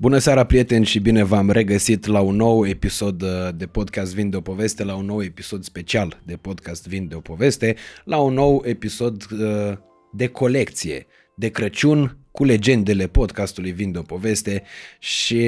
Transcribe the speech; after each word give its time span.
Bună 0.00 0.18
seara, 0.18 0.44
prieteni, 0.44 0.84
și 0.84 0.98
bine 0.98 1.22
v-am 1.22 1.50
regăsit 1.50 2.06
la 2.06 2.20
un 2.20 2.36
nou 2.36 2.66
episod 2.66 3.22
uh, 3.22 3.48
de 3.56 3.66
podcast 3.66 4.14
Vin 4.14 4.30
de 4.30 4.36
o 4.36 4.40
poveste, 4.40 4.84
la 4.84 4.94
un 4.94 5.04
nou 5.04 5.22
episod 5.22 5.64
special 5.64 6.20
de 6.24 6.36
podcast 6.36 6.88
Vin 6.88 7.08
de 7.08 7.14
o 7.14 7.20
poveste, 7.20 7.76
la 8.04 8.18
un 8.18 8.34
nou 8.34 8.62
episod 8.64 9.26
uh, 9.32 9.72
de 10.12 10.26
colecție 10.26 11.06
de 11.36 11.48
Crăciun 11.48 12.18
cu 12.30 12.44
legendele 12.44 13.06
podcastului 13.06 13.70
Vin 13.70 13.92
de 13.92 13.98
o 13.98 14.02
poveste 14.02 14.62
și 14.98 15.44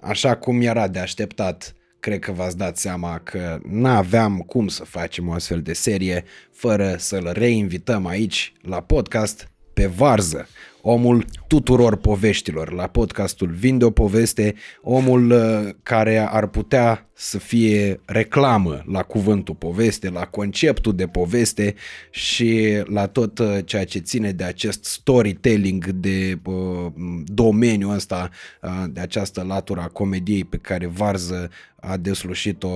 așa 0.00 0.36
cum 0.36 0.60
era 0.60 0.88
de 0.88 0.98
așteptat, 0.98 1.74
cred 2.00 2.18
că 2.18 2.32
v-ați 2.32 2.56
dat 2.56 2.76
seama 2.76 3.18
că 3.18 3.60
n-aveam 3.68 4.38
cum 4.38 4.68
să 4.68 4.84
facem 4.84 5.28
o 5.28 5.32
astfel 5.32 5.62
de 5.62 5.72
serie 5.72 6.24
fără 6.52 6.94
să-l 6.98 7.30
reinvităm 7.32 8.06
aici 8.06 8.52
la 8.62 8.82
podcast 8.82 9.50
pe 9.74 9.86
varză, 9.86 10.48
omul 10.82 11.24
tuturor 11.46 11.96
poveștilor, 11.96 12.72
la 12.72 12.86
podcastul 12.86 13.48
Vinde 13.48 13.84
o 13.84 13.90
poveste, 13.90 14.54
omul 14.82 15.30
uh, 15.30 15.74
care 15.82 16.18
ar 16.18 16.46
putea 16.46 17.06
să 17.14 17.38
fie 17.38 18.00
reclamă 18.04 18.82
la 18.86 19.02
cuvântul 19.02 19.54
poveste, 19.54 20.10
la 20.10 20.26
conceptul 20.26 20.94
de 20.94 21.06
poveste 21.06 21.74
și 22.10 22.82
la 22.84 23.06
tot 23.06 23.38
uh, 23.38 23.58
ceea 23.64 23.84
ce 23.84 23.98
ține 23.98 24.32
de 24.32 24.44
acest 24.44 24.84
storytelling 24.84 25.86
de 25.86 26.38
uh, 26.44 26.92
domeniul 27.24 27.94
ăsta, 27.94 28.30
uh, 28.62 28.84
de 28.90 29.00
această 29.00 29.42
latură 29.42 29.80
a 29.80 29.88
comediei 29.88 30.44
pe 30.44 30.56
care 30.56 30.86
Varză 30.86 31.50
a 31.80 31.96
deslușit-o 31.96 32.68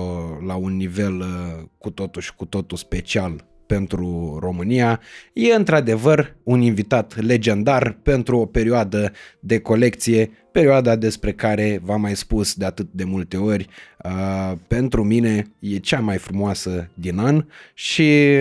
la 0.45 0.55
un 0.55 0.75
nivel 0.75 1.19
uh, 1.19 1.63
cu 1.77 1.89
totul 1.89 2.21
și 2.21 2.35
cu 2.35 2.45
totul 2.45 2.77
special 2.77 3.45
pentru 3.67 4.37
România. 4.41 4.99
E 5.33 5.53
într-adevăr 5.53 6.35
un 6.43 6.61
invitat 6.61 7.21
legendar 7.21 7.97
pentru 8.03 8.37
o 8.37 8.45
perioadă 8.45 9.11
de 9.39 9.59
colecție, 9.59 10.29
perioada 10.51 10.95
despre 10.95 11.33
care 11.33 11.79
v-am 11.83 12.01
mai 12.01 12.15
spus 12.15 12.53
de 12.53 12.65
atât 12.65 12.87
de 12.91 13.03
multe 13.03 13.37
ori, 13.37 13.67
uh, 14.03 14.57
pentru 14.67 15.03
mine 15.03 15.45
e 15.59 15.77
cea 15.77 15.99
mai 15.99 16.17
frumoasă 16.17 16.89
din 16.93 17.17
an 17.17 17.45
și 17.73 18.37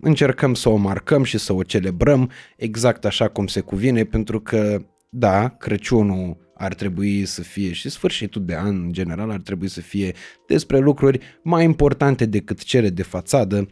încercăm 0.00 0.54
să 0.54 0.68
o 0.68 0.76
marcăm 0.76 1.24
și 1.24 1.38
să 1.38 1.52
o 1.52 1.62
celebrăm 1.62 2.30
exact 2.56 3.04
așa 3.04 3.28
cum 3.28 3.46
se 3.46 3.60
cuvine, 3.60 4.04
pentru 4.04 4.40
că, 4.40 4.84
da, 5.08 5.48
Crăciunul 5.48 6.42
ar 6.54 6.74
trebui 6.74 7.24
să 7.24 7.42
fie 7.42 7.72
și 7.72 7.88
sfârșitul 7.88 8.44
de 8.44 8.54
an 8.54 8.82
în 8.84 8.92
general 8.92 9.30
ar 9.30 9.40
trebui 9.40 9.68
să 9.68 9.80
fie 9.80 10.14
despre 10.46 10.78
lucruri 10.78 11.20
mai 11.42 11.64
importante 11.64 12.26
decât 12.26 12.62
cele 12.62 12.88
de 12.88 13.02
fațadă, 13.02 13.68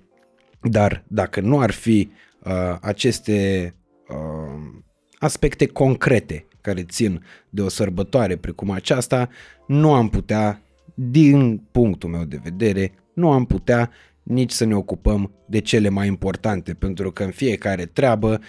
dar 0.63 1.05
dacă 1.09 1.41
nu 1.41 1.61
ar 1.61 1.71
fi 1.71 2.11
uh, 2.45 2.53
aceste 2.81 3.75
uh, 4.09 4.83
aspecte 5.19 5.67
concrete 5.67 6.47
care 6.61 6.83
țin 6.83 7.25
de 7.51 7.63
o 7.63 7.69
sărbătoare 7.69 8.37
precum 8.37 8.71
aceasta, 8.71 9.29
nu 9.67 9.93
am 9.93 10.09
putea, 10.09 10.63
din 10.95 11.63
punctul 11.73 12.11
meu 12.11 12.25
de 12.25 12.41
vedere, 12.43 12.93
nu 13.15 13.31
am 13.31 13.45
putea 13.45 13.91
nici 14.23 14.51
să 14.51 14.65
ne 14.65 14.77
ocupăm 14.77 15.33
de 15.47 15.61
cele 15.61 15.89
mai 15.89 16.07
importante, 16.07 16.75
pentru 16.75 17.13
că 17.13 17.23
în 17.25 17.31
fiecare 17.31 17.87
treabă, 17.87 18.41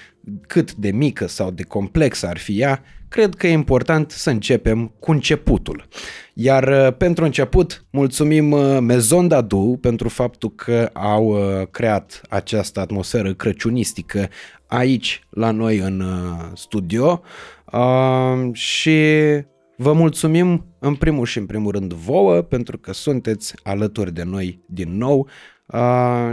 cât 0.48 0.76
de 0.76 0.92
mică 0.92 1.28
sau 1.28 1.52
de 1.52 1.64
complexă 1.64 2.28
ar 2.28 2.38
fi 2.38 2.60
ea, 2.60 2.84
cred 3.14 3.36
că 3.36 3.48
e 3.48 3.52
important 3.52 4.12
să 4.12 4.30
începem 4.30 4.94
cu 5.00 5.12
începutul. 5.12 5.88
Iar 6.34 6.68
uh, 6.68 6.96
pentru 6.98 7.24
început, 7.24 7.86
mulțumim 7.90 8.52
uh, 8.52 8.78
Maison 8.80 9.28
Dadu 9.28 9.78
pentru 9.82 10.10
faptul 10.10 10.52
că 10.56 10.90
au 10.94 11.26
uh, 11.26 11.68
creat 11.72 12.22
această 12.30 12.80
atmosferă 12.80 13.34
crăciunistică 13.34 14.30
aici 14.68 15.24
la 15.30 15.52
noi 15.52 15.78
în 15.78 16.04
studio 16.54 17.22
și 18.52 19.00
vă 19.78 19.94
mulțumim 19.94 20.66
în 20.80 20.96
primul 20.96 21.26
și 21.26 21.38
în 21.38 21.46
primul 21.46 21.72
rând 21.72 21.94
vouă 21.94 22.42
pentru 22.42 22.78
că 22.78 22.94
sunteți 22.94 23.54
alături 23.64 24.14
de 24.14 24.24
noi 24.24 24.64
din 24.68 24.98
nou 24.98 25.28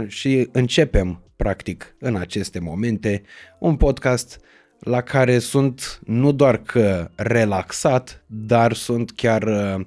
și 0.07 0.49
începem 0.51 1.23
practic 1.35 1.95
în 1.99 2.15
aceste 2.15 2.59
momente 2.59 3.21
un 3.59 3.75
podcast 3.75 4.39
la 4.81 5.01
care 5.01 5.39
sunt 5.39 5.99
nu 6.05 6.31
doar 6.31 6.57
că 6.57 7.09
relaxat, 7.15 8.23
dar 8.27 8.73
sunt 8.73 9.11
chiar 9.11 9.43
uh, 9.43 9.85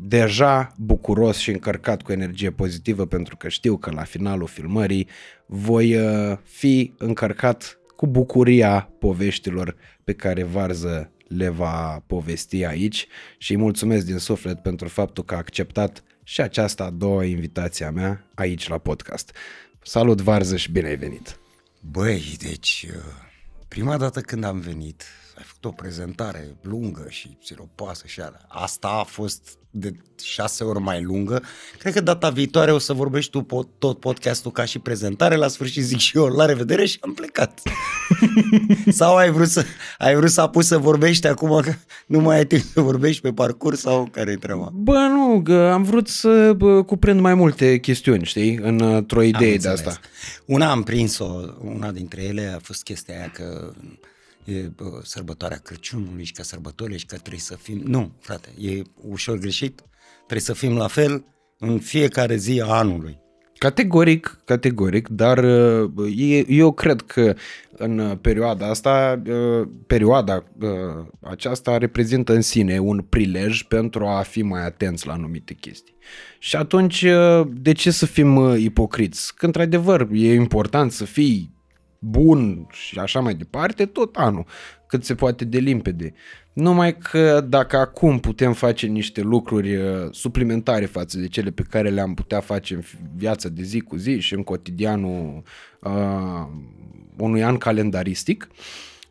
deja 0.00 0.74
bucuros 0.76 1.36
și 1.36 1.50
încărcat 1.50 2.02
cu 2.02 2.12
energie 2.12 2.50
pozitivă 2.50 3.06
pentru 3.06 3.36
că 3.36 3.48
știu 3.48 3.76
că 3.76 3.90
la 3.90 4.02
finalul 4.02 4.46
filmării 4.46 5.08
voi 5.46 5.96
uh, 5.96 6.36
fi 6.42 6.92
încărcat 6.98 7.78
cu 7.96 8.06
bucuria 8.06 8.90
poveștilor 8.98 9.76
pe 10.04 10.12
care 10.12 10.42
Varză 10.42 11.10
le 11.28 11.48
va 11.48 12.02
povesti 12.06 12.64
aici 12.64 13.06
și 13.38 13.52
îi 13.52 13.58
mulțumesc 13.58 14.06
din 14.06 14.18
suflet 14.18 14.58
pentru 14.62 14.88
faptul 14.88 15.24
că 15.24 15.34
a 15.34 15.38
acceptat 15.38 16.02
și 16.22 16.40
aceasta 16.40 16.84
a 16.84 16.90
doua 16.90 17.24
invitație 17.24 17.84
a 17.84 17.90
mea 17.90 18.24
aici 18.34 18.68
la 18.68 18.78
podcast. 18.78 19.36
Salut 19.82 20.20
Varză 20.20 20.56
și 20.56 20.72
bine 20.72 20.88
ai 20.88 20.96
venit! 20.96 21.37
Băi, 21.80 22.36
deci 22.38 22.86
uh, 22.88 23.02
prima 23.68 23.96
dată 23.96 24.20
când 24.20 24.44
am 24.44 24.58
venit, 24.58 25.02
ai 25.38 25.44
făcut 25.46 25.64
o 25.64 25.70
prezentare 25.70 26.56
lungă 26.62 27.06
și 27.08 27.38
siropoasă 27.42 28.06
și 28.06 28.20
alea. 28.20 28.40
Asta 28.48 28.88
a 28.88 29.02
fost 29.02 29.58
de 29.70 29.92
șase 30.22 30.64
ori 30.64 30.80
mai 30.80 31.02
lungă. 31.02 31.42
Cred 31.78 31.92
că 31.92 32.00
data 32.00 32.30
viitoare 32.30 32.72
o 32.72 32.78
să 32.78 32.92
vorbești 32.92 33.30
tu 33.30 33.42
pot, 33.42 33.68
tot 33.78 34.00
podcastul 34.00 34.50
ca 34.50 34.64
și 34.64 34.78
prezentare, 34.78 35.36
la 35.36 35.48
sfârșit 35.48 35.82
zic 35.82 35.98
și 35.98 36.16
eu 36.16 36.26
la 36.26 36.44
revedere 36.44 36.86
și 36.86 36.98
am 37.00 37.14
plecat. 37.14 37.60
sau 38.90 39.16
ai 39.16 39.30
vrut 39.30 39.48
să 39.48 39.64
ai 39.98 40.14
vrut 40.14 40.30
să 40.30 40.40
apuci 40.40 40.64
să 40.64 40.78
vorbești 40.78 41.26
acum 41.26 41.60
că 41.60 41.72
nu 42.06 42.20
mai 42.20 42.36
ai 42.36 42.46
timp 42.46 42.62
să 42.62 42.80
vorbești 42.80 43.22
pe 43.22 43.32
parcurs 43.32 43.80
sau 43.80 44.08
care 44.12 44.30
e 44.30 44.36
treaba? 44.36 44.70
Bă, 44.72 44.96
nu, 44.96 45.52
am 45.54 45.82
vrut 45.82 46.08
să 46.08 46.52
bă, 46.56 46.82
cuprind 46.82 47.20
mai 47.20 47.34
multe 47.34 47.78
chestiuni, 47.78 48.24
știi, 48.24 48.56
într-o 48.56 49.22
idee 49.22 49.56
de 49.56 49.68
asta. 49.68 49.98
Una 50.44 50.70
am 50.70 50.82
prins-o, 50.82 51.40
una 51.60 51.90
dintre 51.90 52.22
ele 52.22 52.52
a 52.56 52.58
fost 52.62 52.82
chestia 52.82 53.14
aia 53.14 53.30
că 53.30 53.72
e 54.48 54.70
sărbătoarea 55.02 55.58
Crăciunului 55.58 56.24
și 56.24 56.32
ca 56.32 56.42
sărbătorile 56.42 56.96
și 56.96 57.06
că 57.06 57.16
trebuie 57.16 57.40
să 57.40 57.56
fim... 57.56 57.80
Nu, 57.84 58.12
frate, 58.20 58.48
e 58.58 58.82
ușor 58.94 59.38
greșit. 59.38 59.82
Trebuie 60.16 60.40
să 60.40 60.52
fim 60.52 60.76
la 60.76 60.86
fel 60.86 61.24
în 61.58 61.78
fiecare 61.78 62.36
zi 62.36 62.60
a 62.64 62.66
anului. 62.66 63.18
Categoric, 63.58 64.40
categoric, 64.44 65.08
dar 65.08 65.44
eu 66.46 66.72
cred 66.72 67.00
că 67.00 67.34
în 67.70 68.18
perioada 68.20 68.68
asta, 68.68 69.22
perioada 69.86 70.44
aceasta 71.20 71.78
reprezintă 71.78 72.34
în 72.34 72.40
sine 72.40 72.78
un 72.78 73.00
prilej 73.00 73.62
pentru 73.62 74.06
a 74.06 74.22
fi 74.22 74.42
mai 74.42 74.64
atenți 74.64 75.06
la 75.06 75.12
anumite 75.12 75.54
chestii. 75.54 75.94
Și 76.38 76.56
atunci, 76.56 77.04
de 77.52 77.72
ce 77.72 77.90
să 77.90 78.06
fim 78.06 78.54
ipocriți? 78.56 79.34
Că, 79.34 79.46
într-adevăr, 79.46 80.08
e 80.12 80.34
important 80.34 80.92
să 80.92 81.04
fii 81.04 81.56
bun 81.98 82.66
și 82.70 82.98
așa 82.98 83.20
mai 83.20 83.34
departe, 83.34 83.86
tot 83.86 84.16
anul, 84.16 84.46
cât 84.86 85.04
se 85.04 85.14
poate 85.14 85.44
de 85.44 85.58
limpede. 85.58 86.14
Numai 86.52 86.98
că 86.98 87.40
dacă 87.48 87.76
acum 87.76 88.18
putem 88.18 88.52
face 88.52 88.86
niște 88.86 89.20
lucruri 89.20 89.76
uh, 89.76 90.08
suplimentare 90.10 90.86
față 90.86 91.18
de 91.18 91.26
cele 91.26 91.50
pe 91.50 91.62
care 91.70 91.88
le-am 91.88 92.14
putea 92.14 92.40
face 92.40 92.74
în 92.74 92.82
viața 93.16 93.48
de 93.48 93.62
zi 93.62 93.80
cu 93.80 93.96
zi 93.96 94.18
și 94.18 94.34
în 94.34 94.42
cotidianul 94.42 95.42
uh, 95.80 96.46
unui 97.16 97.42
an 97.42 97.56
calendaristic, 97.56 98.48
uh, 98.50 98.56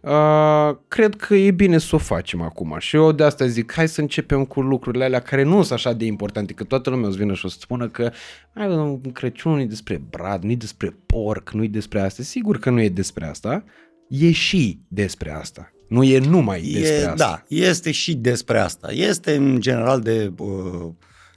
Uh, 0.01 0.77
cred 0.87 1.15
că 1.15 1.35
e 1.35 1.51
bine 1.51 1.77
să 1.77 1.95
o 1.95 1.97
facem 1.97 2.41
acum 2.41 2.75
și 2.79 2.95
eu 2.95 3.11
de 3.11 3.23
asta 3.23 3.45
zic, 3.45 3.73
hai 3.73 3.87
să 3.87 4.01
începem 4.01 4.45
cu 4.45 4.61
lucrurile 4.61 5.03
alea 5.03 5.19
care 5.19 5.43
nu 5.43 5.61
sunt 5.61 5.71
așa 5.71 5.93
de 5.93 6.05
importante, 6.05 6.53
că 6.53 6.63
toată 6.63 6.89
lumea 6.89 7.07
o 7.07 7.11
să 7.11 7.17
vină 7.17 7.33
și 7.33 7.45
o 7.45 7.49
să 7.49 7.57
spună 7.59 7.87
că 7.87 8.11
ai, 8.53 8.67
un 8.67 9.11
Crăciun 9.11 9.53
nu 9.53 9.59
e 9.59 9.65
despre 9.65 10.01
brad, 10.09 10.43
nu 10.43 10.51
e 10.51 10.55
despre 10.55 10.97
porc, 11.05 11.51
nu 11.51 11.63
e 11.63 11.67
despre 11.67 11.99
asta. 11.99 12.23
Sigur 12.23 12.59
că 12.59 12.69
nu 12.69 12.81
e 12.81 12.89
despre 12.89 13.25
asta, 13.25 13.63
e 14.07 14.31
și 14.31 14.79
despre 14.87 15.31
asta. 15.31 15.71
Nu 15.87 16.03
e 16.03 16.19
numai 16.19 16.61
despre 16.61 16.95
e, 16.95 17.07
asta. 17.07 17.15
Da, 17.15 17.43
este 17.47 17.91
și 17.91 18.15
despre 18.15 18.59
asta. 18.59 18.91
Este 18.91 19.35
în 19.35 19.59
general 19.59 20.01
de 20.01 20.31
uh, 20.37 20.89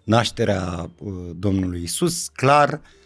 nașterea 0.05 0.91
uh, 0.99 1.13
Domnului 1.35 1.83
Isus, 1.83 2.29
clar, 2.29 2.69
uh, 2.69 2.79
Uh, 2.79 3.00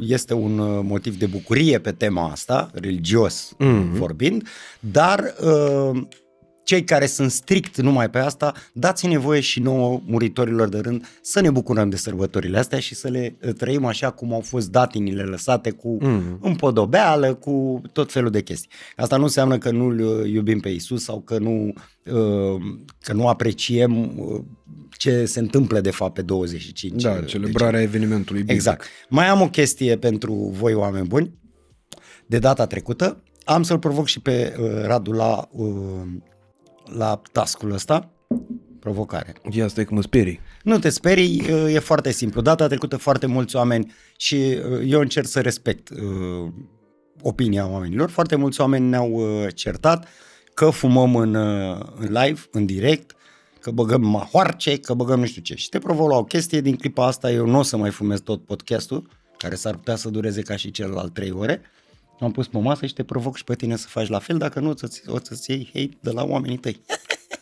este 0.00 0.34
un 0.34 0.58
uh, 0.58 0.80
motiv 0.84 1.18
de 1.18 1.26
bucurie 1.26 1.78
pe 1.78 1.92
tema 1.92 2.30
asta, 2.30 2.70
religios 2.72 3.56
mm-hmm. 3.58 3.90
vorbind, 3.90 4.48
dar 4.80 5.34
uh, 5.40 6.00
cei 6.68 6.84
care 6.84 7.06
sunt 7.06 7.30
strict 7.30 7.76
numai 7.80 8.10
pe 8.10 8.18
asta, 8.18 8.54
dați-ne 8.72 9.18
voie 9.18 9.40
și 9.40 9.60
nouă 9.60 10.00
muritorilor 10.04 10.68
de 10.68 10.78
rând 10.78 11.18
să 11.22 11.40
ne 11.40 11.50
bucurăm 11.50 11.88
de 11.88 11.96
sărbătorile 11.96 12.58
astea 12.58 12.78
și 12.78 12.94
să 12.94 13.08
le 13.08 13.38
trăim 13.56 13.84
așa 13.84 14.10
cum 14.10 14.32
au 14.32 14.40
fost 14.40 14.70
datinile 14.70 15.22
lăsate 15.22 15.70
cu 15.70 15.96
mm. 16.00 16.38
împodobeală, 16.40 17.34
cu 17.34 17.82
tot 17.92 18.12
felul 18.12 18.30
de 18.30 18.42
chestii. 18.42 18.70
Asta 18.96 19.16
nu 19.16 19.22
înseamnă 19.22 19.58
că 19.58 19.70
nu-L 19.70 20.26
iubim 20.26 20.60
pe 20.60 20.68
Isus 20.68 21.04
sau 21.04 21.20
că 21.20 21.38
nu, 21.38 21.72
că 23.00 23.12
nu 23.12 23.28
apreciem 23.28 24.12
ce 24.90 25.24
se 25.24 25.38
întâmplă 25.38 25.80
de 25.80 25.90
fapt 25.90 26.14
pe 26.14 26.22
25. 26.22 27.02
Da, 27.02 27.20
celebrarea 27.20 27.78
deci, 27.78 27.88
evenimentului 27.88 28.40
biblic. 28.40 28.56
Exact. 28.56 28.86
Mai 29.08 29.26
am 29.26 29.40
o 29.40 29.48
chestie 29.48 29.96
pentru 29.96 30.34
voi 30.34 30.74
oameni 30.74 31.06
buni. 31.06 31.38
De 32.26 32.38
data 32.38 32.66
trecută 32.66 33.22
am 33.44 33.62
să-l 33.62 33.78
provoc 33.78 34.06
și 34.06 34.20
pe 34.20 34.56
uh, 34.58 34.66
Radu 34.84 35.12
la 35.12 35.48
uh, 35.50 35.68
la 36.96 37.20
tascul 37.32 37.72
ăsta, 37.72 38.10
provocare. 38.80 39.34
Ia 39.50 39.68
stai 39.68 39.84
că 39.84 39.94
mă 39.94 40.02
sperii. 40.02 40.40
Nu 40.62 40.78
te 40.78 40.88
sperii, 40.88 41.44
uh, 41.50 41.74
e 41.74 41.78
foarte 41.78 42.12
simplu. 42.12 42.40
Data 42.40 42.66
trecută 42.66 42.96
foarte 42.96 43.26
mulți 43.26 43.56
oameni 43.56 43.92
și 44.16 44.34
uh, 44.34 44.80
eu 44.84 45.00
încerc 45.00 45.26
să 45.26 45.40
respect 45.40 45.88
uh, 45.88 46.52
opinia 47.22 47.68
oamenilor. 47.68 48.10
Foarte 48.10 48.36
mulți 48.36 48.60
oameni 48.60 48.88
ne-au 48.88 49.10
uh, 49.10 49.46
certat 49.54 50.08
că 50.54 50.70
fumăm 50.70 51.16
în, 51.16 51.34
uh, 51.34 51.80
în 51.96 52.12
live, 52.12 52.40
în 52.50 52.66
direct, 52.66 53.16
că 53.60 53.70
băgăm 53.70 54.00
mahoarce, 54.00 54.78
că 54.78 54.94
băgăm 54.94 55.18
nu 55.18 55.26
știu 55.26 55.42
ce. 55.42 55.54
Și 55.54 55.68
te 55.68 55.78
provoc 55.78 56.10
la 56.10 56.16
o 56.16 56.24
chestie, 56.24 56.60
din 56.60 56.76
clipa 56.76 57.06
asta 57.06 57.30
eu 57.32 57.46
nu 57.46 57.58
o 57.58 57.62
să 57.62 57.76
mai 57.76 57.90
fumez 57.90 58.20
tot 58.20 58.44
podcastul, 58.44 59.08
care 59.36 59.54
s-ar 59.54 59.74
putea 59.74 59.96
să 59.96 60.08
dureze 60.08 60.42
ca 60.42 60.56
și 60.56 60.70
celălalt 60.70 61.14
3 61.14 61.30
ore. 61.30 61.60
Am 62.20 62.32
pus 62.32 62.48
pe 62.48 62.58
masă 62.58 62.86
și 62.86 62.92
te 62.92 63.02
provoc 63.02 63.36
și 63.36 63.44
pe 63.44 63.54
tine 63.54 63.76
să 63.76 63.86
faci 63.88 64.08
la 64.08 64.18
fel, 64.18 64.38
dacă 64.38 64.60
nu 64.60 64.70
o 64.70 64.76
să-ți, 64.76 65.02
o 65.06 65.18
să-ți 65.22 65.50
iei 65.50 65.70
hate 65.74 65.98
de 66.00 66.10
la 66.10 66.24
oamenii 66.24 66.56
tăi. 66.56 66.80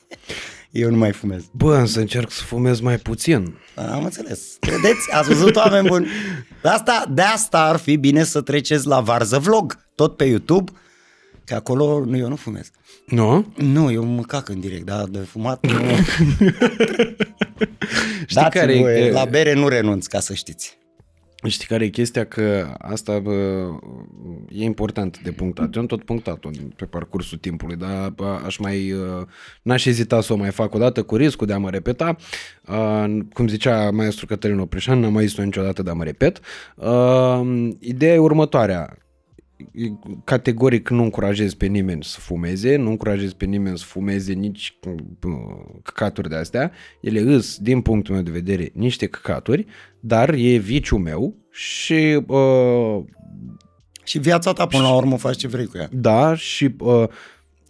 eu 0.70 0.90
nu 0.90 0.96
mai 0.96 1.12
fumez. 1.12 1.44
Bă, 1.52 1.84
să 1.84 2.00
încerc 2.00 2.30
să 2.30 2.42
fumez 2.42 2.80
mai 2.80 2.96
puțin. 2.96 3.58
Am 3.74 4.04
înțeles. 4.04 4.56
Credeți? 4.60 5.12
Ați 5.12 5.28
văzut 5.28 5.56
oameni 5.56 5.88
buni? 5.88 6.06
De 6.62 6.68
asta, 6.68 7.04
de 7.10 7.22
asta 7.22 7.64
ar 7.64 7.76
fi 7.76 7.96
bine 7.96 8.24
să 8.24 8.40
treceți 8.40 8.86
la 8.86 9.00
Varză 9.00 9.38
Vlog, 9.38 9.78
tot 9.94 10.16
pe 10.16 10.24
YouTube, 10.24 10.72
că 11.44 11.54
acolo 11.54 12.04
nu, 12.04 12.16
eu 12.16 12.28
nu 12.28 12.36
fumez. 12.36 12.70
Nu? 13.06 13.52
Nu, 13.56 13.90
eu 13.90 14.04
mă 14.04 14.22
cac 14.22 14.48
în 14.48 14.60
direct, 14.60 14.84
dar 14.84 15.04
de 15.04 15.18
fumat 15.18 15.66
nu. 15.66 15.80
Știi 18.26 18.42
Dați 18.42 18.58
care 18.58 18.78
voie, 18.78 19.04
e, 19.04 19.10
La 19.10 19.24
bere 19.24 19.52
nu 19.52 19.68
renunț, 19.68 20.06
ca 20.06 20.20
să 20.20 20.34
știți. 20.34 20.78
Știi 21.44 21.66
care 21.66 21.84
e 21.84 21.88
chestia? 21.88 22.24
Că 22.24 22.74
asta 22.78 23.18
bă, 23.18 23.68
e 24.48 24.64
important 24.64 25.20
de 25.22 25.30
punctat. 25.30 25.74
Eu 25.74 25.80
am 25.80 25.86
tot 25.86 26.04
punctat-o 26.04 26.50
pe 26.76 26.84
parcursul 26.84 27.38
timpului, 27.38 27.76
dar 27.76 28.08
bă, 28.08 28.38
aș 28.44 28.56
mai, 28.56 28.92
uh, 28.92 29.26
n-aș 29.62 29.84
ezita 29.84 30.20
să 30.20 30.32
o 30.32 30.36
mai 30.36 30.50
fac 30.50 30.74
o 30.74 30.78
dată 30.78 31.02
cu 31.02 31.16
riscul 31.16 31.46
de 31.46 31.52
a 31.52 31.58
mă 31.58 31.70
repeta. 31.70 32.16
Uh, 32.68 33.18
Cum 33.32 33.48
zicea 33.48 33.90
maestru 33.90 34.26
Cătălin 34.26 34.58
Oprișan, 34.58 35.00
n-am 35.00 35.12
mai 35.12 35.26
zis-o 35.26 35.42
niciodată, 35.42 35.82
dar 35.82 35.94
mă 35.94 36.04
repet. 36.04 36.40
Uh, 36.74 37.70
Ideea 37.78 38.14
e 38.14 38.18
următoarea 38.18 38.96
categoric 40.24 40.88
nu 40.88 41.02
încurajez 41.02 41.54
pe 41.54 41.66
nimeni 41.66 42.04
să 42.04 42.20
fumeze, 42.20 42.76
nu 42.76 42.90
încurajez 42.90 43.32
pe 43.32 43.44
nimeni 43.44 43.78
să 43.78 43.84
fumeze 43.84 44.32
nici 44.32 44.78
uh, 44.86 44.94
căcaturi 45.82 46.28
de 46.28 46.36
astea. 46.36 46.72
Ele 47.00 47.20
îs, 47.20 47.58
din 47.58 47.80
punctul 47.80 48.14
meu 48.14 48.22
de 48.22 48.30
vedere, 48.30 48.70
niște 48.74 49.06
căcaturi, 49.06 49.66
dar 50.00 50.34
e 50.34 50.56
viciul 50.56 50.98
meu 50.98 51.34
și 51.50 52.22
uh, 52.26 53.04
Și 54.04 54.18
viața 54.18 54.52
ta, 54.52 54.66
până 54.66 54.82
la 54.82 54.94
urmă, 54.94 55.16
faci 55.16 55.36
ce 55.36 55.48
vrei 55.48 55.66
cu 55.66 55.78
ea. 55.78 55.88
da, 55.92 56.34
și 56.34 56.74
uh, 56.78 57.04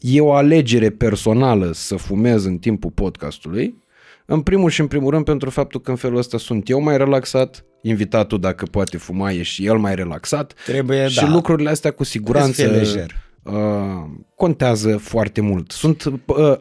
e 0.00 0.20
o 0.20 0.32
alegere 0.32 0.90
personală 0.90 1.70
să 1.72 1.96
fumez 1.96 2.44
în 2.44 2.58
timpul 2.58 2.90
podcastului. 2.90 3.84
În 4.26 4.40
primul 4.40 4.70
și 4.70 4.80
în 4.80 4.86
primul 4.86 5.10
rând 5.10 5.24
pentru 5.24 5.50
faptul 5.50 5.80
că 5.80 5.90
în 5.90 5.96
felul 5.96 6.18
ăsta 6.18 6.38
sunt 6.38 6.68
eu 6.68 6.80
mai 6.80 6.96
relaxat, 6.96 7.64
invitatul 7.82 8.40
dacă 8.40 8.64
poate 8.70 8.96
fuma 8.96 9.30
e 9.32 9.42
și 9.42 9.66
el 9.66 9.76
mai 9.78 9.94
relaxat 9.94 10.54
Trebuie, 10.66 11.08
și 11.08 11.20
da. 11.20 11.30
lucrurile 11.30 11.70
astea 11.70 11.90
cu 11.90 12.04
siguranță 12.04 12.62
Trebuie 12.62 12.84
să 12.84 12.90
fie 12.92 13.00
lejer. 13.00 13.14
uh, 13.42 14.10
contează 14.34 14.96
foarte 14.96 15.40
mult. 15.40 15.70
Sunt 15.70 16.04
uh, 16.04 16.14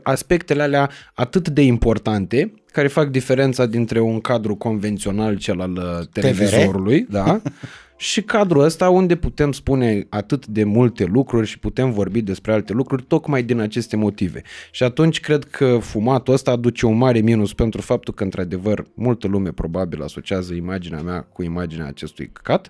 aspectele 0.04 0.62
alea 0.62 0.90
atât 1.14 1.50
de 1.50 1.62
importante 1.62 2.54
care 2.72 2.88
fac 2.88 3.08
diferența 3.10 3.66
dintre 3.66 4.00
un 4.00 4.20
cadru 4.20 4.56
convențional, 4.56 5.38
cel 5.38 5.62
al 5.62 5.72
uh, 5.72 6.08
televizorului, 6.12 7.06
da, 7.10 7.42
și 7.98 8.22
cadrul 8.22 8.64
ăsta 8.64 8.90
unde 8.90 9.16
putem 9.16 9.52
spune 9.52 10.06
atât 10.10 10.48
de 10.48 10.64
multe 10.64 11.06
lucruri 11.06 11.48
și 11.48 11.60
putem 11.60 11.92
vorbi 11.92 12.22
despre 12.22 12.54
alte 12.54 12.74
lucruri 12.74 13.04
tocmai 13.04 13.44
din 13.44 13.60
aceste 13.60 13.96
motive. 13.96 14.42
Și 14.72 14.84
atunci 14.84 15.20
cred 15.20 15.44
că 15.44 15.78
fumatul 15.78 16.34
ăsta 16.34 16.52
aduce 16.52 16.86
un 16.86 16.98
mare 16.98 17.20
minus 17.20 17.54
pentru 17.54 17.82
faptul 17.82 18.14
că 18.14 18.24
într-adevăr 18.24 18.86
multă 18.94 19.28
lume 19.28 19.52
probabil 19.52 20.02
asociază 20.02 20.54
imaginea 20.54 21.02
mea 21.02 21.22
cu 21.22 21.44
imaginea 21.44 21.88
acestui 21.88 22.30
căcat. 22.32 22.70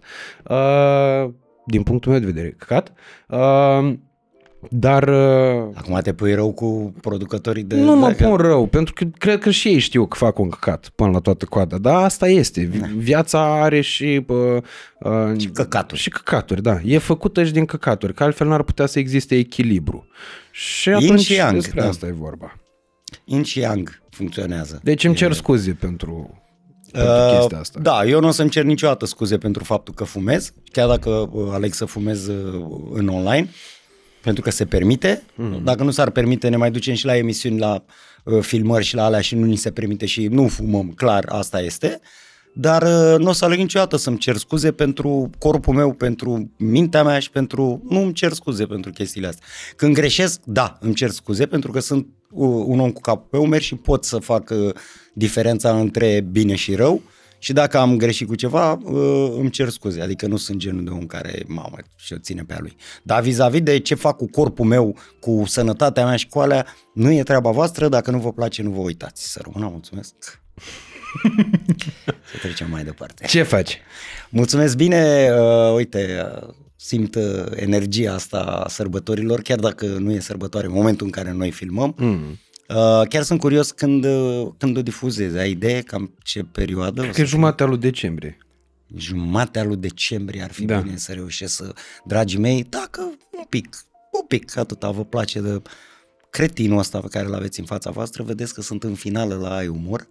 Uh, 0.50 1.34
din 1.66 1.84
punctul 1.84 2.12
meu 2.12 2.20
de 2.20 2.26
vedere, 2.26 2.56
căcat. 2.58 2.94
Uh, 3.28 3.94
dar 4.70 5.08
uh, 5.08 5.70
Acum 5.74 6.00
te 6.04 6.14
pui 6.14 6.34
rău 6.34 6.52
cu 6.52 6.94
producătorii 7.02 7.64
de... 7.64 7.76
nu 7.76 7.96
mă 7.96 8.08
dacă- 8.08 8.28
pun 8.28 8.36
rău, 8.36 8.66
pentru 8.66 8.94
că 8.94 9.06
cred 9.18 9.40
că 9.40 9.50
și 9.52 9.68
ei 9.68 9.80
știu 9.80 10.06
că 10.06 10.18
fac 10.18 10.40
un 10.40 10.50
căcat 10.50 10.90
până 10.96 11.12
la 11.12 11.20
toată 11.20 11.46
coada. 11.46 11.78
Dar 11.78 12.04
asta 12.04 12.28
este. 12.28 12.62
Vi- 12.62 12.94
Viața 12.98 13.62
are 13.62 13.82
și... 13.82 14.26
Uh, 14.28 14.38
uh, 15.00 15.40
Și 15.40 15.48
căcaturi. 15.48 16.00
Și 16.02 16.10
căcaturi, 16.10 16.62
da. 16.62 16.80
E 16.84 16.98
făcută 16.98 17.44
și 17.44 17.52
din 17.52 17.66
căcaturi, 17.66 18.14
că 18.14 18.24
altfel 18.24 18.48
n-ar 18.48 18.64
putea 18.64 18.86
să 18.86 19.00
existe 19.00 19.36
echilibru. 19.36 20.08
Și 20.52 20.90
Yin 20.90 20.98
atunci 20.98 21.20
și 21.22 21.34
yang, 21.34 21.54
despre 21.54 21.82
da. 21.82 21.88
asta 21.88 22.06
e 22.08 22.12
vorba. 22.12 22.56
Yin 23.26 23.44
și 23.44 23.60
Yang 23.60 24.02
funcționează. 24.10 24.80
Deci 24.84 25.04
îmi 25.04 25.16
cer 25.16 25.34
scuze 25.34 25.72
pentru, 25.72 26.44
pentru 26.92 27.12
Uh, 27.12 27.38
chestia 27.38 27.60
asta. 27.60 27.80
Da, 27.82 28.06
eu 28.06 28.20
nu 28.20 28.28
o 28.28 28.32
să-mi 28.32 28.50
cer 28.50 28.64
niciodată 28.64 29.06
scuze 29.06 29.38
pentru 29.38 29.64
faptul 29.64 29.94
că 29.94 30.04
fumez, 30.04 30.54
chiar 30.72 30.88
dacă 30.88 31.10
uh, 31.10 31.48
aleg 31.52 31.74
să 31.74 31.86
fumez 31.86 32.28
uh, 32.28 32.66
în 32.94 33.08
online, 33.08 33.50
pentru 34.26 34.44
că 34.44 34.52
se 34.52 34.66
permite. 34.66 35.24
Mm. 35.36 35.62
Dacă 35.64 35.84
nu 35.84 35.92
s-ar 35.92 36.10
permite, 36.10 36.48
ne 36.48 36.58
mai 36.58 36.72
ducem 36.72 36.94
și 36.94 37.06
la 37.06 37.18
emisiuni, 37.18 37.60
la 37.60 37.84
uh, 38.24 38.42
filmări 38.42 38.84
și 38.84 38.96
la 38.96 39.04
alea 39.04 39.22
și 39.22 39.36
nu 39.36 39.46
ni 39.46 39.56
se 39.56 39.72
permite 39.72 40.06
și 40.06 40.28
nu 40.28 40.48
fumăm, 40.48 40.92
clar, 40.96 41.26
asta 41.28 41.62
este. 41.62 42.00
Dar 42.54 42.82
uh, 42.82 43.20
nu 43.20 43.30
o 43.30 43.32
să 43.32 43.46
aleg 43.46 43.58
niciodată 43.58 43.98
să-mi 43.98 44.18
cer 44.18 44.36
scuze 44.36 44.72
pentru 44.72 45.30
corpul 45.38 45.74
meu, 45.74 45.94
pentru 45.94 46.52
mintea 46.58 47.04
mea 47.04 47.20
și 47.20 47.30
pentru... 47.30 47.82
Nu 47.90 48.02
îmi 48.02 48.14
cer 48.14 48.32
scuze 48.32 48.66
pentru 48.66 48.92
chestiile 48.92 49.28
astea. 49.28 49.46
Când 49.76 49.94
greșesc, 49.94 50.40
da, 50.44 50.78
îmi 50.80 50.94
cer 50.94 51.10
scuze 51.10 51.46
pentru 51.46 51.72
că 51.72 51.80
sunt 51.80 52.08
uh, 52.32 52.64
un 52.66 52.80
om 52.80 52.92
cu 52.92 53.02
capul 53.02 53.28
pe 53.30 53.38
umeri 53.38 53.64
și 53.64 53.76
pot 53.76 54.04
să 54.04 54.18
fac 54.18 54.50
uh, 54.50 54.74
diferența 55.14 55.80
între 55.80 56.26
bine 56.32 56.56
și 56.56 56.76
rău. 56.76 57.02
Și 57.46 57.54
dacă 57.54 57.78
am 57.78 57.98
greșit 57.98 58.28
cu 58.28 58.36
ceva, 58.36 58.72
uh, 58.72 59.34
îmi 59.38 59.50
cer 59.50 59.70
scuze. 59.70 60.02
Adică 60.02 60.28
nu 60.28 60.38
sunt 60.38 60.58
genul 60.58 60.84
de 60.84 60.90
om 60.90 61.06
care, 61.06 61.44
mamă, 61.48 61.78
și 61.96 62.14
o 62.14 62.18
ține 62.18 62.44
pe 62.44 62.54
a 62.54 62.58
lui. 62.60 62.76
Dar 63.04 63.22
vis-a-vis 63.22 63.62
de 63.62 63.80
ce 63.80 63.96
fac 63.96 64.18
cu 64.18 64.30
corpul 64.30 64.66
meu, 64.66 64.98
cu 65.20 65.44
sănătatea 65.48 66.06
mea 66.06 66.16
și 66.16 66.28
cu 66.28 66.40
alea, 66.40 66.66
nu 66.94 67.12
e 67.12 67.24
treaba 67.24 67.52
voastră. 67.52 67.88
Dacă 67.88 68.12
nu 68.12 68.20
vă 68.20 68.34
place, 68.34 68.62
nu 68.62 68.70
vă 68.70 68.80
uitați. 68.80 69.32
Să 69.32 69.42
rămână, 69.44 69.72
mulțumesc. 69.72 70.14
Să 72.32 72.38
trecem 72.42 72.70
mai 72.70 72.84
departe. 72.84 73.26
Ce 73.26 73.44
faci? 73.44 73.80
Mulțumesc 74.30 74.76
bine, 74.76 75.30
uh, 75.40 75.74
uite, 75.76 76.28
uh, 76.42 76.50
simt 76.76 77.16
uh, 77.16 77.46
energia 77.56 78.14
asta 78.14 78.38
a 78.38 78.68
sărbătorilor, 78.68 79.42
chiar 79.42 79.60
dacă 79.60 79.86
nu 79.86 80.12
e 80.12 80.20
sărbătoare 80.20 80.68
în 80.68 80.74
momentul 80.74 81.06
în 81.06 81.12
care 81.12 81.32
noi 81.32 81.52
filmăm. 81.52 81.96
Mm. 81.98 82.40
Uh, 82.70 83.08
chiar 83.10 83.24
sunt 83.24 83.40
curios 83.40 83.72
când, 83.72 84.06
uh, 84.06 84.48
când 84.58 84.78
o 84.78 84.82
difuzezi. 84.82 85.38
Ai 85.38 85.50
idee 85.52 85.82
cam 85.82 86.14
ce 86.24 86.44
perioadă? 86.44 87.00
o 87.00 87.04
Cred 87.04 87.16
să 87.16 87.20
că 87.20 87.22
e 87.22 87.30
jumatea 87.30 87.66
lui 87.66 87.78
decembrie. 87.78 88.38
jumatea 88.96 89.64
lui 89.64 89.76
decembrie 89.76 90.42
ar 90.44 90.52
fi 90.52 90.66
Da. 90.66 90.76
da. 90.76 90.82
bine 90.82 90.98
să 90.98 91.14
reușesc 91.14 91.56
să, 91.56 91.74
dragii 92.06 92.40
mei, 92.40 92.64
dacă 92.64 93.02
un 93.32 93.44
pic, 93.50 93.76
un 94.12 94.26
pic, 94.28 94.58
atâta 94.58 94.92
vă 94.92 95.06
place 95.06 95.42
de 95.42 95.62
cretinul 96.30 96.78
ăsta 96.78 97.00
pe 97.00 97.08
care 97.08 97.26
îl 97.26 97.34
aveți 97.34 97.60
în 97.60 97.66
fața 97.66 97.92
voastră, 97.92 98.24
vedeți 98.24 98.54
că 98.54 98.62
sunt 98.62 98.84
în 98.84 98.94
finală 98.96 99.36
la 99.36 99.56
Ai 99.56 99.68
Umor 99.68 100.08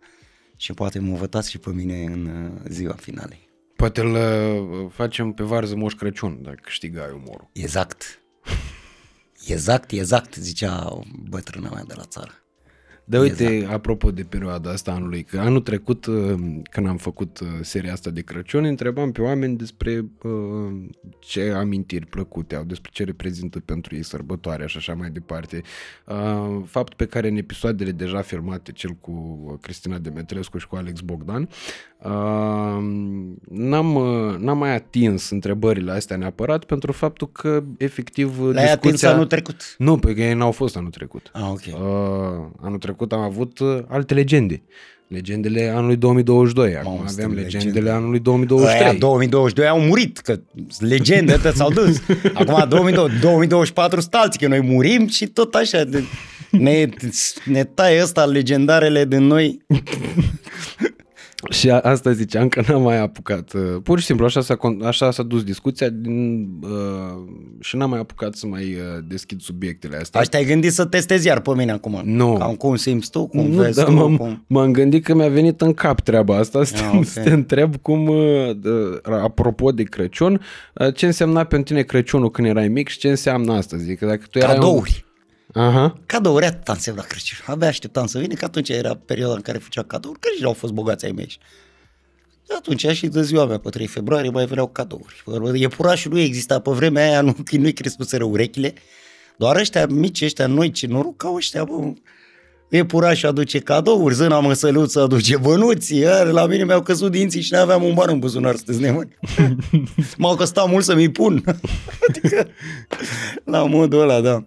și 0.57 0.73
poate 0.73 0.99
mă 0.99 1.17
votați 1.17 1.51
și 1.51 1.59
pe 1.59 1.71
mine 1.71 2.05
în 2.05 2.27
uh, 2.27 2.71
ziua 2.71 2.93
finalei. 2.93 3.49
Poate 3.77 4.01
îl 4.01 4.13
uh, 4.15 4.91
facem 4.93 5.33
pe 5.33 5.43
varză 5.43 5.77
Moș 5.77 5.93
Crăciun, 5.95 6.39
dacă 6.43 6.59
câștigai 6.63 7.11
umorul. 7.15 7.49
Exact. 7.53 8.19
Exact, 9.47 9.91
exact, 9.91 10.35
zicea 10.35 10.99
bătrâna 11.29 11.69
mea 11.69 11.85
de 11.85 11.95
la 11.97 12.05
țară. 12.05 12.31
Dar 13.05 13.21
uite, 13.21 13.45
exact. 13.45 13.73
apropo 13.73 14.11
de 14.11 14.23
perioada 14.23 14.71
asta 14.71 14.93
anului, 14.93 15.23
că 15.23 15.39
anul 15.39 15.61
trecut, 15.61 16.07
uh, 16.07 16.35
când 16.71 16.87
am 16.87 16.97
făcut 16.97 17.41
uh, 17.41 17.49
seria 17.61 17.93
asta 17.93 18.11
de 18.11 18.21
Crăciun, 18.21 18.65
întrebam 18.65 19.13
pe 19.13 19.23
oameni 19.23 19.57
despre 19.57 20.05
uh, 20.23 20.87
ce 21.19 21.51
amintiri 21.51 22.07
plăcute 22.07 22.55
au, 22.55 22.65
despre 22.65 22.91
ce 22.93 23.05
reprezintă 23.05 23.61
pentru 23.61 23.95
ei 23.95 24.03
sărbătoarea 24.03 24.67
și 24.67 24.77
așa 24.77 24.95
mai 24.95 25.11
departe. 25.11 25.63
Uh, 26.07 26.63
fapt 26.67 26.95
pe 26.95 27.07
care 27.07 27.29
în 27.29 27.37
episoadele 27.37 27.91
deja 27.91 28.21
filmate, 28.21 28.73
cel 28.73 28.91
cu 28.91 29.59
Cristina 29.61 29.99
Demetrescu 29.99 30.59
și 30.59 30.67
cu 30.67 30.77
Alex 30.77 31.01
Bogdan, 31.01 31.43
uh, 31.43 31.49
n-am, 33.49 33.95
uh, 33.95 34.37
n-am 34.39 34.59
mai 34.59 34.75
atins 34.75 35.31
întrebările 35.31 35.93
astea 35.93 36.17
neapărat 36.17 36.65
pentru 36.65 36.93
faptul 36.93 37.29
că 37.33 37.63
efectiv 37.79 38.41
Le-ai 38.41 38.65
atins 38.65 38.81
discuția... 38.83 39.13
anul 39.13 39.27
trecut? 39.27 39.75
Nu, 39.79 39.97
pe 39.97 40.15
că 40.15 40.21
ei 40.21 40.35
n-au 40.35 40.51
fost 40.51 40.77
anul 40.77 40.91
trecut. 40.91 41.31
Ah, 41.33 41.49
ok. 41.51 41.61
Uh, 41.67 41.81
anul 42.61 42.79
trecut 42.79 43.13
am 43.13 43.21
avut 43.21 43.59
uh, 43.59 43.79
alte 43.89 44.15
legende. 44.15 44.63
Legendele 45.09 45.73
anului 45.75 45.97
2022. 45.97 46.77
Acum 46.77 46.91
Mamă, 46.91 47.05
avem 47.09 47.25
sunt 47.25 47.35
legendele 47.35 47.73
legende. 47.73 47.91
anului 47.91 48.19
Aia 48.19 48.23
2023. 48.23 48.99
2022 48.99 49.69
au 49.69 49.81
murit, 49.81 50.19
că 50.19 50.41
legende 50.79 51.33
ătea 51.33 51.53
s-au 51.53 51.71
dus. 51.71 52.01
Acum 52.41 52.65
2022, 52.69 53.21
2024 53.21 54.01
sunt 54.01 54.15
alții, 54.15 54.41
că 54.41 54.49
noi 54.49 54.61
murim 54.61 55.09
și 55.09 55.27
tot 55.27 55.55
așa. 55.55 55.85
De, 55.85 56.03
ne, 56.51 56.89
ne 57.45 57.65
taie 57.65 58.03
ăsta 58.03 58.25
legendarele 58.25 59.05
din 59.05 59.23
noi. 59.23 59.59
Și 61.51 61.71
a, 61.71 61.81
asta 61.81 62.13
ziceam 62.13 62.49
că 62.49 62.63
n-am 62.69 62.83
mai 62.83 62.99
apucat. 63.01 63.53
uh, 63.53 63.61
Pur 63.83 63.99
și 63.99 64.05
simplu 64.07 64.25
așa 64.25 64.41
s-a, 64.41 64.57
con- 64.57 64.87
așa 64.87 65.11
s-a 65.11 65.23
dus 65.23 65.43
discuția 65.43 65.89
din, 65.89 66.49
uh, 66.63 67.23
și 67.61 67.77
n-am 67.77 67.91
mai 67.91 67.99
apucat 67.99 68.35
să 68.35 68.47
mai 68.47 68.63
uh, 68.63 69.05
deschid 69.09 69.41
subiectele 69.41 69.97
astea. 69.97 70.21
Aș 70.21 70.27
te-ai 70.27 70.45
gândit 70.45 70.73
să 70.73 70.85
testezi 70.85 71.27
iar 71.27 71.41
pe 71.41 71.51
mine 71.57 71.73
acum. 71.73 72.01
Nu. 72.05 72.37
Cam 72.39 72.55
cum 72.55 72.77
simți 72.77 73.11
tu, 73.11 73.27
cum 73.27 73.47
nu, 73.47 73.63
vezi 73.63 73.77
dar 73.77 73.85
tu, 73.87 73.93
m-am, 73.93 74.17
cum... 74.17 74.45
m-am 74.47 74.73
gândit 74.73 75.05
că 75.05 75.15
mi-a 75.15 75.29
venit 75.29 75.61
în 75.61 75.73
cap 75.75 76.01
treaba 76.01 76.37
asta 76.37 76.65
să, 76.65 76.75
Ah, 76.77 76.91
te, 76.91 76.97
ok. 76.97 77.05
să 77.05 77.21
te 77.21 77.31
întreb 77.31 77.77
cum, 77.77 78.07
uh, 78.09 78.51
uh, 78.65 78.99
apropo 79.23 79.71
de 79.73 79.83
Crăciun, 79.83 80.41
uh, 80.75 80.95
ce 80.95 81.07
însemna 81.07 81.45
pentru 81.45 81.73
tine 81.73 81.83
Crăciunul 81.85 82.31
când 82.31 82.49
erai 82.49 82.69
mic 82.69 82.89
și 82.89 82.99
ce 82.99 83.09
înseamnă 83.09 83.53
astăzi? 83.53 83.85
Adică 83.85 84.07
dacă 84.07 84.23
tu 84.31 84.39
erai 84.39 84.55
Cadouri. 84.55 85.04
Un... 85.55 85.63
Aha. 85.63 86.01
Cadouri, 86.07 86.45
atât 86.45 86.69
am 86.69 86.75
însemnat 86.75 87.07
Crăciun. 87.07 87.39
Abia 87.47 87.69
așteptam 87.69 88.07
să 88.07 88.19
vină, 88.19 88.35
că 88.35 88.45
atunci 88.45 88.69
era 88.69 88.95
perioada 88.95 89.35
în 89.35 89.41
care 89.41 89.59
făcea 89.59 89.83
cadouri, 89.83 90.19
că 90.19 90.29
și 90.39 90.45
au 90.45 90.53
fost 90.53 90.73
bogați 90.73 91.05
ai 91.05 91.13
mei. 91.13 91.39
De 92.47 92.55
atunci 92.55 92.87
și 92.87 93.07
de 93.07 93.23
ziua 93.23 93.47
mea, 93.47 93.59
pe 93.59 93.69
3 93.69 93.87
februarie, 93.87 94.31
mai 94.31 94.47
veneau 94.47 94.67
cadouri. 94.67 95.23
Iepurașul 95.61 96.13
nu 96.13 96.19
exista 96.19 96.59
pe 96.59 96.71
vremea 96.71 97.09
aia, 97.09 97.21
nu, 97.21 97.33
că 97.33 97.57
nu-i 97.57 97.73
crescuseră 97.73 98.25
urechile. 98.25 98.75
Doar 99.37 99.57
ăștia 99.57 99.87
mici, 99.87 100.23
ăștia 100.23 100.47
noi, 100.47 100.71
ce 100.71 100.87
noroc 100.87 101.25
au 101.25 101.35
ăștia, 101.35 101.65
bă. 101.65 101.93
Iepurașul 102.71 103.29
aduce 103.29 103.59
cadouri, 103.59 104.15
zâna 104.15 104.41
măsăluță 104.41 105.01
aduce 105.01 105.37
bănuți, 105.37 105.97
iar 105.97 106.27
la 106.27 106.47
mine 106.47 106.65
mi-au 106.65 106.83
căzut 106.83 107.11
dinții 107.11 107.41
și 107.41 107.53
n-aveam 107.53 107.83
un 107.83 107.95
bar 107.95 108.09
în 108.09 108.19
buzunar, 108.19 108.55
sunteți 108.55 108.81
nemani. 108.81 109.17
M-au 110.19 110.37
costat 110.37 110.69
mult 110.69 110.85
să 110.85 110.95
mi 110.95 111.11
pun. 111.11 111.45
adică, 112.09 112.49
la 113.45 113.65
modul 113.65 114.01
ăla, 114.01 114.21
da. 114.21 114.45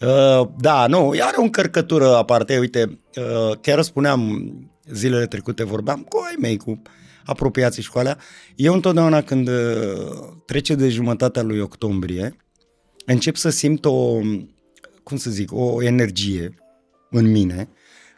Uh, 0.00 0.48
da, 0.58 0.86
nu, 0.86 1.08
are 1.08 1.36
o 1.36 1.42
încărcătură 1.42 2.16
aparte, 2.16 2.58
uite, 2.58 2.98
uh, 3.16 3.58
chiar 3.60 3.82
spuneam 3.82 4.50
zilele 4.92 5.26
trecute, 5.26 5.64
vorbeam 5.64 6.02
cu 6.02 6.22
ai 6.26 6.34
mei, 6.40 6.56
cu 6.56 6.82
apropiații 7.24 7.82
și 7.82 7.90
cu 7.90 7.98
alea. 7.98 8.18
Eu 8.54 8.74
întotdeauna 8.74 9.22
când 9.22 9.48
uh, 9.48 9.54
trece 10.46 10.74
de 10.74 10.88
jumătatea 10.88 11.42
lui 11.42 11.60
octombrie, 11.60 12.36
încep 13.06 13.36
să 13.36 13.48
simt 13.48 13.84
o, 13.84 14.18
cum 15.02 15.16
să 15.16 15.30
zic, 15.30 15.52
o 15.52 15.82
energie 15.82 16.54
în 17.10 17.30
mine. 17.30 17.68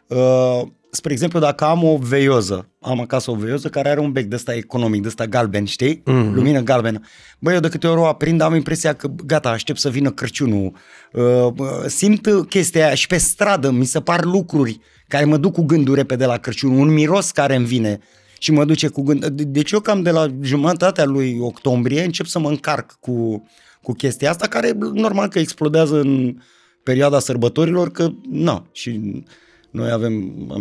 Uh, 0.07 0.61
spre 0.91 1.11
exemplu, 1.11 1.39
dacă 1.39 1.63
am 1.65 1.83
o 1.83 1.97
veioză, 1.97 2.69
am 2.81 2.99
acasă 2.99 3.31
o 3.31 3.35
veioză 3.35 3.67
care 3.69 3.89
are 3.89 3.99
un 3.99 4.11
bec 4.11 4.25
de 4.25 4.35
ăsta 4.35 4.55
economic, 4.55 5.01
de 5.01 5.07
ăsta 5.07 5.25
galben, 5.25 5.65
știi? 5.65 5.95
Mm-hmm. 5.97 6.33
Lumină 6.33 6.59
galbenă. 6.59 6.99
Băi, 7.39 7.53
eu 7.53 7.59
de 7.59 7.69
câte 7.69 7.87
ori 7.87 7.99
o 7.99 8.05
aprind, 8.05 8.41
am 8.41 8.55
impresia 8.55 8.93
că 8.93 9.11
gata, 9.25 9.49
aștept 9.49 9.79
să 9.79 9.89
vină 9.89 10.11
Crăciunul. 10.11 10.73
Uh, 11.13 11.23
uh, 11.57 11.67
simt 11.87 12.27
chestia 12.49 12.85
aia 12.85 12.93
și 12.95 13.07
pe 13.07 13.17
stradă 13.17 13.71
mi 13.71 13.85
se 13.85 13.99
par 13.99 14.23
lucruri 14.23 14.79
care 15.07 15.25
mă 15.25 15.37
duc 15.37 15.53
cu 15.53 15.63
gândul 15.63 15.95
repede 15.95 16.25
la 16.25 16.37
Crăciun, 16.37 16.77
un 16.77 16.93
miros 16.93 17.31
care 17.31 17.55
îmi 17.55 17.65
vine 17.65 17.99
și 18.39 18.51
mă 18.51 18.65
duce 18.65 18.87
cu 18.87 19.01
gând. 19.01 19.25
De- 19.25 19.43
Deci 19.43 19.71
eu 19.71 19.79
cam 19.79 20.01
de 20.01 20.11
la 20.11 20.27
jumătatea 20.41 21.05
lui 21.05 21.37
octombrie 21.39 22.03
încep 22.03 22.25
să 22.25 22.39
mă 22.39 22.49
încarc 22.49 22.97
cu, 22.99 23.43
cu 23.81 23.93
chestia 23.93 24.29
asta, 24.29 24.47
care 24.47 24.71
normal 24.93 25.27
că 25.27 25.39
explodează 25.39 25.99
în 25.99 26.35
perioada 26.83 27.19
sărbătorilor, 27.19 27.91
că 27.91 28.09
na, 28.29 28.65
și 28.71 29.23
noi 29.71 29.91
avem 29.91 30.13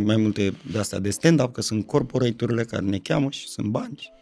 mai 0.05 0.17
multe 0.17 0.55
de 0.73 0.79
astea 0.79 0.99
de 0.99 1.11
stand-up, 1.11 1.53
că 1.53 1.61
sunt 1.61 1.87
corporate-urile 1.87 2.65
care 2.65 2.85
ne 2.85 2.99
cheamă 2.99 3.31
și 3.31 3.49
sunt 3.49 3.67
bani. 3.67 4.13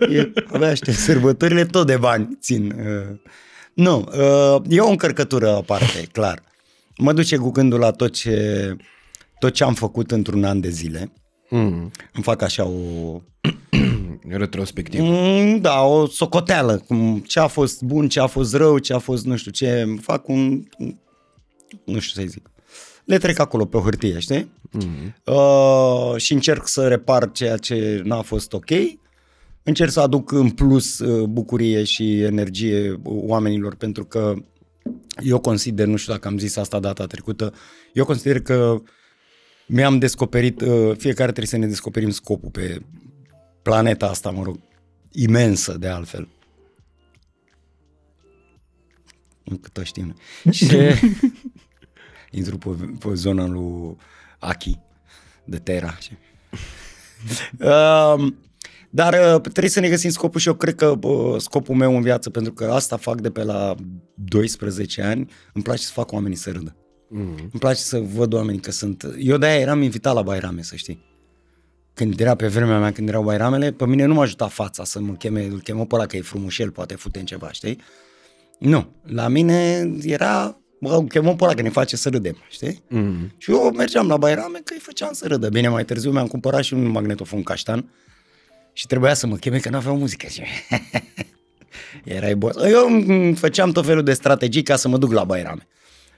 e, 0.10 0.32
abia 0.46 0.68
aștept 0.68 0.96
sărbătorile 0.96 1.64
tot 1.64 1.86
de 1.86 1.96
bani 1.96 2.38
țin. 2.40 2.70
Uh, 2.70 3.16
nu, 3.74 3.98
uh, 3.98 4.62
e 4.68 4.80
o 4.80 4.88
încărcătură 4.88 5.48
aparte, 5.56 6.02
clar. 6.12 6.42
Mă 6.96 7.12
duce 7.12 7.36
cu 7.36 7.50
gândul 7.50 7.78
la 7.78 7.90
tot 7.90 8.12
ce, 8.12 8.76
tot 9.38 9.52
ce 9.52 9.64
am 9.64 9.74
făcut 9.74 10.10
într-un 10.10 10.44
an 10.44 10.60
de 10.60 10.68
zile. 10.68 11.12
Mm. 11.48 11.90
Îmi 12.12 12.22
fac 12.22 12.42
așa 12.42 12.64
o, 12.64 13.20
Retrospectiv. 14.28 15.00
Mm, 15.02 15.60
Da, 15.60 15.82
o 15.82 16.06
socoteală, 16.06 16.76
cum 16.76 17.18
ce 17.26 17.40
a 17.40 17.46
fost 17.46 17.82
bun, 17.82 18.08
ce 18.08 18.20
a 18.20 18.26
fost 18.26 18.54
rău, 18.54 18.78
ce 18.78 18.92
a 18.92 18.98
fost 18.98 19.24
nu 19.24 19.36
știu 19.36 19.50
ce, 19.50 19.80
îmi 19.80 19.98
fac 19.98 20.28
un, 20.28 20.62
nu 21.84 21.98
știu 21.98 22.22
să 22.22 22.28
zic. 22.28 22.50
Le 23.08 23.18
trec 23.18 23.38
acolo 23.38 23.64
pe 23.64 23.78
hârtie, 23.78 24.18
știi? 24.18 24.52
Mm-hmm. 24.78 25.14
Uh, 25.24 26.16
și 26.16 26.32
încerc 26.32 26.66
să 26.66 26.88
repar 26.88 27.30
ceea 27.30 27.56
ce 27.56 28.00
n-a 28.04 28.22
fost 28.22 28.52
ok. 28.52 28.70
Încerc 29.62 29.90
să 29.90 30.00
aduc 30.00 30.32
în 30.32 30.50
plus 30.50 30.98
uh, 30.98 31.24
bucurie 31.24 31.84
și 31.84 32.20
energie 32.20 33.00
oamenilor 33.04 33.74
pentru 33.74 34.04
că 34.04 34.34
eu 35.24 35.38
consider, 35.38 35.86
nu 35.86 35.96
știu 35.96 36.12
dacă 36.12 36.28
am 36.28 36.38
zis 36.38 36.56
asta 36.56 36.80
data 36.80 37.06
trecută, 37.06 37.54
eu 37.92 38.04
consider 38.04 38.40
că 38.40 38.82
mi-am 39.66 39.98
descoperit, 39.98 40.60
uh, 40.60 40.96
fiecare 40.96 41.32
trebuie 41.32 41.46
să 41.46 41.56
ne 41.56 41.66
descoperim 41.66 42.10
scopul 42.10 42.50
pe 42.50 42.82
planeta 43.62 44.06
asta, 44.06 44.30
mă 44.30 44.42
rog, 44.42 44.60
imensă 45.12 45.76
de 45.78 45.88
altfel. 45.88 46.28
Încă 49.44 49.68
tot 49.72 49.84
știm. 49.84 50.16
Și 50.50 50.66
intru 52.30 52.58
pe, 52.58 52.68
pe 52.98 53.14
zona 53.14 53.46
lui 53.46 53.96
Aki 54.38 54.78
de 55.44 55.58
Terra. 55.58 55.98
uh, 57.60 58.32
dar 58.90 59.12
uh, 59.12 59.40
trebuie 59.40 59.68
să 59.68 59.80
ne 59.80 59.88
găsim 59.88 60.10
scopul 60.10 60.40
și 60.40 60.48
eu 60.48 60.54
cred 60.54 60.74
că 60.74 60.98
uh, 61.02 61.40
scopul 61.40 61.74
meu 61.74 61.96
în 61.96 62.02
viață, 62.02 62.30
pentru 62.30 62.52
că 62.52 62.64
asta 62.64 62.96
fac 62.96 63.20
de 63.20 63.30
pe 63.30 63.42
la 63.42 63.74
12 64.14 65.02
ani, 65.02 65.30
îmi 65.52 65.64
place 65.64 65.82
să 65.82 65.92
fac 65.92 66.12
oamenii 66.12 66.36
să 66.36 66.50
râdă. 66.50 66.76
Mm. 67.08 67.34
Îmi 67.38 67.60
place 67.60 67.80
să 67.80 67.98
văd 67.98 68.32
oamenii 68.32 68.60
că 68.60 68.70
sunt... 68.70 69.06
Eu 69.18 69.36
de-aia 69.36 69.60
eram 69.60 69.82
invitat 69.82 70.14
la 70.14 70.22
Bairame, 70.22 70.62
să 70.62 70.76
știi. 70.76 71.06
Când 71.94 72.20
era 72.20 72.34
pe 72.34 72.46
vremea 72.46 72.78
mea, 72.78 72.92
când 72.92 73.08
erau 73.08 73.22
Bairamele, 73.22 73.72
pe 73.72 73.86
mine 73.86 74.04
nu 74.04 74.14
m-a 74.14 74.22
ajutat 74.22 74.50
fața 74.50 74.84
să 74.84 75.00
mă 75.00 75.12
cheme, 75.12 75.44
îl 75.44 75.60
chemă 75.60 75.86
pe 75.86 75.94
ăla 75.94 76.06
că 76.06 76.16
e 76.16 76.20
frumușel, 76.20 76.70
poate 76.70 76.94
fute 76.94 77.18
în 77.18 77.24
ceva, 77.24 77.52
știi? 77.52 77.80
Nu. 78.58 78.92
La 79.02 79.28
mine 79.28 79.90
era, 80.02 80.60
bă, 80.80 80.94
îl 80.94 81.04
chemă 81.06 81.34
pe 81.34 81.44
ăla 81.44 81.54
că 81.54 81.62
ne 81.62 81.68
face 81.68 81.96
să 81.96 82.08
râdem, 82.08 82.36
știi? 82.50 82.82
Mm. 82.88 83.32
Și 83.36 83.50
eu 83.50 83.72
mergeam 83.76 84.08
la 84.08 84.16
Bairame 84.16 84.58
că 84.64 84.72
îi 84.72 84.80
făceam 84.80 85.12
să 85.12 85.26
râdă. 85.26 85.48
Bine, 85.48 85.68
mai 85.68 85.84
târziu 85.84 86.10
mi-am 86.10 86.26
cumpărat 86.26 86.62
și 86.62 86.74
un 86.74 86.86
magnetofon 86.86 87.42
caștan 87.42 87.90
și 88.72 88.86
trebuia 88.86 89.14
să 89.14 89.26
mă 89.26 89.36
cheme 89.36 89.58
că 89.58 89.68
n-aveau 89.68 89.96
muzică. 89.96 90.26
Și... 90.26 90.42
Erai 92.04 92.34
boss. 92.34 92.64
Eu 92.64 92.86
îmi 92.86 93.34
făceam 93.34 93.72
tot 93.72 93.84
felul 93.84 94.02
de 94.02 94.12
strategii 94.12 94.62
ca 94.62 94.76
să 94.76 94.88
mă 94.88 94.98
duc 94.98 95.12
la 95.12 95.24
Bairame. 95.24 95.66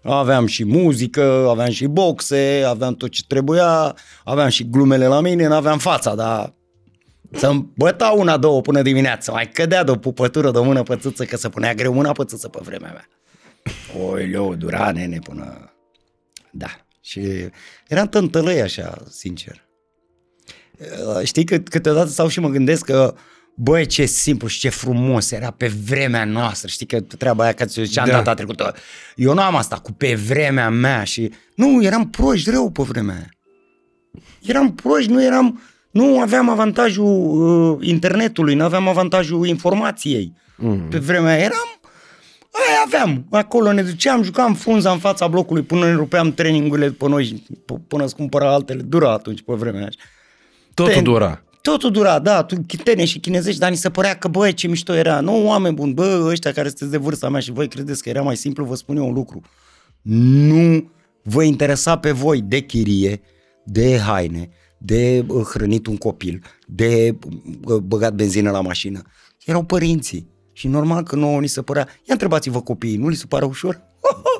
Aveam 0.02 0.47
și 0.47 0.64
muzică, 0.64 1.47
aveam 1.49 1.71
și 1.71 1.87
boxe, 1.87 2.62
aveam 2.67 2.95
tot 2.95 3.11
ce 3.11 3.23
trebuia, 3.26 3.97
aveam 4.25 4.49
și 4.49 4.69
glumele 4.69 5.07
la 5.07 5.21
mine, 5.21 5.47
n-aveam 5.47 5.79
fața, 5.79 6.14
dar 6.14 6.55
să-mi 7.33 7.71
băta 7.75 8.09
una, 8.17 8.37
două 8.37 8.61
până 8.61 8.83
dimineața, 8.83 9.33
mai 9.33 9.49
cădea 9.49 9.85
de 9.85 9.90
o 9.90 9.97
pupătură 9.97 10.50
de 10.50 10.59
o 10.59 10.62
mână 10.62 10.83
pe 10.83 10.97
țâță, 10.97 11.25
că 11.25 11.37
se 11.37 11.49
punea 11.49 11.75
greu 11.75 11.93
mâna 11.93 12.12
pe 12.12 12.25
țâță 12.25 12.49
pe 12.49 12.59
vremea 12.62 12.90
mea. 12.90 13.09
Oileu, 13.99 14.55
dura 14.55 14.93
nene 14.93 15.19
până... 15.19 15.75
Da. 16.50 16.81
Și 17.00 17.21
eram 17.88 18.09
tântălăi 18.09 18.61
așa, 18.61 19.02
sincer. 19.09 19.69
Uh, 20.79 21.25
Știi 21.25 21.45
că 21.45 21.59
câteodată 21.59 22.09
stau 22.09 22.29
și 22.29 22.40
mă 22.40 22.49
gândesc 22.49 22.85
că 22.85 23.14
Băi, 23.62 23.87
ce 23.87 24.05
simplu 24.05 24.47
și 24.49 24.59
ce 24.59 24.69
frumos 24.69 25.31
era 25.31 25.50
pe 25.50 25.67
vremea 25.67 26.25
noastră. 26.25 26.69
Știi 26.69 26.87
că 26.87 27.00
treaba 27.00 27.43
aia, 27.45 27.52
că 27.52 27.64
ți 27.64 27.83
ziceam 27.83 28.07
Da. 28.07 28.11
da. 28.11 28.17
data 28.17 28.35
trecută. 28.35 28.75
Eu 29.17 29.35
nu 29.35 29.40
am 29.40 29.57
asta 29.57 29.76
cu 29.76 29.93
pe 29.93 30.14
vremea 30.14 30.71
mea 30.71 31.05
și... 31.05 31.33
Nu, 31.55 31.83
eram 31.83 32.11
proști 32.11 32.50
rău 32.50 32.71
pe 32.71 32.83
vremea 32.83 33.14
aia. 33.14 33.29
Eram 34.43 34.75
proști, 34.75 35.11
nu 35.11 35.23
eram... 35.23 35.61
Nu 35.90 36.21
aveam 36.21 36.49
avantajul 36.49 37.40
uh, 37.40 37.88
internetului, 37.88 38.55
nu 38.55 38.64
aveam 38.64 38.88
avantajul 38.88 39.47
informației. 39.47 40.33
Mm. 40.57 40.88
Pe 40.88 40.99
vremea 40.99 41.33
aia 41.33 41.45
eram... 41.45 41.80
Aia 42.52 42.83
aveam. 42.87 43.26
Acolo 43.30 43.73
ne 43.73 43.83
duceam, 43.83 44.23
jucam 44.23 44.54
frunza 44.54 44.90
în 44.92 44.99
fața 44.99 45.28
blocului 45.28 45.62
până 45.62 45.87
ne 45.87 45.95
rupeam 45.95 46.33
treningurile 46.33 46.88
după 46.88 47.09
noi, 47.09 47.42
p- 47.62 47.87
până 47.88 48.04
îți 48.04 48.14
cumpăra 48.14 48.52
altele. 48.52 48.83
Dura 48.83 49.12
atunci 49.12 49.42
pe 49.42 49.52
vremea 49.54 49.80
aia. 49.80 49.90
Totul 50.75 50.92
Ten- 50.92 51.02
dura. 51.02 51.42
Totul 51.62 51.90
dura, 51.90 52.19
da, 52.19 52.42
tu 52.42 52.57
chitene 52.66 53.04
și 53.04 53.19
chinezești, 53.19 53.61
dar 53.61 53.71
ni 53.71 53.76
se 53.76 53.90
părea 53.90 54.16
că, 54.19 54.28
băi, 54.28 54.54
ce 54.54 54.69
mișto 54.69 54.95
era. 54.95 55.21
Nu, 55.21 55.47
oameni 55.47 55.75
buni, 55.75 55.92
bă, 55.92 56.26
ăștia 56.30 56.52
care 56.52 56.69
sunteți 56.69 56.90
de 56.90 56.97
vârsta 56.97 57.28
mea 57.28 57.40
și 57.40 57.50
voi 57.52 57.69
credeți 57.69 58.02
că 58.02 58.09
era 58.09 58.23
mai 58.23 58.37
simplu, 58.37 58.64
vă 58.64 58.75
spun 58.75 58.97
eu 58.97 59.07
un 59.07 59.12
lucru. 59.12 59.40
Nu 60.02 60.90
vă 61.23 61.42
interesa 61.42 61.99
pe 61.99 62.11
voi 62.11 62.40
de 62.40 62.61
chirie, 62.61 63.21
de 63.64 63.99
haine, 63.99 64.49
de 64.78 65.25
uh, 65.28 65.45
hrănit 65.45 65.87
un 65.87 65.97
copil, 65.97 66.42
de 66.66 67.16
uh, 67.64 67.76
băgat 67.76 68.14
benzină 68.14 68.50
la 68.50 68.61
mașină. 68.61 69.02
Erau 69.45 69.62
părinții. 69.62 70.30
Și 70.61 70.69
normal 70.69 71.02
că 71.02 71.17
nouă 71.17 71.40
ni 71.40 71.47
se 71.47 71.62
părea, 71.62 71.88
ia 71.88 72.12
întrebați-vă 72.12 72.62
copiii, 72.62 72.97
nu 72.97 73.09
li 73.09 73.14
se 73.14 73.25
pare 73.29 73.45
ușor? 73.45 73.81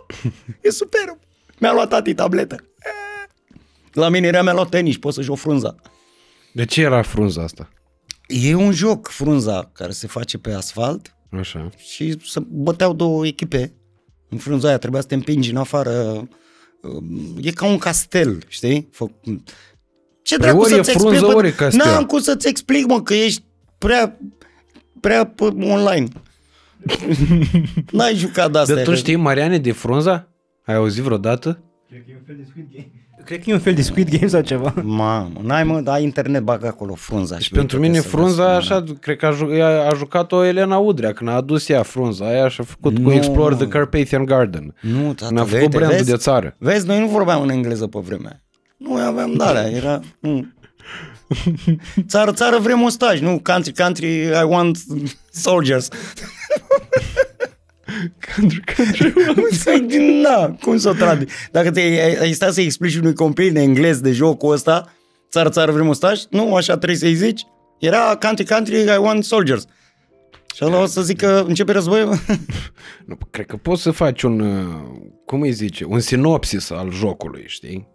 e 0.63 0.71
superb. 0.71 1.19
Mi-a 1.59 1.73
luat 1.73 1.89
tati 1.89 2.15
tabletă. 2.15 2.57
La 3.93 4.09
mine 4.09 4.27
era 4.27 4.43
mi-a 4.43 4.53
luat 4.53 4.69
tenis, 4.69 4.97
poți 4.97 5.15
să 5.15 5.23
joc 5.23 5.37
frunza. 5.37 5.75
De 6.53 6.65
ce 6.65 6.81
era 6.83 7.03
frunza 7.03 7.43
asta? 7.43 7.69
E 8.27 8.55
un 8.55 8.73
joc, 8.73 9.09
frunza, 9.09 9.71
care 9.73 9.93
se 9.93 10.07
face 10.07 10.39
pe 10.39 10.53
asfalt 10.53 11.17
Așa. 11.31 11.71
și 11.77 12.17
să 12.25 12.41
băteau 12.49 12.93
două 12.93 13.27
echipe. 13.27 13.75
În 14.29 14.39
frunza 14.39 14.69
aia 14.69 14.79
trebuia 14.79 15.01
să 15.01 15.07
te 15.07 15.15
împingi 15.15 15.51
în 15.51 15.57
afară. 15.57 16.29
E 17.41 17.51
ca 17.51 17.67
un 17.67 17.79
castel, 17.79 18.43
știi? 18.49 18.89
Fă... 18.93 19.07
Ce 20.23 20.37
Păi 20.37 20.47
dracu 20.47 20.61
ori 20.61 20.71
să-ți 20.71 20.91
e 20.91 20.93
frunză, 20.93 21.15
explic? 21.15 21.37
ori 21.37 21.49
e 21.49 21.53
castel. 21.53 21.87
N-am 21.87 22.05
cum 22.05 22.21
să-ți 22.21 22.49
explic, 22.49 22.87
mă, 22.87 23.03
că 23.03 23.15
ești 23.15 23.43
prea, 23.79 24.19
prea 25.01 25.25
pe 25.27 25.45
online. 25.45 26.07
N-ai 27.93 28.15
jucat 28.15 28.51
de 28.53 28.59
asta. 28.59 28.75
Dar 28.75 28.85
tu 28.85 28.95
știi 28.95 29.17
Mariane 29.17 29.59
de 29.59 29.73
frunza? 29.73 30.29
Ai 30.65 30.75
auzit 30.75 31.03
vreodată? 31.03 31.63
Cred 31.89 32.03
că 32.05 32.11
e 32.11 32.15
un 32.15 32.23
fel 32.27 32.37
de 32.37 32.45
Squid 32.49 32.67
Game. 32.73 32.91
Cred 33.25 33.43
că 33.43 33.51
e 33.51 33.53
un 33.53 33.59
fel 33.61 33.75
de 33.75 33.83
Squid 33.83 34.09
Game 34.11 34.27
sau 34.27 34.41
ceva. 34.41 34.75
Mamă, 34.83 35.41
n-ai 35.43 35.65
mă, 35.65 35.81
da 35.81 35.99
internet, 35.99 36.43
bag 36.43 36.65
acolo 36.65 36.95
frunza. 36.95 37.37
Și 37.37 37.43
și 37.43 37.51
pentru 37.51 37.77
uite-te 37.77 37.93
mine 37.93 38.03
să 38.09 38.17
frunza 38.17 38.45
vezi, 38.55 38.57
așa, 38.73 38.85
cred 39.01 39.17
că 39.17 39.27
a, 39.27 39.31
ju- 39.31 39.53
ea 39.55 39.89
a 39.91 39.95
jucat-o 39.95 40.45
Elena 40.45 40.77
Udrea 40.77 41.13
când 41.13 41.31
a 41.31 41.33
adus 41.35 41.69
ea 41.69 41.83
frunza 41.83 42.27
aia 42.27 42.49
și 42.49 42.61
a 42.61 42.65
făcut 42.65 42.95
cu 42.95 43.01
Nu, 43.01 43.13
Explore 43.13 43.55
mă. 43.55 43.61
the 43.61 43.69
Carpathian 43.69 44.25
Garden. 44.25 44.75
Nu, 44.81 45.13
tata, 45.15 45.31
Ne-a 45.33 45.43
făcut 45.45 45.61
uite, 45.63 45.77
brandul 45.77 45.97
vezi? 45.97 46.11
de 46.11 46.17
țară. 46.17 46.55
Vezi, 46.59 46.87
noi 46.87 47.01
nu 47.01 47.07
vorbeam 47.09 47.43
în 47.43 47.49
engleză 47.51 47.87
pe 47.87 47.99
vremea. 48.03 48.43
Nu 48.77 48.95
aveam 48.95 49.35
darea, 49.35 49.71
era... 49.71 50.01
Nu. 50.21 50.47
Țară, 52.09 52.33
țară 52.33 52.59
vrem 52.59 52.83
ostaj, 52.83 53.21
nu 53.21 53.41
country, 53.43 53.73
country, 53.73 54.25
I 54.25 54.45
want 54.47 54.79
soldiers. 55.33 55.89
Country, 58.37 58.63
country. 58.75 59.99
Na, 60.23 60.57
cum 60.63 60.79
să 60.79 60.89
o 60.89 60.93
tradu? 60.93 61.25
Dacă 61.51 61.71
te, 61.71 61.81
ai, 61.81 62.17
ai 62.21 62.33
stat 62.33 62.53
să 62.53 62.61
explici 62.61 62.97
unui 62.97 63.15
copil 63.15 63.49
în 63.49 63.57
englez 63.57 64.01
de 64.01 64.13
jocul 64.13 64.53
ăsta, 64.53 64.95
țară, 65.31 65.49
țară 65.49 65.73
vrem 65.73 65.89
ostaj, 65.89 66.21
nu, 66.31 66.55
așa 66.55 66.77
trebuie 66.77 66.99
să-i 66.99 67.15
zici. 67.15 67.47
Era 67.79 68.17
country, 68.21 68.45
country, 68.45 68.83
I 68.83 68.97
want 68.99 69.25
soldiers. 69.25 69.65
Și 70.55 70.65
ăla 70.65 70.81
o 70.81 70.87
să 70.87 71.03
zică, 71.03 71.45
începe 71.45 71.73
războiul? 71.73 72.19
Nu, 73.07 73.19
cred 73.31 73.47
că 73.47 73.57
poți 73.57 73.83
să 73.83 73.91
faci 73.91 74.23
un, 74.23 74.41
uh, 74.41 74.65
cum 75.25 75.41
îi 75.41 75.53
zice, 75.53 75.85
un 75.85 76.01
sinopsis 76.01 76.71
al 76.71 76.93
jocului, 76.93 77.45
știi? 77.47 77.89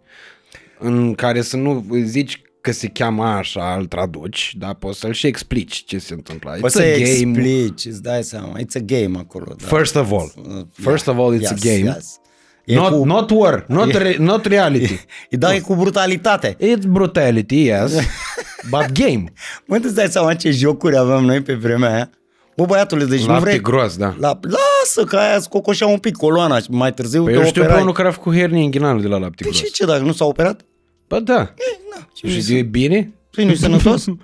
În 0.78 1.14
care 1.14 1.42
să 1.42 1.56
nu 1.56 1.86
zici 2.02 2.42
că 2.66 2.72
se 2.72 2.86
cheamă 2.88 3.24
așa, 3.24 3.76
îl 3.78 3.86
traduci, 3.86 4.54
dar 4.58 4.74
poți 4.74 4.98
să-l 4.98 5.12
și 5.12 5.26
explici 5.26 5.84
ce 5.84 5.98
se 5.98 6.14
întâmplă. 6.14 6.56
It's 6.56 6.60
Poți 6.60 6.74
să 6.74 6.80
a 6.82 6.84
game. 6.84 6.98
explici, 7.08 7.84
îți 7.84 8.02
dai 8.02 8.22
seama, 8.22 8.52
it's 8.58 8.74
a 8.76 8.78
game 8.84 9.18
acolo. 9.18 9.54
Da. 9.58 9.76
First 9.76 9.96
of 9.96 10.10
all. 10.12 10.32
First 10.72 11.06
of 11.08 11.16
all, 11.18 11.38
it's 11.40 11.46
a 11.50 11.54
game. 11.60 11.92
Yes. 11.94 12.18
E 12.64 12.74
Not, 12.74 12.90
cu, 12.92 13.04
not 13.04 13.30
war, 13.30 13.64
not, 13.68 13.92
re, 13.94 14.16
not 14.18 14.46
reality. 14.46 14.92
e, 15.30 15.36
da, 15.36 15.54
e 15.54 15.60
cu 15.60 15.74
brutalitate. 15.74 16.56
It's 16.60 16.86
brutality, 16.88 17.64
yes, 17.64 17.92
but 18.70 18.92
game. 18.92 19.24
Mă, 19.66 19.76
tu 19.76 19.82
îți 19.84 19.94
dai 19.94 20.06
seama 20.08 20.34
ce 20.34 20.50
jocuri 20.50 20.96
aveam 20.96 21.24
noi 21.24 21.40
pe 21.42 21.54
vremea 21.54 21.94
aia? 21.94 22.10
Bă, 22.56 22.64
băiatule, 22.64 23.04
deci 23.04 23.20
nu 23.20 23.26
Lapte 23.26 23.42
vrei... 23.44 23.60
gros, 23.60 23.96
da. 23.96 24.14
La, 24.18 24.38
lasă 24.42 25.04
că 25.04 25.16
aia 25.16 25.40
scocoșea 25.40 25.86
un 25.86 25.98
pic 25.98 26.16
coloana 26.16 26.58
și 26.58 26.66
mai 26.70 26.92
târziu 26.94 27.22
Păi 27.24 27.32
te 27.32 27.38
eu 27.38 27.44
știu 27.44 27.60
pe 27.60 27.66
operai. 27.66 27.82
unul 27.82 27.94
care 27.94 28.08
a 28.08 28.10
făcut 28.10 28.34
hernie 28.34 28.62
inghinală 28.62 29.00
de 29.00 29.06
la 29.06 29.18
lapte 29.18 29.42
Păi 29.42 29.52
gros. 29.52 29.64
și 29.64 29.72
ce 29.72 29.84
dacă 29.84 30.02
nu 30.02 30.12
s-a 30.12 30.24
operat? 30.24 30.60
Bă, 31.08 31.20
da. 31.20 31.34
Na, 31.34 32.08
ce 32.12 32.28
Și 32.28 32.52
nu 32.52 32.56
e 32.58 32.62
bine? 32.62 33.12
Păi 33.30 33.44
nu-i 33.44 33.56
sănătos? 33.56 34.04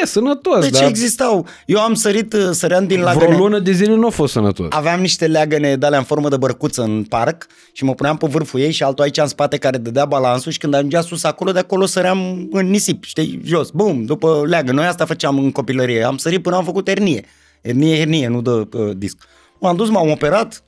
E 0.00 0.06
sănătos, 0.06 0.60
Deci 0.60 0.70
dar 0.70 0.88
existau. 0.88 1.46
Eu 1.66 1.80
am 1.80 1.94
sărit, 1.94 2.32
uh, 2.32 2.48
săream 2.50 2.86
din 2.86 3.00
vreo 3.00 3.12
lagăne. 3.12 3.36
lună 3.36 3.58
de 3.58 3.72
zile 3.72 3.94
nu 3.94 4.06
a 4.06 4.10
fost 4.10 4.32
sănătos. 4.32 4.66
Aveam 4.70 5.00
niște 5.00 5.26
leagăne 5.26 5.76
de 5.76 5.86
alea 5.86 5.98
în 5.98 6.04
formă 6.04 6.28
de 6.28 6.36
bărcuță 6.36 6.82
în 6.82 7.04
parc 7.04 7.46
și 7.72 7.84
mă 7.84 7.94
puneam 7.94 8.16
pe 8.16 8.26
vârful 8.26 8.60
ei 8.60 8.70
și 8.70 8.82
altul 8.82 9.04
aici 9.04 9.18
în 9.18 9.26
spate 9.26 9.56
care 9.56 9.78
dădea 9.78 10.04
balansul 10.04 10.52
și 10.52 10.58
când 10.58 10.74
ajungea 10.74 11.00
sus 11.00 11.24
acolo, 11.24 11.52
de 11.52 11.58
acolo 11.58 11.86
săream 11.86 12.48
în 12.50 12.66
nisip, 12.66 13.04
știi, 13.04 13.40
jos, 13.44 13.70
bum, 13.70 14.04
după 14.04 14.42
leagă. 14.46 14.72
Noi 14.72 14.86
asta 14.86 15.04
făceam 15.04 15.38
în 15.38 15.52
copilărie. 15.52 16.02
Am 16.02 16.16
sărit 16.16 16.42
până 16.42 16.56
am 16.56 16.64
făcut 16.64 16.88
ernie. 16.88 17.24
Ernie, 17.60 17.96
hernie, 17.96 18.28
nu 18.28 18.40
de 18.40 18.50
uh, 18.50 18.90
disc. 18.96 19.16
M-am 19.60 19.76
dus, 19.76 19.88
m-am 19.88 20.10
operat, 20.10 20.62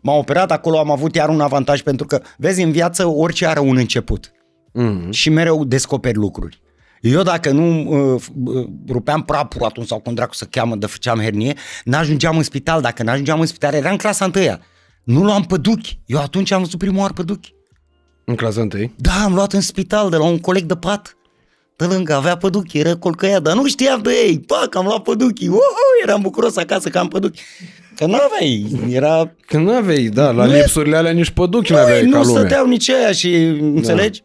m-am 0.00 0.18
operat, 0.18 0.52
acolo 0.52 0.78
am 0.78 0.90
avut 0.90 1.14
iar 1.14 1.28
un 1.28 1.40
avantaj 1.40 1.80
pentru 1.82 2.06
că, 2.06 2.20
vezi, 2.36 2.62
în 2.62 2.70
viață 2.70 3.06
orice 3.06 3.46
are 3.46 3.60
un 3.60 3.76
început 3.76 4.30
Mm. 4.78 5.10
și 5.10 5.30
mereu 5.30 5.64
descoperi 5.64 6.16
lucruri. 6.16 6.60
Eu 7.00 7.22
dacă 7.22 7.50
nu 7.50 7.88
uh, 8.14 8.22
uh, 8.44 8.66
rupeam 8.88 9.22
prapul 9.22 9.64
atunci 9.64 9.86
sau 9.86 9.98
cum 9.98 10.14
dracu 10.14 10.34
să 10.34 10.44
cheamă 10.44 10.76
de 10.76 10.86
făceam 10.86 11.18
hernie, 11.20 11.54
n-ajungeam 11.84 12.36
în 12.36 12.42
spital. 12.42 12.80
Dacă 12.80 13.02
n-ajungeam 13.02 13.40
în 13.40 13.46
spital, 13.46 13.74
eram 13.74 13.90
în 13.92 13.96
clasa 13.98 14.24
întâia. 14.24 14.60
Nu 15.04 15.22
luam 15.22 15.42
păduchi. 15.42 15.98
Eu 16.06 16.18
atunci 16.20 16.50
am 16.50 16.60
văzut 16.62 16.78
prima 16.78 17.00
oară 17.00 17.12
păduchi. 17.12 17.54
În 18.24 18.34
clasa 18.34 18.60
întâi. 18.60 18.94
Da, 18.96 19.12
am 19.24 19.34
luat 19.34 19.52
în 19.52 19.60
spital 19.60 20.10
de 20.10 20.16
la 20.16 20.24
un 20.24 20.38
coleg 20.38 20.62
de 20.64 20.74
pat. 20.76 21.16
De 21.76 21.84
lângă, 21.84 22.14
avea 22.14 22.36
păduchi, 22.36 22.78
era 22.78 22.94
colcăia, 22.94 23.38
dar 23.40 23.54
nu 23.54 23.66
știam 23.66 24.02
de 24.02 24.10
ei. 24.26 24.38
Pac, 24.40 24.74
am 24.74 24.84
luat 24.84 25.02
păduchi. 25.02 25.48
Oh, 25.48 25.58
eram 26.02 26.20
bucuros 26.20 26.56
acasă 26.56 26.88
că 26.88 26.98
am 26.98 27.08
păduchi. 27.08 27.40
Că 27.96 28.06
nu 28.06 28.14
aveai, 28.14 28.66
era... 28.90 29.34
Când 29.46 29.66
n-aveai, 29.68 30.02
da, 30.04 30.30
la 30.30 30.44
Nu 30.44 30.54
e- 30.56 30.58
lipsurile 30.60 30.96
alea 30.96 31.12
nici 31.12 31.30
păduchi 31.30 31.72
Băi, 31.72 31.80
n-aveai 31.80 32.00
ca 32.00 32.18
nu 32.18 32.24
lume. 32.24 32.38
stăteau 32.38 32.66
nici 32.66 32.90
aia 32.90 33.12
și, 33.12 33.34
înțelegi? 33.60 34.22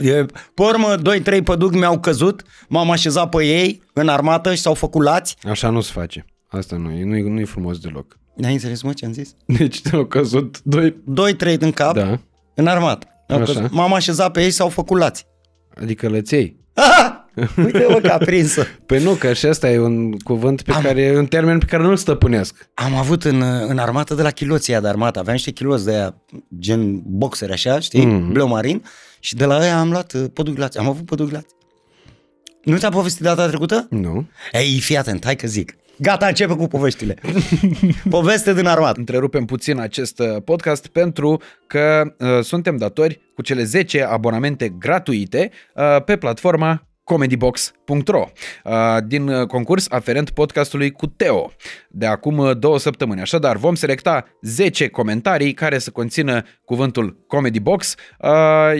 E, 0.00 0.24
pe 0.54 0.62
urmă, 0.62 0.96
doi, 0.96 1.20
trei 1.20 1.42
păduchi 1.42 1.76
mi-au 1.76 1.98
căzut, 1.98 2.42
m-am 2.68 2.90
așezat 2.90 3.28
pe 3.28 3.44
ei 3.44 3.82
în 3.92 4.08
armată 4.08 4.54
și 4.54 4.60
s-au 4.60 4.74
făcut 4.74 5.02
lați. 5.02 5.36
Așa 5.50 5.70
nu 5.70 5.80
se 5.80 5.90
face. 5.94 6.24
Asta 6.48 6.76
nu 6.76 6.90
e, 6.90 7.04
nu 7.04 7.16
e, 7.16 7.22
nu 7.22 7.40
e 7.40 7.44
frumos 7.44 7.78
deloc. 7.78 8.18
N-ai 8.34 8.52
înțeles, 8.52 8.82
mă, 8.82 8.92
ce 8.92 9.04
am 9.06 9.12
zis? 9.12 9.34
Deci 9.46 9.80
te-au 9.80 10.04
căzut 10.04 10.60
doi... 10.62 10.96
Doi, 11.04 11.34
trei 11.34 11.56
în 11.60 11.72
cap, 11.72 11.94
Da. 11.94 12.18
în 12.54 12.66
armată. 12.66 13.06
Mi-au 13.28 13.42
Așa. 13.42 13.52
căzut. 13.52 13.70
M-am 13.72 13.92
așezat 13.92 14.32
pe 14.32 14.40
ei 14.40 14.46
și 14.48 14.52
s-au 14.54 14.68
făcut 14.68 14.98
lați. 14.98 15.26
Adică 15.80 16.08
lăței. 16.08 16.56
Aha! 16.74 17.20
Uite, 17.64 17.86
mă, 17.88 17.98
că 18.02 18.08
a 18.12 18.16
prinsă. 18.18 18.66
Păi 18.86 19.02
nu, 19.02 19.10
că 19.12 19.32
și 19.32 19.46
asta 19.46 19.70
e 19.70 19.78
un 19.78 20.12
cuvânt 20.18 20.62
pe 20.62 20.72
Am- 20.72 20.82
care, 20.82 21.14
un 21.16 21.26
termen 21.26 21.58
pe 21.58 21.64
care 21.64 21.82
nu-l 21.82 21.96
stăpânesc. 21.96 22.70
Am 22.74 22.94
avut 22.94 23.24
în, 23.24 23.42
în 23.68 23.78
armată 23.78 24.14
de 24.14 24.22
la 24.22 24.30
chiloții 24.30 24.80
de 24.80 24.88
armată. 24.88 25.18
Aveam 25.18 25.34
niște 25.34 25.50
chiloți 25.50 25.84
de 25.84 25.90
aia, 25.90 26.22
gen 26.58 27.00
boxeri 27.04 27.52
așa, 27.52 27.78
știi? 27.78 28.04
Mhm. 28.06 28.28
Mm-hmm. 28.28 28.32
Bleu 28.32 28.48
marin. 28.48 28.82
Și 29.20 29.34
de 29.34 29.44
la 29.44 29.58
aia 29.58 29.78
am 29.78 29.90
luat 29.90 30.12
uh, 30.12 30.24
păduchi 30.32 30.58
lați. 30.58 30.78
Am 30.78 30.88
avut 30.88 31.06
păduchi 31.06 31.32
lați. 31.32 31.54
Nu 32.64 32.76
ți-am 32.76 32.92
povestit 32.92 33.22
data 33.22 33.46
trecută? 33.46 33.86
Nu. 33.90 34.28
Ei, 34.52 34.80
fii 34.80 34.96
atent, 34.96 35.24
hai 35.24 35.36
că 35.36 35.46
zic. 35.46 35.76
Gata, 35.98 36.26
începe 36.26 36.54
cu 36.54 36.66
poveștile. 36.66 37.14
Poveste 38.10 38.54
din 38.54 38.66
armată. 38.66 38.98
Întrerupem 38.98 39.44
puțin 39.44 39.78
acest 39.78 40.18
uh, 40.18 40.42
podcast 40.44 40.86
pentru 40.86 41.40
că 41.66 42.14
uh, 42.18 42.40
suntem 42.42 42.76
datori 42.76 43.20
cu 43.34 43.42
cele 43.42 43.64
10 43.64 44.02
abonamente 44.02 44.68
gratuite 44.68 45.50
uh, 45.74 46.02
pe 46.04 46.16
platforma 46.16 46.85
comedybox.ro 47.06 48.28
uh, 48.64 48.72
din 49.06 49.28
uh, 49.28 49.46
concurs 49.46 49.86
aferent 49.90 50.30
podcastului 50.30 50.90
cu 50.90 51.06
Teo 51.06 51.52
de 51.88 52.06
acum 52.06 52.38
uh, 52.38 52.58
două 52.58 52.78
săptămâni. 52.78 53.20
Așadar, 53.20 53.56
vom 53.56 53.74
selecta 53.74 54.24
10 54.40 54.88
comentarii 54.88 55.52
care 55.52 55.78
să 55.78 55.90
conțină 55.90 56.42
cuvântul 56.64 57.24
Comedy 57.26 57.60
Box, 57.60 57.94
uh, 58.18 58.30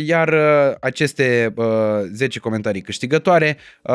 iar 0.05 0.29
uh, 0.29 0.75
aceste 0.81 1.53
uh, 1.57 1.67
10 2.13 2.39
comentarii 2.39 2.81
câștigătoare, 2.81 3.57
uh, 3.83 3.95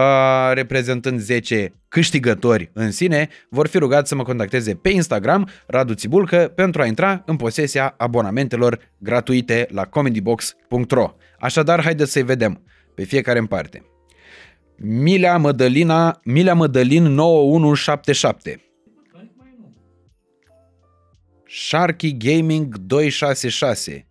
reprezentând 0.53 1.19
10 1.19 1.73
câștigători 1.87 2.69
în 2.73 2.91
sine, 2.91 3.29
vor 3.49 3.67
fi 3.67 3.77
rugați 3.77 4.09
să 4.09 4.15
mă 4.15 4.23
contacteze 4.23 4.73
pe 4.73 4.89
Instagram, 4.89 5.49
Radu 5.67 5.93
Țibulcă, 5.93 6.51
pentru 6.55 6.81
a 6.81 6.85
intra 6.85 7.23
în 7.25 7.35
posesia 7.35 7.93
abonamentelor 7.97 8.79
gratuite 8.97 9.67
la 9.69 9.85
comedybox.ro. 9.85 11.15
Așadar, 11.39 11.83
haideți 11.83 12.11
să-i 12.11 12.23
vedem 12.23 12.63
pe 12.95 13.03
fiecare 13.03 13.39
în 13.39 13.45
parte. 13.45 13.90
Milea 14.83 15.37
Mădălina, 15.37 16.19
Milea 16.23 16.53
Mădălin 16.53 17.03
9177. 17.03 18.61
Sharky 21.47 22.17
Gaming 22.17 22.77
266. 22.77 24.07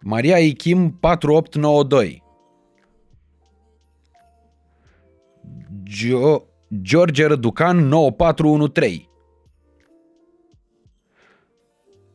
Maria 0.00 0.38
Ichim 0.38 0.90
4892. 0.90 2.22
Gio- 5.84 6.42
George 6.82 7.26
Răducan 7.26 7.76
9413. 7.88 9.08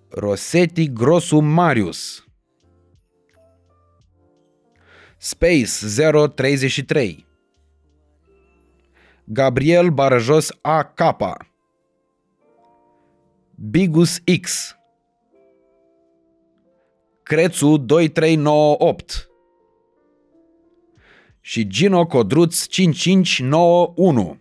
Rosetti 0.09 0.93
Grosu 0.93 1.39
Marius. 1.39 2.23
Space 5.21 5.85
033. 6.35 7.25
Gabriel 9.25 9.91
Barajos 9.91 10.49
AK. 10.61 11.01
Bigus 13.55 14.19
X. 14.41 14.75
Crețu 17.23 17.77
2398 17.77 19.29
și 21.41 21.67
Gino 21.67 22.05
Codruț 22.05 22.65
5591. 22.65 24.37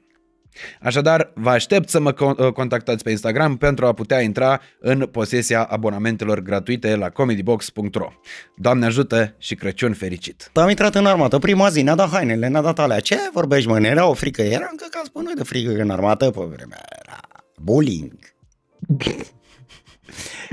Așadar, 0.82 1.30
vă 1.34 1.50
aștept 1.50 1.88
să 1.88 2.00
mă 2.00 2.12
con- 2.12 2.52
contactați 2.52 3.02
pe 3.02 3.10
Instagram 3.10 3.56
pentru 3.56 3.86
a 3.86 3.92
putea 3.92 4.20
intra 4.20 4.60
în 4.80 5.06
posesia 5.06 5.62
abonamentelor 5.62 6.40
gratuite 6.40 6.96
la 6.96 7.10
comedybox.ro. 7.10 8.12
Doamne 8.56 8.86
ajută 8.86 9.34
și 9.38 9.54
Crăciun 9.54 9.92
fericit! 9.92 10.50
Am 10.54 10.68
intrat 10.68 10.94
în 10.94 11.06
armată, 11.06 11.38
prima 11.38 11.68
zi, 11.68 11.82
ne-a 11.82 11.94
dat 11.94 12.10
hainele, 12.10 12.48
ne-a 12.48 12.62
dat 12.62 12.78
alea. 12.78 13.00
Ce 13.00 13.16
vorbești, 13.32 13.68
mă? 13.68 13.78
Ne 13.78 13.88
era 13.88 14.06
o 14.06 14.14
frică. 14.14 14.42
Era 14.42 14.68
încă 14.70 14.86
ca 14.90 15.02
spune 15.04 15.32
de 15.36 15.42
frică 15.42 15.82
în 15.82 15.90
armată 15.90 16.30
pe 16.30 16.40
vremea. 16.40 16.84
Era 17.02 17.20
bullying. 17.56 18.18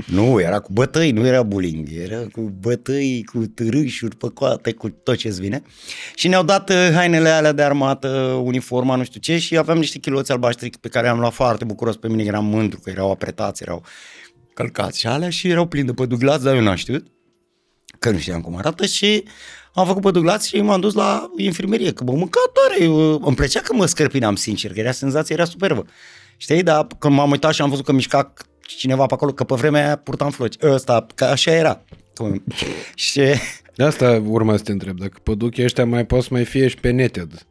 Nu, 0.06 0.40
era 0.40 0.58
cu 0.58 0.72
bătăi, 0.72 1.10
nu 1.10 1.26
era 1.26 1.42
bullying, 1.42 1.88
era 1.92 2.26
cu 2.32 2.40
bătăi, 2.40 3.24
cu 3.32 3.46
târâșuri 3.46 4.16
pe 4.16 4.28
coate, 4.34 4.72
cu 4.72 4.88
tot 4.88 5.16
ce-ți 5.16 5.40
vine. 5.40 5.62
Și 6.14 6.28
ne-au 6.28 6.44
dat 6.44 6.70
uh, 6.70 6.90
hainele 6.94 7.28
alea 7.28 7.52
de 7.52 7.62
armată, 7.62 8.08
uniforma, 8.44 8.96
nu 8.96 9.04
știu 9.04 9.20
ce, 9.20 9.38
și 9.38 9.56
aveam 9.56 9.78
niște 9.78 9.98
chiloți 9.98 10.32
albaștri 10.32 10.70
pe 10.80 10.88
care 10.88 11.08
am 11.08 11.18
luat 11.18 11.32
foarte 11.32 11.64
bucuros 11.64 11.96
pe 11.96 12.08
mine, 12.08 12.22
eram 12.22 12.44
mândru 12.44 12.80
că 12.80 12.90
erau 12.90 13.10
apretați, 13.10 13.62
erau 13.62 13.84
călcați 14.54 14.98
și 14.98 15.06
alea 15.06 15.30
și 15.30 15.48
erau 15.48 15.66
plini 15.66 15.86
de 15.86 15.92
păduglați, 15.92 16.44
dar 16.44 16.54
eu 16.54 16.62
n-am 16.62 16.74
știut, 16.74 17.06
că 17.98 18.10
nu 18.10 18.18
știam 18.18 18.40
cum 18.40 18.56
arată 18.56 18.86
și 18.86 19.24
am 19.74 19.86
făcut 19.86 20.02
păduglați 20.02 20.48
și 20.48 20.60
m-am 20.60 20.80
dus 20.80 20.94
la 20.94 21.30
infirmerie, 21.36 21.92
că 21.92 22.04
mă 22.04 22.12
mânca 22.12 22.40
tare, 22.52 22.84
îmi 23.20 23.36
plăcea 23.36 23.60
că 23.60 23.74
mă 23.74 23.86
scărpinam 23.86 24.34
sincer, 24.34 24.72
că 24.72 24.80
era 24.80 24.90
senzația, 24.92 25.34
era 25.34 25.44
superbă. 25.44 25.86
Știi, 26.36 26.62
dar 26.62 26.86
când 26.98 27.14
m-am 27.14 27.30
uitat 27.30 27.52
și 27.52 27.62
am 27.62 27.70
văzut 27.70 27.84
că 27.84 27.92
mișca 27.92 28.32
cineva 28.74 29.06
pe 29.06 29.14
acolo, 29.14 29.32
că 29.32 29.44
pe 29.44 29.54
vremea 29.54 29.84
aia 29.84 29.96
purtam 29.96 30.30
floci. 30.30 30.56
Ăsta, 30.62 31.06
că 31.14 31.24
așa 31.24 31.50
era. 31.50 31.84
și... 32.94 33.20
De 33.74 33.84
asta 33.84 34.22
urma 34.26 34.56
să 34.56 34.62
te 34.62 34.72
întreb, 34.72 34.98
dacă 34.98 35.18
păduchii 35.22 35.64
ăștia 35.64 35.86
mai 35.86 36.06
poți 36.06 36.32
mai 36.32 36.44
fie 36.44 36.68
și 36.68 36.76
pe 36.76 36.90
neted. 36.90 37.46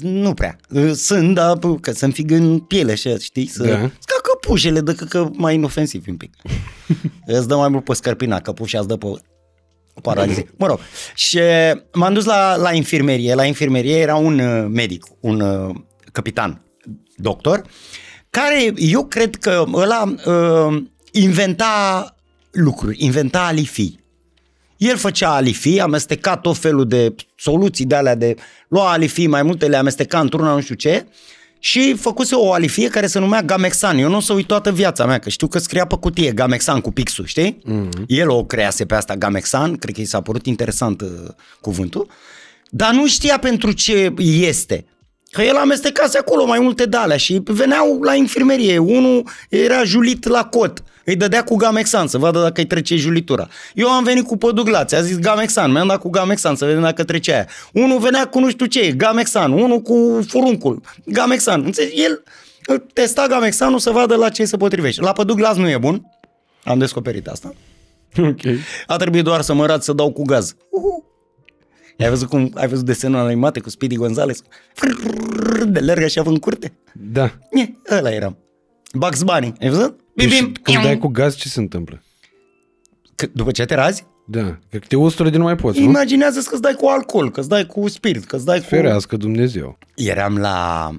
Nu 0.00 0.34
prea. 0.34 0.56
Sunt, 0.94 1.34
dar 1.34 1.58
că 1.80 1.92
să-mi 1.92 2.12
fig 2.12 2.30
în 2.30 2.58
piele 2.58 2.92
așa, 2.92 3.18
știi? 3.18 3.46
Să... 3.46 3.64
Da. 3.64 3.78
Ca 3.78 4.16
căpușele, 4.22 4.80
de 4.80 4.94
că 5.08 5.30
mai 5.32 5.54
inofensiv 5.54 6.04
un 6.08 6.16
pic. 6.16 6.34
îți 7.26 7.48
dă 7.48 7.56
mai 7.56 7.68
mult 7.68 7.84
pe 7.84 7.94
scărpina, 7.94 8.40
căpușa 8.40 8.78
îți 8.78 8.88
dă 8.88 8.96
pe 8.96 9.06
paralize. 10.02 10.46
Mă 10.56 10.66
rog. 10.66 10.78
Și 11.14 11.38
m-am 11.92 12.14
dus 12.14 12.24
la, 12.24 12.56
la 12.56 12.72
infirmerie. 12.72 13.34
La 13.34 13.44
infirmerie 13.44 13.96
era 13.96 14.16
un 14.16 14.38
uh, 14.38 14.66
medic, 14.70 15.04
un 15.20 15.40
uh, 15.40 15.74
capitan, 16.12 16.64
doctor, 17.16 17.62
care 18.34 18.72
eu 18.76 19.04
cred 19.04 19.36
că 19.36 19.64
ăla 19.72 20.14
uh, 20.26 20.82
inventa 21.12 22.14
lucruri, 22.50 22.96
inventa 23.04 23.46
alifii. 23.46 24.00
El 24.76 24.96
făcea 24.96 25.34
alifii, 25.34 25.80
amesteca 25.80 26.36
tot 26.36 26.56
felul 26.56 26.88
de 26.88 27.14
soluții 27.36 27.84
de 27.84 27.94
alea 27.94 28.14
de 28.14 28.34
lua 28.68 28.90
alifii, 28.90 29.26
mai 29.26 29.42
multe 29.42 29.66
le 29.66 29.76
amesteca 29.76 30.20
într-una 30.20 30.54
nu 30.54 30.60
știu 30.60 30.74
ce 30.74 31.06
și 31.58 31.94
făcuse 31.94 32.34
o 32.34 32.52
alifie 32.52 32.88
care 32.88 33.06
se 33.06 33.18
numea 33.18 33.42
Gamexan. 33.42 33.98
Eu 33.98 34.08
nu 34.08 34.16
o 34.16 34.20
să 34.20 34.32
uit 34.32 34.46
toată 34.46 34.72
viața 34.72 35.06
mea, 35.06 35.18
că 35.18 35.28
știu 35.28 35.46
că 35.46 35.58
scria 35.58 35.86
pe 35.86 35.96
cutie 35.96 36.32
Gamexan 36.32 36.80
cu 36.80 36.90
pixul, 36.90 37.26
știi? 37.26 37.58
Mm-hmm. 37.68 38.04
El 38.06 38.28
o 38.28 38.44
crease 38.44 38.84
pe 38.84 38.94
asta 38.94 39.16
Gamexan, 39.16 39.76
cred 39.76 39.94
că 39.94 40.00
i 40.00 40.04
s-a 40.04 40.20
părut 40.20 40.46
interesant 40.46 41.00
uh, 41.00 41.08
cuvântul, 41.60 42.08
dar 42.70 42.92
nu 42.92 43.06
știa 43.06 43.38
pentru 43.38 43.72
ce 43.72 44.14
este. 44.18 44.84
Că 45.34 45.42
el 45.42 45.56
amestecase 45.56 46.18
acolo 46.18 46.46
mai 46.46 46.58
multe 46.58 46.84
dale 46.84 47.16
și 47.16 47.40
veneau 47.44 48.02
la 48.02 48.14
infirmerie. 48.14 48.78
Unul 48.78 49.28
era 49.48 49.84
julit 49.84 50.26
la 50.26 50.44
cot. 50.44 50.82
Îi 51.04 51.16
dădea 51.16 51.44
cu 51.44 51.56
Gamexan 51.56 52.06
să 52.06 52.18
vadă 52.18 52.40
dacă 52.40 52.60
îi 52.60 52.66
trece 52.66 52.96
julitura. 52.96 53.48
Eu 53.74 53.88
am 53.88 54.04
venit 54.04 54.26
cu 54.26 54.36
păduglați, 54.36 54.94
a 54.94 55.00
zis 55.00 55.18
Gamexan, 55.18 55.70
mi-am 55.70 55.86
dat 55.86 55.98
cu 55.98 56.10
Gamexan 56.10 56.56
să 56.56 56.64
vedem 56.64 56.82
dacă 56.82 57.04
trece 57.04 57.32
aia. 57.32 57.46
Unul 57.72 57.98
venea 57.98 58.26
cu 58.26 58.38
nu 58.38 58.50
știu 58.50 58.66
ce, 58.66 58.92
Gamexan, 58.92 59.52
unul 59.52 59.80
cu 59.80 60.24
furuncul, 60.28 60.80
Gamexan. 61.04 61.62
Înțelegi? 61.64 62.02
El 62.02 62.22
testa 62.92 63.26
Gamexanul 63.26 63.78
să 63.78 63.90
vadă 63.90 64.14
la 64.14 64.28
ce 64.28 64.44
se 64.44 64.56
potrivește. 64.56 65.00
La 65.00 65.12
păduglaț 65.12 65.56
nu 65.56 65.68
e 65.68 65.78
bun, 65.78 66.10
am 66.64 66.78
descoperit 66.78 67.26
asta. 67.26 67.54
Ok. 68.18 68.40
A 68.86 68.96
trebuit 68.96 69.24
doar 69.24 69.40
să 69.40 69.54
mă 69.54 69.62
arăt 69.62 69.82
să 69.82 69.92
dau 69.92 70.12
cu 70.12 70.22
gaz. 70.22 70.54
Uhu. 70.70 71.13
Ai 71.98 72.08
văzut 72.08 72.28
cum 72.28 72.50
ai 72.54 72.68
văzut 72.68 72.84
desenul 72.84 73.18
animate 73.18 73.60
cu 73.60 73.70
Speedy 73.70 73.96
Gonzales? 73.96 74.42
De 75.66 75.80
lerg 75.80 76.02
așa 76.02 76.22
în 76.26 76.36
curte? 76.36 76.72
Da. 76.92 77.38
E, 77.50 77.94
ăla 77.96 78.10
eram. 78.10 78.38
Bugs 78.92 79.22
Bunny, 79.22 79.52
ai 79.60 79.68
văzut? 79.68 80.00
Bim, 80.14 80.28
deci, 80.28 80.40
bim. 80.40 80.52
când 80.62 80.82
dai 80.82 80.98
cu 80.98 81.08
gaz, 81.08 81.36
ce 81.36 81.48
se 81.48 81.60
întâmplă? 81.60 82.02
C- 83.22 83.32
după 83.32 83.50
ce 83.50 83.64
te 83.64 83.74
razi? 83.74 84.06
Da, 84.26 84.58
că 84.70 84.78
te 84.88 84.96
ustură 84.96 85.30
de 85.30 85.36
nu 85.36 85.42
mai 85.42 85.56
poți, 85.56 85.82
Imaginează 85.82 86.40
că 86.40 86.48
îți 86.52 86.62
dai 86.62 86.74
cu 86.74 86.86
alcool, 86.86 87.30
că 87.30 87.40
îți 87.40 87.48
dai 87.48 87.66
cu 87.66 87.88
spirit, 87.88 88.24
că 88.24 88.36
îți 88.36 88.44
dai 88.44 88.58
cu... 88.58 88.64
Ferească 88.64 89.16
Dumnezeu. 89.16 89.78
Eram 89.94 90.38
la... 90.38 90.90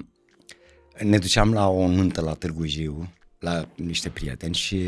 Ne 0.98 1.18
duceam 1.18 1.52
la 1.52 1.68
o 1.68 1.88
nuntă 1.88 2.20
la 2.20 2.32
Târgu 2.32 2.66
Jiu, 2.66 3.12
la 3.38 3.68
niște 3.74 4.08
prieteni 4.08 4.54
și 4.54 4.80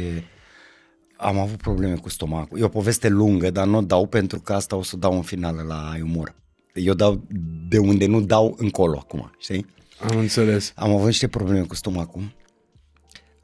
am 1.18 1.38
avut 1.38 1.56
probleme 1.56 1.94
cu 1.94 2.08
stomacul. 2.08 2.58
E 2.58 2.62
o 2.62 2.68
poveste 2.68 3.08
lungă, 3.08 3.50
dar 3.50 3.66
nu 3.66 3.76
o 3.76 3.80
dau 3.80 4.06
pentru 4.06 4.40
că 4.40 4.52
asta 4.52 4.76
o 4.76 4.82
să 4.82 4.96
dau 4.96 5.14
în 5.14 5.22
final 5.22 5.64
la 5.66 5.92
umor. 6.02 6.34
Eu 6.74 6.94
dau 6.94 7.26
de 7.68 7.78
unde 7.78 8.06
nu 8.06 8.20
dau 8.20 8.54
încolo 8.58 8.98
acum, 8.98 9.30
știi? 9.38 9.66
Am 10.10 10.18
înțeles. 10.18 10.72
Am 10.74 10.94
avut 10.94 11.06
niște 11.06 11.28
probleme 11.28 11.60
cu 11.60 11.74
stomacul. 11.74 12.32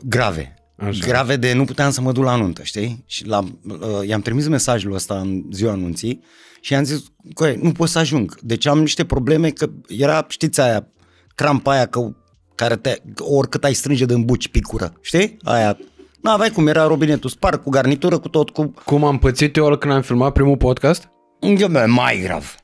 Grave. 0.04 0.54
Așa. 0.76 1.06
Grave 1.06 1.36
de 1.36 1.52
nu 1.52 1.64
puteam 1.64 1.90
să 1.90 2.00
mă 2.00 2.12
duc 2.12 2.24
la 2.24 2.36
nuntă, 2.36 2.62
știi? 2.62 3.04
Și 3.06 3.26
la, 3.26 3.38
uh, 3.38 4.06
i-am 4.06 4.20
trimis 4.20 4.46
mesajul 4.46 4.92
ăsta 4.92 5.18
în 5.18 5.44
ziua 5.50 5.72
anunții 5.72 6.22
și 6.60 6.72
i-am 6.72 6.84
zis, 6.84 7.02
că 7.34 7.54
nu 7.60 7.72
pot 7.72 7.88
să 7.88 7.98
ajung. 7.98 8.38
Deci 8.40 8.66
am 8.66 8.78
niște 8.78 9.04
probleme 9.04 9.50
că 9.50 9.70
era, 9.88 10.26
știți 10.28 10.60
aia, 10.60 10.88
crampa 11.34 11.72
aia 11.72 11.86
că, 11.86 12.14
care 12.54 12.76
te, 12.76 13.02
oricât 13.18 13.64
ai 13.64 13.74
strânge 13.74 14.04
de 14.04 14.16
buci 14.16 14.48
picură, 14.48 14.92
știi? 15.00 15.36
Aia 15.42 15.78
N-aveai 16.24 16.50
cum, 16.50 16.66
era 16.66 16.86
robinetul 16.86 17.30
spart 17.30 17.62
cu 17.62 17.70
garnitură, 17.70 18.18
cu 18.18 18.28
tot, 18.28 18.50
cu... 18.50 18.74
Cum 18.84 19.04
am 19.04 19.18
pățit 19.18 19.56
eu 19.56 19.76
când 19.76 19.92
am 19.92 20.02
filmat 20.02 20.32
primul 20.32 20.56
podcast? 20.56 21.08
Eu, 21.40 21.68
mai 21.86 22.20
grav. 22.22 22.54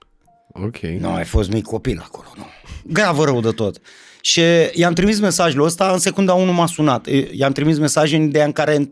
Ok. 0.52 0.78
Nu, 0.78 1.12
ai 1.12 1.24
fost 1.24 1.50
mic 1.50 1.64
copil 1.64 2.02
acolo, 2.04 2.26
nu. 2.36 2.44
Grav 2.84 3.20
rău 3.20 3.40
de 3.40 3.50
tot. 3.50 3.80
Și 4.20 4.40
i-am 4.72 4.92
trimis 4.92 5.20
mesajul 5.20 5.64
ăsta, 5.64 5.90
în 5.92 5.98
secunda 5.98 6.34
1 6.34 6.52
m-a 6.52 6.66
sunat. 6.66 7.06
I-am 7.32 7.52
trimis 7.52 7.78
mesaj 7.78 8.12
în 8.12 8.22
ideea 8.22 8.44
în 8.44 8.52
care, 8.52 8.90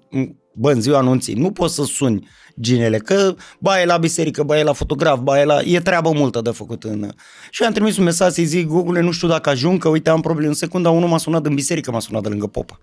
bă, 0.55 0.73
în 0.73 0.81
ziua 0.81 0.99
anunții, 0.99 1.35
nu 1.35 1.51
poți 1.51 1.75
să 1.75 1.85
suni 1.85 2.29
ginele, 2.61 2.99
că 2.99 3.35
ba 3.59 3.81
e 3.81 3.85
la 3.85 3.97
biserică, 3.97 4.43
ba 4.43 4.59
e 4.59 4.63
la 4.63 4.73
fotograf, 4.73 5.19
ba 5.19 5.41
e 5.41 5.45
la... 5.45 5.61
E 5.65 5.81
treabă 5.81 6.13
multă 6.13 6.41
de 6.41 6.51
făcut 6.51 6.85
în... 6.85 7.11
Și 7.51 7.63
am 7.63 7.73
trimis 7.73 7.97
un 7.97 8.05
mesaj 8.05 8.33
să-i 8.33 8.45
zic, 8.45 8.67
Google, 8.67 9.01
nu 9.01 9.11
știu 9.11 9.29
dacă 9.29 9.51
ajung, 9.51 9.81
că 9.81 9.89
uite, 9.89 10.11
am 10.11 10.21
probleme. 10.21 10.49
În 10.49 10.55
secunda 10.55 10.91
1 10.91 11.07
m-a 11.07 11.19
sunat 11.19 11.47
în 11.47 11.55
biserică, 11.55 11.91
m-a 11.91 12.01
sunat 12.01 12.23
de 12.23 12.29
lângă 12.29 12.47
popă 12.47 12.81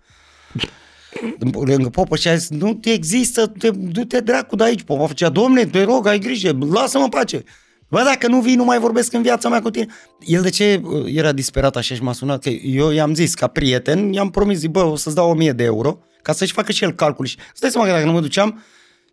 lângă 1.52 1.90
popă 1.90 2.16
și 2.16 2.28
a 2.28 2.36
zis, 2.36 2.50
nu 2.50 2.80
există, 2.84 3.48
te, 3.48 3.70
du-te 3.70 4.20
dracu 4.20 4.56
de 4.56 4.64
aici. 4.64 4.84
Popa 4.84 5.08
făcea, 5.08 5.30
domne, 5.30 5.66
te 5.66 5.84
rog, 5.84 6.08
ai 6.08 6.20
grijă, 6.20 6.58
lasă-mă 6.72 7.04
în 7.04 7.10
pace. 7.10 7.44
Bă, 7.88 8.02
dacă 8.06 8.28
nu 8.28 8.42
vii, 8.42 8.56
nu 8.56 8.64
mai 8.64 8.80
vorbesc 8.80 9.14
în 9.14 9.22
viața 9.22 9.50
mea 9.50 9.62
cu 9.62 9.70
tine. 9.70 9.88
El 10.20 10.42
de 10.42 10.50
ce 10.50 10.82
uh, 10.84 11.06
era 11.16 11.32
disperat 11.32 11.76
așa 11.76 11.96
și 11.96 12.02
m-a 12.02 12.14
sunat? 12.14 12.42
Că 12.42 12.50
eu 12.50 12.92
i-am 12.92 13.14
zis, 13.14 13.34
ca 13.34 13.48
prieten, 13.48 14.14
i-am 14.14 14.30
promis, 14.30 14.58
zi, 14.58 14.68
bă, 14.68 14.84
o 14.84 14.96
să-ți 14.96 15.16
dau 15.16 15.30
1000 15.30 15.52
de 15.52 15.64
euro, 15.64 16.00
ca 16.22 16.34
să-și 16.34 16.54
facă 16.54 16.72
și 16.72 16.84
el 16.84 16.94
calcul. 16.94 17.26
Și 17.26 17.38
stai 17.54 17.70
seama 17.70 17.88
că 17.88 17.94
dacă 17.94 18.06
nu 18.06 18.12
mă 18.12 18.20
duceam, 18.20 18.64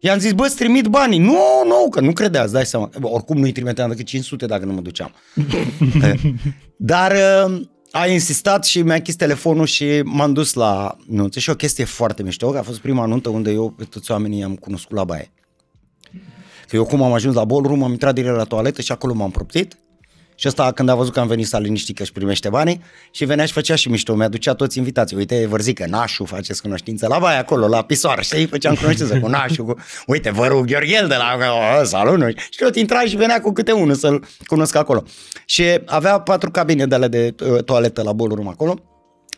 i-am 0.00 0.18
zis, 0.18 0.32
bă, 0.32 0.44
îți 0.44 0.56
trimit 0.56 0.86
banii. 0.86 1.18
Nu, 1.18 1.38
nu, 1.66 1.88
că 1.90 2.00
nu 2.00 2.12
credea, 2.12 2.42
îți 2.42 2.52
dai 2.52 2.66
seama. 2.66 2.90
Bă, 3.00 3.08
oricum 3.08 3.38
nu-i 3.38 3.52
trimiteam 3.52 3.88
decât 3.88 4.06
500 4.06 4.46
dacă 4.46 4.64
nu 4.64 4.72
mă 4.72 4.80
duceam. 4.80 5.14
Dar 6.76 7.12
uh, 7.12 7.60
a 7.92 8.06
insistat 8.06 8.64
și 8.64 8.82
mi-a 8.82 8.94
închis 8.94 9.16
telefonul 9.16 9.66
și 9.66 10.02
m-am 10.04 10.32
dus 10.32 10.52
la 10.52 10.96
nuntă 11.06 11.38
și 11.38 11.50
o 11.50 11.54
chestie 11.54 11.84
foarte 11.84 12.22
mișto, 12.22 12.50
că 12.50 12.58
a 12.58 12.62
fost 12.62 12.80
prima 12.80 13.06
nuntă 13.06 13.28
unde 13.28 13.50
eu 13.50 13.70
pe 13.70 13.84
toți 13.84 14.10
oamenii 14.10 14.42
am 14.42 14.56
cunoscut 14.56 14.96
la 14.96 15.04
baie. 15.04 15.30
Că 16.68 16.76
eu 16.76 16.84
cum 16.84 17.02
am 17.02 17.12
ajuns 17.12 17.34
la 17.34 17.44
ballroom, 17.44 17.82
am 17.82 17.90
intrat 17.90 18.14
direct 18.14 18.36
la 18.36 18.44
toaletă 18.44 18.82
și 18.82 18.92
acolo 18.92 19.14
m-am 19.14 19.30
proptit 19.30 19.78
și 20.42 20.48
ăsta 20.48 20.72
când 20.72 20.88
a 20.88 20.94
văzut 20.94 21.12
că 21.12 21.20
am 21.20 21.26
venit 21.26 21.46
s-a 21.46 21.58
liniștit 21.58 21.96
că 21.96 22.02
își 22.02 22.12
primește 22.12 22.48
banii 22.48 22.82
și 23.10 23.24
venea 23.24 23.44
și 23.44 23.52
făcea 23.52 23.74
și 23.74 23.88
mișto, 23.88 24.14
mi-aducea 24.14 24.54
toți 24.54 24.78
invitații. 24.78 25.16
Uite, 25.16 25.46
vă 25.46 25.56
zic 25.56 25.78
că 25.78 25.86
Nașu 25.86 26.24
faceți 26.24 26.62
cunoștință 26.62 27.06
la 27.06 27.18
baie 27.18 27.38
acolo, 27.38 27.68
la 27.68 27.82
pisoară, 27.82 28.20
și 28.20 28.46
făceam 28.46 28.74
cunoștință 28.74 29.18
cu 29.18 29.28
Nașu, 29.28 29.64
cu, 29.64 29.76
uite, 30.06 30.30
vă 30.30 30.46
rog, 30.46 30.66
Gheorghel 30.66 31.08
de 31.08 31.14
la 31.14 31.84
salut, 31.84 32.18
nu? 32.18 32.28
Și 32.28 32.58
tot 32.58 32.76
intra 32.76 33.00
și 33.00 33.16
venea 33.16 33.40
cu 33.40 33.52
câte 33.52 33.72
unul 33.72 33.94
să-l 33.94 34.24
cunosc 34.46 34.74
acolo. 34.74 35.02
Și 35.44 35.64
avea 35.86 36.20
patru 36.20 36.50
cabine 36.50 36.86
de 36.86 36.94
alea 36.94 37.08
de 37.08 37.34
uh, 37.44 37.64
toaletă 37.64 38.02
la 38.02 38.12
ballroom 38.12 38.48
acolo. 38.48 38.78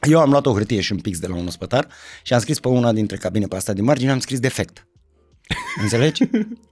Eu 0.08 0.20
am 0.20 0.30
luat 0.30 0.46
o 0.46 0.52
hârtie 0.52 0.80
și 0.80 0.92
un 0.92 0.98
pix 0.98 1.18
de 1.18 1.26
la 1.26 1.34
un 1.34 1.46
ospătar 1.46 1.86
și 2.22 2.32
am 2.32 2.40
scris 2.40 2.60
pe 2.60 2.68
una 2.68 2.92
dintre 2.92 3.16
cabine 3.16 3.46
pe 3.46 3.56
asta 3.56 3.72
din 3.72 3.84
margine, 3.84 4.10
am 4.10 4.18
scris 4.18 4.38
defect. 4.40 4.86
Înțelegi? 5.82 6.22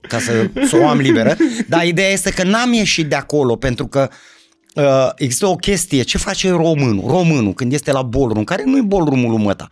Ca 0.01 0.19
să, 0.19 0.49
să 0.67 0.77
o 0.77 0.87
am 0.87 0.97
liberă. 0.97 1.35
Dar 1.67 1.85
ideea 1.85 2.09
este 2.09 2.31
că 2.31 2.43
n-am 2.43 2.73
ieșit 2.73 3.07
de 3.07 3.15
acolo 3.15 3.55
pentru 3.55 3.87
că 3.87 4.09
uh, 4.75 5.09
există 5.15 5.45
o 5.45 5.55
chestie. 5.55 6.01
Ce 6.01 6.17
face 6.17 6.49
românul? 6.49 7.07
Românul 7.07 7.53
când 7.53 7.73
este 7.73 7.91
la 7.91 8.01
ballroom, 8.01 8.43
care 8.43 8.63
nu 8.65 8.77
e 8.77 8.81
ballroom-ul 8.81 9.29
lui 9.29 9.43
măta. 9.43 9.71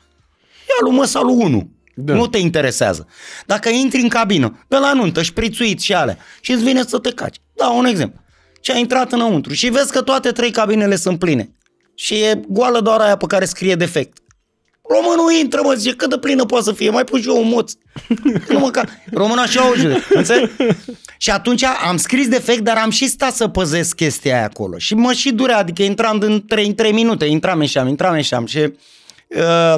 Ia 0.68 0.88
lui 0.88 0.92
măsa 0.92 1.22
lui 1.22 1.36
1. 1.36 1.70
Da. 1.96 2.14
Nu 2.14 2.28
te 2.28 2.38
interesează. 2.38 3.08
Dacă 3.46 3.70
intri 3.70 4.02
în 4.02 4.08
cabină, 4.08 4.66
de 4.68 4.78
la 4.78 4.94
nuntă, 4.94 5.22
șprițuit 5.22 5.80
și 5.80 5.94
ale, 5.94 6.18
și 6.42 6.52
îți 6.52 6.64
vine 6.64 6.84
să 6.88 6.98
te 6.98 7.12
caci. 7.12 7.38
Da, 7.54 7.70
un 7.70 7.86
exemplu. 7.86 8.22
Și 8.62 8.72
ai 8.72 8.80
intrat 8.80 9.12
înăuntru 9.12 9.54
și 9.54 9.70
vezi 9.70 9.92
că 9.92 10.02
toate 10.02 10.32
trei 10.32 10.52
cabinele 10.52 10.96
sunt 10.96 11.20
pline. 11.20 11.56
Și 11.96 12.14
e 12.14 12.42
goală 12.48 12.80
doar 12.80 13.00
aia 13.00 13.18
pe 13.18 13.26
care 13.26 13.46
scrie 13.46 13.76
defect. 13.76 14.18
Românul 14.94 15.32
intră, 15.42 15.62
mă, 15.64 15.74
zice, 15.74 15.96
cât 15.96 16.10
de 16.10 16.18
plină 16.18 16.46
poate 16.46 16.64
să 16.64 16.72
fie, 16.72 16.90
mai 16.90 17.04
pun 17.04 17.22
și 17.22 17.28
eu 17.28 17.42
un 17.42 17.48
moț. 17.48 17.72
nu 18.50 18.60
mă 18.60 18.70
ca... 18.70 18.84
Românul 19.14 19.44
așa 19.44 19.68
o 19.68 19.72
înțeleg? 20.10 20.52
Și 21.18 21.30
atunci 21.30 21.64
am 21.64 21.98
scris 21.98 22.28
defect, 22.28 22.60
dar 22.60 22.78
am 22.78 22.90
și 22.90 23.08
stat 23.08 23.34
să 23.34 23.48
păzesc 23.48 23.96
chestia 23.96 24.36
aia 24.36 24.44
acolo. 24.44 24.78
Și 24.78 24.96
mă 24.96 25.14
și 25.14 25.32
durea, 25.32 25.58
adică 25.58 25.84
intram 25.84 26.20
în 26.20 26.46
3, 26.48 26.66
în 26.66 26.76
3 26.76 26.92
minute, 26.92 27.26
intram, 27.26 27.62
ieșeam, 27.62 27.88
intram, 27.88 28.16
ieșeam. 28.16 28.46
Și 28.46 28.74
uh, 29.28 29.76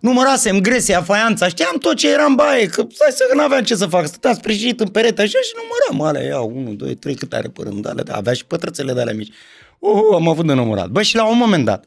numărasem 0.00 0.60
gresia, 0.60 1.02
faianța, 1.02 1.48
știam 1.48 1.76
tot 1.80 1.96
ce 1.96 2.10
era 2.10 2.24
în 2.24 2.34
baie, 2.34 2.66
că 2.66 2.86
stai 2.92 3.10
să 3.10 3.24
nu 3.34 3.42
aveam 3.42 3.62
ce 3.62 3.74
să 3.74 3.86
fac, 3.86 4.06
stăteam 4.06 4.34
sprijinit 4.34 4.80
în 4.80 4.88
perete 4.88 5.22
așa 5.22 5.38
și 5.42 5.52
număram 5.56 6.08
alea, 6.08 6.28
ia, 6.28 6.40
1, 6.40 6.72
2, 6.72 6.94
3, 6.94 7.14
cât 7.14 7.32
are 7.32 7.48
pe 7.48 7.62
rând, 7.62 7.88
alea, 7.88 8.04
avea 8.14 8.32
și 8.32 8.44
pătrățele 8.44 8.92
de 8.92 9.00
alea 9.00 9.14
mici. 9.14 9.32
Uh, 9.78 10.14
am 10.14 10.28
avut 10.28 10.46
de 10.46 10.52
numărat. 10.52 10.88
Bă, 10.88 11.02
și 11.02 11.16
la 11.16 11.28
un 11.28 11.38
moment 11.38 11.64
dat, 11.64 11.84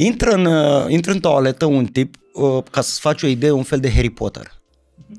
intră 0.00 0.30
în, 0.30 0.44
uh, 0.44 0.84
intră 0.88 1.12
în 1.12 1.20
toaletă 1.20 1.64
un 1.64 1.86
tip, 1.86 2.14
uh, 2.32 2.62
ca 2.70 2.80
să-ți 2.80 3.00
faci 3.00 3.22
o 3.22 3.26
idee, 3.26 3.50
un 3.50 3.62
fel 3.62 3.80
de 3.80 3.90
Harry 3.90 4.10
Potter. 4.10 4.52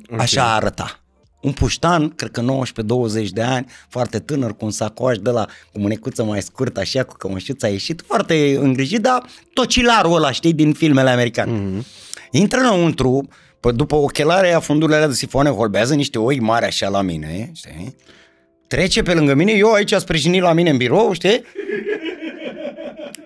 Okay. 0.06 0.24
Așa 0.24 0.56
arăta. 0.56 1.00
Un 1.42 1.52
puștan, 1.52 2.10
cred 2.10 2.32
că 2.32 2.42
19-20 2.42 3.30
de 3.30 3.42
ani, 3.42 3.66
foarte 3.90 4.20
tânăr, 4.20 4.56
cu 4.56 4.66
un 4.66 4.72
sacoș 4.72 5.18
de 5.18 5.30
la 5.30 5.46
cu 5.72 5.80
mânecuță 5.80 6.24
mai 6.24 6.42
scurtă, 6.42 6.80
așa, 6.80 7.04
cu 7.04 7.16
cămășuța 7.16 7.68
a 7.68 7.70
ieșit, 7.70 8.04
foarte 8.08 8.58
îngrijit, 8.60 9.02
dar 9.02 9.26
tocilarul 9.54 10.16
ăla, 10.16 10.32
știi, 10.32 10.54
din 10.54 10.74
filmele 10.74 11.10
americane. 11.10 11.52
Mm-hmm. 11.52 11.86
Intră 12.32 12.60
înăuntru, 12.60 13.28
pă, 13.60 13.72
după 13.72 13.96
ochelare, 13.96 14.54
a 14.54 14.60
fundurile 14.60 14.96
alea 14.96 15.08
de 15.08 15.14
sifoane, 15.14 15.50
holbează 15.50 15.96
niște 15.96 16.20
oi 16.20 16.40
mari 16.40 16.66
așa 16.66 16.90
la 16.90 17.02
mine, 17.02 17.52
știi? 17.54 17.96
Trece 18.68 19.02
pe 19.02 19.14
lângă 19.14 19.34
mine, 19.34 19.52
eu 19.52 19.72
aici 19.72 19.94
sprijinit 19.94 20.42
la 20.42 20.54
mine 20.54 20.70
în 20.70 20.78
birou, 20.78 21.14
știi? 21.14 21.44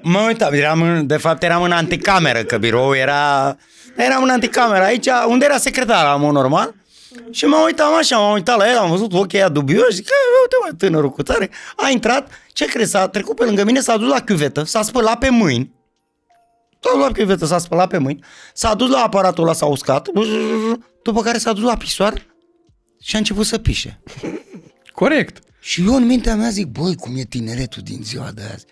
Mă 0.03 0.19
uitam, 0.19 0.53
eram 0.53 0.81
în, 0.81 1.07
de 1.07 1.17
fapt 1.17 1.43
eram 1.43 1.61
în 1.63 1.71
anticameră, 1.71 2.43
că 2.43 2.57
birou 2.57 2.95
era... 2.95 3.57
Eram 3.97 4.23
în 4.23 4.29
anticameră 4.29 4.83
aici, 4.83 5.07
unde 5.27 5.45
era 5.45 5.57
secretar, 5.57 6.05
am 6.05 6.21
normal. 6.21 6.73
Și 7.31 7.45
mă 7.45 7.61
uitam 7.65 7.93
așa, 7.93 8.17
m-am 8.17 8.33
uitat 8.33 8.57
la 8.57 8.69
el, 8.71 8.77
am 8.77 8.89
văzut 8.89 9.13
ochii 9.13 9.37
aia 9.37 9.49
dubioși, 9.49 9.95
zic, 9.95 10.07
uite 10.41 10.55
mă, 10.63 10.77
tânărul 10.77 11.09
cu 11.09 11.23
tare. 11.23 11.49
A 11.75 11.89
intrat, 11.89 12.31
ce 12.53 12.65
crezi, 12.65 12.91
s-a 12.91 13.07
trecut 13.07 13.35
pe 13.35 13.43
lângă 13.43 13.63
mine, 13.63 13.79
s-a 13.79 13.97
dus 13.97 14.09
la 14.09 14.19
chiuvetă, 14.19 14.63
s-a 14.63 14.81
spălat 14.81 15.17
pe 15.17 15.29
mâini. 15.29 15.73
S-a 16.79 16.89
dus 16.93 17.01
la 17.01 17.11
chiuvetă, 17.11 17.45
s-a 17.45 17.57
spălat 17.57 17.89
pe 17.89 17.97
mâini, 17.97 18.23
s-a 18.53 18.73
dus 18.73 18.89
la 18.89 18.99
aparatul 18.99 19.43
ăla, 19.43 19.53
s-a 19.53 19.65
uscat, 19.65 20.07
după 21.03 21.21
care 21.21 21.37
s-a 21.37 21.53
dus 21.53 21.63
la 21.63 21.77
pisoar 21.77 22.25
și 23.01 23.15
a 23.15 23.17
început 23.17 23.45
să 23.45 23.57
pișe. 23.57 24.01
Corect. 24.93 25.37
Și 25.59 25.83
eu 25.87 25.95
în 25.95 26.05
mintea 26.05 26.35
mea 26.35 26.49
zic, 26.49 26.65
băi, 26.65 26.95
cum 26.95 27.17
e 27.17 27.23
tineretul 27.23 27.81
din 27.85 27.99
ziua 28.03 28.31
de 28.33 28.41
azi. 28.53 28.65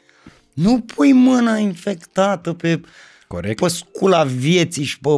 Nu 0.53 0.79
pui 0.79 1.11
mâna 1.11 1.57
infectată 1.57 2.53
pe, 2.53 2.81
Corect. 3.27 3.59
pe 3.59 3.67
scula 3.67 4.23
vieții 4.23 4.83
și 4.83 4.99
pe... 4.99 5.09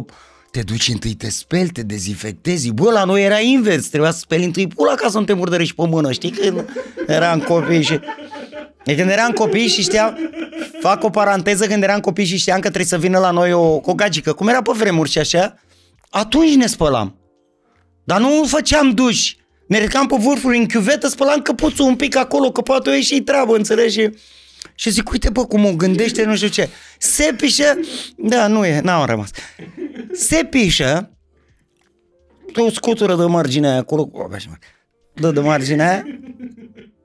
Te 0.50 0.62
duci 0.62 0.88
întâi, 0.88 1.14
te 1.14 1.30
speli, 1.30 1.68
te 1.68 1.82
dezinfectezi. 1.82 2.72
Bă, 2.72 2.90
la 2.90 3.04
noi 3.04 3.24
era 3.24 3.40
invers, 3.40 3.86
trebuia 3.86 4.10
să 4.10 4.18
speli 4.18 4.44
întâi 4.44 4.66
pula 4.66 4.94
ca 4.94 5.08
să 5.08 5.18
nu 5.18 5.24
te 5.24 5.32
murdărești 5.32 5.74
pe 5.74 5.86
mână. 5.86 6.12
Știi 6.12 6.30
când 6.30 6.64
eram 7.06 7.40
copii 7.40 7.82
și... 7.82 8.00
E 8.84 8.94
când 8.94 9.10
eram 9.10 9.30
copii 9.30 9.68
și 9.68 9.82
știam, 9.82 10.18
fac 10.80 11.04
o 11.04 11.10
paranteză, 11.10 11.66
când 11.66 11.82
eram 11.82 12.00
copii 12.00 12.24
și 12.24 12.36
știam 12.36 12.56
că 12.56 12.66
trebuie 12.66 12.86
să 12.86 12.98
vină 12.98 13.18
la 13.18 13.30
noi 13.30 13.52
o, 13.52 13.80
o 13.82 13.94
gagică, 13.94 14.32
cum 14.32 14.48
era 14.48 14.62
pe 14.62 14.72
vremuri 14.74 15.10
și 15.10 15.18
așa, 15.18 15.58
atunci 16.10 16.54
ne 16.54 16.66
spălam. 16.66 17.16
Dar 18.04 18.20
nu 18.20 18.44
făceam 18.46 18.90
duș. 18.90 19.34
Ne 19.66 19.78
ridicam 19.78 20.06
pe 20.06 20.16
vârfuri 20.18 20.58
în 20.58 20.66
chiuvetă, 20.66 21.08
spălam 21.08 21.40
căpuțul 21.40 21.86
un 21.86 21.96
pic 21.96 22.16
acolo, 22.16 22.50
că 22.52 22.60
poate 22.60 22.90
o 22.90 22.92
ieși 22.92 23.20
treabă, 23.20 23.56
înțelegi? 23.56 24.08
Și 24.74 24.90
zic, 24.90 25.10
uite 25.10 25.30
bă 25.30 25.46
cum 25.46 25.64
o 25.64 25.74
gândește, 25.74 26.24
nu 26.24 26.36
știu 26.36 26.48
ce. 26.48 26.68
Se 26.98 27.34
pișă, 27.36 27.78
da, 28.16 28.46
nu 28.46 28.66
e, 28.66 28.80
n-am 28.80 29.06
rămas. 29.06 29.30
Se 30.12 30.46
pișă, 30.50 31.10
o 32.56 32.70
scutură 32.70 33.16
de 33.16 33.24
margine 33.24 33.68
aia 33.68 33.78
acolo, 33.78 34.10
dă 35.14 35.30
de 35.30 35.40
margine 35.40 35.88
aia, 35.88 36.04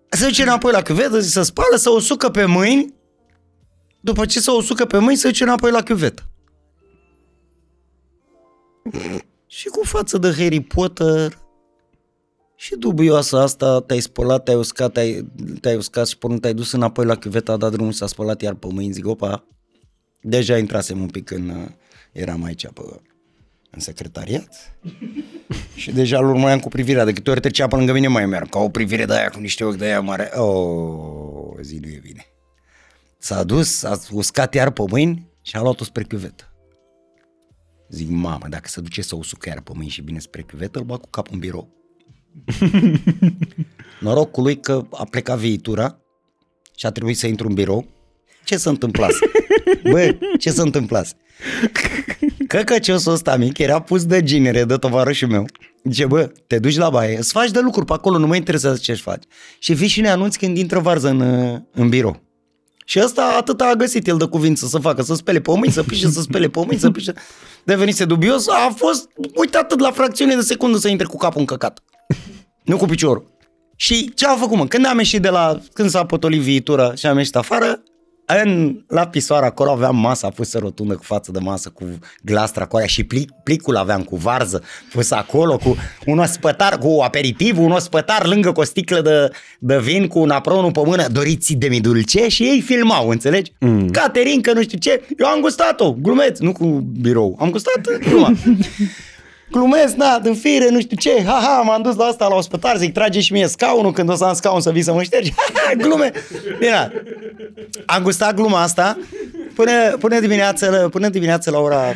se 0.10 0.26
duce 0.26 0.42
înapoi 0.42 0.72
la 0.72 0.82
chiuvetă, 0.82 1.20
se 1.20 1.44
spală, 1.44 1.76
să 1.76 1.90
o 1.90 2.00
sucă 2.00 2.30
pe 2.30 2.46
mâini, 2.46 2.94
după 4.00 4.26
ce 4.26 4.40
se 4.40 4.52
o 4.52 4.62
sucă 4.62 4.86
pe 4.86 4.98
mâini, 4.98 5.18
se 5.18 5.28
duce 5.28 5.44
înapoi 5.44 5.72
la 5.72 5.84
chiuvetă. 5.84 6.24
Și 9.48 9.68
cu 9.68 9.84
față 9.84 10.18
de 10.18 10.28
Harry 10.38 10.62
Potter, 10.62 11.38
și 12.62 12.76
dubioasă 12.76 13.38
asta, 13.38 13.82
te-ai 13.82 14.00
spălat, 14.00 14.44
te-ai 14.44 14.58
uscat, 14.58 14.92
te-ai, 14.92 15.32
te-ai 15.62 15.76
uscat 15.76 16.08
și 16.08 16.18
până 16.18 16.40
te-ai 16.40 16.54
dus 16.54 16.72
înapoi 16.72 17.06
la 17.06 17.16
chiuveta, 17.16 17.52
a 17.52 17.58
dat 17.58 17.72
drumul 17.72 17.92
s-a 17.92 18.08
spălat 18.08 18.42
iar 18.42 18.54
pe 18.54 18.68
mâini, 18.72 18.92
zic, 18.92 19.08
opa, 19.08 19.48
deja 20.22 20.58
intrasem 20.58 21.02
un 21.02 21.08
pic 21.08 21.26
când 21.26 21.50
uh, 21.50 21.68
eram 22.12 22.44
aici 22.44 22.68
pe, 22.68 22.82
în 23.72 23.80
secretariat 23.80 24.78
și 25.76 25.92
deja 25.92 26.18
îl 26.18 26.26
urmăream 26.26 26.60
cu 26.60 26.68
privirea, 26.68 27.06
de 27.06 27.14
câte 27.14 27.30
ori 27.30 27.40
trecea 27.40 27.68
pe 27.68 27.76
lângă 27.76 27.92
mine 27.92 28.08
mai 28.08 28.26
merg, 28.26 28.50
ca 28.50 28.60
o 28.60 28.70
privire 28.70 29.06
de 29.06 29.14
aia 29.14 29.30
cu 29.30 29.40
niște 29.40 29.64
ochi 29.64 29.78
de 29.78 29.86
aia 29.86 30.02
mare, 30.02 30.32
oh, 30.36 31.58
zi 31.62 31.78
nu 31.78 31.88
e 31.88 32.00
bine. 32.02 32.26
S-a 33.18 33.44
dus, 33.44 33.84
a 33.84 34.00
uscat 34.12 34.54
iar 34.54 34.72
pe 34.72 34.84
mâini 34.90 35.32
și 35.42 35.56
a 35.56 35.62
luat-o 35.62 35.84
spre 35.84 36.04
chiuvetă. 36.04 36.54
Zic, 37.90 38.10
mamă, 38.10 38.46
dacă 38.50 38.68
se 38.68 38.82
duce 38.82 39.02
să 39.02 39.16
usucă 39.16 39.50
iar 39.50 39.62
pe 39.62 39.72
mâini 39.76 39.90
și 39.90 40.02
bine 40.02 40.20
spre 40.20 40.42
chiuvetă, 40.42 40.80
îl 40.80 40.86
bag 40.86 41.00
cu 41.00 41.10
capul 41.10 41.34
în 41.34 41.40
birou. 41.40 41.79
Norocul 44.00 44.44
lui 44.44 44.60
că 44.60 44.86
a 44.92 45.04
plecat 45.10 45.38
viitura 45.38 46.00
și 46.76 46.86
a 46.86 46.92
trebuit 46.92 47.18
să 47.18 47.28
intru 47.28 47.48
în 47.48 47.54
birou. 47.54 47.88
Ce 48.44 48.58
se 48.58 48.70
întâmplase? 48.70 49.32
Bă, 49.92 50.18
ce 50.40 50.52
se 50.52 50.62
întâmplase? 50.62 51.14
Căcăciosul 52.48 53.12
ăsta 53.12 53.36
mic 53.36 53.58
era 53.58 53.80
pus 53.82 54.06
de 54.06 54.24
ginere 54.24 54.64
de 54.64 54.76
tovarășul 54.76 55.28
meu. 55.28 55.46
Zice, 55.84 56.06
bă, 56.06 56.32
te 56.48 56.60
duci 56.60 56.78
la 56.78 56.90
baie, 56.90 57.18
îți 57.18 57.32
faci 57.32 57.52
de 57.52 57.60
lucruri 57.60 57.86
pe 57.86 57.94
acolo, 57.94 58.18
nu 58.18 58.28
mă 58.28 58.36
interesează 58.36 58.80
ce-și 58.82 59.02
faci. 59.02 59.24
Și 59.60 59.74
vii 59.74 59.88
și 59.88 60.02
ne 60.02 60.10
anunți 60.10 60.38
când 60.38 60.58
intră 60.58 60.80
varză 60.80 61.10
în, 61.10 61.22
în 61.72 61.90
birou. 61.90 62.22
Și 62.86 63.00
ăsta 63.04 63.36
atât 63.38 63.62
a 63.62 63.74
găsit 63.78 64.08
el 64.08 64.18
de 64.18 64.26
cuvință 64.26 64.66
să 64.66 64.78
facă, 64.78 65.02
să 65.02 65.14
spele 65.14 65.40
pe 65.40 65.52
mâini, 65.52 65.72
să 65.72 65.84
pișe, 65.84 66.08
să 66.08 66.22
spele 66.22 66.48
pe 66.48 66.60
mâini, 66.60 66.80
să 66.80 66.92
pișe. 66.92 67.14
Devenise 67.64 68.06
dubios, 68.06 68.48
a 68.48 68.74
fost, 68.76 69.10
uite 69.36 69.58
atât 69.58 69.80
la 69.80 69.92
fracțiune 69.92 70.36
de 70.36 70.42
secundă 70.42 70.78
să 70.78 70.88
intre 70.88 71.06
cu 71.06 71.18
capul 71.18 71.40
în 71.40 71.46
căcat. 71.46 71.84
Nu 72.64 72.78
cu 72.78 72.86
piciorul. 72.86 73.38
Și 73.76 74.14
ce 74.14 74.26
a 74.26 74.36
făcut, 74.36 74.58
mă? 74.58 74.68
Când 74.68 74.86
am 74.86 74.98
ieșit 74.98 75.22
de 75.22 75.30
la, 75.30 75.60
când 75.74 75.90
s-a 75.90 76.06
potolit 76.06 76.42
viitura 76.42 76.96
și 76.96 77.06
am 77.06 77.18
ieșit 77.18 77.36
afară, 77.36 77.84
în, 78.44 78.82
la 78.88 79.08
pisoară 79.08 79.46
acolo 79.46 79.72
aveam 79.72 79.96
masa 79.96 80.30
pusă 80.30 80.58
rotundă 80.58 80.96
cu 80.96 81.04
față 81.04 81.32
de 81.32 81.40
masă, 81.40 81.70
cu 81.70 81.86
glastra 82.24 82.64
acolo 82.64 82.86
și 82.86 83.04
plic, 83.04 83.30
plicul 83.44 83.76
aveam 83.76 84.04
cu 84.04 84.16
varză 84.16 84.64
pus 84.92 85.12
acolo, 85.12 85.58
cu 85.58 85.76
un 86.06 86.20
ospătar, 86.20 86.78
cu 86.78 87.00
aperitiv, 87.04 87.60
un 87.60 87.72
ospătar 87.72 88.28
lângă 88.28 88.52
cu 88.52 88.60
o 88.60 88.64
sticlă 88.64 89.02
de, 89.02 89.32
de 89.60 89.80
vin, 89.80 90.08
cu 90.08 90.20
un 90.20 90.30
apronul 90.30 90.72
pe 90.72 90.82
mână, 90.86 91.08
doriți 91.08 91.54
de 91.54 91.68
mi 91.68 91.82
dulce 91.82 92.28
și 92.28 92.44
ei 92.44 92.62
filmau, 92.62 93.10
înțelegi? 93.10 93.52
Mm. 93.60 93.90
Caterinca, 93.90 94.54
nu 94.54 94.62
știu 94.62 94.78
ce, 94.78 95.02
eu 95.18 95.28
am 95.28 95.40
gustat-o, 95.40 95.92
glumeț, 95.92 96.40
nu 96.40 96.52
cu 96.52 96.66
birou, 97.00 97.38
am 97.40 97.50
gustat 97.50 97.82
gluma. 98.10 98.34
Glumesc, 99.52 99.96
na, 99.96 100.20
în 100.24 100.36
fire, 100.36 100.70
nu 100.70 100.80
știu 100.80 100.98
ce, 100.98 101.24
ha-ha, 101.24 101.62
m-am 101.62 101.82
dus 101.82 101.96
la 101.96 102.06
asta 102.06 102.28
la 102.28 102.36
ospătar, 102.36 102.78
zic, 102.78 102.94
trage 102.94 103.20
și 103.20 103.34
mie 103.34 103.48
scaunul 103.48 103.92
când 103.92 104.10
o 104.10 104.16
să 104.16 104.24
am 104.24 104.34
scaun 104.34 104.62
să 104.62 104.72
vii 104.72 104.82
să 104.82 104.94
mă 104.94 105.04
ștergi, 105.04 105.34
ha-ha, 105.38 105.74
glume. 105.74 106.12
Bine, 106.60 106.92
am 107.86 108.04
gustat 108.04 108.34
gluma 108.34 108.62
asta 108.62 108.98
până, 109.56 109.98
până, 110.00 110.20
dimineața, 110.20 110.90
până 110.90 111.10
dimineața 111.10 111.52
la 111.52 111.60
ora 111.60 111.94
4-5 111.94 111.96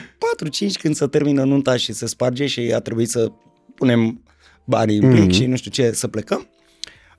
când 0.81 0.95
se 0.95 1.07
termină 1.07 1.43
nunta 1.43 1.77
și 1.77 1.93
se 1.93 2.05
sparge 2.05 2.45
și 2.45 2.71
a 2.75 2.79
trebuit 2.79 3.09
să 3.09 3.31
punem 3.75 4.23
banii 4.65 4.97
în 4.97 5.09
plic 5.09 5.29
mm-hmm. 5.29 5.35
și 5.35 5.45
nu 5.45 5.55
știu 5.55 5.71
ce, 5.71 5.91
să 5.91 6.07
plecăm. 6.07 6.47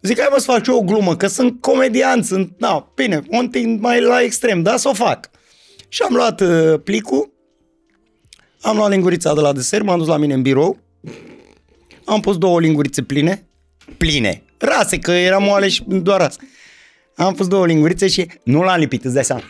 Zic, 0.03 0.19
hai 0.19 0.29
mă 0.31 0.39
să 0.39 0.51
fac 0.51 0.67
eu 0.67 0.77
o 0.77 0.83
glumă, 0.83 1.17
că 1.17 1.27
sunt 1.27 1.61
comedian, 1.61 2.23
sunt, 2.23 2.53
na, 2.59 2.93
bine, 2.95 3.23
un 3.29 3.51
mai 3.81 4.01
la 4.01 4.23
extrem, 4.23 4.63
da, 4.63 4.77
să 4.77 4.89
o 4.89 4.93
fac. 4.93 5.31
Și 5.89 6.03
am 6.03 6.15
luat 6.15 6.41
uh, 6.41 6.81
plicul, 6.85 7.33
am 8.65 8.77
luat 8.77 8.91
lingurița 8.91 9.35
de 9.35 9.41
la 9.41 9.53
desert, 9.53 9.85
m-am 9.85 9.99
dus 9.99 10.07
la 10.07 10.17
mine 10.17 10.35
în 10.35 10.43
birou, 10.43 10.79
am 12.05 12.21
pus 12.21 12.39
două 12.39 12.61
lingurițe 12.61 13.03
pline, 13.03 13.47
pline, 13.97 14.43
rase, 14.59 14.99
că 14.99 15.11
era 15.11 15.39
moale 15.39 15.69
și 15.69 15.85
doar 15.87 16.21
rase. 16.21 16.39
Am 17.17 17.35
pus 17.35 17.47
două 17.47 17.67
lingurițe 17.67 18.09
și 18.09 18.27
nu 18.45 18.63
l-am 18.63 18.79
lipit, 18.79 19.05
îți 19.05 19.15
dai 19.15 19.25
seama. 19.25 19.43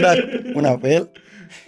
Dar 0.00 0.42
una 0.54 0.70
pe 0.70 0.92
el 0.92 1.10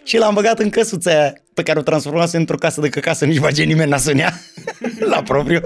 și 0.05 0.17
l-am 0.17 0.35
băgat 0.35 0.59
în 0.59 0.71
căsuța 0.71 1.11
aia 1.11 1.33
pe 1.55 1.63
care 1.63 1.79
o 1.79 1.83
transformase 1.83 2.37
într-o 2.37 2.57
casă 2.57 2.81
de 2.81 2.89
căcasă, 2.89 3.25
nici 3.25 3.39
bage 3.39 3.65
nimeni 3.65 3.91
n-a 3.91 3.97
sunea 3.97 4.41
la 5.13 5.23
propriu. 5.23 5.61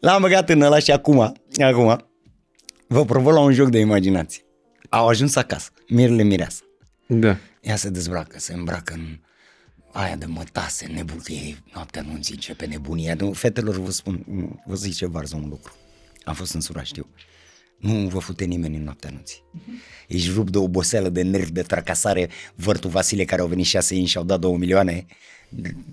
L-am 0.00 0.20
băgat 0.20 0.48
în 0.50 0.60
ăla 0.60 0.78
și 0.78 0.90
acum, 0.90 1.34
acum, 1.58 2.10
vă 2.86 3.04
provă 3.04 3.32
la 3.32 3.40
un 3.40 3.52
joc 3.52 3.68
de 3.68 3.78
imaginație. 3.78 4.42
Au 4.88 5.06
ajuns 5.06 5.36
acasă, 5.36 5.70
mirele 5.88 6.22
mireasă. 6.22 6.62
Da. 7.06 7.36
Ea 7.60 7.76
se 7.76 7.88
dezbracă, 7.88 8.38
se 8.38 8.52
îmbracă 8.52 8.94
în 8.96 9.18
aia 9.92 10.16
de 10.16 10.26
mătase, 10.26 10.86
nebunie, 10.86 11.62
noaptea 11.74 12.02
nu 12.02 12.12
începe 12.12 12.66
nebunia. 12.66 13.14
Nu, 13.14 13.32
fetelor 13.32 13.78
vă 13.78 13.90
spun, 13.90 14.24
vă 14.66 14.74
zice 14.74 15.06
varză 15.06 15.36
un 15.36 15.48
lucru. 15.48 15.72
Am 16.24 16.34
fost 16.34 16.54
în 16.54 16.60
sura, 16.60 16.82
știu. 16.82 17.06
Nu 17.78 18.08
vă 18.08 18.18
fute 18.18 18.44
nimeni 18.44 18.76
în 18.76 18.82
noaptea 18.82 19.08
anunții. 19.10 19.42
Ești 20.08 20.30
rup 20.30 20.50
de 20.50 20.58
oboseală, 20.58 21.08
de 21.08 21.22
nervi, 21.22 21.52
de 21.52 21.62
tracasare. 21.62 22.28
Vărtul 22.54 22.90
Vasile 22.90 23.24
care 23.24 23.40
au 23.40 23.46
venit 23.46 23.64
șase 23.64 23.94
ani 23.94 24.06
și 24.06 24.16
au 24.16 24.24
dat 24.24 24.40
două 24.40 24.56
milioane. 24.56 25.06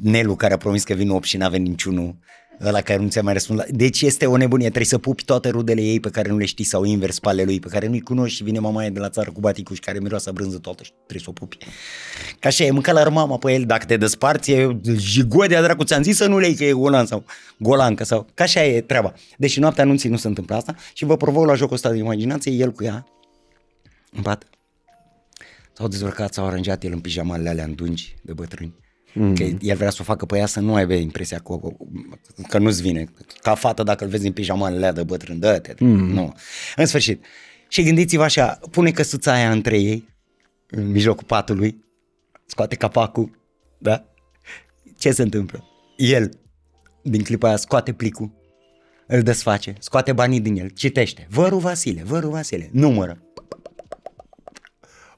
Nelu 0.01 0.35
care 0.35 0.53
a 0.53 0.57
promis 0.57 0.83
că 0.83 0.93
vin 0.93 1.09
8 1.09 1.25
și 1.25 1.37
n-a 1.37 1.49
venit 1.49 1.67
niciunul. 1.67 2.17
Ăla 2.63 2.81
care 2.81 3.01
nu 3.01 3.07
ți-a 3.07 3.21
mai 3.21 3.33
răspuns 3.33 3.59
la... 3.59 3.65
Deci 3.69 4.01
este 4.01 4.25
o 4.25 4.37
nebunie, 4.37 4.65
trebuie 4.65 4.85
să 4.85 4.97
pupi 4.97 5.23
toate 5.23 5.49
rudele 5.49 5.81
ei 5.81 5.99
pe 5.99 6.09
care 6.09 6.29
nu 6.29 6.37
le 6.37 6.45
știi 6.45 6.63
sau 6.65 6.83
invers 6.83 7.19
pe 7.19 7.29
ale 7.29 7.43
lui, 7.43 7.59
pe 7.59 7.67
care 7.67 7.87
nu-i 7.87 8.01
cunoști 8.01 8.37
și 8.37 8.43
vine 8.43 8.59
mama 8.59 8.79
aia 8.79 8.89
de 8.89 8.99
la 8.99 9.09
țară 9.09 9.31
cu 9.31 9.39
baticul 9.39 9.75
și 9.75 9.81
care 9.81 9.99
miroase 9.99 10.29
a 10.29 10.31
brânză 10.31 10.57
toată 10.57 10.83
și 10.83 10.91
trebuie 10.91 11.21
să 11.23 11.29
o 11.29 11.31
pupi. 11.31 11.57
Ca 12.39 12.47
așa, 12.47 12.63
e 12.63 12.71
mânca 12.71 12.91
la 12.91 13.09
mama 13.09 13.37
pe 13.37 13.53
el, 13.53 13.63
dacă 13.63 13.85
te 13.85 13.97
desparți, 13.97 14.51
e 14.51 14.77
jigodea 14.97 15.61
dracu, 15.61 15.83
ți-am 15.83 16.03
zis 16.03 16.15
să 16.15 16.27
nu 16.27 16.37
le 16.37 16.45
iei 16.45 16.55
că 16.55 16.63
e 16.63 16.71
golan 16.71 17.05
sau 17.05 17.25
golancă 17.57 18.03
sau... 18.03 18.27
Ca 18.33 18.43
așa 18.43 18.63
e 18.63 18.81
treaba. 18.81 19.13
Deci 19.37 19.57
noaptea 19.57 19.83
anunții 19.83 20.09
nu 20.09 20.17
se 20.17 20.27
întâmplă 20.27 20.55
asta 20.55 20.75
și 20.93 21.05
vă 21.05 21.17
provoc 21.17 21.45
la 21.45 21.55
jocul 21.55 21.75
ăsta 21.75 21.91
de 21.91 21.97
imaginație, 21.97 22.51
el 22.51 22.71
cu 22.71 22.83
ea 22.83 23.07
în 24.11 24.21
pat. 24.21 24.43
S-au 25.73 25.87
dezbrăcat, 25.87 26.33
s-au 26.33 26.45
aranjat 26.45 26.83
el 26.83 26.91
în 26.91 26.99
pijamalele 26.99 27.49
alea 27.49 27.67
dungi 27.67 28.15
de 28.21 28.33
bătrâni. 28.33 28.84
Mm. 29.15 29.35
Că 29.35 29.43
el 29.43 29.75
vrea 29.75 29.89
să 29.89 29.97
o 30.01 30.03
facă 30.03 30.25
pe 30.25 30.37
ea 30.37 30.45
să 30.45 30.59
nu 30.59 30.75
aibă 30.75 30.93
impresia 30.93 31.39
că, 31.39 31.59
că 32.47 32.57
nu-ți 32.57 32.81
vine. 32.81 33.05
Ca 33.41 33.55
fată 33.55 33.83
dacă 33.83 34.03
îl 34.03 34.09
vezi 34.09 34.25
în 34.25 34.33
pijamalele 34.33 34.77
alea 34.77 34.91
de 34.91 35.03
bătrân, 35.03 35.39
dă-te. 35.39 35.73
Mm. 35.79 36.09
Nu. 36.13 36.33
În 36.75 36.85
sfârșit. 36.85 37.25
Și 37.67 37.83
gândiți-vă 37.83 38.23
așa, 38.23 38.59
pune 38.71 38.91
căsuța 38.91 39.33
aia 39.33 39.51
între 39.51 39.77
ei, 39.77 40.09
în 40.69 40.91
mijlocul 40.91 41.25
patului, 41.27 41.83
scoate 42.45 42.75
capacul, 42.75 43.39
da? 43.77 44.05
Ce 44.97 45.11
se 45.11 45.21
întâmplă? 45.21 45.63
El, 45.97 46.29
din 47.03 47.23
clipa 47.23 47.47
aia, 47.47 47.57
scoate 47.57 47.93
plicul, 47.93 48.31
îl 49.07 49.21
desface, 49.21 49.73
scoate 49.79 50.13
banii 50.13 50.39
din 50.39 50.55
el, 50.55 50.69
citește. 50.69 51.27
Vărul 51.29 51.59
Vasile, 51.59 52.03
vărul 52.03 52.29
Vasile, 52.29 52.69
numără. 52.71 53.19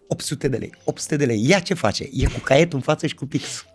800 0.07 0.47
de 0.47 0.57
lei, 0.57 0.73
800 0.83 1.15
de 1.15 1.25
lei. 1.25 1.47
Ia 1.47 1.60
ce 1.60 1.73
face? 1.73 2.10
E 2.13 2.25
cu 2.25 2.39
caietul 2.39 2.77
în 2.77 2.83
față 2.83 3.07
și 3.07 3.15
cu 3.15 3.25
pix. 3.25 3.65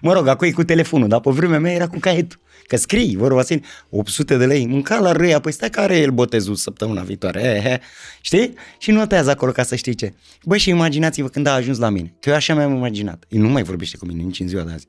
Mă 0.00 0.12
rog, 0.12 0.26
acum 0.26 0.46
e 0.46 0.50
cu 0.50 0.64
telefonul, 0.64 1.08
dar 1.08 1.20
pe 1.20 1.30
vremea 1.30 1.58
mea 1.58 1.72
era 1.72 1.86
cu 1.86 1.98
caietul. 1.98 2.38
Că 2.66 2.76
scrii, 2.76 3.16
vă 3.16 3.28
Vasile, 3.28 3.62
800 3.90 4.36
de 4.36 4.46
lei, 4.46 4.66
mânca 4.66 4.98
la 4.98 5.12
râia, 5.12 5.40
păi 5.40 5.52
stai 5.52 5.70
care 5.70 5.96
e 5.96 6.00
el 6.00 6.10
botezul 6.10 6.54
săptămâna 6.54 7.02
viitoare, 7.02 7.40
he, 7.40 7.68
he. 7.68 7.80
știi? 8.20 8.54
Și 8.78 8.90
notează 8.90 9.30
acolo 9.30 9.52
ca 9.52 9.62
să 9.62 9.76
știi 9.76 9.94
ce. 9.94 10.12
Băi, 10.44 10.58
și 10.58 10.68
imaginați-vă 10.68 11.28
când 11.28 11.46
a 11.46 11.52
ajuns 11.52 11.78
la 11.78 11.88
mine, 11.88 12.14
că 12.20 12.28
eu 12.28 12.34
așa 12.34 12.54
mi-am 12.54 12.74
imaginat. 12.74 13.24
El 13.28 13.40
nu 13.40 13.48
mai 13.48 13.62
vorbește 13.62 13.96
cu 13.96 14.06
mine 14.06 14.22
nici 14.22 14.40
în 14.40 14.48
ziua 14.48 14.62
de 14.62 14.72
azi. 14.72 14.88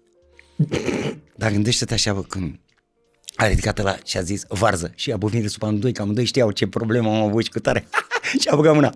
Dar 1.35 1.51
gândește-te 1.51 1.93
așa, 1.93 2.13
bă, 2.13 2.21
când 2.21 2.59
a 3.35 3.47
ridicat 3.47 3.83
la 3.83 3.97
și 4.05 4.17
a 4.17 4.21
zis 4.21 4.43
varză 4.47 4.91
și 4.95 5.11
a 5.11 5.17
buvit 5.17 5.49
sub 5.49 5.63
amândoi, 5.63 5.93
că 5.93 6.01
amândoi 6.01 6.25
știau 6.25 6.51
ce 6.51 6.67
problemă 6.67 7.09
am 7.09 7.23
avut 7.23 7.43
și 7.43 7.49
cu 7.49 7.59
tare. 7.59 7.87
și 8.41 8.47
a 8.47 8.55
băgat 8.55 8.73
mâna. 8.73 8.93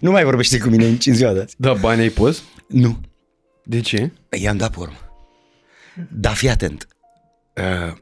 Nu 0.00 0.10
mai 0.10 0.24
vorbește 0.24 0.58
cu 0.58 0.68
mine 0.68 0.88
nici 0.88 1.06
în 1.06 1.14
ziua 1.14 1.32
de 1.32 1.40
azi. 1.40 1.54
Da, 1.58 1.72
bani 1.72 2.00
ai 2.00 2.08
pus? 2.08 2.42
Nu. 2.68 3.00
De 3.64 3.80
ce? 3.80 4.12
I-am 4.38 4.56
dat 4.56 4.70
pe 4.70 4.78
urmă. 4.78 4.98
Dar 6.10 6.34
fii 6.34 6.48
atent. 6.48 6.88
Uh, 7.56 7.96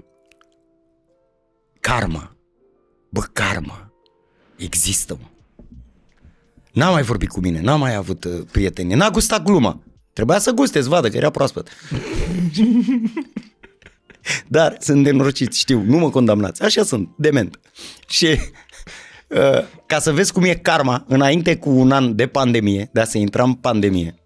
karma. 1.80 2.36
Bă, 3.08 3.20
karma. 3.20 3.92
Există, 4.56 5.18
mă. 5.20 5.26
N-a 6.72 6.90
mai 6.90 7.02
vorbit 7.02 7.28
cu 7.28 7.40
mine, 7.40 7.60
n-a 7.60 7.76
mai 7.76 7.94
avut 7.94 8.24
uh, 8.24 8.40
prieteni, 8.52 8.94
n-a 8.94 9.10
gustat 9.10 9.42
gluma. 9.42 9.82
Trebuia 10.12 10.38
să 10.38 10.50
guste, 10.50 10.80
să 10.80 10.88
vadă 10.88 11.08
că 11.08 11.16
era 11.16 11.30
proaspăt. 11.30 11.68
Dar 14.48 14.76
sunt 14.80 15.04
denorocit, 15.04 15.52
știu, 15.52 15.82
nu 15.82 15.98
mă 15.98 16.10
condamnați. 16.10 16.62
Așa 16.62 16.82
sunt, 16.82 17.08
dement. 17.16 17.60
Și 18.08 18.26
uh, 19.28 19.64
ca 19.86 19.98
să 19.98 20.12
vezi 20.12 20.32
cum 20.32 20.42
e 20.42 20.54
karma, 20.54 21.04
înainte 21.08 21.56
cu 21.56 21.70
un 21.70 21.92
an 21.92 22.16
de 22.16 22.26
pandemie, 22.26 22.88
de 22.92 23.00
a 23.00 23.04
se 23.04 23.18
intra 23.18 23.42
în 23.42 23.54
pandemie, 23.54 24.21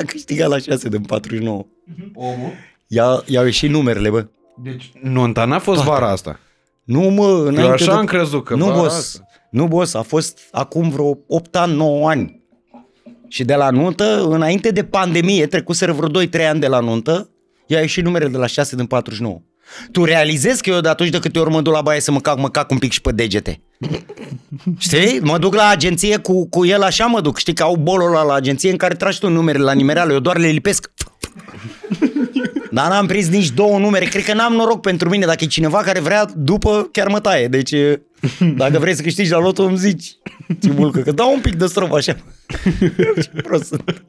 a 0.00 0.04
câștigat 0.06 0.48
la 0.48 0.58
6 0.58 0.88
din 0.88 1.00
49. 1.00 1.66
Omul? 2.14 2.50
I-a, 2.86 3.22
i-au 3.26 3.44
ieșit 3.44 3.70
numerele, 3.70 4.10
bă. 4.10 4.26
Deci 4.62 4.92
nunta 5.02 5.44
n-a 5.44 5.58
fost 5.58 5.82
Toate. 5.82 6.00
vara 6.00 6.12
asta. 6.12 6.38
Nu, 6.84 7.00
mă, 7.00 7.26
înainte 7.38 7.60
Eu 7.60 7.70
așa 7.70 7.84
de... 7.84 7.90
am 7.98 8.04
crezut 8.04 8.44
că 8.44 8.54
Nu, 8.54 8.64
vara 8.64 8.76
boss. 8.78 8.96
asta. 8.96 9.24
Nu, 9.50 9.66
boss, 9.66 9.94
a 9.94 10.02
fost 10.02 10.38
acum 10.50 10.88
vreo 10.90 11.18
8 11.26 11.56
ani, 11.56 11.74
9 11.76 12.08
ani. 12.08 12.42
Și 13.28 13.44
de 13.44 13.54
la 13.54 13.70
nuntă, 13.70 14.26
înainte 14.28 14.70
de 14.70 14.84
pandemie, 14.84 15.46
trecuseră 15.46 15.92
vreo 15.92 16.24
2-3 16.26 16.48
ani 16.48 16.60
de 16.60 16.66
la 16.66 16.80
nuntă, 16.80 17.30
i-a 17.66 17.80
ieșit 17.80 18.04
numerele 18.04 18.30
de 18.30 18.36
la 18.36 18.46
6 18.46 18.76
din 18.76 18.86
49. 18.86 19.40
Tu 19.92 20.04
realizezi 20.04 20.62
că 20.62 20.70
eu 20.70 20.80
de 20.80 20.88
atunci 20.88 21.08
de 21.10 21.18
câte 21.18 21.38
ori 21.38 21.50
mă 21.50 21.60
duc 21.60 21.72
la 21.72 21.80
baie 21.80 22.00
să 22.00 22.10
mă 22.12 22.20
cac, 22.20 22.38
mă 22.38 22.50
cac 22.50 22.70
un 22.70 22.78
pic 22.78 22.92
și 22.92 23.00
pe 23.00 23.12
degete. 23.12 23.62
Știi? 24.78 25.20
Mă 25.22 25.38
duc 25.38 25.54
la 25.54 25.68
agenție 25.68 26.16
cu, 26.16 26.48
cu 26.48 26.64
el 26.66 26.82
așa 26.82 27.06
mă 27.06 27.20
duc. 27.20 27.38
Știi 27.38 27.54
că 27.54 27.62
au 27.62 27.76
bolul 27.76 28.08
ăla 28.08 28.22
la 28.22 28.34
agenție 28.34 28.70
în 28.70 28.76
care 28.76 28.94
tragi 28.94 29.18
tu 29.18 29.28
numerele 29.28 29.64
la 29.64 29.72
nimereală. 29.72 30.12
Eu 30.12 30.18
doar 30.18 30.36
le 30.38 30.46
lipesc. 30.48 30.90
Dar 32.72 32.88
n-am 32.88 33.06
prins 33.06 33.28
nici 33.28 33.50
două 33.50 33.78
numere. 33.78 34.04
Cred 34.04 34.24
că 34.24 34.34
n-am 34.34 34.52
noroc 34.52 34.80
pentru 34.80 35.08
mine. 35.08 35.26
Dacă 35.26 35.44
e 35.44 35.46
cineva 35.46 35.78
care 35.78 36.00
vrea, 36.00 36.26
după 36.36 36.88
chiar 36.92 37.08
mă 37.08 37.20
taie. 37.20 37.48
Deci, 37.48 37.72
dacă 38.56 38.78
vrei 38.78 38.94
să 38.94 39.02
câștigi 39.02 39.30
la 39.30 39.38
loto, 39.38 39.62
îmi 39.62 39.76
zici. 39.78 40.16
Țibulcă, 40.60 41.00
că 41.00 41.12
dau 41.12 41.32
un 41.34 41.40
pic 41.40 41.54
de 41.54 41.66
strop 41.66 41.92
așa. 41.92 42.16
Ce 43.22 43.30
prost 43.42 43.64
sunt. 43.64 44.02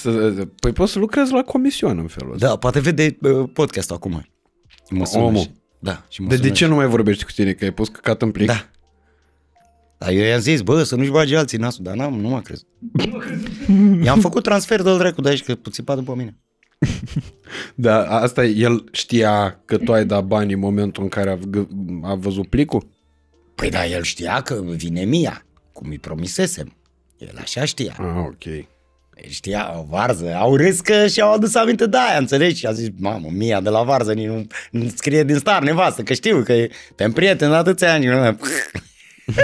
Să- 0.00 0.46
Păi 0.60 0.72
poți 0.72 0.92
să 0.92 0.98
lucrezi 0.98 1.32
la 1.32 1.42
comision 1.42 1.98
în 1.98 2.06
felul 2.06 2.34
ăsta. 2.34 2.46
Da, 2.46 2.56
poate 2.56 2.80
vede 2.80 3.16
uh, 3.20 3.48
podcastul 3.52 3.96
acum. 3.96 4.26
Mă 4.90 5.04
sună 5.06 5.24
Omul. 5.24 5.40
și- 5.40 5.50
Da, 5.78 6.04
și 6.08 6.20
mă 6.22 6.28
De, 6.28 6.34
de 6.36 6.40
sună 6.42 6.52
ce 6.54 6.64
și- 6.64 6.70
nu 6.70 6.76
mai 6.76 6.86
vorbești 6.86 7.24
cu 7.24 7.30
tine? 7.34 7.52
Că 7.52 7.64
ai 7.64 7.70
pus 7.72 7.88
căcat 7.88 8.22
în 8.22 8.30
plic? 8.30 8.46
Da. 8.46 8.68
Dar 9.98 10.10
eu 10.10 10.24
i-am 10.24 10.40
zis, 10.40 10.60
bă, 10.60 10.82
să 10.82 10.96
nu-și 10.96 11.10
bage 11.10 11.36
alții 11.36 11.58
nasul, 11.58 11.84
dar 11.84 11.94
n-am, 11.94 12.20
nu 12.20 12.28
m-a 12.28 12.40
crezut. 12.40 12.66
I-am 14.04 14.20
făcut 14.20 14.42
transfer 14.42 14.82
de 14.82 14.96
dracu 14.96 15.20
de 15.20 15.28
aici, 15.28 15.42
că 15.44 15.54
țipa 15.70 15.94
după 15.94 16.14
mine. 16.14 16.36
Da, 17.74 18.06
asta 18.20 18.44
e- 18.44 18.54
el 18.56 18.84
știa 18.92 19.60
că 19.64 19.76
tu 19.76 19.92
ai 19.92 20.04
dat 20.04 20.24
bani 20.24 20.52
în 20.52 20.58
momentul 20.58 21.02
în 21.02 21.08
care 21.08 21.30
a, 21.30 21.34
v- 21.34 21.66
a 22.02 22.14
văzut 22.14 22.46
plicul? 22.48 22.86
Păi 23.54 23.70
da, 23.70 23.86
el 23.86 24.02
știa 24.02 24.40
că 24.40 24.62
vine 24.66 25.04
Mia, 25.04 25.46
cum 25.72 25.88
îi 25.90 25.98
promisesem. 25.98 26.76
El 27.18 27.36
așa 27.40 27.64
știa. 27.64 27.96
Ah, 27.98 28.24
ok. 28.26 28.44
El 28.44 29.28
știa, 29.28 29.74
o 29.78 29.86
varză, 29.88 30.34
au 30.34 30.56
râs 30.56 30.80
că 30.80 31.06
și-au 31.06 31.32
adus 31.32 31.54
aminte 31.54 31.86
de 31.86 31.96
aia, 32.08 32.18
înțelegi? 32.18 32.58
Și 32.58 32.66
a 32.66 32.72
zis, 32.72 32.88
mamă, 32.98 33.28
Mia 33.32 33.60
de 33.60 33.68
la 33.68 33.82
varză, 33.82 34.12
nici 34.12 34.26
nu, 34.26 34.46
nu 34.70 34.88
scrie 34.94 35.24
din 35.24 35.36
star 35.38 35.62
nevastă, 35.62 36.02
că 36.02 36.12
știu 36.12 36.42
că 36.42 36.52
e, 36.52 36.70
te-am 36.94 37.12
prieten 37.12 37.48
de 37.48 37.54
atâția 37.54 37.92
ani. 37.92 38.06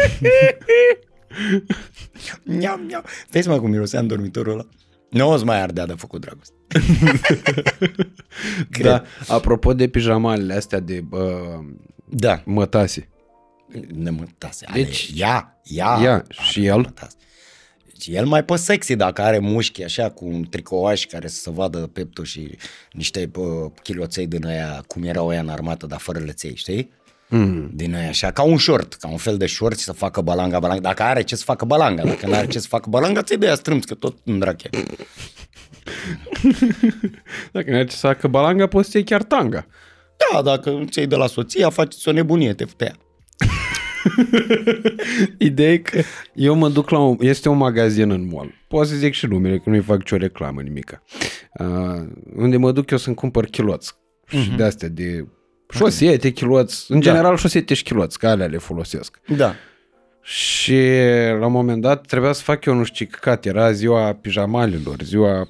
Miau, 2.45 2.77
miau. 2.77 3.03
Vezi 3.31 3.49
mă 3.49 3.59
cum 3.61 3.71
mirosea 3.71 4.01
în 4.01 4.07
dormitorul 4.07 4.53
ăla? 4.53 4.67
Nu 5.11 5.31
o 5.31 5.37
să 5.37 5.45
mai 5.45 5.61
ardea 5.61 5.87
de 5.87 5.93
făcut 5.93 6.21
dragoste. 6.21 6.55
Cred. 8.71 8.87
Da, 8.91 9.03
apropo 9.29 9.75
de 9.75 9.89
pijamalele 9.89 10.55
astea 10.55 10.81
de 10.81 11.05
uh, 11.11 11.21
Da. 12.09 12.43
mătase. 12.45 13.09
Nemătase. 13.95 14.67
Deci- 14.73 14.85
Deci, 14.85 15.11
ia, 15.15 15.61
ia. 15.63 15.99
Ia, 16.03 16.25
și 16.29 16.67
el? 16.67 16.77
Mătase. 16.77 17.17
Deci 17.87 18.07
el 18.17 18.27
mai 18.27 18.45
pe 18.45 18.57
sexy 18.57 18.97
dacă 18.97 19.23
are 19.23 19.39
mușchi 19.39 19.83
așa 19.83 20.11
cu 20.11 20.25
un 20.27 20.45
tricouaș 20.51 21.05
care 21.07 21.29
să 21.29 21.41
se 21.41 21.51
vadă 21.51 21.79
peptul 21.79 22.25
și 22.25 22.57
niște 22.93 23.27
bă, 23.27 23.71
chiloței 23.83 24.27
din 24.27 24.47
aia, 24.47 24.85
cum 24.87 25.03
erau 25.03 25.29
aia 25.29 25.41
în 25.41 25.49
armată, 25.49 25.87
dar 25.87 25.99
fără 25.99 26.19
lăței, 26.19 26.57
știi? 26.57 26.91
Mm. 27.35 27.71
Din 27.75 27.95
aia 27.95 28.09
așa, 28.09 28.31
ca 28.31 28.43
un 28.43 28.59
short, 28.59 28.95
ca 28.95 29.09
un 29.09 29.17
fel 29.17 29.37
de 29.37 29.47
short 29.47 29.79
și 29.79 29.85
să 29.85 29.93
facă 29.93 30.21
balanga, 30.21 30.59
balanga. 30.59 30.81
Dacă 30.81 31.03
are 31.03 31.23
ce 31.23 31.37
să 31.37 31.45
facă 31.45 31.65
balanga, 31.65 32.03
dacă 32.03 32.27
nu 32.27 32.35
are 32.35 32.47
ce 32.47 32.59
să 32.59 32.67
facă 32.69 32.91
balanga, 32.91 33.23
ți-i 33.23 33.39
de 33.39 33.47
aia 33.47 33.55
strâmți, 33.55 33.87
că 33.87 33.95
tot 33.95 34.19
în 34.25 34.39
drache. 34.39 34.69
Dacă 37.53 37.71
nu 37.71 37.77
ai 37.77 37.85
ce 37.85 37.97
să 37.97 38.07
facă 38.07 38.29
balanga, 38.29 38.67
poți 38.67 38.91
să 38.91 38.97
iei 38.97 39.07
chiar 39.07 39.23
tanga. 39.23 39.67
Da, 40.17 40.43
dacă 40.43 40.85
ți 40.91 41.01
de 41.01 41.17
la 41.17 41.27
soția, 41.27 41.71
faceți 41.71 42.09
o 42.09 42.13
nebunie, 42.13 42.53
te 42.53 42.65
putea. 42.65 42.97
Ideea 45.39 45.73
e 45.73 45.79
că 45.79 46.01
eu 46.35 46.55
mă 46.55 46.69
duc 46.69 46.91
la 46.91 46.99
un, 46.99 47.17
este 47.21 47.49
un 47.49 47.57
magazin 47.57 48.11
în 48.11 48.29
mall. 48.33 48.55
Poți 48.69 48.91
să 48.91 48.97
zic 48.97 49.13
și 49.13 49.27
numele, 49.27 49.59
că 49.59 49.71
nu-i 49.71 49.81
fac 49.81 49.97
nicio 49.97 50.17
reclamă, 50.17 50.61
nimica. 50.61 51.03
Uh, 51.53 52.07
unde 52.37 52.57
mă 52.57 52.73
duc 52.73 52.91
eu 52.91 52.99
să-mi 52.99 53.17
cumpăr 53.17 53.47
chiloți. 53.47 53.93
Și 54.27 54.51
de 54.51 54.63
astea 54.63 54.89
de 54.89 55.27
șosete, 55.73 56.31
chiloți, 56.31 56.93
în 56.93 57.01
general 57.01 57.37
șosete 57.37 57.75
și 57.75 57.83
chiloți, 57.83 58.19
că 58.19 58.29
alea 58.29 58.47
le 58.47 58.59
folosesc. 58.59 59.21
Da. 59.37 59.55
Și 60.23 60.79
la 61.39 61.47
un 61.47 61.53
moment 61.53 61.83
dat 61.83 62.07
trebuia 62.07 62.33
să 62.33 62.43
fac 62.43 62.65
eu 62.65 62.75
nu 62.75 62.85
știu 62.85 63.05
ce 63.05 63.11
căcat, 63.11 63.45
era 63.45 63.73
ziua 63.73 64.13
pijamalilor, 64.13 64.97
ziua... 65.03 65.49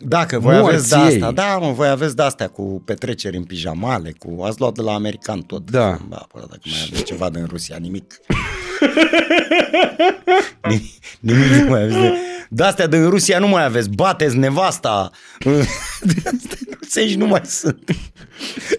Dacă 0.00 0.38
voi 0.38 0.54
Morții 0.54 0.72
aveți 0.72 0.88
de 0.88 0.94
asta, 0.94 1.26
ei. 1.26 1.32
da, 1.32 1.58
mă, 1.58 1.72
voi 1.72 1.88
aveți 1.88 2.16
de 2.16 2.22
astea 2.22 2.48
cu 2.48 2.82
petreceri 2.84 3.36
în 3.36 3.44
pijamale, 3.44 4.12
cu 4.18 4.42
ați 4.42 4.60
luat 4.60 4.74
de 4.74 4.82
la 4.82 4.92
american 4.92 5.40
tot. 5.40 5.70
Da. 5.70 5.98
Ba, 6.08 6.26
până 6.32 6.46
dacă 6.48 6.60
mai 6.64 6.86
aveți 6.86 7.04
ceva 7.04 7.30
din 7.30 7.46
Rusia, 7.48 7.76
nimic. 7.80 8.14
nimic, 10.68 10.82
nimic 11.20 11.62
nu 11.62 11.68
mai 11.68 11.82
aveți. 11.82 11.98
De, 11.98 12.12
de 12.48 12.62
astea 12.62 12.86
din 12.86 13.08
Rusia 13.08 13.38
nu 13.38 13.48
mai 13.48 13.64
aveți. 13.64 13.90
Bateți 13.90 14.36
nevasta. 14.36 15.10
De 15.44 16.14
astea 16.14 16.56
din 16.60 16.76
Rusia 16.80 17.16
nu 17.16 17.26
mai 17.26 17.40
sunt. 17.44 17.90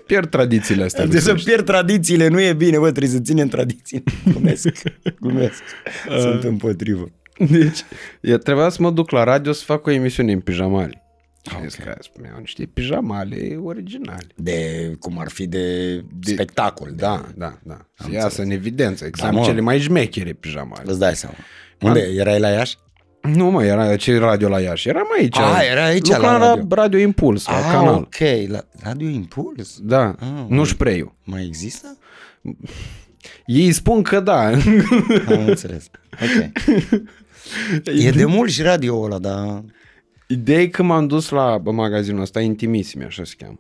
Pierd 0.05 0.30
tradițiile 0.30 0.84
astea. 0.84 1.05
De 1.05 1.20
să 1.20 1.30
rusești. 1.30 1.49
pierd 1.49 1.65
tradițiile, 1.65 2.28
nu 2.28 2.41
e 2.41 2.53
bine, 2.53 2.78
bă, 2.78 2.89
trebuie 2.91 3.11
să 3.11 3.20
ținem 3.20 3.47
tradiții. 3.47 4.03
Glumesc, 4.26 4.67
glumesc. 5.20 5.61
Sunt 6.22 6.43
împotrivă. 6.43 7.11
Deci, 7.49 7.80
eu 8.22 8.38
trebuia 8.38 8.70
să 8.70 8.82
mă 8.82 8.91
duc 8.91 9.09
la 9.11 9.24
radio 9.24 9.51
să 9.51 9.63
fac 9.65 9.86
o 9.86 9.91
emisiune 9.91 10.32
în 10.32 10.39
pijamale. 10.39 11.03
Știți 11.51 11.78
că 11.82 11.93
mi-au 12.22 12.39
niște 12.39 12.65
pijamale 12.65 13.59
originale. 13.63 14.28
De, 14.36 14.91
cum 14.99 15.20
ar 15.20 15.30
fi 15.30 15.47
de, 15.47 15.95
de 15.95 16.32
spectacol. 16.32 16.88
De, 16.89 16.95
Da, 16.95 17.26
da, 17.36 17.59
da. 17.63 17.78
Să 17.93 18.07
iasă 18.11 18.41
în 18.41 18.49
evidență. 18.49 19.05
Exact 19.05 19.34
Da, 19.34 19.39
mă. 19.39 19.45
cele 19.45 19.61
mai 19.61 19.80
șmechere 19.80 20.34
pijamale. 20.34 20.84
Îți 20.86 20.99
dai 20.99 21.15
seama. 21.15 21.36
Unde? 21.82 21.99
Erai 21.99 22.39
la 22.39 22.49
Iași? 22.49 22.76
Nu 23.22 23.49
mă, 23.49 23.63
era 23.63 23.95
ce 23.95 24.17
radio 24.17 24.49
la 24.49 24.59
Iași. 24.59 24.89
Eram 24.89 25.07
aici. 25.20 25.38
Ah, 25.38 25.61
era 25.72 25.84
aici, 25.86 26.07
Lucram 26.07 26.32
la 26.32 26.38
la 26.38 26.47
radio. 26.47 26.65
Radio 26.70 26.99
Impuls, 26.99 27.45
la 27.47 27.55
ah, 27.55 27.72
canal. 27.72 27.93
ok. 27.93 28.47
La 28.47 28.63
Radio 28.84 29.07
Impuls? 29.07 29.78
Da, 29.82 30.15
Ah, 30.20 30.45
nu 30.47 30.63
șpreiu. 30.63 31.15
Mai 31.24 31.45
există? 31.45 31.97
Ei 33.45 33.72
spun 33.72 34.01
că 34.01 34.20
da. 34.20 34.45
Am 35.28 35.47
înțeles. 35.47 35.89
Ok. 36.11 36.51
E 38.03 38.09
de 38.09 38.26
mult 38.26 38.51
și 38.51 38.61
radio 38.61 39.01
ăla, 39.01 39.20
dar... 39.20 39.63
Ideea 40.28 40.61
e 40.61 40.67
că 40.67 40.84
m-am 40.84 41.07
dus 41.07 41.30
la 41.30 41.57
bă, 41.57 41.72
magazinul 41.72 42.22
ăsta, 42.22 42.39
Intimissimi, 42.41 43.03
așa 43.03 43.24
se 43.24 43.34
cheamă. 43.38 43.55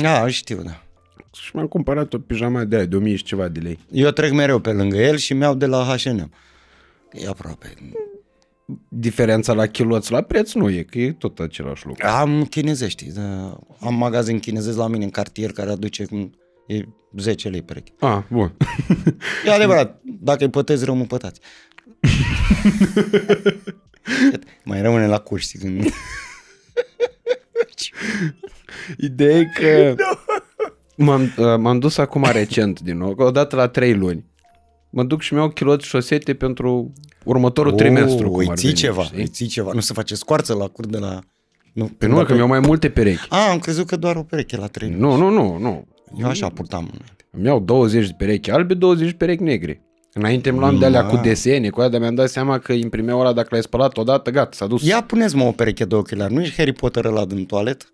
Da, 0.00 0.28
știu, 0.28 0.62
da. 0.62 0.82
Și 1.40 1.50
mi-am 1.54 1.66
cumpărat 1.66 2.12
o 2.12 2.18
pijama 2.18 2.64
de 2.64 2.76
aia, 2.76 2.84
de 2.84 2.96
1000 2.96 3.16
și 3.16 3.24
ceva 3.24 3.48
de 3.48 3.60
lei. 3.60 3.78
Eu 3.90 4.10
trec 4.10 4.32
mereu 4.32 4.58
pe 4.58 4.70
lângă 4.70 4.96
el 4.96 5.16
și 5.16 5.34
mi-au 5.34 5.54
de 5.54 5.66
la 5.66 5.96
H&M. 5.96 6.30
E 7.12 7.28
aproape. 7.28 7.74
Diferența 8.88 9.52
la 9.52 9.66
kiloți 9.66 10.12
la 10.12 10.22
preț 10.22 10.52
nu 10.52 10.70
e, 10.70 10.82
că 10.82 10.98
e 10.98 11.12
tot 11.12 11.38
același 11.38 11.86
lucru. 11.86 12.06
Am 12.06 12.44
chinezești. 12.44 13.12
Da. 13.12 13.58
Am 13.80 13.94
magazin 13.94 14.38
chinezesc 14.38 14.76
la 14.76 14.86
mine 14.86 15.04
în 15.04 15.10
cartier 15.10 15.52
care 15.52 15.70
aduce 15.70 16.04
cum 16.04 16.34
e 16.66 16.82
10 17.16 17.48
lei 17.48 17.62
pereche. 17.62 17.92
Ah, 17.98 18.18
bun. 18.28 18.56
E 19.46 19.50
adevărat, 19.50 20.00
dacă 20.02 20.44
îi 20.44 20.50
pătezi 20.50 20.84
rău, 20.84 20.94
mă 20.94 21.04
pătați. 21.04 21.40
Mai 24.64 24.82
rămâne 24.82 25.06
la 25.06 25.18
curs, 25.18 25.42
știi, 25.42 25.58
când... 25.58 25.84
Ideea 28.98 29.38
e 29.38 29.50
că 29.54 29.94
m-am, 30.96 31.22
uh, 31.22 31.56
m-am 31.58 31.78
dus 31.78 31.98
acum 31.98 32.24
recent 32.32 32.80
din 32.80 32.96
nou, 32.96 33.14
odată 33.16 33.56
la 33.56 33.68
3 33.68 33.94
luni. 33.94 34.24
Mă 34.90 35.04
duc 35.04 35.20
și 35.20 35.34
mi-au 35.34 35.48
kiloți 35.48 35.86
șosete 35.86 36.34
pentru 36.34 36.92
următorul 37.24 37.72
trimestru. 37.72 38.30
cum 38.30 38.38
îi 38.38 38.46
ar 38.48 38.56
ții 38.56 38.66
veni, 38.68 38.78
ceva, 38.78 39.02
știi? 39.02 39.18
îi 39.18 39.26
ții 39.26 39.46
ceva. 39.46 39.70
Nu 39.74 39.80
se 39.80 39.92
face 39.92 40.14
scoarță 40.14 40.54
la 40.54 40.66
cur 40.66 40.86
de 40.86 40.98
la... 40.98 41.18
Nu, 41.72 41.84
Pe 41.98 42.06
nu, 42.06 42.24
că 42.24 42.34
mi-au 42.34 42.46
mai 42.46 42.60
multe 42.60 42.88
perechi. 42.90 43.26
A, 43.28 43.50
am 43.50 43.58
crezut 43.58 43.86
că 43.86 43.96
doar 43.96 44.16
o 44.16 44.22
pereche 44.22 44.56
la 44.56 44.66
trei. 44.66 44.90
Nu, 44.90 45.16
nu, 45.16 45.28
nu, 45.28 45.58
nu. 45.58 45.86
Eu 46.18 46.26
așa 46.26 46.48
purtam. 46.48 46.90
Îmi 47.30 47.44
iau 47.44 47.60
20 47.60 48.06
de 48.06 48.14
perechi 48.18 48.50
albe, 48.50 48.74
20 48.74 49.10
de 49.10 49.14
perechi 49.16 49.42
negri. 49.42 49.80
Înainte 50.12 50.48
îmi 50.48 50.58
luam 50.58 50.78
de 50.78 50.84
alea 50.84 51.04
cu 51.06 51.14
Ma. 51.14 51.20
desene, 51.20 51.68
cu 51.68 51.78
alea, 51.78 51.90
dar 51.90 52.00
mi-am 52.00 52.14
dat 52.14 52.28
seama 52.28 52.58
că 52.58 52.72
imprimeau 52.72 53.20
ăla, 53.20 53.32
dacă 53.32 53.48
l-ai 53.50 53.62
spălat 53.62 53.96
odată, 53.96 54.30
gata, 54.30 54.50
s-a 54.52 54.66
dus. 54.66 54.86
Ia 54.86 55.02
puneți-mă 55.02 55.44
o 55.44 55.50
pereche 55.52 55.84
de 55.84 55.94
ochelari. 55.94 56.34
Nu 56.34 56.40
ești 56.40 56.56
Harry 56.56 56.72
Potter 56.72 57.04
ăla 57.04 57.24
din 57.24 57.44
toalet? 57.44 57.90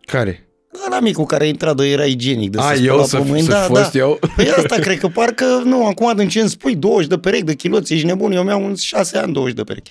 Care? 0.00 0.48
Ăla 0.86 1.00
micul 1.00 1.24
care 1.24 1.46
intra 1.48 1.74
de 1.74 1.86
era 1.90 2.04
igienic. 2.04 2.50
De 2.50 2.58
A, 2.58 2.72
se 2.74 2.82
eu 2.82 2.92
spăla 2.92 3.04
să- 3.04 3.16
pe 3.16 3.22
mâini. 3.28 3.44
să 3.44 3.50
da, 3.50 3.56
fost 3.60 3.92
da. 3.92 3.98
eu? 3.98 4.18
Păi 4.36 4.48
asta 4.50 4.76
cred 4.76 4.98
că 4.98 5.08
parcă, 5.08 5.44
nu, 5.64 5.86
acum 5.86 6.12
din 6.16 6.28
ce 6.28 6.40
îmi 6.40 6.48
spui, 6.48 6.74
20 6.76 7.08
de 7.08 7.18
perechi 7.18 7.44
de 7.44 7.54
chiloți, 7.54 7.92
ești 7.94 8.06
nebun, 8.06 8.32
eu 8.32 8.42
mi-am 8.42 8.62
un 8.62 8.74
6 8.74 9.18
ani 9.18 9.32
20 9.32 9.54
de 9.56 9.62
perechi. 9.62 9.90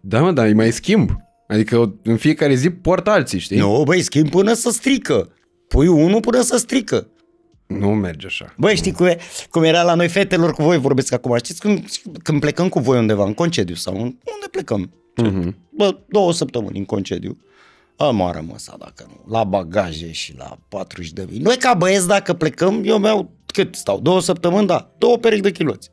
Da, 0.00 0.20
mă, 0.20 0.32
dar 0.32 0.46
îi 0.46 0.54
mai 0.54 0.72
schimb. 0.72 1.10
Adică 1.48 1.94
în 2.02 2.16
fiecare 2.16 2.54
zi 2.54 2.70
port 2.70 3.08
alții, 3.08 3.38
știi? 3.38 3.58
Nu, 3.58 3.82
băi, 3.84 4.02
schimb 4.02 4.30
până 4.30 4.52
să 4.52 4.70
strică. 4.70 5.32
Pui 5.68 5.86
unul 5.86 6.20
până 6.20 6.40
să 6.40 6.56
strică. 6.56 7.06
Nu 7.66 7.88
merge 7.88 8.26
așa. 8.26 8.54
Băi, 8.56 8.76
știi 8.76 8.92
cum, 8.92 9.06
e, 9.06 9.18
cum 9.50 9.62
era 9.62 9.82
la 9.82 9.94
noi 9.94 10.08
fetelor 10.08 10.52
cu 10.52 10.62
voi, 10.62 10.78
vorbesc 10.78 11.12
acum, 11.12 11.36
știți 11.36 11.60
când, 11.60 11.84
când 12.22 12.40
plecăm 12.40 12.68
cu 12.68 12.78
voi 12.78 12.98
undeva, 12.98 13.24
în 13.24 13.34
concediu 13.34 13.74
sau 13.74 13.94
în, 13.94 14.00
unde 14.02 14.46
plecăm? 14.50 14.90
Mhm. 15.16 15.56
Bă, 15.70 15.96
două 16.08 16.32
săptămâni 16.32 16.78
în 16.78 16.84
concediu. 16.84 17.38
Am 17.98 18.30
rămas, 18.32 18.68
dacă 18.78 19.06
nu, 19.08 19.32
la 19.32 19.44
bagaje 19.44 20.12
și 20.12 20.34
la 20.36 20.58
40 20.68 21.10
de 21.12 21.26
mii. 21.30 21.38
Noi 21.38 21.56
ca 21.56 21.74
băieți, 21.74 22.06
dacă 22.06 22.32
plecăm, 22.32 22.82
eu 22.84 22.98
mi-au, 22.98 23.30
cât 23.46 23.74
stau, 23.74 24.00
două 24.00 24.20
săptămâni, 24.20 24.66
da, 24.66 24.94
două 24.98 25.18
perechi 25.18 25.42
de 25.42 25.50
chiloți. 25.50 25.88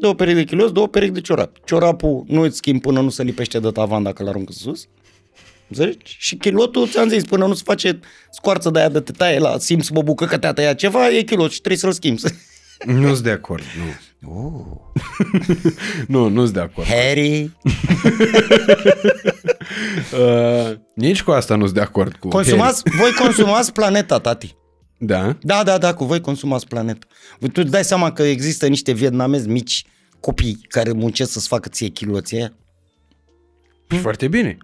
Două 0.00 0.14
perechi 0.14 0.36
de 0.36 0.44
chiloți, 0.44 0.72
două 0.72 0.88
perechi 0.88 1.12
de 1.12 1.20
ciorapi. 1.20 1.60
Ciorapul 1.64 2.24
nu 2.26 2.40
îți 2.40 2.56
schimb 2.56 2.80
până 2.80 3.00
nu 3.00 3.08
se 3.08 3.22
lipește 3.22 3.58
de 3.58 3.70
tavan 3.70 4.02
dacă 4.02 4.22
îl 4.22 4.28
aruncă 4.28 4.52
sus. 4.52 4.86
Înțelegi? 5.68 6.16
Și 6.18 6.36
chilotul, 6.36 6.88
ți-am 6.88 7.08
zis, 7.08 7.24
până 7.24 7.46
nu 7.46 7.54
se 7.54 7.62
face 7.64 8.00
scoarță 8.30 8.70
de 8.70 8.78
aia 8.78 8.88
de 8.88 9.00
te 9.00 9.12
taie 9.12 9.38
la 9.38 9.58
simți 9.58 9.92
mă 9.92 10.02
bucă 10.02 10.24
că 10.24 10.38
te-a 10.38 10.52
tăiat 10.52 10.76
ceva, 10.76 11.10
e 11.10 11.22
kilot 11.22 11.50
și 11.50 11.58
trebuie 11.58 11.80
să-l 11.80 11.92
schimbi. 11.92 12.22
Nu 12.84 13.12
sunt 13.12 13.24
de 13.24 13.30
acord, 13.30 13.62
nu. 13.62 13.84
Oh. 14.28 14.64
Nu, 16.08 16.28
nu 16.28 16.42
sunt 16.42 16.54
de 16.54 16.60
acord. 16.60 16.86
Harry, 16.86 17.50
Uh, 20.12 20.76
nici 20.94 21.22
cu 21.22 21.30
asta 21.30 21.54
nu 21.54 21.62
sunt 21.62 21.74
de 21.74 21.80
acord 21.80 22.16
cu 22.16 22.28
consumați, 22.28 22.82
voi 22.98 23.12
consumați 23.12 23.72
planeta, 23.72 24.18
tati. 24.18 24.46
Harry. 24.46 24.58
Da? 24.98 25.36
Da, 25.40 25.62
da, 25.62 25.78
da, 25.78 25.94
cu 25.94 26.04
voi 26.04 26.20
consumați 26.20 26.66
planeta. 26.66 27.06
Tu 27.40 27.60
îți 27.60 27.70
dai 27.70 27.84
seama 27.84 28.12
că 28.12 28.22
există 28.22 28.66
niște 28.66 28.92
vietnamezi 28.92 29.48
mici, 29.48 29.84
copii, 30.20 30.66
care 30.68 30.92
muncesc 30.92 31.32
să-ți 31.32 31.48
facă 31.48 31.68
ție 31.68 31.88
chiloții 31.88 32.36
aia? 32.36 32.52
Și 33.90 33.98
foarte 33.98 34.28
bine. 34.28 34.58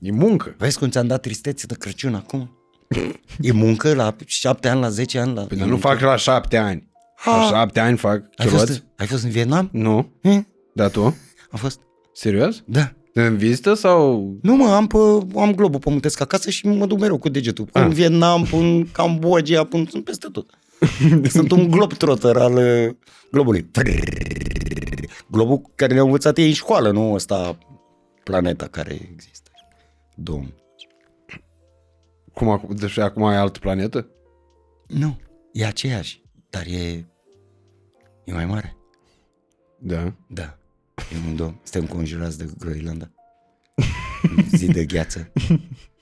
E 0.00 0.10
muncă. 0.12 0.54
Vezi 0.58 0.78
cum 0.78 0.88
ți-am 0.88 1.06
dat 1.06 1.20
tristețe 1.20 1.66
de 1.66 1.74
Crăciun 1.74 2.14
acum? 2.14 2.56
E 3.40 3.52
muncă 3.52 3.94
la 3.94 4.16
7 4.26 4.68
ani, 4.68 4.80
la 4.80 4.88
10 4.88 5.18
ani? 5.18 5.34
La... 5.34 5.42
Păi 5.42 5.56
dar 5.56 5.68
nu 5.68 5.76
fac 5.76 6.00
la 6.00 6.16
șapte 6.16 6.56
ani. 6.56 6.90
La 7.24 7.32
Ah. 7.40 7.48
șapte 7.50 7.80
ani 7.80 7.96
fac 7.96 8.24
ai, 8.36 8.46
fost, 8.46 8.64
chiloți? 8.64 8.84
ai 8.96 9.06
fost 9.06 9.24
în 9.24 9.30
Vietnam? 9.30 9.68
Nu. 9.72 10.12
Hm? 10.22 10.46
Da, 10.74 10.88
tu? 10.88 11.02
Am 11.50 11.58
fost? 11.58 11.80
Serios? 12.12 12.62
Da. 12.66 12.92
În 13.14 13.36
vizită 13.36 13.74
sau... 13.74 14.30
Nu 14.42 14.56
mă, 14.56 14.68
am, 14.68 14.86
pe, 14.86 14.96
am 15.36 15.54
globul 15.54 15.78
pământesc 15.80 16.20
acasă 16.20 16.50
și 16.50 16.66
mă 16.66 16.86
duc 16.86 16.98
mereu 16.98 17.18
cu 17.18 17.28
degetul. 17.28 17.68
Ah. 17.72 17.82
În 17.82 17.90
Vietnam, 17.90 18.46
în 18.52 18.86
Cambodgia, 18.92 19.64
până 19.64 19.84
sunt 19.90 20.04
peste 20.04 20.28
tot. 20.32 20.50
Sunt 21.28 21.50
un 21.50 21.70
globetrotter 21.70 22.36
al 22.36 22.52
uh, 22.56 22.94
globului. 23.30 23.70
Globul 25.30 25.60
care 25.74 25.92
ne-au 25.92 26.04
învățat 26.04 26.38
ei 26.38 26.46
în 26.46 26.52
școală, 26.52 26.90
nu 26.90 27.12
ăsta 27.12 27.58
planeta 28.24 28.66
care 28.66 29.08
există. 29.12 29.50
Domn. 30.14 30.54
Cum 32.34 32.48
acum, 32.48 32.74
deci 32.76 32.98
acum 32.98 33.24
ai 33.24 33.36
altă 33.36 33.58
planetă? 33.58 34.06
Nu, 34.86 35.16
e 35.52 35.66
aceeași, 35.66 36.22
dar 36.50 36.62
e, 36.66 37.08
e 38.24 38.32
mai 38.32 38.46
mare. 38.46 38.76
Da. 39.78 40.12
Da. 40.26 40.58
E 41.12 41.28
un 41.28 41.36
domn. 41.36 41.60
Suntem 41.62 41.96
conjurați 41.96 42.38
de 42.38 42.48
Groenlanda. 42.58 43.10
Zid 44.56 44.72
de 44.72 44.84
gheață. 44.84 45.32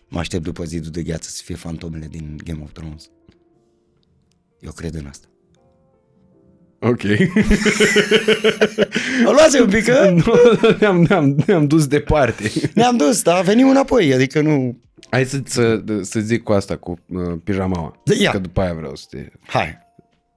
Mă 0.08 0.18
aștept 0.18 0.42
după 0.42 0.64
zidul 0.64 0.90
de 0.90 1.02
gheață 1.02 1.28
să 1.30 1.42
fie 1.44 1.54
fantomele 1.54 2.06
din 2.06 2.40
Game 2.44 2.60
of 2.62 2.72
Thrones. 2.72 3.10
Eu 4.60 4.72
cred 4.72 4.94
în 4.94 5.06
asta. 5.06 5.26
Ok. 6.78 7.02
O 9.26 9.32
luați 9.32 9.60
un 9.60 9.68
pic, 9.68 9.84
că 9.84 10.10
Nu, 10.24 10.34
ne-am, 10.78 11.02
ne-am, 11.02 11.42
ne-am 11.46 11.66
dus 11.66 11.86
departe. 11.86 12.50
ne-am 12.74 12.96
dus, 12.96 13.22
dar 13.22 13.44
venim 13.44 13.68
înapoi, 13.68 14.14
adică 14.14 14.40
nu... 14.40 14.80
Hai 15.10 15.24
să, 15.24 15.40
să, 15.44 15.82
să 16.02 16.20
zic 16.20 16.42
cu 16.42 16.52
asta, 16.52 16.76
cu 16.76 16.98
uh, 17.08 17.34
pijamaua. 17.44 18.02
Ia. 18.20 18.30
Că 18.30 18.38
după 18.38 18.60
aia 18.60 18.74
vreau 18.74 18.94
să 18.94 19.04
te... 19.10 19.28
Hai. 19.46 19.78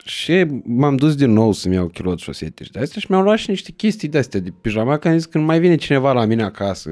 Și 0.05 0.45
m-am 0.63 0.95
dus 0.95 1.15
din 1.15 1.31
nou 1.31 1.51
să-mi 1.51 1.75
iau 1.75 1.87
kilot 1.87 2.19
șosete 2.19 2.63
și 2.63 2.71
de 2.71 2.79
astea 2.79 3.01
și 3.01 3.07
mi-am 3.09 3.23
luat 3.23 3.37
și 3.37 3.49
niște 3.49 3.71
chestii 3.71 4.07
de 4.07 4.17
astea 4.17 4.39
de 4.39 4.53
pijama, 4.61 4.97
că 4.97 5.07
am 5.07 5.17
zis 5.17 5.25
când 5.25 5.45
mai 5.45 5.59
vine 5.59 5.75
cineva 5.75 6.13
la 6.13 6.25
mine 6.25 6.43
acasă, 6.43 6.89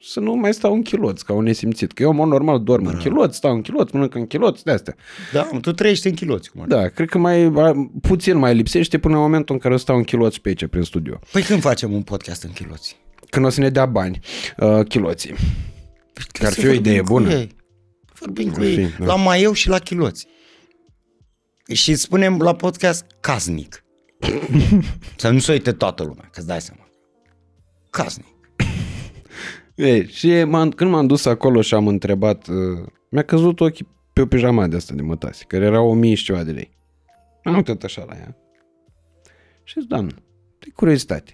să 0.00 0.20
nu 0.20 0.34
mai 0.34 0.54
stau 0.54 0.74
în 0.74 0.82
chiloți, 0.82 1.24
ca 1.24 1.32
un 1.32 1.44
nesimțit. 1.44 1.92
Că 1.92 2.02
eu, 2.02 2.10
în 2.10 2.16
mod 2.16 2.28
normal, 2.28 2.62
dorm 2.62 2.86
în 2.86 2.96
chiloți, 2.96 3.36
stau 3.36 3.54
în 3.54 3.62
chiloți, 3.62 3.94
mănânc 3.94 4.14
în 4.14 4.26
chiloți, 4.26 4.64
de 4.64 4.70
astea. 4.70 4.94
Da, 5.32 5.48
mă, 5.52 5.60
tu 5.60 5.72
trăiești 5.72 6.06
în 6.06 6.14
chiloți. 6.14 6.50
Cum 6.50 6.60
ar. 6.60 6.66
Da, 6.66 6.88
cred 6.88 7.08
că 7.08 7.18
mai 7.18 7.44
a, 7.44 7.90
puțin 8.00 8.36
mai 8.36 8.54
lipsește 8.54 8.98
până 8.98 9.14
în 9.14 9.20
momentul 9.20 9.54
în 9.54 9.60
care 9.60 9.72
eu 9.72 9.80
stau 9.80 9.96
în 9.96 10.02
chiloți 10.02 10.40
pe 10.40 10.48
aici, 10.48 10.66
prin 10.66 10.82
studio. 10.82 11.18
Păi 11.32 11.42
când 11.42 11.60
facem 11.60 11.92
un 11.92 12.02
podcast 12.02 12.42
în 12.42 12.50
chiloți? 12.50 12.96
Când 13.30 13.46
o 13.46 13.48
să 13.48 13.60
ne 13.60 13.70
dea 13.70 13.86
bani, 13.86 14.18
uh, 14.56 14.86
chiloții. 14.88 15.34
Că 16.32 16.46
ar 16.46 16.52
Să 16.52 16.60
fi 16.60 16.66
o 16.66 16.70
vorbim 16.70 16.90
idee 16.90 17.00
cu 17.00 17.06
bună. 17.06 17.32
Ei. 17.32 17.48
Vorbim 18.18 18.50
cu 18.50 18.60
Ar 18.60 18.66
fi, 18.66 18.78
ei. 18.78 18.88
da. 18.98 19.04
La 19.04 19.14
maieu 19.16 19.52
și 19.52 19.68
la 19.68 19.78
chiloți. 19.78 20.26
Și 21.72 21.94
spunem 21.94 22.38
la 22.38 22.54
podcast 22.54 23.06
casnic. 23.20 23.84
să 25.16 25.30
nu 25.30 25.38
se 25.38 25.52
uite 25.52 25.72
toată 25.72 26.02
lumea, 26.02 26.28
că-ți 26.32 26.46
dai 26.46 26.60
seama. 26.60 26.88
Casnic. 27.90 28.34
Ei, 29.74 30.08
și 30.08 30.44
m-am, 30.44 30.70
când 30.70 30.90
m-am 30.90 31.06
dus 31.06 31.24
acolo 31.24 31.60
și 31.60 31.74
am 31.74 31.86
întrebat, 31.86 32.46
uh, 32.46 32.86
mi-a 33.10 33.22
căzut 33.22 33.60
ochii 33.60 33.88
pe 34.12 34.20
o 34.20 34.26
pijama 34.26 34.66
de 34.66 34.76
asta 34.76 34.94
de 34.94 35.02
mătase, 35.02 35.44
care 35.44 35.64
era 35.64 35.80
o 35.80 35.94
mie 35.94 36.14
și 36.14 36.24
ceva 36.24 36.42
de 36.42 36.52
lei. 36.52 36.70
Am 37.42 37.54
uitat 37.54 37.82
așa 37.82 38.04
la 38.04 38.16
ea. 38.16 38.36
Și 39.62 39.80
zic, 39.80 39.88
doamnă, 39.88 40.14
de 40.58 40.70
curiozitate, 40.74 41.32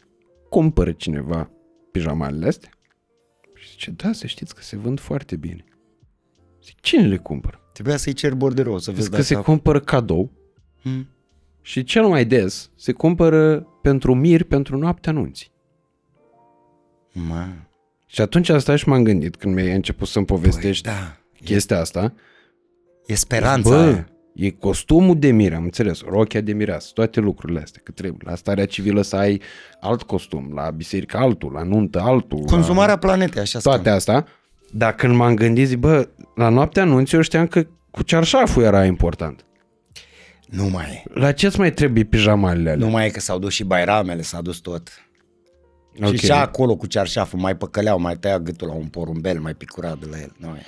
cumpără 0.49 0.93
cineva 0.93 1.51
pijamalele 1.91 2.47
astea? 2.47 2.71
Și 3.55 3.71
zice, 3.71 3.91
da, 3.91 4.13
să 4.13 4.27
știți 4.27 4.55
că 4.55 4.63
se 4.63 4.77
vând 4.77 5.01
foarte 5.01 5.37
bine. 5.37 5.65
Zic, 6.63 6.81
cine 6.81 7.07
le 7.07 7.17
cumpără? 7.17 7.62
Trebuia 7.73 7.97
să-i 7.97 8.13
cer 8.13 8.35
borderou, 8.35 8.79
să 8.79 8.91
vezi 8.91 9.03
Zic 9.03 9.15
că 9.15 9.23
se 9.23 9.35
dacă... 9.35 9.47
cumpără 9.47 9.81
cadou 9.81 10.31
Hmm. 10.83 11.09
și 11.61 11.85
cel 11.85 12.07
mai 12.07 12.25
des 12.25 12.71
se 12.77 12.93
cumpără 12.93 13.61
pentru 13.83 14.15
miri 14.15 14.45
pentru 14.45 14.77
noaptea 14.79 15.13
anunții. 15.13 15.51
Ma. 17.13 17.49
Și 18.07 18.21
atunci 18.21 18.49
asta 18.49 18.77
și 18.77 18.89
m-am 18.89 19.03
gândit 19.03 19.37
când 19.37 19.55
mi-ai 19.55 19.75
început 19.75 20.09
să-mi 20.09 20.25
povestești 20.27 20.89
Păi, 20.89 20.93
da. 20.93 21.17
chestia 21.45 21.81
asta. 21.81 22.13
E 23.07 23.15
speranța 23.15 23.69
Bă, 23.71 23.77
aia. 23.83 24.09
e 24.35 24.51
costumul 24.51 25.19
de 25.19 25.31
mire, 25.31 25.55
am 25.55 25.63
înțeles, 25.63 26.01
rochia 26.03 26.41
de 26.41 26.53
mireasă, 26.53 26.91
toate 26.95 27.21
lucrurile 27.21 27.61
astea, 27.61 27.81
că 27.85 27.91
trebuie. 27.93 28.21
La 28.31 28.35
starea 28.35 28.67
civilă 28.67 29.03
să 29.03 29.17
ai 29.17 29.41
alt 29.81 30.03
costum, 30.03 30.53
la 30.55 30.71
biserică 30.71 31.17
altul, 31.17 31.53
la 31.53 31.63
nuntă 31.63 32.01
altul. 32.01 32.39
Consumarea 32.45 32.97
planetei, 32.99 33.41
așa 33.41 33.59
la 33.63 33.71
toate 33.71 33.83
stăm. 33.83 33.95
astea. 33.95 34.27
Dar 34.75 34.95
când 34.95 35.15
m-am 35.15 35.35
gândit, 35.35 35.67
zic, 35.67 35.79
bă, 35.79 36.09
la 36.35 36.49
noaptea 36.49 36.83
anunții 36.83 37.17
eu 37.17 37.23
știam 37.23 37.47
că 37.47 37.67
cu 37.91 38.03
cearșaful 38.03 38.63
era 38.63 38.85
important. 38.85 39.45
Nu 40.47 40.69
mai 40.69 40.85
e. 40.85 41.19
La 41.21 41.33
ce-ți 41.33 41.59
mai 41.59 41.73
trebuie 41.73 42.05
pijamalele 42.05 42.71
alea? 42.71 42.87
Nu 42.87 42.91
mai 42.93 43.07
e 43.07 43.11
că 43.11 43.21
s-au 43.21 43.39
dus 43.39 43.53
și 43.53 43.65
bairamele, 43.65 44.23
s-a 44.23 44.41
dus 44.41 44.59
tot. 44.59 44.89
Ok. 46.03 46.15
Și 46.15 46.25
și 46.25 46.31
acolo 46.33 46.77
cu 46.77 46.87
cearșaful 46.87 47.39
mai 47.39 47.57
păcăleau, 47.57 48.01
mai 48.01 48.17
tăia 48.17 48.39
gâtul 48.39 48.69
la 48.69 48.75
un 48.75 48.87
porumbel, 48.87 49.41
mai 49.41 49.55
picura 49.55 49.95
de 50.01 50.07
la 50.11 50.21
el. 50.21 50.33
Nu 50.37 50.49
e. 50.49 50.63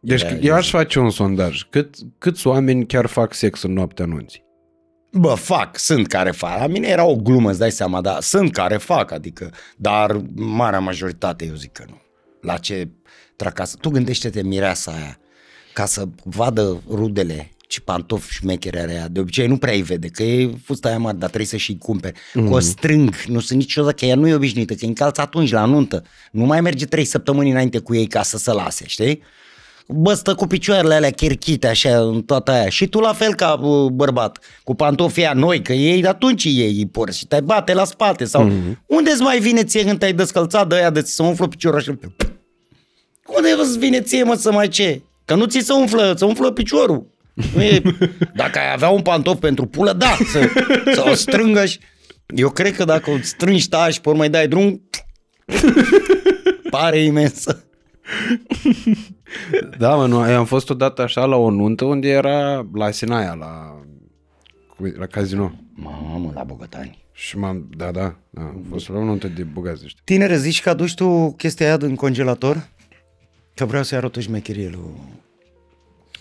Deci 0.00 0.22
Da, 0.22 0.34
eu 0.34 0.54
aș 0.54 0.70
face 0.70 0.98
un 0.98 1.10
sondaj. 1.10 1.62
Cât, 1.70 1.94
câți 2.18 2.46
oameni 2.46 2.86
chiar 2.86 3.06
fac 3.06 3.34
sex 3.34 3.62
în 3.62 3.72
noaptea 3.72 4.04
anunții? 4.04 4.44
Bă, 5.12 5.34
fac, 5.34 5.78
sunt 5.78 6.06
care 6.06 6.30
fac. 6.30 6.58
La 6.58 6.66
mine 6.66 6.86
era 6.88 7.04
o 7.04 7.16
glumă, 7.16 7.50
îți 7.50 7.58
dai 7.58 7.70
seama, 7.70 8.00
dar 8.00 8.20
sunt 8.20 8.52
care 8.52 8.76
fac, 8.76 9.10
adică, 9.10 9.50
dar 9.76 10.20
marea 10.34 10.78
majoritate 10.78 11.46
eu 11.46 11.54
zic 11.54 11.72
că 11.72 11.84
nu. 11.88 12.00
La 12.40 12.56
ce 12.56 12.88
tracasă? 13.36 13.76
Tu 13.80 13.90
gândește-te 13.90 14.42
mireasa 14.42 14.92
aia, 14.92 15.18
ca 15.72 15.86
să 15.86 16.08
vadă 16.24 16.82
rudele 16.88 17.54
ce 17.74 17.80
pantofi 17.80 18.32
șmechere 18.32 18.80
are 18.80 18.92
ea. 18.92 19.08
De 19.08 19.20
obicei 19.20 19.46
nu 19.46 19.56
prea 19.56 19.72
îi 19.72 19.82
vede, 19.82 20.08
că 20.08 20.22
e 20.22 20.54
fusta 20.64 20.88
aia 20.88 20.98
mare, 20.98 21.16
dar 21.16 21.28
trebuie 21.28 21.48
să 21.48 21.56
și 21.56 21.78
cumperi. 21.78 22.14
Mm-hmm. 22.14 22.48
Că 22.48 22.54
o 22.54 22.58
strâng, 22.58 23.14
nu 23.26 23.40
sunt 23.40 23.58
niciodată, 23.58 23.94
că 23.94 24.04
ea 24.04 24.14
nu 24.14 24.28
e 24.28 24.34
obișnuită, 24.34 24.72
că 24.72 24.78
îi 24.82 24.88
încalți 24.88 25.20
atunci 25.20 25.50
la 25.50 25.64
nuntă. 25.64 26.04
Nu 26.30 26.44
mai 26.44 26.60
merge 26.60 26.84
trei 26.84 27.04
săptămâni 27.04 27.50
înainte 27.50 27.78
cu 27.78 27.94
ei 27.94 28.06
ca 28.06 28.22
să 28.22 28.38
se 28.38 28.52
lase, 28.52 28.84
știi? 28.86 29.22
Bă, 29.88 30.14
stă 30.14 30.34
cu 30.34 30.46
picioarele 30.46 30.94
alea 30.94 31.10
chirchite 31.10 31.66
așa 31.66 31.98
în 31.98 32.22
toată 32.22 32.50
aia. 32.50 32.68
Și 32.68 32.86
tu 32.86 32.98
la 33.00 33.12
fel 33.12 33.34
ca 33.34 33.52
uh, 33.52 33.90
bărbat, 33.90 34.38
cu 34.64 34.74
pantofii 34.74 35.22
aia 35.22 35.32
noi, 35.32 35.62
că 35.62 35.72
ei 35.72 36.06
atunci 36.06 36.44
ei 36.44 36.76
îi 36.76 36.86
por 36.86 37.12
și 37.12 37.26
te 37.26 37.40
bate 37.40 37.74
la 37.74 37.84
spate 37.84 38.24
sau 38.24 38.50
mm-hmm. 38.50 38.78
unde-ți 38.86 39.22
mai 39.22 39.38
vine 39.38 39.64
ție 39.64 39.84
când 39.84 39.98
te-ai 39.98 40.12
descălțat 40.12 40.68
de 40.68 40.74
aia 40.74 40.90
de 40.90 41.02
ți 41.02 41.12
se 41.12 41.22
umflă 41.22 41.48
piciorul 41.48 41.78
așa? 41.78 41.98
Unde 43.26 43.48
îți 43.58 43.78
vine 43.78 44.00
ție 44.00 44.22
mă 44.22 44.34
să 44.34 44.52
mai 44.52 44.68
ce? 44.68 45.02
Că 45.24 45.34
nu 45.34 45.44
ți 45.46 45.58
se 45.60 45.72
umflă, 45.72 46.14
se 46.16 46.24
umflă 46.24 46.50
piciorul. 46.52 47.06
Nu 47.54 47.62
e... 47.62 47.82
Dacă 48.34 48.58
ai 48.58 48.72
avea 48.72 48.88
un 48.88 49.02
pantof 49.02 49.38
pentru 49.38 49.66
pulă, 49.66 49.92
da, 49.92 50.16
să, 50.26 50.48
să 50.94 51.04
o 51.10 51.14
strângă 51.14 51.64
și... 51.64 51.78
Eu 52.34 52.50
cred 52.50 52.76
că 52.76 52.84
dacă 52.84 53.10
o 53.10 53.16
strângi 53.22 53.68
ta 53.68 53.88
și 53.88 54.00
pe 54.00 54.08
urmă 54.08 54.22
îi 54.22 54.28
dai 54.28 54.48
drum, 54.48 54.88
pare 56.70 56.98
imensă. 57.02 57.64
Da, 59.78 59.94
mă, 59.94 60.06
nu, 60.06 60.30
eu 60.30 60.38
am 60.38 60.44
fost 60.44 60.70
odată 60.70 61.02
așa 61.02 61.24
la 61.24 61.36
o 61.36 61.50
nuntă 61.50 61.84
unde 61.84 62.08
era 62.08 62.66
la 62.74 62.90
Sinaia, 62.90 63.34
la, 63.34 63.80
cu- 64.76 64.94
la 64.98 65.06
casino. 65.06 65.52
Mamă, 65.74 66.30
la 66.34 66.42
bogătani. 66.42 67.02
Și 67.12 67.38
m-am, 67.38 67.68
da, 67.76 67.90
da, 67.90 68.16
da, 68.30 68.40
am 68.40 68.64
fost 68.70 68.88
la 68.88 68.98
o 68.98 69.04
nuntă 69.04 69.26
de 69.26 69.42
bogați 69.42 69.82
ăștia. 69.84 70.00
Tinere, 70.04 70.36
zici 70.36 70.62
că 70.62 70.70
aduci 70.70 70.94
tu 70.94 71.34
chestia 71.36 71.66
aia 71.66 71.76
din 71.76 71.94
congelator? 71.94 72.68
Că 73.54 73.64
vreau 73.64 73.82
să-i 73.82 73.96
arăt 73.98 74.16
o 74.16 74.20
șmecherie 74.20 74.68
lui... 74.68 75.00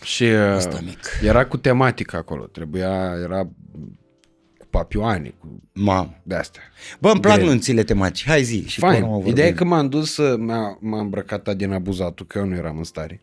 Și 0.04 0.24
uh, 0.24 0.38
Asta 0.40 0.80
mic. 0.86 1.00
era 1.24 1.46
cu 1.46 1.58
tematică 1.58 2.16
acolo, 2.18 2.44
trebuia, 2.46 3.14
era 3.24 3.44
cu 4.58 4.68
papioane, 4.70 5.34
cu 5.40 5.62
Mamă. 5.74 6.16
de-astea. 6.24 6.62
Bă, 7.00 7.10
îmi 7.12 7.20
plac 7.22 7.36
Grele. 7.36 7.50
nunțile 7.50 7.84
tematice. 7.84 8.30
Hai 8.30 8.44
zi. 8.44 8.68
Și 8.68 8.80
pe 8.80 8.86
urmă 8.86 8.98
Fain. 8.98 9.12
vorbim. 9.12 9.32
Ideea 9.32 9.48
e 9.48 9.52
că 9.52 9.64
m-am 9.64 9.90
dus, 9.90 10.14
să- 10.14 10.36
m-a, 10.40 10.78
m-a 10.82 11.00
îmbrăcat 11.00 11.56
din 11.56 11.72
abuzatul, 11.72 12.26
că 12.26 12.38
eu 12.38 12.46
nu 12.46 12.56
eram 12.56 12.78
în 12.78 12.84
stare. 12.84 13.22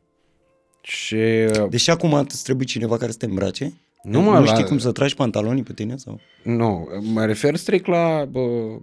Și 0.83 1.15
uh, 1.15 1.69
Deci 1.69 1.89
acum 1.89 2.13
îți 2.13 2.43
trebuie 2.45 2.67
cineva 2.67 2.97
care 2.97 3.11
să 3.11 3.17
te 3.19 3.25
îmbrace? 3.27 3.73
Nu, 4.03 4.21
mă, 4.21 4.39
nu 4.39 4.45
la- 4.45 4.53
știi 4.55 4.65
cum 4.65 4.79
să 4.79 4.93
tragi 4.93 5.15
pantalonii 5.15 5.63
pe 5.63 5.73
tine? 5.73 5.97
sau? 5.97 6.21
nu, 6.43 6.89
mă 7.01 7.25
refer 7.25 7.57
strict 7.57 7.87
la 7.87 8.25
bă, 8.31 8.41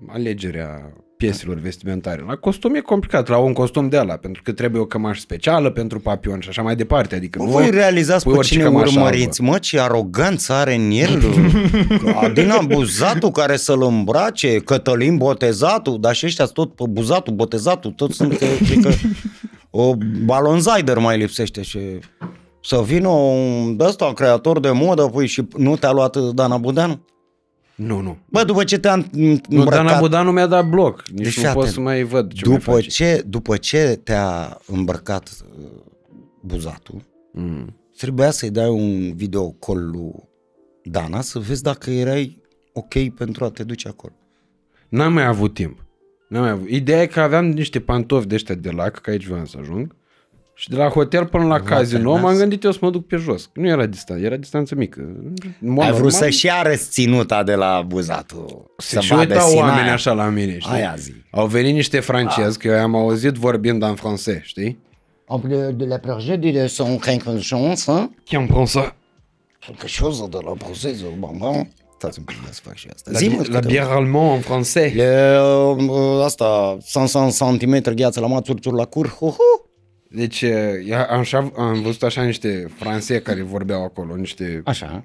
alegerea 0.07 0.93
pieselor 1.17 1.57
vestimentare. 1.57 2.23
La 2.27 2.35
costum 2.35 2.75
e 2.75 2.79
complicat, 2.79 3.27
la 3.27 3.37
un 3.37 3.53
costum 3.53 3.89
de 3.89 3.97
ala, 3.97 4.15
pentru 4.15 4.41
că 4.41 4.51
trebuie 4.51 4.81
o 4.81 4.85
cămașă 4.85 5.19
specială 5.19 5.69
pentru 5.69 5.99
papion 5.99 6.39
și 6.39 6.49
așa 6.49 6.61
mai 6.61 6.75
departe. 6.75 7.15
Adică 7.15 7.39
Bă, 7.39 7.45
nu 7.45 7.51
voi 7.51 7.69
realizați 7.69 8.23
pui 8.23 8.31
pe 8.31 8.37
orice 8.37 8.53
cine 8.53 8.63
cămașă 8.63 8.91
urmăriți, 8.95 9.41
mă, 9.41 9.57
ce 9.57 9.79
aroganță 9.79 10.53
are 10.53 10.75
în 10.75 10.91
el. 10.91 11.23
Adin 12.23 12.51
Buzatul 12.67 13.31
care 13.31 13.55
să-l 13.55 13.83
îmbrace, 13.83 14.57
Cătălin 14.57 15.17
Botezatul, 15.17 15.99
dar 15.99 16.15
și 16.15 16.25
ăștia 16.25 16.45
tot 16.45 16.75
pe 16.75 16.83
Buzatul, 16.89 17.33
Botezatul, 17.33 17.91
toți 17.91 18.15
sunt, 18.15 18.37
că, 18.37 18.45
cred 18.65 18.79
că 18.81 18.89
o 19.69 19.93
balonzaider 20.25 20.97
mai 20.97 21.17
lipsește 21.17 21.61
și 21.61 21.79
să 22.61 22.81
vină 22.85 23.07
un 23.07 23.77
ăsta, 23.79 24.13
creator 24.13 24.59
de 24.59 24.69
modă, 24.69 25.03
păi 25.03 25.27
și 25.27 25.47
nu 25.57 25.75
te-a 25.75 25.91
luat 25.91 26.17
Dana 26.17 26.57
Budeanu? 26.57 26.99
Nu, 27.77 27.99
nu. 28.01 28.17
Bă, 28.29 28.43
după 28.43 28.63
ce 28.63 28.77
te-a 28.79 28.95
Nu, 28.95 29.05
îmbrăcat... 29.49 29.85
Dana 29.85 29.99
Budanu 29.99 30.31
mi-a 30.31 30.47
dat 30.47 30.69
bloc. 30.69 31.03
Nici 31.07 31.23
Deci, 31.23 31.35
nu 31.37 31.41
fii 31.43 31.51
pot 31.51 31.57
atent. 31.61 31.73
să 31.73 31.79
mai 31.79 32.03
văd 32.03 32.33
ce 32.33 32.47
mai 32.47 32.57
după, 32.57 32.71
face. 32.71 32.87
ce, 32.89 33.23
după 33.27 33.57
ce 33.57 33.99
te-a 34.03 34.57
îmbrăcat 34.67 35.29
uh, 35.59 35.65
buzatul, 36.41 37.01
Mm. 37.33 37.75
trebuia 37.97 38.31
să-i 38.31 38.49
dai 38.49 38.69
un 38.69 39.15
video 39.15 39.49
call 39.51 39.89
lui 39.89 40.11
Dana 40.83 41.21
să 41.21 41.39
vezi 41.39 41.63
dacă 41.63 41.89
erai 41.91 42.41
ok 42.73 43.09
pentru 43.15 43.43
a 43.45 43.49
te 43.49 43.63
duce 43.63 43.87
acolo. 43.87 44.13
N-am 44.89 45.13
mai 45.13 45.25
avut 45.25 45.53
timp. 45.53 45.85
N-am 46.29 46.41
mai 46.41 46.51
avut. 46.51 46.69
Ideea 46.69 47.01
e 47.01 47.05
că 47.07 47.19
aveam 47.19 47.45
niște 47.45 47.79
pantofi 47.79 48.27
de 48.27 48.35
ăștia 48.35 48.55
de 48.55 48.69
lac, 48.69 48.99
că 49.01 49.09
aici 49.09 49.25
vreau 49.27 49.45
să 49.45 49.57
ajung. 49.59 49.95
Și 50.59 50.69
de 50.69 50.75
la 50.75 50.87
hotel 50.87 51.25
până 51.25 51.45
la 51.45 51.59
casino 51.59 52.13
nas. 52.13 52.21
m-am 52.21 52.37
gândit 52.37 52.63
eu 52.63 52.71
să 52.71 52.77
mă 52.81 52.89
duc 52.89 53.07
pe 53.07 53.15
jos. 53.15 53.49
Nu 53.53 53.67
era 53.67 53.85
distanță, 53.85 54.23
era 54.25 54.35
distanță 54.35 54.75
mică. 54.75 54.99
În 54.99 55.33
mod 55.71 55.83
Ai 55.83 55.91
vrut 55.91 56.01
normal, 56.03 56.21
să-și 56.21 56.45
ia 56.45 56.61
răsținuta 56.61 57.43
de 57.43 57.55
la 57.55 57.83
buzatul. 57.87 58.71
se 58.77 58.99
și 58.99 59.13
uitau 59.13 59.53
oameni 59.53 59.89
așa 59.89 60.11
la 60.11 60.29
mine, 60.29 60.57
știi? 60.59 60.73
Aia 60.73 60.95
zi. 60.97 61.13
Au 61.31 61.47
venit 61.47 61.73
niște 61.73 61.99
francezi, 61.99 62.57
că 62.57 62.67
eu 62.67 62.79
am 62.79 62.95
auzit 62.95 63.33
vorbind 63.33 63.83
în 63.83 63.95
francez, 63.95 64.39
știi? 64.41 64.77
En 65.29 65.39
plus 65.39 65.75
de 65.75 65.85
la 65.85 65.97
prăjede 65.97 66.51
de 66.51 66.67
son 66.67 66.97
quelque 66.97 67.39
chose, 67.49 67.91
hein? 67.91 68.15
Chiam 68.23 68.45
francez. 68.47 68.93
quelque 69.59 70.01
chose 70.01 70.27
de 70.29 70.37
la 70.45 70.51
prozeză, 70.51 71.05
bon, 71.17 71.69
Stați 71.97 72.19
un 72.19 72.25
pic 72.25 72.35
să 72.51 72.61
fac 72.63 72.75
și 72.75 72.87
asta. 72.93 73.11
La, 73.11 73.17
Zi-mă 73.17 73.41
bi- 73.41 73.49
la 73.49 73.59
câteva. 73.59 73.83
bière 73.85 73.91
allemand 73.95 74.35
în 74.35 74.39
francez. 74.41 74.95
E, 74.95 75.37
uh, 75.77 76.23
asta, 76.23 76.77
500 76.85 77.57
cm 77.57 77.93
gheață 77.95 78.19
la 78.19 78.27
mat, 78.27 78.43
țurțuri 78.45 78.75
la 78.75 78.85
cur, 78.85 79.07
hu, 79.09 79.25
hu. 79.25 79.66
Deci 80.09 80.39
ia- 80.85 81.05
am, 81.09 81.19
așa, 81.19 81.51
am 81.57 81.81
văzut 81.81 82.03
așa 82.03 82.23
niște 82.23 82.67
francezi 82.75 83.21
care 83.21 83.41
vorbeau 83.41 83.83
acolo, 83.83 84.15
niște 84.15 84.61
Așa. 84.65 85.03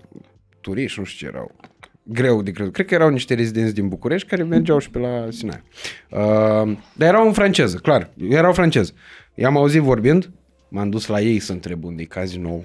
turiști, 0.61 0.99
nu 0.99 1.05
știu 1.05 1.29
ce 1.29 1.35
erau. 1.35 1.55
Greu 2.03 2.43
de 2.43 2.51
crezut. 2.51 2.73
Cred 2.73 2.87
că 2.87 2.95
erau 2.95 3.09
niște 3.09 3.35
rezidenți 3.35 3.75
din 3.75 3.89
București 3.89 4.29
care 4.29 4.43
mergeau 4.43 4.79
și 4.79 4.91
pe 4.91 4.99
la 4.99 5.27
Sinai. 5.31 5.63
Uh, 6.11 6.77
dar 6.95 7.09
erau 7.09 7.27
în 7.27 7.33
franceză, 7.33 7.77
clar. 7.77 8.11
Erau 8.29 8.53
franceză. 8.53 8.93
I-am 9.35 9.57
auzit 9.57 9.81
vorbind, 9.81 10.31
m-am 10.69 10.91
dus 10.91 11.07
la 11.07 11.21
ei 11.21 11.39
să 11.39 11.53
întreb 11.53 11.85
unde 11.85 12.03
e 12.03 12.05
cazinou. 12.05 12.65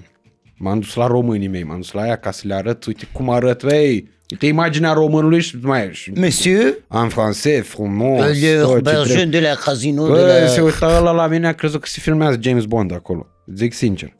M-am 0.58 0.78
dus 0.78 0.94
la 0.94 1.06
românii 1.06 1.48
mei, 1.48 1.62
m-am 1.62 1.76
dus 1.76 1.92
la 1.92 2.06
ea 2.06 2.16
ca 2.16 2.30
să 2.30 2.42
le 2.46 2.54
arăt, 2.54 2.84
uite 2.84 3.08
cum 3.12 3.30
arăt, 3.30 3.62
ei, 3.70 4.08
uite 4.30 4.46
imaginea 4.46 4.92
românului 4.92 5.40
și 5.40 5.56
mai 5.62 5.88
și 5.92 6.12
Monsieur, 6.16 6.74
în 6.88 7.08
francez, 7.08 7.64
frumos, 7.64 8.40
le 8.40 8.58
tot 8.60 8.74
ce 8.74 8.80
berger 8.80 9.04
trebuie. 9.04 9.24
de 9.40 9.40
la 9.40 9.54
casino 9.54 10.04
de 10.06 10.10
Bă, 10.10 10.38
la... 10.42 10.46
se 10.46 10.60
uita 10.60 10.96
ăla 10.98 11.10
la 11.10 11.26
mine, 11.26 11.46
a 11.46 11.52
crezut 11.52 11.80
că 11.80 11.86
se 11.86 12.00
filmează 12.00 12.38
James 12.40 12.64
Bond 12.64 12.92
acolo. 12.92 13.26
Zic 13.54 13.72
sincer. 13.72 14.16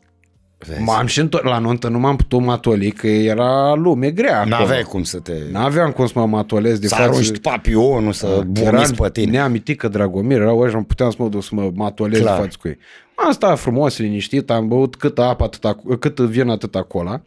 Vezi? 0.66 0.80
M-am 0.82 1.06
și 1.06 1.20
întors 1.20 1.44
la 1.44 1.58
nuntă, 1.58 1.88
nu 1.88 1.98
m-am 1.98 2.16
putut 2.16 2.40
matoli, 2.40 2.90
că 2.90 3.06
era 3.06 3.74
lume 3.74 4.10
grea 4.10 4.40
acolo. 4.40 4.56
N-aveai 4.56 4.82
cum 4.82 5.02
să 5.02 5.18
te... 5.18 5.32
N-aveam 5.50 5.90
cum 5.90 6.06
să 6.06 6.12
mă 6.14 6.26
matolez 6.26 6.78
de 6.78 6.88
Să 6.88 6.94
față. 6.94 7.08
arunci 7.08 7.38
papionul, 7.38 8.12
să 8.12 8.42
vomiți 8.52 8.94
pe 8.94 9.10
tine. 9.12 9.30
neamitică 9.30 9.88
Dragomir, 9.88 10.40
erau 10.40 10.58
ăștia, 10.58 10.84
puteam 10.86 11.10
să 11.10 11.16
mă 11.18 11.28
duc 11.28 11.42
să 11.42 11.50
mă 11.52 11.70
matolez 11.74 12.20
Clar. 12.20 12.34
de 12.36 12.42
față 12.42 12.56
cu 12.60 12.68
ei. 12.68 12.78
Am 13.24 13.32
stat 13.32 13.58
frumos, 13.58 13.98
liniștit, 13.98 14.50
am 14.50 14.68
băut 14.68 14.96
cât 14.96 15.18
apă, 15.18 15.44
atâta, 15.44 15.78
cât 15.98 16.18
vin 16.18 16.48
atâta 16.48 16.82
cola 16.82 17.22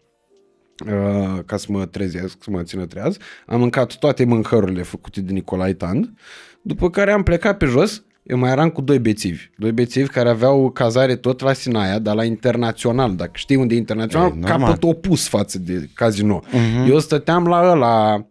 uh, 0.86 1.40
ca 1.46 1.58
să 1.58 1.66
mă 1.70 1.86
trezesc, 1.86 2.44
să 2.44 2.50
mă 2.52 2.64
țină 2.64 2.86
treaz. 2.86 3.18
Am 3.46 3.60
mâncat 3.60 3.96
toate 3.98 4.26
mâncărurile 4.26 4.82
făcute 4.82 5.22
de 5.22 5.32
Nicolae 5.32 5.74
Tand, 5.74 6.14
după 6.62 6.90
care 6.90 7.12
am 7.12 7.24
plecat 7.24 7.58
pe 7.58 7.66
jos, 7.66 8.04
eu 8.24 8.38
mai 8.38 8.52
eram 8.52 8.70
cu 8.70 8.82
doi 8.82 9.00
bețivi. 9.00 9.44
Doi 9.58 9.72
bețivi 9.72 10.08
care 10.08 10.30
aveau 10.30 10.70
cazare 10.70 11.16
tot 11.16 11.42
la 11.42 11.54
Sinaia, 11.54 12.00
dar 12.00 12.16
la 12.16 12.24
internațional. 12.24 13.16
Dacă 13.16 13.32
știi 13.34 13.56
unde 13.56 13.74
e 13.74 13.78
internațional, 13.78 14.28
E, 14.30 14.40
normal. 14.40 14.60
capăt 14.60 14.84
opus 14.84 15.28
față 15.28 15.60
de 15.60 15.90
casino. 15.94 16.42
Uh-huh. 16.48 16.90
Eu 16.90 17.00
stăteam 17.00 17.48
la 17.48 17.72
ăla 17.72 18.26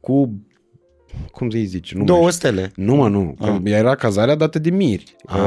cu... 0.00 0.40
Cum 1.30 1.50
să-i 1.50 1.64
zice? 1.64 1.92
Nu 1.94 1.98
mai 2.04 2.06
Două 2.06 2.30
știu. 2.30 2.48
stele. 2.48 2.72
Nu, 2.76 2.94
mă, 2.94 3.08
nu. 3.08 3.36
Că 3.40 3.58
Era 3.68 3.94
cazarea 3.94 4.34
dată 4.34 4.58
de 4.58 4.70
miri. 4.70 5.16
Am 5.26 5.40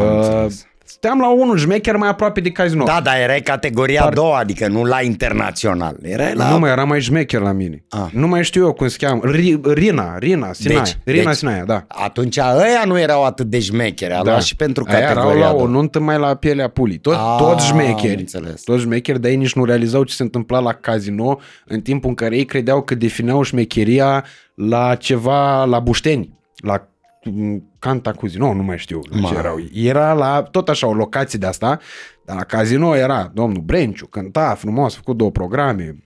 Uh, 0.45 0.51
înțeles. 0.85 0.93
Stăteam 0.93 1.19
la 1.19 1.33
unul 1.33 1.57
șmecher 1.57 1.95
mai 1.95 2.09
aproape 2.09 2.39
de 2.41 2.51
casino. 2.51 2.83
Da, 2.85 2.99
dar 3.03 3.15
erai 3.19 3.41
categoria 3.41 4.01
Par- 4.01 4.11
a 4.11 4.13
doua, 4.15 4.37
adică 4.39 4.67
nu 4.67 4.83
la 4.83 5.01
internațional. 5.01 5.97
Erai 6.01 6.33
la... 6.33 6.49
Nu 6.49 6.59
mai 6.59 6.69
era 6.71 6.83
mai 6.83 7.01
șmecher 7.01 7.41
la 7.41 7.51
mine. 7.51 7.83
Ah. 7.89 8.05
Nu 8.11 8.27
mai 8.27 8.43
știu 8.43 8.65
eu 8.65 8.73
cum 8.73 8.87
se 8.87 8.97
cheamă. 9.05 9.21
Ri- 9.31 9.73
Rina, 9.73 10.17
Rina, 10.17 10.53
Sinaia. 10.53 10.81
Deci- 10.81 10.97
Rina 11.05 11.23
deci- 11.29 11.35
Sinaia, 11.37 11.63
da. 11.65 11.85
Atunci 11.87 12.37
ăia 12.37 12.83
nu 12.85 12.99
erau 12.99 13.23
atât 13.25 13.45
de 13.45 13.59
șmecheri, 13.59 14.13
a 14.13 14.21
luat 14.23 14.43
și 14.43 14.55
pentru 14.55 14.83
Aia 14.87 14.99
categoria 14.99 15.29
erau 15.31 15.39
la 15.39 15.47
a 15.47 15.53
o 15.53 15.57
doua. 15.57 15.69
nuntă 15.69 15.99
mai 15.99 16.17
la 16.19 16.35
pielea 16.35 16.67
pulii. 16.67 16.97
Tot, 16.97 17.13
Ah, 17.13 17.35
toți 17.37 17.71
am 17.71 17.77
șmecheri. 17.79 18.19
înțeles. 18.19 18.61
Toți 18.61 18.81
șmecheri, 18.81 19.19
dar 19.21 19.31
ei 19.31 19.37
nici 19.37 19.53
nu 19.53 19.65
realizau 19.65 20.03
ce 20.03 20.13
se 20.13 20.23
întâmpla 20.23 20.59
la 20.59 20.73
casino 20.73 21.39
în 21.65 21.81
timpul 21.81 22.09
în 22.09 22.15
care 22.15 22.35
ei 22.37 22.45
credeau 22.45 22.81
că 22.81 22.95
defineau 22.95 23.41
șmecheria 23.41 24.25
la 24.55 24.95
ceva, 24.95 25.63
la 25.65 25.79
bușteni, 25.79 26.33
la 26.55 26.87
mm, 27.31 27.69
Cantacuzi, 27.79 28.37
nu, 28.37 28.51
nu 28.53 28.63
mai 28.63 28.77
știu 28.77 28.99
la 29.09 29.15
ce 29.27 29.33
Ma. 29.33 29.39
erau. 29.39 29.57
Era 29.73 30.13
la 30.13 30.41
tot 30.51 30.69
așa 30.69 30.87
o 30.87 30.93
locație 30.93 31.39
de 31.39 31.45
asta, 31.45 31.79
dar 32.25 32.35
la 32.35 32.43
casino 32.43 32.95
era 32.95 33.31
domnul 33.33 33.61
Brenciu, 33.61 34.05
cânta 34.05 34.55
frumos, 34.57 34.93
a 34.93 34.97
făcut 34.97 35.17
două 35.17 35.31
programe, 35.31 35.97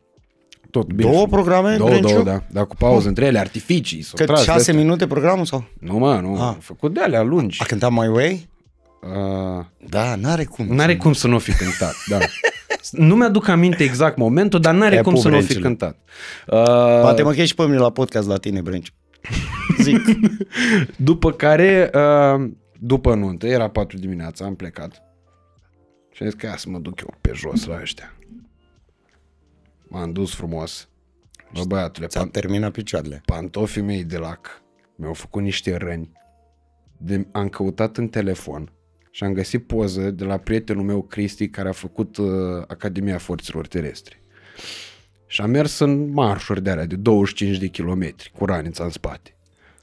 tot 0.71 0.87
bine. 0.93 1.09
Două 1.11 1.25
frumos. 1.25 1.29
programe, 1.45 1.75
Două, 1.77 1.89
Brenciu? 1.89 2.09
două, 2.09 2.23
da, 2.23 2.41
dar 2.51 2.65
cu 2.65 2.75
pauză 2.75 3.07
între 3.07 3.25
ele, 3.25 3.39
artificii. 3.39 4.01
s-au 4.01 4.13
Cât 4.15 4.25
tras 4.25 4.39
de 4.39 4.45
șase 4.45 4.59
astea. 4.59 4.73
minute 4.73 5.07
programul 5.07 5.45
sau? 5.45 5.63
Nu, 5.79 5.97
mă, 5.97 6.19
nu, 6.21 6.33
Ah. 6.33 6.39
a 6.41 6.57
făcut 6.59 6.93
de 6.93 6.99
alea 6.99 7.21
lungi. 7.21 7.61
A 7.61 7.65
cântat 7.65 7.91
My 7.91 8.07
Way? 8.07 8.49
Uh, 9.01 9.65
Da, 9.89 10.15
n-are 10.15 10.43
cum. 10.43 10.65
N-are 10.75 10.97
cum 10.97 11.13
să 11.13 11.27
nu 11.27 11.39
fi 11.39 11.51
cântat, 11.51 11.93
da. 12.09 12.17
Nu 12.91 13.15
mi-aduc 13.15 13.47
aminte 13.47 13.83
exact 13.83 14.17
momentul, 14.17 14.59
dar 14.59 14.73
n-are 14.73 14.95
E 14.95 15.01
cum 15.01 15.15
să 15.15 15.27
nu 15.27 15.33
fi 15.35 15.43
Brenciule. 15.43 15.61
cântat. 15.67 15.97
Uh, 16.47 17.01
Poate 17.01 17.21
mă 17.23 17.31
chemi 17.31 17.47
și 17.47 17.55
pe 17.55 17.63
mine 17.63 17.77
la 17.77 17.89
podcast 17.89 18.27
la 18.27 18.37
tine, 18.37 18.61
Brenciu. 18.61 18.93
Zic. 19.81 19.99
după 21.09 21.31
care, 21.31 21.89
uh, 21.93 22.49
după 22.79 23.15
nuntă, 23.15 23.47
era 23.47 23.69
4 23.69 23.97
dimineața, 23.97 24.45
am 24.45 24.55
plecat. 24.55 25.01
Și 26.11 26.23
am 26.23 26.29
zis 26.29 26.39
că 26.39 26.45
ia 26.45 26.57
să 26.57 26.69
mă 26.69 26.79
duc 26.79 26.99
eu 27.01 27.13
pe 27.21 27.31
jos 27.33 27.65
la 27.65 27.79
ăștia. 27.81 28.13
M-am 29.87 30.11
dus 30.11 30.33
frumos. 30.35 30.89
Bă, 31.53 31.63
băiatule, 31.67 32.07
Ți-am 32.07 32.27
pan- 32.27 32.31
terminat 32.31 32.71
picioarele. 32.71 33.21
pantofii 33.25 33.81
mei 33.81 34.03
de 34.03 34.17
lac 34.17 34.61
mi-au 34.95 35.13
făcut 35.13 35.41
niște 35.41 35.75
răni. 35.75 36.11
De, 36.97 37.27
am 37.31 37.49
căutat 37.49 37.97
în 37.97 38.07
telefon 38.07 38.71
și 39.11 39.23
am 39.23 39.33
găsit 39.33 39.67
poză 39.67 40.11
de 40.11 40.23
la 40.23 40.37
prietenul 40.37 40.83
meu, 40.83 41.01
Cristi, 41.03 41.49
care 41.49 41.69
a 41.69 41.71
făcut 41.71 42.17
uh, 42.17 42.27
Academia 42.67 43.17
Forțelor 43.17 43.67
Terestre. 43.67 44.21
Și 45.31 45.41
am 45.41 45.49
mers 45.49 45.79
în 45.79 46.11
marșuri 46.11 46.63
de 46.63 46.69
alea 46.69 46.85
de 46.85 46.95
25 46.95 47.57
de 47.57 47.67
kilometri, 47.67 48.31
cu 48.37 48.45
ranița 48.45 48.83
în 48.83 48.89
spate. 48.89 49.37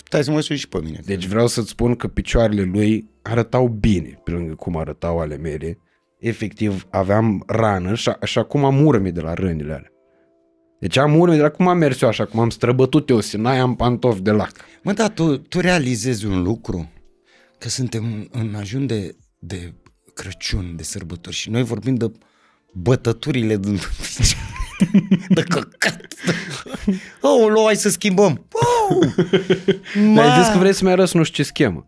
Stai 0.05 0.25
să 0.25 0.31
mă 0.31 0.41
sui 0.41 0.57
și 0.57 0.69
pe 0.69 0.81
mine. 0.83 1.01
Deci 1.05 1.27
vreau 1.27 1.47
să-ți 1.47 1.69
spun 1.69 1.95
că 1.95 2.09
picioarele 2.09 2.63
lui 2.63 3.11
arătau 3.23 3.69
bine, 3.69 4.21
pe 4.25 4.31
lângă 4.31 4.55
cum 4.55 4.77
arătau 4.77 5.19
ale 5.19 5.37
mele. 5.37 5.79
Efectiv, 6.19 6.87
aveam 6.91 7.43
rană 7.47 7.95
și, 7.95 8.11
și 8.25 8.39
acum 8.39 8.65
am 8.65 8.87
urme 8.87 9.11
de 9.11 9.21
la 9.21 9.35
rănile 9.35 9.73
alea. 9.73 9.91
Deci 10.81 10.97
am 10.97 11.19
urme 11.19 11.37
de 11.37 11.43
la 11.43 11.49
cum 11.49 11.69
am 11.69 11.79
mers 11.79 12.01
eu 12.01 12.09
așa, 12.09 12.25
cum 12.25 12.41
am 12.41 12.51
străbătut 12.51 13.09
eu 13.09 13.21
Sinai, 13.21 13.59
am 13.59 13.77
pantofi 13.77 14.21
de 14.21 14.31
lac. 14.31 14.53
Mă, 14.83 14.93
dar 14.93 15.09
tu, 15.09 15.37
tu 15.37 15.61
realizezi 15.61 16.27
un 16.27 16.43
lucru? 16.43 16.91
Că 17.59 17.69
suntem 17.69 18.05
în, 18.05 18.29
în 18.31 18.55
ajun 18.55 18.87
de, 18.87 19.17
de 19.39 19.75
Crăciun, 20.15 20.77
de 20.77 20.83
sărbători 20.83 21.37
și 21.37 21.51
noi 21.51 21.63
vorbim 21.63 21.95
de 21.95 22.13
bătăturile 22.73 23.57
din 23.57 23.79
de 25.29 25.43
căcat. 25.43 26.01
Oh, 27.21 27.47
lu, 27.49 27.63
hai 27.65 27.77
să 27.77 27.89
schimbăm. 27.91 28.47
Oh, 28.53 29.07
Dar 30.15 30.25
ai 30.25 30.39
zis 30.39 30.47
că 30.47 30.55
ma, 30.55 30.59
vrei 30.59 30.75
să-mi 30.75 30.91
arăți 30.91 31.17
nu 31.17 31.23
știu 31.23 31.43
ce 31.43 31.49
schemă. 31.49 31.87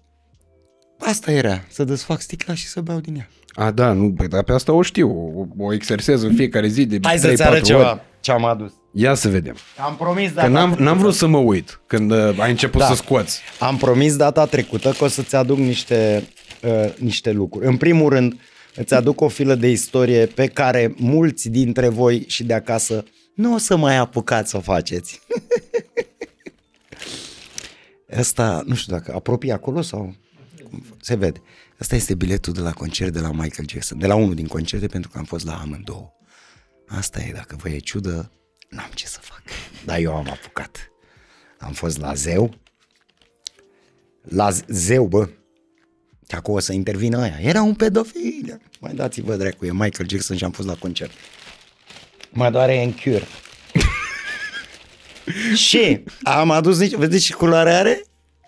Asta 0.99 1.31
era, 1.33 1.65
să 1.69 1.85
desfac 1.85 2.21
sticla 2.21 2.55
și 2.55 2.67
să 2.67 2.81
beau 2.81 2.99
din 3.01 3.17
ea. 3.17 3.29
A, 3.53 3.71
da, 3.71 3.93
nu, 3.93 4.09
bă, 4.09 4.27
dar 4.27 4.43
pe 4.43 4.53
asta 4.53 4.73
o 4.73 4.83
știu, 4.83 5.33
o, 5.59 5.65
o 5.65 5.73
exersez 5.73 6.23
în 6.23 6.35
fiecare 6.35 6.67
zi 6.69 6.87
de 6.87 6.99
Hai 7.03 7.17
3-4 7.17 7.21
să-ți 7.21 7.43
arăt 7.43 7.57
ori. 7.57 7.65
ceva 7.67 8.01
ce 8.21 8.33
am 8.33 8.45
adus. 8.45 8.73
Ia 8.93 9.15
să 9.15 9.29
vedem. 9.29 9.57
Am 9.87 9.97
promis 9.97 10.31
Că 10.33 10.47
n-am, 10.47 10.75
n-am 10.79 10.99
vrut 10.99 11.15
să 11.15 11.27
mă 11.27 11.39
uit 11.39 11.81
când 11.87 12.11
uh, 12.11 12.35
ai 12.39 12.51
început 12.51 12.81
Da. 12.81 12.87
să 12.87 12.95
scoți. 12.95 13.41
Am 13.59 13.77
promis 13.77 14.17
data 14.17 14.47
trecută 14.47 14.95
că 14.99 15.05
o 15.05 15.09
să-ți 15.09 15.37
aduc 15.37 15.59
niște, 15.59 16.29
uh, 16.63 16.95
niște 16.99 17.33
lucruri. 17.33 17.67
În 17.67 17.77
primul 17.77 18.09
rând, 18.11 18.41
îți 18.79 18.95
aduc 18.95 19.21
o 19.21 19.29
filă 19.29 19.55
de 19.55 19.71
istorie 19.71 20.27
pe 20.27 20.47
care 20.47 20.95
mulți 20.97 21.49
dintre 21.49 21.89
voi 21.89 22.25
și 22.27 22.45
de 22.45 22.55
acasă 22.55 23.05
nu 23.35 23.55
o 23.55 23.59
să 23.59 23.77
mai 23.77 23.97
apucați 23.97 24.51
să 24.51 24.57
o 24.57 24.61
faceți. 24.61 25.21
Asta, 28.19 28.63
nu 28.67 28.75
știu 28.75 28.93
dacă 28.93 29.15
apropie 29.15 29.53
acolo 29.53 29.83
sau 29.83 30.15
se 31.01 31.15
vede. 31.15 31.43
Asta 31.79 31.95
este 31.95 32.15
biletul 32.15 32.53
de 32.53 32.61
la 32.61 32.73
concert 32.73 33.13
de 33.13 33.21
la 33.21 33.31
Michael 33.31 33.69
Jackson, 33.69 33.99
de 33.99 34.07
la 34.07 34.15
unul 34.15 34.35
din 34.35 34.47
concerte 34.47 34.87
pentru 34.87 35.11
că 35.11 35.19
am 35.19 35.25
fost 35.25 35.45
la 35.45 35.61
amândouă. 35.61 36.13
Asta 36.87 37.21
e, 37.21 37.33
dacă 37.33 37.57
vă 37.57 37.69
e 37.69 37.79
ciudă, 37.79 38.33
n-am 38.69 38.91
ce 38.95 39.07
să 39.07 39.19
fac. 39.21 39.43
Dar 39.85 39.99
eu 39.99 40.15
am 40.15 40.31
apucat. 40.31 40.91
Am 41.59 41.73
fost 41.73 41.99
la 41.99 42.15
Zeu, 42.15 42.55
la 44.23 44.51
Z- 44.51 44.65
Zeu, 44.69 45.07
bă, 45.07 45.29
că 46.29 46.37
acolo 46.37 46.57
o 46.57 46.61
să 46.61 46.73
intervină 46.73 47.19
aia. 47.21 47.39
Era 47.41 47.63
un 47.63 47.75
pedofil. 47.75 48.61
Mai 48.81 48.95
dați-vă 48.95 49.37
dracu, 49.37 49.67
e 49.67 49.73
Michael 49.73 50.09
Jackson 50.09 50.37
și 50.37 50.45
am 50.45 50.51
fost 50.51 50.69
la 50.69 50.75
concert. 50.75 51.11
Mă 52.31 52.51
doare 52.51 52.83
în 52.83 52.93
cur. 52.93 53.27
și 55.67 56.05
am 56.23 56.51
adus 56.51 56.79
nici... 56.79 56.95
Vedeți 56.95 57.25
ce 57.25 57.33
culoare 57.33 57.71
are? 57.73 58.03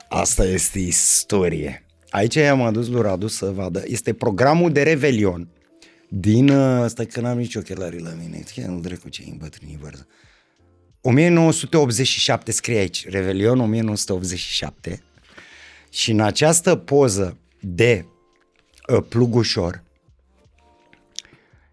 Asta 0.09 0.45
este 0.45 0.79
istorie. 0.79 1.85
Aici 2.11 2.35
i-am 2.35 2.63
adus 2.63 2.89
lui 2.89 3.03
Radu 3.03 3.27
să 3.27 3.47
vadă. 3.47 3.83
Este 3.87 4.13
programul 4.13 4.73
de 4.73 4.83
Revelion 4.83 5.49
din... 6.09 6.49
uh, 6.49 6.89
Stai 6.89 7.07
că 7.07 7.21
n-am 7.21 7.39
nici 7.39 7.55
ochelari 7.55 8.03
la 8.03 8.11
mine. 8.21 8.43
Chiar 8.55 8.67
nu 8.67 8.81
dracu 8.81 9.09
ce 9.09 9.25
îmbătrânii 9.31 9.79
vărză. 9.81 10.07
1987 11.01 12.53
scrie 12.53 12.79
aici, 12.79 13.09
Revelion 13.09 13.61
1987 13.61 15.03
și 15.91 16.11
în 16.11 16.21
această 16.21 16.77
poză 16.77 17.39
de 17.61 18.07
uh, 18.89 19.05
plugușor 19.09 19.83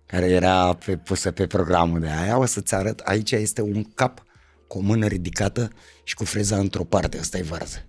care 0.05 0.25
era 0.25 0.73
pe, 0.85 0.97
pusă 0.97 1.31
pe 1.31 1.47
programul 1.47 1.99
de 1.99 2.09
aia, 2.21 2.37
o 2.37 2.45
să-ți 2.45 2.75
arăt, 2.75 2.99
aici 2.99 3.31
este 3.31 3.61
un 3.61 3.83
cap 3.95 4.23
cu 4.67 4.77
o 4.77 4.81
mână 4.81 5.05
ridicată 5.05 5.69
și 6.03 6.15
cu 6.15 6.23
freza 6.25 6.57
într-o 6.57 6.83
parte, 6.83 7.19
asta 7.19 7.37
e 7.37 7.41
varză. 7.41 7.85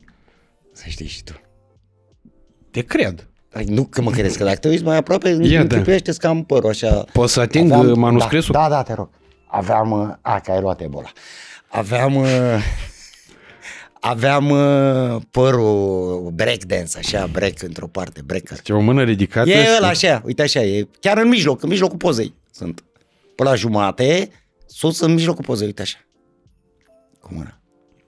Să 0.73 0.85
știi 0.87 1.07
și 1.07 1.23
tu. 1.23 1.41
Te 2.71 2.83
cred. 2.83 3.29
Ai, 3.53 3.65
nu 3.65 3.85
că 3.85 4.03
mă 4.03 4.11
crezi, 4.11 4.39
că 4.39 4.45
dacă 4.45 4.57
te 4.59 4.69
uiți 4.69 4.83
mai 4.83 4.97
aproape, 4.97 5.29
Ia, 5.29 5.65
da. 5.65 5.75
închipuiește 5.75 6.13
că 6.13 6.27
am 6.27 6.45
părul 6.45 6.71
așa. 6.71 7.05
Poți 7.13 7.33
să 7.33 7.41
ating 7.41 7.73
uh, 7.73 7.95
manuscrisul? 7.95 8.53
Da, 8.53 8.63
da, 8.63 8.69
da, 8.69 8.83
te 8.83 8.93
rog. 8.93 9.09
Aveam, 9.47 9.91
uh, 9.91 10.09
a, 10.21 10.41
că 10.41 10.51
ai 10.51 10.61
luat 10.61 10.81
ebola. 10.81 11.13
Aveam, 11.69 12.15
uh, 12.15 12.29
aveam 14.01 14.51
uh, 14.51 15.21
părul 15.31 16.31
breakdance, 16.35 16.99
așa, 16.99 17.27
break 17.27 17.63
într-o 17.63 17.87
parte, 17.87 18.23
breaker. 18.25 18.61
Ce 18.61 18.73
o 18.73 18.81
mână 18.81 19.03
ridicată. 19.03 19.49
E 19.51 19.65
și- 19.65 19.71
ăla 19.77 19.89
așa, 19.89 20.23
uite 20.25 20.43
așa, 20.43 20.61
e 20.63 20.89
chiar 21.01 21.19
în 21.19 21.29
mijloc, 21.29 21.63
în 21.63 21.69
mijlocul 21.69 21.97
pozei 21.97 22.35
sunt. 22.51 22.85
Pe 23.37 23.43
la 23.43 23.55
jumate, 23.55 24.31
sus 24.67 25.01
în 25.01 25.13
mijlocul 25.13 25.45
pozei, 25.45 25.67
uite 25.67 25.83
așa. 25.83 25.99
Cu 27.21 27.29
mâna. 27.35 27.61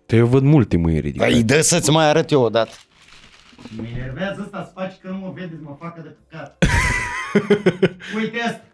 Te 0.07 0.17
eu 0.17 0.27
văd 0.27 0.43
multe 0.43 0.77
mâini 0.77 1.01
ridicate. 1.01 1.31
Păi 1.31 1.43
dă 1.43 1.61
să-ți 1.61 1.91
mai 1.91 2.05
arăt 2.09 2.31
eu 2.31 2.43
odată. 2.43 2.71
Mă 3.77 3.83
enervează 3.97 4.41
ăsta 4.45 4.65
să 4.65 4.71
faci 4.75 4.97
că 5.03 5.09
nu 5.09 5.17
mă 5.17 5.33
vedeți, 5.35 5.63
mă 5.63 5.77
facă 5.81 6.01
de 6.03 6.17
păcat. 6.29 6.65
Uite 8.17 8.41
asta. 8.41 8.65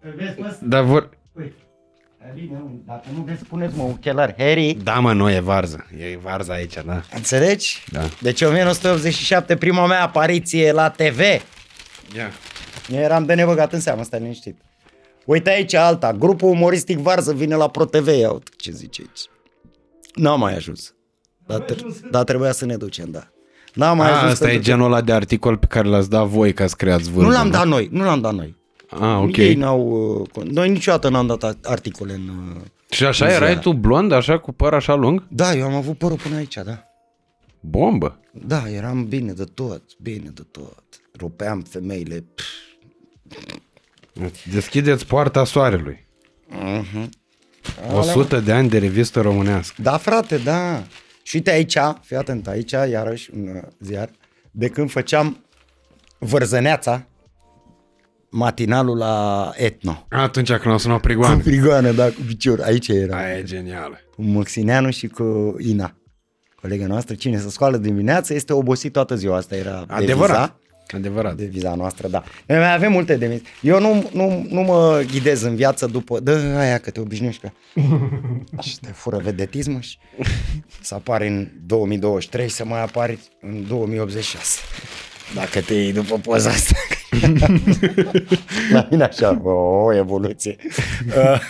Îl 0.00 0.12
vezi 0.16 0.32
pe 0.34 0.42
ăsta? 0.48 0.64
Dar 0.66 0.82
vor... 0.82 1.18
Uite. 1.32 1.54
E 2.28 2.32
Bine, 2.34 2.56
nu, 2.58 2.82
dacă 2.86 3.04
nu 3.14 3.22
vezi, 3.22 3.44
puneți 3.44 3.76
mă 3.76 3.82
ochelari. 3.82 4.34
Harry, 4.38 4.76
Da, 4.82 4.98
mă, 5.00 5.12
nu, 5.12 5.30
e 5.30 5.40
varză. 5.40 5.86
E 5.98 6.16
varză 6.22 6.52
aici, 6.52 6.74
da. 6.86 7.02
înțelegi? 7.14 7.84
Da. 7.90 8.00
Deci 8.20 8.40
1987, 8.42 9.56
prima 9.56 9.86
mea 9.86 10.02
apariție 10.02 10.72
la 10.72 10.90
TV. 10.90 11.18
Ia. 12.16 12.30
Eu 12.88 12.98
eram 13.00 13.24
de 13.24 13.34
nebăgat 13.34 13.72
în 13.72 13.80
seamă, 13.80 14.02
stai 14.02 14.20
liniștit. 14.20 14.56
Uite 15.24 15.50
aici 15.50 15.74
alta, 15.74 16.12
grupul 16.12 16.48
umoristic 16.48 16.98
Varză 16.98 17.32
vine 17.34 17.54
la 17.54 17.68
ProTV, 17.68 18.06
ia 18.06 18.30
uite 18.30 18.50
ce 18.56 18.70
zice 18.70 19.00
aici. 19.02 19.20
N-am 20.14 20.38
mai 20.40 20.54
ajuns. 20.54 20.94
Dar, 21.46 21.58
tre- 21.60 21.86
dar 22.10 22.24
trebuia 22.24 22.52
să 22.52 22.64
ne 22.66 22.76
ducem, 22.76 23.10
da. 23.10 23.22
N-am 23.74 23.96
mai 23.96 24.10
A, 24.10 24.14
ajuns 24.16 24.32
asta 24.32 24.44
e 24.44 24.48
pentru- 24.48 24.64
genul 24.64 24.84
ăla 24.86 25.00
de 25.00 25.12
articol 25.12 25.56
pe 25.56 25.66
care 25.66 25.88
l-ați 25.88 26.10
dat 26.10 26.26
voi 26.26 26.52
ca 26.52 26.66
să 26.66 26.74
creați 26.78 27.02
vârful. 27.04 27.22
Nu 27.22 27.30
l-am 27.30 27.50
dat 27.50 27.66
noi, 27.66 27.88
nu 27.92 28.04
l-am 28.04 28.20
dat 28.20 28.34
noi. 28.34 28.56
Ah, 29.00 29.18
ok. 29.22 29.36
Ei 29.36 29.54
n-au, 29.54 29.88
uh, 30.36 30.44
noi 30.44 30.70
niciodată 30.70 31.08
n-am 31.08 31.26
dat 31.26 31.42
a- 31.42 31.58
articole 31.62 32.12
în... 32.12 32.28
uh, 32.56 32.60
Și 32.90 33.04
așa 33.04 33.24
în 33.24 33.30
erai 33.30 33.50
ziar. 33.50 33.62
tu 33.62 33.72
blond, 33.72 34.12
așa, 34.12 34.38
cu 34.38 34.52
păr 34.52 34.74
așa 34.74 34.94
lung? 34.94 35.26
Da, 35.28 35.54
eu 35.54 35.64
am 35.64 35.74
avut 35.74 35.98
părul 35.98 36.16
până 36.16 36.36
aici, 36.36 36.54
da. 36.54 36.84
Bombă. 37.60 38.18
Da, 38.32 38.70
eram 38.70 39.04
bine 39.08 39.32
de 39.32 39.44
tot, 39.44 39.82
bine 40.00 40.30
de 40.34 40.42
tot. 40.50 40.82
Rupeam 41.18 41.60
femeile. 41.60 42.24
Pff, 42.34 42.46
Deschideți 44.52 45.06
poarta 45.06 45.44
soarelui. 45.44 46.06
100 47.96 48.40
de 48.40 48.52
ani 48.52 48.68
de 48.68 48.78
revistă 48.78 49.20
românească. 49.20 49.82
Da, 49.82 49.96
frate, 49.96 50.36
da. 50.36 50.82
Și 51.22 51.36
uite 51.36 51.50
aici, 51.50 51.76
fii 52.02 52.16
atent, 52.16 52.48
aici, 52.48 52.70
iarăși, 52.70 53.30
un 53.34 53.48
uh, 53.56 53.62
ziar, 53.80 54.10
de 54.50 54.68
când 54.68 54.90
făceam 54.90 55.44
vărzăneața, 56.18 57.06
matinalul 58.32 58.96
la 58.96 59.50
Etno. 59.56 60.06
Atunci 60.10 60.52
când 60.52 60.74
o 60.74 60.78
sunat 60.78 60.96
Cu 60.96 61.02
prigoane. 61.06 61.42
prigoană, 61.42 61.92
da, 61.92 62.04
cu 62.04 62.20
picior. 62.26 62.60
Aici 62.60 62.88
era. 62.88 63.16
Aia 63.16 63.38
e 63.38 63.42
genială. 63.42 64.00
Cu 64.14 64.22
Măxineanu 64.22 64.90
și 64.90 65.06
cu 65.06 65.56
Ina. 65.58 65.94
Colega 66.60 66.86
noastră, 66.86 67.14
cine 67.14 67.38
se 67.38 67.48
scoală 67.50 67.76
dimineața, 67.76 68.34
este 68.34 68.52
obosit 68.52 68.92
toată 68.92 69.14
ziua. 69.14 69.36
Asta 69.36 69.56
era 69.56 69.84
Adevărat. 69.88 70.36
deviza. 70.36 70.56
Adevărat. 70.96 71.34
Deviza 71.36 71.74
noastră, 71.74 72.08
da. 72.08 72.22
Noi 72.46 72.58
mai 72.58 72.74
avem 72.74 72.92
multe 72.92 73.16
devize. 73.16 73.42
Eu 73.60 73.80
nu, 73.80 74.10
nu, 74.12 74.46
nu 74.50 74.60
mă 74.60 75.02
ghidez 75.10 75.42
în 75.42 75.54
viață 75.54 75.86
după, 75.86 76.20
dă 76.20 76.54
aia 76.58 76.78
că 76.78 76.90
te 76.90 77.00
obișnuiești 77.00 77.40
că 77.40 77.50
și 78.68 78.78
te 78.80 78.88
fură 78.92 79.16
vedetismul 79.22 79.80
și 79.80 79.98
să 80.80 80.94
apari 80.94 81.26
în 81.28 81.48
2023 81.66 82.48
să 82.48 82.64
mai 82.64 82.82
apari 82.82 83.18
în 83.40 83.64
2086. 83.68 84.60
Dacă 85.34 85.60
te 85.60 85.74
iei 85.74 85.92
după 85.92 86.18
poza 86.18 86.50
asta. 86.50 86.74
La 88.72 88.86
mine 88.90 89.04
așa, 89.04 89.40
o 89.42 89.94
evoluție. 89.94 90.56
Uh, 91.06 91.40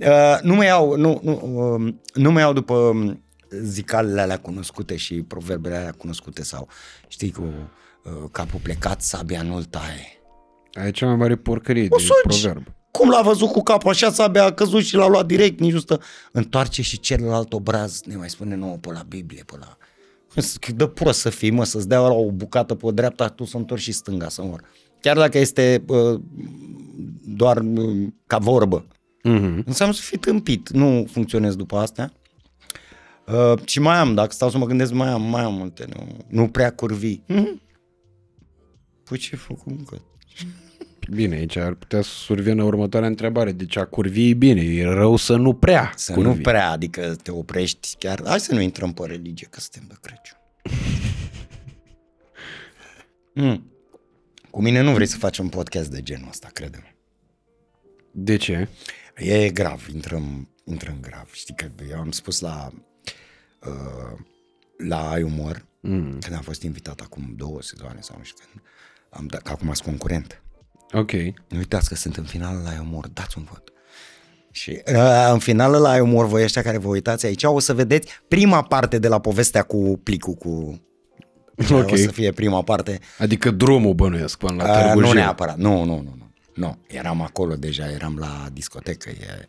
uh, 0.00 0.38
nu 0.42 0.54
mă 0.54 0.64
iau, 0.64 0.96
nu, 0.96 1.20
nu, 1.22 1.40
uh, 1.84 1.94
nu 2.14 2.30
mă 2.30 2.40
iau 2.40 2.52
după 2.52 2.74
um, 2.74 3.24
zicalele 3.62 4.20
alea 4.20 4.38
cunoscute 4.38 4.96
și 4.96 5.14
proverbele 5.14 5.76
alea 5.76 5.94
cunoscute 5.98 6.42
sau 6.42 6.68
știi 7.08 7.30
cu 7.32 7.42
uh, 7.42 8.12
capul 8.32 8.60
plecat, 8.62 9.02
sabia 9.02 9.42
nu-l 9.42 9.64
taie. 9.64 10.22
Aia 10.72 10.86
e 10.86 10.90
cea 10.90 11.06
mai 11.06 11.16
mare 11.16 11.36
porcărie 11.36 11.86
O 11.90 11.96
din 11.96 12.06
sugi. 12.06 12.40
proverb. 12.42 12.66
Cum 12.90 13.08
l-a 13.10 13.22
văzut 13.22 13.50
cu 13.50 13.62
capul 13.62 13.90
așa, 13.90 14.10
sabia 14.10 14.44
a 14.44 14.52
căzut 14.52 14.82
și 14.84 14.94
l-a 14.96 15.08
luat 15.08 15.26
direct, 15.26 15.58
nici 15.60 15.72
nu 15.72 15.78
stă. 15.78 16.00
Întoarce 16.32 16.82
și 16.82 17.00
celălalt 17.00 17.52
obraz, 17.52 18.00
ne 18.02 18.16
mai 18.16 18.30
spune 18.30 18.54
nouă 18.54 18.76
pe 18.76 18.92
la 18.92 19.02
Biblie, 19.08 19.42
pe 19.46 19.54
la... 19.58 19.76
Că 20.60 20.72
Dă 20.72 20.86
prost 20.86 21.20
să 21.20 21.30
fii, 21.30 21.50
mă, 21.50 21.64
să-ți 21.64 21.88
dea 21.88 22.00
la 22.00 22.12
o 22.12 22.30
bucată 22.30 22.74
pe 22.74 22.90
dreapta, 22.92 23.28
tu 23.28 23.44
să 23.44 23.56
întorci 23.56 23.82
și 23.82 23.92
stânga 23.92 24.28
să 24.28 24.42
mor. 24.42 24.62
Chiar 25.00 25.16
dacă 25.16 25.38
este 25.38 25.84
uh, 25.86 26.20
doar 27.24 27.56
uh, 27.56 28.08
ca 28.26 28.38
vorbă. 28.38 28.86
Mhm. 29.22 29.62
Înseamnă 29.66 29.94
să 29.94 30.02
fii 30.02 30.18
tâmpit, 30.18 30.70
nu 30.70 31.06
funcționez 31.10 31.56
după 31.56 31.76
astea. 31.76 32.12
Uh, 33.26 33.58
și 33.64 33.80
mai 33.80 33.96
am, 33.96 34.14
dacă 34.14 34.32
stau 34.32 34.50
să 34.50 34.58
mă 34.58 34.66
gândesc, 34.66 34.92
mai 34.92 35.08
am, 35.08 35.22
mai 35.22 35.42
am 35.42 35.54
multe, 35.54 35.84
nu, 35.96 36.16
nu 36.28 36.48
prea 36.48 36.72
curvi. 36.72 37.18
Mm-hmm. 37.18 37.62
Păi 39.04 39.18
ce 39.18 39.36
făcut 39.36 39.86
că? 39.86 39.96
Bine, 41.10 41.34
aici 41.36 41.56
ar 41.56 41.74
putea 41.74 42.02
să 42.02 42.10
survină 42.10 42.62
următoarea 42.62 43.08
întrebare. 43.08 43.52
Deci 43.52 43.76
a 43.76 43.84
curvi 43.84 44.28
e 44.30 44.34
bine, 44.34 44.60
e 44.62 44.84
rău 44.84 45.16
să 45.16 45.36
nu 45.36 45.54
prea 45.54 45.92
Să 45.96 46.12
curvi. 46.12 46.28
nu 46.28 46.34
prea, 46.34 46.70
adică 46.70 47.16
te 47.22 47.30
oprești 47.30 47.96
chiar. 47.98 48.22
Hai 48.24 48.40
să 48.40 48.54
nu 48.54 48.60
intrăm 48.60 48.92
pe 48.92 49.06
religie, 49.06 49.46
că 49.50 49.60
suntem 49.60 49.88
de 49.88 49.94
Crăciun. 50.00 50.38
mm. 53.44 53.68
Cu 54.50 54.62
mine 54.62 54.80
nu 54.80 54.92
vrei 54.92 55.06
să 55.06 55.16
faci 55.16 55.38
un 55.38 55.48
podcast 55.48 55.90
de 55.90 56.02
genul 56.02 56.28
ăsta, 56.28 56.48
crede 56.52 56.96
De 58.10 58.36
ce? 58.36 58.68
E 59.16 59.50
grav, 59.50 59.88
intrăm, 59.92 60.48
intrăm 60.64 60.96
grav. 61.00 61.32
Știi 61.32 61.54
că 61.54 61.66
eu 61.90 61.98
am 61.98 62.10
spus 62.10 62.40
la 62.40 62.70
uh, 63.66 64.18
la 64.76 65.10
Ai 65.10 65.22
Umor, 65.22 65.66
mm. 65.80 66.18
când 66.18 66.34
am 66.34 66.42
fost 66.42 66.62
invitat 66.62 67.00
acum 67.00 67.32
două 67.36 67.62
sezoane 67.62 68.00
sau 68.00 68.16
nu 68.18 68.24
știu 68.24 68.44
când, 68.50 68.64
am 69.10 69.26
dat, 69.26 69.42
că 69.42 69.50
acum 69.50 69.72
sunt 69.72 69.88
concurent. 69.88 70.42
Ok. 70.94 71.12
Nu 71.48 71.56
uitați 71.58 71.88
că 71.88 71.94
sunt 71.94 72.16
în 72.16 72.24
finală 72.24 72.60
la 72.62 72.68
Ai 72.68 72.78
Umor, 72.78 73.08
dați 73.08 73.38
un 73.38 73.44
vot. 73.50 73.72
Și 74.50 74.82
uh, 74.86 75.30
în 75.32 75.38
finală 75.38 75.78
la 75.78 75.90
Ai 75.90 76.00
Umor, 76.00 76.26
voi 76.26 76.42
ăștia 76.42 76.62
care 76.62 76.78
vă 76.78 76.88
uitați 76.88 77.26
aici, 77.26 77.42
o 77.44 77.58
să 77.58 77.74
vedeți 77.74 78.08
prima 78.28 78.62
parte 78.62 78.98
de 78.98 79.08
la 79.08 79.18
povestea 79.18 79.62
cu 79.62 80.00
plicul 80.02 80.34
cu... 80.34 80.80
Ok. 81.70 81.90
O 81.90 81.96
să 81.96 82.10
fie 82.10 82.32
prima 82.32 82.62
parte. 82.62 83.00
Adică 83.18 83.50
drumul 83.50 83.94
bănuiesc 83.94 84.38
până 84.38 84.62
la 84.62 84.70
Uh, 84.70 84.82
Târgu 84.82 85.00
nu 85.00 85.06
Jiu. 85.06 85.14
neapărat, 85.14 85.56
nu, 85.56 85.84
nu, 85.84 85.84
nu, 85.84 86.14
nu. 86.18 86.32
Nu, 86.54 86.78
eram 86.86 87.22
acolo 87.22 87.54
deja, 87.54 87.90
eram 87.90 88.16
la 88.18 88.46
discotecă, 88.52 89.10
e, 89.10 89.48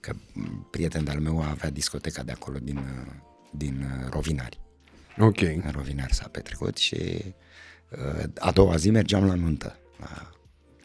că 0.00 0.12
prietenul 0.70 1.06
de-al 1.06 1.20
meu 1.20 1.40
avea 1.40 1.70
discoteca 1.70 2.22
de 2.22 2.32
acolo 2.32 2.58
din, 2.62 2.76
uh, 2.76 3.12
din 3.50 3.86
uh, 4.02 4.08
Rovinari. 4.10 4.60
Ok. 5.18 5.40
În 5.40 5.70
Rovinari 5.72 6.14
s-a 6.14 6.28
petrecut 6.32 6.76
și 6.76 7.24
uh, 7.90 8.24
a 8.38 8.50
doua 8.50 8.76
zi 8.76 8.90
mergeam 8.90 9.26
la 9.26 9.34
nuntă. 9.34 9.76
La 10.00 10.30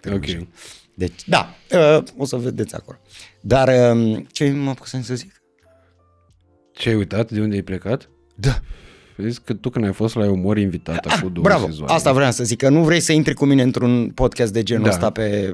Târgu 0.04 0.18
Ok. 0.18 0.26
Jiu. 0.26 0.48
Deci, 0.96 1.22
da, 1.28 1.56
uh, 1.98 2.04
o 2.18 2.26
să 2.26 2.36
vedeți 2.36 2.76
acolo. 2.76 2.98
Dar 3.42 3.92
um, 3.92 4.28
ce 4.32 4.52
mă 4.52 4.74
pus 4.74 4.90
să 4.90 5.16
zic? 5.16 5.42
Ce 6.74 6.90
ai 6.90 6.96
uitat? 6.96 7.32
De 7.32 7.42
unde 7.42 7.56
ai 7.56 7.62
plecat? 7.62 8.10
Da. 8.36 8.60
Vezi 9.18 9.42
că 9.42 9.54
tu 9.54 9.70
când 9.70 9.86
ai 9.86 9.94
fost 9.94 10.16
la 10.16 10.30
umor 10.30 10.58
invitat 10.58 11.06
Ah, 11.06 11.14
acum 11.18 11.34
două 11.34 11.46
bravo, 11.46 11.66
sezoane. 11.66 11.94
asta 11.94 12.12
vreau 12.14 12.32
să 12.32 12.44
zic, 12.44 12.58
că 12.58 12.70
nu 12.70 12.84
vrei 12.84 13.00
să 13.00 13.12
intri 13.12 13.34
cu 13.34 13.46
mine 13.46 13.62
într-un 13.62 14.10
podcast 14.10 14.54
de 14.54 14.64
genul 14.64 14.84
Da. 14.84 14.90
ăsta 14.90 15.10
pe 15.10 15.54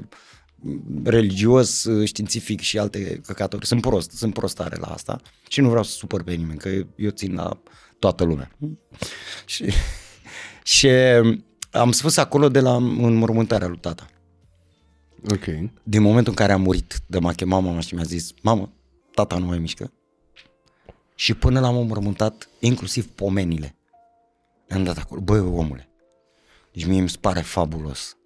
religios, 1.04 1.86
științific 2.04 2.60
și 2.60 2.78
alte 2.78 3.20
căcaturi. 3.26 3.66
Sunt 3.66 3.80
prost, 3.80 4.10
sunt 4.10 4.32
prostare 4.34 4.76
la 4.80 4.86
asta 4.86 5.20
și 5.48 5.60
nu 5.60 5.68
vreau 5.68 5.82
să 5.84 5.90
supăr 5.92 6.22
pe 6.22 6.32
nimeni, 6.32 6.58
că 6.58 6.68
eu 6.96 7.10
țin 7.10 7.34
la 7.34 7.60
toată 7.98 8.24
lumea. 8.24 8.50
Și, 9.46 9.64
și 10.62 10.88
am 11.70 11.92
spus 11.92 12.16
acolo 12.16 12.48
de 12.48 12.60
la 12.60 12.74
înmormântarea 12.74 13.66
lui 13.68 13.78
tata. 13.80 14.06
Ok. 15.28 15.44
Din 15.82 16.02
momentul 16.02 16.32
în 16.32 16.38
care 16.38 16.52
a 16.52 16.56
murit, 16.56 17.00
de 17.06 17.18
m-a 17.18 17.32
chemat 17.32 17.62
mama 17.62 17.80
și 17.80 17.94
mi-a 17.94 18.04
zis, 18.04 18.32
mamă, 18.42 18.72
tata 19.14 19.38
nu 19.38 19.46
mai 19.46 19.58
mișcă. 19.58 19.92
Și 21.14 21.34
până 21.34 21.60
l-am 21.60 21.76
înmormântat, 21.76 22.48
inclusiv 22.58 23.06
pomenile. 23.06 23.74
Le-am 24.66 24.84
dat 24.84 24.98
acolo, 24.98 25.20
băi, 25.20 25.38
omule. 25.38 25.88
Deci 26.72 26.86
mie 26.86 26.98
îmi 26.98 27.10
pare 27.20 27.40
fabulos. 27.40 28.16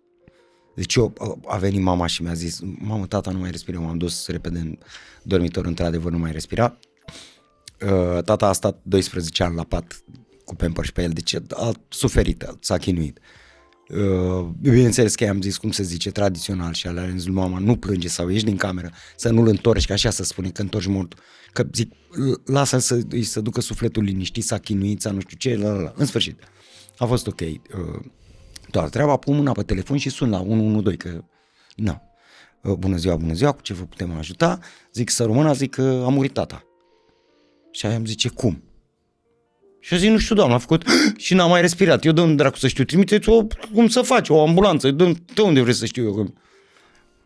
Deci 0.75 0.95
eu, 0.95 1.13
a 1.47 1.57
venit 1.57 1.83
mama 1.83 2.07
și 2.07 2.23
mi-a 2.23 2.35
zis, 2.35 2.61
mamă, 2.79 3.07
tata 3.07 3.31
nu 3.31 3.39
mai 3.39 3.51
respiră, 3.51 3.79
m-am 3.79 3.99
dus 3.99 4.27
repede 4.27 4.59
în 4.59 4.79
dormitor, 5.23 5.67
într-adevăr 5.67 6.13
nu 6.13 6.19
mai 6.19 6.33
respira. 6.33 6.79
Uh, 7.81 8.23
Tata 8.25 8.47
a 8.47 8.53
stat 8.53 8.81
12 8.83 9.43
ani 9.43 9.55
la 9.55 9.65
pat 9.65 10.03
cu 10.45 10.55
Pampers 10.55 10.91
pe 10.91 11.03
el, 11.03 11.11
deci 11.11 11.35
a 11.51 11.73
suferit, 11.89 12.57
s-a 12.61 12.79
chinuit. 12.79 13.19
Uh, 13.19 13.25
bineînțeles 14.61 15.15
că 15.15 15.25
i-am 15.25 15.43
zis 15.43 15.57
cum 15.57 15.71
se 15.71 15.83
zice, 15.83 16.11
tradițional 16.11 16.73
și 16.73 16.87
alea, 16.87 17.03
am 17.03 17.17
zis 17.17 17.27
lui 17.27 17.35
mama, 17.35 17.59
nu 17.59 17.77
plânge 17.77 18.09
sau 18.09 18.29
ieși 18.29 18.45
din 18.45 18.57
cameră, 18.57 18.91
să 19.17 19.31
nu-l 19.31 19.49
întorci, 19.49 19.87
că 19.87 19.93
așa 19.93 20.11
se 20.11 20.23
spune, 20.23 20.51
că 20.51 20.63
întorci 20.63 20.87
mort. 20.87 21.15
Că 21.53 21.67
zic, 21.73 21.93
lasă 22.45 22.79
să 22.79 23.01
îi 23.11 23.23
să 23.23 23.41
ducă 23.41 23.61
sufletul 23.61 24.03
liniștit, 24.03 24.45
s-a 24.45 24.59
chinuit, 24.59 25.01
sau 25.01 25.13
nu 25.13 25.21
știu 25.21 25.37
ce, 25.37 25.57
la, 25.57 25.73
la, 25.73 25.81
la. 25.81 25.93
în 25.97 26.07
sfârșit. 26.07 26.41
A 26.99 27.05
fost 27.05 27.27
ok. 27.27 27.41
Uh, 27.41 27.57
doar 28.71 28.89
treaba, 28.89 29.17
pun 29.17 29.37
mâna 29.37 29.53
pe 29.53 29.63
telefon 29.63 29.97
și 29.97 30.09
sun 30.09 30.31
la 30.31 30.41
112, 30.41 31.09
că 31.09 31.25
nu. 31.77 32.03
Uh, 32.63 32.73
bună 32.73 32.97
ziua, 32.97 33.17
bună 33.17 33.33
ziua, 33.33 33.53
cu 33.53 33.63
ce 33.63 33.75
vă 33.75 33.85
putem 33.85 34.13
ajuta? 34.13 34.59
Zic 34.93 35.11
să 35.11 35.25
rămână, 35.25 35.53
zic 35.53 35.71
că 35.71 36.03
a 36.07 36.09
murit 36.09 36.33
tata. 36.33 36.65
Și 37.71 37.87
aia 37.87 37.97
îmi 37.97 38.07
zice, 38.07 38.29
cum? 38.29 38.63
Și 39.85 39.93
eu 39.93 39.99
zic, 39.99 40.11
nu 40.11 40.19
știu, 40.19 40.35
doamna, 40.35 40.55
a 40.55 40.59
făcut 40.59 40.85
și 41.17 41.35
n-a 41.35 41.47
mai 41.47 41.61
respirat. 41.61 42.05
Eu 42.05 42.13
dăm 42.13 42.37
dracu 42.37 42.57
să 42.57 42.69
știu, 42.69 42.85
trimiteți-o, 42.85 43.47
cum 43.73 43.89
să 43.89 44.03
faci, 44.03 44.29
o 44.29 44.41
ambulanță, 44.47 44.91
dăm, 44.91 45.25
de 45.35 45.41
unde 45.43 45.63
vreți 45.63 45.79
să 45.79 45.87
știu 45.87 46.05
eu? 46.05 46.35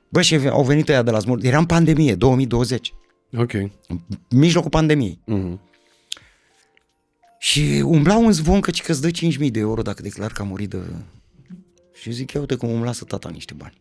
Bă, 0.08 0.22
și 0.22 0.34
au 0.34 0.64
venit 0.64 0.88
ăia 0.88 1.02
de 1.02 1.10
la 1.10 1.18
Smur, 1.18 1.44
era 1.44 1.58
în 1.58 1.66
pandemie, 1.66 2.14
2020, 2.14 2.94
Ok. 3.36 3.52
în 3.52 3.70
mijlocul 4.30 4.70
pandemiei. 4.70 5.20
Mhm. 5.24 5.60
Și 7.38 7.82
umblau 7.84 8.26
în 8.26 8.32
zvon 8.32 8.60
că 8.60 8.70
că 8.70 8.92
îți 8.92 9.00
dă 9.00 9.10
5.000 9.10 9.50
de 9.50 9.58
euro 9.58 9.82
dacă 9.82 10.02
declar 10.02 10.32
că 10.32 10.42
a 10.42 10.44
murit 10.44 10.70
de... 10.70 10.78
Și 12.00 12.12
zic, 12.12 12.32
ia 12.32 12.40
uite 12.40 12.54
cum 12.54 12.70
îmi 12.70 12.84
lasă 12.84 13.04
tata 13.04 13.28
niște 13.28 13.54
bani. 13.54 13.80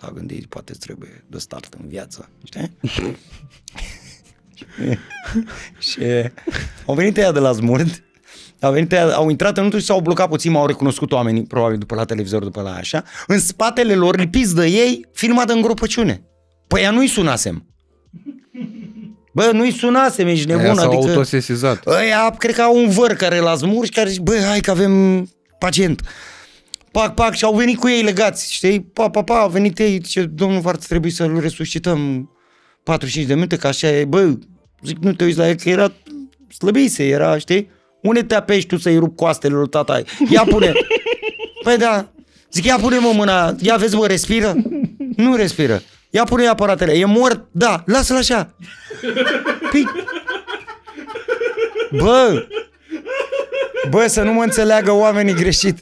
S-a 0.00 0.10
gândit, 0.10 0.46
poate 0.46 0.70
îți 0.70 0.80
trebuie 0.80 1.24
de 1.28 1.38
start 1.38 1.74
în 1.74 1.88
viață, 1.88 2.28
știi? 2.44 2.70
și 5.88 6.00
au 6.86 6.94
venit 6.94 7.16
ăia 7.16 7.32
de 7.32 7.38
la 7.38 7.52
Smurd, 7.52 8.02
au 8.60 8.72
venit 8.72 8.92
ăia, 8.92 9.14
au 9.14 9.30
intrat 9.30 9.58
în 9.58 9.70
și 9.70 9.84
s-au 9.84 10.00
blocat 10.00 10.28
puțin, 10.28 10.52
m-au 10.52 10.66
recunoscut 10.66 11.12
oamenii, 11.12 11.42
probabil 11.42 11.78
după 11.78 11.94
la 11.94 12.04
televizor, 12.04 12.42
după 12.42 12.60
la 12.60 12.74
așa. 12.74 13.04
În 13.26 13.38
spatele 13.38 13.94
lor, 13.94 14.18
lipiți 14.18 14.54
de 14.54 14.66
ei, 14.66 15.06
filmat 15.12 15.50
în 15.50 15.60
gropăciune. 15.60 16.22
Păi 16.66 16.82
ea 16.82 16.90
nu-i 16.90 17.06
sunasem. 17.06 17.66
Bă, 19.32 19.50
nu-i 19.52 19.72
sunasem, 19.72 20.26
ești 20.26 20.46
nebun, 20.46 20.64
Aia 20.64 20.74
s-au 20.74 20.92
adică... 20.92 21.10
autosesizat. 21.10 21.86
Ăia, 21.86 22.34
cred 22.38 22.54
că 22.54 22.62
au 22.62 22.76
un 22.76 22.88
văr 22.88 23.12
care 23.12 23.38
la 23.38 23.54
zmur 23.54 23.84
și 23.84 23.90
care 23.90 24.08
zice, 24.08 24.22
băi, 24.22 24.38
hai 24.38 24.60
că 24.60 24.70
avem 24.70 25.24
pacient. 25.58 26.02
Pac, 26.90 27.14
pac, 27.14 27.34
și 27.34 27.44
au 27.44 27.54
venit 27.54 27.78
cu 27.78 27.88
ei 27.88 28.02
legați, 28.02 28.52
știi? 28.52 28.80
Pa, 28.80 29.10
pa, 29.10 29.22
pa, 29.22 29.38
au 29.38 29.48
venit 29.48 29.78
ei, 29.78 30.00
ce 30.00 30.22
domnul 30.24 30.60
Varț, 30.60 30.86
trebuie 30.86 31.10
să-l 31.10 31.40
resuscităm 31.40 32.30
45 32.82 33.26
de 33.26 33.34
minute, 33.34 33.56
că 33.56 33.66
așa 33.66 33.88
e, 33.88 34.04
bă, 34.04 34.32
zic, 34.82 34.98
nu 34.98 35.12
te 35.12 35.24
uiți 35.24 35.38
la 35.38 35.48
el, 35.48 35.54
că 35.54 35.68
era 35.68 35.92
slăbise, 36.58 37.04
era, 37.04 37.38
știi? 37.38 37.70
Unde 38.02 38.22
te 38.22 38.34
apeși 38.34 38.66
tu 38.66 38.76
să-i 38.76 38.98
rup 38.98 39.16
coastele 39.16 39.54
lui 39.54 39.68
tata? 39.68 40.02
Ia 40.30 40.44
pune. 40.48 40.72
păi 41.64 41.76
da. 41.76 42.12
Zic, 42.52 42.64
ia 42.64 42.76
pune 42.76 42.98
mă 42.98 43.12
mâna, 43.14 43.54
ia 43.60 43.76
vezi 43.76 43.96
mă, 43.96 44.06
respiră? 44.06 44.56
Nu 45.16 45.36
respiră. 45.36 45.82
Ia 46.10 46.24
pune 46.24 46.46
aparatele. 46.46 46.92
E 46.92 47.04
mort? 47.04 47.46
Da, 47.50 47.82
lasă-l 47.86 48.16
așa. 48.16 48.54
Păi, 49.70 49.84
Bă! 51.90 52.46
Bă, 53.90 54.06
să 54.06 54.22
nu 54.22 54.32
mă 54.32 54.42
înțeleagă 54.42 54.92
oamenii 54.92 55.34
greșit. 55.34 55.78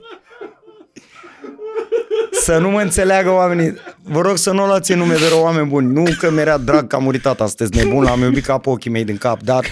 Să 2.32 2.58
nu 2.58 2.70
mă 2.70 2.80
înțeleagă 2.80 3.30
oamenii. 3.30 3.74
Vă 4.02 4.20
rog 4.20 4.36
să 4.36 4.52
nu 4.52 4.62
o 4.62 4.66
luați 4.66 4.92
în 4.92 4.98
nume 4.98 5.14
de 5.14 5.28
rău, 5.28 5.42
oameni 5.42 5.66
buni. 5.66 5.92
Nu 5.92 6.04
că 6.18 6.30
mi-era 6.30 6.56
drag 6.56 6.86
că 6.86 6.96
a 6.96 6.98
murit 6.98 7.22
tata, 7.22 7.46
sunteți 7.46 7.84
nebun, 7.84 8.02
l-am 8.02 8.20
iubit 8.20 8.44
ca 8.44 8.58
pe 8.58 8.70
ochii 8.70 8.90
mei 8.90 9.04
din 9.04 9.16
cap, 9.16 9.42
dar 9.42 9.64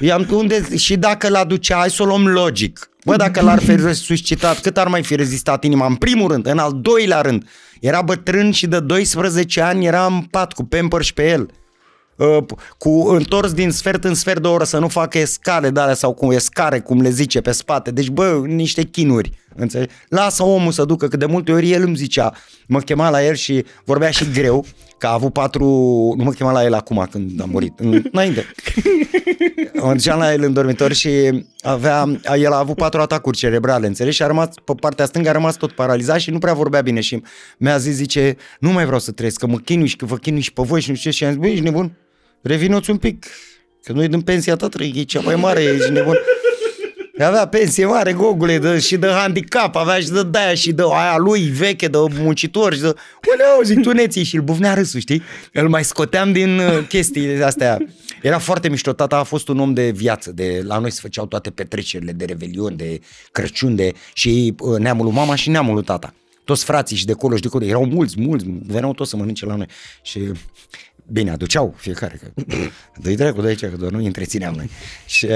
i-am, 0.00 0.26
unde, 0.30 0.76
și 0.76 0.96
dacă 0.96 1.28
l-aducea, 1.28 1.76
hai 1.76 1.90
să 1.90 2.02
o 2.02 2.06
luăm 2.06 2.26
logic. 2.26 2.88
Bă, 3.04 3.16
dacă 3.16 3.40
l-ar 3.42 3.58
fi 3.58 3.76
resuscitat, 3.76 4.60
cât 4.60 4.78
ar 4.78 4.86
mai 4.86 5.02
fi 5.02 5.14
rezistat 5.14 5.64
inima? 5.64 5.86
În 5.86 5.94
primul 5.94 6.30
rând, 6.30 6.46
în 6.46 6.58
al 6.58 6.72
doilea 6.80 7.20
rând, 7.20 7.48
era 7.80 8.02
bătrân 8.02 8.50
și 8.50 8.66
de 8.66 8.80
12 8.80 9.60
ani 9.60 9.86
era 9.86 10.06
în 10.06 10.20
pat 10.20 10.52
cu 10.52 10.64
pamper 10.64 11.02
și 11.02 11.14
pe 11.14 11.28
el. 11.28 11.50
Uh, 12.16 12.38
cu 12.78 12.90
întors 13.08 13.52
din 13.52 13.70
sfert 13.70 14.04
în 14.04 14.14
sfert 14.14 14.42
de 14.42 14.48
oră 14.48 14.64
să 14.64 14.78
nu 14.78 14.88
facă 14.88 15.18
escale 15.18 15.70
de 15.70 15.80
alea 15.80 15.94
sau 15.94 16.12
cu 16.12 16.32
escare, 16.32 16.80
cum 16.80 17.00
le 17.00 17.10
zice, 17.10 17.40
pe 17.40 17.52
spate. 17.52 17.90
Deci, 17.90 18.08
bă, 18.08 18.42
niște 18.46 18.82
chinuri. 18.82 19.30
Înțelegi? 19.56 19.94
Lasă 20.08 20.42
omul 20.42 20.72
să 20.72 20.84
ducă, 20.84 21.08
că 21.08 21.16
de 21.16 21.26
multe 21.26 21.52
ori 21.52 21.70
el 21.70 21.82
îmi 21.82 21.96
zicea, 21.96 22.32
mă 22.66 22.80
chema 22.80 23.10
la 23.10 23.24
el 23.24 23.34
și 23.34 23.64
vorbea 23.84 24.10
și 24.10 24.30
greu, 24.30 24.64
că 24.98 25.06
a 25.06 25.12
avut 25.12 25.32
patru, 25.32 25.64
nu 26.16 26.24
mă 26.24 26.30
chema 26.30 26.52
la 26.52 26.64
el 26.64 26.74
acum 26.74 27.06
când 27.10 27.40
a 27.40 27.44
murit, 27.44 27.78
înainte. 28.12 28.46
Mă 29.74 29.92
duceam 29.92 30.18
la 30.18 30.32
el 30.32 30.42
în 30.42 30.52
dormitor 30.52 30.92
și 30.92 31.44
avea, 31.60 32.20
el 32.38 32.52
a 32.52 32.58
avut 32.58 32.76
patru 32.76 33.00
atacuri 33.00 33.36
cerebrale, 33.36 33.86
înțelegi? 33.86 34.16
Și 34.16 34.22
a 34.22 34.26
rămas, 34.26 34.48
pe 34.64 34.72
partea 34.80 35.04
stângă 35.04 35.28
a 35.28 35.32
rămas 35.32 35.56
tot 35.56 35.72
paralizat 35.72 36.20
și 36.20 36.30
nu 36.30 36.38
prea 36.38 36.54
vorbea 36.54 36.80
bine 36.80 37.00
și 37.00 37.22
mi-a 37.58 37.78
zis, 37.78 37.94
zice, 37.94 38.36
nu 38.60 38.72
mai 38.72 38.84
vreau 38.84 39.00
să 39.00 39.10
trăiesc, 39.10 39.38
că 39.38 39.46
mă 39.46 39.56
chinui 39.56 39.86
și 39.86 39.96
că 39.96 40.04
vă 40.04 40.16
chinui 40.16 40.40
și 40.40 40.52
pe 40.52 40.62
voi 40.62 40.80
și 40.80 40.90
nu 40.90 40.96
știu 40.96 41.10
ce. 41.10 41.16
Și 41.16 41.24
am 41.24 41.30
zis, 41.30 41.40
băi, 41.40 41.50
ești 41.52 41.64
nebun? 41.64 41.92
Revinoți 42.46 42.90
un 42.90 42.96
pic, 42.96 43.26
că 43.82 43.92
noi 43.92 44.08
din 44.08 44.20
pensia 44.20 44.56
ta 44.56 44.68
trăi, 44.68 44.92
e 44.96 45.02
cea 45.02 45.20
mai 45.20 45.34
mare, 45.34 45.62
ești 45.62 45.90
nebun. 45.90 46.16
Avea 47.18 47.46
pensie 47.46 47.86
mare, 47.86 48.12
gogule, 48.12 48.58
de, 48.58 48.78
și 48.78 48.96
de 48.96 49.06
handicap, 49.06 49.76
avea 49.76 50.00
și 50.00 50.08
de 50.10 50.22
daia 50.22 50.54
și 50.54 50.72
de 50.72 50.82
aia 50.92 51.16
lui 51.16 51.40
veche, 51.40 51.88
de 51.88 51.98
muncitor 52.20 52.74
și 52.74 52.80
de... 52.80 52.86
Oleu, 52.86 53.62
zic, 53.62 53.80
tu 53.80 53.92
neții 53.92 54.22
și 54.22 54.36
îl 54.36 54.42
bufnea 54.42 54.74
râsul, 54.74 55.00
știi? 55.00 55.22
Îl 55.52 55.68
mai 55.68 55.84
scoteam 55.84 56.32
din 56.32 56.58
uh, 56.58 56.86
chestiile 56.88 57.44
astea. 57.44 57.78
Era 58.22 58.38
foarte 58.38 58.68
mișto, 58.68 58.92
tata 58.92 59.16
a 59.16 59.22
fost 59.22 59.48
un 59.48 59.58
om 59.58 59.74
de 59.74 59.90
viață, 59.90 60.32
de, 60.32 60.62
la 60.64 60.78
noi 60.78 60.90
se 60.90 60.98
făceau 61.02 61.26
toate 61.26 61.50
petrecerile 61.50 62.12
de 62.12 62.24
revelion, 62.24 62.76
de 62.76 63.00
Crăciun, 63.32 63.76
de, 63.76 63.92
și 64.12 64.54
uh, 64.58 64.78
neamul 64.78 65.04
lui 65.04 65.14
mama 65.14 65.34
și 65.34 65.50
neamul 65.50 65.74
lui 65.74 65.84
tata. 65.84 66.14
Toți 66.44 66.64
frații 66.64 66.96
și 66.96 67.06
de 67.06 67.12
acolo 67.12 67.34
și 67.34 67.42
de 67.42 67.48
acolo, 67.48 67.64
erau 67.64 67.86
mulți, 67.86 68.20
mulți, 68.20 68.44
veneau 68.66 68.94
toți 68.94 69.10
să 69.10 69.16
mănânce 69.16 69.46
la 69.46 69.54
noi. 69.54 69.66
Și 70.02 70.20
Bine, 71.06 71.30
aduceau 71.30 71.74
fiecare, 71.76 72.20
că 72.22 72.42
dă-i 73.02 73.16
dracu 73.16 73.40
de 73.40 73.48
aici, 73.48 73.60
că 73.60 73.76
doar 73.78 73.90
nu 73.90 74.04
întrețineam 74.04 74.54
noi. 74.54 74.70
Și 75.06 75.26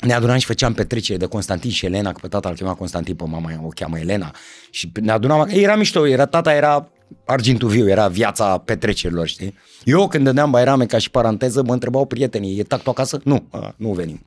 ne 0.00 0.12
adunam 0.12 0.38
și 0.38 0.46
făceam 0.46 0.72
petrecere 0.72 1.18
de 1.18 1.26
Constantin 1.26 1.70
și 1.70 1.86
Elena, 1.86 2.12
că 2.12 2.18
pe 2.20 2.28
tata 2.28 2.48
îl 2.48 2.54
chema 2.54 2.74
Constantin, 2.74 3.14
pe 3.14 3.24
mama 3.26 3.50
o 3.64 3.68
cheamă 3.68 3.98
Elena. 3.98 4.34
Și 4.70 4.92
ne 5.00 5.10
adunam, 5.10 5.48
era 5.50 5.76
mișto, 5.76 6.06
era, 6.06 6.26
tata 6.26 6.54
era 6.54 6.90
argintul 7.24 7.68
viu, 7.68 7.88
era 7.88 8.08
viața 8.08 8.58
petrecerilor, 8.58 9.26
știi? 9.26 9.54
Eu 9.84 10.08
când 10.08 10.24
dădeam 10.24 10.50
bairame 10.50 10.86
ca 10.86 10.98
și 10.98 11.10
paranteză, 11.10 11.62
mă 11.62 11.72
întrebau 11.72 12.06
prietenii, 12.06 12.58
e 12.58 12.62
tactul 12.62 12.92
acasă? 12.92 13.20
Nu, 13.24 13.48
a, 13.50 13.74
nu 13.76 13.92
venim. 13.92 14.26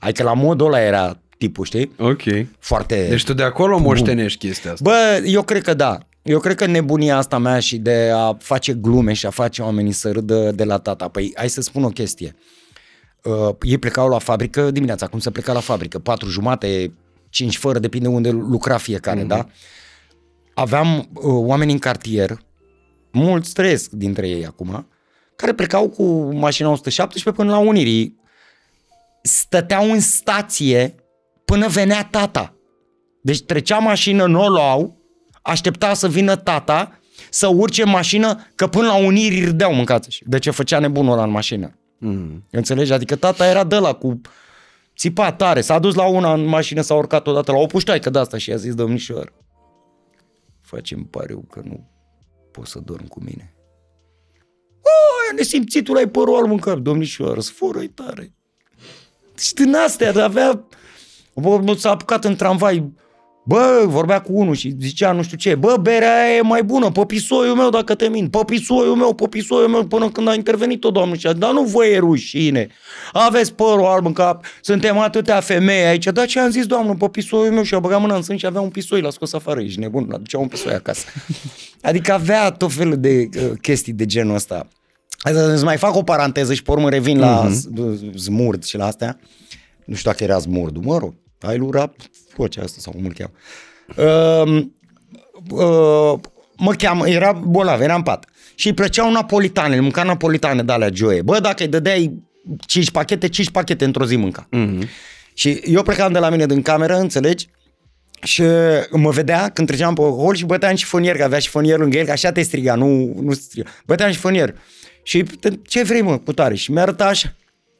Adică 0.00 0.22
la 0.22 0.32
modul 0.32 0.66
ăla 0.66 0.80
era 0.80 1.18
tipul, 1.38 1.64
știi? 1.64 1.92
Ok. 1.98 2.22
Foarte... 2.58 3.06
Deci 3.08 3.24
tu 3.24 3.32
de 3.32 3.42
acolo 3.42 3.78
moștenești 3.78 4.46
chestia 4.46 4.72
asta. 4.72 4.90
Bă, 4.90 5.22
eu 5.26 5.42
cred 5.42 5.62
că 5.62 5.74
da. 5.74 5.98
Eu 6.22 6.38
cred 6.38 6.56
că 6.56 6.66
nebunia 6.66 7.16
asta 7.16 7.38
mea 7.38 7.58
și 7.58 7.78
de 7.78 8.10
a 8.14 8.34
face 8.38 8.74
glume 8.74 9.12
și 9.12 9.26
a 9.26 9.30
face 9.30 9.62
oamenii 9.62 9.92
să 9.92 10.10
râdă 10.10 10.50
de 10.50 10.64
la 10.64 10.78
tata. 10.78 11.08
Păi, 11.08 11.32
hai 11.34 11.48
să 11.48 11.60
spun 11.60 11.84
o 11.84 11.88
chestie. 11.88 12.36
Uh, 13.22 13.54
ei 13.62 13.78
plecau 13.78 14.08
la 14.08 14.18
fabrică 14.18 14.70
dimineața, 14.70 15.06
cum 15.06 15.18
să 15.18 15.30
pleca 15.30 15.52
la 15.52 15.60
fabrică, 15.60 15.98
patru 15.98 16.28
jumate, 16.28 16.92
cinci 17.28 17.56
fără, 17.56 17.78
depinde 17.78 18.08
unde 18.08 18.30
lucra 18.30 18.76
fiecare, 18.76 19.24
mm-hmm. 19.24 19.26
da? 19.26 19.48
Aveam 20.54 20.96
uh, 20.98 21.22
oameni 21.22 21.72
în 21.72 21.78
cartier, 21.78 22.38
mulți 23.12 23.52
trăiesc 23.52 23.90
dintre 23.90 24.28
ei 24.28 24.46
acum, 24.46 24.86
care 25.36 25.54
plecau 25.54 25.88
cu 25.88 26.34
mașina 26.34 26.68
117 26.68 27.42
până 27.42 27.56
la 27.56 27.58
Unirii. 27.68 28.20
Stăteau 29.22 29.90
în 29.90 30.00
stație 30.00 30.94
până 31.44 31.68
venea 31.68 32.04
tata. 32.04 32.56
Deci 33.22 33.42
trecea 33.42 33.78
mașină, 33.78 34.26
nu 34.26 34.42
o 34.42 34.48
luau, 34.48 35.01
aștepta 35.42 35.94
să 35.94 36.08
vină 36.08 36.36
tata 36.36 36.98
să 37.30 37.46
urce 37.46 37.82
în 37.82 37.88
mașină, 37.88 38.46
că 38.54 38.66
până 38.66 38.86
la 38.86 38.94
Unirii 38.94 39.44
râdeau 39.44 39.74
mâncați. 39.74 40.22
De 40.26 40.38
ce 40.38 40.50
făcea 40.50 40.78
nebunul 40.78 41.12
ăla 41.12 41.22
în 41.22 41.30
mașină. 41.30 41.78
Mm. 41.98 42.44
Înțelegi? 42.50 42.92
Adică 42.92 43.16
tata 43.16 43.46
era 43.46 43.64
de 43.64 43.76
la 43.76 43.92
cu 43.92 44.20
țipa 44.96 45.32
tare. 45.32 45.60
S-a 45.60 45.78
dus 45.78 45.94
la 45.94 46.06
una 46.06 46.32
în 46.32 46.44
mașină, 46.44 46.80
s-a 46.80 46.94
urcat 46.94 47.26
odată 47.26 47.52
la 47.52 47.58
o 47.58 47.66
puștoaică 47.66 48.10
de 48.10 48.18
asta 48.18 48.38
și 48.38 48.52
a 48.52 48.56
zis, 48.56 48.74
domnișor, 48.74 49.32
facem 50.60 51.02
pariu 51.02 51.44
că 51.50 51.60
nu 51.64 51.90
poți 52.50 52.70
să 52.70 52.78
dormi 52.78 53.08
cu 53.08 53.20
mine. 53.20 53.54
O, 54.82 55.34
nesimțitul 55.36 55.96
ai 55.96 56.08
părul 56.08 56.36
alb 56.36 56.50
în 56.50 56.58
cap, 56.58 56.78
domnișoară, 56.78 57.40
sforă 57.40 57.80
tare. 57.94 58.34
Și 59.38 59.54
din 59.54 59.74
astea, 59.74 60.24
avea... 60.24 60.64
S-a 61.76 61.90
apucat 61.90 62.24
în 62.24 62.36
tramvai 62.36 62.92
Bă, 63.44 63.84
vorbea 63.86 64.20
cu 64.20 64.32
unul 64.32 64.54
și 64.54 64.74
zicea 64.80 65.12
nu 65.12 65.22
știu 65.22 65.36
ce, 65.36 65.54
bă, 65.54 65.76
berea 65.80 66.22
aia 66.22 66.36
e 66.36 66.40
mai 66.40 66.62
bună, 66.62 66.90
popisoiul 66.90 67.56
meu 67.56 67.70
dacă 67.70 67.94
te 67.94 68.08
mint, 68.08 68.30
popisoiul 68.30 68.96
meu, 68.96 69.14
popisoiul 69.14 69.68
meu, 69.68 69.84
până 69.86 70.10
când 70.10 70.28
a 70.28 70.34
intervenit 70.34 70.84
o 70.84 70.90
doamnă 70.90 71.14
și 71.14 71.26
a 71.26 71.30
zis, 71.30 71.40
dar 71.40 71.52
nu 71.52 71.62
vă 71.62 71.86
e 71.86 71.98
rușine, 71.98 72.68
aveți 73.12 73.54
părul 73.54 73.84
alb 73.84 74.06
în 74.06 74.12
cap, 74.12 74.44
suntem 74.60 74.98
atâtea 74.98 75.40
femei 75.40 75.84
aici, 75.84 76.04
dar 76.04 76.26
ce 76.26 76.40
am 76.40 76.50
zis, 76.50 76.66
doamnă, 76.66 76.94
popisoiul 76.94 77.52
meu 77.52 77.62
și 77.62 77.74
a 77.74 77.78
băgat 77.78 78.00
mâna 78.00 78.16
în 78.16 78.22
sân 78.22 78.36
și 78.36 78.46
avea 78.46 78.60
un 78.60 78.70
pisoi, 78.70 79.00
l-a 79.00 79.10
scos 79.10 79.32
afară, 79.32 79.60
ești 79.60 79.80
nebun, 79.80 80.10
aducea 80.12 80.38
un 80.38 80.48
pisoi 80.48 80.72
acasă. 80.72 81.06
Adică 81.82 82.12
avea 82.12 82.50
tot 82.50 82.72
felul 82.72 82.96
de 82.96 83.28
uh, 83.36 83.50
chestii 83.60 83.92
de 83.92 84.06
genul 84.06 84.34
ăsta. 84.34 84.66
Să 85.24 85.60
mai 85.64 85.76
fac 85.76 85.96
o 85.96 86.02
paranteză 86.02 86.54
și 86.54 86.62
pe 86.62 86.70
urmă 86.70 86.90
revin 86.90 87.18
la 87.18 87.48
mm-hmm. 87.48 88.14
zmurd 88.14 88.64
și 88.64 88.76
la 88.76 88.86
astea. 88.86 89.18
Nu 89.84 89.94
știu 89.94 90.10
dacă 90.10 90.24
era 90.24 90.38
zmurd, 90.38 90.84
mă 90.84 90.98
rog, 90.98 91.14
ai 91.46 91.58
lui 91.58 91.70
rap, 91.72 91.96
vocea 92.36 92.62
asta 92.62 92.76
sau 92.80 92.92
cum 92.92 93.04
îl 93.04 93.12
cheamă. 93.12 93.32
Uh, 93.96 94.64
uh, 95.50 96.20
mă 96.56 96.72
cheamă, 96.72 97.08
era 97.08 97.32
bolnav, 97.32 97.80
era 97.80 97.94
în 97.94 98.02
pat. 98.02 98.26
Și 98.54 98.66
îi 98.66 98.74
plăceau 98.74 99.10
napolitane, 99.10 99.80
mânca 99.80 100.02
napolitane 100.02 100.62
de 100.62 100.72
alea 100.72 100.90
joie. 100.92 101.22
Bă, 101.22 101.40
dacă 101.40 101.62
îi 101.62 101.68
dădeai 101.68 102.22
5 102.66 102.90
pachete, 102.90 103.28
5 103.28 103.50
pachete 103.50 103.84
într-o 103.84 104.06
zi 104.06 104.16
mânca. 104.16 104.48
Mm-hmm. 104.56 104.88
Și 105.34 105.60
eu 105.64 105.82
plecam 105.82 106.12
de 106.12 106.18
la 106.18 106.30
mine 106.30 106.46
din 106.46 106.62
cameră, 106.62 106.96
înțelegi? 106.96 107.48
Și 108.22 108.42
mă 108.90 109.10
vedea 109.10 109.48
când 109.48 109.66
treceam 109.66 109.94
pe 109.94 110.02
hol 110.02 110.34
și 110.34 110.44
băteam 110.44 110.74
șifonier, 110.74 111.16
că 111.16 111.24
avea 111.24 111.38
șifonier 111.38 111.78
lângă 111.78 111.98
el, 111.98 112.04
că 112.04 112.10
așa 112.10 112.32
te 112.32 112.42
striga, 112.42 112.74
nu, 112.74 113.14
nu 113.20 113.32
striga. 113.32 113.70
Băteam 113.86 114.10
șifonier. 114.10 114.54
Și 115.02 115.24
ce 115.66 115.82
vrei, 115.82 116.02
mă, 116.02 116.18
putare? 116.18 116.54
Și 116.54 116.70
mi-a 116.70 116.82
arătat 116.82 117.08
așa. 117.08 117.34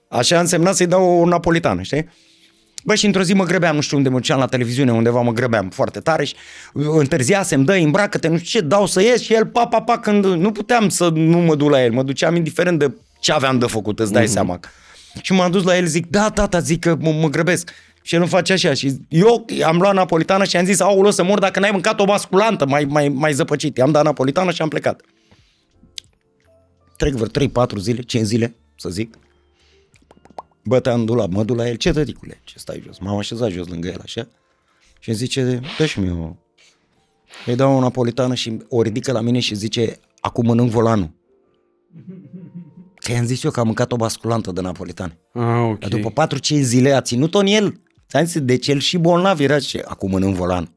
Așa 0.09 0.41
însemna 0.41 0.73
să-i 0.73 0.87
dau 0.87 1.21
o 1.21 1.27
napolitană, 1.27 1.83
știi? 1.83 2.09
Bă, 2.85 2.95
și 2.95 3.07
într-o 3.07 3.23
zi 3.23 3.33
mă 3.33 3.45
grăbeam, 3.45 3.75
nu 3.75 3.81
știu 3.81 3.97
unde 3.97 4.09
mă 4.09 4.17
duceam 4.17 4.39
la 4.39 4.47
televiziune, 4.47 4.93
undeva 4.93 5.21
mă 5.21 5.33
grăbeam 5.33 5.69
foarte 5.69 6.01
tare 6.01 6.25
și 6.25 6.35
întârziasem, 6.73 7.65
dă 7.65 7.73
îmbracă-te, 7.73 8.29
nu 8.29 8.39
știu 8.39 8.61
ce, 8.61 8.67
dau 8.67 8.87
să 8.87 9.03
ies 9.03 9.23
și 9.23 9.35
el, 9.35 9.47
pa, 9.47 9.67
pa, 9.67 9.83
pa, 9.83 9.99
când 9.99 10.25
nu 10.25 10.53
puteam 10.53 10.89
să 10.89 11.09
nu 11.09 11.39
mă 11.39 11.55
duc 11.55 11.71
la 11.71 11.85
el, 11.85 11.93
mă 11.93 12.03
duceam 12.03 12.37
indiferent 12.37 12.79
de 12.79 12.93
ce 13.21 13.33
aveam 13.33 13.59
de 13.59 13.67
făcut, 13.67 13.99
îți 13.99 14.13
dai 14.13 14.25
mm-hmm. 14.25 14.31
seama. 14.33 14.61
Și 15.21 15.33
m-am 15.33 15.51
dus 15.51 15.63
la 15.63 15.77
el, 15.77 15.87
zic, 15.87 16.07
da, 16.07 16.31
tata, 16.31 16.59
zic 16.59 16.81
că 16.81 16.97
mă, 17.01 17.11
mă 17.11 17.29
grăbesc. 17.29 17.71
Și 18.03 18.15
el 18.15 18.21
nu 18.21 18.27
face 18.27 18.53
așa. 18.53 18.75
Și 18.75 18.97
eu 19.09 19.47
am 19.65 19.79
luat 19.79 19.95
napolitană 19.95 20.45
și 20.45 20.57
am 20.57 20.65
zis, 20.65 20.81
aoleu, 20.81 21.11
să 21.11 21.25
mor 21.25 21.39
dacă 21.39 21.61
n-ai 21.61 21.71
mâncat 21.71 22.01
o 22.01 22.05
basculantă 22.05 22.67
mai, 22.67 22.85
mai, 22.85 23.09
mai 23.09 23.33
zăpăcit. 23.33 23.77
I-am 23.77 23.91
dat 23.91 24.05
napolitană 24.05 24.51
și 24.51 24.63
am 24.63 24.69
plecat. 24.69 25.01
Trec 26.97 27.13
vreo 27.13 27.49
3-4 27.67 27.77
zile, 27.77 28.03
5 28.03 28.25
zile, 28.27 28.55
să 28.77 28.89
zic 28.89 29.15
bătea 30.65 30.93
în 30.93 31.05
dulap, 31.05 31.31
mă 31.31 31.45
duc 31.45 31.57
la 31.57 31.69
el, 31.69 31.77
ce 31.77 31.93
tăticule, 31.93 32.41
ce 32.45 32.59
stai 32.59 32.83
jos? 32.85 32.99
M-am 32.99 33.17
așezat 33.17 33.51
jos 33.51 33.67
lângă 33.67 33.89
el, 33.89 34.01
așa, 34.03 34.29
și 34.99 35.09
îmi 35.09 35.19
zice, 35.19 35.61
dă 35.79 35.87
și 35.87 36.01
mie 36.01 36.11
o... 36.11 36.37
Îi 37.47 37.57
dau 37.57 37.77
o 37.77 37.81
napolitană 37.81 38.35
și 38.35 38.59
o 38.69 38.83
ridică 38.83 39.13
la 39.13 39.21
mine 39.21 39.39
și 39.39 39.55
zice, 39.55 39.99
acum 40.21 40.47
mănânc 40.47 40.71
volanul. 40.71 41.11
Că 42.95 43.13
i-am 43.13 43.25
zis 43.25 43.43
eu 43.43 43.51
că 43.51 43.61
am 43.61 43.67
mâncat 43.67 43.93
o 43.93 43.97
basculantă 43.97 44.53
de 44.53 44.61
napolitane. 44.61 45.19
Ah, 45.33 45.43
okay. 45.43 45.77
Dar 45.79 46.01
după 46.01 46.27
4-5 46.27 46.39
zile 46.41 46.93
a 46.93 47.01
ținut-o 47.01 47.39
în 47.39 47.47
el. 47.47 47.81
Ți-am 48.09 48.25
zis, 48.25 48.41
deci 48.41 48.69
el 48.69 48.79
și 48.79 48.99
bolnav 48.99 49.41
era 49.41 49.61
ce 49.61 49.83
acum 49.87 50.11
mănânc 50.11 50.35
volan. 50.35 50.75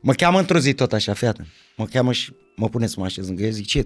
Mă 0.00 0.12
cheamă 0.12 0.38
într-o 0.38 0.58
zi 0.58 0.74
tot 0.74 0.92
așa, 0.92 1.12
fiată. 1.12 1.46
Mă 1.76 1.84
cheamă 1.84 2.12
și 2.12 2.32
mă 2.56 2.68
pune 2.68 2.86
să 2.86 2.94
mă 2.98 3.04
așez 3.04 3.26
lângă 3.26 3.42
el, 3.42 3.52
zic, 3.52 3.66
ce 3.66 3.78
e, 3.78 3.84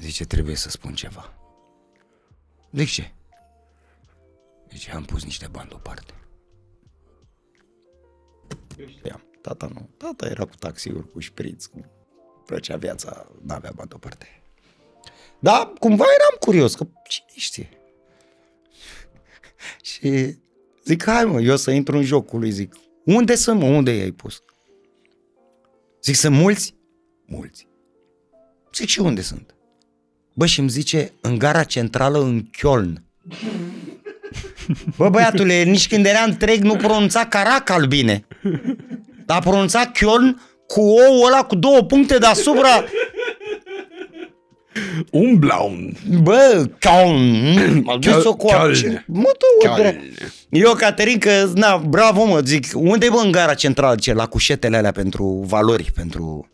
Zice, 0.00 0.24
trebuie 0.24 0.56
să 0.56 0.70
spun 0.70 0.94
ceva. 0.94 1.32
Zic, 2.72 2.88
ce? 2.88 3.12
Deci 4.68 4.88
am 4.88 5.04
pus 5.04 5.24
niște 5.24 5.48
bani 5.50 5.68
deoparte. 5.68 6.14
Știam. 8.86 9.22
Tata 9.40 9.70
nu. 9.74 9.88
Tata 9.96 10.26
era 10.26 10.44
cu 10.44 10.54
taxiuri, 10.58 11.10
cu 11.12 11.20
șpriț, 11.20 11.64
cu 11.64 11.84
plăcea 12.44 12.76
viața, 12.76 13.30
n-avea 13.42 13.72
bani 13.74 13.88
deoparte. 13.88 14.42
Da, 15.38 15.72
cumva 15.78 16.04
eram 16.04 16.36
curios, 16.40 16.74
că 16.74 16.86
cine 17.08 17.26
știe. 17.34 17.68
și 19.82 20.36
zic, 20.84 21.04
hai 21.04 21.24
mă, 21.24 21.40
eu 21.40 21.56
să 21.56 21.70
intru 21.70 21.96
în 21.96 22.02
jocul 22.02 22.38
lui, 22.38 22.50
zic, 22.50 22.74
unde 23.04 23.34
să 23.34 23.52
mă, 23.52 23.64
unde 23.64 23.92
i-ai 23.92 24.10
pus? 24.10 24.42
Zic, 26.02 26.14
sunt 26.14 26.36
mulți? 26.36 26.74
Mulți. 27.26 27.68
Zic, 28.74 28.88
și 28.88 29.00
unde 29.00 29.20
sunt? 29.20 29.54
Bă, 30.34 30.46
și 30.46 30.60
îmi 30.60 30.68
zice, 30.68 31.12
în 31.20 31.38
gara 31.38 31.64
centrală 31.64 32.18
în 32.18 32.50
Köln. 32.50 32.92
Bă, 34.96 35.08
băiatule, 35.08 35.62
nici 35.62 35.88
când 35.88 36.06
era 36.06 36.22
întreg 36.26 36.62
nu 36.62 36.76
pronunța 36.76 37.26
Caracal 37.26 37.86
bine. 37.86 38.26
Dar 39.26 39.36
a 39.36 39.40
pronunțat 39.40 39.90
Köln 39.98 40.34
cu 40.66 40.80
ou 40.80 41.22
ăla 41.26 41.44
cu 41.44 41.54
două 41.54 41.82
puncte 41.82 42.18
deasupra. 42.18 42.84
Umblaun. 45.10 45.92
Bă, 46.22 46.64
Köln. 46.78 47.82
M-a 47.82 47.96
dus-o 47.96 48.34
cu 48.34 48.46
Köln. 48.46 49.04
Mă, 49.06 49.32
tu, 49.38 49.68
Eu, 50.48 50.72
Caterin, 50.72 51.18
că, 51.18 51.50
na, 51.54 51.76
bravo, 51.76 52.24
mă, 52.24 52.40
zic, 52.40 52.66
unde 52.74 53.06
e, 53.06 53.08
bă, 53.08 53.20
în 53.24 53.30
gara 53.30 53.54
centrală, 53.54 53.94
ce, 53.94 54.12
la 54.12 54.26
cușetele 54.26 54.76
alea 54.76 54.92
pentru 54.92 55.24
valori, 55.46 55.92
pentru... 55.94 56.50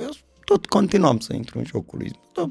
Eu 0.00 0.10
tot 0.44 0.66
continuam 0.66 1.18
să 1.18 1.34
intru 1.34 1.58
în 1.58 1.64
jocul 1.64 1.98
lui. 1.98 2.10
Da. 2.34 2.48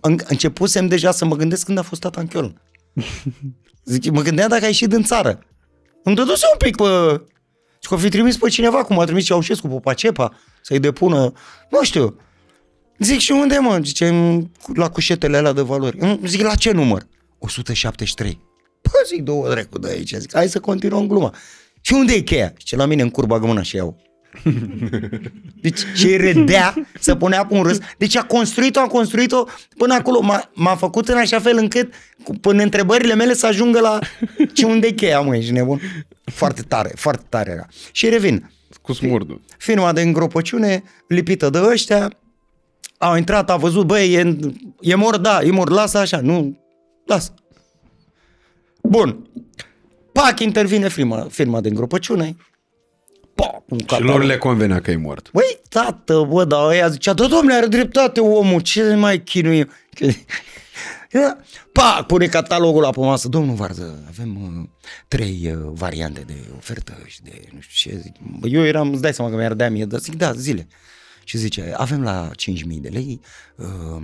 În- 0.00 0.18
Începusem 0.24 0.86
deja 0.86 1.10
să 1.10 1.24
mă 1.24 1.36
gândesc 1.36 1.64
când 1.66 1.78
a 1.78 1.82
fost 1.82 2.00
tata 2.00 2.20
în 2.20 2.26
Köln. 2.28 2.52
Zic, 3.84 4.10
mă 4.10 4.22
gândeam 4.22 4.48
dacă 4.48 4.64
a 4.64 4.66
ieșit 4.66 4.88
din 4.88 5.02
țară. 5.02 5.38
Îmi 6.02 6.16
dăduse 6.16 6.46
un 6.52 6.58
pic, 6.58 6.76
bă... 6.76 7.20
Și 7.80 7.88
că 7.88 7.94
o 7.94 7.96
fi 7.96 8.08
trimis 8.08 8.36
pe 8.36 8.48
cineva, 8.48 8.84
cum 8.84 8.98
a 8.98 9.04
trimis 9.04 9.24
Ceaușescu 9.24 9.68
pe 9.68 9.78
Pacepa, 9.82 10.32
să-i 10.62 10.78
depună, 10.80 11.32
nu 11.70 11.82
știu. 11.82 12.16
Zic, 12.98 13.18
și 13.18 13.32
unde, 13.32 13.58
mă? 13.58 13.78
Zice, 13.82 14.08
"În- 14.08 14.50
la 14.74 14.90
cușetele 14.90 15.36
alea 15.36 15.52
de 15.52 15.60
valori. 15.60 15.96
"Mm, 16.00 16.20
Zic, 16.26 16.40
la 16.40 16.54
ce 16.54 16.70
număr? 16.72 17.06
173. 17.38 18.40
Păi 18.82 18.92
zic, 19.06 19.22
două 19.22 19.48
dracu 19.50 19.78
de 19.78 19.88
aici. 19.88 20.12
Zic, 20.14 20.34
hai 20.34 20.48
să 20.48 20.60
continuăm 20.60 21.06
gluma. 21.06 21.34
Și 21.80 21.92
unde 21.92 22.12
e 22.12 22.20
cheia? 22.20 22.52
Zice, 22.58 22.76
la 22.76 22.86
mine 22.86 23.02
în 23.02 23.10
curba 23.10 23.38
mâna 23.38 23.62
și 23.62 23.76
iau. 23.76 24.02
Deci 25.62 25.78
și 25.94 26.16
râdea, 26.16 26.74
să 27.00 27.14
punea 27.14 27.46
pe 27.46 27.54
un 27.54 27.62
râs. 27.62 27.78
Deci 27.98 28.16
a 28.16 28.22
construit-o, 28.22 28.80
a 28.80 28.86
construit-o 28.86 29.44
până 29.76 29.94
acolo. 29.94 30.20
M-a, 30.20 30.50
m-a 30.54 30.74
făcut 30.76 31.08
în 31.08 31.16
așa 31.16 31.38
fel 31.40 31.56
încât 31.56 31.92
cu- 32.24 32.32
până 32.34 32.62
întrebările 32.62 33.14
mele 33.14 33.34
să 33.34 33.46
ajungă 33.46 33.80
la 33.80 33.98
ce 34.52 34.66
unde 34.66 34.86
e 34.86 34.90
cheia, 34.90 35.20
mă, 35.20 35.36
ești 35.36 35.52
nebun? 35.52 35.80
Foarte 36.24 36.62
tare, 36.62 36.92
foarte 36.94 37.24
tare 37.28 37.50
era. 37.50 37.66
Și 37.92 38.08
revin. 38.08 38.50
Cu 38.82 38.92
smurdul. 38.92 39.40
Firma 39.58 39.92
de 39.92 40.00
îngropăciune 40.00 40.82
lipită 41.08 41.50
de 41.50 41.58
ăștia, 41.70 42.10
au 42.98 43.16
intrat, 43.16 43.50
a 43.50 43.56
văzut, 43.56 43.86
băi, 43.86 44.12
e, 44.14 44.36
e 44.80 44.94
mor, 44.94 45.16
da, 45.16 45.40
e 45.42 45.50
mor, 45.50 45.70
lasă 45.70 45.98
așa, 45.98 46.20
nu, 46.20 46.58
lasă. 47.06 47.34
Bun. 48.82 49.26
Pac, 50.12 50.40
intervine 50.40 50.88
firma, 50.88 51.26
firma 51.30 51.60
de 51.60 51.68
îngropăciune. 51.68 52.36
Pa, 53.34 53.64
un 53.68 53.78
Și 53.78 53.84
catalog. 53.84 54.10
lor 54.10 54.24
le 54.24 54.36
convenea 54.36 54.80
că 54.80 54.90
e 54.90 54.96
mort. 54.96 55.30
Băi, 55.32 55.60
tată, 55.68 56.26
bă, 56.28 56.44
dar 56.44 56.66
ăia 56.68 56.88
zicea, 56.88 57.12
da, 57.12 57.26
domnule, 57.26 57.54
are 57.54 57.66
dreptate 57.66 58.20
omul, 58.20 58.60
ce 58.60 58.94
mai 58.94 59.22
chinuie? 59.22 59.68
Pa, 61.72 62.04
pune 62.06 62.26
catalogul 62.26 62.82
la 62.82 62.90
pe 62.90 63.00
masă. 63.00 63.28
Domnul 63.28 63.54
Varză, 63.54 64.04
avem 64.08 64.42
uh, 64.42 64.68
trei 65.08 65.52
uh, 65.54 65.70
variante 65.72 66.20
de 66.20 66.34
ofertă 66.56 66.98
și 67.06 67.22
de 67.22 67.48
nu 67.52 67.60
știu 67.60 67.90
ce. 67.90 67.98
Zic, 67.98 68.14
bă, 68.38 68.46
eu 68.48 68.64
eram, 68.64 68.92
îți 68.92 69.02
dai 69.02 69.14
seama 69.14 69.30
că 69.30 69.36
mi-ar 69.36 69.54
da 69.54 69.68
mie, 69.68 69.84
dar 69.84 70.00
zic, 70.00 70.14
da, 70.14 70.32
zile. 70.32 70.66
Și 71.24 71.38
zice, 71.38 71.72
avem 71.76 72.02
la 72.02 72.30
5.000 72.30 72.80
de 72.80 72.88
lei 72.88 73.20
uh, 73.56 74.02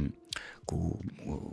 cu 0.65 0.99
uh, 1.27 1.51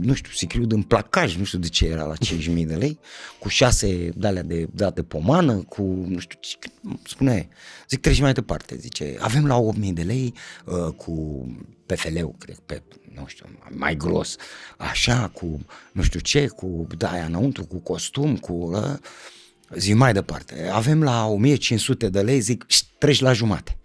nu 0.00 0.14
știu, 0.14 0.32
sicriu 0.32 0.66
în 0.68 0.82
placaj, 0.82 1.36
nu 1.36 1.44
știu 1.44 1.58
de 1.58 1.68
ce 1.68 1.86
era 1.86 2.04
la 2.04 2.14
5.000 2.14 2.66
de 2.66 2.74
lei, 2.74 2.98
cu 3.38 3.48
șase 3.48 4.08
de-alea 4.14 4.42
de 4.42 4.68
date 4.72 5.02
pomană, 5.02 5.54
cu, 5.54 5.82
nu 6.08 6.18
știu, 6.18 6.38
ce 6.40 6.56
spune, 7.04 7.48
zic, 7.88 8.00
treci 8.00 8.20
mai 8.20 8.32
departe, 8.32 8.76
zice, 8.76 9.16
avem 9.18 9.46
la 9.46 9.60
8.000 9.74 9.92
de 9.92 10.02
lei 10.02 10.34
uh, 10.64 10.92
cu 10.96 11.46
PFL-ul, 11.86 12.34
cred, 12.38 12.58
pe, 12.66 12.82
nu 13.14 13.24
știu, 13.26 13.46
mai 13.70 13.96
gros, 13.96 14.36
așa, 14.76 15.30
cu, 15.34 15.60
nu 15.92 16.02
știu 16.02 16.20
ce, 16.20 16.46
cu 16.46 16.86
de-aia 16.96 17.24
înăuntru, 17.24 17.64
cu 17.64 17.78
costum, 17.78 18.36
cu, 18.36 18.52
uh, 18.52 18.94
zic, 19.76 19.94
mai 19.94 20.12
departe, 20.12 20.68
avem 20.72 21.02
la 21.02 21.26
1.500 21.26 22.08
de 22.10 22.20
lei, 22.20 22.40
zic, 22.40 22.64
"Șt, 22.66 22.86
treci 22.98 23.20
la 23.20 23.32
jumate. 23.32 23.78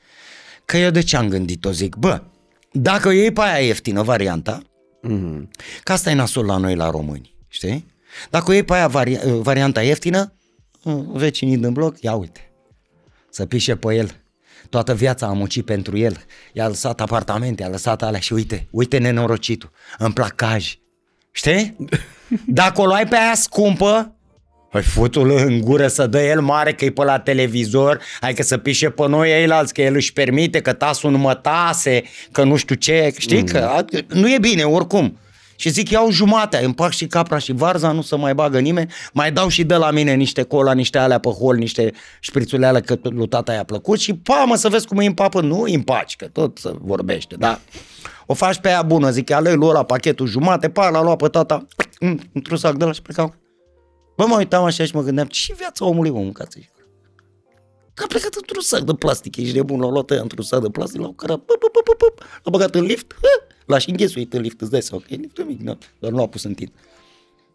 Că 0.66 0.78
eu 0.78 0.90
de 0.90 1.02
ce 1.02 1.18
am 1.18 1.30
gândit-o, 1.30 1.72
zic, 1.72 1.96
bă, 1.96 2.22
dacă 2.72 3.08
o 3.08 3.12
iei 3.12 3.32
pe 3.32 3.42
aia 3.42 3.66
ieftină, 3.66 4.02
varianta, 4.02 4.62
Mm. 5.02 5.50
Că 5.84 5.92
asta 5.92 6.10
e 6.10 6.14
nasol 6.14 6.46
la 6.46 6.58
noi, 6.58 6.76
la 6.76 6.90
români, 6.90 7.36
știi? 7.48 7.86
Dacă 8.30 8.50
o 8.50 8.54
iei 8.54 8.64
pe 8.64 8.74
aia 8.74 8.88
vari- 8.88 9.20
varianta 9.42 9.82
ieftină, 9.82 10.34
vecinii 11.14 11.58
din 11.58 11.74
bloc, 11.74 12.02
ia 12.02 12.14
uite, 12.14 12.52
să 13.30 13.46
pișe 13.46 13.76
pe 13.76 13.96
el. 13.96 14.16
Toată 14.70 14.94
viața 14.96 15.28
a 15.28 15.34
muncit 15.34 15.66
pentru 15.66 15.98
el. 15.98 16.18
I-a 16.54 16.68
lăsat 16.68 17.02
apartamente, 17.02 17.62
i-a 17.62 17.70
lăsat 17.70 18.02
alea 18.04 18.20
și 18.20 18.34
uite, 18.34 18.68
uite 18.72 18.98
nenorocitul, 18.98 19.72
în 19.98 20.12
placaj. 20.12 20.76
Știi? 21.32 21.76
Dacă 22.46 22.82
o 22.82 22.86
luai 22.86 23.08
pe 23.08 23.16
aia 23.16 23.36
scumpă, 23.36 24.16
Păi 24.72 24.82
futul 24.82 25.32
în 25.32 25.62
gură 25.62 25.88
să 25.88 26.08
dă 26.08 26.22
el 26.22 26.42
mare 26.42 26.74
că 26.74 26.86
e 26.86 26.92
pe 26.92 27.04
la 27.04 27.20
televizor, 27.20 28.02
hai 28.22 28.34
că 28.34 28.44
să 28.44 28.58
pișe 28.58 28.90
pe 28.90 29.08
noi 29.08 29.30
eilalți, 29.30 29.74
că 29.74 29.82
el 29.82 29.96
își 29.96 30.14
permite, 30.14 30.62
că 30.62 30.74
tasul 30.74 31.12
nu 31.12 31.18
mă 31.18 31.34
tase, 31.34 32.04
că 32.32 32.44
nu 32.44 32.56
știu 32.56 32.76
ce, 32.76 33.14
știi, 33.18 33.40
mm. 33.40 33.46
că 33.46 33.58
a- 33.58 33.86
nu 34.08 34.32
e 34.32 34.38
bine 34.40 34.64
oricum. 34.64 35.18
Și 35.56 35.70
zic, 35.70 35.90
iau 35.90 36.12
jumătate, 36.12 36.66
împac 36.66 36.92
și 36.92 37.08
capra 37.08 37.38
și 37.38 37.52
varza, 37.52 37.92
nu 37.92 38.02
să 38.02 38.18
mai 38.18 38.34
bagă 38.34 38.60
nimeni, 38.60 38.92
mai 39.14 39.32
dau 39.32 39.48
și 39.48 39.64
de 39.64 39.76
la 39.76 39.92
mine 39.92 40.14
niște 40.14 40.42
cola, 40.42 40.74
niște 40.74 40.98
alea 40.98 41.18
pe 41.18 41.30
hol, 41.30 41.56
niște 41.56 41.92
șprițule 42.20 42.66
alea 42.66 42.82
că 42.82 42.96
lui 43.02 43.28
tata 43.28 43.54
i-a 43.54 43.64
plăcut 43.64 44.00
și 44.00 44.14
pa, 44.14 44.44
mă, 44.48 44.56
să 44.56 44.70
vezi 44.70 44.88
cum 44.88 44.98
îi 44.98 45.06
împapă, 45.06 45.42
nu 45.42 45.62
îi 45.62 45.74
împaci, 45.74 46.16
că 46.16 46.26
tot 46.26 46.58
să 46.58 46.74
vorbește, 46.82 47.36
da? 47.40 47.60
O 48.26 48.34
faci 48.34 48.58
pe 48.58 48.68
aia 48.68 48.82
bună, 48.82 49.10
zic, 49.10 49.32
alei 49.32 49.56
lui 49.56 49.68
ăla 49.68 49.84
pachetul 49.84 50.28
jumate, 50.28 50.70
pa, 50.70 50.90
l-a 50.90 51.02
luat 51.02 51.18
pe 51.18 51.28
tata, 51.28 51.68
mm, 52.00 52.20
într-un 52.34 52.58
sac 52.58 52.76
de 52.76 52.86
la 52.86 52.92
și 52.92 53.02
plecau. 53.02 53.41
Bă, 54.22 54.28
mă 54.28 54.38
uitam 54.38 54.64
așa 54.64 54.86
și 54.86 54.96
mă 54.96 55.02
gândeam, 55.02 55.28
ce 55.28 55.54
viața 55.54 55.86
omului, 55.86 56.10
mă, 56.10 56.20
mâncați 56.20 56.60
și 56.60 56.70
Că 57.94 58.04
a 58.04 58.08
plecat 58.08 58.34
într-un 58.34 58.62
sac 58.62 58.82
de 58.82 58.94
plastic, 58.94 59.36
ești 59.36 59.56
nebun, 59.56 59.80
l-au 59.80 59.92
luat 59.92 60.10
ăia 60.10 60.22
într-un 60.22 60.44
sac 60.44 60.62
de 60.62 60.70
plastic, 60.70 61.00
l-au 61.00 61.12
cărat, 61.12 61.38
pă, 61.38 61.54
pă, 61.60 61.68
pă, 61.72 61.82
pă, 61.84 62.06
pă, 62.06 62.24
l-a 62.44 62.52
băgat 62.52 62.76
în 62.76 62.84
lift, 62.84 63.14
hă, 63.22 63.54
l-a 63.66 63.78
și 63.78 63.90
înghesuit 63.90 64.34
în 64.34 64.42
lift, 64.42 64.62
îți 64.62 64.72
dai 64.72 64.82
seama, 64.82 65.04
că 65.08 65.14
e 65.14 65.18
liftul 65.18 65.46
mic, 65.46 65.60
nu, 65.60 65.78
dar 66.00 66.12
nu 66.12 66.18
l-a 66.18 66.28
pus 66.28 66.44
în 66.44 66.54
tin. 66.54 66.72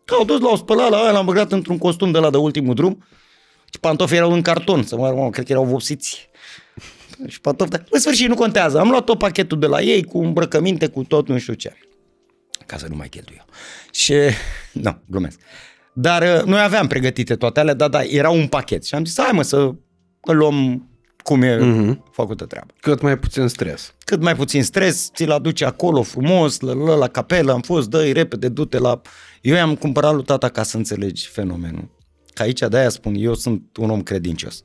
Că 0.05 0.15
au 0.15 0.25
dus, 0.25 0.41
l-au 0.41 0.57
spălat 0.57 0.91
la 0.91 0.97
aia, 0.97 1.11
l-am 1.11 1.25
băgat 1.25 1.53
într-un 1.53 1.79
costum 1.79 2.11
de 2.11 2.19
la 2.19 2.31
de 2.31 2.37
ultimul 2.37 2.75
drum 2.75 3.05
și 3.73 3.81
pantofii 3.81 4.17
erau 4.17 4.33
în 4.33 4.43
carton, 4.43 4.83
să 4.83 4.97
mă, 4.97 5.11
mă 5.11 5.31
cred 5.31 5.45
că 5.45 5.53
erau 5.53 5.65
vopsiți. 5.65 6.29
Și 7.27 7.41
pantofi, 7.41 7.71
dar 7.71 7.85
în 7.91 8.01
sfârșit 8.01 8.29
nu 8.29 8.35
contează. 8.35 8.79
Am 8.79 8.91
luat 8.91 9.05
tot 9.05 9.19
pachetul 9.19 9.59
de 9.59 9.67
la 9.67 9.81
ei 9.81 10.05
cu 10.05 10.19
îmbrăcăminte, 10.19 10.87
cu 10.87 11.05
tot 11.05 11.29
nu 11.29 11.39
știu 11.39 11.55
ce. 11.55 11.77
Ca 12.67 12.79
să 12.79 12.87
nu 12.89 12.97
mai 12.97 13.09
cheltuie 13.09 13.37
eu. 13.39 13.55
Și, 13.91 14.15
nu, 14.85 15.01
glumesc. 15.07 15.41
Dar 15.99 16.23
uh, 16.23 16.43
noi 16.45 16.61
aveam 16.61 16.87
pregătite 16.87 17.35
toate 17.37 17.61
alea, 17.61 17.75
dar 17.75 17.89
da, 17.89 18.03
era 18.03 18.31
un 18.31 18.47
pachet. 18.47 18.85
Și 18.85 18.95
am 18.95 19.05
zis, 19.05 19.19
hai 19.21 19.31
mă 19.33 19.43
să 19.43 19.57
îl 20.21 20.37
luăm 20.37 20.89
cum 21.23 21.43
e 21.43 21.57
Mhm. 21.57 22.05
făcută 22.13 22.45
treaba. 22.45 22.73
Cât 22.81 23.01
mai 23.01 23.19
puțin 23.19 23.49
stres. 23.49 23.95
Cât 24.05 24.23
mai 24.23 24.35
puțin 24.37 24.63
stres, 24.63 25.11
ți-l 25.15 25.31
aduce 25.31 25.65
acolo 25.65 26.03
frumos, 26.03 26.61
la, 26.61 26.73
la, 26.73 26.95
la 26.95 27.09
capelă, 27.09 27.53
am 27.53 27.61
fost, 27.61 27.89
dă 27.91 28.13
repede, 28.13 28.49
du-te 28.49 28.79
la... 28.79 29.01
Eu 29.41 29.55
i-am 29.55 29.75
cumpărat 29.75 30.15
lui 30.15 30.25
tata 30.25 30.49
ca 30.49 30.63
să 30.63 30.77
înțelegi 30.77 31.27
fenomenul. 31.29 31.89
Că 32.35 32.43
aici 32.43 32.61
de-aia 32.61 32.89
spun, 32.89 33.15
eu 33.15 33.35
sunt 33.35 33.77
un 33.77 33.91
om 33.91 34.03
credincios. 34.03 34.65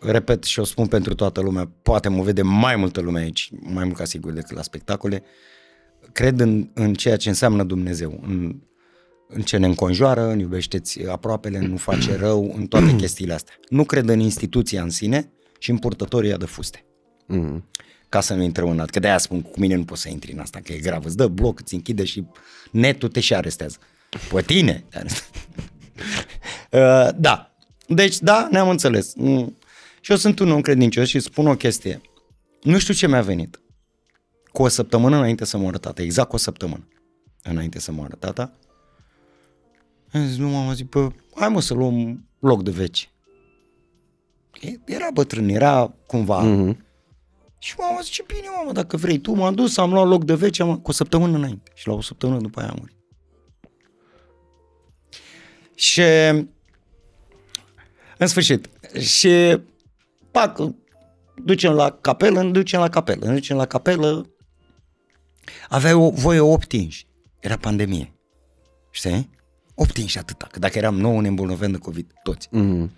Repet 0.00 0.44
și 0.44 0.60
o 0.60 0.64
spun 0.64 0.86
pentru 0.86 1.14
toată 1.14 1.40
lumea, 1.40 1.70
poate 1.82 2.08
mă 2.08 2.22
vede 2.22 2.42
mai 2.42 2.76
multă 2.76 3.00
lume 3.00 3.20
aici, 3.20 3.50
mai 3.60 3.84
mult 3.84 3.96
ca 3.96 4.04
sigur 4.04 4.32
decât 4.32 4.56
la 4.56 4.62
spectacole. 4.62 5.22
Cred 6.12 6.40
în, 6.40 6.70
în 6.74 6.94
ceea 6.94 7.16
ce 7.16 7.28
înseamnă 7.28 7.62
Dumnezeu, 7.62 8.20
în, 8.26 8.56
în 9.34 9.42
ce 9.42 9.56
ne 9.56 9.66
înconjoară, 9.66 10.30
în 10.30 10.38
iubește-ți 10.38 11.06
aproapele, 11.06 11.58
nu 11.58 11.76
face 11.76 12.16
rău, 12.26 12.54
în 12.56 12.66
toate 12.66 12.94
chestiile 12.96 13.32
astea. 13.32 13.54
Nu 13.68 13.84
cred 13.84 14.08
în 14.08 14.20
instituția 14.20 14.82
în 14.82 14.90
sine 14.90 15.32
și 15.58 15.70
în 15.70 15.78
purtătorii 15.78 16.36
de 16.36 16.44
fuste 16.44 16.84
Mm. 17.26 17.64
ca 18.08 18.20
să 18.20 18.34
nu 18.34 18.42
intrăm 18.42 18.68
în 18.68 18.80
alt. 18.80 18.90
Că 18.90 18.98
de-aia 18.98 19.18
spun, 19.18 19.42
cu 19.42 19.60
mine 19.60 19.74
nu 19.74 19.84
poți 19.84 20.00
să 20.00 20.08
intri 20.08 20.32
în 20.32 20.38
asta, 20.38 20.60
că 20.64 20.72
e 20.72 20.78
grav. 20.78 21.04
Îți 21.04 21.16
dă 21.16 21.26
bloc, 21.26 21.60
îți 21.60 21.74
închide 21.74 22.04
și 22.04 22.24
netul 22.70 23.08
te 23.08 23.20
și 23.20 23.34
arestează. 23.34 23.76
Pe 24.32 24.42
tine. 24.42 24.84
Uh, 26.70 27.08
da. 27.16 27.54
Deci, 27.86 28.18
da, 28.18 28.48
ne-am 28.50 28.68
înțeles. 28.68 29.14
Mm. 29.14 29.56
Și 30.00 30.10
eu 30.10 30.16
sunt 30.16 30.38
un 30.38 30.50
om 30.50 30.60
credincios 30.60 31.08
și 31.08 31.20
spun 31.20 31.46
o 31.46 31.56
chestie. 31.56 32.00
Nu 32.62 32.78
știu 32.78 32.94
ce 32.94 33.08
mi-a 33.08 33.22
venit. 33.22 33.60
Cu 34.52 34.62
o 34.62 34.68
săptămână 34.68 35.16
înainte 35.16 35.44
să 35.44 35.56
moară 35.56 35.78
tata, 35.78 36.02
exact 36.02 36.28
cu 36.28 36.34
o 36.34 36.38
săptămână 36.38 36.88
înainte 37.42 37.80
să 37.80 37.92
moară 37.92 38.16
tata, 38.18 38.52
am 40.14 40.26
zis, 40.26 40.36
nu 40.36 40.48
mama, 40.48 40.72
zic, 40.72 40.88
bă, 40.88 41.10
hai 41.34 41.48
mă 41.48 41.60
să 41.60 41.74
luăm 41.74 42.28
loc 42.38 42.62
de 42.62 42.70
veci. 42.70 43.08
Era 44.84 45.08
bătrân, 45.12 45.48
era 45.48 45.94
cumva, 46.06 46.42
Mhm. 46.42 46.84
și 47.58 47.74
mama 47.78 48.00
zice, 48.00 48.22
bine 48.26 48.46
mamă, 48.56 48.72
dacă 48.72 48.96
vrei 48.96 49.18
tu, 49.18 49.32
m-am 49.32 49.54
dus, 49.54 49.76
am 49.76 49.92
luat 49.92 50.06
loc 50.06 50.24
de 50.24 50.34
veci, 50.34 50.60
am, 50.60 50.78
cu 50.80 50.90
o 50.90 50.92
săptămână 50.92 51.36
înainte. 51.36 51.70
Și 51.74 51.86
la 51.88 51.94
o 51.94 52.00
săptămână 52.00 52.40
după 52.40 52.60
aia 52.60 52.68
a 52.70 52.74
murit. 52.78 52.96
Și 55.74 56.00
în 58.18 58.26
sfârșit, 58.26 58.68
și 59.00 59.58
pac, 60.30 60.58
ducem 61.44 61.72
la 61.72 61.90
capelă, 61.90 62.42
ne 62.42 62.50
ducem 62.50 62.80
la 62.80 62.88
capelă, 62.88 63.26
ne 63.26 63.32
ducem 63.32 63.56
la 63.56 63.66
capelă. 63.66 64.26
Avea 65.68 65.98
o 65.98 66.10
voie 66.10 66.40
8 66.40 66.72
inși. 66.72 67.06
Era 67.40 67.56
pandemie. 67.56 68.12
Știi? 68.90 69.30
8 69.74 69.96
inși 69.96 70.18
atâta, 70.18 70.48
că 70.50 70.58
dacă 70.58 70.78
eram 70.78 70.94
9 70.94 71.20
ne 71.20 71.28
îmbolnăveam 71.28 71.70
de 71.72 71.78
COVID, 71.78 72.06
toți. 72.22 72.48
Mm. 72.50 72.90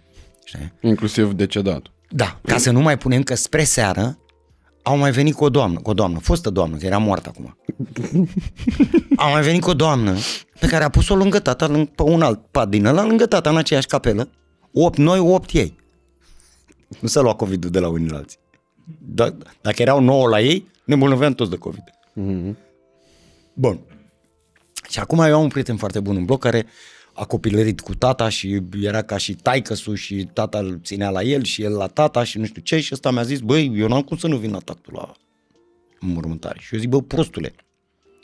Știi? 0.44 0.72
Inclusiv 0.80 1.32
decedat. 1.32 1.86
Da, 2.10 2.40
ca 2.42 2.58
să 2.58 2.70
nu 2.70 2.80
mai 2.80 2.98
punem 2.98 3.22
că 3.22 3.34
spre 3.34 3.64
seară 3.64 4.18
au 4.82 4.96
mai 4.96 5.10
venit 5.10 5.34
cu 5.34 5.44
o 5.44 5.48
doamnă, 5.48 5.80
cu 5.80 5.90
o 5.90 5.94
doamnă, 5.94 6.18
fostă 6.18 6.50
doamnă, 6.50 6.76
că 6.76 6.86
era 6.86 6.98
moartă 6.98 7.28
acum. 7.28 7.56
Au 9.16 9.30
mai 9.30 9.42
venit 9.42 9.62
cu 9.62 9.70
o 9.70 9.74
doamnă 9.74 10.16
pe 10.60 10.66
care 10.66 10.84
a 10.84 10.88
pus-o 10.88 11.14
lângă 11.14 11.38
tata, 11.38 11.66
lângă, 11.66 11.90
pe 11.94 12.02
un 12.02 12.22
alt 12.22 12.46
pat 12.50 12.68
din 12.68 12.84
ăla, 12.84 13.04
lângă 13.04 13.26
tata, 13.26 13.50
în 13.50 13.56
aceeași 13.56 13.86
capelă. 13.86 14.28
8 14.72 14.98
noi, 14.98 15.18
8 15.18 15.52
ei. 15.52 15.76
Nu 17.00 17.08
s-a 17.08 17.20
luat 17.20 17.36
COVID-ul 17.36 17.70
de 17.70 17.78
la 17.78 17.88
unii 17.88 18.08
la 18.08 18.16
alții. 18.16 18.38
Da, 18.98 19.36
dacă 19.60 19.82
erau 19.82 20.00
9 20.00 20.28
la 20.28 20.40
ei, 20.40 20.66
ne 20.84 20.94
îmbolnăveam 20.94 21.32
toți 21.32 21.50
de 21.50 21.56
COVID. 21.56 21.84
Mm. 22.12 22.56
Bun. 23.54 23.80
Și 24.88 24.98
acum 24.98 25.18
eu 25.18 25.36
am 25.36 25.42
un 25.42 25.48
prieten 25.48 25.76
foarte 25.76 26.00
bun 26.00 26.16
în 26.16 26.24
bloc 26.24 26.40
care 26.40 26.66
a 27.12 27.24
copilărit 27.24 27.80
cu 27.80 27.94
tata 27.94 28.28
și 28.28 28.62
era 28.82 29.02
ca 29.02 29.16
și 29.16 29.34
taicăsul 29.34 29.94
și 29.94 30.28
tata 30.32 30.58
îl 30.58 30.80
ținea 30.84 31.10
la 31.10 31.22
el 31.22 31.42
și 31.42 31.62
el 31.62 31.72
la 31.72 31.86
tata 31.86 32.24
și 32.24 32.38
nu 32.38 32.44
știu 32.44 32.62
ce 32.62 32.80
și 32.80 32.90
ăsta 32.92 33.10
mi-a 33.10 33.22
zis, 33.22 33.38
băi, 33.40 33.72
eu 33.76 33.88
n-am 33.88 34.02
cum 34.02 34.16
să 34.16 34.26
nu 34.26 34.36
vin 34.36 34.50
la 34.50 34.58
tactul 34.58 34.92
la 34.96 35.12
mormântare. 36.00 36.58
Și 36.60 36.74
eu 36.74 36.80
zic, 36.80 36.88
bă, 36.88 37.02
prostule, 37.02 37.54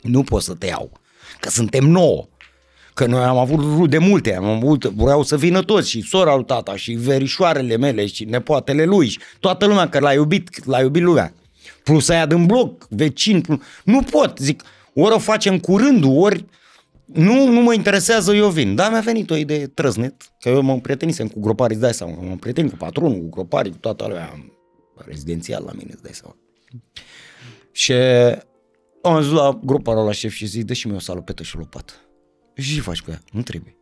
nu 0.01 0.23
pot 0.23 0.41
să 0.41 0.53
te 0.53 0.65
iau, 0.65 0.91
că 1.39 1.49
suntem 1.49 1.85
nouă. 1.85 2.27
Că 2.93 3.05
noi 3.05 3.23
am 3.23 3.37
avut 3.37 3.59
rude 3.59 3.97
multe, 3.97 4.35
am 4.35 4.45
avut, 4.45 4.85
vreau 4.85 5.23
să 5.23 5.37
vină 5.37 5.61
toți 5.61 5.89
și 5.89 6.01
sora 6.01 6.35
lui 6.35 6.45
tata 6.45 6.75
și 6.75 6.91
verișoarele 6.91 7.77
mele 7.77 8.05
și 8.05 8.23
nepoatele 8.23 8.85
lui 8.85 9.07
și 9.07 9.19
toată 9.39 9.65
lumea 9.65 9.89
că 9.89 9.99
l-a 9.99 10.13
iubit, 10.13 10.65
l-a 10.65 10.81
iubit 10.81 11.03
lumea. 11.03 11.33
Plus 11.83 12.09
aia 12.09 12.25
din 12.25 12.45
bloc, 12.45 12.87
vecin, 12.89 13.41
plus... 13.41 13.59
nu 13.83 14.01
pot, 14.01 14.37
zic, 14.37 14.63
ori 14.93 15.13
o 15.13 15.19
facem 15.19 15.59
curând, 15.59 16.03
ori 16.07 16.45
nu, 17.05 17.47
nu 17.47 17.61
mă 17.61 17.73
interesează, 17.73 18.33
eu 18.33 18.49
vin. 18.49 18.75
Dar 18.75 18.91
mi-a 18.91 18.99
venit 18.99 19.29
o 19.29 19.35
idee 19.35 19.67
trăznet, 19.67 20.33
că 20.39 20.49
eu 20.49 20.61
mă 20.61 20.79
prietenisem 20.79 21.27
cu 21.27 21.39
groparii, 21.39 21.75
îți 21.75 21.83
dai 21.83 21.93
seama, 21.93 22.13
mă 22.21 22.35
prietenit 22.35 22.71
cu 22.71 22.77
patronul, 22.77 23.19
cu 23.19 23.29
groparii, 23.29 23.71
cu 23.71 23.77
toată 23.77 24.07
lumea 24.07 24.45
rezidențial 24.95 25.63
la 25.65 25.71
mine, 25.71 25.89
îți 25.93 26.03
dai 26.03 26.13
seama. 26.13 26.35
Și 27.71 27.93
am 29.01 29.21
zis 29.21 29.31
la 29.31 29.59
groparul 29.63 30.05
la 30.05 30.11
șef 30.11 30.31
și 30.31 30.45
zic, 30.45 30.65
dă 30.65 30.73
și 30.73 30.87
mie 30.87 30.95
o 30.95 30.99
salopetă 30.99 31.43
și 31.43 31.55
o 31.55 31.59
lopată. 31.59 31.93
Și 32.55 32.75
ce 32.75 32.81
faci 32.81 33.01
cu 33.01 33.11
ea? 33.11 33.21
Nu 33.31 33.41
trebuie. 33.41 33.75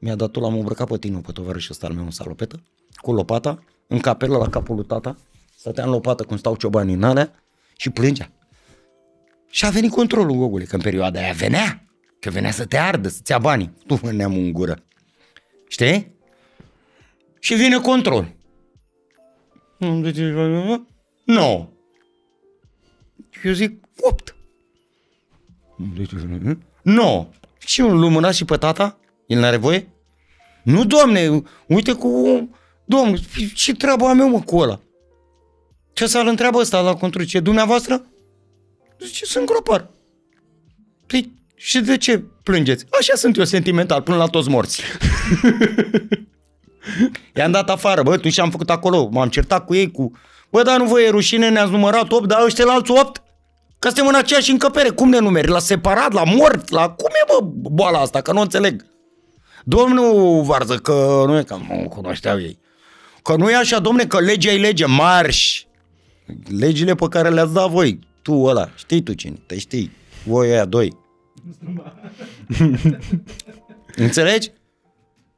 Mi-a 0.00 0.14
dat-o, 0.14 0.40
l-am 0.40 0.54
îmbrăcat 0.54 0.88
pe 0.88 0.98
tine, 0.98 1.20
pe 1.20 1.32
tovarășul 1.32 1.70
ăsta 1.70 1.86
al 1.86 1.92
meu, 1.92 2.04
în 2.04 2.10
salopetă, 2.10 2.62
cu 2.96 3.12
lopata, 3.12 3.64
în 3.86 3.98
capelă 3.98 4.36
la 4.36 4.48
capul 4.48 4.74
lui 4.74 4.84
tata, 4.84 5.16
stătea 5.56 5.84
în 5.84 5.90
lopată 5.90 6.22
cum 6.22 6.36
stau 6.36 6.56
ciobanii 6.56 6.94
în 6.94 7.02
alea 7.02 7.32
și 7.76 7.90
plângea. 7.90 8.32
Și 9.50 9.64
a 9.66 9.70
venit 9.70 9.90
controlul, 9.90 10.36
Gogule, 10.36 10.64
că 10.64 10.74
în 10.74 10.82
perioada 10.82 11.20
aia 11.20 11.32
venea, 11.32 11.84
că 12.20 12.30
venea 12.30 12.50
să 12.50 12.64
te 12.64 12.76
ardă, 12.78 13.08
să-ți 13.08 13.30
ia 13.30 13.38
banii. 13.38 13.74
Tu 13.86 13.98
mă 14.02 14.12
neam 14.12 14.32
în 14.32 14.52
gură. 14.52 14.84
Știi? 15.68 16.16
Și 17.40 17.54
vine 17.54 17.76
control. 17.76 18.34
Nu. 21.24 21.72
Eu 23.44 23.52
zic, 23.52 23.84
opt. 24.00 24.36
Nu. 26.82 27.34
Și 27.58 27.80
un 27.80 27.98
lumânat 27.98 28.34
și 28.34 28.44
pe 28.44 28.56
tata? 28.56 28.98
El 29.26 29.38
n-are 29.40 29.56
voie? 29.56 29.88
Nu, 30.64 30.84
doamne, 30.84 31.42
uite 31.66 31.92
cu... 31.92 32.48
Domnul, 32.84 33.18
ce 33.54 33.74
treaba 33.74 34.08
am 34.08 34.20
eu, 34.20 34.28
mă, 34.28 34.40
cu 34.40 34.56
ăla? 34.56 34.80
Ce 35.92 36.06
să-l 36.06 36.26
întreabă 36.26 36.58
ăsta 36.58 36.80
la 36.80 36.94
control? 36.94 37.24
Ce, 37.24 37.40
dumneavoastră? 37.40 38.06
Zice, 39.00 39.24
sunt 39.24 39.46
gropar. 39.46 39.90
Păi, 41.06 41.32
și 41.54 41.80
de 41.80 41.96
ce 41.96 42.24
plângeți? 42.42 42.84
Așa 43.00 43.14
sunt 43.14 43.36
eu 43.36 43.44
sentimental, 43.44 44.02
până 44.02 44.16
la 44.16 44.26
toți 44.26 44.48
morți. 44.48 44.82
I-am 47.36 47.50
dat 47.50 47.70
afară, 47.70 48.02
bă, 48.02 48.16
tu 48.16 48.28
și-am 48.28 48.50
făcut 48.50 48.70
acolo, 48.70 49.08
m-am 49.12 49.28
certat 49.28 49.64
cu 49.64 49.74
ei, 49.74 49.90
cu... 49.90 50.12
Bă, 50.50 50.62
dar 50.62 50.78
nu 50.78 50.84
vă 50.84 51.00
e 51.00 51.10
rușine, 51.10 51.48
ne-ați 51.48 51.70
numărat 51.70 52.12
8, 52.12 52.28
dar 52.28 52.44
ăștia 52.44 52.64
la 52.64 52.72
alți 52.72 52.90
8? 52.90 53.22
Că 53.78 53.88
suntem 53.88 54.06
în 54.06 54.14
aceeași 54.14 54.50
încăpere, 54.50 54.88
cum 54.88 55.08
ne 55.08 55.18
numeri? 55.18 55.48
La 55.48 55.58
separat, 55.58 56.12
la 56.12 56.24
mort, 56.24 56.70
la... 56.70 56.88
Cum 56.88 57.10
e, 57.10 57.32
bă, 57.32 57.46
boala 57.70 57.98
asta, 57.98 58.20
că 58.20 58.32
nu 58.32 58.40
înțeleg. 58.40 58.86
Domnul 59.64 60.42
Varză, 60.42 60.76
că 60.76 61.22
nu 61.26 61.38
e 61.38 61.42
că 61.42 61.58
nu 61.68 61.88
cunoșteau 61.88 62.40
ei. 62.40 62.58
Că 63.22 63.36
nu 63.36 63.50
e 63.50 63.56
așa, 63.56 63.78
domne, 63.78 64.06
că 64.06 64.20
legea 64.20 64.50
e 64.50 64.58
lege, 64.58 64.86
marș. 64.86 65.62
Legile 66.58 66.94
pe 66.94 67.06
care 67.08 67.28
le-ați 67.28 67.52
dat 67.52 67.70
voi, 67.70 67.98
tu 68.28 68.44
ăla, 68.44 68.70
știi 68.74 69.02
tu 69.02 69.12
cine, 69.12 69.38
te 69.46 69.58
știi, 69.58 69.90
voi 70.24 70.50
aia 70.50 70.64
doi. 70.64 70.96
Înțelegi? 73.96 74.50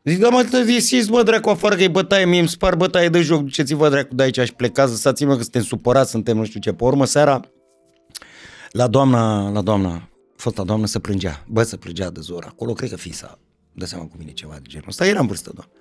Zic, 0.05 0.19
da 0.19 0.29
mă, 0.29 0.65
ieșiți 0.67 1.11
mă 1.11 1.23
dracu 1.23 1.49
afară 1.49 1.75
că 1.75 1.83
e 1.83 1.89
bătaie, 1.89 2.25
mie 2.25 2.39
îmi 2.39 2.49
spar 2.49 2.77
bătaie 2.77 3.09
de 3.09 3.21
joc, 3.21 3.43
duceți-vă 3.43 3.89
dracu 3.89 4.15
de 4.15 4.23
aici 4.23 4.41
și 4.41 4.55
plecați, 4.55 4.91
lăsați-mă 4.91 5.37
că 5.37 5.43
suntem 5.43 5.63
supărați, 5.63 6.11
suntem 6.11 6.37
nu 6.37 6.45
știu 6.45 6.61
ce. 6.61 6.73
Pe 6.73 6.85
urmă 6.85 7.05
seara, 7.05 7.41
la 8.71 8.87
doamna, 8.87 9.51
la 9.51 9.61
doamna, 9.61 10.09
fosta 10.37 10.63
doamnă 10.63 10.87
să 10.87 10.99
plângea, 10.99 11.45
bă, 11.49 11.63
să 11.63 11.77
plângea 11.77 12.11
de 12.11 12.21
zor 12.21 12.45
acolo, 12.49 12.73
cred 12.73 12.91
că 12.91 12.97
fi 12.97 13.13
s-a 13.13 13.39
dă 13.73 13.85
seama 13.85 14.05
cu 14.05 14.15
mine 14.19 14.31
ceva 14.31 14.55
de 14.55 14.69
genul 14.69 14.89
ăsta, 14.89 15.07
era 15.07 15.21
în 15.21 15.27
vârstă, 15.27 15.51
doamnă. 15.55 15.73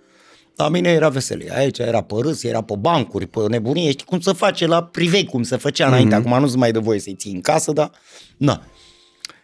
La 0.55 0.69
mine 0.69 0.89
era 0.89 1.09
veselie, 1.09 1.55
aici 1.55 1.77
era 1.77 2.01
pe 2.01 2.15
râs, 2.19 2.43
era 2.43 2.61
pe 2.61 2.75
bancuri, 2.75 3.27
pe 3.27 3.39
nebunie, 3.47 3.91
știi 3.91 4.05
cum 4.05 4.19
se 4.19 4.33
face 4.33 4.65
la 4.65 4.83
privei, 4.83 5.25
cum 5.25 5.43
se 5.43 5.55
făcea 5.55 5.87
înainte, 5.87 6.15
mm-hmm. 6.15 6.25
acum 6.25 6.39
nu-ți 6.39 6.57
mai 6.57 6.71
dă 6.71 6.79
voie 6.79 6.99
să-i 6.99 7.15
ții 7.15 7.33
în 7.33 7.41
casă, 7.41 7.71
dar, 7.71 7.91
na. 8.37 8.63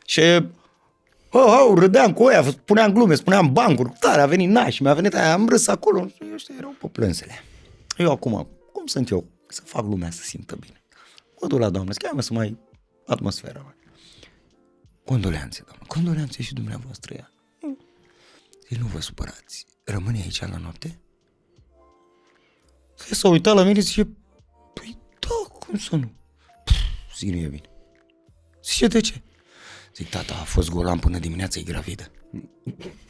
Și 0.06 0.22
Oh, 1.38 1.68
oh, 1.70 1.78
râdeam 1.78 2.14
cu 2.14 2.30
ea, 2.30 2.44
spuneam 2.44 2.94
glume, 2.94 3.16
spuneam 3.16 3.54
bancuri, 3.54 3.94
tare, 4.00 4.22
a 4.22 4.26
venit 4.26 4.50
naș, 4.50 4.80
mi-a 4.80 4.94
venit 4.94 5.14
aia, 5.14 5.34
am 5.34 5.48
râs 5.50 5.68
acolo, 5.68 6.08
ăștia 6.34 6.56
erau 6.58 6.76
pe 6.80 6.88
plânsele. 6.88 7.44
Eu 7.98 8.12
acum, 8.12 8.48
cum 8.72 8.86
sunt 8.86 9.10
eu? 9.10 9.26
Să 9.48 9.62
fac 9.62 9.84
lumea 9.84 10.12
să 10.12 10.22
simtă 10.24 10.56
bine. 10.60 10.82
Mă 11.42 11.48
duc 11.48 11.60
la 11.60 11.70
doamnă, 11.70 11.94
cheamă 11.94 12.22
să 12.22 12.34
mai 12.34 12.58
atmosfera. 13.06 13.62
Mai. 13.64 13.74
Condoleanțe, 15.06 15.64
doamnă, 15.66 15.84
condoleanțe 15.88 16.42
și 16.42 16.54
dumneavoastră 16.54 17.14
ea. 17.14 17.32
Ei, 18.70 18.78
nu 18.82 18.86
vă 18.86 19.02
supărați, 19.02 19.66
rămâne 19.86 20.22
aici 20.22 20.40
la 20.40 20.58
noapte? 20.62 21.00
Că 23.08 23.16
s-a 23.16 23.28
uitat 23.28 23.56
la 23.56 23.64
mine 23.64 23.80
și 23.80 23.86
zice, 23.86 24.04
păi 24.74 24.98
da, 25.20 25.58
cum 25.60 25.78
să 25.78 25.96
nu? 25.96 26.12
Zine 27.18 27.38
e 27.38 27.48
bine. 27.48 27.70
Zice, 28.64 28.88
de 28.88 29.00
ce? 29.00 29.22
Zic, 29.96 30.10
tata, 30.10 30.34
a 30.34 30.44
fost 30.44 30.70
golan 30.70 31.00
până 31.00 31.20
dimineața, 31.20 31.60
e 31.60 31.64
gravidă. 31.64 32.12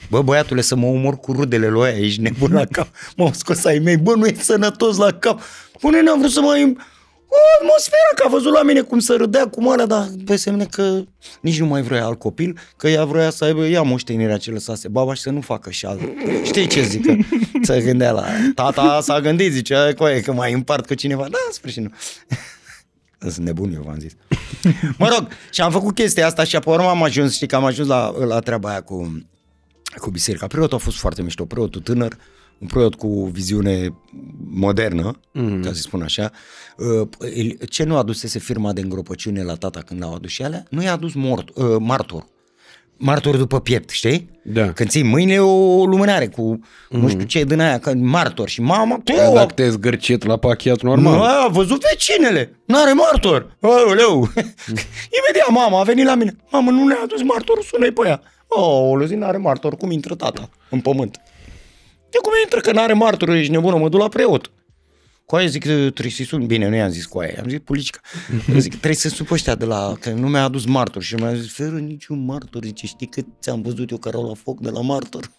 Bă, 0.10 0.22
băiatule, 0.22 0.62
să 0.62 0.76
mă 0.76 0.88
umor 0.88 1.18
cu 1.18 1.32
rudele 1.32 1.68
lui 1.68 1.84
aia, 1.84 2.00
ești 2.00 2.22
nebun 2.22 2.52
la 2.52 2.66
cap. 2.66 2.88
M-au 3.16 3.34
scos 3.34 3.66
ai 3.66 3.80
mei, 3.80 3.98
bă, 3.98 4.16
nu 4.16 4.26
e 4.26 4.34
sănătos 4.34 4.98
la 4.98 5.14
cap. 5.14 5.42
Până 5.80 6.02
n-am 6.02 6.20
vrut 6.20 6.32
să 6.32 6.42
mai... 6.42 6.78
O 7.36 7.64
atmosfera, 7.64 8.12
că 8.16 8.24
a 8.26 8.30
văzut 8.30 8.54
la 8.54 8.64
mine 8.64 8.82
cum 8.82 9.00
să 9.00 9.16
râdea 9.16 9.48
cu 9.48 9.62
mare, 9.64 9.86
dar 9.86 10.08
pe 10.26 10.36
semne 10.36 10.66
că 10.66 11.04
nici 11.42 11.60
nu 11.60 11.66
mai 11.66 11.82
vrea 11.82 12.06
alt 12.06 12.20
copil, 12.20 12.58
că 12.78 12.88
ea 12.88 13.06
vrea 13.06 13.30
să 13.30 13.44
aibă 13.44 13.66
ea 13.66 13.82
moștenirea 13.82 14.38
ce 14.38 14.52
lăsase 14.52 14.88
baba 14.88 15.14
și 15.14 15.22
să 15.22 15.30
nu 15.30 15.42
facă 15.42 15.70
și 15.70 15.86
alt. 15.86 16.00
Știi 16.44 16.68
ce 16.68 16.82
zic? 16.82 17.06
Că 17.06 17.16
să 17.62 17.80
gândea 17.80 18.12
la... 18.12 18.26
Tata 18.56 19.00
s-a 19.02 19.20
gândit, 19.22 19.52
zice, 19.52 19.94
coaie, 19.98 20.22
că 20.22 20.34
mai 20.34 20.54
împart 20.54 20.86
cu 20.86 20.94
cineva. 20.94 21.22
Da, 21.22 21.38
în 21.48 21.54
sfârșit 21.54 21.82
nu. 21.82 21.90
Sunt 23.32 23.46
nebun, 23.46 23.74
eu 23.74 23.82
v-am 23.86 24.00
zis. 24.00 24.12
Mă 25.00 25.08
rog, 25.18 25.28
și 25.52 25.62
am 25.62 25.72
făcut 25.72 25.96
chestia 25.96 26.26
asta 26.26 26.44
și 26.44 26.56
apoi 26.56 26.74
urmă 26.74 26.90
am 26.90 27.04
ajuns, 27.04 27.34
știi 27.34 27.48
că 27.48 27.56
am 27.56 27.66
ajuns 27.66 27.88
la, 27.88 28.26
la 28.26 28.40
treaba 28.40 28.70
aia 28.70 28.82
cu, 28.82 29.26
cu 29.96 30.10
biserica. 30.10 30.48
Preotul 30.48 30.78
a 30.78 30.82
fost 30.82 30.98
foarte 30.98 31.22
mișto, 31.22 31.46
preotul 31.46 31.82
tânăr, 31.82 32.18
un 32.58 32.68
preot 32.68 32.96
cu 32.96 33.30
viziune 33.32 33.96
modernă, 34.50 35.20
mm. 35.32 35.62
ca 35.62 35.70
să 35.74 35.82
spun 35.82 36.02
așa. 36.02 36.32
Ce 37.70 37.84
nu 37.84 37.98
adusese 37.98 38.40
firma 38.40 38.74
de 38.74 38.82
îngropăciune 38.82 39.44
la 39.44 39.54
tata 39.54 39.80
când 39.80 40.02
l-au 40.02 40.14
adus 40.14 40.32
și 40.32 40.44
alea? 40.44 40.66
Nu 40.70 40.82
i-a 40.82 40.92
adus 40.92 41.14
mort, 41.14 41.50
uh, 41.56 41.76
martor. 41.80 42.26
Martor 42.98 43.38
după 43.38 43.60
piept, 43.60 43.90
știi? 43.90 44.30
Da. 44.44 44.72
Când 44.72 44.90
ții 44.90 45.04
mâine 45.04 45.40
o 45.40 45.86
lumânare 45.86 46.28
cu 46.28 46.42
mm. 46.90 47.00
nu 47.00 47.08
știu 47.08 47.24
ce 47.24 47.44
din 47.44 47.60
aia, 47.60 47.80
că 47.80 47.94
martor 47.94 48.50
și 48.50 48.62
mama... 48.62 49.02
Păi, 49.04 49.32
dacă 49.34 49.54
te-ai 49.54 49.70
zgârcit 49.70 50.26
la 50.26 50.38
pachet 50.38 50.82
normal. 50.82 51.16
Nu, 51.16 51.24
a 51.24 51.48
văzut 51.52 51.82
vecinele, 51.90 52.60
n-are 52.66 52.94
martor. 52.94 53.58
Aoleu. 53.62 54.16
Imediat 55.18 55.50
mama 55.50 55.80
a 55.80 55.84
venit 55.84 56.06
la 56.06 56.16
mine. 56.16 56.36
Mamă, 56.52 56.72
nu 56.72 56.86
ne-a 56.86 57.00
adus 57.04 57.24
martor, 57.24 57.64
sună-i 57.64 57.92
pe 57.92 58.08
ea. 58.08 58.22
Oh, 58.48 59.06
zi, 59.06 59.16
n-are 59.16 59.38
martor, 59.38 59.76
cum 59.76 59.92
intră 59.92 60.16
tata 60.16 60.50
în 60.70 60.80
pământ? 60.80 61.22
De 62.16 62.22
cum 62.22 62.32
intră 62.44 62.60
că 62.60 62.72
n-are 62.72 62.94
martor, 62.94 63.30
ești 63.30 63.52
nebună, 63.52 63.78
mă 63.78 63.90
duc 63.90 64.00
la 64.00 64.08
preot. 64.08 64.52
Cu 65.26 65.36
aia 65.36 65.48
zic, 65.48 65.62
trebuie 65.64 66.10
să-i 66.10 66.26
sun. 66.26 66.46
Bine, 66.46 66.70
nu 66.70 66.76
i-am 66.76 66.90
zis 66.90 67.06
cu 67.06 67.20
aia, 67.20 67.42
am 67.42 67.50
zis 67.50 67.60
politică. 67.60 68.00
zic, 68.58 68.70
trebuie 68.70 68.96
să 68.96 69.10
sun 69.10 69.26
pe 69.26 69.34
ăștia 69.34 69.56
de 69.56 69.66
la, 69.66 69.94
că 70.00 70.10
nu 70.10 70.28
mi-a 70.28 70.44
adus 70.44 70.66
martor. 70.66 71.02
Și 71.02 71.16
mi-a 71.16 71.34
zis, 71.34 71.54
fără 71.54 71.78
niciun 71.78 72.26
martor. 72.26 72.64
Zice, 72.64 72.86
știi 72.86 73.08
cât 73.08 73.26
ți-am 73.42 73.62
văzut 73.62 73.90
eu 73.90 73.98
care 73.98 74.18
la 74.18 74.34
foc 74.34 74.60
de 74.60 74.70
la 74.70 74.82
martor? 74.82 75.32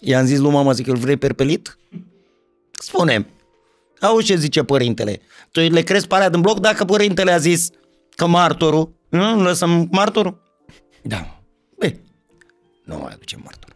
I-am 0.00 0.24
zis 0.24 0.38
lui 0.38 0.50
mama, 0.50 0.72
zic, 0.72 0.86
îl 0.86 0.96
vrei 0.96 1.16
perpelit? 1.16 1.78
Spune 2.72 3.26
Auzi 4.00 4.26
ce 4.26 4.36
zice 4.36 4.62
părintele. 4.62 5.20
Tu 5.50 5.60
le 5.60 5.82
crezi 5.82 6.06
pe 6.06 6.14
alea 6.14 6.28
din 6.28 6.40
bloc 6.40 6.60
dacă 6.60 6.84
părintele 6.84 7.32
a 7.32 7.38
zis 7.38 7.70
că 8.16 8.26
martorul, 8.26 8.92
nu, 9.08 9.42
lăsăm 9.42 9.88
martorul? 9.90 10.42
Da. 11.02 11.42
Bine, 11.78 12.00
nu 12.84 12.98
mai 12.98 13.12
aducem 13.12 13.40
martor. 13.44 13.67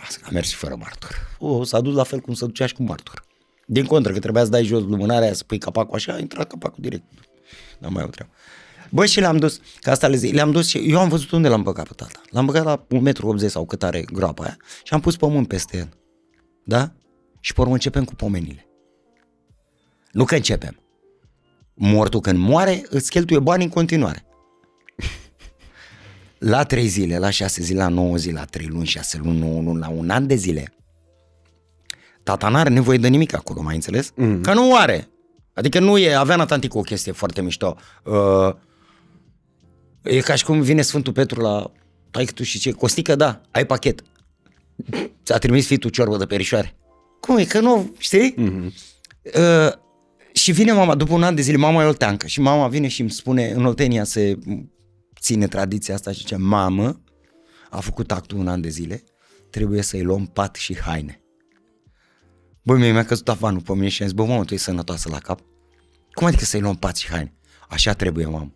Asta 0.00 0.26
a 0.26 0.28
mers 0.32 0.48
și 0.48 0.54
fără 0.54 0.76
martor. 0.78 1.36
O, 1.38 1.64
s-a 1.64 1.80
dus 1.80 1.94
la 1.94 2.02
fel 2.02 2.20
cum 2.20 2.34
se 2.34 2.44
ducea 2.46 2.66
și 2.66 2.74
cu 2.74 2.82
martor. 2.82 3.24
Din 3.66 3.84
contră, 3.84 4.12
că 4.12 4.18
trebuia 4.18 4.44
să 4.44 4.50
dai 4.50 4.64
jos 4.64 4.82
lumânarea 4.82 5.24
aia, 5.24 5.32
să 5.32 5.44
pui 5.44 5.58
capacul 5.58 5.94
așa, 5.94 6.12
a 6.12 6.18
intrat 6.18 6.48
capacul 6.48 6.82
direct. 6.82 7.04
N-am 7.78 7.92
mai 7.92 8.04
o 8.04 8.06
treabă. 8.06 8.32
Bă, 8.90 9.06
și 9.06 9.20
le-am 9.20 9.36
dus, 9.36 9.60
ca 9.80 9.90
asta 9.90 10.08
le 10.08 10.16
zic, 10.16 10.34
le-am 10.34 10.50
dus 10.50 10.68
și 10.68 10.78
eu 10.78 10.98
am 10.98 11.08
văzut 11.08 11.30
unde 11.30 11.48
l-am 11.48 11.62
băgat 11.62 11.88
pe 11.88 11.94
tata. 11.96 12.20
L-am 12.30 12.46
băgat 12.46 12.64
la 12.64 12.86
1,80 12.94 13.12
m 13.22 13.36
sau 13.46 13.66
cât 13.66 13.82
are 13.82 14.04
groapa 14.12 14.42
aia 14.42 14.56
și 14.82 14.92
am 14.92 15.00
pus 15.00 15.16
pământ 15.16 15.48
peste 15.48 15.76
el. 15.76 15.88
Da? 16.64 16.92
Și 17.40 17.52
pe 17.52 17.60
urmă 17.60 17.72
începem 17.72 18.04
cu 18.04 18.14
pomenile. 18.14 18.66
Nu 20.12 20.24
că 20.24 20.34
începem. 20.34 20.82
Mortul 21.74 22.20
când 22.20 22.38
moare, 22.38 22.82
îți 22.88 23.10
cheltuie 23.10 23.38
bani 23.38 23.62
în 23.62 23.68
continuare. 23.68 24.27
La 26.38 26.64
trei 26.64 26.86
zile, 26.86 27.18
la 27.18 27.30
șase 27.30 27.62
zile, 27.62 27.78
la 27.78 27.88
nouă 27.88 28.16
zile, 28.16 28.38
la 28.38 28.44
trei 28.44 28.66
luni, 28.66 28.86
șase 28.86 29.18
luni, 29.22 29.38
nouă 29.38 29.62
luni, 29.62 29.78
la 29.78 29.88
un 29.88 30.10
an 30.10 30.26
de 30.26 30.34
zile, 30.34 30.72
tata 32.22 32.48
n-are 32.48 32.68
nevoie 32.68 32.98
de 32.98 33.08
nimic 33.08 33.34
acolo, 33.34 33.62
mai 33.62 33.74
înțeles? 33.74 34.12
Mm. 34.16 34.40
Că 34.40 34.54
nu 34.54 34.76
are. 34.76 35.08
Adică 35.52 35.78
nu 35.78 35.98
e, 35.98 36.14
avea 36.14 36.36
Natantic 36.36 36.74
o 36.74 36.80
chestie 36.80 37.12
foarte 37.12 37.42
mișto. 37.42 37.76
Uh, 38.04 38.54
e 40.02 40.20
ca 40.20 40.34
și 40.34 40.44
cum 40.44 40.60
vine 40.60 40.82
Sfântul 40.82 41.12
Petru 41.12 41.40
la 41.40 41.72
taică 42.10 42.32
tu 42.32 42.42
și 42.42 42.58
ce, 42.58 42.70
Costică, 42.70 43.14
da, 43.14 43.40
ai 43.50 43.66
pachet. 43.66 44.02
Ți-a 45.24 45.38
trimis 45.38 45.66
fitul 45.66 45.90
ciorbă 45.90 46.16
de 46.16 46.26
perișoare. 46.26 46.76
Cum 47.20 47.36
e, 47.36 47.44
că 47.44 47.60
nu, 47.60 47.94
știi? 47.98 48.34
Mm-hmm. 48.34 48.72
Uh, 49.34 49.72
și 50.32 50.52
vine 50.52 50.72
mama, 50.72 50.94
după 50.94 51.12
un 51.12 51.22
an 51.22 51.34
de 51.34 51.42
zile, 51.42 51.56
mama 51.56 51.82
e 51.82 51.86
olteancă 51.86 52.26
și 52.26 52.40
mama 52.40 52.68
vine 52.68 52.88
și 52.88 53.00
îmi 53.00 53.10
spune, 53.10 53.50
în 53.50 53.64
Oltenia 53.64 54.04
se 54.04 54.38
ține 55.20 55.46
tradiția 55.46 55.94
asta 55.94 56.12
și 56.12 56.18
zice, 56.18 56.36
mamă, 56.36 57.00
a 57.70 57.80
făcut 57.80 58.12
actul 58.12 58.38
un 58.38 58.48
an 58.48 58.60
de 58.60 58.68
zile, 58.68 59.04
trebuie 59.50 59.82
să-i 59.82 60.02
luăm 60.02 60.26
pat 60.26 60.54
și 60.54 60.78
haine. 60.80 61.22
Băi, 62.62 62.78
mie 62.78 62.92
mi-a 62.92 63.04
căzut 63.04 63.28
avanul 63.28 63.60
pe 63.60 63.72
mine 63.72 63.88
și 63.88 64.02
am 64.02 64.08
zis, 64.08 64.16
bă, 64.16 64.24
mamă, 64.24 64.44
tu 64.44 64.52
ești 64.54 64.66
sănătoasă 64.66 65.08
la 65.08 65.18
cap? 65.18 65.40
Cum 66.12 66.26
adică 66.26 66.44
să-i 66.44 66.60
luăm 66.60 66.76
pat 66.76 66.96
și 66.96 67.08
haine? 67.08 67.34
Așa 67.68 67.92
trebuie, 67.92 68.26
mamă. 68.26 68.52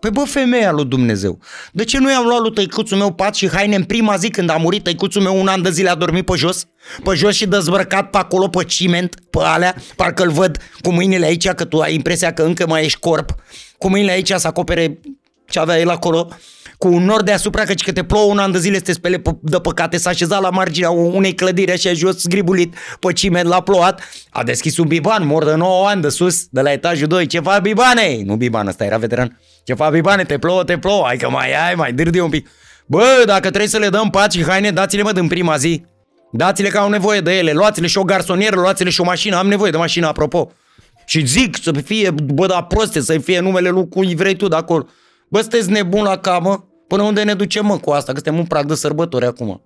Păi 0.00 0.12
bă, 0.12 0.24
femeia 0.24 0.72
lui 0.72 0.84
Dumnezeu, 0.84 1.38
de 1.72 1.84
ce 1.84 1.98
nu 1.98 2.10
i-am 2.10 2.26
luat 2.26 2.40
lui 2.40 2.52
tăicuțul 2.52 2.96
meu 2.96 3.12
pat 3.12 3.34
și 3.34 3.48
haine 3.48 3.76
în 3.76 3.84
prima 3.84 4.16
zi 4.16 4.30
când 4.30 4.50
a 4.50 4.56
murit 4.56 4.82
tăicuțul 4.82 5.22
meu 5.22 5.40
un 5.40 5.46
an 5.46 5.62
de 5.62 5.70
zile 5.70 5.90
a 5.90 5.94
dormit 5.94 6.24
pe 6.24 6.36
jos? 6.36 6.66
Pe 7.04 7.14
jos 7.14 7.34
și 7.34 7.46
dezbrăcat 7.46 8.10
pe 8.10 8.16
acolo 8.16 8.48
pe 8.48 8.64
ciment, 8.64 9.14
pe 9.30 9.38
alea, 9.42 9.74
parcă-l 9.96 10.30
văd 10.30 10.58
cu 10.80 10.92
mâinile 10.92 11.26
aici, 11.26 11.48
că 11.48 11.64
tu 11.64 11.80
ai 11.80 11.94
impresia 11.94 12.32
că 12.32 12.42
încă 12.42 12.66
mai 12.66 12.84
ești 12.84 12.98
corp, 12.98 13.34
cu 13.78 13.88
mâinile 13.88 14.12
aici 14.12 14.32
să 14.32 14.46
acopere 14.46 15.00
ce 15.48 15.58
avea 15.58 15.78
el 15.78 15.90
acolo, 15.90 16.28
cu 16.78 16.88
un 16.88 17.04
nor 17.04 17.22
deasupra, 17.22 17.64
căci 17.64 17.82
că 17.82 17.92
te 17.92 18.04
plouă 18.04 18.32
un 18.32 18.38
an 18.38 18.52
de 18.52 18.58
zile 18.58 18.76
să 18.76 18.82
te 18.82 18.92
spele 18.92 19.22
de 19.40 19.58
păcate, 19.58 19.96
s-a 19.96 20.10
așezat 20.10 20.40
la 20.40 20.50
marginea 20.50 20.90
unei 20.90 21.34
clădiri 21.34 21.72
așa 21.72 21.92
jos, 21.92 22.20
zgribulit 22.20 22.74
pe 23.00 23.12
ciment, 23.12 23.48
l-a 23.48 23.60
plouat, 23.60 24.00
a 24.30 24.42
deschis 24.42 24.76
un 24.76 24.86
biban, 24.86 25.26
mor 25.26 25.44
de 25.44 25.54
9 25.54 25.86
ani 25.86 26.02
de 26.02 26.08
sus, 26.08 26.46
de 26.50 26.60
la 26.60 26.72
etajul 26.72 27.06
2, 27.06 27.26
ce 27.26 27.40
faci 27.40 27.60
bibane? 27.60 28.22
Nu 28.24 28.36
biban, 28.36 28.66
ăsta 28.66 28.84
era 28.84 28.96
veteran. 28.96 29.40
Ce 29.64 29.74
faci 29.74 29.92
bibane? 29.92 30.24
Te 30.24 30.38
plouă, 30.38 30.64
te 30.64 30.78
plouă, 30.78 31.02
hai 31.06 31.16
că 31.16 31.30
mai 31.30 31.66
ai, 31.66 31.74
mai 31.74 31.92
dârdi 31.92 32.18
un 32.18 32.30
pic. 32.30 32.48
Bă, 32.86 33.22
dacă 33.26 33.48
trebuie 33.48 33.68
să 33.68 33.78
le 33.78 33.88
dăm 33.88 34.10
paci 34.10 34.32
și 34.32 34.44
haine, 34.44 34.70
dați-le 34.70 35.02
mă 35.02 35.12
din 35.12 35.28
prima 35.28 35.56
zi. 35.56 35.84
Dați-le 36.32 36.68
că 36.68 36.78
au 36.78 36.88
nevoie 36.88 37.20
de 37.20 37.36
ele, 37.36 37.52
luați-le 37.52 37.86
și 37.86 37.98
o 37.98 38.02
garsonieră, 38.02 38.60
luați-le 38.60 38.90
și 38.90 39.00
o 39.00 39.04
mașină, 39.04 39.36
am 39.36 39.46
nevoie 39.46 39.70
de 39.70 39.76
mașină, 39.76 40.06
apropo. 40.06 40.52
Și 41.06 41.26
zic 41.26 41.56
să 41.62 41.72
fie, 41.84 42.10
bă, 42.10 42.46
da 42.46 42.62
proste, 42.62 43.00
să 43.00 43.18
fie 43.18 43.40
numele 43.40 43.68
lui 43.68 43.88
cui 43.88 44.14
vrei 44.14 44.36
tu 44.36 44.48
de 44.48 44.56
acolo. 44.56 44.86
Bă, 45.34 45.40
sunteți 45.40 45.70
nebun 45.70 46.02
la 46.02 46.16
camă? 46.16 46.64
Până 46.88 47.02
unde 47.02 47.22
ne 47.22 47.34
ducem, 47.34 47.66
mă, 47.66 47.78
cu 47.78 47.90
asta? 47.90 48.12
Că 48.12 48.18
suntem 48.22 48.38
un 48.40 48.46
prag 48.46 48.66
de 48.66 48.74
sărbători 48.74 49.24
acum. 49.24 49.62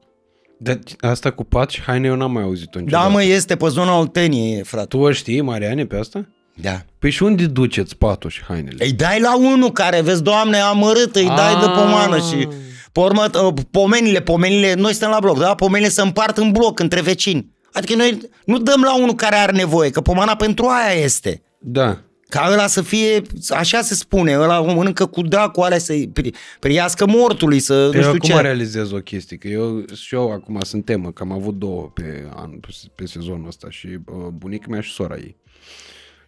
De 0.59 0.79
asta 1.01 1.31
cu 1.31 1.45
paci, 1.45 1.83
haine, 1.83 2.07
eu 2.07 2.17
n-am 2.17 2.33
mai 2.33 2.43
auzit-o 2.43 2.79
niciodată. 2.79 3.07
Da, 3.09 3.13
mă, 3.13 3.23
este 3.23 3.57
pe 3.57 3.69
zona 3.69 3.99
Olteniei, 3.99 4.63
frate. 4.63 4.87
Tu 4.87 4.99
o 4.99 5.11
știi, 5.13 5.41
Mariane, 5.41 5.87
pe 5.87 5.97
asta? 5.97 6.29
Da. 6.55 6.83
Păi 6.99 7.11
și 7.11 7.23
unde 7.23 7.47
duceți 7.47 7.97
patul 7.97 8.31
și 8.31 8.43
hainele? 8.49 8.85
Îi 8.85 8.93
dai 8.93 9.21
la 9.21 9.37
unul 9.37 9.73
care, 9.73 10.01
vezi, 10.01 10.23
doamne, 10.23 10.57
amărât, 10.57 11.17
îi 11.17 11.33
dai 11.37 11.55
de 11.61 11.67
pomană 11.67 12.17
Ah. 12.17 12.23
și... 12.23 12.49
Pe 12.93 13.01
urmă, 13.01 13.25
ă, 13.35 13.53
pomenile, 13.71 14.21
pomenile, 14.21 14.75
noi 14.75 14.91
suntem 14.91 15.11
la 15.11 15.21
bloc, 15.21 15.39
da? 15.39 15.55
Pomenile 15.55 15.91
se 15.91 16.01
împart 16.03 16.37
în 16.37 16.53
bloc 16.53 16.79
între 16.79 17.01
vecini. 17.01 17.53
Adică 17.73 17.95
noi 17.97 18.19
nu 18.45 18.59
dăm 18.59 18.83
la 18.83 18.97
unul 18.97 19.15
care 19.15 19.37
are 19.37 19.53
nevoie, 19.53 19.91
că 19.91 20.01
pomana 20.01 20.37
pentru 20.37 20.67
aia 20.67 21.01
este. 21.03 21.43
Da. 21.59 21.99
Ca 22.29 22.49
ăla 22.53 22.67
să 22.67 22.83
fie, 22.83 23.23
așa 23.51 23.81
se 23.81 23.95
spune, 23.95 24.39
ăla 24.39 24.61
o 24.61 24.75
mănâncă 24.75 25.07
cu 25.07 25.23
da, 25.23 25.49
cu 25.49 25.61
alea 25.61 25.79
să-i 25.79 26.13
pri- 26.21 26.35
priască 26.61 27.07
mortului, 27.07 27.59
să 27.59 27.73
Eu 27.75 27.87
nu 27.87 27.91
știu 27.91 28.05
acum 28.09 28.19
ce. 28.21 28.41
realizez 28.41 28.91
o 28.91 28.99
chestie, 28.99 29.37
că 29.37 29.49
eu 29.49 29.85
și 29.95 30.15
eu 30.15 30.33
acum 30.33 30.61
sunt 30.63 30.85
temă, 30.85 31.13
că 31.13 31.23
am 31.23 31.33
avut 31.33 31.55
două 31.59 31.91
pe, 31.95 32.29
an, 32.35 32.51
pe, 32.51 32.69
pe 32.95 33.07
sezonul 33.07 33.47
ăsta 33.47 33.67
și 33.71 33.87
uh, 33.87 34.27
bunica 34.33 34.67
mea 34.71 34.81
și 34.81 34.93
sora 34.93 35.17
ei. 35.17 35.37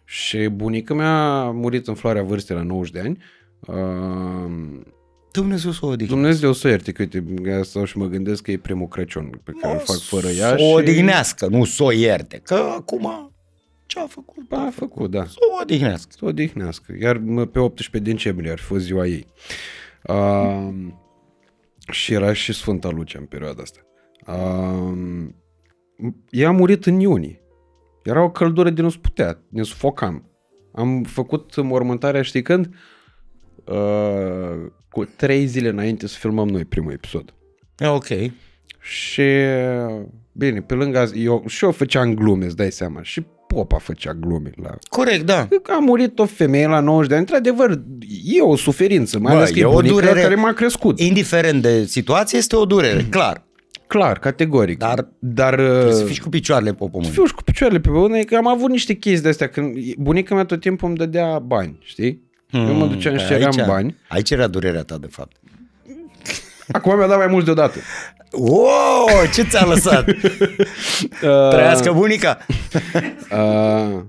Și 0.05 0.37
bunica 0.37 0.93
mea 0.93 1.39
a 1.39 1.51
murit 1.51 1.87
în 1.87 1.93
floarea 1.93 2.23
vârstei 2.23 2.55
la 2.55 2.61
90 2.63 2.91
de 2.93 2.99
ani. 2.99 3.17
Uh, 3.59 4.79
Dumnezeu 5.31 5.71
să 5.71 5.79
o 5.81 5.87
odihne. 5.87 6.13
Dumnezeu 6.15 6.53
să 6.53 6.67
o 6.67 6.69
ierte, 6.69 6.91
că 6.91 7.01
uite, 7.01 7.23
stau 7.63 7.85
și 7.85 7.97
mă 7.97 8.05
gândesc 8.05 8.43
că 8.43 8.51
e 8.51 8.57
primul 8.57 8.87
Crăciun 8.87 9.41
pe 9.43 9.51
care 9.61 9.73
îl 9.73 9.79
fac 9.79 9.97
fără 9.99 10.27
ea 10.27 10.49
Să 10.49 10.57
și... 10.57 10.63
o 10.63 10.71
odihnească, 10.71 11.47
nu 11.47 11.63
să 11.65 11.83
o 11.83 11.91
ierte, 11.91 12.41
că 12.43 12.53
acum 12.77 13.30
ce 13.91 13.99
a 13.99 14.07
făcut? 14.07 14.47
Ba, 14.47 14.65
a 14.65 14.69
făcut, 14.69 15.11
da. 15.11 15.25
Să 15.25 15.37
o 15.51 15.61
odihnească. 15.61 16.11
Să 16.17 16.25
o 16.25 16.27
odihnească. 16.27 16.95
Iar 16.99 17.17
mă, 17.17 17.45
pe 17.45 17.59
18 17.59 18.11
decembrie 18.11 18.51
ar 18.51 18.57
fi 18.57 18.63
fost 18.63 18.83
ziua 18.83 19.05
ei. 19.05 19.25
Uh, 20.03 20.69
și 21.91 22.13
era 22.13 22.33
și 22.33 22.53
Sfânta 22.53 22.89
Lucia 22.89 23.19
în 23.19 23.25
perioada 23.25 23.61
asta. 23.61 23.79
Uh, 24.27 25.29
ea 26.29 26.47
a 26.47 26.51
murit 26.51 26.85
în 26.85 26.99
iunie. 26.99 27.41
Era 28.03 28.23
o 28.23 28.31
căldură 28.31 28.69
din 28.69 28.83
nu 28.83 28.91
putea, 29.01 29.39
ne 29.49 29.63
sufocam. 29.63 30.29
Am 30.73 31.03
făcut 31.03 31.61
mormântarea, 31.61 32.21
știi 32.21 32.41
când? 32.41 32.75
Uh, 33.65 34.71
cu 34.89 35.05
trei 35.05 35.45
zile 35.45 35.69
înainte 35.69 36.07
să 36.07 36.17
filmăm 36.17 36.47
noi 36.47 36.65
primul 36.65 36.91
episod. 36.91 37.33
E 37.77 37.87
ok. 37.87 38.07
Și, 38.79 39.23
bine, 40.31 40.61
pe 40.61 40.73
lângă 40.73 40.99
asta, 40.99 41.17
eu, 41.17 41.43
și 41.47 41.63
eu 41.63 41.71
făceam 41.71 42.13
glume, 42.13 42.45
îți 42.45 42.55
dai 42.55 42.71
seama. 42.71 43.01
Și 43.01 43.25
popa 43.53 43.77
făcea 43.77 44.13
glume 44.13 44.51
la 44.63 44.69
Corect, 44.89 45.25
da. 45.25 45.47
Că 45.63 45.71
a 45.71 45.79
murit 45.79 46.19
o 46.19 46.25
femeie 46.25 46.67
la 46.67 46.79
90 46.79 47.07
de 47.09 47.15
ani, 47.15 47.23
într-adevăr, 47.29 47.81
e 48.23 48.41
o 48.41 48.55
suferință, 48.55 49.19
mai 49.19 49.31
Bă, 49.33 49.37
ales 49.39 49.49
că 49.51 49.59
e 49.59 49.61
e 49.61 49.65
o 49.65 49.71
bunica 49.71 49.93
durere. 49.93 50.21
care 50.21 50.35
m-a 50.35 50.53
crescut. 50.53 50.99
Indiferent 50.99 51.61
de 51.61 51.85
situație, 51.85 52.37
este 52.37 52.55
o 52.55 52.65
durere, 52.65 53.05
clar. 53.17 53.43
Clar, 53.87 54.19
categoric. 54.19 54.77
Dar 54.77 55.07
dar 55.19 55.53
Trebuie 55.55 55.91
să 55.93 55.99
uh, 56.01 56.05
fiși 56.05 56.13
și 56.13 56.21
cu 56.21 56.29
picioarele 56.29 56.73
pe 56.73 56.85
pământ. 56.91 57.11
fiu 57.11 57.25
și 57.25 57.33
cu 57.33 57.43
picioarele 57.43 57.79
pe 57.79 57.89
pământ, 57.89 58.25
că 58.25 58.35
am 58.35 58.47
avut 58.47 58.69
niște 58.69 58.93
chestii 58.93 59.21
de-astea, 59.21 59.47
când 59.49 59.93
bunica 59.97 60.35
mea 60.35 60.43
tot 60.45 60.59
timpul 60.59 60.87
îmi 60.87 60.97
dădea 60.97 61.39
bani, 61.39 61.77
știi? 61.81 62.21
Eu 62.51 62.73
mă 62.73 62.85
duceam 62.85 63.17
și 63.17 63.25
Păi 63.25 63.35
ceream 63.35 63.51
aici, 63.57 63.67
bani. 63.67 63.97
Aici 64.07 64.29
era 64.31 64.47
durerea 64.47 64.81
ta, 64.83 64.97
de 64.97 65.07
fapt. 65.11 65.35
Acum 66.71 66.97
mi-a 66.97 67.07
dat 67.07 67.17
mai 67.17 67.27
mult 67.27 67.45
deodată. 67.45 67.79
Wow, 68.31 69.07
ce 69.33 69.43
ți-a 69.43 69.65
lăsat? 69.65 70.05
Trăiască 71.51 71.91
bunica. 71.91 72.37
Uh, 73.31 73.99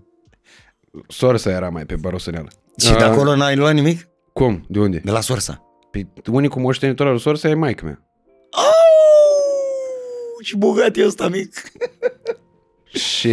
sorsa 1.08 1.50
era 1.50 1.68
mai 1.68 1.84
pe 1.84 1.94
barosăneală. 2.00 2.48
Și 2.78 2.92
de 2.92 3.04
acolo 3.04 3.36
n-ai 3.36 3.56
luat 3.56 3.74
nimic? 3.74 4.08
Cum? 4.32 4.64
De 4.68 4.78
unde? 4.78 5.00
De 5.04 5.10
la 5.10 5.20
sorsa. 5.20 5.62
Păi 5.90 6.08
unicul 6.30 6.60
moștenitor 6.62 7.06
al 7.06 7.18
sorsa 7.18 7.48
e 7.48 7.54
maică 7.54 7.84
mea. 7.84 8.02
Au, 8.50 10.40
și 10.40 10.56
bogat 10.56 10.96
e 10.96 11.06
ăsta 11.06 11.28
mic. 11.28 11.62
Și 12.98 13.32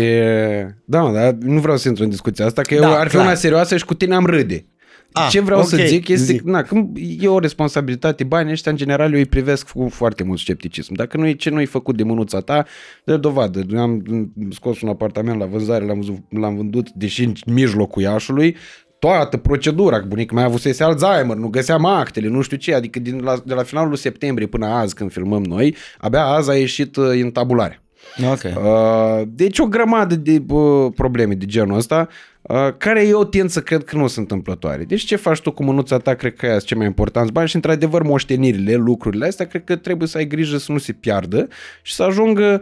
da, 0.85 1.01
mă, 1.01 1.11
dar 1.11 1.31
nu 1.31 1.59
vreau 1.59 1.77
să 1.77 1.87
intru 1.87 2.03
în 2.03 2.09
discuția 2.09 2.45
asta, 2.45 2.61
că 2.61 2.75
Da, 2.75 2.87
eu 2.89 2.95
ar 2.95 3.07
fi 3.07 3.13
clar. 3.13 3.25
una 3.25 3.35
serioasă 3.35 3.77
și 3.77 3.85
cu 3.85 3.93
tine 3.93 4.15
am 4.15 4.25
râde. 4.25 4.65
Ah, 5.11 5.27
Ce 5.31 5.39
vreau 5.39 5.63
să 5.63 5.75
ok, 5.75 5.85
zic 5.87 6.07
este 6.07 6.31
zi. 6.33 6.37
că 6.39 6.49
na, 6.49 6.61
când 6.61 6.97
e 7.19 7.27
o 7.27 7.39
responsabilitate, 7.39 8.23
banii 8.23 8.51
ăștia 8.51 8.71
în 8.71 8.77
general 8.77 9.11
eu 9.13 9.17
îi 9.17 9.25
privesc 9.25 9.69
cu 9.71 9.87
foarte 9.91 10.23
mult 10.23 10.39
scepticism. 10.39 10.93
Dacă 10.93 11.17
nu 11.17 11.27
e 11.27 11.33
ce 11.33 11.49
nu-i 11.49 11.65
făcut 11.65 11.97
de 11.97 12.03
mânuța 12.03 12.39
ta, 12.39 12.65
de 13.03 13.17
dovadă. 13.17 13.65
Am 13.77 14.03
scos 14.51 14.81
un 14.81 14.89
apartament 14.89 15.39
la 15.39 15.45
vânzare, 15.45 15.85
l-am, 15.85 15.99
văzut- 15.99 16.39
l-am 16.39 16.55
vândut, 16.55 16.89
deși 16.91 17.23
în 17.23 17.33
mijlocul 17.45 18.01
Iașului, 18.01 18.55
toată 18.99 19.37
procedura, 19.37 19.99
că 19.99 20.05
bunica 20.05 20.35
mea 20.35 20.45
avusese 20.45 20.83
Alzheimer, 20.83 21.35
nu 21.37 21.47
găseam 21.47 21.85
actele, 21.85 22.27
nu 22.27 22.41
știu 22.41 22.57
ce, 22.57 22.73
adică 22.73 22.99
din 22.99 23.19
la, 23.23 23.41
de 23.45 23.53
la 23.53 23.63
finalul 23.63 23.95
septembrie 23.95 24.47
până 24.47 24.65
azi 24.65 24.95
când 24.95 25.11
filmăm 25.11 25.43
noi, 25.43 25.75
abia 25.97 26.25
azi 26.25 26.49
a 26.49 26.53
ieșit 26.55 26.95
uh, 26.95 27.05
în 27.21 27.31
tabulare. 27.31 27.83
Ok. 28.31 28.43
Uh, 28.43 29.27
deci 29.27 29.59
o 29.59 29.65
grămadă 29.65 30.15
de 30.15 30.43
uh, 30.47 30.91
probleme 30.95 31.33
de 31.33 31.45
genul 31.45 31.77
ăsta, 31.77 32.07
uh, 32.41 32.67
care 32.77 33.07
eu 33.07 33.23
tind 33.23 33.49
să 33.49 33.59
cred 33.59 33.83
că 33.83 33.95
nu 33.95 34.07
sunt 34.07 34.17
întâmplătoare. 34.17 34.83
Deci 34.83 35.01
ce 35.01 35.15
faci 35.15 35.39
tu 35.39 35.51
cu 35.51 35.63
mânuța 35.63 35.97
ta, 35.97 36.13
cred 36.13 36.35
că 36.35 36.45
aia 36.45 36.53
sunt 36.53 36.65
cei 36.65 36.77
mai 36.77 36.85
importanți 36.85 37.31
bani 37.31 37.47
și 37.47 37.55
într-adevăr 37.55 38.03
moștenirile, 38.03 38.75
lucrurile 38.75 39.27
astea, 39.27 39.47
cred 39.47 39.63
că 39.63 39.75
trebuie 39.75 40.07
să 40.07 40.17
ai 40.17 40.27
grijă 40.27 40.57
să 40.57 40.71
nu 40.71 40.77
se 40.77 40.91
piardă 40.91 41.47
și 41.81 41.93
să 41.93 42.03
ajungă 42.03 42.61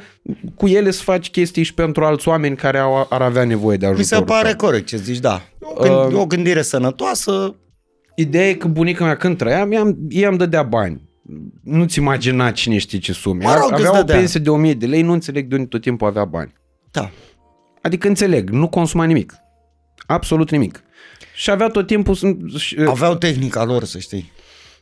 cu 0.55 0.67
ele 0.67 0.91
să 0.91 1.03
faci 1.03 1.29
chestii 1.29 1.63
și 1.63 1.73
pentru 1.73 2.05
alți 2.05 2.27
oameni 2.27 2.55
care 2.55 2.77
au, 2.77 3.07
ar 3.09 3.21
avea 3.21 3.43
nevoie 3.43 3.77
de 3.77 3.85
ajutor. 3.85 4.19
Mi 4.19 4.25
se 4.25 4.33
pare 4.33 4.53
corect 4.53 4.85
ce 4.87 4.97
zici, 4.97 5.19
da. 5.19 5.41
O, 5.59 5.81
gând, 5.81 6.13
Uh, 6.13 6.19
o 6.19 6.25
gândire 6.25 6.61
sănătoasă, 6.61 7.55
Ideea 8.19 8.49
e 8.49 8.53
că 8.53 8.67
bunica 8.67 9.05
mea 9.05 9.17
când 9.17 9.37
trăia, 9.37 9.67
i-am, 9.71 9.97
i-am 10.09 10.35
dădea 10.35 10.63
bani. 10.63 11.06
Nu-ți 11.63 11.99
imagina 11.99 12.51
cine 12.51 12.77
știe 12.77 12.99
ce 12.99 13.13
sume. 13.13 13.43
Mă 13.43 13.53
rog, 13.53 13.63
îți 13.71 13.73
avea 13.87 13.91
o 13.91 13.95
dădea. 14.03 14.15
pensie 14.15 14.39
de 14.39 14.49
1000 14.49 14.73
de 14.73 14.85
lei, 14.85 15.01
nu 15.01 15.11
înțeleg 15.11 15.47
de 15.47 15.55
unde 15.55 15.67
tot 15.67 15.81
timpul 15.81 16.07
avea 16.07 16.25
bani. 16.25 16.53
da. 16.91 17.09
Adică 17.81 18.07
înțeleg, 18.07 18.49
nu 18.49 18.67
consuma 18.67 19.03
nimic. 19.03 19.33
Absolut 20.07 20.51
nimic. 20.51 20.83
Și 21.35 21.49
avea 21.49 21.67
tot 21.67 21.87
timpul... 21.87 22.15
să- 22.15 22.35
și- 22.57 22.75
Aveau 22.87 23.15
tehnica 23.15 23.63
lor, 23.65 23.83
să 23.83 23.99
știi. 23.99 24.31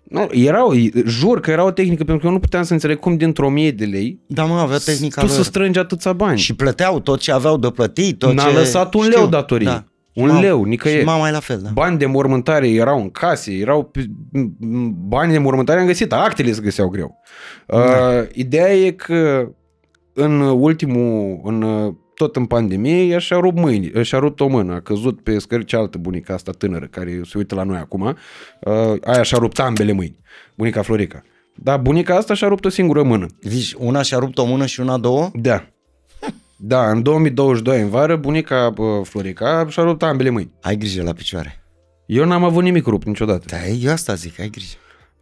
Nu, 0.04 0.28
era 0.32 0.66
o, 0.68 0.74
jur 1.06 1.40
că 1.40 1.52
era 1.52 1.64
o 1.64 1.72
tehnică, 1.72 2.04
pentru 2.04 2.18
că 2.18 2.26
eu 2.26 2.32
nu 2.32 2.40
puteam 2.40 2.64
să 2.64 2.74
înțeleg 2.74 3.00
cum 3.00 3.18
dintr-o 3.18 3.50
mie 3.50 3.72
de 3.72 3.86
lei 3.86 4.20
Da, 4.28 4.46
mă, 4.46 4.60
avea 4.60 4.78
tehnica 4.78 5.22
tu 5.22 5.28
lor. 5.28 5.36
să 5.36 5.44
strângi 5.44 5.80
atâția 5.80 6.14
bani. 6.14 6.40
Și 6.40 6.54
plăteau 6.56 7.00
tot 7.00 7.20
ce 7.20 7.32
aveau 7.32 7.58
de 7.58 7.70
plătit, 7.72 8.20
tot 8.20 8.34
N-a 8.34 8.44
ce... 8.44 8.58
lăsat 8.58 8.94
un 8.94 9.04
Știu, 9.04 9.18
leu 9.18 9.28
datorii. 9.28 9.66
Da. 9.66 9.84
Un 10.16 10.30
Mam- 10.38 10.42
leu, 10.42 10.64
nicăieri. 10.64 11.00
Și 11.02 11.06
mama 11.08 11.28
e 11.28 11.32
la 11.32 11.40
fel, 11.40 11.60
da. 11.64 11.70
Bani 11.74 11.98
de 11.98 12.06
mormântare 12.06 12.70
erau 12.70 13.02
în 13.02 13.10
case, 13.10 13.54
erau 13.54 13.84
pe- 13.84 14.06
m- 14.38 14.90
bani 15.08 15.32
de 15.32 15.38
mormântare 15.38 15.80
am 15.80 15.86
găsit, 15.86 16.14
actele 16.14 16.52
se 16.52 16.62
găseau 16.62 16.88
greu. 16.90 17.16
Uh, 17.68 17.80
ideea 18.34 18.74
e 18.74 18.92
că 18.92 19.52
în 20.14 20.40
ultimul, 20.42 21.40
în, 21.44 21.62
uh, 21.62 21.94
tot 22.16 22.36
în 22.36 22.46
pandemie, 22.46 23.04
ea 23.06 23.20
și-a 23.20 23.38
rupt 23.40 23.58
mâini, 23.58 23.92
și-a 24.04 24.20
rupt 24.20 24.40
o 24.40 24.48
mână, 24.48 24.74
a 24.74 24.80
căzut 24.82 25.22
pe 25.22 25.40
scări 25.40 25.66
cealaltă 25.66 25.98
bunica 25.98 26.34
asta 26.34 26.52
tânără, 26.52 26.88
care 26.92 27.22
se 27.26 27.38
uită 27.38 27.56
la 27.56 27.64
noi 27.64 27.78
acum, 27.78 28.02
uh, 28.02 28.94
aia 29.04 29.22
și-a 29.24 29.38
rupt 29.38 29.60
ambele 29.60 29.92
mâini, 29.92 30.20
bunica 30.58 30.82
Florica. 30.82 31.22
Dar 31.56 31.80
bunica 31.80 32.16
asta 32.16 32.34
și-a 32.34 32.48
rupt 32.48 32.66
o 32.66 32.70
singură 32.70 33.04
mână. 33.04 33.26
Zici, 33.42 33.74
una 33.78 34.02
și-a 34.02 34.18
rupt 34.18 34.38
o 34.38 34.46
mână 34.46 34.66
și 34.66 34.80
una 34.80 34.98
două? 34.98 35.30
Da. 35.34 35.64
Da, 36.58 36.90
în 36.90 37.02
2022, 37.02 37.82
în 37.82 37.90
vară, 37.90 38.16
bunica 38.16 38.74
uh, 38.78 38.86
Florica 39.04 39.66
și-a 39.70 39.84
rupt 39.84 40.04
ambele 40.04 40.30
mâini. 40.30 40.52
Ai 40.62 40.78
grijă 40.78 41.04
la 41.04 41.14
picioare. 41.14 41.64
Eu 42.06 42.26
n-am 42.26 42.44
avut 42.44 42.64
nimic 42.64 42.86
rupt 42.86 43.06
niciodată. 43.06 43.46
Da, 43.50 43.68
eu 43.68 43.92
asta 43.92 44.14
zic, 44.14 44.40
ai 44.40 44.50
grijă. 44.50 44.76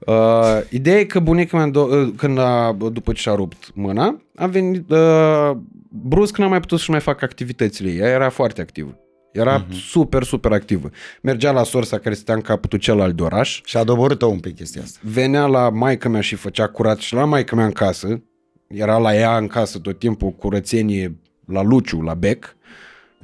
Uh, 0.05 0.61
ideea 0.69 0.99
e 0.99 1.03
că 1.03 1.19
bunica 1.19 1.57
mea, 1.57 1.69
do- 1.69 1.89
uh, 1.89 2.13
când 2.17 2.37
a, 2.37 2.77
după 2.91 3.11
ce 3.11 3.21
și-a 3.21 3.35
rupt 3.35 3.71
mâna, 3.73 4.21
a 4.35 4.47
venit, 4.47 4.89
uh, 4.89 5.51
brusc 5.89 6.37
n-a 6.37 6.47
mai 6.47 6.59
putut 6.59 6.79
să 6.79 6.85
mai 6.89 6.99
facă 6.99 7.25
activitățile 7.25 7.89
ei. 7.89 7.97
Ea 7.97 8.09
era 8.09 8.29
foarte 8.29 8.61
activă. 8.61 8.97
Era 9.31 9.65
uh-huh. 9.65 9.71
super, 9.71 10.23
super 10.23 10.51
activă. 10.51 10.89
Mergea 11.21 11.51
la 11.51 11.63
sorsa 11.63 11.97
care 11.97 12.15
stătea 12.15 12.33
în 12.33 12.41
capătul 12.41 12.79
celălalt 12.79 13.15
de 13.15 13.23
oraș, 13.23 13.61
Și-a 13.63 13.83
doborât-o 13.83 14.27
un 14.27 14.39
pic 14.39 14.55
chestia 14.55 14.81
asta. 14.81 14.99
venea 15.03 15.45
la 15.45 15.69
maică 15.69 16.09
mea 16.09 16.21
și 16.21 16.35
făcea 16.35 16.67
curat 16.67 16.97
și 16.97 17.13
la 17.13 17.25
maică 17.25 17.55
mea 17.55 17.65
în 17.65 17.71
casă, 17.71 18.23
era 18.67 18.97
la 18.97 19.15
ea 19.15 19.37
în 19.37 19.47
casă 19.47 19.79
tot 19.79 19.99
timpul 19.99 20.31
curățenie 20.31 21.17
la 21.45 21.61
Luciu, 21.61 22.01
la 22.01 22.13
bec, 22.13 22.55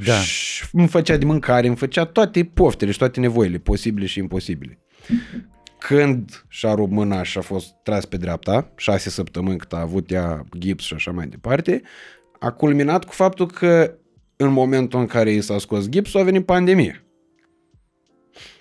Da. 0.05 0.13
și 0.19 0.63
îmi 0.71 0.87
făcea 0.87 1.17
de 1.17 1.25
mâncare, 1.25 1.67
îmi 1.67 1.75
făcea 1.75 2.05
toate 2.05 2.43
poftele 2.43 2.91
și 2.91 2.97
toate 2.97 3.19
nevoile 3.19 3.57
posibile 3.57 4.05
și 4.05 4.19
imposibile. 4.19 4.79
Când 5.77 6.45
și-a 6.47 6.73
rupt 6.73 6.91
mâna 6.91 7.23
și 7.23 7.37
a 7.37 7.41
fost 7.41 7.73
tras 7.83 8.05
pe 8.05 8.17
dreapta, 8.17 8.71
șase 8.75 9.09
săptămâni 9.09 9.57
cât 9.57 9.73
a 9.73 9.79
avut 9.79 10.11
ea 10.11 10.45
gips 10.57 10.83
și 10.83 10.93
așa 10.93 11.11
mai 11.11 11.27
departe, 11.27 11.81
a 12.39 12.51
culminat 12.51 13.05
cu 13.05 13.11
faptul 13.13 13.47
că 13.47 13.93
în 14.35 14.51
momentul 14.51 14.99
în 14.99 15.05
care 15.05 15.31
i 15.31 15.41
s-a 15.41 15.57
scos 15.57 15.89
gipsul 15.89 16.19
a 16.19 16.23
venit 16.23 16.45
pandemie. 16.45 17.03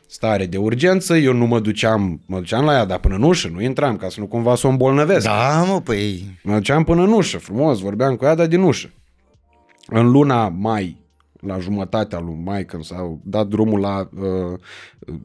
Stare 0.07 0.47
de 0.47 0.57
urgență, 0.57 1.17
eu 1.17 1.33
nu 1.33 1.47
mă 1.47 1.61
duceam, 1.61 2.21
mă 2.27 2.39
duceam 2.39 2.65
la 2.65 2.73
ea, 2.73 2.85
dar 2.85 2.99
până 2.99 3.15
în 3.15 3.23
ușă, 3.23 3.49
nu 3.49 3.61
intram 3.63 3.97
ca 3.97 4.09
să 4.09 4.21
nu 4.21 4.27
cumva 4.27 4.55
să 4.55 4.67
o 4.67 4.71
îmbolnăvesc. 4.71 5.25
Da, 5.25 5.65
mă, 5.65 5.81
păi... 5.81 6.25
Mă 6.43 6.55
duceam 6.55 6.85
până 6.85 7.03
în 7.03 7.13
ușă, 7.13 7.39
frumos, 7.39 7.81
vorbeam 7.81 8.17
cu 8.17 8.25
ea, 8.25 8.35
dar 8.35 8.47
din 8.47 8.61
ușă. 8.61 8.91
În 9.91 10.11
luna 10.11 10.49
mai, 10.49 10.97
la 11.41 11.59
jumătatea 11.59 12.19
lui 12.19 12.39
mai, 12.45 12.65
când 12.65 12.85
s-au 12.85 13.21
dat 13.25 13.47
drumul 13.47 13.81
la... 13.81 14.09
Uh, 14.21 14.59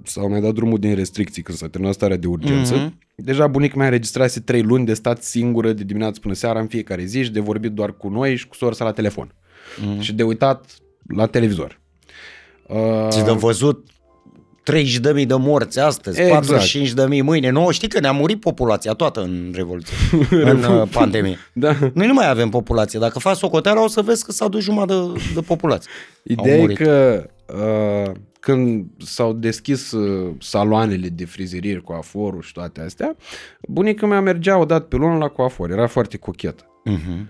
s-au 0.03 0.29
mai 0.29 0.41
dat 0.41 0.53
drumul 0.53 0.79
din 0.79 0.95
restricții, 0.95 1.41
când 1.41 1.57
s-a 1.57 1.67
terminat 1.67 1.95
starea 1.95 2.17
de 2.17 2.27
urgență, 2.27 2.75
Mhm. 2.75 2.89
mm-hmm. 2.89 3.15
deja 3.15 3.47
bunica 3.47 3.73
mea 3.77 3.85
înregistrase 3.85 4.39
trei 4.39 4.61
luni 4.61 4.85
de 4.85 4.93
stat 4.93 5.23
singură 5.23 5.73
de 5.73 5.83
dimineață 5.83 6.19
până 6.19 6.33
seara 6.33 6.59
în 6.59 6.67
fiecare 6.67 7.03
zi 7.03 7.23
și 7.23 7.31
de 7.31 7.39
vorbit 7.39 7.71
doar 7.71 7.97
cu 7.97 8.07
noi 8.09 8.35
și 8.35 8.47
cu 8.47 8.55
sorsa 8.55 8.83
la 8.83 8.91
telefon. 8.91 9.33
Mm-hmm. 9.33 9.99
Și 9.99 10.13
de 10.13 10.23
uitat 10.23 10.75
la 11.07 11.25
televizor. 11.25 11.79
Uh, 12.67 13.07
Și 13.11 13.21
de 13.23 13.31
văzut 13.31 13.87
30 14.63 14.97
de 14.97 15.11
mii 15.11 15.25
de 15.25 15.35
morți 15.35 15.79
astăzi, 15.79 16.19
Exact. 16.21 16.33
45 16.45 16.91
de 16.91 17.05
mii 17.07 17.21
mâine. 17.21 17.49
Nu, 17.49 17.71
știi 17.71 17.87
că 17.87 17.99
ne-a 17.99 18.11
murit 18.11 18.39
populația 18.39 18.93
toată 18.93 19.21
în 19.21 19.51
Revoluție, 19.55 19.95
în 20.51 20.63
uh, 20.63 20.87
pandemie. 20.91 21.37
da. 21.53 21.75
Noi 21.93 22.07
nu 22.07 22.13
mai 22.13 22.29
avem 22.29 22.49
populație. 22.49 22.99
Dacă 22.99 23.19
faci 23.19 23.37
socoteala, 23.37 23.83
o 23.83 23.87
să 23.87 24.01
vezi 24.01 24.25
că 24.25 24.31
s-a 24.31 24.47
dus 24.47 24.63
jumătate 24.63 25.11
de, 25.13 25.21
de 25.33 25.41
populație. 25.41 25.89
Ideea 26.23 26.53
Au 26.55 26.59
e 26.59 26.61
murit. 26.61 26.77
că 26.77 27.25
uh, 28.05 28.11
când 28.39 28.85
s-au 28.97 29.33
deschis 29.33 29.91
uh, 29.91 30.33
saloanele 30.39 31.07
de 31.07 31.25
frizerieri 31.25 31.81
cu 31.81 31.91
aforul 31.91 32.41
și 32.41 32.51
toate 32.53 32.81
astea, 32.81 33.15
bunica 33.67 34.05
mea 34.07 34.21
mergea 34.21 34.57
odată 34.57 34.83
pe 34.83 34.95
lună 34.95 35.17
la 35.17 35.27
coafor, 35.27 35.71
era 35.71 35.87
foarte 35.87 36.17
cochetă. 36.17 36.63
Uh-huh. 36.89 37.25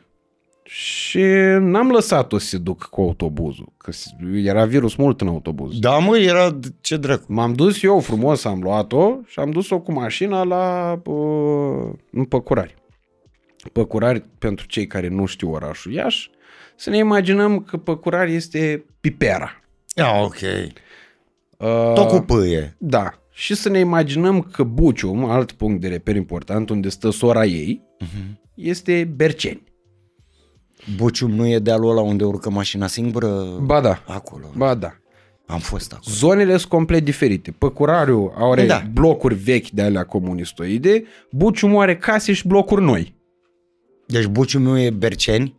Și 0.64 1.22
n-am 1.60 1.90
lăsat-o 1.92 2.38
să 2.38 2.46
se 2.48 2.58
duc 2.58 2.84
cu 2.84 3.02
autobuzul, 3.02 3.74
că 3.78 3.92
s- 3.92 4.14
era 4.44 4.66
virus 4.66 4.96
mult 4.96 5.22
în 5.22 5.28
autobuz. 5.28 5.80
Da, 5.80 5.98
mă, 5.98 6.18
era 6.18 6.60
ce 6.82 6.98
dracu. 6.98 7.24
M-am 7.34 7.54
dus 7.54 7.84
eu 7.84 8.00
frumos, 8.00 8.46
am 8.46 8.62
luat-o 8.62 9.16
și 9.28 9.40
am 9.40 9.52
dus-o 9.52 9.80
cu 9.80 9.92
mașina 9.92 10.44
la 10.44 10.92
uh, 11.06 11.94
în 12.12 12.26
Păcurari. 12.26 12.76
Păcurari, 13.72 14.24
pentru 14.38 14.66
cei 14.68 14.88
care 14.88 15.08
nu 15.08 15.26
știu 15.26 15.52
orașul 15.52 15.92
Iași, 15.94 16.30
să 16.76 16.90
ne 16.90 16.98
imaginăm 16.98 17.60
că 17.60 17.78
Păcurari 17.78 18.34
este 18.36 18.86
Pipera. 19.02 19.62
Ah, 19.96 20.22
ok. 20.24 20.36
Uh, 21.58 21.94
Tot 21.94 22.08
cu 22.08 22.20
pâie. 22.20 22.76
Da. 22.80 23.14
Și 23.32 23.56
să 23.56 23.70
ne 23.70 23.80
imaginăm 23.80 24.42
că 24.42 24.64
Bucium, 24.64 25.26
alt 25.26 25.52
punct 25.52 25.82
de 25.82 25.88
reper 25.88 26.16
important, 26.16 26.70
unde 26.70 26.90
stă 26.90 27.10
sora 27.10 27.46
ei, 27.46 27.82
Mhm. 28.00 28.40
este 28.56 29.12
Berceni. 29.16 29.64
Bucium 30.96 31.32
nu 31.32 31.48
e 31.48 31.60
dealul 31.60 31.90
ăla 31.90 32.02
unde 32.02 32.24
urcă 32.24 32.50
mașina 32.50 32.88
singură? 32.88 33.44
Ba 33.62 33.82
da. 33.82 34.04
Acolo. 34.08 34.46
Ba 34.58 34.74
da. 34.76 34.94
Am 35.46 35.60
fost 35.60 35.92
acolo. 35.94 36.16
Zonele 36.16 36.58
sunt 36.58 36.72
complet 36.72 37.04
diferite. 37.04 37.52
Păcurariu 37.52 38.34
are 38.38 38.66
Da. 38.66 38.74
da. 38.78 38.84
blocuri 38.94 39.36
vechi 39.36 39.70
de 39.70 39.82
alea 39.82 40.04
comunistoide, 40.04 41.04
Bucium 41.32 41.78
are 41.78 41.98
case 41.98 42.34
și 42.34 42.48
blocuri 42.48 42.82
noi. 42.84 43.16
Deci 44.08 44.26
Bucium 44.26 44.62
nu 44.62 44.80
e 44.80 44.90
Berceni? 44.90 45.56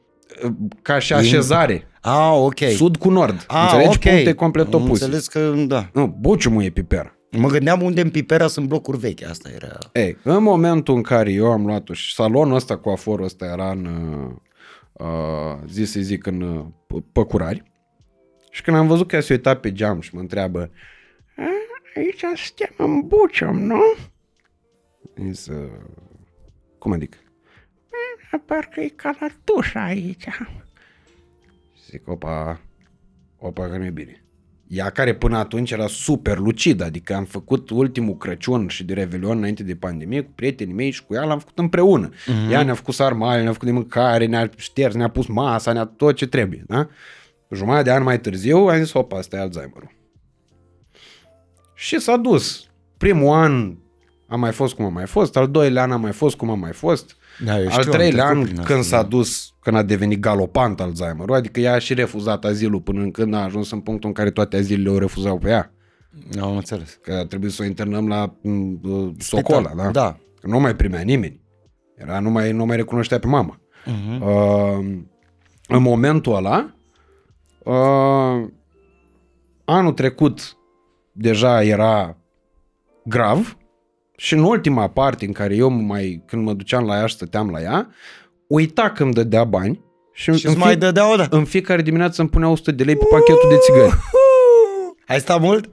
Ca 0.83 0.99
și 0.99 1.13
așezare. 1.13 1.87
Ah, 2.01 2.33
ok. 2.35 2.59
Sud 2.77 2.97
cu 2.97 3.11
nord. 3.11 3.45
ah, 3.49 3.61
Înțelegi? 3.63 3.97
ok. 3.97 4.13
Puncte 4.15 4.33
complet 4.33 4.75
Am 4.75 4.83
opuse. 4.83 5.05
înțeles 5.05 5.27
că, 5.29 5.53
da. 5.67 5.89
Nu, 5.93 6.17
Buciumul 6.21 6.63
e 6.63 6.69
piper. 6.71 7.13
Mă 7.31 7.49
gândeam 7.49 7.83
unde 7.83 8.01
în 8.01 8.11
Pipera 8.11 8.47
sunt 8.47 8.67
blocuri 8.69 8.99
vechi. 8.99 9.23
Asta 9.31 9.49
era... 9.55 9.79
Ei, 9.93 10.17
în 10.23 10.43
momentul 10.43 10.95
în 10.95 11.03
care 11.03 11.33
eu 11.33 11.47
am 11.51 11.67
luat-o 11.67 11.93
și 11.93 12.15
salonul 12.15 12.55
ăsta 12.55 12.77
cu 12.77 12.89
aforul 12.89 13.25
ăsta 13.25 13.45
era 13.45 13.71
în, 13.71 13.89
uh, 14.95 15.07
uh, 15.07 15.59
zi 15.69 15.85
să 15.85 16.01
zic, 16.01 16.27
în 16.27 16.41
uh, 16.41 16.67
P- 16.87 17.13
Păcurari, 17.13 17.63
și 18.51 18.63
când 18.63 18.77
am 18.77 18.87
văzut 18.87 19.09
că 19.09 19.15
ea 19.15 19.21
se 19.23 19.33
uita 19.33 19.57
pe 19.57 19.73
geam 19.73 20.01
și 20.01 20.15
mă 20.15 20.21
întreabă, 20.21 20.71
"A, 21.37 21.43
aici 21.97 22.25
suntem 22.35 22.75
în 22.77 23.07
Bucium, 23.07 23.59
nu? 23.59 23.81
Zis, 25.17 25.47
uh, 25.47 25.71
cum 26.79 26.93
adică? 26.93 27.19
"E, 28.33 28.39
Parcă 28.39 28.81
e 28.81 28.89
ca 28.89 29.17
la 29.21 29.27
tușa 29.45 29.85
aici. 29.85 30.27
Zic, 31.91 32.09
opa, 32.09 32.61
opa 33.39 33.69
că 33.69 33.77
nu 33.77 33.85
e 33.85 33.91
bine. 33.91 34.24
Ea 34.75 34.91
care 34.91 35.15
până 35.15 35.37
atunci 35.37 35.71
era 35.71 35.87
super 35.87 36.39
lucidă, 36.39 36.85
adică 36.85 37.15
am 37.15 37.25
făcut 37.25 37.71
ultimul 37.71 38.17
Crăciun 38.17 38.69
și 38.69 38.85
de 38.85 38.95
Revelion 38.95 39.37
înainte 39.37 39.63
de 39.63 39.75
pandemie 39.75 40.21
cu 40.21 40.31
prietenii 40.35 40.75
mei 40.75 40.91
și 40.91 41.05
cu 41.05 41.15
ea 41.15 41.25
l-am 41.25 41.39
făcut 41.39 41.59
împreună. 41.59 42.09
Mm-hmm. 42.09 42.51
Ea 42.51 42.63
ne-a 42.63 42.75
făcut 42.75 42.95
sarmale, 42.95 43.43
ne-a 43.43 43.53
făcut 43.53 43.67
de 43.67 43.73
mâncare, 43.73 44.27
ne-a 44.27 44.51
șters, 44.57 44.95
ne-a 44.95 45.09
pus 45.09 45.27
masa, 45.27 45.73
ne-a 45.73 45.85
tot 45.85 46.17
ce 46.17 46.27
trebuie, 46.27 46.65
da? 46.67 46.89
Jumătate 47.51 47.83
de 47.83 47.91
an 47.93 48.03
mai 48.03 48.21
târziu 48.21 48.57
am 48.57 48.79
zis, 48.79 48.93
opa, 48.93 49.19
asta 49.19 49.37
e 49.37 49.41
Alzheimer-ul. 49.41 49.91
Și 51.75 51.99
s-a 51.99 52.17
dus. 52.17 52.67
Primul 52.97 53.35
an 53.35 53.77
a 54.29 54.37
mai 54.37 54.53
fost 54.53 54.75
cum 54.75 54.85
a 54.85 54.89
mai 54.89 55.07
fost, 55.07 55.37
al 55.37 55.49
doilea 55.49 55.83
an 55.83 55.91
a 55.91 55.97
mai 55.97 56.13
fost 56.13 56.37
cum 56.37 56.51
a 56.51 56.55
mai 56.55 56.73
fost, 56.73 57.17
Da, 57.45 57.59
eu 57.59 57.65
al 57.65 57.71
știu, 57.71 57.83
am 57.83 57.91
treilea 57.91 58.25
trecut 58.25 58.43
an 58.43 58.47
prin 58.47 58.59
asta, 58.59 58.73
când 58.73 58.85
s-a 58.85 59.03
da. 59.03 59.09
dus, 59.09 59.54
când 59.65 59.77
a 59.77 59.83
devenit 59.83 60.21
galopant 60.21 60.81
Alzheimer-ul, 60.81 61.35
adică 61.35 61.61
ea 61.61 61.73
a 61.73 61.79
și 61.79 61.95
refuzat 61.95 62.45
azilul 62.45 62.81
până 62.81 63.11
când 63.11 63.35
a 63.35 63.43
ajuns 63.43 63.71
în 63.71 63.81
punctul 63.81 64.09
în 64.09 64.15
care 64.15 64.31
toate 64.31 64.57
azilele 64.57 64.91
o 64.91 64.99
refuzau 64.99 65.39
pe 65.39 65.49
ea. 65.49 65.73
Am 66.41 66.57
înțeles. 66.57 66.99
Că 67.03 67.13
a 67.13 67.27
trebuit 67.27 67.53
să 67.53 67.63
o 67.63 67.65
internăm 67.65 68.09
la 68.09 68.35
m, 68.41 68.81
uh, 68.83 69.13
Socola, 69.19 69.73
da? 69.77 69.91
Da. 69.91 70.17
Că 70.41 70.47
nu 70.47 70.61
mai 70.61 70.75
primea 70.75 71.01
nimeni. 71.01 71.41
Era, 71.97 72.21
nu 72.21 72.31
mai, 72.31 72.53
nu 72.53 72.65
mai 72.65 72.77
recunoștea 72.77 73.19
pe 73.19 73.27
mama. 73.27 73.61
Uh-huh. 73.61 74.21
Uh, 74.21 74.97
în 75.69 75.83
momentul 75.83 76.35
ăla, 76.35 76.75
uh, 77.59 78.49
anul 79.65 79.93
trecut 79.93 80.57
deja 81.13 81.63
era 81.63 82.17
grav 83.05 83.57
și 84.17 84.35
în 84.35 84.43
ultima 84.43 84.89
parte 84.89 85.25
în 85.27 85.33
care 85.33 85.55
eu 85.55 85.69
mai, 85.69 86.23
când 86.27 86.45
mă 86.45 86.53
duceam 86.53 86.85
la 86.85 86.97
ea 86.97 87.07
și 87.07 87.15
stăteam 87.15 87.51
la 87.51 87.61
ea, 87.61 87.89
uita 88.49 88.91
că 88.91 89.03
îmi 89.03 89.13
dădea 89.13 89.45
bani 89.45 89.81
și, 90.13 90.23
Și 90.23 90.29
în, 90.47 90.51
îți 90.51 90.59
mai 90.59 90.69
fie- 90.69 90.79
dădea 90.79 91.13
o 91.13 91.17
dată. 91.17 91.37
în 91.37 91.45
fiecare 91.45 91.83
dimineață 91.83 92.21
îmi 92.21 92.31
punea 92.31 92.49
100 92.49 92.73
de 92.73 92.85
lei 92.85 92.97
pe 92.97 93.05
pachetul 93.11 93.49
de 93.49 93.57
țigări. 93.57 93.93
Ai 95.07 95.21
stat 95.21 95.41
mult? 95.41 95.69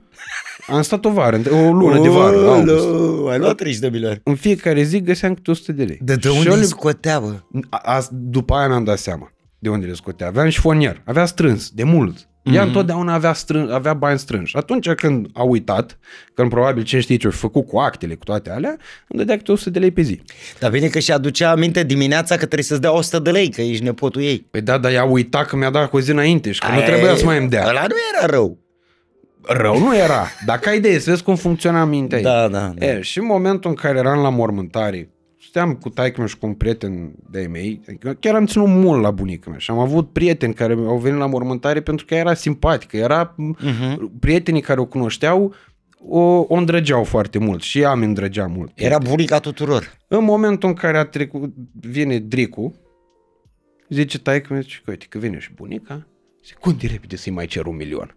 Am 0.68 0.82
stat 0.82 1.06
o 1.06 1.10
vară, 1.10 1.40
o 1.52 1.72
lună 1.74 2.02
de 2.02 2.08
vară, 2.10 2.38
august. 2.50 2.86
Ulu, 2.86 3.28
Ai 3.28 3.40
luat 3.40 3.56
30 3.56 3.80
de 3.82 3.90
milioane. 3.90 4.22
În 4.24 4.36
fiecare 4.36 4.82
zi 4.84 5.02
găseam 5.02 5.34
câte 5.34 5.52
100 5.52 5.72
de 5.72 5.84
lei. 5.84 5.98
De, 6.02 6.16
de 6.16 6.28
Și 6.30 6.36
unde 6.38 6.50
eu 6.50 6.54
îi 6.56 6.60
le- 6.60 6.66
scotea, 6.66 7.20
bă? 7.20 7.34
A, 7.70 7.78
a, 7.78 8.02
după 8.12 8.54
aia 8.54 8.68
mi-am 8.68 8.84
dat 8.84 8.98
seama 8.98 9.32
de 9.60 9.70
unde 9.70 9.86
le 9.86 9.94
scotea. 9.94 10.28
Avea 10.28 10.50
și 10.50 10.60
fonier, 10.60 11.02
avea 11.06 11.26
strâns, 11.26 11.70
de 11.70 11.84
mult. 11.84 12.30
Mhm. 12.44 12.56
Ea 12.56 12.64
întotdeauna 12.64 13.14
avea, 13.14 13.34
strâns, 13.34 13.72
avea 13.72 13.94
bani 13.94 14.20
strânși. 14.20 14.58
Atunci 14.58 14.90
când 14.90 15.28
a 15.34 15.44
uitat, 15.44 16.00
când 16.34 16.50
probabil 16.50 16.84
ce 16.84 17.00
știi 17.00 17.18
ce 17.18 17.28
a 17.28 17.32
făcut 17.32 17.68
cu 17.68 17.78
actele, 17.78 18.14
cu 18.16 18.24
toate 18.24 18.50
alea, 18.52 18.70
îmi 19.08 19.20
dădea 19.20 19.38
câte 19.38 19.52
100 19.52 19.70
de 19.70 19.80
lei 19.80 19.92
pe 19.92 20.02
zi. 20.02 20.22
Dar 20.60 20.72
bine 20.72 20.88
că 20.88 21.00
și 21.00 21.12
aducea 21.12 21.50
aminte 21.52 21.84
dimineața 21.84 22.34
că 22.34 22.46
trebuie 22.46 22.64
să-ți 22.64 22.82
dea 22.82 22.94
100 22.94 23.20
de 23.20 23.32
lei, 23.32 23.50
că 23.50 23.62
ești 23.62 23.84
nepotul 23.84 24.22
ei. 24.22 24.46
Păi 24.52 24.62
da, 24.62 24.78
dar 24.78 24.92
ea 24.92 25.04
uita 25.04 25.44
că 25.46 25.56
mi-a 25.56 25.70
dat 25.70 25.90
cu 25.90 25.98
o 25.98 26.00
zi 26.00 26.12
înainte 26.12 26.52
și 26.52 26.60
că 26.60 26.68
nu 26.72 26.78
Aia 26.78 26.86
trebuia 26.86 27.12
e- 27.12 27.16
să 27.16 27.26
mai 27.26 27.38
îmi 27.38 27.50
dea. 27.50 27.66
Ăla 27.68 27.86
nu 27.88 27.96
era 28.18 28.26
rău. 28.32 28.58
Rău 29.42 29.80
nu 29.80 29.96
era. 29.98 30.28
Dacă 30.46 30.70
ai 30.70 30.78
idee 30.78 31.00
să 31.00 31.10
vezi 31.10 31.24
cum 31.24 31.36
funcționa 31.36 31.86
mintea 31.86 32.18
ei. 32.18 32.24
Da, 32.24 32.48
da, 32.48 32.74
da. 32.76 32.86
E, 32.86 33.02
și 33.02 33.18
în 33.20 33.26
momentul 33.26 33.70
în 33.70 33.76
care 33.76 33.98
eram 33.98 34.22
la 34.22 34.30
mormântare, 34.30 35.10
stăteam 35.52 35.76
cu 35.76 35.90
taică 35.90 36.26
și 36.26 36.38
cu 36.38 36.46
un 36.46 36.54
prieten 36.54 37.14
de-ai 37.30 37.48
mei, 37.48 37.82
adică 37.88 38.14
chiar 38.14 38.36
am 38.36 38.46
ținut 38.46 38.68
mult 38.68 39.02
la 39.02 39.12
bunica 39.12 39.50
mea 39.50 39.60
și 39.60 39.72
am 39.72 39.80
avut 39.80 40.12
prieteni 40.12 40.54
care 40.54 40.74
au 40.74 40.98
venit 40.98 41.20
la 41.20 41.26
mormântare 41.26 41.82
pentru 41.82 42.06
că 42.06 42.16
era 42.16 42.34
simpatică, 42.34 42.98
era 42.98 43.36
uh-huh. 43.36 43.96
prietenii 44.20 44.62
care 44.62 44.80
o 44.80 44.86
cunoșteau 44.86 45.54
o, 46.08 46.20
o 46.20 46.56
îndrăgeau 46.56 47.04
foarte 47.04 47.38
mult 47.38 47.62
și 47.62 47.80
ea 47.80 47.94
mi 47.94 48.06
îndrăgea 48.06 48.48
mult. 48.48 48.72
Era 48.76 48.98
bunica 48.98 49.40
tuturor. 49.40 49.98
În 50.08 50.24
momentul 50.24 50.70
în 50.70 50.76
care 50.76 50.98
a 50.98 51.06
trecut, 51.06 51.54
vine 51.80 52.20
Dricu, 52.20 52.76
zice 53.90 54.20
taică 54.20 54.54
mi 54.54 54.62
zice, 54.62 54.82
uite 54.88 55.06
că 55.10 55.18
vine 55.18 55.40
și 55.40 55.52
bunica, 55.54 56.08
zice, 56.44 56.56
cum 56.60 56.76
de 56.80 56.88
repede 56.88 57.16
să-i 57.16 57.34
mai 57.34 57.46
cer 57.46 57.66
un 57.66 57.76
milion? 57.76 58.16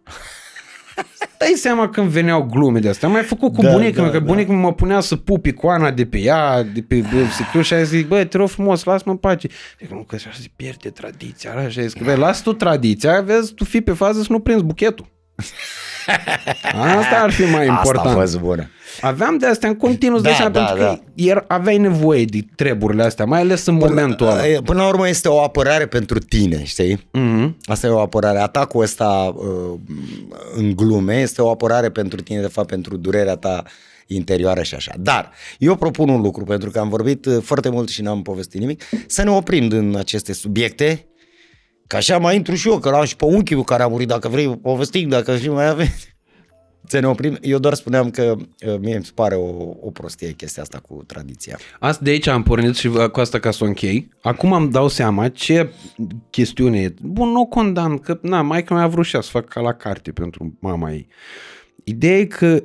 Dai 1.38 1.52
seama 1.56 1.88
când 1.88 2.08
veneau 2.08 2.42
glume 2.42 2.78
de 2.78 2.88
astea. 2.88 3.08
Am 3.08 3.14
mai 3.14 3.22
făcut 3.22 3.54
cu 3.54 3.62
Da, 3.62 3.68
da, 3.68 3.74
bunica 3.74 3.96
da, 3.96 4.02
da, 4.02 4.10
că 4.10 4.18
da. 4.18 4.24
bunica 4.24 4.52
mă 4.52 4.72
punea 4.72 5.00
să 5.00 5.16
pup 5.16 5.46
icoana 5.46 5.90
de 5.90 6.06
pe 6.06 6.18
ea, 6.18 6.62
de 6.62 6.82
pe 6.82 7.04
siclu 7.36 7.60
și 7.60 7.74
a 7.74 7.82
zis, 7.82 8.02
băi, 8.02 8.26
te 8.26 8.36
rog 8.36 8.48
frumos, 8.48 8.84
lasă-mă 8.84 9.12
în 9.12 9.18
pace. 9.18 9.48
Zic, 9.80 9.90
nu, 9.90 10.02
că 10.02 10.14
așa 10.14 10.30
se 10.32 10.46
pierde 10.56 10.90
tradiția. 10.90 11.52
Așa, 11.54 11.68
și 11.68 11.78
a 11.78 11.82
zis, 11.82 11.92
că, 11.92 12.04
băi, 12.04 12.16
lasă 12.16 12.42
tu 12.42 12.52
tradiția, 12.52 13.20
vezi, 13.20 13.54
tu 13.54 13.64
fii 13.64 13.80
pe 13.80 13.92
fază 13.92 14.22
să 14.22 14.26
nu 14.30 14.40
prinzi 14.40 14.64
buchetul. 14.64 15.12
Asta 16.96 17.20
ar 17.22 17.30
fi 17.30 17.42
mai 17.42 17.66
important. 17.66 18.06
Asta 18.06 18.18
a 18.18 18.20
fost 18.20 18.38
bună. 18.38 18.68
Aveam 19.00 19.38
de 19.38 19.46
astea 19.46 19.68
în 19.68 19.76
continuu, 19.76 20.20
Da, 20.20 20.28
da, 20.28 20.34
seama, 20.34 20.50
da, 20.50 20.64
pentru 20.64 20.84
da. 20.84 20.90
că 20.90 21.00
iar 21.14 21.44
aveai 21.48 21.78
nevoie 21.78 22.24
de 22.24 22.38
treburile 22.56 23.02
astea, 23.02 23.24
mai 23.24 23.40
ales 23.40 23.66
în 23.66 23.74
momentul 23.74 24.26
ăla. 24.26 24.46
E, 24.46 24.60
Până 24.64 24.82
la 24.82 24.88
urmă 24.88 25.08
este 25.08 25.28
o 25.28 25.40
apărare 25.42 25.86
pentru 25.86 26.18
tine, 26.18 26.64
știi? 26.64 26.96
Mm-hmm. 26.96 27.54
Asta 27.64 27.86
e 27.86 27.90
o 27.90 28.00
apărare. 28.00 28.38
Atacul 28.38 28.82
ăsta 28.82 29.34
uh, 29.36 29.78
în 30.54 30.76
glume 30.76 31.20
este 31.20 31.42
o 31.42 31.50
apărare 31.50 31.90
pentru 31.90 32.20
tine, 32.20 32.40
de 32.40 32.46
fapt, 32.46 32.68
pentru 32.68 32.96
durerea 32.96 33.36
ta 33.36 33.62
interioară 34.06 34.62
și 34.62 34.74
așa. 34.74 34.92
Dar 34.98 35.30
eu 35.58 35.74
propun 35.76 36.08
un 36.08 36.20
lucru, 36.20 36.44
pentru 36.44 36.70
că 36.70 36.78
am 36.78 36.88
vorbit 36.88 37.26
uh, 37.26 37.36
foarte 37.42 37.68
mult 37.68 37.88
și 37.88 38.02
n-am 38.02 38.22
povestit 38.22 38.60
nimic, 38.60 38.82
să 39.06 39.22
ne 39.22 39.30
oprim 39.30 39.68
din 39.68 39.96
aceste 39.96 40.32
subiecte, 40.32 41.06
că 41.86 41.96
așa 41.96 42.18
mai 42.18 42.36
intru 42.36 42.54
și 42.54 42.68
eu, 42.68 42.78
că 42.78 42.90
l-am 42.90 43.04
și 43.04 43.16
pe 43.16 43.24
unchiul 43.24 43.64
care 43.64 43.82
a 43.82 43.86
murit, 43.86 44.08
dacă 44.08 44.28
vrei 44.28 44.56
povestim, 44.56 45.08
dacă 45.08 45.36
și 45.36 45.48
mai 45.48 45.68
aveți. 45.68 46.12
Să 46.86 47.00
ne 47.00 47.06
oprim. 47.06 47.38
Eu 47.40 47.58
doar 47.58 47.74
spuneam 47.74 48.10
că 48.10 48.34
uh, 48.66 48.78
mie 48.80 48.94
îmi 48.94 49.04
pare 49.14 49.34
o, 49.34 49.74
o 49.80 49.90
prostie 49.92 50.32
chestia 50.32 50.62
asta 50.62 50.78
cu 50.78 51.04
tradiția. 51.06 51.58
Asta 51.80 52.04
de 52.04 52.10
aici 52.10 52.26
am 52.26 52.42
pornit 52.42 52.76
și 52.76 52.88
cu 52.88 53.20
asta 53.20 53.38
ca 53.38 53.50
să 53.50 53.64
o 53.64 53.66
închei. 53.66 54.08
Acum 54.22 54.52
îmi 54.52 54.70
dau 54.70 54.88
seama 54.88 55.28
ce 55.28 55.72
chestiune 56.30 56.80
e. 56.80 56.94
Bun, 57.02 57.28
nu 57.28 57.40
o 57.40 57.44
condamn, 57.44 57.98
că 57.98 58.18
na, 58.22 58.42
maica 58.42 58.74
mea 58.74 58.82
a 58.82 58.88
vrut 58.88 59.04
și 59.04 59.14
ea 59.14 59.20
să 59.20 59.30
facă 59.30 59.46
ca 59.48 59.60
la 59.60 59.72
carte 59.72 60.12
pentru 60.12 60.56
mama 60.60 60.92
ei. 60.92 61.08
Ideea 61.84 62.18
e 62.18 62.24
că 62.24 62.62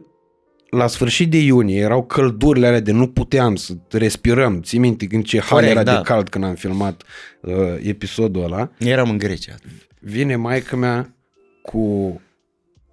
la 0.70 0.88
sfârșit 0.88 1.30
de 1.30 1.38
iunie 1.38 1.80
erau 1.80 2.04
căldurile 2.04 2.68
alea 2.68 2.80
de 2.80 2.92
nu 2.92 3.08
puteam 3.08 3.56
să 3.56 3.74
respirăm. 3.92 4.62
Ții 4.62 4.80
minte 4.80 5.08
în 5.12 5.22
ce 5.22 5.40
hal 5.40 5.50
Corect, 5.50 5.72
era 5.72 5.84
da. 5.84 5.96
de 5.96 6.02
cald 6.02 6.30
când 6.30 6.44
am 6.44 6.56
filmat 6.56 7.04
uh, 7.42 7.54
episodul 7.82 8.44
ăla. 8.44 8.72
Eram 8.78 9.10
în 9.10 9.18
Grecia. 9.18 9.56
Vine 10.00 10.36
maica 10.36 10.76
mea 10.76 11.16
cu 11.62 12.22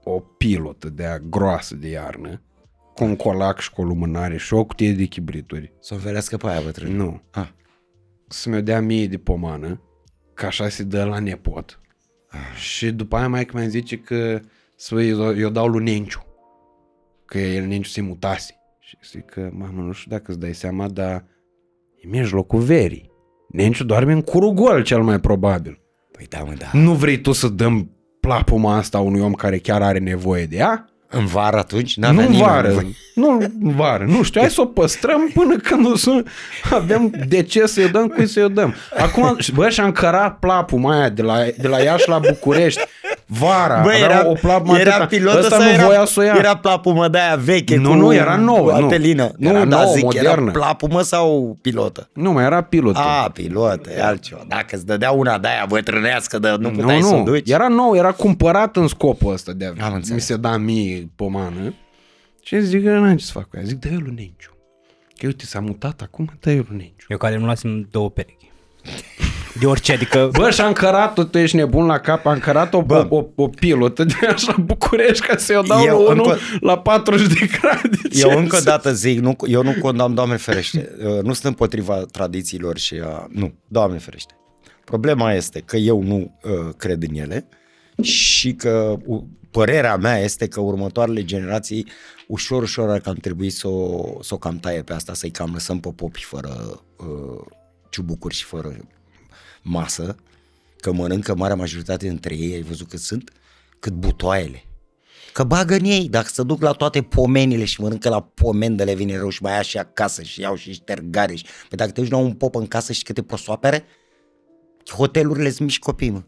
o 0.04 0.20
pilotă 0.20 0.88
de 0.88 1.04
aia 1.04 1.18
groasă 1.18 1.74
de 1.74 1.88
iarnă, 1.88 2.42
cu 2.94 3.04
un 3.04 3.16
colac 3.16 3.60
și 3.60 3.70
cu 3.70 3.80
o 3.80 3.84
lumânare 3.84 4.36
și 4.36 4.54
o 4.54 4.64
cutie 4.64 4.92
de 4.92 5.04
chibrituri. 5.04 5.72
Să 5.80 5.94
o 5.94 5.98
ferească 5.98 6.36
pe 6.36 6.46
aia 6.46 6.60
bătrân. 6.60 6.96
Nu. 6.96 7.22
Ah. 7.30 7.48
Să 8.28 8.48
mi-o 8.48 8.60
dea 8.60 8.80
mie 8.80 9.06
de 9.06 9.18
pomană, 9.18 9.80
că 10.34 10.46
așa 10.46 10.68
se 10.68 10.82
dă 10.82 11.04
la 11.04 11.18
nepot. 11.18 11.80
Și 12.56 12.90
după 12.90 13.16
aia 13.16 13.28
mai 13.28 13.48
mi 13.52 13.68
zice 13.68 13.98
că 13.98 14.40
să 14.76 14.94
eu, 14.94 15.38
eu 15.38 15.50
dau 15.50 15.66
lui 15.66 15.84
Nenciu. 15.84 16.25
Că 17.26 17.38
el 17.38 17.64
Nenciu 17.66 17.88
se 17.90 18.00
mutase. 18.00 18.54
Și 18.80 18.96
zic 19.10 19.24
că, 19.24 19.48
mamă, 19.52 19.82
nu 19.82 19.92
știu 19.92 20.10
dacă 20.10 20.24
îți 20.26 20.38
dai 20.40 20.54
seama, 20.54 20.88
dar 20.88 21.24
e 22.04 22.08
mijlocul 22.08 22.60
verii. 22.60 23.10
Nenciu 23.48 23.84
doarme 23.84 24.12
în 24.12 24.22
curugol 24.22 24.82
cel 24.82 25.02
mai 25.02 25.20
probabil. 25.20 25.80
Păi 26.12 26.26
da, 26.28 26.38
mă, 26.38 26.52
da. 26.58 26.66
Nu 26.72 26.92
vrei 26.92 27.20
tu 27.20 27.32
să 27.32 27.48
dăm 27.48 27.90
plapuma 28.20 28.76
asta 28.76 28.98
unui 29.00 29.20
om 29.20 29.32
care 29.32 29.58
chiar 29.58 29.82
are 29.82 29.98
nevoie 29.98 30.44
de 30.46 30.56
ea? 30.56 30.90
În 31.08 31.26
vară 31.26 31.56
atunci? 31.56 31.96
nu 31.96 32.06
N-avea 32.06 32.24
în 32.24 32.30
nimeni 32.30 32.48
vară. 32.50 32.66
nevoie. 32.66 32.86
Nu 33.14 33.30
în 33.60 33.74
vară. 33.74 34.04
Nu 34.04 34.22
știu, 34.22 34.40
hai 34.40 34.50
să 34.50 34.60
o 34.60 34.64
păstrăm 34.64 35.30
până 35.34 35.56
când 35.56 35.86
o 35.86 35.96
să 35.96 36.24
avem 36.70 37.12
de 37.28 37.42
ce 37.42 37.66
să-i 37.66 37.88
dăm, 37.88 38.08
cui 38.08 38.26
să-i 38.26 38.50
dăm. 38.50 38.74
Acum, 38.98 39.36
bă, 39.54 39.68
și-am 39.68 39.92
cărat 39.92 40.38
plapul 40.38 40.90
aia 40.90 41.08
de 41.08 41.22
la, 41.22 41.38
de 41.58 41.68
la 41.68 41.78
Iași 41.78 42.08
la 42.08 42.18
București. 42.18 42.80
Vara. 43.28 43.80
Bă, 43.82 43.88
avea 43.88 43.98
era, 43.98 44.28
o 44.28 44.32
plapumă 44.32 44.78
era 44.78 44.90
atâta. 44.90 45.06
pilotă 45.06 45.38
Ăsta 45.38 45.56
sau 45.56 45.64
nu 45.64 45.70
era, 45.72 45.84
voia 45.84 46.04
să 46.04 46.20
o 46.20 46.22
ia. 46.22 46.34
era 46.38 46.56
plapumă 46.56 47.08
de 47.08 47.18
aia 47.18 47.36
veche 47.36 47.76
Nu, 47.76 47.88
cu 47.88 47.94
nu, 47.94 48.14
era 48.14 48.36
nouă, 48.36 48.78
nu. 48.78 48.84
Atelină. 48.86 49.32
Nu, 49.36 49.48
Era 49.48 49.64
da, 49.64 49.80
nouă, 49.80 49.92
zic, 49.94 50.02
modernă. 50.04 50.30
era 50.42 50.50
plapumă 50.50 51.02
sau 51.02 51.58
pilotă? 51.62 52.10
Nu, 52.12 52.32
mai 52.32 52.44
era 52.44 52.62
pilot. 52.62 52.96
A, 52.96 53.30
pilotă, 53.32 53.90
e 53.90 54.02
altceva. 54.02 54.44
Dacă 54.48 54.76
îți 54.76 54.86
dădea 54.86 55.10
una 55.10 55.38
de 55.38 55.48
aia 55.48 55.64
bătrânească, 55.68 56.38
de 56.38 56.54
nu 56.58 56.70
puteai 56.70 57.00
nu, 57.00 57.06
să 57.06 57.14
o 57.14 57.18
nu. 57.18 57.24
duci. 57.24 57.50
Era 57.50 57.68
nou, 57.68 57.94
era 57.96 58.12
cumpărat 58.12 58.76
în 58.76 58.88
scopul 58.88 59.32
ăsta 59.32 59.52
de 59.52 59.64
Am 59.66 59.92
a 59.92 59.94
înțeles. 59.94 60.08
mi 60.08 60.20
se 60.20 60.36
da 60.36 60.56
mie 60.56 61.10
pomană. 61.16 61.74
Și 62.42 62.60
zic 62.60 62.84
că 62.84 62.90
n-am 62.90 63.16
ce 63.16 63.24
să 63.24 63.32
fac 63.32 63.48
cu 63.48 63.56
ea. 63.56 63.62
Zic, 63.64 63.78
dă-i 63.78 63.90
lui 64.04 64.12
Nenciu. 64.16 64.56
Că 65.16 65.26
uite, 65.26 65.44
s-a 65.44 65.60
mutat 65.60 66.00
acum, 66.00 66.30
dă-i 66.40 66.56
lui 66.56 66.66
Nenciu. 66.76 67.06
Eu 67.08 67.16
care 67.16 67.36
nu 67.36 67.46
lasem 67.46 67.88
două 67.90 68.10
perechi. 68.10 68.50
De 69.60 69.66
orice, 69.66 69.92
adică... 69.92 70.28
Bă, 70.32 70.50
și-am 70.50 70.72
cărat-o, 70.72 71.24
tu 71.24 71.38
ești 71.38 71.56
nebun 71.56 71.86
la 71.86 71.98
cap, 71.98 72.26
am 72.26 72.38
cărat 72.38 72.74
o, 72.74 72.82
Bă. 72.82 73.06
o, 73.08 73.16
o, 73.16 73.26
o 73.34 73.48
pilotă 73.48 74.04
de 74.04 74.26
așa 74.34 74.56
București 74.64 75.26
ca 75.26 75.36
să-i 75.36 75.56
o 75.56 75.60
dau 75.62 75.84
Eu 75.84 75.96
lui 75.96 76.06
unul 76.06 76.24
încă- 76.26 76.38
la 76.60 76.78
40 76.78 77.26
de 77.38 77.46
grade. 77.60 77.98
Eu 78.10 78.30
Ce 78.30 78.36
încă 78.36 78.56
o 78.56 78.58
să- 78.58 78.64
dată 78.64 78.92
zic, 78.92 79.18
nu, 79.20 79.36
eu 79.46 79.62
nu 79.62 79.72
condamn, 79.80 80.14
Doamne 80.14 80.36
ferește, 80.36 80.96
uh, 80.98 81.22
nu 81.22 81.32
sunt 81.32 81.44
împotriva 81.44 81.96
tradițiilor 81.96 82.78
și 82.78 82.94
a... 83.04 83.26
Nu, 83.30 83.54
Doamne 83.68 83.98
ferește. 83.98 84.34
Problema 84.84 85.32
este 85.32 85.60
că 85.60 85.76
eu 85.76 86.02
nu 86.02 86.38
uh, 86.42 86.74
cred 86.76 87.02
în 87.02 87.14
ele 87.16 87.48
și 88.02 88.52
că 88.54 88.96
uh, 89.06 89.22
părerea 89.50 89.96
mea 89.96 90.18
este 90.18 90.46
că 90.48 90.60
următoarele 90.60 91.24
generații 91.24 91.86
ușor, 92.26 92.62
ușor 92.62 92.90
ar 92.90 92.98
cam 92.98 93.14
trebui 93.14 93.50
să 93.50 93.68
o, 93.68 94.04
să 94.22 94.34
o 94.34 94.38
cam 94.38 94.56
taie 94.58 94.82
pe 94.82 94.92
asta, 94.92 95.14
să-i 95.14 95.30
cam 95.30 95.50
lăsăm 95.52 95.80
pe 95.80 95.92
popi 95.96 96.22
fără 96.24 96.80
uh, 96.96 97.44
ciubucuri 97.90 98.34
și 98.34 98.44
fără 98.44 98.76
masă, 99.66 100.16
că 100.76 100.92
mănâncă 100.92 101.34
marea 101.34 101.56
majoritate 101.56 102.08
dintre 102.08 102.34
ei, 102.34 102.54
ai 102.54 102.62
văzut 102.62 102.88
cât 102.88 103.00
sunt, 103.00 103.32
cât 103.78 103.92
butoaiele. 103.92 104.64
Că 105.32 105.44
bagă 105.44 105.74
în 105.74 105.84
ei, 105.84 106.08
dacă 106.08 106.28
se 106.32 106.42
duc 106.42 106.62
la 106.62 106.72
toate 106.72 107.02
pomenile 107.02 107.64
și 107.64 107.80
mănâncă 107.80 108.08
la 108.08 108.20
pomen 108.20 108.76
de 108.76 108.84
le 108.84 108.94
vine 108.94 109.18
rău 109.18 109.28
și 109.28 109.42
mai 109.42 109.52
ia 109.52 109.62
și 109.62 109.78
acasă 109.78 110.22
și 110.22 110.40
iau 110.40 110.54
și 110.54 110.72
ștergare. 110.72 111.34
Și... 111.34 111.44
Păi 111.44 111.78
dacă 111.78 111.90
te 111.90 112.00
duci 112.00 112.10
la 112.10 112.16
un 112.16 112.32
pop 112.32 112.54
în 112.54 112.66
casă 112.66 112.92
și 112.92 113.02
câte 113.02 113.22
posoapere, 113.22 113.84
hotelurile 114.90 115.50
sunt 115.50 115.68
mici 115.68 115.78
copii, 115.78 116.10
mă. 116.10 116.22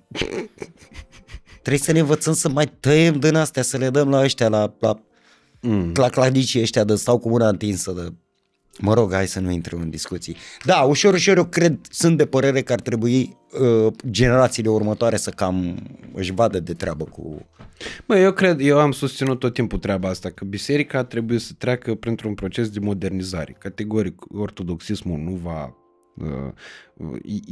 Trebuie 1.63 1.79
să 1.79 1.93
ne 1.93 1.99
învățăm 1.99 2.35
să 2.35 2.49
mai 2.49 2.67
tăiem 2.81 3.19
din 3.19 3.35
astea, 3.35 3.63
să 3.63 3.77
le 3.77 3.91
dăm 3.91 4.09
la 4.09 4.23
ăștia, 4.23 4.49
la, 4.49 4.75
la, 4.79 5.03
mm. 5.61 5.93
la 5.95 6.09
cladicii 6.09 6.61
ăștia 6.61 6.85
de 6.85 6.95
stau 6.95 7.19
cu 7.19 7.29
mâna 7.29 7.49
întinsă, 7.49 7.93
de... 7.93 8.13
Mă 8.81 8.95
rog, 8.95 9.13
hai 9.13 9.27
să 9.27 9.41
nu 9.41 9.51
intrăm 9.51 9.81
în 9.81 9.91
discuții. 9.91 10.37
Da, 10.65 10.81
ușor, 10.81 11.15
ușor 11.15 11.37
eu 11.37 11.45
cred, 11.45 11.79
sunt 11.91 12.17
de 12.17 12.27
părere 12.27 12.63
că 12.63 12.73
ar 12.73 12.81
trebui 12.81 13.37
uh, 13.61 13.93
generațiile 14.11 14.69
următoare 14.69 15.17
să 15.17 15.31
cam 15.31 15.77
își 16.15 16.33
vadă 16.33 16.61
de 16.61 16.73
treabă 16.73 17.05
cu... 17.05 17.47
Bă, 18.07 18.19
eu 18.19 18.33
cred, 18.33 18.61
eu 18.61 18.79
am 18.79 18.93
susținut 18.93 19.39
tot 19.39 19.55
timpul 19.55 19.79
treaba 19.79 20.09
asta, 20.09 20.31
că 20.31 20.45
biserica 20.45 21.05
trebuie 21.05 21.39
să 21.39 21.53
treacă 21.59 21.95
printr-un 21.95 22.35
proces 22.35 22.69
de 22.69 22.79
modernizare. 22.81 23.57
Categoric, 23.59 24.23
ortodoxismul 24.33 25.19
nu 25.19 25.31
va 25.43 25.73
Uh, 26.21 26.53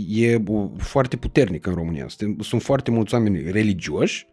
E 0.09 0.43
uh, 0.47 0.71
foarte 0.77 1.17
puternic 1.17 1.67
în 1.67 1.75
România. 1.75 2.09
Suntem- 2.09 2.37
Sunt 2.41 2.63
foarte 2.63 2.91
mulți 2.91 3.15
oameni 3.15 3.51
religioși, 3.51 4.27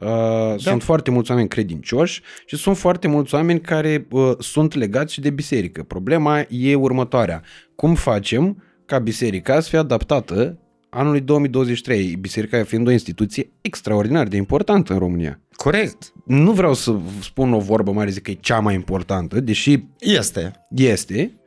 uh, 0.00 0.54
sunt 0.56 0.82
foarte 0.82 1.10
mulți 1.10 1.30
oameni 1.30 1.48
credincioși 1.48 2.22
și 2.46 2.56
sunt 2.56 2.76
foarte 2.76 3.08
mulți 3.08 3.34
oameni 3.34 3.60
care 3.60 4.06
uh, 4.10 4.32
sunt 4.38 4.74
legați 4.74 5.12
și 5.12 5.20
de 5.20 5.30
biserică. 5.30 5.82
Problema 5.82 6.44
e 6.48 6.74
următoarea. 6.74 7.42
Cum 7.74 7.94
facem 7.94 8.62
ca 8.86 8.98
biserica 8.98 9.60
să 9.60 9.68
fie 9.68 9.78
adaptată 9.78 10.58
anului 10.90 11.20
2023, 11.20 12.16
biserica 12.16 12.64
fiind 12.64 12.86
o 12.86 12.90
instituție 12.90 13.50
extraordinar 13.60 14.26
de 14.26 14.36
importantă 14.36 14.92
în 14.92 14.98
România. 14.98 15.40
Corect. 15.52 16.12
Nu 16.24 16.52
vreau 16.52 16.74
să 16.74 16.96
spun 17.20 17.52
o 17.52 17.58
vorbă 17.58 17.92
mare, 17.92 18.10
zic 18.10 18.22
că 18.22 18.30
e 18.30 18.34
cea 18.34 18.58
mai 18.58 18.74
importantă, 18.74 19.40
deși 19.40 19.84
Este. 19.98 20.52
este, 20.68 21.38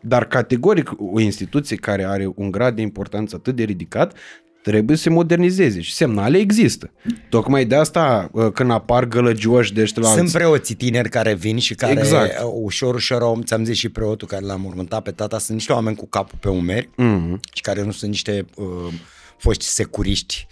dar 0.00 0.24
categoric 0.24 0.90
o 0.98 1.20
instituție 1.20 1.76
care 1.76 2.04
are 2.04 2.32
un 2.34 2.50
grad 2.50 2.74
de 2.76 2.82
importanță 2.82 3.36
atât 3.36 3.56
de 3.56 3.62
ridicat 3.62 4.16
trebuie 4.62 4.96
să 4.96 5.02
se 5.02 5.10
modernizeze 5.10 5.80
și 5.80 5.92
semnale 5.92 6.38
există. 6.38 6.90
Tocmai 7.28 7.64
de 7.64 7.74
asta 7.74 8.28
uh, 8.32 8.52
când 8.52 8.70
apar 8.70 9.04
gălăgioși 9.04 9.72
de 9.72 9.80
ăștia 9.82 10.02
la 10.02 10.08
Sunt 10.08 10.30
preoții 10.32 10.74
tineri 10.74 11.08
care 11.08 11.34
vin 11.34 11.58
și 11.58 11.74
care 11.74 11.92
Exact. 11.92 12.38
uh, 12.42 12.50
ușor, 12.62 12.94
ușor, 12.94 13.22
au- 13.22 13.40
ți-am 13.44 13.64
zis 13.64 13.76
și 13.76 13.88
preotul 13.88 14.28
care 14.28 14.44
l-am 14.44 14.64
urmântat 14.64 15.02
pe 15.02 15.10
tata, 15.10 15.38
sunt 15.38 15.56
niște 15.56 15.72
oameni 15.72 15.96
cu 15.96 16.06
capul 16.06 16.38
pe 16.40 16.48
umeri 16.48 16.88
Mhm. 16.96 17.40
și 17.52 17.62
care 17.62 17.82
nu 17.82 17.90
sunt 17.90 18.10
niște 18.10 18.44
uh, 18.56 18.92
foști 19.38 19.64
securiști 19.64 20.46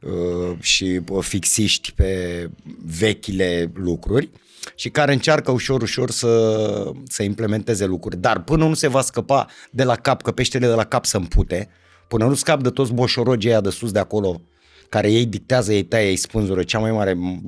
uh, 0.00 0.56
și 0.60 1.00
uh, 1.10 1.24
fixiști 1.24 1.92
pe 1.92 2.10
vechile 2.98 3.70
lucruri 3.74 4.30
și 4.74 4.88
care 4.90 5.12
încearcă 5.12 5.50
ușor, 5.50 5.82
ușor 5.82 6.10
să, 6.10 6.92
să 7.08 7.22
implementeze 7.22 7.84
lucruri. 7.86 8.16
Dar 8.16 8.42
până 8.42 8.66
nu 8.66 8.74
se 8.74 8.88
va 8.88 9.00
scăpa 9.00 9.46
de 9.70 9.82
la 9.84 9.94
cap, 9.94 10.22
că 10.22 10.30
peștele 10.30 10.66
de 10.66 10.72
la 10.72 10.84
cap 10.84 11.04
să 11.04 11.16
împute, 11.16 11.68
până 12.12 12.24
nu 12.26 12.34
scap 12.34 12.62
de 12.62 12.68
toți 12.70 12.92
boșorogii 12.92 13.50
aia 13.50 13.60
de 13.60 13.70
sus 13.70 13.92
de 13.92 13.98
acolo, 13.98 14.40
care 14.88 15.10
ei 15.12 15.26
dictează, 15.26 15.72
ei 15.72 15.82
taie, 15.82 16.08
ei 16.08 16.16
spânzură, 16.16 16.62
cea 16.62 16.78
mai 16.78 16.90
mare 16.92 17.12
m- 17.12 17.40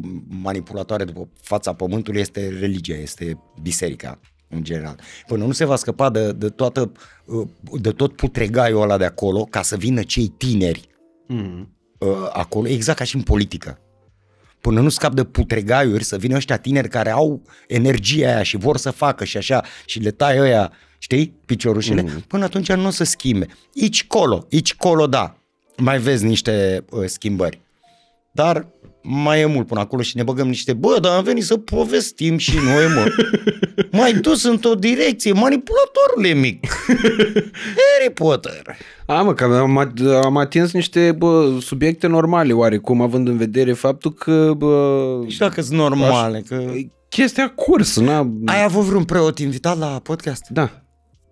manipulatoare 0.42 1.04
după 1.04 1.28
fața 1.40 1.72
pământului 1.72 2.20
este 2.20 2.48
religia, 2.60 2.94
este 2.94 3.38
biserica 3.62 4.20
în 4.48 4.62
general. 4.64 4.98
Până 5.26 5.44
nu 5.44 5.52
se 5.52 5.64
va 5.64 5.76
scăpa 5.76 6.10
de, 6.10 6.32
de, 6.32 6.48
toată, 6.48 6.92
uh, 7.24 7.46
de 7.80 7.90
tot 7.90 8.16
putregaiul 8.16 8.82
ăla 8.82 8.96
de 8.96 9.04
acolo, 9.04 9.44
ca 9.44 9.62
să 9.62 9.76
vină 9.76 10.02
cei 10.02 10.26
tineri 10.26 10.88
Mhm. 11.28 11.76
uh, 11.98 12.08
acolo, 12.32 12.68
exact 12.68 12.98
ca 12.98 13.04
și 13.04 13.16
în 13.16 13.22
politică. 13.22 13.78
Până 14.64 14.80
nu 14.80 14.88
scap 14.88 15.14
de 15.14 15.24
putregaiuri, 15.24 16.04
să 16.04 16.16
vină 16.16 16.36
ăștia 16.36 16.56
tineri 16.56 16.88
care 16.88 17.10
au 17.10 17.42
energia 17.68 18.26
aia 18.26 18.42
și 18.42 18.56
vor 18.56 18.76
să 18.76 18.90
facă 18.90 19.24
și 19.24 19.36
așa, 19.36 19.64
și 19.84 19.98
le 19.98 20.10
tai 20.10 20.38
ăia, 20.38 20.72
știi, 20.98 21.34
piciorușele, 21.46 22.02
mm. 22.02 22.24
până 22.26 22.44
atunci 22.44 22.72
nu 22.72 22.86
o 22.86 22.90
să 22.90 23.04
schimbe. 23.04 23.46
Aici 23.80 24.06
colo, 24.06 24.46
aici 24.52 24.74
colo, 24.74 25.06
da, 25.06 25.36
mai 25.76 25.98
vezi 25.98 26.24
niște 26.24 26.84
uh, 26.90 27.04
schimbări. 27.06 27.60
Dar 28.34 28.68
mai 29.02 29.40
e 29.40 29.46
mult 29.46 29.66
până 29.66 29.80
acolo 29.80 30.02
și 30.02 30.16
ne 30.16 30.22
băgăm 30.22 30.46
niște, 30.48 30.72
bă, 30.72 30.98
dar 31.00 31.16
am 31.16 31.24
venit 31.24 31.44
să 31.44 31.56
povestim 31.56 32.36
și 32.36 32.56
noi, 32.56 32.86
mă. 32.94 33.06
mai 33.98 34.12
dus 34.12 34.44
într-o 34.44 34.74
direcție, 34.74 35.32
manipulatorule 35.32 36.32
mic. 36.32 36.66
Harry 37.78 38.12
Potter. 38.14 38.76
A, 39.06 39.22
mă, 39.22 39.34
că 39.34 39.44
am, 39.44 39.78
am 40.24 40.36
atins 40.36 40.72
niște 40.72 41.12
bă, 41.12 41.58
subiecte 41.60 42.06
normale 42.06 42.52
oarecum, 42.52 43.00
având 43.00 43.28
în 43.28 43.36
vedere 43.36 43.72
faptul 43.72 44.12
că 44.12 44.52
bă, 44.56 45.24
Și 45.26 45.38
dacă 45.38 45.60
sunt 45.62 45.78
normale, 45.78 46.42
că... 46.48 46.72
chestia 47.08 47.48
curs, 47.48 47.98
na? 47.98 48.32
Ai 48.44 48.62
avut 48.62 48.82
vreun 48.82 49.04
preot 49.04 49.38
invitat 49.38 49.78
la 49.78 50.00
podcast? 50.02 50.48
Da, 50.48 50.82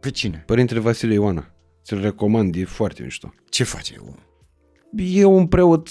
Pe 0.00 0.10
cine? 0.10 0.42
Părintele 0.46 0.80
Vasile 0.80 1.14
Ioana. 1.14 1.46
Ți-l 1.84 2.00
recomand, 2.00 2.54
e 2.54 2.64
foarte 2.64 3.02
mișto. 3.02 3.34
Ce 3.48 3.64
face 3.64 3.94
omul? 4.00 4.30
E 4.96 5.24
un 5.24 5.46
preot 5.46 5.88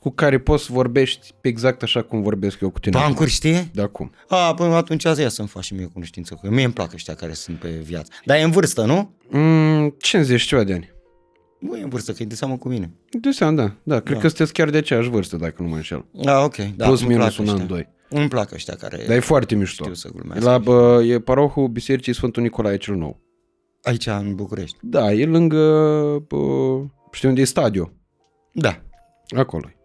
cu 0.00 0.10
care 0.10 0.38
poți 0.38 0.64
să 0.64 0.72
vorbești 0.72 1.34
exact 1.40 1.82
așa 1.82 2.02
cum 2.02 2.22
vorbesc 2.22 2.60
eu 2.60 2.70
cu 2.70 2.78
tine. 2.78 2.98
Bancuri 2.98 3.30
știe? 3.30 3.70
De 3.74 3.82
acum. 3.82 4.10
A, 4.28 4.54
până 4.54 4.74
atunci 4.74 5.02
ia 5.02 5.28
să-mi 5.28 5.48
faci 5.48 5.64
și 5.64 5.74
mie 5.74 5.84
cunoștință, 5.92 6.38
că 6.42 6.50
mie 6.50 6.64
îmi 6.64 6.72
plac 6.72 6.92
ăștia 6.92 7.14
care 7.14 7.32
sunt 7.32 7.58
pe 7.58 7.68
viață. 7.68 8.12
Dar 8.24 8.36
e 8.38 8.42
în 8.42 8.50
vârstă, 8.50 8.84
nu? 8.84 9.14
Mm, 9.30 9.94
50 9.98 10.42
ceva 10.42 10.64
de 10.64 10.72
ani. 10.72 10.90
Nu 11.58 11.76
e 11.76 11.82
în 11.82 11.88
vârstă, 11.88 12.12
că 12.12 12.22
e 12.22 12.26
de 12.26 12.34
seamă 12.34 12.56
cu 12.56 12.68
mine. 12.68 12.90
De 13.20 13.30
seama, 13.30 13.52
da. 13.62 13.72
Da, 13.82 14.00
cred 14.00 14.18
că 14.18 14.28
sunteți 14.28 14.52
chiar 14.52 14.70
de 14.70 14.76
aceeași 14.76 15.08
vârstă, 15.08 15.36
dacă 15.36 15.62
nu 15.62 15.68
mă 15.68 15.74
înșel. 15.74 16.04
A, 16.24 16.44
ok. 16.44 16.56
Da, 16.56 16.86
Plus 16.86 17.00
îmi 17.00 17.08
minus 17.08 17.34
plac 17.34 17.38
un 17.38 17.48
an, 17.48 17.60
ăștia. 17.60 17.66
doi. 17.74 17.88
Îmi 18.08 18.28
plac 18.28 18.52
ăștia 18.52 18.74
care... 18.74 19.04
Dar 19.06 19.16
e 19.16 19.20
foarte 19.20 19.54
mișto. 19.54 19.82
Știu 19.82 19.94
să 19.94 20.08
glumesc. 20.14 20.44
La, 20.44 20.58
bă, 20.58 21.02
e 21.04 21.18
parohul 21.18 21.68
Bisericii 21.68 22.14
Sfântul 22.14 22.42
Nicolae 22.42 22.76
cel 22.76 22.94
Nou. 22.94 23.20
Aici, 23.82 24.06
în 24.06 24.34
București. 24.34 24.76
Da, 24.80 25.12
e 25.12 25.24
lângă, 25.26 25.58
bă, 26.28 26.36
știu 27.12 27.28
unde 27.28 27.40
e 27.40 27.44
stadiu. 27.44 27.92
Da. 28.52 28.82
Acolo 29.36 29.68
e. 29.68 29.76
Ia 29.76 29.76
să 29.76 29.81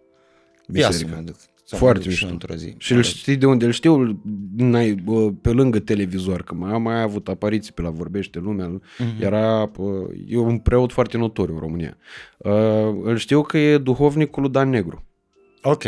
Biserica. 0.67 1.15
mă 1.15 1.21
duc. 1.21 1.35
Să 1.63 1.75
mă 1.75 1.77
Foarte 1.77 1.99
duc 2.03 2.11
și 2.11 2.23
mișto. 2.23 2.27
într-o 2.33 2.55
zi. 2.55 2.73
Și 2.77 2.93
îl 2.93 3.03
știi 3.03 3.35
de 3.35 3.45
unde? 3.45 3.65
Îl 3.65 3.71
știu 3.71 4.19
n-ai, 4.55 4.91
bă, 4.93 5.31
pe 5.41 5.49
lângă 5.51 5.79
televizor, 5.79 6.43
că 6.43 6.53
mai 6.53 6.71
am 6.71 6.81
mai 6.81 7.01
avut 7.01 7.27
apariții 7.27 7.73
pe 7.73 7.81
la 7.81 7.89
Vorbește 7.89 8.39
Lumea. 8.39 8.67
Mhm. 8.67 8.81
Era, 9.21 9.65
bă, 9.65 10.07
e 10.27 10.37
un 10.37 10.57
preot 10.57 10.91
foarte 10.91 11.17
notoriu 11.17 11.53
în 11.53 11.59
România. 11.59 11.97
Uh, 12.37 12.51
îl 13.03 13.17
știu 13.17 13.41
că 13.41 13.57
e 13.57 13.77
duhovnicul 13.77 14.41
lui 14.41 14.51
Dan 14.51 14.69
Negru. 14.69 15.03
Ok. 15.61 15.83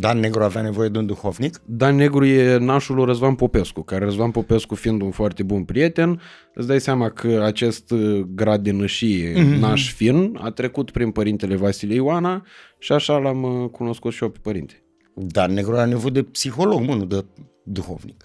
Dan 0.00 0.18
Negru 0.18 0.42
avea 0.42 0.62
nevoie 0.62 0.88
de 0.88 0.98
un 0.98 1.06
duhovnic? 1.06 1.60
Dan 1.64 1.96
Negru 1.96 2.24
e 2.24 2.56
nașul 2.56 2.94
lui 2.94 3.04
Răzvan 3.04 3.34
Popescu, 3.34 3.82
care 3.82 4.04
Răzvan 4.04 4.30
Popescu 4.30 4.74
fiind 4.74 5.02
un 5.02 5.10
foarte 5.10 5.42
bun 5.42 5.64
prieten, 5.64 6.20
îți 6.54 6.66
dai 6.66 6.80
seama 6.80 7.10
că 7.10 7.42
acest 7.44 7.90
uh, 7.90 8.20
grad 8.34 8.62
de 8.62 8.70
nășie, 8.70 9.32
mm-hmm. 9.32 9.58
naș 9.58 9.92
fin, 9.92 10.38
a 10.42 10.50
trecut 10.50 10.90
prin 10.90 11.10
părintele 11.10 11.56
Vasile 11.56 11.94
Ioana 11.94 12.46
și 12.78 12.92
așa 12.92 13.16
l-am 13.16 13.42
uh, 13.42 13.70
cunoscut 13.70 14.12
și 14.12 14.22
eu 14.22 14.28
pe 14.28 14.38
părinte. 14.42 14.82
Dan 15.14 15.52
Negru 15.52 15.76
are 15.76 15.88
nevoie 15.88 16.12
de 16.12 16.22
psiholog, 16.22 16.80
mă, 16.80 16.94
nu 16.94 17.04
de 17.04 17.24
duhovnic. 17.62 18.24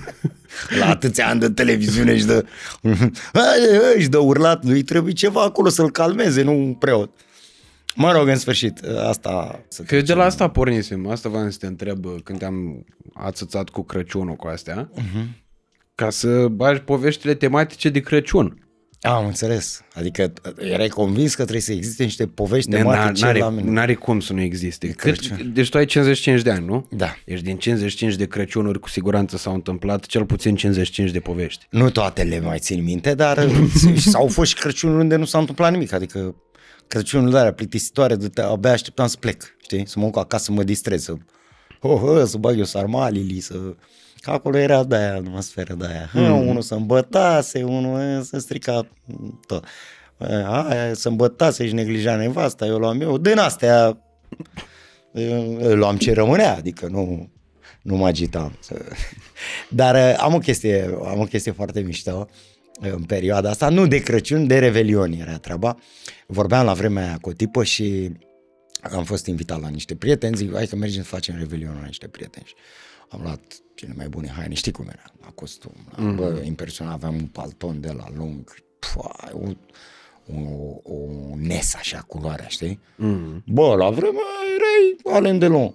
La 0.80 0.88
atâția 0.88 1.28
ani 1.28 1.40
de 1.40 1.50
televiziune 1.50 2.16
și 2.16 2.24
de... 2.24 2.44
Hai, 3.38 4.00
și 4.00 4.08
de 4.08 4.16
urlat, 4.16 4.64
lui 4.64 4.82
trebuie 4.82 5.12
ceva 5.12 5.42
acolo 5.42 5.68
să-l 5.68 5.90
calmeze, 5.90 6.42
nu 6.42 6.52
un 6.52 6.74
preot. 6.74 7.10
Mă 7.96 8.12
rog, 8.12 8.28
în 8.28 8.36
sfârșit, 8.36 8.80
asta... 8.84 9.64
Să 9.68 9.82
Că 9.82 10.00
de 10.00 10.14
la 10.14 10.24
asta 10.24 10.48
pornisem, 10.48 11.06
asta 11.08 11.28
v-am 11.28 11.50
să 11.50 11.58
te 11.58 11.66
întreb 11.66 12.04
uh, 12.04 12.14
când 12.24 12.38
te-am 12.38 12.84
ațățat 13.14 13.68
cu 13.68 13.82
Crăciunul 13.82 14.34
cu 14.34 14.46
astea, 14.46 14.90
uh-huh. 14.90 15.24
ca 15.94 16.10
să 16.10 16.48
bagi 16.48 16.80
poveștile 16.80 17.34
tematice 17.34 17.88
de 17.88 18.00
Crăciun. 18.00 18.60
Am 19.00 19.26
înțeles. 19.26 19.84
Adică 19.94 20.32
erai 20.58 20.88
convins 20.88 21.34
că 21.34 21.42
trebuie 21.42 21.62
să 21.62 21.72
existe 21.72 22.02
niște 22.02 22.26
povești 22.26 22.70
De 22.70 22.76
tematice 22.76 23.24
n-are, 23.24 23.38
la 23.38 23.48
mine. 23.48 23.70
n-are 23.70 23.94
cum 23.94 24.20
să 24.20 24.32
nu 24.32 24.40
existe. 24.40 24.86
Cât, 24.86 24.96
Crăciun. 24.96 25.52
deci 25.54 25.68
tu 25.68 25.76
ai 25.76 25.84
55 25.84 26.42
de 26.42 26.50
ani, 26.50 26.66
nu? 26.66 26.86
Da. 26.90 27.16
Ești 27.24 27.44
din 27.44 27.56
55 27.56 28.14
de 28.14 28.26
Crăciunuri, 28.26 28.80
cu 28.80 28.88
siguranță 28.88 29.36
s-au 29.36 29.54
întâmplat 29.54 30.06
cel 30.06 30.24
puțin 30.24 30.54
55 30.54 31.10
de 31.10 31.20
povești. 31.20 31.66
Nu 31.70 31.90
toate 31.90 32.22
le 32.22 32.40
mai 32.40 32.58
țin 32.58 32.82
minte, 32.82 33.14
dar 33.14 33.48
s-au 34.12 34.26
fost 34.26 34.50
și 34.50 34.60
Crăciunul 34.60 35.00
unde 35.00 35.16
nu 35.16 35.24
s-a 35.24 35.38
întâmplat 35.38 35.72
nimic. 35.72 35.92
Adică 35.92 36.34
Crăciunul 36.88 37.30
de 37.30 37.38
alea 37.38 37.52
plictisitoare, 37.52 38.16
de 38.16 38.42
abia 38.42 38.70
așteptam 38.70 39.06
să 39.06 39.16
plec, 39.20 39.42
știi? 39.62 39.86
Să 39.86 39.98
mă 39.98 40.04
duc 40.04 40.16
acasă 40.16 40.44
să 40.44 40.52
mă 40.52 40.62
distrez, 40.62 41.02
să, 41.02 41.14
oh, 41.80 42.02
oh, 42.02 42.22
să 42.24 42.38
bag 42.38 42.58
eu 42.58 42.64
sarmalili, 42.64 43.40
să... 43.40 43.54
Că 44.20 44.30
acolo 44.30 44.56
era 44.56 44.84
de 44.84 44.96
aia, 44.96 45.14
atmosferă 45.14 45.74
de 45.74 45.86
aia. 45.86 46.10
Mm. 46.12 46.48
Unul 46.48 46.62
să 46.62 46.74
îmbătase, 46.74 47.62
unul 47.62 48.22
să 48.22 48.38
strica 48.38 48.88
tot. 49.46 49.64
Aia 50.18 50.94
să 50.94 51.08
îmbătase 51.08 51.66
și 51.66 51.74
neglija 51.74 52.16
nevasta, 52.16 52.66
eu 52.66 52.78
luam 52.78 53.00
eu. 53.00 53.18
Din 53.18 53.38
astea 53.38 53.98
eu 55.12 55.74
luam 55.74 55.96
ce 55.96 56.12
rămânea, 56.12 56.56
adică 56.56 56.86
nu, 56.86 57.30
nu 57.82 57.96
mă 57.96 58.06
agitam. 58.06 58.58
Dar 59.68 59.94
uh, 59.94 60.18
am 60.18 60.34
o 60.34 60.38
chestie, 60.38 60.98
am 61.04 61.20
o 61.20 61.24
chestie 61.24 61.52
foarte 61.52 61.80
mișto 61.80 62.28
uh, 62.28 62.55
în 62.80 63.02
perioada 63.02 63.50
asta, 63.50 63.68
nu 63.68 63.86
de 63.86 63.98
Crăciun, 63.98 64.46
de 64.46 64.58
Revelion 64.58 65.12
era 65.12 65.38
treaba. 65.38 65.76
Vorbeam 66.26 66.64
la 66.64 66.72
vremea 66.72 67.06
aia 67.06 67.18
cu 67.20 67.28
o 67.28 67.32
tipă 67.32 67.64
și 67.64 68.12
am 68.80 69.04
fost 69.04 69.26
invitat 69.26 69.60
la 69.60 69.68
niște 69.68 69.94
prieteni, 69.94 70.36
zic, 70.36 70.54
hai 70.54 70.66
că 70.66 70.76
mergem 70.76 71.02
să 71.02 71.08
facem 71.08 71.36
Revelion 71.38 71.78
la 71.80 71.86
niște 71.86 72.08
prieteni. 72.08 72.46
Și 72.46 72.54
am 73.08 73.20
luat 73.22 73.40
cele 73.74 73.94
mai 73.96 74.08
bune 74.08 74.28
haine, 74.28 74.54
știi 74.54 74.72
cum 74.72 74.86
era, 74.88 75.12
la 75.20 75.28
costum, 75.34 75.74
la, 75.96 76.02
mm. 76.02 76.16
bă, 76.16 76.40
impresionat, 76.44 76.92
aveam 76.92 77.14
un 77.14 77.26
palton 77.26 77.80
de 77.80 77.92
la 77.92 78.06
lung, 78.14 78.54
pua, 78.78 79.30
un, 79.32 79.56
un, 80.26 80.46
un 80.82 81.40
nes 81.40 81.74
așa, 81.74 81.98
culoarea, 81.98 82.46
știi? 82.46 82.80
Mm. 82.96 83.42
Bă, 83.46 83.74
la 83.76 83.90
vremea 83.90 84.22
erai 84.56 85.16
Alain 85.16 85.38
Delon. 85.38 85.74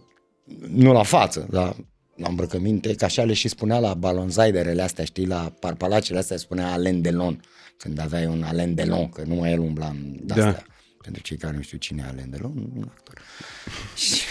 Nu 0.68 0.94
la 0.94 1.04
față, 1.04 1.48
dar 1.50 1.76
la 2.22 2.28
îmbrăcăminte, 2.30 2.96
că 2.96 3.06
așa 3.06 3.24
le 3.24 3.34
și 3.34 3.48
spunea 3.48 3.80
la 3.80 3.94
balonzaiderele 3.94 4.82
astea, 4.82 5.04
știi, 5.04 5.26
la 5.26 5.54
parpalacele 5.60 6.20
astea 6.20 6.38
spunea 6.38 6.72
Alain 6.72 7.02
Delon, 7.02 7.44
când 7.78 8.00
aveai 8.00 8.26
un 8.26 8.44
Alain 8.44 8.76
Delon, 8.76 9.10
că 9.10 9.24
nu 9.26 9.36
mai 9.36 9.52
el 9.52 9.60
umbla 9.60 9.88
în 9.88 10.16
de-astea. 10.22 10.52
Da. 10.52 10.64
Pentru 11.02 11.22
cei 11.22 11.38
care 11.38 11.56
nu 11.56 11.62
știu 11.62 11.78
cine 11.78 12.04
e 12.06 12.10
Alain 12.10 12.30
Delon, 12.30 12.72
un 12.76 12.88
actor. 12.90 13.22
și, 14.06 14.22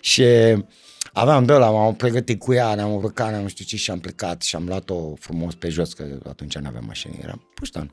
și 0.00 0.24
aveam 1.12 1.44
de 1.44 1.52
la, 1.52 1.70
m-am 1.70 1.94
pregătit 1.94 2.38
cu 2.38 2.52
ea, 2.52 2.74
ne-am 2.74 2.92
urcat, 2.92 3.30
ne-am 3.30 3.46
știu 3.46 3.64
ce 3.64 3.76
și 3.76 3.90
am 3.90 4.00
plecat 4.00 4.42
și 4.42 4.56
am 4.56 4.66
luat-o 4.66 5.14
frumos 5.14 5.54
pe 5.54 5.68
jos, 5.68 5.92
că 5.92 6.18
atunci 6.28 6.56
nu 6.56 6.68
aveam 6.68 6.84
mașină, 6.86 7.14
era 7.22 7.38
puștan. 7.54 7.90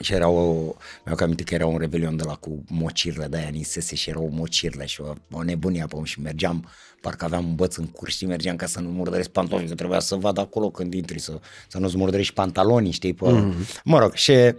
Și 0.00 0.12
era 0.12 0.28
o, 0.28 0.74
mi-au 1.04 1.18
aminte 1.20 1.42
că 1.42 1.54
era 1.54 1.66
un 1.66 1.78
revelion 1.78 2.16
de 2.16 2.22
la 2.22 2.34
cu 2.34 2.64
mocirle 2.68 3.26
de 3.26 3.36
aia 3.36 3.48
nisese 3.48 3.94
și 3.94 4.10
era 4.10 4.20
o 4.20 4.28
mocirle 4.28 4.86
și 4.86 5.00
o, 5.00 5.12
o 5.30 5.42
nebunie 5.42 5.84
pe 5.88 5.96
om 5.96 6.04
și 6.04 6.20
mergeam, 6.20 6.68
parcă 7.00 7.24
aveam 7.24 7.46
un 7.46 7.54
băț 7.54 7.76
în 7.76 7.86
curs 7.86 8.16
și 8.16 8.26
mergeam 8.26 8.56
ca 8.56 8.66
să 8.66 8.80
nu 8.80 8.88
murdăresc 8.88 9.28
pantofi, 9.28 9.66
că 9.66 9.74
trebuia 9.74 10.00
să 10.00 10.14
văd 10.14 10.38
acolo 10.38 10.70
când 10.70 10.94
intri, 10.94 11.18
să, 11.18 11.40
să 11.68 11.78
nu-ți 11.78 11.96
murdărești 11.96 12.34
pantalonii, 12.34 12.90
știi? 12.90 13.14
Pe, 13.14 13.24
mm-hmm. 13.26 13.82
Mă 13.84 13.98
rog, 13.98 14.14
și 14.14 14.32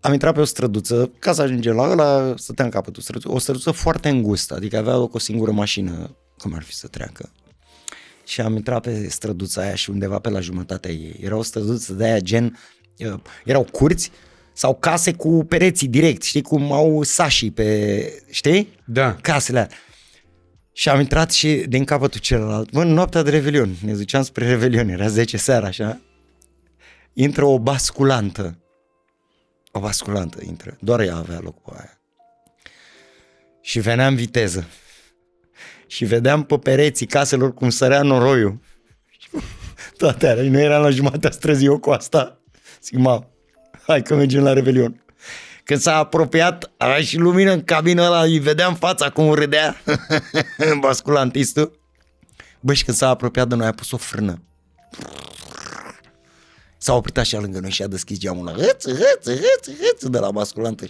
am 0.00 0.12
intrat 0.12 0.34
pe 0.34 0.40
o 0.40 0.44
străduță, 0.44 1.10
ca 1.18 1.32
să 1.32 1.42
ajungem 1.42 1.74
la 1.74 1.90
ăla, 1.90 2.34
stăteam 2.36 2.66
în 2.66 2.72
capătul 2.72 3.02
străduță, 3.02 3.34
o 3.34 3.38
străduță 3.38 3.70
foarte 3.70 4.08
îngustă, 4.08 4.54
adică 4.54 4.78
avea 4.78 4.96
loc 4.96 5.14
o 5.14 5.18
singură 5.18 5.50
mașină, 5.50 6.16
cum 6.38 6.54
ar 6.54 6.62
fi 6.62 6.74
să 6.74 6.86
treacă. 6.86 7.32
Și 8.26 8.40
am 8.40 8.54
intrat 8.54 8.82
pe 8.82 9.08
străduța 9.08 9.62
aia 9.62 9.74
și 9.74 9.90
undeva 9.90 10.18
pe 10.18 10.30
la 10.30 10.40
jumătatea 10.40 10.90
ei. 10.90 11.16
Era 11.20 11.36
o 11.36 11.42
străduță 11.42 11.92
de 11.92 12.04
aia 12.04 12.18
gen, 12.18 12.44
uh, 12.44 12.83
erau 13.44 13.66
curți 13.72 14.10
sau 14.52 14.74
case 14.74 15.12
cu 15.12 15.44
pereții 15.48 15.88
direct, 15.88 16.22
știi 16.22 16.42
cum 16.42 16.72
au 16.72 17.02
sașii 17.02 17.50
pe, 17.50 18.22
știi? 18.30 18.68
Da. 18.84 19.14
Casele 19.14 19.58
alea. 19.58 19.76
Și 20.72 20.88
am 20.88 21.00
intrat 21.00 21.30
și 21.30 21.64
din 21.68 21.84
capătul 21.84 22.20
celălalt, 22.20 22.72
mă, 22.72 22.84
noaptea 22.84 23.22
de 23.22 23.30
Revelion, 23.30 23.74
ne 23.84 23.92
duceam 23.92 24.22
spre 24.22 24.48
Revelion, 24.48 24.88
era 24.88 25.08
10 25.08 25.36
seara, 25.36 25.66
așa, 25.66 26.00
intră 27.12 27.44
o 27.44 27.58
basculantă 27.58 28.58
o 29.76 29.80
basculantă 29.80 30.38
intră. 30.46 30.76
Doar 30.80 31.00
ea 31.00 31.16
avea 31.16 31.40
loc 31.42 31.62
pe 31.62 31.70
aia. 31.74 31.98
Și 33.60 33.80
venea 33.80 34.06
în 34.06 34.14
viteză. 34.14 34.66
Și 35.86 36.04
vedeam 36.04 36.44
pe 36.44 36.58
pereții 36.58 37.06
caselor 37.06 37.54
cum 37.54 37.70
sărea 37.70 38.02
noroiul. 38.02 38.60
Toate 39.98 40.28
alea. 40.28 40.50
Nu 40.50 40.60
eram 40.60 40.82
la 40.82 40.90
jumătatea 40.90 41.30
străzii 41.30 41.66
eu 41.66 41.78
cu 41.78 41.90
asta. 41.90 42.40
Zic, 42.84 42.98
ma, 42.98 43.26
hai 43.86 44.02
că 44.02 44.14
mergem 44.14 44.42
la 44.42 44.52
Revelion. 44.52 45.04
Când 45.64 45.80
s-a 45.80 45.96
apropiat, 45.96 46.72
avea 46.76 47.00
și 47.00 47.16
lumină 47.16 47.52
în 47.52 47.64
cabină 47.64 48.02
ăla, 48.02 48.22
îi 48.22 48.38
vedeam 48.38 48.74
fața 48.74 49.10
cum 49.10 49.32
râdea 49.32 49.76
basculantistul. 50.80 51.80
Bă, 52.60 52.72
și 52.72 52.84
când 52.84 52.96
s-a 52.96 53.08
apropiat 53.08 53.48
de 53.48 53.54
noi, 53.54 53.66
a 53.66 53.72
pus 53.72 53.90
o 53.90 53.96
frână. 53.96 54.42
S-a 56.78 56.94
oprit 56.94 57.18
așa 57.18 57.38
lângă 57.38 57.58
noi 57.60 57.70
și 57.70 57.82
a 57.82 57.86
deschis 57.86 58.18
geamul 58.18 58.44
la 58.44 58.52
hăț, 58.52 58.84
hăț, 58.84 59.26
hăț, 59.26 59.66
hăț 59.80 60.04
de 60.04 60.18
la 60.18 60.30
basculantă. 60.30 60.84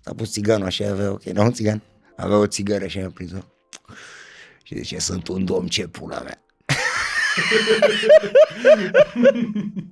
S-a 0.00 0.14
pus 0.14 0.30
țiganul 0.30 0.66
așa, 0.66 0.88
avea, 0.88 1.10
ok, 1.10 1.22
nu 1.22 1.42
un 1.42 1.52
țigan, 1.52 1.82
avea 2.16 2.36
o 2.36 2.46
țigară 2.46 2.86
și 2.86 2.98
a 2.98 3.10
prins-o. 3.10 3.38
Și 4.62 4.78
zice, 4.78 4.98
sunt 4.98 5.28
un 5.28 5.44
domn, 5.44 5.66
ce 5.66 5.86
pula 5.86 6.20
mea. 6.20 6.44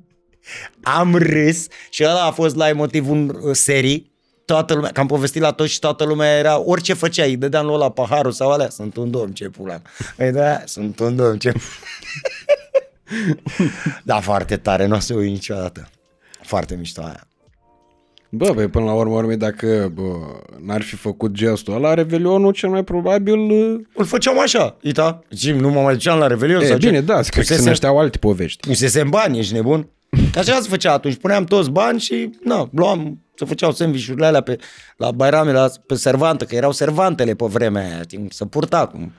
Am 0.82 1.16
râs 1.16 1.66
și 1.90 2.04
ăla 2.04 2.24
a 2.24 2.30
fost 2.30 2.56
la 2.56 2.72
motivul 2.72 3.40
un 3.42 3.54
serii 3.54 4.10
toată 4.44 4.74
lumea, 4.74 4.90
că 4.90 5.00
am 5.00 5.06
povestit 5.06 5.42
la 5.42 5.52
toți 5.52 5.72
și 5.72 5.78
toată 5.78 6.04
lumea 6.04 6.38
era, 6.38 6.60
orice 6.60 6.92
făceai, 6.92 7.36
dădeam 7.36 7.66
lui 7.66 7.78
la 7.78 7.90
paharul 7.90 8.32
sau 8.32 8.50
alea, 8.50 8.68
sunt 8.68 8.96
un 8.96 9.10
domn, 9.10 9.32
ce 9.32 9.48
pula. 9.48 9.82
Păi 10.16 10.32
da, 10.32 10.62
sunt 10.64 10.98
un 10.98 11.16
domn, 11.16 11.38
ce 11.38 11.52
da, 14.04 14.20
foarte 14.20 14.56
tare, 14.56 14.86
nu 14.86 14.96
o 14.96 14.98
să 14.98 15.14
uit 15.14 15.30
niciodată. 15.30 15.88
Foarte 16.42 16.74
mișto 16.74 17.00
aia. 17.00 17.24
Bă, 18.28 18.52
băi, 18.54 18.68
până 18.68 18.84
la 18.84 18.92
urmă, 18.92 19.14
urmei, 19.14 19.36
dacă 19.36 19.90
bă, 19.94 20.02
n-ar 20.60 20.82
fi 20.82 20.96
făcut 20.96 21.32
gestul 21.32 21.74
ăla, 21.74 21.94
Revelionul 21.94 22.52
cel 22.52 22.68
mai 22.68 22.84
probabil... 22.84 23.38
Îl 23.94 24.04
făceam 24.04 24.40
așa, 24.40 24.76
ita. 24.80 25.22
Și 25.36 25.52
nu 25.52 25.70
mă 25.70 25.80
mai 25.80 25.92
duceam 25.92 26.18
la 26.18 26.26
Revelion. 26.26 26.62
E, 26.62 26.66
sau 26.66 26.76
bine, 26.76 26.92
ce? 26.92 27.00
da, 27.00 27.20
cred 27.20 27.46
că 27.46 27.54
se 27.54 27.62
nășteau 27.62 27.98
alte 27.98 28.18
povești. 28.18 28.66
Pusese 28.66 29.00
în 29.00 29.08
bani, 29.08 29.38
ești 29.38 29.54
nebun? 29.54 29.88
Așa 30.36 30.60
se 30.60 30.68
făcea 30.68 30.92
atunci, 30.92 31.16
puneam 31.16 31.44
toți 31.44 31.70
bani 31.70 32.00
și, 32.00 32.30
na, 32.44 32.68
luam, 32.72 33.20
se 33.34 33.44
făceau 33.44 33.72
sandvișurile 33.72 34.26
alea 34.26 34.40
pe, 34.40 34.58
la 34.96 35.10
bairame, 35.10 35.52
la, 35.52 35.70
pe 35.86 35.94
servantă, 35.94 36.44
că 36.44 36.54
erau 36.54 36.72
servantele 36.72 37.34
pe 37.34 37.44
vremea 37.48 37.84
aia, 37.84 38.00
timp, 38.00 38.32
să 38.32 38.44
purta 38.44 38.86
cu 38.86 39.12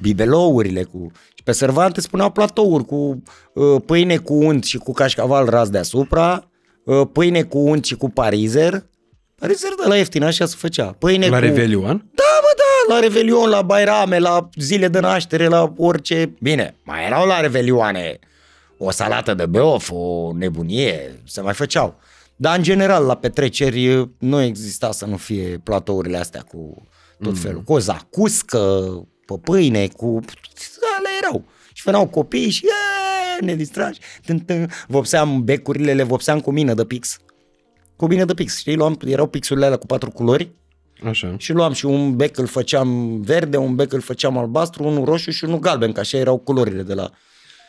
bibelourile, 0.00 0.82
cu 0.82 1.10
pe 1.44 1.52
servante 1.52 2.00
spuneau 2.00 2.30
platouri 2.30 2.84
cu 2.84 3.22
uh, 3.52 3.82
pâine 3.86 4.16
cu 4.16 4.34
unt 4.34 4.64
și 4.64 4.78
cu 4.78 4.92
cașcaval 4.92 5.46
ras 5.46 5.68
deasupra, 5.68 6.48
uh, 6.84 7.06
pâine 7.12 7.42
cu 7.42 7.58
unt 7.58 7.84
și 7.84 7.96
cu 7.96 8.10
parizer. 8.10 8.84
Parizer 9.38 9.70
de 9.82 9.88
la 9.88 9.96
ieftin, 9.96 10.22
așa 10.22 10.46
se 10.46 10.54
făcea. 10.58 10.94
Pâine 10.98 11.28
la 11.28 11.38
cu... 11.38 11.44
Revelion? 11.44 12.10
Da, 12.14 12.24
mă, 12.42 12.48
da, 12.56 12.94
la 12.94 13.00
Revelion, 13.00 13.48
la 13.48 13.62
Bairame, 13.62 14.18
la 14.18 14.48
zile 14.58 14.88
de 14.88 15.00
naștere, 15.00 15.46
la 15.46 15.72
orice. 15.76 16.34
Bine, 16.40 16.74
mai 16.84 17.04
erau 17.06 17.26
la 17.26 17.40
Revelioane 17.40 18.18
o 18.78 18.90
salată 18.90 19.34
de 19.34 19.46
beof, 19.46 19.90
o 19.92 20.32
nebunie, 20.34 21.22
se 21.24 21.40
mai 21.40 21.54
făceau. 21.54 21.98
Dar, 22.36 22.56
în 22.56 22.62
general, 22.62 23.04
la 23.04 23.14
petreceri 23.14 24.10
nu 24.18 24.40
exista 24.40 24.92
să 24.92 25.06
nu 25.06 25.16
fie 25.16 25.60
platourile 25.64 26.16
astea 26.16 26.40
cu 26.40 26.86
tot 27.18 27.32
mm. 27.32 27.38
felul. 27.38 27.62
Cu 27.62 27.72
o 27.72 27.78
zacuscă, 27.78 28.58
pe 29.26 29.34
pâine, 29.42 29.86
cu 29.86 30.20
erau. 31.22 31.44
Și 31.72 31.82
veneau 31.84 32.06
copii 32.06 32.50
și 32.50 32.66
ne 33.40 33.54
distragi. 33.54 34.00
Vopseam 34.86 35.44
becurile, 35.44 35.92
le 35.92 36.02
vopseam 36.02 36.40
cu 36.40 36.50
mină 36.50 36.74
de 36.74 36.84
pix. 36.84 37.18
Cu 37.96 38.06
mină 38.06 38.24
de 38.24 38.34
pix, 38.34 38.58
știi? 38.58 38.76
Luam, 38.76 38.98
erau 39.06 39.26
pixurile 39.26 39.64
alea 39.64 39.76
cu 39.76 39.86
patru 39.86 40.10
culori. 40.10 40.50
Așa. 41.04 41.34
Și 41.38 41.52
luam 41.52 41.72
și 41.72 41.86
un 41.86 42.16
bec 42.16 42.38
îl 42.38 42.46
făceam 42.46 43.20
verde, 43.20 43.56
un 43.56 43.74
bec 43.74 43.92
îl 43.92 44.00
făceam 44.00 44.38
albastru, 44.38 44.84
unul 44.84 45.04
roșu 45.04 45.30
și 45.30 45.44
unul 45.44 45.58
galben, 45.58 45.92
că 45.92 46.00
așa 46.00 46.18
erau 46.18 46.38
culorile 46.38 46.82
de 46.82 46.94
la... 46.94 47.10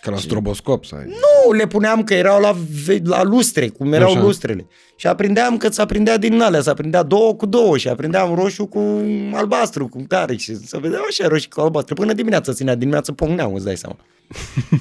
Ca 0.01 0.11
la 0.11 0.17
stroboscop 0.17 0.85
să 0.85 0.95
ai. 0.95 1.05
Nu, 1.05 1.51
le 1.51 1.67
puneam 1.67 2.03
că 2.03 2.13
erau 2.13 2.41
la, 2.41 2.55
la 3.03 3.23
lustre, 3.23 3.67
cum 3.67 3.93
erau 3.93 4.11
Așa. 4.11 4.21
lustrele. 4.21 4.67
Și 4.95 5.07
aprindeam 5.07 5.57
că 5.57 5.69
ți 5.69 5.81
aprindea 5.81 6.17
din 6.17 6.41
alea, 6.41 6.61
se 6.61 6.69
aprindea 6.69 7.03
două 7.03 7.33
cu 7.33 7.45
două 7.45 7.77
și 7.77 7.87
aprindeam 7.87 8.35
roșu 8.35 8.65
cu 8.65 9.01
albastru, 9.33 9.87
cu 9.87 10.05
care 10.07 10.35
și 10.35 10.55
se 10.55 10.77
vedeau 10.79 11.03
așa 11.09 11.27
roșu 11.27 11.47
cu 11.49 11.61
albastru. 11.61 11.95
Până 11.95 12.13
dimineața 12.13 12.53
ținea, 12.53 12.75
dimineața 12.75 13.13
pongneau, 13.13 13.55
îți 13.55 13.65
dai 13.65 13.77
seama. 13.77 13.97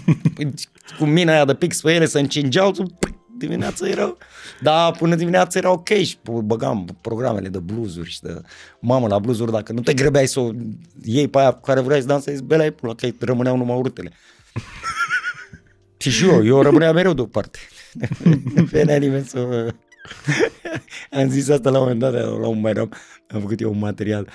cu 0.99 1.05
mina 1.05 1.33
aia 1.33 1.45
de 1.45 1.55
pix 1.55 1.81
pe 1.81 1.93
ele 1.93 2.07
se 2.07 2.19
încingeau, 2.19 2.73
dimineața 3.39 3.89
erau, 3.89 4.19
da, 4.63 4.91
până 4.99 5.15
dimineața 5.15 5.59
erau 5.59 5.73
ok 5.73 5.89
și 5.89 6.17
băgam 6.45 6.97
programele 7.01 7.49
de 7.49 7.59
bluzuri 7.59 8.11
și 8.11 8.21
de 8.21 8.41
mamă 8.81 9.07
la 9.07 9.19
bluzuri, 9.19 9.51
dacă 9.51 9.73
nu 9.73 9.81
te 9.81 9.95
grăbeai 9.95 10.27
să 10.27 10.41
o 10.41 10.51
iei 11.05 11.29
pe 11.29 11.39
aia 11.39 11.51
cu 11.53 11.61
care 11.61 11.81
vrei 11.81 12.01
să 12.01 12.07
dansezi, 12.07 12.43
belai 12.43 12.71
pula, 12.71 12.95
că 12.95 13.09
rămâneau 13.19 13.57
numai 13.57 13.77
urtele. 13.77 14.13
Și 15.97 16.11
și 16.11 16.25
eu, 16.25 16.45
eu 16.45 16.63
rămâneam 16.63 16.95
mereu 16.95 17.13
deoparte. 17.13 17.59
nu 18.55 18.65
venea 18.73 18.97
nimeni 18.97 19.25
să 19.25 19.75
Am 21.11 21.29
zis 21.29 21.49
asta 21.49 21.71
la 21.71 21.79
un 21.79 21.83
moment 21.83 22.01
dat, 22.01 22.41
la 22.41 22.47
un 22.47 22.61
bairam, 22.61 22.93
am 23.29 23.41
făcut 23.41 23.61
eu 23.61 23.71
un 23.71 23.79
material, 23.79 24.29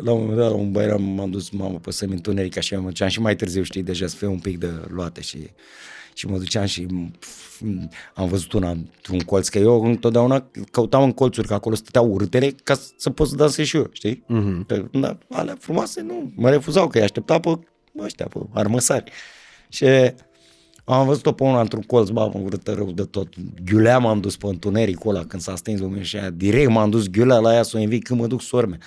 la 0.00 0.12
un 0.12 0.20
moment 0.20 0.38
dat, 0.38 0.50
la 0.50 0.56
un 0.56 0.72
bairam 0.72 1.02
m-am 1.02 1.30
dus, 1.30 1.50
mamă, 1.50 1.78
pe 1.78 1.90
să-mi 1.90 2.12
întuneric 2.12 2.56
așa, 2.56 2.78
mă 2.78 2.86
duceam 2.86 3.08
și 3.08 3.20
mai 3.20 3.36
târziu, 3.36 3.62
știi, 3.62 3.82
deja 3.82 4.06
să 4.06 4.16
fie 4.16 4.26
un 4.26 4.38
pic 4.38 4.58
de 4.58 4.70
luate 4.88 5.20
și 5.20 5.50
și 6.16 6.26
mă 6.26 6.38
duceam 6.38 6.64
și 6.64 6.86
am 8.14 8.28
văzut 8.28 8.52
una 8.52 8.70
într-un 8.70 9.18
colț, 9.18 9.48
că 9.48 9.58
eu 9.58 9.84
întotdeauna 9.84 10.50
căutam 10.70 11.02
în 11.02 11.12
colțuri, 11.12 11.46
că 11.46 11.54
acolo 11.54 11.74
stăteau 11.74 12.06
urâtele, 12.12 12.54
ca 12.62 12.74
să 12.96 13.10
pot 13.10 13.28
să 13.28 13.34
dansez 13.34 13.66
și 13.66 13.76
eu, 13.76 13.88
știi? 13.92 14.24
Uh-huh. 14.24 14.66
Că, 14.66 14.84
da, 14.92 15.18
alea 15.30 15.56
frumoase, 15.58 16.00
nu, 16.00 16.32
mă 16.34 16.50
refuzau, 16.50 16.88
că 16.88 16.98
îi 16.98 17.04
aștepta 17.04 17.40
pe 17.40 17.58
ăștia, 17.98 18.26
pe 18.26 18.38
armăsari. 18.52 19.12
Și 19.68 19.84
am 20.84 21.06
văzut-o 21.06 21.32
pe 21.32 21.42
una 21.42 21.60
într-un 21.60 21.82
colț, 21.82 22.08
bă, 22.08 22.20
am 22.20 22.42
vrut 22.44 22.68
rău 22.68 22.92
de 22.92 23.02
tot. 23.02 23.28
Ghiulea 23.64 23.98
m-am 23.98 24.20
dus 24.20 24.36
pe 24.36 24.46
întunericul 24.46 25.14
ăla 25.14 25.24
când 25.24 25.42
s-a 25.42 25.56
stins 25.56 25.80
lumea 25.80 26.02
și 26.02 26.16
aia. 26.16 26.30
Direct 26.30 26.70
m-am 26.70 26.90
dus 26.90 27.08
ghiulea 27.08 27.38
la 27.38 27.54
ea 27.54 27.62
să 27.62 27.76
o 27.76 27.80
invit 27.80 28.04
când 28.04 28.20
mă 28.20 28.26
duc 28.26 28.42
sorme. 28.42 28.78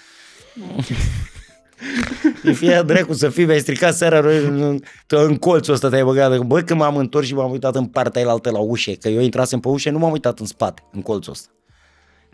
E 2.44 2.52
fie 2.52 2.84
dracu 2.86 3.14
să 3.14 3.30
fii, 3.30 3.46
mi-ai 3.46 3.60
stricat 3.60 3.96
seara 3.96 4.30
în, 4.30 4.80
în 5.08 5.36
colțul 5.36 5.74
ăsta 5.74 5.90
te-ai 5.90 6.04
băgat. 6.04 6.40
Bă, 6.40 6.62
când 6.62 6.80
m-am 6.80 6.98
întors 6.98 7.28
și 7.28 7.34
m-am 7.34 7.52
uitat 7.52 7.76
în 7.76 7.86
partea 7.86 8.30
altă 8.30 8.52
la 8.52 8.60
ușe, 8.60 8.96
că 8.96 9.10
eu 9.10 9.22
intrasem 9.22 9.60
pe 9.60 9.68
ușe, 9.68 9.90
nu 9.90 9.98
m-am 9.98 10.12
uitat 10.12 10.40
în 10.40 10.46
spate, 10.46 10.84
în 10.92 11.02
colțul 11.02 11.32
ăsta. 11.32 11.50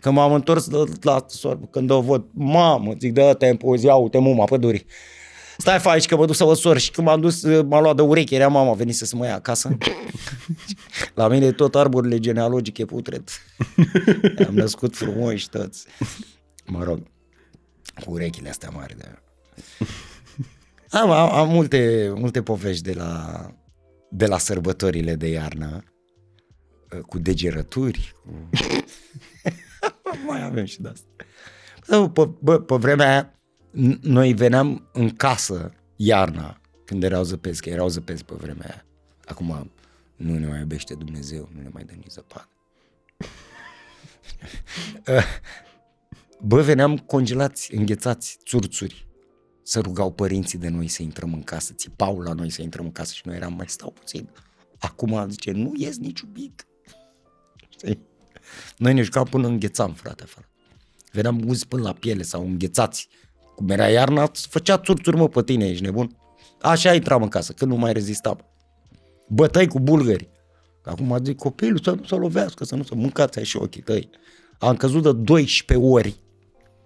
Când 0.00 0.14
m-am 0.14 0.32
întors 0.32 0.70
la, 0.70 0.84
la 1.00 1.24
sorbă, 1.28 1.68
când 1.70 1.90
o 1.90 2.00
văd, 2.00 2.24
mamă, 2.32 2.92
zic, 2.98 3.12
dă-te 3.12 3.46
în 3.46 3.56
pozi, 3.56 3.86
ia 3.86 3.94
uite 3.94 4.18
muma, 4.18 4.44
păduri 4.44 4.86
stai 5.58 5.78
fa 5.78 5.90
aici 5.90 6.06
că 6.06 6.16
mă 6.16 6.26
duc 6.26 6.34
să 6.34 6.44
vă 6.44 6.54
sor 6.54 6.78
și 6.78 6.90
când 6.90 7.06
m-am 7.06 7.20
dus, 7.20 7.42
m-am 7.42 7.82
luat 7.82 7.96
de 7.96 8.02
ureche, 8.02 8.34
era 8.34 8.48
mama, 8.48 8.72
venit 8.72 8.94
să 8.94 9.16
mă 9.16 9.26
ia 9.26 9.34
acasă. 9.34 9.76
La 11.14 11.28
mine 11.28 11.52
tot 11.52 11.74
arborile 11.74 12.18
genealogice 12.18 12.84
putred. 12.84 13.28
Am 14.48 14.54
născut 14.54 14.96
frumos 14.96 15.42
toți. 15.42 15.86
Mă 16.66 16.82
rog, 16.82 17.02
cu 18.04 18.10
urechile 18.10 18.48
astea 18.48 18.70
mari 18.70 18.96
de... 18.96 19.18
Am, 20.90 21.10
am, 21.10 21.32
am 21.32 21.48
multe, 21.48 22.12
multe 22.14 22.42
povești 22.42 22.82
de 22.82 22.92
la, 22.92 23.46
de 24.10 24.26
la 24.26 24.38
sărbătorile 24.38 25.14
de 25.14 25.28
iarnă, 25.28 25.84
cu 27.06 27.18
degerături, 27.18 28.14
cu... 28.22 28.48
mai 30.26 30.44
avem 30.44 30.64
și 30.64 30.80
de 30.80 30.88
asta. 30.88 31.06
Pe, 32.12 32.30
bă, 32.40 32.60
pe 32.60 32.74
vremea 32.74 33.08
aia, 33.08 33.32
noi 34.00 34.32
veneam 34.32 34.88
în 34.92 35.10
casă 35.10 35.72
iarna, 35.96 36.60
când 36.84 37.02
erau 37.02 37.22
zăpezi, 37.22 37.62
că 37.62 37.68
erau 37.68 37.88
zăpezi 37.88 38.24
pe 38.24 38.34
vremea 38.34 38.66
aia. 38.66 38.84
Acum 39.24 39.70
nu 40.16 40.38
ne 40.38 40.46
mai 40.46 40.58
iubește 40.58 40.94
Dumnezeu, 40.94 41.48
nu 41.54 41.62
ne 41.62 41.68
mai 41.72 41.84
dă 41.84 41.92
nici 41.92 42.10
zăpadă. 42.10 42.48
Bă, 46.40 46.62
veneam 46.62 46.98
congelați, 46.98 47.74
înghețați, 47.74 48.38
țurțuri. 48.44 49.06
Să 49.62 49.80
rugau 49.80 50.12
părinții 50.12 50.58
de 50.58 50.68
noi 50.68 50.88
să 50.88 51.02
intrăm 51.02 51.32
în 51.32 51.42
casă, 51.42 51.72
țipau 51.72 52.20
la 52.20 52.32
noi 52.32 52.50
să 52.50 52.62
intrăm 52.62 52.84
în 52.84 52.92
casă 52.92 53.12
și 53.14 53.22
noi 53.24 53.36
eram 53.36 53.54
mai 53.54 53.68
stau 53.68 53.90
puțin. 53.90 54.28
Acum 54.78 55.26
zice, 55.28 55.50
nu 55.50 55.72
ies 55.76 55.98
niciun 55.98 56.28
pic. 56.28 56.66
Știi? 57.68 57.98
Noi 58.76 58.94
ne 58.94 59.02
jucam 59.02 59.24
până 59.24 59.46
înghețam, 59.46 59.92
frate, 59.92 60.22
afară. 60.22 60.48
Veneam 61.12 61.48
uzi 61.48 61.66
până 61.66 61.82
la 61.82 61.92
piele 61.92 62.22
sau 62.22 62.46
înghețați. 62.46 63.08
Cum 63.54 63.68
era 63.68 63.88
iarna, 63.88 64.30
făcea 64.48 64.78
țurțuri, 64.78 65.16
mă, 65.16 65.28
pe 65.28 65.42
tine, 65.42 65.68
ești 65.68 65.84
nebun? 65.84 66.16
Așa 66.60 66.94
intram 66.94 67.22
în 67.22 67.28
casă, 67.28 67.52
când 67.52 67.70
nu 67.70 67.76
mai 67.76 67.92
rezistam. 67.92 68.38
Bătăi 69.28 69.66
cu 69.66 69.80
bulgări. 69.80 70.28
Acum 70.84 71.18
zic, 71.24 71.36
copilul 71.36 71.80
să 71.82 71.90
nu 71.90 72.04
se 72.04 72.14
lovească, 72.14 72.64
să 72.64 72.74
nu 72.74 72.82
se 72.82 72.94
mâncați 72.94 73.38
așa 73.38 73.58
ochii 73.62 73.82
tăi. 73.82 74.10
Am 74.58 74.76
căzut 74.76 75.02
de 75.02 75.12
12 75.12 75.86
ori. 75.86 76.16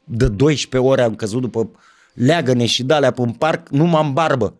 De 0.04 0.28
12 0.28 0.90
ori 0.90 1.00
am 1.00 1.14
căzut 1.14 1.40
după 1.40 1.70
leagăne 2.14 2.66
și 2.66 2.82
dalea 2.82 3.10
pe 3.10 3.34
parc, 3.38 3.68
nu 3.68 3.84
m-am 3.84 4.12
barbă. 4.12 4.54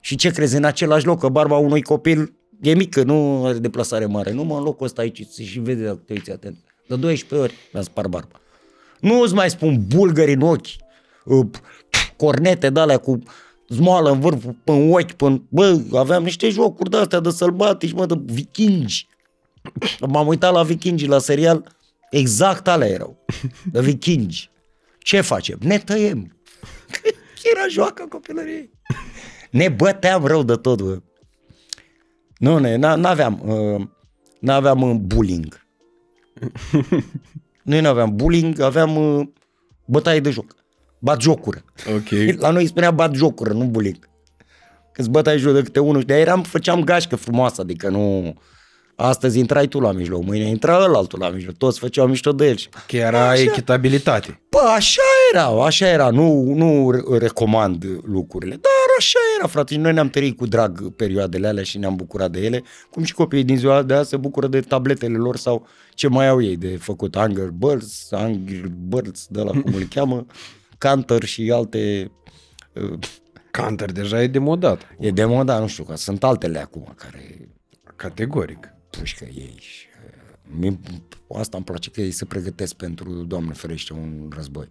Și 0.00 0.16
ce 0.16 0.30
crezi, 0.30 0.56
în 0.56 0.64
același 0.64 1.06
loc, 1.06 1.20
că 1.20 1.28
barba 1.28 1.56
unui 1.56 1.82
copil 1.82 2.32
e 2.60 2.74
mică, 2.74 3.02
nu 3.02 3.44
are 3.44 3.58
deplasare 3.58 4.06
mare. 4.06 4.32
Nu 4.32 4.44
mă 4.44 4.56
în 4.56 4.62
locul 4.62 4.86
ăsta 4.86 5.02
aici 5.02 5.26
și 5.28 5.58
vede 5.58 5.84
dacă 5.84 6.02
te 6.06 6.12
uiți 6.12 6.30
atent. 6.30 6.56
De 6.88 6.96
12 6.96 7.48
ori 7.48 7.54
mi-am 7.72 7.84
spart 7.84 8.08
barba. 8.08 8.40
Nu 9.00 9.20
îți 9.20 9.34
mai 9.34 9.50
spun 9.50 9.84
bulgări 9.88 10.32
în 10.32 10.40
ochi, 10.40 10.66
uh, 10.66 10.89
cornete 12.16 12.70
de 12.70 12.80
alea 12.80 12.98
cu 12.98 13.18
zmoală 13.68 14.10
în 14.10 14.20
vârf, 14.20 14.44
pe 14.64 14.72
ochi, 14.72 15.12
pe 15.12 15.42
Bă, 15.48 15.80
aveam 15.94 16.22
niște 16.22 16.48
jocuri 16.48 16.90
de-astea 16.90 17.20
de 17.20 17.30
sălbatici, 17.30 17.92
mă, 17.92 18.06
de 18.06 18.14
vikingi. 18.24 19.06
M-am 20.08 20.26
uitat 20.26 20.52
la 20.52 20.62
vikingi, 20.62 21.06
la 21.06 21.18
serial, 21.18 21.76
exact 22.10 22.68
alea 22.68 22.88
erau, 22.88 23.24
de 23.72 23.80
vikingi. 23.80 24.50
Ce 24.98 25.20
facem? 25.20 25.58
Ne 25.60 25.78
tăiem. 25.78 26.36
Era 27.54 27.66
joacă 27.68 28.06
copilăriei. 28.08 28.70
Ne 29.50 29.68
băteam 29.68 30.24
rău 30.24 30.42
de 30.42 30.54
tot, 30.54 30.82
bă. 30.82 31.00
Nu, 32.38 32.58
ne, 32.58 32.76
n-aveam, 32.76 33.42
uh, 33.44 33.86
n-aveam 34.40 34.82
uh, 34.82 34.96
bullying. 34.96 35.66
Noi 37.62 37.80
n-aveam 37.80 38.16
bullying, 38.16 38.60
aveam 38.60 38.96
uh, 38.96 39.26
bătaie 39.84 40.20
de 40.20 40.30
joc. 40.30 40.54
Bat 41.00 41.20
jocură. 41.20 41.64
Ok. 41.94 42.38
La 42.40 42.50
noi 42.50 42.66
spunea 42.66 42.90
bat 42.90 43.14
jocură, 43.14 43.52
nu 43.52 43.64
bullying. 43.64 44.08
Că 44.92 45.00
îți 45.00 45.10
bătai 45.10 45.38
joc 45.38 45.54
de 45.54 45.62
câte 45.62 45.80
unul. 45.80 46.02
De 46.02 46.20
eram, 46.20 46.42
făceam 46.42 46.84
gașcă 46.84 47.16
frumoasă, 47.16 47.60
adică 47.60 47.88
nu... 47.88 48.34
Astăzi 49.02 49.38
intrai 49.38 49.66
tu 49.66 49.80
la 49.80 49.92
mijloc, 49.92 50.24
mâine 50.24 50.48
intra 50.48 50.84
ăla 50.84 50.98
altul 50.98 51.18
la 51.18 51.28
mijloc, 51.28 51.56
toți 51.56 51.78
făceau 51.78 52.06
mișto 52.06 52.32
de 52.32 52.46
el. 52.46 52.56
Că 52.86 52.96
era 52.96 53.28
așa. 53.28 53.42
echitabilitate. 53.42 54.40
Bă, 54.50 54.58
așa 54.76 55.02
era, 55.32 55.64
așa 55.64 55.88
era, 55.88 56.10
nu, 56.10 56.52
nu 56.54 56.90
recomand 57.18 57.84
lucrurile, 58.04 58.50
dar 58.50 58.96
așa 58.98 59.18
era, 59.38 59.48
frate, 59.48 59.74
și 59.74 59.80
noi 59.80 59.92
ne-am 59.92 60.08
tărit 60.08 60.36
cu 60.36 60.46
drag 60.46 60.94
perioadele 60.94 61.46
alea 61.46 61.62
și 61.62 61.78
ne-am 61.78 61.96
bucurat 61.96 62.30
de 62.30 62.40
ele, 62.40 62.62
cum 62.90 63.02
și 63.02 63.14
copiii 63.14 63.44
din 63.44 63.56
ziua 63.56 63.82
de 63.82 63.94
azi 63.94 64.08
se 64.08 64.16
bucură 64.16 64.46
de 64.46 64.60
tabletele 64.60 65.16
lor 65.16 65.36
sau 65.36 65.66
ce 65.94 66.08
mai 66.08 66.28
au 66.28 66.42
ei 66.42 66.56
de 66.56 66.76
făcut, 66.80 67.16
Angry 67.16 67.52
Birds, 67.52 68.08
Angry 68.10 68.72
Birds, 68.88 69.26
de 69.28 69.42
la 69.42 69.50
cum 69.50 69.74
îl 69.74 69.86
cheamă, 69.94 70.26
Canter 70.80 71.24
și 71.24 71.50
alte... 71.52 72.10
Uh, 72.74 72.98
Canter 73.50 73.92
deja 73.92 74.22
e 74.22 74.26
demodat. 74.26 74.82
E 74.98 75.10
demodat, 75.10 75.60
nu 75.60 75.66
știu, 75.66 75.84
că 75.84 75.96
sunt 75.96 76.24
altele 76.24 76.58
acum 76.58 76.92
care... 76.96 77.48
Categoric. 77.96 78.68
Pușcă 78.90 79.24
ei 79.24 79.56
și... 79.58 79.86
Uh, 80.60 80.72
asta 81.36 81.56
îmi 81.56 81.66
place 81.66 81.90
că 81.90 82.00
ei 82.00 82.10
se 82.10 82.24
pregătesc 82.24 82.74
pentru, 82.74 83.10
Doamne 83.10 83.52
ferește, 83.52 83.92
un 83.92 84.30
război. 84.34 84.70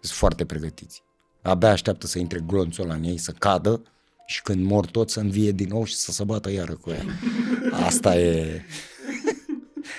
Sunt 0.00 0.18
foarte 0.18 0.44
pregătiți. 0.44 1.02
Abia 1.42 1.70
așteaptă 1.70 2.06
să 2.06 2.18
intre 2.18 2.40
glonțul 2.46 2.84
ăla 2.84 2.94
în 2.94 3.02
ei, 3.02 3.18
să 3.18 3.32
cadă 3.32 3.82
și 4.26 4.42
când 4.42 4.64
mor 4.64 4.86
tot 4.86 5.10
să 5.10 5.20
învie 5.20 5.50
din 5.50 5.68
nou 5.68 5.84
și 5.84 5.94
să 5.94 6.12
se 6.12 6.24
bată 6.24 6.50
iară 6.50 6.74
cu 6.74 6.90
ea. 6.90 7.04
Asta 7.86 8.18
e... 8.18 8.62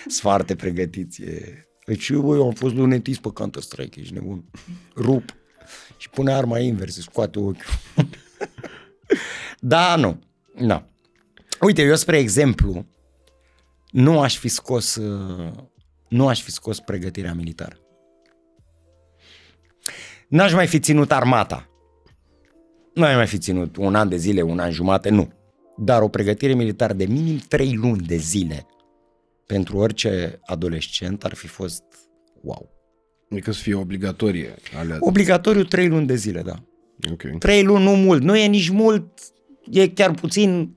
Sunt 0.02 0.14
foarte 0.14 0.56
pregătiți. 0.56 1.22
E... 1.22 1.66
Deci 1.86 2.10
eu, 2.10 2.36
eu 2.36 2.46
am 2.46 2.52
fost 2.54 2.76
lunetist 2.76 3.20
pe 3.20 3.30
Counter-Strike, 3.34 4.00
ești 4.00 4.14
nebun. 4.14 4.44
Rup. 4.96 5.36
Și 5.98 6.10
pune 6.10 6.34
arma 6.34 6.60
invers, 6.60 7.02
scoate 7.02 7.40
ochiul. 7.40 7.56
da, 9.60 9.96
nu. 9.96 10.20
Nu. 10.56 10.84
Uite, 11.62 11.82
eu 11.82 11.96
spre 11.96 12.18
exemplu, 12.18 12.86
nu 13.92 14.20
aș 14.20 14.38
fi 14.38 14.48
scos, 14.48 14.96
uh, 14.96 15.52
nu 16.08 16.28
aș 16.28 16.42
fi 16.42 16.52
scos 16.52 16.80
pregătirea 16.80 17.34
militară. 17.34 17.78
N-aș 20.28 20.54
mai 20.54 20.68
fi 20.68 20.80
ținut 20.80 21.12
armata. 21.12 21.70
Nu 22.94 23.04
ai 23.04 23.16
mai 23.16 23.28
fi 23.28 23.38
ținut 23.38 23.76
un 23.76 23.96
an 23.96 24.10
de 24.10 24.18
zile, 24.18 24.42
un 24.42 24.60
an 24.60 24.72
jumate, 24.72 25.10
nu. 25.10 25.32
Dar 25.78 26.02
o 26.02 26.08
pregătire 26.08 26.54
militară 26.54 26.94
de 26.94 27.06
minim 27.06 27.38
trei 27.38 27.76
luni 27.76 28.02
de 28.02 28.16
zile 28.16 28.66
pentru 29.52 29.78
orice 29.78 30.40
adolescent 30.46 31.24
ar 31.24 31.34
fi 31.34 31.48
fost 31.48 31.84
wow. 32.42 32.70
Adică 33.32 33.52
să 33.52 33.62
fie 33.62 33.74
obligatorie. 33.74 34.56
Alea. 34.78 34.98
Obligatoriu 35.00 35.64
trei 35.64 35.88
luni 35.88 36.08
de 36.08 36.16
zile, 36.16 36.42
da. 36.42 36.64
Ok. 37.12 37.38
Trei 37.40 37.64
luni 37.64 37.84
nu 37.84 37.92
mult, 37.92 38.22
nu 38.22 38.38
e 38.38 38.46
nici 38.46 38.70
mult, 38.70 39.20
e 39.72 39.88
chiar 39.88 40.14
puțin, 40.14 40.76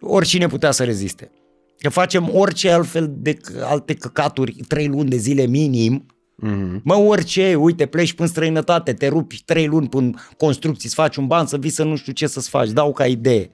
oricine 0.00 0.46
putea 0.46 0.70
să 0.70 0.84
reziste. 0.84 1.30
Că 1.78 1.88
facem 1.88 2.30
orice 2.34 2.70
altfel 2.70 3.14
de 3.16 3.36
alte 3.60 3.94
căcaturi 3.94 4.52
trei 4.68 4.86
luni 4.86 5.08
de 5.08 5.16
zile 5.16 5.46
minim, 5.46 6.06
Mm-hmm. 6.44 6.82
Mă, 6.82 6.94
orice, 6.94 7.54
uite, 7.54 7.86
pleci 7.86 8.14
în 8.16 8.26
străinătate, 8.26 8.92
te 8.92 9.08
rupi 9.08 9.42
trei 9.44 9.66
luni 9.66 9.88
până 9.88 10.10
construcții, 10.36 10.88
să 10.88 10.94
faci 10.94 11.16
un 11.16 11.26
ban, 11.26 11.46
să 11.46 11.58
vii 11.58 11.70
să 11.70 11.84
nu 11.84 11.96
știu 11.96 12.12
ce 12.12 12.26
să-ți 12.26 12.48
faci, 12.48 12.70
dau 12.70 12.92
ca 12.92 13.06
idee. 13.06 13.50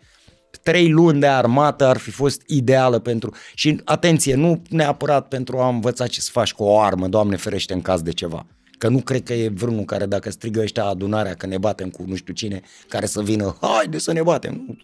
Trei 0.62 0.90
luni 0.90 1.20
de 1.20 1.26
armată 1.26 1.86
ar 1.86 1.96
fi 1.96 2.10
fost 2.10 2.42
ideală 2.46 2.98
pentru... 2.98 3.34
Și 3.54 3.80
atenție, 3.84 4.34
nu 4.34 4.62
neapărat 4.68 5.28
pentru 5.28 5.58
a 5.58 5.68
învăța 5.68 6.06
ce 6.06 6.20
să 6.20 6.30
faci 6.32 6.52
cu 6.52 6.62
o 6.62 6.80
armă, 6.80 7.08
Doamne 7.08 7.36
ferește, 7.36 7.72
în 7.72 7.82
caz 7.82 8.02
de 8.02 8.10
ceva. 8.10 8.46
Că 8.78 8.88
nu 8.88 9.00
cred 9.00 9.22
că 9.22 9.32
e 9.32 9.48
vreunul 9.48 9.84
care 9.84 10.06
dacă 10.06 10.30
strigă 10.30 10.60
ăștia 10.60 10.84
adunarea 10.84 11.34
că 11.34 11.46
ne 11.46 11.58
batem 11.58 11.90
cu 11.90 12.04
nu 12.06 12.14
știu 12.14 12.34
cine, 12.34 12.60
care 12.88 13.06
să 13.06 13.22
vină, 13.22 13.56
haide 13.60 13.98
să 13.98 14.12
ne 14.12 14.22
batem. 14.22 14.78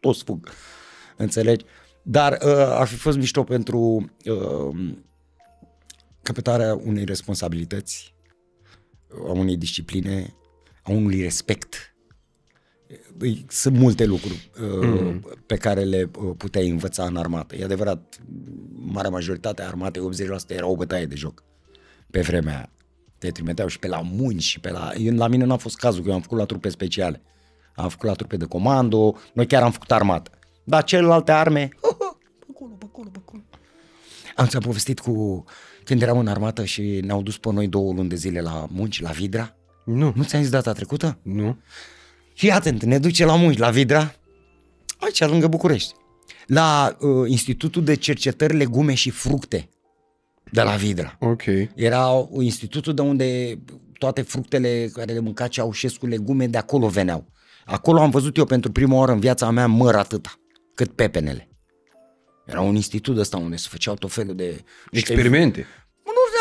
Toți 0.00 0.24
fug. 0.24 0.48
Înțelegi? 1.16 1.64
Dar 2.02 2.32
uh, 2.32 2.52
ar 2.54 2.86
fi 2.86 2.94
fost 2.94 3.16
mișto 3.16 3.44
pentru 3.44 4.10
uh, 4.24 4.94
căpătarea 6.22 6.74
unei 6.74 7.04
responsabilități, 7.04 8.14
a 9.28 9.30
unei 9.30 9.56
discipline, 9.56 10.34
a 10.82 10.90
unui 10.90 11.22
respect. 11.22 11.89
Sunt 13.48 13.76
multe 13.76 14.04
lucruri 14.04 14.50
mm. 14.58 15.24
pe 15.46 15.56
care 15.56 15.82
le 15.82 16.10
uh, 16.18 16.34
puteai 16.36 16.68
învăța 16.68 17.04
în 17.04 17.16
armată. 17.16 17.56
E 17.56 17.64
adevărat, 17.64 18.18
marea 18.70 19.10
majoritate 19.10 19.62
a 19.62 19.66
armatei, 19.66 20.08
80% 20.46 20.48
era 20.48 20.66
o 20.66 20.76
bătaie 20.76 21.06
de 21.06 21.14
joc 21.14 21.44
pe 22.10 22.20
vremea 22.20 22.54
aia. 22.54 22.70
Te 23.18 23.30
trimiteau 23.30 23.68
și 23.68 23.78
pe 23.78 23.88
la 23.88 24.00
munci 24.00 24.42
și 24.42 24.60
pe 24.60 24.70
la... 24.70 24.92
La 25.14 25.28
mine 25.28 25.44
nu 25.44 25.52
a 25.52 25.56
fost 25.56 25.76
cazul, 25.76 26.02
că 26.02 26.08
eu 26.08 26.14
am 26.14 26.20
făcut 26.20 26.38
la 26.38 26.44
trupe 26.44 26.68
speciale. 26.68 27.22
Am 27.74 27.88
făcut 27.88 28.08
la 28.08 28.14
trupe 28.14 28.36
de 28.36 28.44
comando, 28.44 29.18
noi 29.32 29.46
chiar 29.46 29.62
am 29.62 29.70
făcut 29.70 29.92
armată. 29.92 30.30
Dar 30.64 30.84
celelalte 30.84 31.32
arme, 31.32 31.68
pe 31.80 32.46
acolo, 32.50 32.74
pe 32.78 32.84
acolo, 32.88 33.08
pe 33.12 33.18
acolo. 33.26 33.42
Am 34.36 34.46
ți-am 34.46 34.62
povestit 34.62 35.00
cu 35.00 35.44
când 35.84 36.02
eram 36.02 36.18
în 36.18 36.26
armată 36.26 36.64
și 36.64 37.00
ne-au 37.04 37.22
dus 37.22 37.38
pe 37.38 37.52
noi 37.52 37.68
două 37.68 37.92
luni 37.92 38.08
de 38.08 38.14
zile 38.14 38.40
la 38.40 38.66
munci, 38.70 39.00
la 39.00 39.10
Vidra? 39.10 39.56
Nu. 39.84 40.12
Nu 40.16 40.22
ți-am 40.22 40.42
zis 40.42 40.50
data 40.50 40.72
trecută? 40.72 41.18
Nu. 41.22 41.56
Și 42.40 42.50
atent, 42.50 42.82
ne 42.82 42.98
duce 42.98 43.24
la 43.24 43.36
munci, 43.36 43.58
la 43.58 43.70
Vidra, 43.70 44.14
aici 44.98 45.24
lângă 45.24 45.46
București, 45.46 45.94
la 46.46 46.96
uh, 47.00 47.30
Institutul 47.30 47.84
de 47.84 47.94
Cercetări 47.94 48.56
Legume 48.56 48.94
și 48.94 49.10
Fructe 49.10 49.68
de 50.50 50.62
la 50.62 50.74
Vidra. 50.74 51.16
Ok. 51.18 51.42
Era 51.74 52.28
institutul 52.38 52.94
de 52.94 53.02
unde 53.02 53.58
toate 53.98 54.22
fructele 54.22 54.90
care 54.92 55.12
le 55.12 55.18
mânca 55.18 55.48
Ceaușescu, 55.48 56.06
legume, 56.06 56.46
de 56.46 56.58
acolo 56.58 56.88
veneau. 56.88 57.32
Acolo 57.64 58.00
am 58.00 58.10
văzut 58.10 58.36
eu 58.36 58.44
pentru 58.44 58.72
prima 58.72 58.96
oară 58.96 59.12
în 59.12 59.20
viața 59.20 59.50
mea 59.50 59.66
măr 59.66 59.94
atâta, 59.94 60.40
cât 60.74 60.92
pepenele. 60.92 61.48
Era 62.46 62.60
un 62.60 62.74
institut 62.74 63.18
ăsta 63.18 63.36
unde 63.36 63.56
se 63.56 63.66
făceau 63.70 63.94
tot 63.94 64.12
felul 64.12 64.34
de... 64.34 64.64
Experimente. 64.90 65.66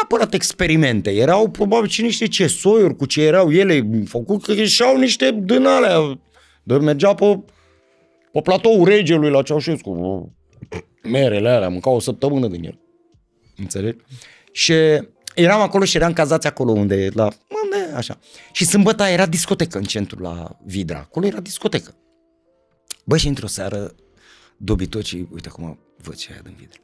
Nu 0.10 0.18
neapărat 0.18 0.34
experimente, 0.34 1.12
erau 1.12 1.50
probabil 1.50 1.90
și 1.90 2.02
niște 2.02 2.28
ce 2.28 2.48
soiuri 2.48 2.96
cu 2.96 3.06
ce 3.06 3.22
erau 3.22 3.52
ele 3.52 3.90
făcut, 4.06 4.44
că 4.44 4.52
ieșeau 4.52 4.98
niște 4.98 5.40
din 5.44 5.66
alea. 5.66 6.20
De 6.64 6.78
mergea 6.78 7.14
pe, 7.14 7.40
pe 8.32 8.42
platoul 8.42 8.86
regelui 8.86 9.30
la 9.30 9.42
Ceaușescu. 9.42 10.32
Merele 11.04 11.50
alea, 11.50 11.70
mânca 11.70 11.90
o 11.90 12.00
săptămână 12.00 12.48
din 12.48 12.64
el. 12.64 12.80
Înțelegi? 13.58 13.98
Și 14.52 14.74
eram 15.36 15.62
acolo 15.62 15.84
și 15.84 15.98
eram 15.98 16.14
cazați 16.14 16.48
acolo 16.48 16.72
unde, 16.72 17.10
la, 17.14 17.24
unde, 17.64 17.96
așa. 17.96 18.20
Și 18.52 18.66
sâmbătă 18.66 19.04
era 19.04 19.26
discotecă 19.26 19.78
în 19.78 19.84
centru 19.84 20.22
la 20.22 20.58
Vidra. 20.66 20.98
Acolo 20.98 21.26
era 21.26 21.40
discotecă. 21.40 21.96
Bă, 23.04 23.18
și 23.18 23.28
într-o 23.28 23.48
seară, 23.48 23.96
dobitocii, 24.58 25.28
uite 25.34 25.48
acum 25.48 25.80
văd 25.98 26.16
ce 26.16 26.32
aia 26.32 26.42
din 26.44 26.56
Vidra. 26.60 26.80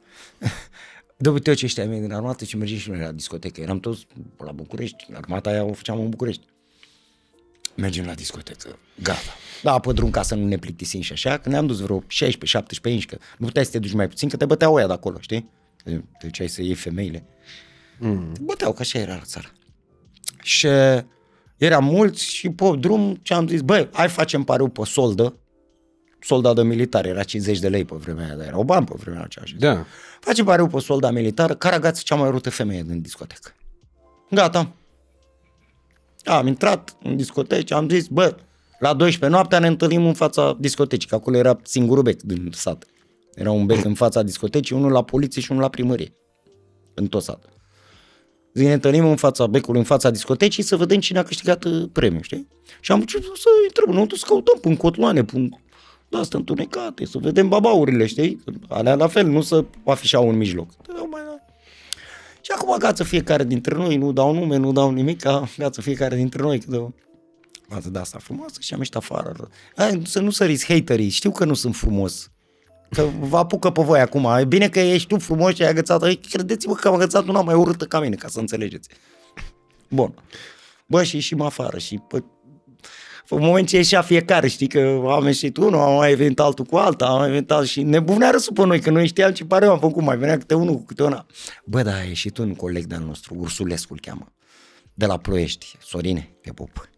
De 1.16 1.28
uite 1.28 1.50
eu 1.50 1.56
ce 1.56 1.64
ăștia 1.64 1.86
mei 1.86 2.00
din 2.00 2.12
armată 2.12 2.44
și 2.44 2.56
mergem 2.56 2.78
și 2.78 2.90
noi 2.90 2.98
la 2.98 3.12
discotecă. 3.12 3.60
Eram 3.60 3.80
toți 3.80 4.06
la 4.38 4.52
București, 4.52 5.06
armata 5.12 5.50
aia 5.50 5.64
o 5.64 5.72
făceam 5.72 6.00
în 6.00 6.08
București. 6.08 6.42
Mergem 7.76 8.04
la 8.04 8.14
discotecă, 8.14 8.78
gata. 9.02 9.34
Da, 9.62 9.78
pe 9.78 9.92
drum 9.92 10.10
ca 10.10 10.22
să 10.22 10.34
nu 10.34 10.46
ne 10.46 10.56
plictisim 10.56 11.00
și 11.00 11.12
așa, 11.12 11.38
că 11.38 11.48
ne-am 11.48 11.66
dus 11.66 11.80
vreo 11.80 12.02
16, 12.06 12.56
17 12.56 13.00
inci, 13.00 13.06
că 13.06 13.24
nu 13.38 13.46
puteai 13.46 13.64
să 13.64 13.70
te 13.70 13.78
duci 13.78 13.92
mai 13.92 14.08
puțin, 14.08 14.28
că 14.28 14.36
te 14.36 14.44
băteau 14.44 14.74
oia 14.74 14.86
de 14.86 14.92
acolo, 14.92 15.16
știi? 15.20 15.50
Te 15.84 16.00
duceai 16.20 16.48
să 16.48 16.62
iei 16.62 16.74
femeile. 16.74 17.26
Mm. 17.98 18.32
Te 18.32 18.40
băteau, 18.42 18.72
că 18.72 18.80
așa 18.80 18.98
era 18.98 19.14
la 19.14 19.22
țară. 19.24 19.52
Și 20.42 20.66
eram 21.56 21.84
mulți 21.84 22.24
și 22.24 22.50
pe 22.50 22.76
drum 22.78 23.18
ce 23.22 23.34
am 23.34 23.48
zis, 23.48 23.60
băi, 23.60 23.88
hai 23.92 24.08
facem 24.08 24.42
pariu 24.42 24.68
pe 24.68 24.84
soldă, 24.84 25.36
solda 26.20 26.54
de 26.54 26.62
militar, 26.62 27.06
era 27.06 27.22
50 27.22 27.58
de 27.58 27.68
lei 27.68 27.84
pe 27.84 27.94
vremea 27.98 28.24
aia, 28.24 28.34
dar 28.34 28.46
era 28.46 28.58
o 28.58 28.64
bani 28.64 28.86
pe 28.86 28.94
vremea 28.98 29.22
aceea. 29.22 29.44
Da. 29.58 29.84
Facem 30.20 30.44
pariu 30.44 30.66
pe 30.66 30.78
solda 30.78 31.10
militară, 31.10 31.54
care 31.54 31.74
agață 31.74 32.02
cea 32.04 32.14
mai 32.14 32.30
rută 32.30 32.50
femeie 32.50 32.82
din 32.82 33.00
discotecă. 33.00 33.54
Gata. 34.30 34.72
Am 36.24 36.46
intrat 36.46 36.96
în 37.02 37.16
discoteci, 37.16 37.72
am 37.72 37.88
zis, 37.88 38.06
bă, 38.06 38.36
la 38.78 38.94
12 38.94 39.38
noaptea 39.38 39.58
ne 39.58 39.66
întâlnim 39.66 40.06
în 40.06 40.14
fața 40.14 40.56
discotecii, 40.58 41.08
că 41.08 41.14
acolo 41.14 41.36
era 41.36 41.58
singurul 41.62 42.02
bec 42.02 42.22
din 42.22 42.50
sat. 42.52 42.84
Era 43.34 43.50
un 43.50 43.66
bec 43.66 43.84
în 43.84 43.94
fața 43.94 44.22
discotecii, 44.22 44.76
unul 44.76 44.92
la 44.92 45.04
poliție 45.04 45.42
și 45.42 45.50
unul 45.50 45.62
la 45.62 45.68
primărie. 45.68 46.12
În 46.94 47.06
tot 47.06 47.22
satul. 47.22 47.50
Zi 48.54 48.64
ne 48.64 48.72
întâlnim 48.72 49.04
în 49.04 49.16
fața 49.16 49.46
becului, 49.46 49.80
în 49.80 49.86
fața 49.86 50.10
discotecii, 50.10 50.62
să 50.62 50.76
vedem 50.76 51.00
cine 51.00 51.18
a 51.18 51.22
câștigat 51.22 51.64
uh, 51.64 51.88
premiul, 51.92 52.22
știi? 52.22 52.48
Și 52.80 52.92
am 52.92 53.00
început 53.00 53.36
să 53.36 53.48
intrăm 53.64 53.90
înăuntru, 53.90 54.16
să 54.16 54.24
căutăm 54.28 54.58
până 54.60 54.76
cotloane, 54.76 55.24
până 55.24 55.48
de 56.08 56.16
astea 56.16 56.38
întunecate, 56.38 57.04
să 57.04 57.18
vedem 57.18 57.48
babaurile, 57.48 58.06
știi? 58.06 58.44
Alea 58.68 58.94
la 58.94 59.06
fel, 59.06 59.26
nu 59.26 59.40
să 59.40 59.64
afișau 59.84 60.28
în 60.28 60.36
mijloc. 60.36 60.70
Și 62.40 62.52
acum 62.54 62.76
gață 62.78 63.04
fiecare 63.04 63.44
dintre 63.44 63.74
noi, 63.74 63.96
nu 63.96 64.12
dau 64.12 64.34
nume, 64.34 64.56
nu 64.56 64.72
dau 64.72 64.90
nimic, 64.90 65.22
gață 65.56 65.80
fiecare 65.80 66.16
dintre 66.16 66.42
noi 66.42 66.58
câte 66.58 66.94
Față 67.68 67.90
de 67.90 67.98
asta 67.98 68.18
frumoasă 68.18 68.56
și 68.60 68.72
am 68.72 68.78
ieșit 68.78 68.96
afară. 68.96 69.48
Hai, 69.76 70.02
să 70.04 70.20
nu 70.20 70.30
săriți 70.30 70.72
haterii, 70.72 71.08
știu 71.08 71.30
că 71.30 71.44
nu 71.44 71.54
sunt 71.54 71.76
frumos. 71.76 72.30
Că 72.90 73.08
vă 73.20 73.38
apucă 73.38 73.70
pe 73.70 73.82
voi 73.82 74.00
acum. 74.00 74.24
E 74.24 74.44
bine 74.44 74.68
că 74.68 74.80
ești 74.80 75.08
tu 75.08 75.18
frumos 75.18 75.54
și 75.54 75.62
ai 75.62 75.68
agățat. 75.68 76.02
Credeți-mă 76.30 76.74
că 76.74 76.88
am 76.88 76.94
agățat 76.94 77.26
una 77.28 77.40
mai 77.40 77.54
urâtă 77.54 77.84
ca 77.84 78.00
mine, 78.00 78.14
ca 78.14 78.28
să 78.28 78.40
înțelegeți. 78.40 78.88
Bun. 79.90 80.14
Bă, 80.86 81.02
și 81.02 81.14
ieșim 81.14 81.40
afară 81.40 81.78
și 81.78 81.98
pă, 82.08 82.24
în 83.28 83.42
moment 83.42 83.68
ce 83.68 83.76
ieșea 83.76 84.02
fiecare, 84.02 84.48
știi 84.48 84.66
că 84.66 85.02
am 85.08 85.24
ieșit 85.24 85.56
unul, 85.56 85.80
am 85.80 85.94
mai 85.94 86.14
venit 86.14 86.40
altul 86.40 86.64
cu 86.64 86.76
alta, 86.76 87.06
am 87.06 87.18
mai 87.18 87.30
venit 87.30 87.50
altul 87.50 87.66
și 87.66 87.82
nebunea 87.82 88.30
râsul 88.30 88.52
pe 88.52 88.64
noi, 88.64 88.80
că 88.80 88.90
noi 88.90 89.06
știam 89.06 89.32
ce 89.32 89.44
pare 89.44 89.64
eu 89.64 89.72
am 89.72 89.78
făcut, 89.78 90.02
mai 90.02 90.16
venea 90.16 90.38
câte 90.38 90.54
unul 90.54 90.74
cu 90.74 90.84
câte 90.84 91.02
una. 91.02 91.26
Bă, 91.64 91.82
da, 91.82 91.94
a 91.94 92.02
ieșit 92.02 92.38
un 92.38 92.54
coleg 92.54 92.84
de-al 92.84 93.02
nostru, 93.02 93.34
Ursulescu 93.38 93.92
îl 93.92 94.00
cheamă, 94.00 94.32
de 94.94 95.06
la 95.06 95.16
Ploiești, 95.16 95.76
Sorine, 95.80 96.36
pe 96.42 96.50
pup. 96.50 96.88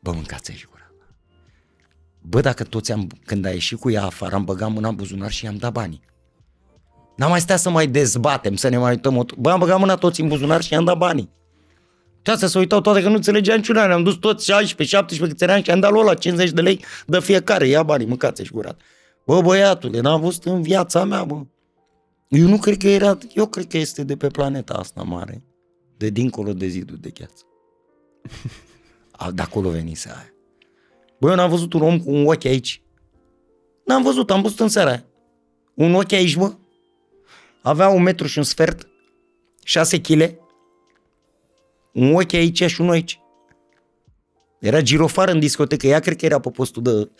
Bă, 0.00 0.12
mâncați 0.12 0.52
și 0.52 0.66
gura. 0.70 0.92
Bă, 2.20 2.40
dacă 2.40 2.64
toți 2.64 2.92
am, 2.92 3.06
când 3.24 3.44
a 3.44 3.50
ieșit 3.50 3.78
cu 3.78 3.90
ea 3.90 4.04
afară, 4.04 4.34
am 4.34 4.44
băgat 4.44 4.70
mâna 4.70 4.88
în 4.88 4.94
buzunar 4.94 5.30
și 5.30 5.44
i-am 5.44 5.56
dat 5.56 5.72
banii. 5.72 6.00
N-am 7.16 7.30
mai 7.30 7.40
stat 7.40 7.58
să 7.58 7.70
mai 7.70 7.86
dezbatem, 7.86 8.56
să 8.56 8.68
ne 8.68 8.78
mai 8.78 8.90
uităm. 8.90 9.26
Bă, 9.38 9.50
am 9.50 9.58
băgat 9.58 9.78
mâna 9.78 9.94
toți 9.94 10.20
în 10.20 10.28
buzunar 10.28 10.62
și 10.62 10.72
i-am 10.72 10.84
dat 10.84 10.96
banii. 10.96 11.30
Toate 12.22 12.46
să 12.46 12.58
uitau 12.58 12.80
toate 12.80 13.02
că 13.02 13.08
nu 13.08 13.14
înțelegeam 13.14 13.56
niciuna. 13.56 13.86
Ne-am 13.86 14.02
dus 14.02 14.14
toți 14.14 14.44
16, 14.44 14.96
17 14.96 15.36
câți 15.36 15.52
ani 15.52 15.64
și 15.64 15.70
am 15.70 15.80
dat 15.80 15.90
lui 15.90 16.04
la 16.04 16.14
50 16.14 16.50
de 16.50 16.60
lei 16.60 16.84
de 17.06 17.20
fiecare. 17.20 17.66
Ia 17.66 17.82
banii, 17.82 18.06
mâncați 18.06 18.42
și 18.42 18.52
gurat. 18.52 18.80
Bă, 19.26 19.40
băiatule, 19.40 20.00
n-am 20.00 20.20
văzut 20.20 20.44
în 20.44 20.62
viața 20.62 21.04
mea, 21.04 21.24
bă. 21.24 21.40
Eu 22.28 22.48
nu 22.48 22.58
cred 22.58 22.76
că 22.76 22.88
era, 22.88 23.18
eu 23.34 23.46
cred 23.46 23.66
că 23.66 23.76
este 23.76 24.04
de 24.04 24.16
pe 24.16 24.26
planeta 24.26 24.74
asta 24.74 25.02
mare, 25.02 25.44
de 25.96 26.08
dincolo 26.08 26.52
de 26.52 26.66
zidul 26.66 26.96
de 27.00 27.10
gheață. 27.10 27.44
de 29.34 29.42
acolo 29.42 29.70
venise 29.70 30.08
aia. 30.08 30.34
Bă, 31.18 31.28
eu 31.28 31.34
n-am 31.34 31.50
văzut 31.50 31.72
un 31.72 31.82
om 31.82 32.00
cu 32.00 32.10
un 32.10 32.26
ochi 32.26 32.44
aici. 32.44 32.82
N-am 33.84 34.02
văzut, 34.02 34.30
am 34.30 34.42
văzut 34.42 34.60
în 34.60 34.68
seara 34.68 34.90
aia. 34.90 35.04
Un 35.74 35.94
ochi 35.94 36.12
aici, 36.12 36.36
bă. 36.36 36.54
Avea 37.62 37.88
un 37.88 38.02
metru 38.02 38.26
și 38.26 38.38
un 38.38 38.44
sfert, 38.44 38.88
șase 39.64 39.98
chile, 39.98 40.38
un 41.92 42.14
ochi 42.14 42.32
aici 42.32 42.64
și 42.64 42.80
unul 42.80 42.92
aici. 42.92 43.20
Era 44.60 44.80
girofar 44.80 45.28
în 45.28 45.38
discotecă, 45.38 45.86
ea 45.86 46.00
cred 46.00 46.16
că 46.16 46.24
era 46.24 46.38
pe 46.38 46.50
postul 46.50 46.82
de 46.82 47.10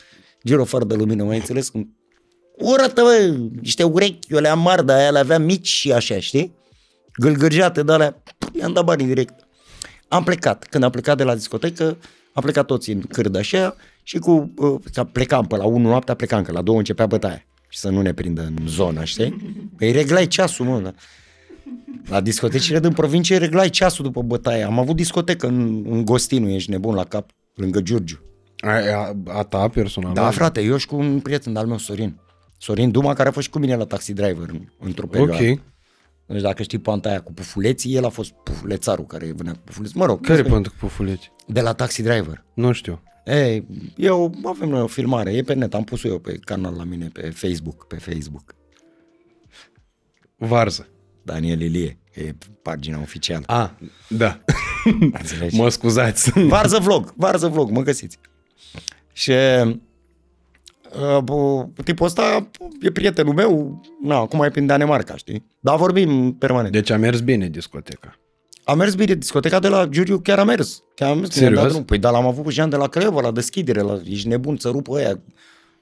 girofar 0.44 0.84
de 0.84 0.94
lumină, 0.94 1.24
mai 1.24 1.36
înțeles? 1.36 1.70
Urătă, 2.58 3.02
bă, 3.02 3.36
niște 3.60 3.82
urechi, 3.82 4.32
eu 4.32 4.38
le-am 4.38 4.60
mari, 4.60 4.86
dar 4.86 4.98
aia 4.98 5.10
le 5.10 5.18
aveam 5.18 5.42
mici 5.42 5.68
și 5.68 5.92
așa, 5.92 6.20
știi? 6.20 6.54
Gâlgârjeate 7.18 7.82
de 7.82 7.92
alea, 7.92 8.22
i-am 8.58 8.72
dat 8.72 8.84
banii 8.84 9.06
direct. 9.06 9.46
Am 10.08 10.24
plecat. 10.24 10.64
Când 10.64 10.84
am 10.84 10.90
plecat 10.90 11.16
de 11.16 11.22
la 11.22 11.34
discotecă, 11.34 11.96
am 12.32 12.42
plecat 12.42 12.66
toți 12.66 12.90
în 12.90 13.00
cârdă 13.00 13.38
așa 13.38 13.76
și 14.02 14.18
cu, 14.18 14.52
uh, 14.56 15.04
plecam 15.12 15.46
pe 15.46 15.56
la 15.56 15.64
1 15.64 15.88
noaptea, 15.88 16.14
plecam, 16.14 16.42
că 16.42 16.52
la 16.52 16.62
2 16.62 16.76
începea 16.76 17.06
bătaia. 17.06 17.44
Și 17.68 17.78
să 17.78 17.88
nu 17.88 18.00
ne 18.00 18.14
prindă 18.14 18.42
în 18.42 18.66
zona, 18.66 19.04
știi? 19.04 19.58
Păi 19.76 19.92
reglai 19.92 20.26
ceasul, 20.26 20.66
mă, 20.66 20.80
da. 20.80 20.94
La 22.08 22.20
discotecile 22.20 22.80
din 22.80 22.92
provincie 22.92 23.36
reglai 23.36 23.70
ceasul 23.70 24.04
după 24.04 24.22
bătaie. 24.22 24.62
Am 24.62 24.78
avut 24.78 24.96
discotecă 24.96 25.46
în, 25.46 25.84
în 25.88 26.04
Gostinu, 26.04 26.48
ești 26.48 26.70
nebun 26.70 26.94
la 26.94 27.04
cap, 27.04 27.30
lângă 27.54 27.80
Giurgiu. 27.80 28.20
A, 28.58 28.70
a, 28.70 29.16
a 29.26 29.42
ta 29.42 29.68
personal? 29.68 30.14
Da, 30.14 30.30
frate, 30.30 30.62
eu 30.62 30.76
și 30.76 30.86
cu 30.86 30.96
un 30.96 31.20
prieten 31.20 31.56
al 31.56 31.66
meu, 31.66 31.78
Sorin. 31.78 32.20
Sorin 32.58 32.90
Duma, 32.90 33.12
care 33.12 33.28
a 33.28 33.32
fost 33.32 33.46
și 33.46 33.52
cu 33.52 33.58
mine 33.58 33.76
la 33.76 33.84
taxi 33.84 34.12
driver 34.12 34.48
în, 34.48 34.60
într-o 34.78 35.06
perioadă. 35.06 35.50
Ok. 35.50 35.60
Deci 36.26 36.40
dacă 36.40 36.62
știi 36.62 36.78
panta 36.78 37.08
aia 37.08 37.20
cu 37.20 37.32
pufuleții, 37.32 37.94
el 37.94 38.04
a 38.04 38.08
fost 38.08 38.30
pufulețarul 38.30 39.06
care 39.06 39.32
venea 39.36 39.52
cu 39.52 39.60
pufuleți. 39.64 39.96
Mă 39.96 40.04
rog. 40.04 40.26
Care 40.26 40.42
panta 40.42 40.68
cu 40.68 40.74
pufuleți? 40.78 41.32
De 41.46 41.60
la 41.60 41.72
taxi 41.72 42.02
driver. 42.02 42.44
Nu 42.54 42.72
știu. 42.72 43.02
Ei, 43.24 43.66
eu 43.96 44.34
avem 44.44 44.68
noi 44.68 44.80
o 44.80 44.86
filmare, 44.86 45.32
e 45.32 45.42
pe 45.42 45.54
net, 45.54 45.74
am 45.74 45.84
pus 45.84 46.04
eu 46.04 46.18
pe 46.18 46.38
canal 46.44 46.74
la 46.74 46.84
mine, 46.84 47.10
pe 47.12 47.30
Facebook, 47.30 47.86
pe 47.86 47.96
Facebook. 47.96 48.54
Varză. 50.36 50.88
Daniel 51.22 51.60
Ilie, 51.60 51.98
e 52.14 52.34
pagina 52.62 53.00
oficială. 53.00 53.42
A, 53.46 53.76
da. 54.08 54.40
mă 55.50 55.68
scuzați. 55.68 56.40
Varză 56.46 56.78
vlog, 56.78 57.12
Varză 57.16 57.48
vlog, 57.48 57.70
mă 57.70 57.82
găsiți. 57.82 58.18
Și 59.12 59.32
uh, 61.18 61.64
tipul 61.84 62.06
ăsta 62.06 62.50
e 62.80 62.90
prietenul 62.90 63.34
meu, 63.34 63.80
na, 64.02 64.16
acum 64.16 64.42
e 64.42 64.50
prin 64.50 64.66
Danemarca, 64.66 65.16
știi? 65.16 65.46
Dar 65.60 65.76
vorbim 65.76 66.34
permanent. 66.38 66.72
Deci 66.72 66.90
a 66.90 66.96
mers 66.96 67.20
bine 67.20 67.48
discoteca. 67.48 68.16
A 68.64 68.74
mers 68.74 68.94
bine, 68.94 69.14
discoteca 69.14 69.58
de 69.58 69.68
la 69.68 69.86
Giuriu 69.86 70.18
chiar 70.18 70.38
a 70.38 70.44
mers. 70.44 70.82
Chiar 70.94 71.10
a 71.10 71.14
mers 71.14 71.30
Serios? 71.30 71.78
Păi 71.86 71.98
da, 71.98 72.10
l-am 72.10 72.26
avut 72.26 72.44
pe 72.44 72.50
Jean 72.50 72.68
de 72.68 72.76
la 72.76 72.88
Craiova, 72.88 73.20
la 73.20 73.30
deschidere, 73.30 73.80
la, 73.80 74.00
ești 74.04 74.28
nebun 74.28 74.56
să 74.56 74.68
rupă 74.68 74.96
aia 74.96 75.20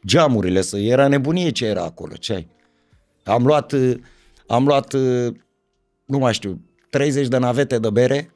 geamurile, 0.07 0.61
să 0.61 0.79
era 0.79 1.09
nebunie 1.09 1.51
ce 1.51 1.67
era 1.67 1.83
acolo, 1.83 2.15
ce 2.15 2.33
ai. 2.33 2.49
Am 3.25 3.47
luat 3.47 3.73
uh, 3.73 3.93
am 4.51 4.67
luat, 4.67 4.93
uh, 4.93 5.35
nu 6.05 6.19
mai 6.19 6.33
știu, 6.33 6.61
30 6.91 7.29
de 7.29 7.37
navete 7.37 7.79
de 7.79 7.91
bere, 7.91 8.33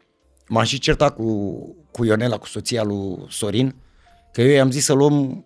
m-am 0.49 0.65
și 0.65 0.79
certat 0.79 1.15
cu, 1.15 1.59
cu 1.91 2.05
Ionela, 2.05 2.39
cu 2.39 2.47
soția 2.47 2.83
lui 2.83 3.27
Sorin, 3.29 3.75
că 4.33 4.43
eu 4.43 4.55
i-am 4.55 4.71
zis 4.71 4.85
să 4.85 4.93
luăm 4.93 5.45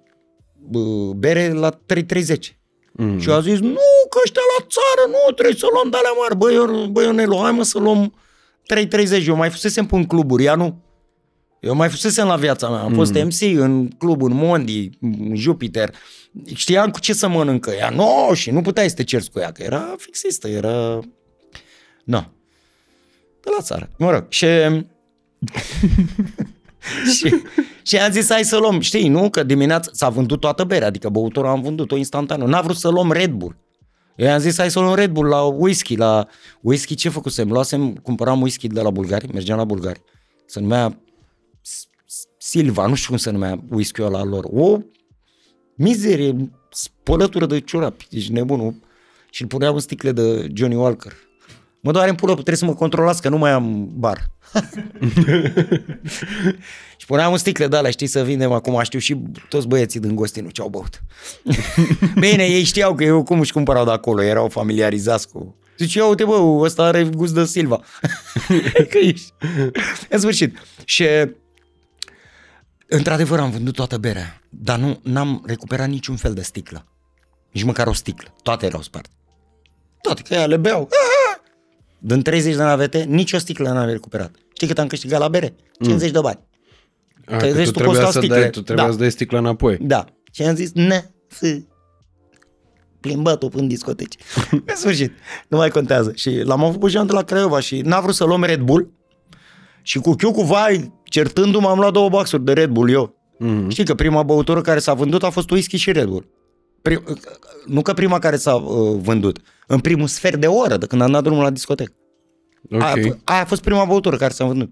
uh, 0.72 1.14
bere 1.16 1.52
la 1.52 1.78
3.30. 1.94 2.58
Mm. 2.92 3.18
Și 3.18 3.28
eu 3.28 3.34
a 3.34 3.40
zis, 3.40 3.58
nu, 3.58 3.88
că 4.10 4.18
ăștia 4.24 4.42
la 4.58 4.66
țară, 4.66 5.08
nu, 5.08 5.32
trebuie 5.34 5.56
să 5.56 5.66
luăm 5.72 5.90
de-alea 5.90 6.10
mari. 6.20 6.36
Băi, 6.36 6.88
bă 6.90 7.02
Ionelu, 7.02 7.38
hai 7.42 7.52
mă 7.52 7.62
să 7.62 7.78
luăm 7.78 8.14
3.30. 9.20 9.26
Eu 9.26 9.36
mai 9.36 9.50
fusesem 9.50 9.86
pe 9.86 9.96
în 9.96 10.04
cluburi, 10.04 10.44
ea 10.44 10.54
nu. 10.54 10.82
Eu 11.60 11.74
mai 11.74 11.88
fusesem 11.88 12.26
la 12.26 12.36
viața 12.36 12.68
mea. 12.68 12.80
Am 12.80 12.92
fost 12.92 13.14
mm. 13.14 13.24
MC 13.24 13.60
în 13.60 13.88
club, 13.88 14.22
în 14.22 14.34
Mondi, 14.34 14.90
în 15.00 15.34
Jupiter. 15.34 15.94
Știam 16.54 16.90
cu 16.90 17.00
ce 17.00 17.12
să 17.12 17.28
mănâncă 17.28 17.70
ea. 17.70 17.90
Nu, 17.90 17.96
no, 17.96 18.34
și 18.34 18.50
nu 18.50 18.62
puteai 18.62 18.88
să 18.88 18.94
te 18.94 19.04
cerți 19.04 19.30
cu 19.30 19.38
ea, 19.38 19.52
că 19.52 19.62
era 19.62 19.94
fixistă, 19.98 20.48
era... 20.48 21.00
Nu. 22.04 22.32
De 23.40 23.50
la 23.56 23.62
țară. 23.62 23.88
Mă 23.98 24.10
rog, 24.10 24.26
și... 24.28 24.46
și, 27.16 27.34
și 27.82 27.96
am 27.96 28.12
zis 28.12 28.30
hai 28.30 28.44
să 28.44 28.56
luăm, 28.56 28.80
știi, 28.80 29.08
nu? 29.08 29.30
Că 29.30 29.42
dimineața 29.42 29.90
s-a 29.92 30.08
vândut 30.08 30.40
toată 30.40 30.64
berea, 30.64 30.86
adică 30.86 31.08
băutorul 31.08 31.50
am 31.50 31.62
vândut-o 31.62 31.96
instantaneu. 31.96 32.46
N-a 32.46 32.60
vrut 32.60 32.76
să 32.76 32.88
luăm 32.88 33.12
Red 33.12 33.30
Bull. 33.30 33.56
Eu 34.16 34.30
am 34.30 34.38
zis 34.38 34.58
hai 34.58 34.70
să 34.70 34.80
luăm 34.80 34.94
Red 34.94 35.10
Bull 35.10 35.28
la 35.28 35.42
whisky, 35.42 35.96
la 35.96 36.26
whisky 36.60 36.94
ce 36.94 37.08
făcusem? 37.08 37.50
Luasem, 37.50 37.94
cumpăram 37.94 38.40
whisky 38.40 38.66
de 38.66 38.80
la 38.80 38.90
bulgari, 38.90 39.32
mergeam 39.32 39.58
la 39.58 39.64
bulgari. 39.64 40.02
Se 40.46 40.60
numea 40.60 41.00
Silva, 42.38 42.86
nu 42.86 42.94
știu 42.94 43.08
cum 43.08 43.16
se 43.16 43.30
numea 43.30 43.64
whisky-ul 43.70 44.06
ăla 44.06 44.24
lor. 44.24 44.44
O 44.52 44.78
mizerie, 45.78 46.50
spălătură 46.70 47.46
de 47.46 47.60
ciorap, 47.60 48.02
deci 48.10 48.30
nebunul. 48.30 48.74
Și 49.30 49.42
îl 49.42 49.48
puneam 49.48 49.74
în 49.74 49.80
sticle 49.80 50.12
de 50.12 50.48
Johnny 50.54 50.76
Walker. 50.76 51.12
Mă 51.80 51.92
doare 51.92 52.08
în 52.08 52.14
pulă, 52.14 52.32
trebuie 52.32 52.56
să 52.56 52.64
mă 52.64 52.74
controlați 52.74 53.22
că 53.22 53.28
nu 53.28 53.38
mai 53.38 53.50
am 53.50 53.88
bar. 53.94 54.30
și 56.96 57.06
puneam 57.06 57.32
în 57.32 57.38
sticle 57.38 57.66
de 57.66 57.76
alea, 57.76 57.90
știi, 57.90 58.06
să 58.06 58.22
vindem 58.22 58.52
acum, 58.52 58.80
știu 58.82 58.98
și 58.98 59.22
toți 59.48 59.66
băieții 59.66 60.00
din 60.00 60.14
Gostinu 60.14 60.50
ce 60.50 60.60
au 60.60 60.68
băut. 60.68 61.02
Bine, 62.20 62.44
ei 62.44 62.64
știau 62.64 62.94
că 62.94 63.04
eu 63.04 63.22
cum 63.22 63.40
își 63.40 63.52
cumpărau 63.52 63.84
de 63.84 63.90
acolo, 63.90 64.22
erau 64.22 64.48
familiarizați 64.48 65.28
cu 65.28 65.56
Zice, 65.78 65.98
ia 65.98 66.06
uite 66.06 66.24
bă, 66.24 66.34
ăsta 66.60 66.82
are 66.82 67.04
gust 67.04 67.34
de 67.34 67.44
Silva. 67.44 67.80
că 68.90 68.98
ești. 68.98 69.32
În 70.08 70.18
sfârșit. 70.18 70.58
Și 70.84 71.04
într-adevăr 72.88 73.38
am 73.40 73.50
vândut 73.50 73.74
toată 73.74 73.96
berea, 73.98 74.40
dar 74.50 74.78
nu 74.78 75.00
n-am 75.02 75.42
recuperat 75.46 75.88
niciun 75.88 76.16
fel 76.16 76.34
de 76.34 76.42
sticlă. 76.42 76.86
Nici 77.52 77.62
măcar 77.62 77.86
o 77.86 77.92
sticlă. 77.92 78.34
Toate 78.42 78.66
erau 78.66 78.82
sparte. 78.82 79.08
Toate, 80.00 80.22
că 80.22 80.34
ea 80.34 80.46
le 80.46 80.56
beau. 80.56 80.88
Din 81.98 82.22
30 82.22 82.54
de 82.54 82.62
navete, 82.62 83.02
nici 83.04 83.32
o 83.32 83.38
sticlă 83.38 83.72
n-am 83.72 83.86
recuperat. 83.88 84.34
Știi 84.54 84.66
cât 84.66 84.78
am 84.78 84.86
câștigat 84.86 85.20
la 85.20 85.28
bere? 85.28 85.54
50 85.82 86.10
de 86.10 86.20
bani. 86.20 86.38
A, 87.26 87.36
Că 87.36 87.36
că 87.36 87.50
tu 87.50 87.56
restul 87.56 87.72
trebuia 87.72 87.92
costau 87.94 88.10
să 88.10 88.18
sticle. 88.18 88.40
dai, 88.40 88.50
tu 88.50 88.62
trebuia 88.62 88.86
Da. 88.86 88.92
să 88.92 88.98
dai 88.98 89.10
sticla 89.10 89.38
înapoi. 89.38 89.76
Da. 89.80 90.04
Și 90.32 90.42
am 90.42 90.54
zis, 90.54 90.72
ne, 90.72 91.04
să 91.28 91.58
plimbat-o 93.00 93.48
în 93.52 93.68
discoteci. 93.68 94.14
În 94.50 94.76
sfârșit, 94.76 95.12
nu 95.48 95.56
mai 95.56 95.70
contează. 95.70 96.12
Și 96.14 96.40
l-am 96.44 96.64
avut 96.64 96.80
pe 96.80 96.86
Jean 96.88 97.06
de 97.06 97.12
la 97.12 97.22
Craiova 97.22 97.60
și 97.60 97.80
n-a 97.80 98.00
vrut 98.00 98.14
să 98.14 98.24
luăm 98.24 98.44
Red 98.44 98.60
Bull. 98.60 98.92
Și 99.82 99.98
cu 99.98 100.14
Chiu, 100.14 100.30
cu 100.32 100.42
vai, 100.42 100.92
certându-mă, 101.08 101.68
am 101.68 101.78
luat 101.78 101.92
două 101.92 102.08
baxuri 102.08 102.44
de 102.44 102.52
Red 102.52 102.70
Bull 102.70 102.90
eu. 102.90 103.14
Mhm. 103.38 103.68
Știi 103.68 103.84
că 103.84 103.94
prima 103.94 104.22
băutură 104.22 104.60
care 104.60 104.78
s-a 104.78 104.94
vândut 104.94 105.22
a 105.22 105.30
fost 105.30 105.50
whisky 105.50 105.76
și 105.76 105.92
Red 105.92 106.06
Bull. 106.06 106.26
Prim, 106.82 107.02
nu 107.66 107.82
că 107.82 107.92
prima 107.92 108.18
care 108.18 108.36
s-a 108.36 108.54
uh, 108.54 108.98
vândut, 109.02 109.38
în 109.66 109.78
primul 109.78 110.06
sfert 110.06 110.40
de 110.40 110.46
oră 110.46 110.76
de 110.76 110.86
când 110.86 111.02
am 111.02 111.10
dat 111.10 111.22
drumul 111.22 111.42
la 111.42 111.50
discotecă. 111.50 111.92
Ok. 112.70 112.82
Aia, 112.82 112.92
a 112.92 112.98
f- 112.98 113.18
aia 113.24 113.40
a 113.40 113.44
fost 113.44 113.62
prima 113.62 113.84
băutură 113.84 114.16
care 114.16 114.32
s-a 114.32 114.44
vândut. 114.44 114.70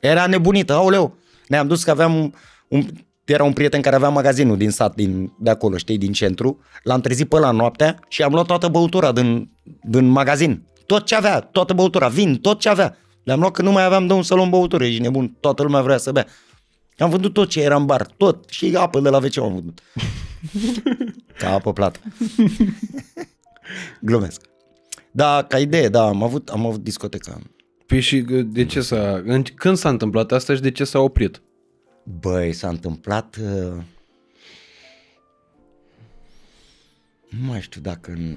Era 0.00 0.26
nebunită, 0.26 0.72
aoleu. 0.72 1.16
Ne-am 1.48 1.66
dus 1.66 1.84
că 1.84 1.90
aveam 1.90 2.14
un, 2.14 2.32
un, 2.68 2.86
era 3.24 3.44
un 3.44 3.52
prieten 3.52 3.80
care 3.80 3.96
avea 3.96 4.08
magazinul 4.08 4.56
din 4.56 4.70
sat, 4.70 4.94
din, 4.94 5.32
de 5.38 5.50
acolo, 5.50 5.76
știi, 5.76 5.98
din 5.98 6.12
centru. 6.12 6.60
L-am 6.82 7.00
trezit 7.00 7.28
pe 7.28 7.38
la 7.38 7.50
noaptea 7.50 7.98
și 8.08 8.22
am 8.22 8.32
luat 8.32 8.46
toată 8.46 8.68
băutura 8.68 9.12
din, 9.12 9.50
din 9.82 10.06
magazin. 10.08 10.66
Tot 10.86 11.04
ce 11.06 11.14
avea, 11.14 11.40
toată 11.40 11.72
băutura, 11.72 12.08
vin, 12.08 12.36
tot 12.36 12.58
ce 12.60 12.68
avea. 12.68 12.96
Le-am 13.22 13.40
luat 13.40 13.52
că 13.52 13.62
nu 13.62 13.72
mai 13.72 13.84
aveam 13.84 14.06
de 14.06 14.12
unde 14.12 14.24
să 14.26 14.34
luăm 14.34 14.50
băutură, 14.50 14.84
ești 14.84 15.00
nebun, 15.00 15.36
toată 15.40 15.62
lumea 15.62 15.82
vrea 15.82 15.96
să 15.98 16.12
bea. 16.12 16.26
Am 16.98 17.10
vândut 17.10 17.32
tot 17.32 17.48
ce 17.48 17.60
era 17.62 17.76
în 17.76 17.86
bar, 17.86 18.06
tot, 18.06 18.48
și 18.48 18.74
apă 18.76 19.00
de 19.00 19.08
la 19.08 19.16
WC 19.18 19.36
am 19.38 19.52
vândut. 19.54 19.80
Ca 21.38 21.52
apă 21.52 21.72
plată. 21.72 22.00
Glumesc. 24.00 24.40
Da, 25.10 25.44
ca 25.48 25.58
idee, 25.58 25.88
da, 25.88 26.06
am 26.06 26.22
avut, 26.22 26.48
am 26.48 26.66
avut 26.66 26.82
discoteca. 26.82 27.38
Păi 27.86 28.00
și 28.00 28.20
de 28.46 28.64
ce 28.66 28.80
s-a... 28.80 29.22
în- 29.24 29.42
Când 29.54 29.76
s-a 29.76 29.88
întâmplat 29.88 30.32
asta 30.32 30.54
și 30.54 30.60
de 30.60 30.70
ce 30.70 30.84
s-a 30.84 30.98
oprit? 30.98 31.42
Băi, 32.20 32.52
s-a 32.52 32.68
întâmplat... 32.68 33.36
uh, 33.40 33.82
Nu 37.28 37.46
mai 37.46 37.60
știu 37.60 37.80
dacă... 37.80 38.10
În... 38.10 38.36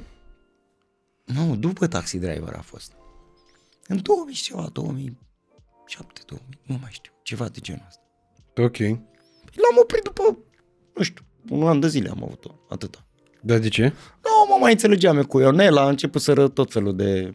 Nu, 1.25 1.55
după 1.55 1.87
Taxi 1.87 2.17
Driver 2.17 2.53
a 2.57 2.61
fost. 2.61 2.91
În 3.87 3.99
2000 4.01 4.33
și 4.33 4.43
ceva, 4.43 4.69
2007, 4.73 6.21
2000, 6.25 6.59
nu 6.63 6.77
mai 6.81 6.89
știu, 6.93 7.11
ceva 7.23 7.47
de 7.47 7.59
genul 7.59 7.85
ăsta. 7.87 8.01
Ok. 8.55 8.77
L-am 9.61 9.77
oprit 9.81 10.03
după, 10.03 10.37
nu 10.95 11.03
știu, 11.03 11.23
un 11.49 11.67
an 11.67 11.79
de 11.79 11.87
zile 11.87 12.09
am 12.09 12.23
avut-o, 12.23 12.51
atâta. 12.69 13.05
Dar 13.41 13.57
de 13.59 13.67
ce? 13.67 13.83
Nu, 14.23 14.29
mă 14.49 14.57
mai 14.59 14.71
înțelegeam 14.71 15.17
eu 15.17 15.25
cu 15.27 15.39
Ionel, 15.39 15.77
a 15.77 15.89
început 15.89 16.21
să 16.21 16.33
ră 16.33 16.47
tot 16.47 16.71
felul 16.71 16.95
de 16.95 17.31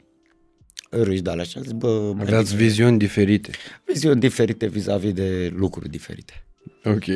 râși 0.91 1.21
de 1.23 1.31
alea 1.31 1.45
și 1.45 1.57
am 1.57 1.63
zis, 1.63 1.73
bă, 1.73 2.13
mai 2.15 2.23
Aveați 2.23 2.55
bine- 2.55 2.67
viziuni 2.67 2.99
diferite. 2.99 3.51
viziuni 3.85 4.21
diferite 4.21 4.67
vis-a-vis 4.67 5.13
de 5.13 5.53
lucruri 5.55 5.89
diferite. 5.89 6.47
Ok. 6.85 7.05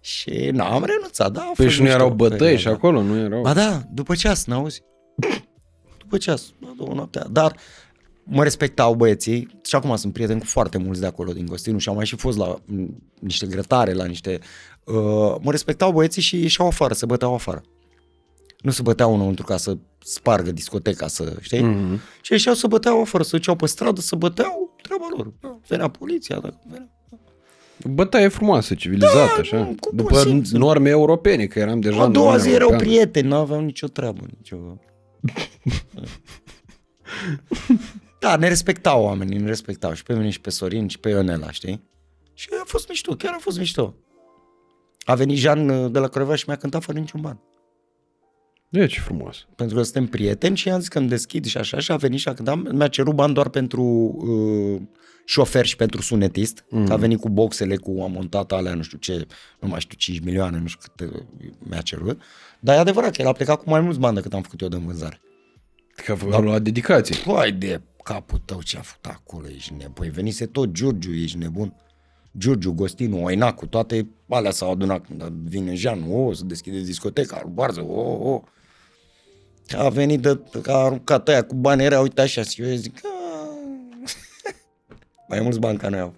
Și 0.00 0.50
n-am 0.52 0.84
renunțat, 0.84 1.32
da, 1.32 1.40
a 1.40 1.44
Păi 1.44 1.64
fost 1.64 1.68
și 1.68 1.78
nu 1.80 1.84
mișto 1.86 1.98
erau 2.02 2.14
bătăi 2.14 2.36
perioada. 2.38 2.60
și 2.60 2.68
acolo, 2.68 3.02
nu 3.02 3.16
erau? 3.18 3.40
Ba 3.42 3.52
da, 3.54 3.82
după 3.92 4.14
ceas, 4.14 4.44
n-auzi? 4.46 4.82
După 6.08 6.18
ceas, 6.18 6.52
la 6.60 6.72
două 6.76 6.92
noaptea. 6.94 7.26
Dar 7.30 7.56
mă 8.22 8.42
respectau 8.42 8.94
băieții 8.94 9.48
și 9.64 9.74
acum 9.74 9.96
sunt 9.96 10.12
prieten 10.12 10.38
cu 10.38 10.44
foarte 10.44 10.78
mulți 10.78 11.00
de 11.00 11.06
acolo 11.06 11.32
din 11.32 11.46
Gostinu 11.46 11.78
și 11.78 11.88
am 11.88 11.94
mai 11.94 12.06
și 12.06 12.16
fost 12.16 12.38
la 12.38 12.54
m, 12.64 12.86
niște 13.20 13.46
grătare, 13.46 13.92
la 13.92 14.04
niște... 14.04 14.38
Uh, 14.84 14.94
mă 15.40 15.50
respectau 15.50 15.92
băieții 15.92 16.22
și 16.22 16.40
ieșeau 16.40 16.66
afară, 16.68 16.94
se 16.94 17.06
băteau 17.06 17.34
afară. 17.34 17.62
Nu 18.60 18.70
se 18.70 18.82
băteau 18.82 19.14
înăuntru 19.14 19.44
ca 19.44 19.56
să 19.56 19.76
spargă 19.98 20.50
discoteca, 20.52 21.06
să 21.06 21.36
știi? 21.40 21.60
Mhm. 21.62 22.00
Și 22.20 22.32
ieșeau 22.32 22.54
să 22.54 22.66
băteau 22.66 23.00
afară, 23.00 23.22
să 23.24 23.36
duceau 23.36 23.56
pe 23.56 23.66
stradă, 23.66 24.00
să 24.00 24.16
băteau, 24.16 24.74
treaba 24.82 25.06
lor. 25.16 25.32
Venea 25.68 25.88
poliția, 25.88 26.38
dacă 26.38 26.60
venea. 26.68 26.90
Bătaie 27.84 28.28
frumoasă, 28.28 28.74
civilizată, 28.74 29.32
Da, 29.34 29.40
așa. 29.40 29.56
nu, 29.56 29.64
cu 29.80 29.88
bun 29.94 29.96
După 29.96 30.18
simț. 30.20 30.50
norme 30.50 30.88
europene, 30.88 31.46
că 31.46 31.58
eram 31.58 31.80
deja 31.80 32.00
A 32.00 32.04
în 32.04 32.12
doua 32.12 32.24
Uniunea 32.24 32.44
zi 32.44 32.54
erau 32.54 32.68
Europeană. 32.68 32.92
prieteni, 32.92 33.28
nu 33.28 33.34
aveau 33.36 33.60
nicio 33.60 33.86
treabă, 33.86 34.20
nicio... 34.36 34.56
da, 38.20 38.36
ne 38.36 38.48
respectau 38.48 39.02
oamenii, 39.02 39.38
ne 39.38 39.46
respectau 39.46 39.92
și 39.92 40.02
pe 40.02 40.14
mine 40.14 40.30
și 40.30 40.40
pe 40.40 40.50
Sorin 40.50 40.88
și 40.88 40.98
pe 40.98 41.08
Ionela, 41.08 41.50
știi? 41.50 41.82
Și 42.34 42.48
a 42.60 42.64
fost 42.64 42.88
mișto, 42.88 43.14
chiar 43.14 43.32
a 43.32 43.38
fost 43.40 43.58
mișto. 43.58 43.94
A 45.04 45.14
venit 45.14 45.36
Jean 45.36 45.68
uh, 45.68 45.92
de 45.92 45.98
la 45.98 46.08
Craiova 46.08 46.34
și 46.34 46.44
mi-a 46.46 46.56
cântat 46.56 46.82
fără 46.82 46.98
niciun 46.98 47.20
ban. 47.20 47.40
Deci 48.68 48.98
frumos. 48.98 49.46
Pentru 49.56 49.76
că 49.76 49.82
suntem 49.82 50.06
prieteni 50.06 50.56
și 50.56 50.68
i-am 50.68 50.78
zis 50.78 50.88
că 50.88 50.98
îmi 50.98 51.08
deschid 51.08 51.44
și 51.44 51.58
așa 51.58 51.78
și 51.78 51.92
a 51.92 51.96
venit 51.96 52.18
și 52.18 52.28
a 52.28 52.34
cântat. 52.34 52.72
Mi-a 52.72 52.88
cerut 52.88 53.14
bani 53.14 53.34
doar 53.34 53.48
pentru 53.48 53.82
uh, 53.82 54.80
șofer 55.26 55.66
și 55.66 55.76
pentru 55.76 56.02
sunetist. 56.02 56.64
Mm. 56.68 56.86
Că 56.86 56.92
a 56.92 56.96
venit 56.96 57.20
cu 57.20 57.28
boxele, 57.28 57.76
cu 57.76 58.00
amontat 58.02 58.52
alea, 58.52 58.74
nu 58.74 58.82
știu 58.82 58.98
ce, 58.98 59.26
nu 59.60 59.68
mai 59.68 59.80
știu, 59.80 59.96
5 59.98 60.20
milioane, 60.20 60.58
nu 60.58 60.66
știu 60.66 60.92
cât 60.96 61.10
uh, 61.10 61.22
mi-a 61.58 61.80
cerut. 61.80 62.20
Dar 62.60 62.76
e 62.76 62.78
adevărat 62.78 63.16
că 63.16 63.22
el 63.22 63.28
a 63.28 63.32
plecat 63.32 63.62
cu 63.62 63.70
mai 63.70 63.80
mulți 63.80 63.98
bani 63.98 64.14
decât 64.14 64.34
am 64.34 64.42
făcut 64.42 64.60
eu 64.60 64.68
de 64.68 64.76
vânzare. 64.76 65.20
Că 66.04 66.16
a 66.32 66.38
luat 66.38 66.62
dedicație. 66.62 67.16
Păi 67.24 67.52
de 67.52 67.80
capul 68.02 68.40
tău 68.44 68.62
ce 68.62 68.78
a 68.78 68.80
făcut 68.80 69.06
acolo, 69.06 69.48
ești 69.48 69.72
nebun. 69.72 69.92
Păi 69.92 70.08
venise 70.08 70.46
tot 70.46 70.72
Giurgiu, 70.72 71.14
ești 71.14 71.38
nebun. 71.38 71.74
Giurgiu, 72.38 72.72
Gostinu, 72.72 73.22
Oinacu, 73.22 73.66
toate 73.66 74.08
alea 74.28 74.50
s-au 74.50 74.70
adunat 74.70 75.06
când 75.06 75.22
vine 75.22 75.74
Jean, 75.74 76.04
o, 76.10 76.32
să 76.32 76.44
deschide 76.44 76.80
discoteca, 76.80 77.50
barză, 77.52 77.80
o, 77.80 78.00
o. 78.00 78.42
A 79.76 79.88
venit 79.88 80.20
de, 80.20 80.40
a 80.66 80.72
aruncat 80.72 81.28
ăia 81.28 81.44
cu 81.44 81.54
bani, 81.54 81.82
era, 81.82 82.00
uite 82.00 82.20
așa, 82.20 82.42
și 82.42 82.62
eu 82.62 82.74
zic, 82.74 83.00
"A." 83.04 83.15
mai 85.28 85.40
mulți 85.40 85.58
bani 85.58 85.78
ca 85.78 85.88
noi 85.88 86.00
au. 86.00 86.14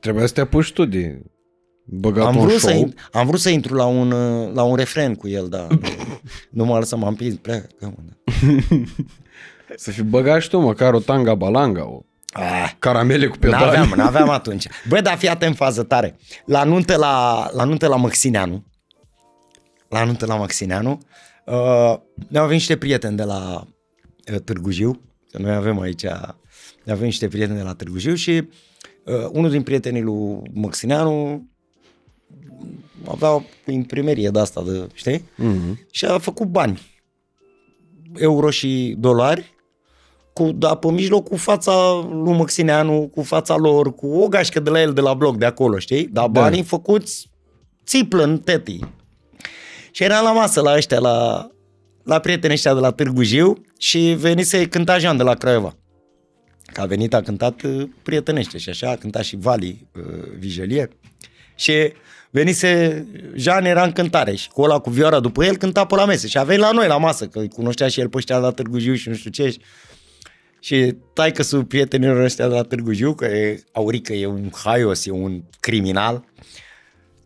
Trebuia 0.00 0.26
să 0.26 0.32
te 0.32 0.40
apuci 0.40 0.72
tu 0.72 0.84
de 0.84 1.22
băgat 1.84 2.26
Am 2.26 2.36
un 2.36 2.46
vrut, 2.46 2.58
show. 2.58 2.70
să, 2.70 2.76
in- 2.76 2.94
am 3.12 3.26
vrut 3.26 3.40
să 3.40 3.48
intru 3.50 3.74
la 3.74 3.84
un, 3.84 4.10
uh, 4.10 4.52
la 4.54 4.62
un 4.62 4.76
refren 4.76 5.14
cu 5.14 5.28
el, 5.28 5.48
dar 5.48 5.66
nu 6.50 6.64
m-a 6.64 6.78
lăsat, 6.78 6.98
m-am 6.98 7.08
împins, 7.08 7.34
pleacă. 7.34 7.66
mă, 7.80 7.92
da. 7.96 8.32
Să 9.76 9.90
fi 9.90 10.02
băgat 10.02 10.40
și 10.42 10.48
tu 10.48 10.58
măcar 10.58 10.94
o 10.94 10.98
tanga 11.00 11.34
balanga, 11.34 11.88
o 11.88 12.00
Ah. 12.34 12.72
caramele 12.78 13.26
cu 13.26 13.36
pedale. 13.36 13.64
N-aveam, 13.64 13.92
n-aveam 13.96 14.28
atunci. 14.28 14.66
Bă, 14.88 15.00
dar 15.00 15.16
fii 15.16 15.28
atent 15.28 15.56
fază 15.56 15.82
tare. 15.82 16.16
La 16.44 16.64
nuntă 16.64 16.96
la, 16.96 17.48
la, 17.52 17.64
nuntă 17.64 17.86
la 17.88 17.96
Măxineanu, 17.96 18.64
la 19.88 20.04
nuntă 20.04 20.26
la 20.26 20.36
Măxineanu, 20.36 21.00
uh, 21.46 21.54
ne-au 22.28 22.44
venit 22.46 22.50
niște 22.50 22.76
prieteni 22.76 23.16
de 23.16 23.22
la 23.22 23.64
uh, 24.32 24.38
Târgu 24.44 24.70
Jiu, 24.70 25.00
că 25.30 25.38
noi 25.38 25.54
avem 25.54 25.80
aici, 25.80 26.02
ne 26.02 26.10
avem 26.86 27.04
niște 27.04 27.28
prieteni 27.28 27.58
de 27.58 27.64
la 27.64 27.74
Târgu 27.74 27.98
Jiu 27.98 28.14
și 28.14 28.30
uh, 29.04 29.28
unul 29.32 29.50
din 29.50 29.62
prietenii 29.62 30.02
lui 30.02 30.40
Măxineanu 30.52 31.46
avea 33.08 33.30
o 33.34 33.42
imprimerie 33.66 34.28
de 34.28 34.38
asta, 34.38 34.62
de, 34.62 34.88
știi? 34.94 35.24
Mhm. 35.36 35.86
Și 35.90 36.04
a 36.04 36.18
făcut 36.18 36.46
bani, 36.46 36.80
euro 38.16 38.50
și 38.50 38.94
dolari, 38.98 39.54
cu, 40.32 40.52
da, 40.52 40.74
pe 40.74 40.90
mijloc 40.90 41.28
cu 41.28 41.36
fața 41.36 41.72
lui 42.12 42.36
Măxineanu, 42.36 43.10
cu 43.14 43.22
fața 43.22 43.56
lor, 43.56 43.94
cu 43.94 44.06
o 44.06 44.28
gașcă 44.28 44.60
de 44.60 44.70
la 44.70 44.80
el 44.80 44.92
de 44.92 45.00
la 45.00 45.14
bloc 45.14 45.36
de 45.36 45.44
acolo, 45.44 45.78
știi? 45.78 46.06
Dar 46.06 46.28
Da. 46.28 46.40
banii 46.40 46.62
făcuți 46.62 47.30
țiplă 47.86 48.22
în 48.22 48.38
tetii. 48.38 48.94
Și 49.90 50.02
eram 50.02 50.24
la 50.24 50.32
masă 50.32 50.60
la 50.60 50.74
ăștia, 50.76 50.98
la, 50.98 51.48
la 52.04 52.18
prietenii 52.18 52.54
ăștia 52.54 52.74
de 52.74 52.80
la 52.80 52.90
Târgu 52.90 53.22
Jiu 53.22 53.60
și 53.78 53.98
venise 54.18 54.68
cânta 54.68 54.98
Jean 54.98 55.16
de 55.16 55.22
la 55.22 55.34
Craiova. 55.34 55.76
Că 56.72 56.80
a 56.80 56.86
venit, 56.86 57.14
a 57.14 57.20
cântat 57.20 57.62
uh, 57.62 57.88
prietenește 58.02 58.58
și 58.58 58.68
așa, 58.68 58.90
a 58.90 58.96
cântat 58.96 59.22
și 59.22 59.36
Vali 59.36 59.86
uh, 59.96 60.02
Vigelie. 60.38 60.88
Și 61.54 61.92
venise, 62.30 63.06
Jean 63.34 63.64
era 63.64 63.82
în 63.82 63.92
cântare 63.92 64.34
și 64.34 64.48
cu 64.48 64.62
ăla 64.62 64.78
cu 64.78 64.90
vioara 64.90 65.20
după 65.20 65.44
el 65.44 65.56
cânta 65.56 65.86
pe 65.86 65.94
la 65.94 66.04
mese 66.04 66.26
și 66.26 66.38
a 66.38 66.42
venit 66.42 66.62
la 66.62 66.70
noi 66.70 66.86
la 66.86 66.96
masă, 66.96 67.26
că 67.26 67.38
îi 67.38 67.48
cunoștea 67.48 67.88
și 67.88 68.00
el 68.00 68.08
pe 68.08 68.16
ăștia 68.16 68.36
de 68.36 68.44
la 68.44 68.50
Târgu 68.50 68.78
Jiu 68.78 68.94
și 68.94 69.08
nu 69.08 69.14
știu 69.14 69.30
ce. 69.30 69.56
Și 70.60 70.94
taică 71.14 71.42
sub 71.42 71.68
prietenilor 71.68 72.20
ăștia 72.20 72.48
de 72.48 72.54
la 72.54 72.62
Târgu 72.62 72.92
Jiu, 72.92 73.14
că 73.14 73.24
e, 73.24 73.62
Aurică 73.72 74.12
e 74.12 74.26
un 74.26 74.50
haios, 74.64 75.06
e 75.06 75.10
un 75.10 75.42
criminal, 75.60 76.24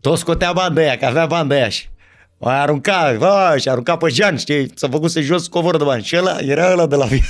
tot 0.01 0.17
scotea 0.17 0.53
bani 0.53 0.75
de 0.75 0.81
aia, 0.81 0.97
că 0.97 1.05
avea 1.05 1.25
bani 1.25 1.49
de 1.49 1.55
aia 1.55 1.69
și 1.69 1.89
mai 2.37 2.59
arunca, 2.59 3.15
bă, 3.17 3.55
și 3.59 3.69
arunca 3.69 3.97
pe 3.97 4.09
Jean, 4.09 4.37
știi, 4.37 4.71
s-a 4.75 4.89
făcut 4.89 5.11
să 5.11 5.21
jos 5.21 5.47
covoră 5.47 5.77
de 5.77 5.83
bani. 5.83 6.03
Și 6.03 6.17
ăla, 6.17 6.37
era 6.39 6.71
ăla 6.71 6.87
de 6.87 6.95
la, 6.95 7.05
vi- 7.05 7.23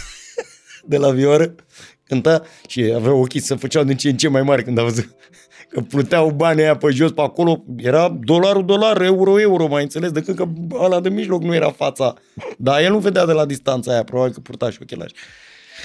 de 0.91 0.97
la 0.97 1.11
Vioră, 1.11 1.55
Cânta 2.07 2.41
și 2.67 2.91
avea 2.95 3.13
ochii 3.13 3.39
să 3.39 3.55
făceau 3.55 3.83
din 3.83 3.97
ce 3.97 4.09
în 4.09 4.17
ce 4.17 4.27
mai 4.27 4.41
mari 4.41 4.63
când 4.63 4.77
a 4.77 4.83
văzut 4.83 5.15
că 5.69 5.81
pluteau 5.81 6.29
banii 6.29 6.63
aia 6.63 6.77
pe 6.77 6.89
jos 6.89 7.11
pe 7.11 7.21
acolo, 7.21 7.63
era 7.77 8.17
dolarul, 8.19 8.65
dolar, 8.65 9.01
euro, 9.01 9.39
euro, 9.39 9.67
mai 9.67 9.83
înțeles, 9.83 10.11
decât 10.11 10.35
că 10.35 10.47
ăla 10.71 10.99
de 10.99 11.09
mijloc 11.09 11.43
nu 11.43 11.55
era 11.55 11.71
fața. 11.71 12.13
Dar 12.57 12.81
el 12.81 12.91
nu 12.91 12.99
vedea 12.99 13.25
de 13.25 13.31
la 13.31 13.45
distanța 13.45 13.91
aia, 13.91 14.03
probabil 14.03 14.33
că 14.33 14.39
purta 14.39 14.69
și 14.69 14.77
ochelași. 14.81 15.13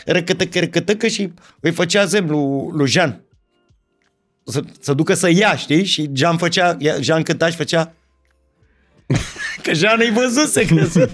Răcătăcă, 0.05 0.59
răcătăcă 0.59 1.07
și 1.07 1.33
îi 1.61 1.73
făcea 1.73 2.07
semn 2.07 2.31
lui, 2.31 2.69
lui 2.73 2.89
Jean 2.89 3.23
să, 4.45 4.63
să 4.81 4.95
ducă 4.95 5.15
să 5.15 5.31
ia, 5.31 5.57
știi? 5.57 5.85
Și 5.85 6.11
Jean 6.13 6.37
făcea, 6.37 6.77
Jean 7.01 7.23
cânta 7.23 7.51
și 7.51 7.57
făcea 7.57 7.93
că 9.63 9.73
Jean 9.73 10.01
îi 10.01 10.11
văzuse 10.11 10.65
crezut. 10.65 11.11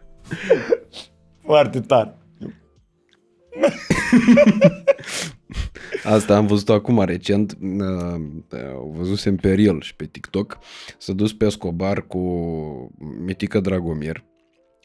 Foarte 1.46 1.80
tare. 1.80 2.14
Asta 6.04 6.36
am 6.36 6.46
văzut 6.46 6.68
acum 6.68 7.04
recent, 7.04 7.56
uh, 7.60 8.20
uh, 8.52 8.58
văzusem 8.96 9.36
pe 9.36 9.54
Reel 9.54 9.80
și 9.80 9.94
pe 9.94 10.04
TikTok, 10.04 10.58
s-a 10.98 11.12
dus 11.12 11.32
pe 11.32 11.44
Escobar 11.44 12.06
cu 12.06 12.20
Mitică 13.24 13.60
Dragomir, 13.60 14.24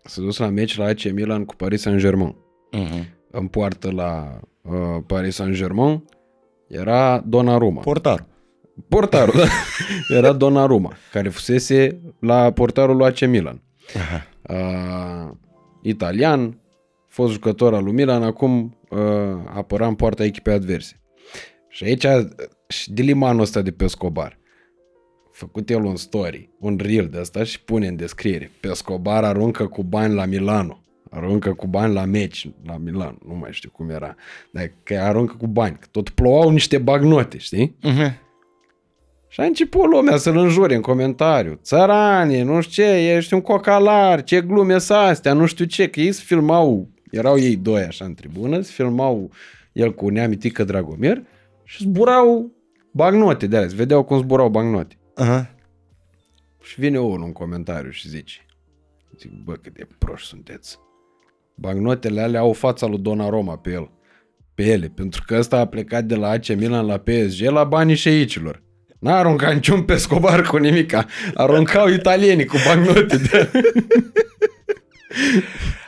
s-a 0.04 0.22
dus 0.22 0.38
la 0.38 0.50
meci 0.50 0.78
la 0.78 0.86
AC 0.86 1.12
Milan 1.12 1.46
cu 1.46 1.56
Paris 1.56 1.82
Saint-Germain. 1.82 2.36
Uh-huh. 2.74 3.04
În 3.32 3.48
poartă 3.48 3.92
la 3.92 4.40
uh, 4.62 4.98
Paris 5.08 5.36
Saint-Germain 5.36 6.04
era 6.68 7.24
Donnarumma. 7.26 7.82
Portar. 7.82 8.26
Portarul, 8.88 9.34
da. 9.38 9.46
Era 10.18 10.34
Donnarumma, 10.34 10.94
care 11.12 11.30
fusese 11.30 12.00
la 12.20 12.52
portarul 12.52 12.96
lui 12.96 13.06
AC 13.06 13.28
Milan. 13.28 13.62
Aha. 13.96 14.28
Uh, 14.50 15.32
italian, 15.82 16.60
fost 17.16 17.34
jucător 17.34 17.74
al 17.74 17.84
lui 17.84 17.94
Milan, 17.94 18.24
acum 18.24 18.78
uh, 18.90 19.00
apăra 19.54 19.88
în 19.88 19.96
poarta 19.96 20.24
echipei 20.24 20.54
adverse. 20.54 21.02
Și 21.70 21.84
aici, 21.84 22.06
și 22.68 22.92
dilimanul 22.92 23.42
ăsta 23.42 23.62
de 23.62 23.72
pe 23.72 23.88
Scobar, 23.88 24.38
făcut 25.32 25.70
el 25.70 25.84
un 25.84 25.96
story, 25.96 26.50
un 26.60 26.80
reel 26.82 27.08
de 27.08 27.20
asta 27.20 27.44
și 27.44 27.62
pune 27.62 27.88
în 27.88 27.96
descriere. 27.96 28.52
Pe 28.60 28.74
Scobar 28.74 29.24
aruncă 29.24 29.66
cu 29.68 29.84
bani 29.84 30.14
la 30.14 30.26
Milano. 30.26 30.80
Aruncă 31.10 31.54
cu 31.54 31.68
bani 31.68 31.94
la 31.94 32.06
meci 32.06 32.50
la 32.66 32.78
Milan, 32.78 33.18
nu 33.28 33.36
mai 33.36 33.50
știu 33.52 33.70
cum 33.70 33.90
era. 33.90 34.16
Dar 34.52 34.72
că 34.84 34.94
aruncă 34.94 35.36
cu 35.38 35.48
bani, 35.48 35.78
că 35.80 35.88
tot 35.92 36.10
plouau 36.10 36.50
niște 36.50 36.78
bagnote, 36.78 37.38
știi? 37.38 37.76
Uh-huh. 37.84 38.14
Și 39.28 39.42
a 39.42 39.44
început 39.44 39.86
lumea 39.86 40.18
să-l 40.18 40.38
înjure 40.38 40.76
în 40.76 40.82
comentariu. 40.82 41.60
Țăranie, 41.62 42.44
nu 42.44 42.62
știu 42.62 42.84
ce, 42.84 43.16
ești 43.16 43.34
un 43.34 43.42
cocalar, 43.42 44.24
ce 44.24 44.42
glume 44.42 44.78
să 44.78 44.94
astea, 44.94 45.34
nu 45.34 45.46
știu 45.46 45.66
ce. 45.66 45.90
Că 45.90 46.00
ei 46.00 46.12
se 46.12 46.22
filmau, 46.26 46.90
erau 47.12 47.40
ei 47.40 47.56
doi 47.56 47.82
așa 47.82 48.06
în 48.06 48.14
tribună, 48.14 48.62
se 48.62 48.72
filmau 48.72 49.32
el 49.72 49.94
cu 49.94 50.10
neamitică 50.10 50.64
Dragomir 50.64 51.22
și 51.64 51.84
zburau 51.84 52.52
bagnote 52.92 53.48
de 53.48 53.56
alea, 53.56 53.70
se 53.70 53.76
vedeau 53.76 54.04
cum 54.04 54.18
zburau 54.18 54.50
bagnote. 54.50 54.96
Uh-huh. 55.22 55.54
Și 56.64 56.80
vine 56.80 57.00
unul 57.00 57.26
în 57.26 57.32
comentariu 57.32 57.90
și 57.90 58.10
zice, 58.10 58.46
zic, 59.20 59.32
bă, 59.44 59.54
cât 59.54 59.74
de 59.74 59.88
proști 59.98 60.28
sunteți. 60.28 60.80
Bagnotele 61.56 62.22
alea 62.22 62.40
au 62.40 62.54
fața 62.54 62.86
lui 62.86 63.00
Donnarumma 63.00 63.58
pe 63.58 63.72
el. 63.72 63.92
Pe 64.54 64.64
ele, 64.64 64.88
pentru 64.88 65.24
că 65.26 65.36
ăsta 65.38 65.60
a 65.60 65.66
plecat 65.66 66.04
de 66.04 66.16
la 66.16 66.30
AC 66.30 66.48
Milan 66.48 66.86
la 66.86 66.98
PSG 66.98 67.50
la 67.50 67.64
banii 67.64 67.96
șeicilor. 67.96 68.64
N-a 69.00 69.18
aruncat 69.18 69.54
niciun 69.54 69.84
pescobar 69.84 70.42
cu 70.42 70.58
nimica. 70.58 71.06
Aruncau 71.34 71.90
italienii 71.90 72.46
cu 72.46 72.56
bancnote. 72.68 73.18
De... 73.18 73.52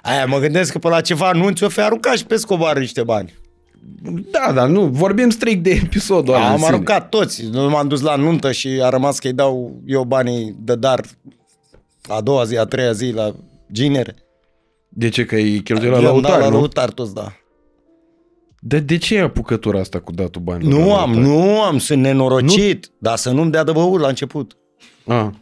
Aia 0.07 0.25
mă 0.25 0.38
gândesc 0.39 0.71
că 0.71 0.79
pe 0.79 0.88
la 0.88 1.01
ceva 1.01 1.27
anunț 1.27 1.61
o 1.61 1.69
fi 1.69 1.79
aruncat 1.81 2.17
și 2.17 2.25
pe 2.25 2.35
Scobar 2.35 2.77
niște 2.77 3.03
bani. 3.03 3.34
Da, 4.31 4.51
dar 4.53 4.67
nu, 4.67 4.85
vorbim 4.85 5.29
strict 5.29 5.63
de 5.63 5.69
episodul 5.69 6.34
ăla 6.34 6.45
în 6.45 6.51
Am 6.51 6.55
sine. 6.57 6.67
aruncat 6.69 7.09
toți. 7.09 7.45
Nu 7.51 7.69
m-am 7.69 7.88
dus 7.88 8.01
la 8.01 8.15
nuntă 8.15 8.51
și 8.51 8.79
a 8.84 8.89
rămas 8.89 9.19
că 9.19 9.27
îi 9.27 9.34
dau 9.34 9.81
eu 9.85 10.03
banii 10.03 10.55
de 10.59 10.75
dar 10.75 11.01
a 12.07 12.21
doua 12.21 12.43
zi, 12.43 12.57
a 12.57 12.63
treia 12.63 12.91
zi 12.91 13.11
la 13.11 13.35
ginere. 13.71 14.15
De 14.89 15.09
ce? 15.09 15.25
Că 15.25 15.35
e 15.35 15.57
cheltuie 15.57 15.89
la 15.89 15.99
Eu 16.01 16.15
am 16.15 16.21
dat 16.21 16.29
lăutar, 16.31 16.39
la 16.39 16.49
nu? 16.49 16.55
lăutar 16.57 16.89
toți, 16.89 17.13
da. 17.13 17.31
Dar 18.59 18.79
de 18.79 18.97
ce 18.97 19.15
e 19.15 19.21
apucătura 19.21 19.79
asta 19.79 19.99
cu 19.99 20.11
datul 20.11 20.41
banilor? 20.41 20.79
Nu 20.79 20.88
la 20.88 21.01
am, 21.01 21.11
lăutar? 21.13 21.31
nu 21.31 21.61
am, 21.61 21.77
sunt 21.79 22.01
nenorocit, 22.01 22.85
nu? 22.85 22.95
dar 22.99 23.17
să 23.17 23.31
nu-mi 23.31 23.51
dea 23.51 23.63
de 23.63 23.71
băut 23.71 23.99
la 23.99 24.07
început. 24.07 24.57
Ah, 25.05 25.27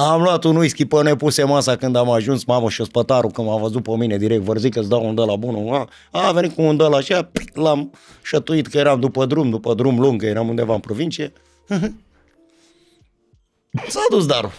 Am 0.00 0.22
luat 0.22 0.44
un 0.44 0.56
whisky 0.56 0.84
până 0.84 1.16
puse 1.16 1.44
masa 1.44 1.76
când 1.76 1.96
am 1.96 2.10
ajuns, 2.10 2.44
mamă, 2.44 2.68
și 2.68 2.84
spătarul 2.84 3.30
când 3.30 3.46
m-a 3.46 3.58
văzut 3.58 3.82
pe 3.82 3.90
mine 3.96 4.16
direct, 4.18 4.42
vărzic 4.42 4.72
că 4.72 4.78
îți 4.78 4.88
dau 4.88 5.06
un 5.06 5.14
de 5.14 5.22
la 5.22 5.36
bunul. 5.36 5.88
A, 6.10 6.26
a 6.28 6.32
venit 6.32 6.54
cu 6.54 6.62
un 6.62 6.76
de 6.76 6.82
la 6.82 6.96
așa, 6.96 7.22
pic, 7.22 7.56
l-am 7.56 7.92
șătuit 8.22 8.66
că 8.66 8.78
eram 8.78 9.00
după 9.00 9.26
drum, 9.26 9.50
după 9.50 9.74
drum 9.74 9.98
lung, 10.00 10.20
că 10.20 10.26
eram 10.26 10.48
undeva 10.48 10.74
în 10.74 10.80
provincie. 10.80 11.32
S-a 13.88 14.00
dus 14.10 14.26
darul. 14.26 14.52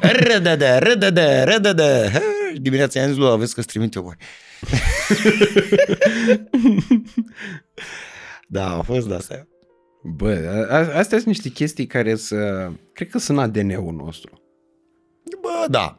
Redede, 0.00 0.78
redede, 0.78 1.42
redede. 1.42 2.10
He, 2.12 2.20
Dimineața 2.60 2.98
i-am 3.00 3.08
zis 3.08 3.18
lui, 3.18 3.28
aveți 3.28 3.54
că-ți 3.54 3.66
trimit 3.66 3.94
eu 3.94 4.02
bani. 4.02 4.18
da, 8.48 8.76
a 8.76 8.82
fost 8.82 9.08
de 9.08 9.14
asta. 9.14 9.46
bă, 10.02 10.66
a, 10.70 10.74
a- 10.74 10.98
astea 10.98 11.18
sunt 11.18 11.26
niște 11.26 11.48
chestii 11.48 11.86
care 11.86 12.16
să... 12.16 12.68
Cred 12.92 13.08
că 13.08 13.18
sunt 13.18 13.38
ADN-ul 13.38 13.92
nostru. 13.92 14.39
Bă, 15.50 15.66
da. 15.70 15.98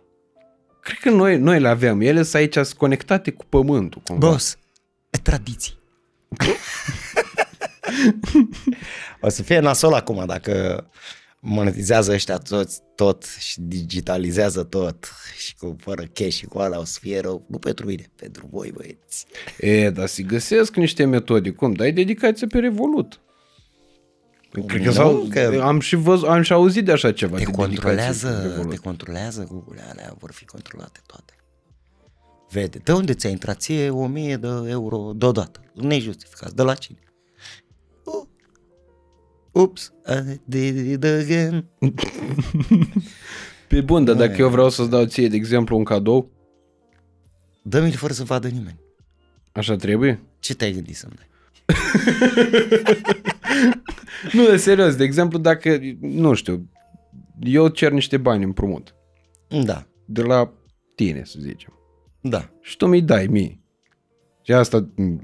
Cred 0.82 0.98
că 0.98 1.10
noi, 1.10 1.38
noi 1.38 1.60
le 1.60 1.68
avem. 1.68 2.02
Ele 2.02 2.24
sunt 2.24 2.36
aici 2.36 2.54
sunt 2.54 2.74
conectate 2.74 3.32
cu 3.32 3.46
pământul. 3.46 4.02
Cumva. 4.02 4.28
Boss, 4.28 4.58
e 5.10 5.18
tradiții. 5.18 5.80
o 9.22 9.30
să 9.30 9.44
fie 9.44 9.60
nasol 9.60 9.94
acum 9.94 10.26
dacă 10.26 10.86
monetizează 11.40 12.12
ăștia 12.12 12.38
toți, 12.38 12.82
tot 12.96 13.24
și 13.40 13.62
digitalizează 13.62 14.64
tot 14.64 15.12
și 15.38 15.56
cu 15.56 15.76
fără 15.80 16.04
cash 16.14 16.36
și 16.36 16.46
cu 16.46 16.60
ala 16.60 16.80
o 16.80 16.84
să 16.84 16.98
fie 17.02 17.20
rău. 17.20 17.46
Nu 17.48 17.58
pentru 17.58 17.86
mine, 17.86 18.12
pentru 18.16 18.48
voi 18.52 18.72
băieți. 18.72 19.26
E, 19.58 19.90
dar 19.90 20.08
se 20.08 20.24
găsesc 20.24 20.76
niște 20.76 21.06
metode. 21.06 21.52
Cum? 21.52 21.74
Dai 21.74 21.92
dedicație 21.92 22.48
pe 22.48 22.60
Revolut. 22.60 23.20
Cred 24.52 24.82
că, 24.82 24.88
Nu, 24.88 24.92
sau, 24.92 25.28
că- 25.30 25.60
am, 25.64 25.80
și 25.80 25.96
văz, 25.96 26.24
am 26.24 26.42
și 26.42 26.54
auzit 26.54 26.86
de 26.86 26.92
așa 26.92 27.12
ceva. 27.12 27.38
Te 27.38 27.44
de 27.44 27.52
dedicație 27.52 27.76
pe 27.76 27.82
controlează, 27.84 28.42
Revolut. 28.48 28.70
te 28.72 28.78
controlează 28.78 29.48
Google, 29.52 29.82
alea 29.92 30.16
vor 30.20 30.32
fi 30.32 30.46
controlate 30.46 31.00
toate. 31.06 31.34
Vede, 32.52 32.78
de 32.84 32.92
unde 32.92 33.14
ți-a 33.14 33.30
intrat 33.30 33.60
ție 33.62 33.90
1000 33.90 34.36
de 34.38 34.48
euro 34.68 35.12
deodată, 35.16 35.60
nejustificat, 35.74 36.52
de 36.52 36.62
la 36.64 36.74
cine? 36.74 36.98
Uh. 38.04 38.28
Ups, 39.52 39.94
I 40.08 40.40
did 40.44 40.78
it 40.92 41.04
again. 41.04 41.66
Pe 43.68 43.82
bun, 43.82 44.04
dar 44.06 44.16
dacă 44.16 44.36
eu 44.42 44.50
vreau 44.50 44.70
să-ți 44.70 44.90
dau 44.90 45.06
ție, 45.06 45.28
de 45.28 45.36
exemplu, 45.36 45.78
un 45.78 45.84
cadou, 45.84 46.32
Dă-mi-l 47.64 47.92
fără 47.94 48.14
să 48.14 48.24
vadă 48.24 48.48
nimeni. 48.48 48.80
așa 49.52 49.76
trebuie? 49.76 50.22
Ce 50.40 50.54
te-ai 50.56 50.72
gândit 50.72 50.96
să-mi 50.96 51.14
dai? 51.16 51.28
Nu, 54.34 54.46
de 54.46 54.58
serios, 54.58 54.96
de 54.96 55.04
exemplu, 55.04 55.38
dacă, 55.40 55.80
nu 56.00 56.34
știu, 56.34 56.70
eu 57.40 57.68
cer 57.68 57.92
niște 57.92 58.18
bani 58.18 58.44
împrumut 58.44 58.96
Da, 59.64 59.88
de 60.06 60.22
la 60.22 60.54
tine, 60.96 61.22
să 61.26 61.38
zicem, 61.40 61.74
da. 62.22 62.50
și 62.62 62.78
tu 62.78 62.86
mi 62.86 63.02
dai 63.02 63.28
mie. 63.28 63.60
Și 64.42 64.54
asta 64.54 64.90
m, 64.96 65.24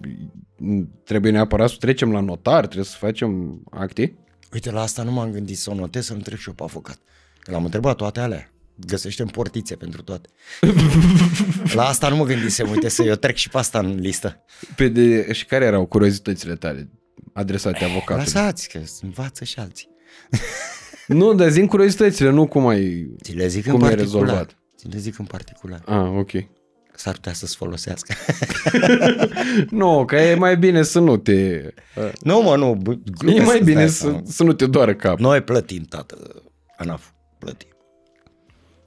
m, 0.58 0.90
trebuie 1.04 1.32
neapărat 1.32 1.70
să 1.70 1.76
trecem 1.80 2.12
la 2.12 2.20
notar, 2.20 2.64
trebuie 2.66 2.86
să 2.86 2.96
facem 3.00 3.62
acte. 3.72 4.18
Uite, 4.54 4.72
la 4.72 4.82
asta 4.82 5.04
nu 5.04 5.12
m-am 5.12 5.32
gândit 5.32 5.58
să 5.58 5.72
o 5.72 5.74
notez, 5.74 6.06
să-l 6.06 6.16
întreb 6.16 6.38
și 6.38 6.48
eu 6.48 6.54
pe 6.54 6.64
avocat. 6.64 7.00
L-am 7.44 7.64
întrebat 7.64 7.96
toate 7.96 8.20
alea. 8.20 8.52
Găsește 8.76 9.22
în 9.22 9.28
portițe 9.28 9.76
pentru 9.76 10.02
toate. 10.02 10.30
la 11.74 11.84
asta 11.84 12.10
nu 12.10 12.16
mă 12.16 12.26
gândisem, 12.26 12.70
uite, 12.70 12.90
să 12.90 13.04
eu 13.04 13.16
trec 13.16 13.36
și 13.36 13.50
pe 13.50 13.58
asta 13.58 13.80
în 13.80 13.96
listă. 14.00 14.44
Pe 14.76 14.88
de, 14.88 15.34
și 15.34 15.46
care 15.46 15.66
erau 15.66 15.86
curiozitățile 15.86 16.56
tale 16.56 16.90
adresate 17.38 17.84
avocatului? 17.84 18.24
Lăsați, 18.34 18.70
că 18.70 18.80
învață 19.02 19.44
și 19.44 19.60
alții. 19.60 19.90
Nu, 21.08 21.34
dar 21.34 21.50
zi 21.50 21.66
curiozitățile, 21.66 22.30
nu 22.30 22.48
cum 22.48 22.68
ai... 22.68 23.08
Ți 23.24 23.32
le 23.34 23.48
zic 23.48 23.64
Cum 23.70 23.74
în 23.74 23.86
e 23.86 23.90
particular. 23.90 24.24
rezolvat? 24.26 24.58
Ți 24.78 24.88
le 24.88 24.98
zic 24.98 25.20
în 25.20 25.26
particular. 25.26 25.82
Ah, 25.86 26.10
ok. 26.18 26.32
S-ar 26.96 27.14
putea 27.14 27.34
să-ți 27.34 27.56
folosească. 27.56 28.14
Nu, 29.70 30.06
că 30.06 30.16
e 30.16 30.36
mai 30.36 30.58
bine 30.58 30.84
să 30.84 31.00
nu 31.00 31.18
te... 31.18 31.62
nu, 32.22 32.42
mă, 32.42 32.56
nu. 32.56 32.76
bă, 32.76 32.92
E 32.92 32.98
glumesc, 33.18 33.46
mai 33.46 33.56
stai 33.56 33.64
bine 33.64 33.88
seama. 33.88 34.22
să, 34.26 34.32
să 34.32 34.44
nu 34.44 34.54
te 34.54 34.66
doară 34.66 34.96
cap. 34.96 35.20
Noi 35.20 35.42
plătim, 35.42 35.84
tată, 35.84 36.44
ANAF, 36.78 37.08
plătim. 37.40 37.70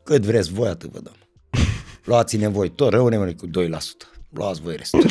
Cât 0.04 0.22
vreți 0.22 0.52
voi, 0.52 0.68
atât 0.68 0.90
vă 0.90 1.00
dăm. 1.02 1.14
Luați-ne 2.04 2.48
voi, 2.48 2.68
tot 2.70 2.90
rămânem 2.92 3.32
cu 3.32 3.46
2%. 3.46 3.50
Luați 4.30 4.60
voi 4.60 4.76
restul. 4.76 5.10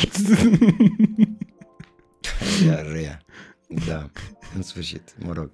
Ia 2.66 2.82
rea. 2.92 3.24
Da, 3.86 4.10
în 4.56 4.62
sfârșit, 4.62 5.14
mă 5.18 5.32
rog. 5.32 5.50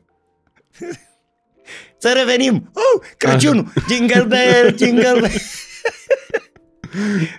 Să 1.98 2.12
revenim! 2.16 2.70
Oh, 2.74 3.08
Crăciunul! 3.16 3.72
Jingle 3.88 4.22
bell, 4.24 4.76
jingle 4.78 5.12
bell! 5.20 5.30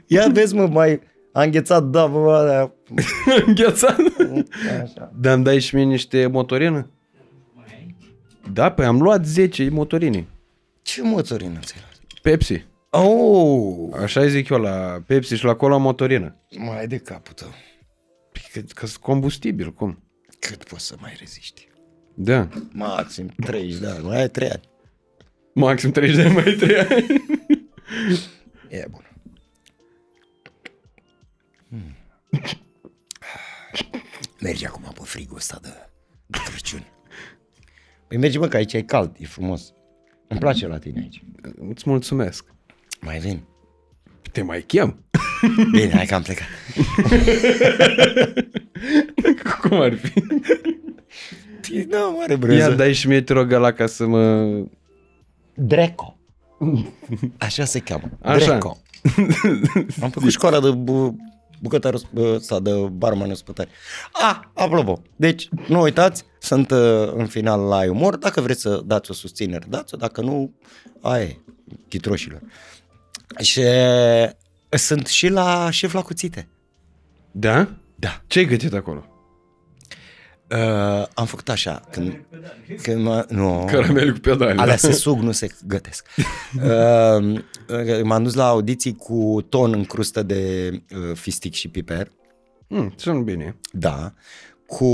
Ia 0.07 0.27
vezi, 0.27 0.55
mă, 0.55 0.67
mai... 0.67 1.01
A 1.33 1.43
înghețat, 1.43 1.83
da, 1.83 2.05
bă, 2.07 2.19
bă, 2.21 2.71
Înghețat. 3.45 3.97
așa. 4.83 5.11
Dar 5.19 5.33
îmi 5.33 5.43
dai 5.43 5.59
și 5.59 5.75
mie 5.75 5.83
niște 5.83 6.27
motorină? 6.27 6.89
Da, 8.53 8.71
păi 8.71 8.85
am 8.85 9.01
luat 9.01 9.25
10 9.25 9.69
motorine. 9.69 10.27
Ce 10.81 11.01
motorină 11.01 11.59
ți-ai 11.59 11.81
luat? 11.81 12.21
Pepsi. 12.21 12.65
Oh, 12.89 13.89
Așa 14.01 14.27
zic 14.27 14.49
eu 14.49 14.57
la 14.57 15.03
Pepsi 15.07 15.33
și 15.35 15.45
la 15.45 15.53
cola 15.55 15.77
motorină. 15.77 16.35
mai 16.57 16.87
de 16.87 16.97
capul 16.97 17.33
tău. 17.33 17.47
Păi 18.31 18.41
Că, 18.53 18.59
că 18.73 18.85
sunt 18.85 19.01
combustibil, 19.03 19.73
cum? 19.73 20.03
Cât 20.39 20.63
poți 20.63 20.85
să 20.85 20.95
mai 20.99 21.15
reziști? 21.19 21.67
Da. 22.13 22.49
Maxim 22.71 23.27
30 23.27 23.79
de 23.79 23.87
ani, 23.87 24.03
mai 24.03 24.19
ai 24.19 24.29
3 24.29 24.49
ani. 24.49 24.69
Maxim 25.53 25.91
30 25.91 26.15
de 26.15 26.21
ani 26.21 26.33
mai 26.33 26.53
3 26.53 26.77
ani. 26.77 27.05
E 28.69 28.85
bun. 28.89 29.11
Hmm. 31.69 31.95
Mergi 34.41 34.65
acum 34.65 34.91
pe 34.93 35.01
frigul 35.03 35.35
ăsta 35.35 35.59
de, 35.61 35.69
de 36.25 36.37
Crăciun. 36.45 36.85
Păi 38.07 38.17
mergi, 38.17 38.37
mă, 38.37 38.47
că 38.47 38.57
aici 38.57 38.73
e 38.73 38.81
cald, 38.81 39.15
e 39.19 39.25
frumos. 39.25 39.73
Îmi 40.27 40.39
place 40.39 40.67
la 40.67 40.79
tine 40.79 40.99
aici. 40.99 41.23
Îți 41.69 41.89
mulțumesc. 41.89 42.53
Mai 43.01 43.19
vin. 43.19 43.43
Te 44.37 44.43
mai 44.43 44.61
chem? 44.61 45.03
Bine, 45.71 45.91
hai 45.93 46.05
că 46.05 46.15
am 46.15 46.21
plecat. 46.21 46.45
Cum 49.61 49.79
ar 49.81 49.93
fi? 49.97 50.23
Da, 51.89 51.97
mare 51.97 52.31
Ia 52.31 52.37
brânză. 52.37 52.71
dai 52.71 52.93
și 52.93 53.07
mie, 53.07 53.21
te 53.21 53.33
rog, 53.33 53.51
ăla 53.51 53.71
ca 53.71 53.85
să 53.85 54.05
mă... 54.05 54.45
Dreco. 55.53 56.17
Așa 57.37 57.65
se 57.65 57.79
cheamă. 57.79 58.09
Așa. 58.21 58.45
Dreco. 58.45 58.77
Am 60.03 60.09
făcut 60.09 60.31
școala 60.31 60.59
de 60.59 60.69
bu- 60.71 61.15
bucătar 61.61 61.95
sau 62.39 62.59
de 62.59 62.71
barman 62.91 63.31
ospătari. 63.31 63.69
Ah, 64.11 64.39
apropo, 64.53 65.01
deci 65.15 65.49
nu 65.67 65.81
uitați, 65.81 66.23
sunt 66.39 66.71
uh, 66.71 67.11
în 67.15 67.25
final 67.25 67.59
la 67.61 67.89
umor, 67.89 68.15
dacă 68.17 68.41
vreți 68.41 68.61
să 68.61 68.81
dați 68.85 69.11
o 69.11 69.13
susținere, 69.13 69.65
dați-o, 69.69 69.97
dacă 69.97 70.21
nu, 70.21 70.53
aia 71.01 71.23
e, 71.23 71.37
chitroșilor. 71.87 72.41
Și 73.39 73.61
sunt 74.69 75.07
și 75.07 75.27
la 75.27 75.69
șef 75.69 75.93
la 75.93 76.01
cuțite. 76.01 76.47
Da? 77.31 77.69
Da. 77.95 78.21
Ce 78.27 78.39
ai 78.39 78.45
gătit 78.45 78.73
acolo? 78.73 79.05
Uh, 80.51 81.05
am 81.13 81.25
făcut 81.25 81.49
așa, 81.49 81.81
când, 81.91 82.25
când 82.81 83.03
mă, 83.03 83.25
nu, 83.29 83.65
Caramele 83.71 84.11
cu 84.11 84.19
pedale. 84.19 84.61
Alea 84.61 84.75
se 84.75 84.91
sug, 84.91 85.19
nu 85.19 85.31
se 85.31 85.47
gătesc. 85.65 86.07
Uh, 86.55 87.41
m-am 88.03 88.23
dus 88.23 88.33
la 88.33 88.47
audiții 88.47 88.95
cu 88.95 89.45
ton 89.49 89.73
în 89.73 89.83
crustă 89.83 90.23
de 90.23 90.71
uh, 90.71 91.15
fistic 91.15 91.53
și 91.53 91.67
piper. 91.67 92.11
Mm, 92.67 92.93
sunt 92.95 93.23
bine. 93.23 93.55
Da. 93.71 94.13
Cu 94.65 94.85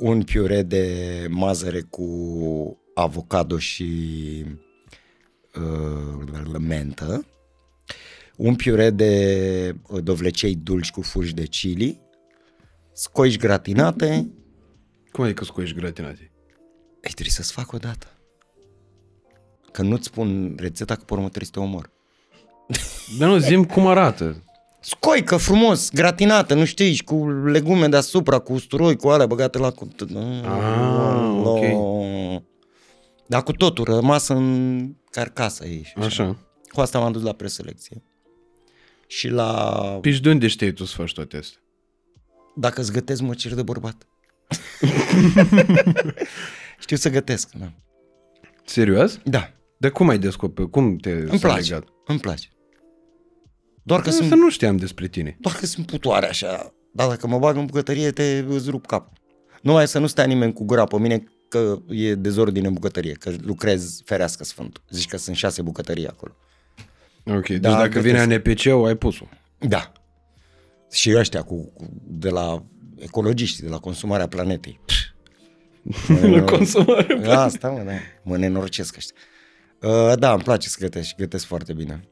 un 0.00 0.22
piure 0.22 0.62
de 0.62 1.26
mazăre 1.30 1.80
cu 1.80 2.06
avocado 2.94 3.58
și 3.58 3.88
uh, 5.54 6.58
mentă. 6.58 7.26
Un 8.36 8.54
piure 8.54 8.90
de 8.90 9.76
uh, 9.88 10.02
dovlecei 10.02 10.54
dulci 10.54 10.90
cu 10.90 11.02
fulgi 11.02 11.34
de 11.34 11.46
chili. 11.46 12.00
Scoici 12.92 13.38
gratinate. 13.38 14.32
Cum 15.12 15.24
adică 15.24 15.44
scoiești 15.44 15.76
gratinate? 15.76 16.32
Ei, 16.92 17.10
trebuie 17.12 17.30
să-ți 17.30 17.52
fac 17.52 17.72
o 17.72 17.76
dată. 17.76 18.06
Că 19.72 19.82
nu-ți 19.82 20.06
spun 20.06 20.54
rețeta, 20.58 20.94
că 20.94 21.02
pe 21.04 21.12
urmă 21.12 21.28
trebuie 21.28 21.44
să 21.44 21.50
te 21.50 21.60
omor. 21.60 21.90
Dar 23.18 23.28
nu, 23.28 23.38
zim 23.38 23.64
cum 23.64 23.86
arată. 23.86 24.42
Scoică 24.80 25.36
frumos, 25.36 25.90
gratinată, 25.90 26.54
nu 26.54 26.64
știi, 26.64 26.92
și 26.94 27.04
cu 27.04 27.30
legume 27.30 27.88
deasupra, 27.88 28.38
cu 28.38 28.52
usturoi, 28.52 28.96
cu 28.96 29.08
alea 29.08 29.26
băgate 29.26 29.58
la... 29.58 29.70
Cu... 29.70 29.88
Ah, 30.44 31.40
ok. 31.44 31.64
Dar 33.26 33.42
cu 33.42 33.52
totul, 33.52 33.84
rămas 33.84 34.28
în 34.28 34.94
carcasa 35.10 35.64
ei. 35.64 35.82
și 35.84 35.92
Așa. 35.96 36.36
Cu 36.68 36.80
asta 36.80 36.98
m-am 36.98 37.12
dus 37.12 37.22
la 37.22 37.32
preselecție. 37.32 38.02
Și 39.06 39.28
la... 39.28 39.72
Păi 40.00 40.12
și 40.12 40.20
de 40.22 40.28
unde 40.30 40.46
știi 40.46 40.72
tu 40.72 40.84
să 40.84 40.94
faci 40.96 41.12
toate 41.12 41.36
astea? 41.36 41.60
Dacă 42.56 42.80
îți 42.80 42.92
gătesc, 42.92 43.20
mă 43.20 43.34
cer 43.34 43.54
de 43.54 43.62
bărbat. 43.62 44.06
Știu 46.78 46.96
să 46.96 47.10
gătesc, 47.10 47.50
da. 47.52 47.72
Serios? 48.64 49.18
Da, 49.24 49.52
Dar 49.76 49.90
cum 49.90 50.08
ai 50.08 50.18
descoperit? 50.18 50.70
Cum 50.70 50.96
te 50.96 51.10
îmi 51.10 51.38
s-a 51.38 51.48
place, 51.48 51.72
legat? 51.72 51.88
îmi 52.06 52.18
place. 52.18 52.48
Doar 53.82 54.00
că, 54.00 54.08
Asta 54.08 54.24
sunt, 54.24 54.40
nu 54.40 54.50
știam 54.50 54.76
despre 54.76 55.06
tine. 55.08 55.36
doar 55.40 55.54
că 55.54 55.66
sunt 55.66 55.86
putoare 55.86 56.28
așa, 56.28 56.74
dar 56.92 57.08
dacă 57.08 57.26
mă 57.26 57.38
bag 57.38 57.56
în 57.56 57.66
bucătărie, 57.66 58.10
te 58.10 58.44
îți 58.48 58.70
rup 58.70 58.86
capul. 58.86 59.12
Numai 59.62 59.88
să 59.88 59.98
nu 59.98 60.06
stea 60.06 60.24
nimeni 60.24 60.52
cu 60.52 60.64
gura 60.64 60.84
pe 60.84 60.98
mine 60.98 61.24
că 61.48 61.78
e 61.88 62.14
dezordine 62.14 62.66
în 62.66 62.72
bucătărie, 62.72 63.12
că 63.12 63.32
lucrez 63.40 64.00
ferească 64.04 64.44
sfânt. 64.44 64.82
Zici 64.90 65.06
că 65.08 65.16
sunt 65.16 65.36
șase 65.36 65.62
bucătării 65.62 66.08
acolo. 66.08 66.36
Ok, 67.26 67.46
deci 67.46 67.58
Da, 67.58 67.70
dacă 67.70 67.88
gătesc. 68.00 68.04
vine 68.04 68.18
ANPC-ul, 68.34 68.86
ai 68.86 68.94
pus-o. 68.94 69.24
Da. 69.58 69.92
Și 70.92 71.14
ăștia 71.16 71.42
cu, 71.42 71.72
cu, 71.72 71.86
de 72.06 72.28
la 72.28 72.64
ecologiști, 72.96 73.62
de 73.62 73.68
la 73.68 73.78
consumarea 73.78 74.26
planetei. 74.26 74.80
La 76.30 76.42
consumare. 76.42 77.26
Asta, 77.26 77.68
mă, 77.70 77.82
da. 77.82 77.92
Mă 78.22 78.36
nenorocesc 78.36 78.96
ăștia. 78.96 79.14
Uh, 79.80 80.12
da, 80.18 80.32
îmi 80.32 80.42
place 80.42 80.68
să 80.68 80.76
gătesc 80.80 81.06
și 81.08 81.14
gătesc 81.16 81.44
foarte 81.44 81.72
bine. 81.72 82.08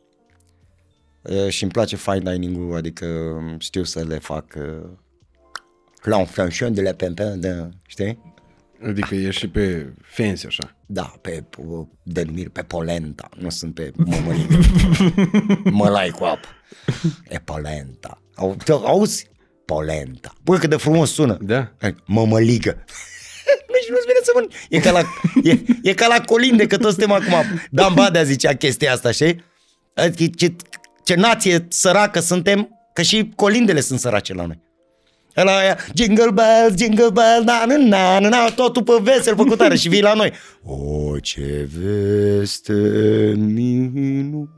Uh, 1.22 1.48
și 1.48 1.62
îmi 1.62 1.72
place 1.72 1.97
fine 1.97 2.32
dining-ul, 2.32 2.76
adică 2.76 3.06
știu 3.59 3.82
să 3.82 4.05
le 4.05 4.18
fac 4.18 4.55
uh, 4.56 4.90
la 6.02 6.16
un 6.16 6.24
franchon 6.24 6.74
de 6.74 6.82
la 6.82 6.93
pimpin, 6.93 7.40
da, 7.40 7.68
știi? 7.86 8.32
Adică 8.87 9.15
e 9.15 9.31
și 9.31 9.49
pe 9.49 9.93
fancy 10.03 10.47
așa. 10.47 10.77
Da, 10.87 11.13
pe 11.21 11.45
uh, 11.59 11.87
denumiri, 12.03 12.51
pe 12.51 12.63
polenta, 12.63 13.29
nu 13.37 13.51
sunt 13.51 13.75
pe 13.75 13.93
mămăligă. 13.97 14.59
Mălai 15.71 16.09
cu 16.11 16.25
apă. 16.25 16.49
E 17.29 17.39
polenta. 17.39 18.23
Au, 18.35 18.57
te- 18.65 18.73
auzi? 18.73 19.31
Polenta. 19.65 20.33
Bă, 20.43 20.59
cât 20.59 20.71
de 20.71 20.77
frumos 20.77 21.13
sună. 21.13 21.39
Da. 21.41 21.73
Hai, 21.81 21.95
Mămăligă. 22.07 22.71
Nici 23.75 23.89
nu-ți 23.91 24.07
vine 24.07 24.21
să 24.23 24.31
mănânci. 24.35 24.55
E 24.69 24.79
ca 24.79 24.91
la, 24.91 25.03
e, 25.43 25.63
e 25.83 25.95
ca 25.95 26.07
la 26.07 26.21
colinde, 26.21 26.67
că 26.67 26.77
toți 26.77 26.95
suntem 26.95 27.13
acum. 27.13 27.61
Dan 27.71 27.95
Badea 27.95 28.23
zicea 28.23 28.55
chestia 28.55 28.93
asta, 28.93 29.11
știi? 29.11 29.45
Adică 29.95 30.33
ce, 30.37 30.55
ce 31.05 31.15
nație 31.15 31.67
săracă 31.69 32.21
suntem, 32.21 32.69
că 32.93 33.03
și 33.03 33.33
colindele 33.37 33.81
sunt 33.81 33.99
sărace 34.01 34.35
la 34.35 34.47
noi. 34.47 34.61
Ăla 35.37 35.57
aia, 35.57 35.79
jingle 35.95 36.31
bells, 36.31 36.77
jingle 36.77 37.11
bells, 37.11 37.45
na, 37.45 37.65
na, 37.65 37.77
na, 37.77 38.19
na, 38.19 38.29
na, 38.29 38.45
totul 38.57 38.83
pe 38.83 38.93
vesel 39.03 39.37
făcut 39.37 39.59
tare 39.59 39.77
și 39.77 39.89
vii 39.89 40.03
la 40.03 40.15
noi. 40.15 40.33
O, 40.65 41.19
ce 41.19 41.69
veste 41.79 42.73
minunată. 43.37 44.57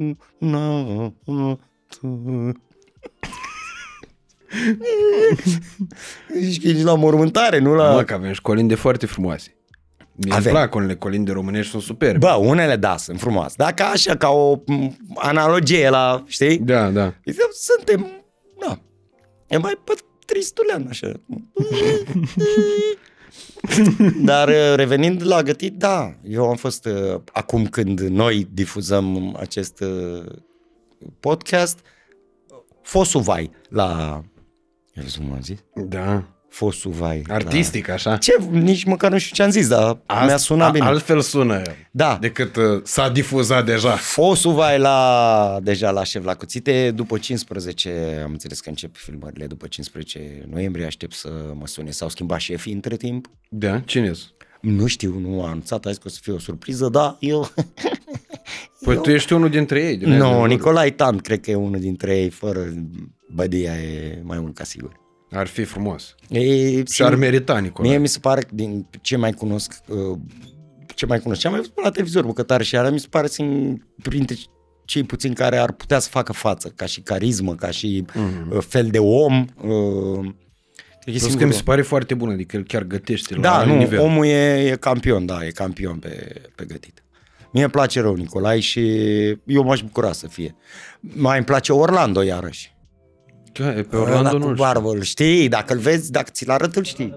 Zici 6.41 6.63
că 6.63 6.69
ești 6.69 6.83
la 6.83 6.95
mormântare, 6.95 7.59
nu 7.59 7.75
la... 7.75 7.93
Mă, 7.93 8.03
că 8.03 8.15
avem 8.15 8.29
și 8.29 8.35
școlinde 8.35 8.75
foarte 8.75 9.07
frumoase. 9.07 9.57
Mie 10.17 10.33
îmi 10.33 10.35
Avem. 10.37 10.53
plac 10.53 10.75
unele 10.75 10.95
colinde 10.95 11.33
românești, 11.33 11.71
sunt 11.71 11.83
superbe. 11.83 12.19
Bă, 12.19 12.33
unele 12.33 12.77
da, 12.77 12.97
sunt 12.97 13.21
frumoase. 13.21 13.55
Dacă 13.59 13.83
așa, 13.83 14.17
ca 14.17 14.29
o 14.29 14.63
m, 14.67 14.97
analogie 15.15 15.89
la, 15.89 16.25
știi? 16.27 16.59
Da, 16.59 16.91
da. 16.91 17.15
Suntem, 17.53 18.07
da, 18.61 18.79
e 19.47 19.57
mai 19.57 19.81
pe 19.85 19.93
tristulean, 20.25 20.87
așa. 20.89 21.13
Dar 24.25 24.49
uh, 24.49 24.75
revenind 24.75 25.27
la 25.27 25.43
gătit, 25.43 25.73
da, 25.73 26.15
eu 26.23 26.49
am 26.49 26.57
fost, 26.57 26.85
uh, 26.85 27.21
acum 27.33 27.67
când 27.67 28.01
noi 28.01 28.49
difuzăm 28.53 29.37
acest 29.37 29.81
uh, 29.81 30.25
podcast, 31.21 31.79
fosul 32.83 33.21
vai 33.21 33.51
la... 33.69 34.23
Ai 34.97 35.03
văzut 35.03 35.23
cum 35.23 35.33
am 35.33 35.43
zis? 35.43 35.65
Da. 35.75 36.34
Fosul 36.55 36.91
vai. 36.91 37.23
Artistic, 37.29 37.89
așa. 37.89 38.11
La... 38.11 38.17
Ce? 38.17 38.33
Nici 38.51 38.85
măcar 38.85 39.11
nu 39.11 39.19
știu 39.19 39.35
ce 39.37 39.43
am 39.43 39.51
zis, 39.51 39.69
dar 39.69 39.99
Ast- 40.07 40.25
mi-a 40.27 40.37
sunat 40.37 40.69
a- 40.69 40.71
bine. 40.71 40.85
Altfel 40.87 41.21
sună 41.21 41.63
Da. 41.91 42.19
decât 42.21 42.57
uh, 42.57 42.81
s-a 42.83 43.09
difuzat 43.09 43.65
deja. 43.65 43.91
Fosul 43.91 44.53
vai 44.53 44.79
la, 44.79 45.59
deja 45.63 45.91
la 45.91 46.05
șef 46.05 46.25
la 46.25 46.35
cuțite, 46.35 46.91
după 46.91 47.19
15, 47.19 48.21
am 48.25 48.31
înțeles 48.31 48.61
că 48.61 48.69
încep 48.69 48.97
filmările 48.97 49.47
după 49.47 49.67
15 49.67 50.47
noiembrie, 50.51 50.87
aștept 50.87 51.13
să 51.13 51.29
mă 51.59 51.67
sune. 51.67 51.91
S-au 51.91 52.09
schimbat 52.09 52.39
șefii 52.41 52.73
între 52.73 52.97
timp. 52.97 53.31
Da? 53.49 53.81
Cine 53.81 54.13
Nu 54.61 54.87
știu, 54.87 55.19
nu 55.19 55.43
a 55.43 55.47
anunțat, 55.49 55.85
a 55.87 55.89
zis 55.91 55.99
că 55.99 56.05
o 56.07 56.11
să 56.11 56.19
fie 56.23 56.33
o 56.33 56.39
surpriză, 56.39 56.89
da, 56.89 57.17
eu... 57.21 57.51
Păi 58.85 59.01
tu 59.01 59.11
ești 59.11 59.33
unul 59.33 59.49
dintre 59.51 59.83
ei. 59.83 59.97
din 59.97 60.09
Nu, 60.09 60.13
aia 60.15 60.23
de 60.23 60.29
no, 60.29 60.39
vorbă. 60.39 60.55
Nicolae 60.55 60.91
Tant, 60.91 61.21
cred 61.21 61.41
că 61.41 61.51
e 61.51 61.55
unul 61.55 61.81
dintre 61.81 62.17
ei, 62.19 62.29
fără 62.31 62.61
bădia 63.31 63.73
e 63.81 64.21
mai 64.25 64.39
mult 64.39 64.55
ca 64.55 64.65
sigur. 64.65 65.03
Ar 65.35 65.47
fi 65.47 65.65
frumos. 65.65 66.15
E, 66.29 66.85
Și 66.85 67.03
ar 67.03 67.15
merita, 67.15 67.59
Nicolae. 67.59 67.91
Mie 67.91 67.99
mi 68.01 68.09
se 68.09 68.19
pare 68.19 68.41
că 68.41 68.49
din 68.53 68.87
ce 69.01 69.17
mai 69.17 69.33
cunosc, 69.33 69.73
uh, 69.89 70.19
ce 70.95 71.07
mai 71.07 71.21
cunosc, 71.21 71.41
ce 71.41 71.47
am 71.47 71.53
mai 71.53 71.63
văzut 71.63 71.83
la 71.83 71.91
televizor 71.91 72.25
bucătare 72.25 72.63
și 72.65 72.77
alea, 72.77 72.91
mi 72.91 73.01
se 73.01 73.07
pare 73.11 73.27
sunt 73.27 73.83
printre 74.03 74.37
cei 74.85 75.03
puțini 75.03 75.35
care 75.35 75.57
ar 75.57 75.73
putea 75.73 75.99
să 75.99 76.09
facă 76.09 76.33
față, 76.33 76.69
ca 76.77 76.87
și 76.87 77.01
carismă, 77.01 77.55
ca 77.55 77.71
și 77.71 78.05
uh, 78.51 78.59
fel 78.69 78.87
de 78.87 78.99
om. 78.99 79.41
Uh, 79.41 80.19
cred 81.01 81.05
că 81.05 81.11
e 81.11 81.11
Plus 81.11 81.23
că 81.23 81.27
singurul- 81.29 81.47
mi 81.47 81.55
se 81.55 81.63
pare 81.63 81.83
foarte 81.83 82.15
bun, 82.15 82.31
adică 82.31 82.57
el 82.57 82.63
chiar 82.65 82.83
gătește 82.83 83.35
la 83.35 83.41
da, 83.41 83.55
alt 83.59 83.67
nu, 83.69 83.77
nivel. 83.77 84.01
omul 84.01 84.25
e, 84.27 84.69
e 84.71 84.77
campion, 84.77 85.27
da, 85.27 85.47
e 85.47 85.51
campion 85.51 85.97
pe, 85.99 86.43
pe 86.55 86.65
gătit. 86.65 87.03
Mie 87.53 87.63
îmi 87.63 87.73
place 87.73 88.01
rău 88.01 88.15
Nicolai 88.15 88.61
și 88.61 88.81
eu 89.47 89.63
m-aș 89.65 89.83
bucura 89.83 90.13
să 90.13 90.27
fie. 90.29 90.55
Mai 91.01 91.37
îmi 91.37 91.47
place 91.47 91.73
Orlando 91.73 92.23
iarăși. 92.23 92.74
Că, 93.55 93.75
e 93.77 93.83
pe 93.83 93.97
Orlando 93.97 94.29
Ăla 94.29 94.31
nu 94.31 94.39
cu 94.39 94.53
știu. 94.53 94.65
barbă, 94.65 94.91
îl 94.91 95.03
știi, 95.03 95.49
dacă 95.49 95.73
îl 95.73 95.79
vezi, 95.79 96.11
dacă 96.11 96.31
ți-l 96.33 96.51
arăt, 96.51 96.77
îl 96.77 96.85
știi. 96.85 97.15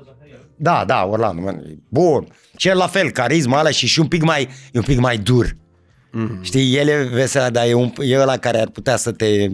Da, 0.55 0.83
da, 0.87 1.05
Orlando, 1.05 1.41
man, 1.41 1.55
e 1.55 1.77
bun. 1.89 2.27
Cel 2.55 2.77
la 2.77 2.87
fel, 2.87 3.09
carisma 3.11 3.57
alea 3.57 3.71
și 3.71 3.87
și 3.87 3.99
un 3.99 4.07
pic 4.07 4.23
mai, 4.23 4.41
e 4.71 4.77
un 4.77 4.83
pic 4.83 4.99
mai 4.99 5.17
dur. 5.17 5.55
Mm-hmm. 5.55 6.41
Știi, 6.41 6.75
el 6.77 6.87
e 6.87 7.03
vesel, 7.03 7.51
dar 7.51 7.67
e, 7.67 7.73
un, 7.73 7.91
e 7.99 8.19
ăla 8.19 8.37
care 8.37 8.59
ar 8.59 8.69
putea 8.69 8.95
să 8.95 9.11
te, 9.11 9.49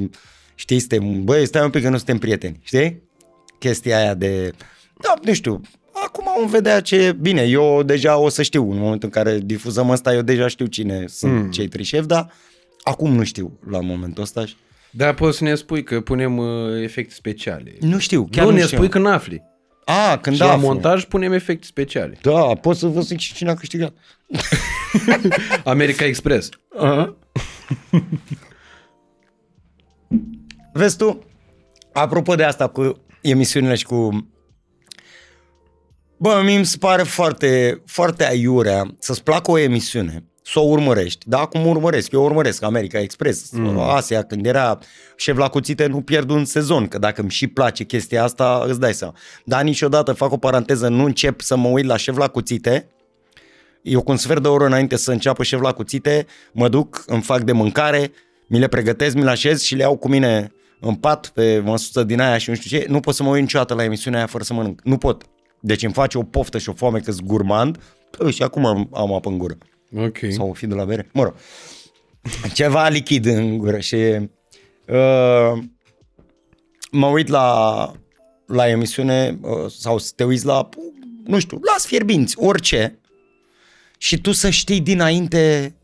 știi, 0.55 0.79
să 0.79 0.87
te, 0.87 0.99
băi, 0.99 1.45
stai 1.45 1.63
un 1.63 1.69
pic 1.69 1.81
că 1.83 1.89
nu 1.89 1.97
suntem 1.97 2.17
prieteni, 2.17 2.59
știi? 2.61 3.01
Chestia 3.59 3.97
aia 3.97 4.13
de, 4.13 4.51
da, 5.01 5.13
nu 5.23 5.33
știu, 5.33 5.61
acum 6.05 6.25
vom 6.39 6.49
vedea 6.49 6.79
ce, 6.79 7.17
bine, 7.21 7.41
eu 7.41 7.83
deja 7.83 8.17
o 8.17 8.29
să 8.29 8.41
știu, 8.41 8.71
în 8.71 8.77
momentul 8.77 9.09
în 9.13 9.23
care 9.23 9.39
difuzăm 9.39 9.89
asta, 9.89 10.13
eu 10.13 10.21
deja 10.21 10.47
știu 10.47 10.65
cine 10.65 11.05
sunt 11.07 11.33
mm. 11.33 11.51
cei 11.51 11.67
trei 11.67 11.83
șefi, 11.83 12.07
dar 12.07 12.31
acum 12.83 13.15
nu 13.15 13.23
știu 13.23 13.59
la 13.69 13.79
momentul 13.81 14.23
ăsta. 14.23 14.45
și- 14.45 14.55
Da, 14.95 15.13
poți 15.13 15.37
să 15.37 15.43
ne 15.43 15.55
spui 15.55 15.83
că 15.83 16.01
punem 16.01 16.37
uh, 16.37 16.81
efecte 16.81 17.13
speciale. 17.13 17.75
Nu 17.79 17.97
știu, 17.97 18.27
chiar 18.31 18.45
nu, 18.45 18.51
nu 18.51 18.57
ne 18.57 18.63
știu. 18.63 18.77
spui 18.77 18.89
când 18.89 19.07
afli. 19.07 19.43
A, 19.85 20.17
când 20.17 20.35
Și 20.35 20.41
da, 20.41 20.47
la 20.47 20.55
montaj 20.55 21.03
punem 21.03 21.31
efecte 21.31 21.65
speciale. 21.65 22.17
Da, 22.21 22.41
pot 22.41 22.77
să 22.77 22.87
vă 22.87 23.01
zic 23.01 23.19
și 23.19 23.33
cine 23.33 23.49
a 23.49 23.53
câștigat. 23.53 23.93
America 25.63 26.05
Express. 26.05 26.49
Vezi 30.73 30.97
tu, 30.97 31.23
apropo 31.93 32.35
de 32.35 32.43
asta 32.43 32.67
cu 32.67 33.01
emisiunile 33.21 33.75
și 33.75 33.85
cu... 33.85 34.27
Bă, 36.17 36.41
mie 36.43 36.57
mi 36.57 36.65
se 36.65 36.77
pare 36.77 37.03
foarte, 37.03 37.81
foarte 37.85 38.25
aiurea 38.25 38.95
să-ți 38.99 39.23
placă 39.23 39.51
o 39.51 39.57
emisiune, 39.57 40.23
să 40.43 40.59
o 40.59 40.63
urmărești. 40.63 41.29
Da, 41.29 41.39
acum 41.39 41.67
urmăresc, 41.67 42.11
eu 42.11 42.23
urmăresc 42.23 42.63
America 42.63 42.99
Express, 42.99 43.51
mm. 43.51 43.79
Asia, 43.79 44.23
când 44.23 44.45
era 44.45 44.77
șef 45.15 45.37
la 45.37 45.47
cuțite, 45.47 45.85
nu 45.85 46.01
pierd 46.01 46.29
un 46.29 46.45
sezon, 46.45 46.87
că 46.87 46.97
dacă 46.97 47.21
îmi 47.21 47.29
și 47.29 47.47
place 47.47 47.83
chestia 47.83 48.23
asta, 48.23 48.63
îți 48.67 48.79
dai 48.79 48.93
seama. 48.93 49.13
Dar 49.45 49.63
niciodată, 49.63 50.13
fac 50.13 50.31
o 50.31 50.37
paranteză, 50.37 50.87
nu 50.87 51.03
încep 51.03 51.41
să 51.41 51.55
mă 51.55 51.67
uit 51.67 51.85
la 51.85 51.97
șef 51.97 52.17
la 52.17 52.27
cuțite, 52.27 52.87
eu 53.81 54.01
cu 54.01 54.11
un 54.11 54.17
sfert 54.17 54.41
de 54.41 54.47
oră 54.47 54.65
înainte 54.65 54.95
să 54.95 55.11
înceapă 55.11 55.43
șef 55.43 55.61
la 55.61 55.71
cuțite, 55.71 56.25
mă 56.51 56.69
duc, 56.69 57.03
îmi 57.07 57.21
fac 57.21 57.41
de 57.41 57.51
mâncare, 57.51 58.11
mi 58.47 58.59
le 58.59 58.67
pregătesc, 58.67 59.15
mi 59.15 59.23
le 59.23 59.29
așez 59.29 59.61
și 59.61 59.75
le 59.75 59.81
iau 59.81 59.97
cu 59.97 60.07
mine 60.07 60.51
în 60.79 60.95
pat 60.95 61.27
pe 61.27 61.59
măsuță 61.59 62.03
din 62.03 62.19
aia 62.19 62.37
și 62.37 62.49
nu 62.49 62.55
știu 62.55 62.77
ce. 62.77 62.85
Nu 62.89 62.99
pot 62.99 63.15
să 63.15 63.23
mă 63.23 63.29
uit 63.29 63.41
niciodată 63.41 63.73
la 63.73 63.83
emisiunea 63.83 64.19
aia 64.19 64.27
fără 64.27 64.43
să 64.43 64.53
mănânc. 64.53 64.81
Nu 64.83 64.97
pot. 64.97 65.23
Deci 65.59 65.83
îmi 65.83 65.93
face 65.93 66.17
o 66.17 66.23
poftă 66.23 66.57
și 66.57 66.69
o 66.69 66.73
foame 66.73 66.99
că 66.99 67.11
sunt 67.11 67.25
gurmand 67.25 67.77
Păi, 68.17 68.31
și 68.31 68.43
acum 68.43 68.65
am, 68.65 68.89
am 68.93 69.13
apă 69.13 69.29
în 69.29 69.37
gură. 69.37 69.57
Ok. 69.95 70.17
Sau 70.29 70.49
o 70.49 70.53
fi 70.53 70.67
de 70.67 70.73
la 70.73 70.85
bere. 70.85 71.09
Mă 71.13 71.23
rog. 71.23 71.35
Ceva 72.53 72.87
lichid 72.87 73.25
în 73.25 73.57
gură 73.57 73.79
și 73.79 73.95
uh, 73.95 75.63
mă 76.91 77.07
uit 77.07 77.27
la, 77.27 77.91
la 78.45 78.69
emisiune 78.69 79.39
uh, 79.41 79.71
sau 79.77 79.97
să 79.97 80.11
te 80.15 80.23
uiți 80.23 80.45
la, 80.45 80.69
nu 81.25 81.39
știu, 81.39 81.59
las 81.61 81.85
fierbinți, 81.85 82.35
orice 82.39 82.99
și 83.97 84.21
tu 84.21 84.31
să 84.31 84.49
știi 84.49 84.81
dinainte 84.81 85.75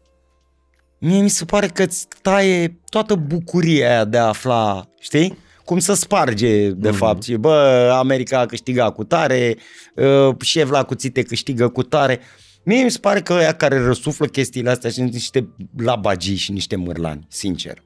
mie 0.99 1.21
mi 1.21 1.29
se 1.29 1.45
pare 1.45 1.67
că 1.67 1.83
îți 1.83 2.07
taie 2.21 2.79
toată 2.89 3.15
bucuria 3.15 3.89
aia 3.89 4.05
de 4.05 4.17
a 4.17 4.27
afla, 4.27 4.89
știi? 4.99 5.37
Cum 5.65 5.79
să 5.79 5.93
sparge, 5.93 6.69
de 6.69 6.89
mm-hmm. 6.89 6.93
fapt. 6.93 7.23
Și, 7.23 7.35
bă, 7.35 7.91
America 7.97 8.39
a 8.39 8.45
câștigat 8.45 8.95
cu 8.95 9.03
tare, 9.03 9.57
uh, 9.95 10.35
șef 10.41 10.69
la 10.69 10.83
cuțite 10.83 11.21
câștigă 11.21 11.69
cu 11.69 11.83
tare. 11.83 12.19
Mie 12.63 12.83
mi 12.83 12.91
se 12.91 12.99
pare 12.99 13.21
că 13.21 13.33
ăia 13.33 13.53
care 13.53 13.79
răsuflă 13.79 14.25
chestiile 14.25 14.69
astea 14.69 14.89
sunt 14.89 15.13
niște 15.13 15.49
labagii 15.77 16.35
și 16.35 16.51
niște 16.51 16.75
mârlani, 16.75 17.25
sincer. 17.27 17.83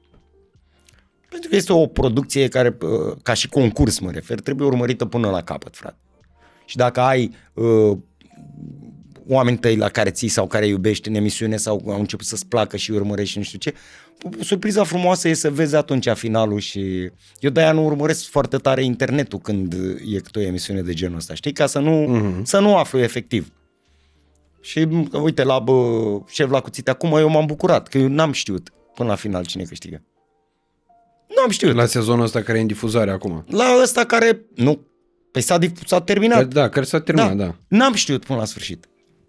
Pentru 1.28 1.48
că 1.48 1.56
este 1.56 1.72
o 1.72 1.86
producție 1.86 2.48
care, 2.48 2.76
uh, 2.80 3.16
ca 3.22 3.34
și 3.34 3.48
concurs 3.48 3.98
mă 3.98 4.10
refer, 4.10 4.40
trebuie 4.40 4.66
urmărită 4.66 5.04
până 5.06 5.30
la 5.30 5.42
capăt, 5.42 5.76
frate. 5.76 5.96
Și 6.66 6.76
dacă 6.76 7.00
ai 7.00 7.30
uh, 7.54 7.98
oameni 9.28 9.58
tăi 9.58 9.76
la 9.76 9.88
care 9.88 10.10
ții 10.10 10.28
sau 10.28 10.46
care 10.46 10.66
iubești 10.66 11.08
în 11.08 11.14
emisiune 11.14 11.56
sau 11.56 11.82
au 11.86 11.98
început 11.98 12.26
să-ți 12.26 12.46
placă 12.46 12.76
și 12.76 12.90
îi 12.90 12.96
urmărești 12.96 13.32
și 13.32 13.38
nu 13.38 13.44
știu 13.44 13.58
ce, 13.58 13.74
surpriza 14.40 14.84
frumoasă 14.84 15.28
e 15.28 15.34
să 15.34 15.50
vezi 15.50 15.76
atunci 15.76 16.08
finalul 16.08 16.58
și 16.58 17.10
eu 17.40 17.50
de-aia 17.50 17.72
nu 17.72 17.84
urmăresc 17.84 18.28
foarte 18.28 18.56
tare 18.56 18.84
internetul 18.84 19.38
când 19.38 19.72
e 20.14 20.18
câte 20.18 20.38
o 20.38 20.42
emisiune 20.42 20.82
de 20.82 20.92
genul 20.92 21.16
ăsta, 21.16 21.34
știi? 21.34 21.52
Ca 21.52 21.66
să 21.66 21.78
nu, 21.78 22.18
uh-huh. 22.18 22.42
să 22.42 22.58
nu 22.58 22.76
aflu 22.76 22.98
efectiv. 22.98 23.52
Și 24.64 24.88
uite, 25.22 25.42
la 25.42 25.58
bă, 25.58 25.72
șef 26.28 26.50
la 26.50 26.60
cuțite 26.60 26.90
acum 26.90 27.16
eu 27.16 27.28
m-am 27.28 27.46
bucurat, 27.46 27.88
că 27.88 27.98
eu 27.98 28.08
n-am 28.08 28.32
știut 28.32 28.72
până 28.94 29.08
la 29.08 29.14
final 29.14 29.44
cine 29.44 29.62
câștigă. 29.62 30.02
N-am 31.36 31.50
știut. 31.50 31.74
La 31.74 31.86
sezonul 31.86 32.24
ăsta 32.24 32.42
care 32.42 32.58
e 32.58 32.60
în 32.60 32.66
difuzare 32.66 33.10
acum. 33.10 33.44
La 33.48 33.64
ăsta 33.82 34.04
care, 34.04 34.40
nu, 34.54 34.80
Păi 35.32 35.42
s-a, 35.42 35.58
dif- 35.58 35.86
s-a 35.86 36.00
terminat. 36.00 36.46
Da, 36.46 36.68
care 36.68 36.84
s-a 36.84 37.00
terminat, 37.00 37.36
da. 37.36 37.54
N-am 37.68 37.94
știut 37.94 38.24
până 38.24 38.38
la 38.38 38.44
sfârșit. 38.44 38.88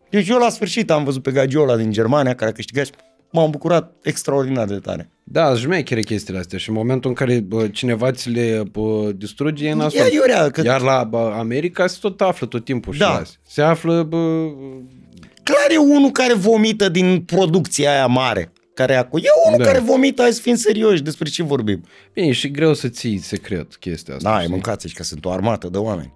Deci 0.09 0.27
eu 0.27 0.37
la 0.37 0.49
sfârșit 0.49 0.91
am 0.91 1.03
văzut 1.03 1.23
pe 1.23 1.31
Gagiola 1.31 1.75
din 1.75 1.91
Germania 1.91 2.35
care 2.35 2.49
a 2.49 2.53
câștigat 2.53 2.85
și 2.85 2.91
m-am 3.31 3.49
bucurat 3.51 3.95
extraordinar 4.03 4.67
de 4.67 4.79
tare. 4.79 5.09
Da, 5.23 5.55
șmechere 5.55 6.01
chestiile 6.01 6.39
astea 6.39 6.57
și 6.57 6.69
în 6.69 6.75
momentul 6.75 7.09
în 7.09 7.15
care 7.15 7.39
bă, 7.39 7.67
cineva 7.67 8.11
ți 8.11 8.29
le 8.29 8.63
bă, 8.71 9.11
distruge, 9.15 9.67
e 9.67 9.73
nasol. 9.73 9.99
Ia 9.99 10.07
iurea, 10.11 10.49
că 10.49 10.61
Iar 10.65 10.81
la 10.81 11.03
bă, 11.03 11.17
America 11.17 11.87
se 11.87 11.97
tot 12.01 12.21
află 12.21 12.47
tot 12.47 12.65
timpul 12.65 12.93
și 12.93 12.99
Da. 12.99 13.17
las. 13.17 13.39
Se 13.47 13.61
află, 13.61 14.03
bă, 14.03 14.47
clar 15.45 15.71
e 15.71 15.77
unul 15.77 16.11
care 16.11 16.33
vomită 16.33 16.89
din 16.89 17.21
producția 17.21 17.91
aia 17.91 18.05
mare. 18.07 18.51
Care 18.73 18.93
e 18.93 18.97
acolo. 18.97 19.21
E 19.25 19.27
unul 19.47 19.57
Da. 19.59 19.65
care 19.65 19.79
vomită, 19.79 20.21
hai 20.21 20.31
să 20.31 20.41
fim 20.41 20.55
serioși 20.55 21.01
despre 21.01 21.29
ce 21.29 21.43
vorbim. 21.43 21.83
bine, 22.13 22.27
e 22.27 22.31
și 22.31 22.51
greu 22.51 22.73
să 22.73 22.87
ții 22.87 23.17
secret 23.17 23.75
chestia 23.75 24.15
asta. 24.15 24.29
Da, 24.29 24.35
e 24.35 24.39
știi? 24.39 24.51
mâncați 24.51 24.93
că 24.93 25.03
sunt 25.03 25.25
o 25.25 25.31
armată 25.31 25.67
de 25.69 25.77
oameni. 25.77 26.13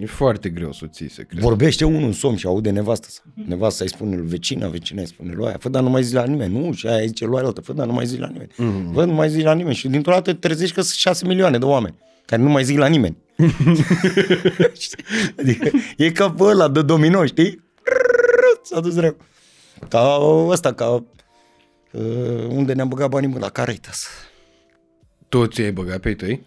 E 0.00 0.06
foarte 0.06 0.48
greu 0.48 0.72
să 0.72 0.80
o 0.84 0.86
ții 0.86 1.10
secret. 1.10 1.40
Vorbește 1.42 1.84
unul 1.84 2.02
în 2.02 2.12
somn 2.12 2.36
și 2.36 2.46
aude 2.46 2.70
nevastă 2.70 3.06
sa. 3.10 3.20
Nevasta 3.46 3.84
îi 3.84 3.90
spune 3.90 4.16
lui 4.16 4.26
vecina, 4.26 4.68
vecina 4.68 5.00
îi 5.00 5.06
spune 5.06 5.32
lui 5.32 5.46
aia, 5.46 5.56
fă, 5.60 5.68
dar 5.68 5.82
nu 5.82 5.90
mai 5.90 6.02
zi 6.02 6.14
la 6.14 6.24
nimeni. 6.24 6.58
Nu, 6.58 6.72
și 6.72 6.86
aia 6.86 7.06
zice 7.06 7.24
lui 7.24 7.38
altă, 7.38 7.60
fă, 7.60 7.72
dar 7.72 7.86
nu 7.86 7.92
mai 7.92 8.06
zi 8.06 8.18
la 8.18 8.26
nimeni. 8.26 8.50
Mm-hmm. 8.52 8.94
Fă, 8.94 9.04
nu 9.04 9.12
mai 9.12 9.30
zi 9.30 9.40
la 9.40 9.54
nimeni. 9.54 9.74
Și 9.74 9.88
dintr-o 9.88 10.12
dată 10.12 10.32
te 10.32 10.38
trezești 10.38 10.74
că 10.74 10.80
sunt 10.80 10.94
șase 10.98 11.26
milioane 11.26 11.58
de 11.58 11.64
oameni 11.64 11.94
care 12.24 12.42
nu 12.42 12.48
mai 12.50 12.64
zic 12.64 12.78
la 12.78 12.86
nimeni. 12.86 13.16
Știi? 14.78 15.04
adică 15.38 15.70
e 15.96 16.10
ca 16.10 16.30
pe 16.30 16.42
ăla 16.42 16.68
de 16.68 16.82
domino, 16.82 17.24
știi? 17.26 17.64
S-a 18.62 18.80
dus 18.80 18.96
rău. 18.96 19.16
Ca 19.88 20.18
ăsta, 20.48 20.74
ca 20.74 20.90
uh, 20.90 21.02
unde 22.48 22.72
ne-am 22.72 22.88
băgat 22.88 23.08
banii 23.08 23.28
mă, 23.28 23.38
la 23.38 23.48
Caritas. 23.48 24.06
Toți 25.28 25.60
ai 25.60 25.72
băgat 25.72 25.98
pe 26.00 26.08
ei 26.08 26.14
tăi? 26.16 26.46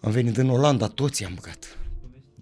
Am 0.00 0.10
venit 0.10 0.36
în 0.36 0.48
Olanda, 0.50 0.86
toți 0.86 1.24
am 1.24 1.32
băgat. 1.34 1.76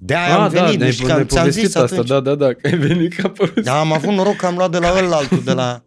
De-aia 0.01 0.35
am 0.37 0.43
Ah, 0.45 0.53
da, 0.53 0.63
venit, 0.65 0.79
ne-ai, 0.79 0.91
deci 0.91 1.05
că 1.05 1.11
am, 1.11 1.17
ne-ai 1.17 1.27
ți-am 1.29 1.41
povestit 1.41 1.65
zis 1.65 1.75
asta, 1.75 1.95
atunci. 1.95 2.09
da, 2.09 2.21
da, 2.21 2.35
da, 2.35 2.53
că 2.53 2.67
ai 2.67 2.77
venit 2.79 3.15
ca 3.15 3.29
pe 3.29 3.61
Da, 3.61 3.79
am 3.81 3.93
avut 3.93 4.13
noroc 4.15 4.37
că 4.37 4.47
am 4.47 4.57
luat 4.57 4.71
de 4.71 4.79
la 4.79 4.93
ăla 4.99 5.17
altul, 5.17 5.43
de 5.43 5.53
la, 5.53 5.83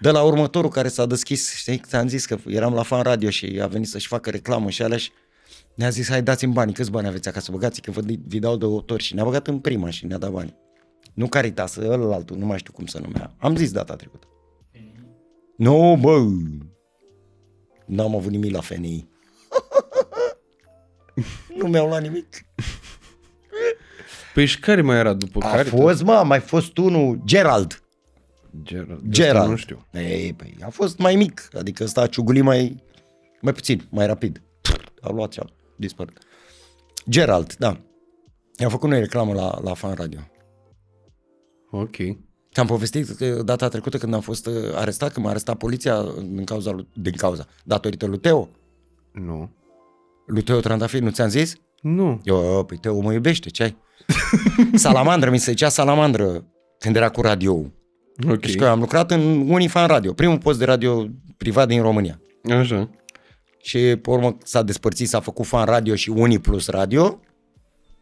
de 0.00 0.10
la 0.10 0.22
următorul 0.22 0.70
care 0.70 0.88
s-a 0.88 1.06
deschis, 1.06 1.54
știi, 1.54 1.82
ți-am 1.86 2.08
zis 2.08 2.26
că 2.26 2.36
eram 2.46 2.74
la 2.74 2.82
fan 2.82 3.02
radio 3.02 3.30
și 3.30 3.58
a 3.62 3.66
venit 3.66 3.88
să-și 3.88 4.06
facă 4.06 4.30
reclamă 4.30 4.70
și 4.70 4.82
alea 4.82 4.96
și 4.98 5.10
ne-a 5.74 5.88
zis, 5.88 6.08
hai 6.08 6.22
dați-mi 6.22 6.52
bani, 6.52 6.72
câți 6.72 6.90
bani 6.90 7.06
aveți 7.06 7.28
acasă, 7.28 7.50
băgați 7.52 7.80
că 7.80 7.90
vă 7.90 8.00
vi 8.26 8.38
dau 8.38 8.56
de 8.56 8.64
autor 8.64 9.00
și 9.00 9.14
ne-a 9.14 9.24
băgat 9.24 9.46
în 9.46 9.58
prima 9.58 9.90
și 9.90 10.06
ne-a 10.06 10.18
dat 10.18 10.30
bani. 10.30 10.54
Nu 11.14 11.28
Caritas, 11.28 11.76
ăla 11.76 12.14
altul, 12.14 12.36
nu 12.36 12.46
mai 12.46 12.58
știu 12.58 12.72
cum 12.72 12.86
să 12.86 12.98
numea. 12.98 13.34
Am 13.38 13.56
zis 13.56 13.72
data 13.72 13.96
trecută. 13.96 14.26
Nu, 15.56 15.98
bă, 16.00 16.26
n-am 17.86 18.14
avut 18.16 18.30
nimic 18.30 18.52
la 18.52 18.60
FNI. 18.60 19.08
nu 21.58 21.66
mi-au 21.66 21.86
luat 21.86 22.02
nimic. 22.02 22.44
Păi 24.34 24.44
și 24.44 24.60
care 24.60 24.80
mai 24.80 24.98
era 24.98 25.12
după 25.12 25.44
A 25.44 25.50
care? 25.50 25.62
fost, 25.68 26.02
mă, 26.02 26.12
a 26.12 26.22
mai 26.22 26.40
fost 26.40 26.76
unul, 26.76 27.20
Gerald. 27.24 27.82
Gerald. 28.62 29.00
De 29.00 29.08
Gerald. 29.08 29.36
asta 29.38 29.50
Nu 29.50 29.56
știu. 29.56 29.86
Ei, 29.92 30.32
păi, 30.32 30.56
a 30.62 30.68
fost 30.68 30.98
mai 30.98 31.14
mic, 31.14 31.48
adică 31.58 31.84
ăsta 31.84 32.00
a 32.00 32.06
ciugulit 32.06 32.42
mai, 32.42 32.82
mai 33.40 33.52
puțin, 33.52 33.86
mai 33.90 34.06
rapid. 34.06 34.42
A 35.00 35.10
luat 35.10 35.32
și 35.32 35.38
a 35.38 35.44
dispărut. 35.76 36.18
Gerald, 37.08 37.54
da. 37.56 37.76
I-am 38.56 38.70
făcut 38.70 38.88
noi 38.88 38.98
reclamă 38.98 39.32
la, 39.34 39.60
la 39.62 39.74
Fan 39.74 39.94
Radio. 39.94 40.18
Ok. 41.76 41.96
Ți-am 42.52 42.66
povestit 42.66 43.08
că 43.08 43.42
data 43.44 43.68
trecută 43.68 43.98
când 43.98 44.14
am 44.14 44.20
fost 44.20 44.46
uh, 44.46 44.54
arestat, 44.74 45.12
când 45.12 45.24
m-a 45.24 45.30
arestat 45.30 45.56
poliția 45.56 46.04
din 46.22 46.44
cauza, 46.44 46.70
lui- 46.70 46.88
din 46.92 47.12
cauza, 47.12 47.46
datorită 47.64 48.06
lui 48.06 48.18
Teo. 48.18 48.48
Nu. 49.12 49.50
Lui 50.26 50.42
Teo 50.42 50.60
Trandafir, 50.60 51.00
nu 51.00 51.10
ți-am 51.10 51.28
zis? 51.28 51.54
Nu. 51.80 52.20
Eu, 52.24 52.64
păi 52.66 52.76
Teo 52.76 53.00
mă 53.00 53.12
iubește, 53.12 53.48
ce 53.48 53.62
ai? 53.62 53.76
salamandră, 54.74 55.30
mi 55.30 55.38
se 55.38 55.50
zicea 55.50 55.68
salamandră 55.68 56.44
când 56.78 56.96
era 56.96 57.08
cu 57.08 57.20
radio. 57.20 57.52
Ok. 58.28 58.40
Deci 58.40 58.56
că 58.56 58.64
eu 58.64 58.70
am 58.70 58.78
lucrat 58.80 59.10
în 59.10 59.48
Unifan 59.50 59.86
Radio, 59.86 60.12
primul 60.12 60.38
post 60.38 60.58
de 60.58 60.64
radio, 60.64 61.06
privat 61.36 61.68
din 61.68 61.82
România. 61.82 62.20
Așa. 62.50 62.90
Și 63.62 63.78
pe 63.78 64.10
urmă 64.10 64.36
s-a 64.44 64.62
despărțit, 64.62 65.08
s-a 65.08 65.20
făcut 65.20 65.46
Fan 65.46 65.64
Radio 65.64 65.94
și 65.94 66.10
Unii 66.10 66.38
Plus 66.38 66.68
Radio 66.68 67.20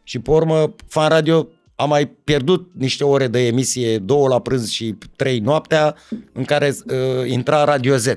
și 0.03 0.19
pe 0.19 0.31
urmă 0.31 0.75
Fan 0.87 1.09
Radio 1.09 1.47
a 1.83 1.85
mai 1.85 2.05
pierdut 2.07 2.71
niște 2.73 3.03
ore 3.03 3.27
de 3.27 3.39
emisie, 3.45 3.97
două 3.97 4.27
la 4.27 4.41
prânz 4.41 4.69
și 4.69 4.95
trei 5.15 5.39
noaptea, 5.39 5.95
în 6.31 6.43
care 6.43 6.75
uh, 6.85 7.29
intra 7.29 7.63
Radio 7.63 7.95
Z. 7.97 8.07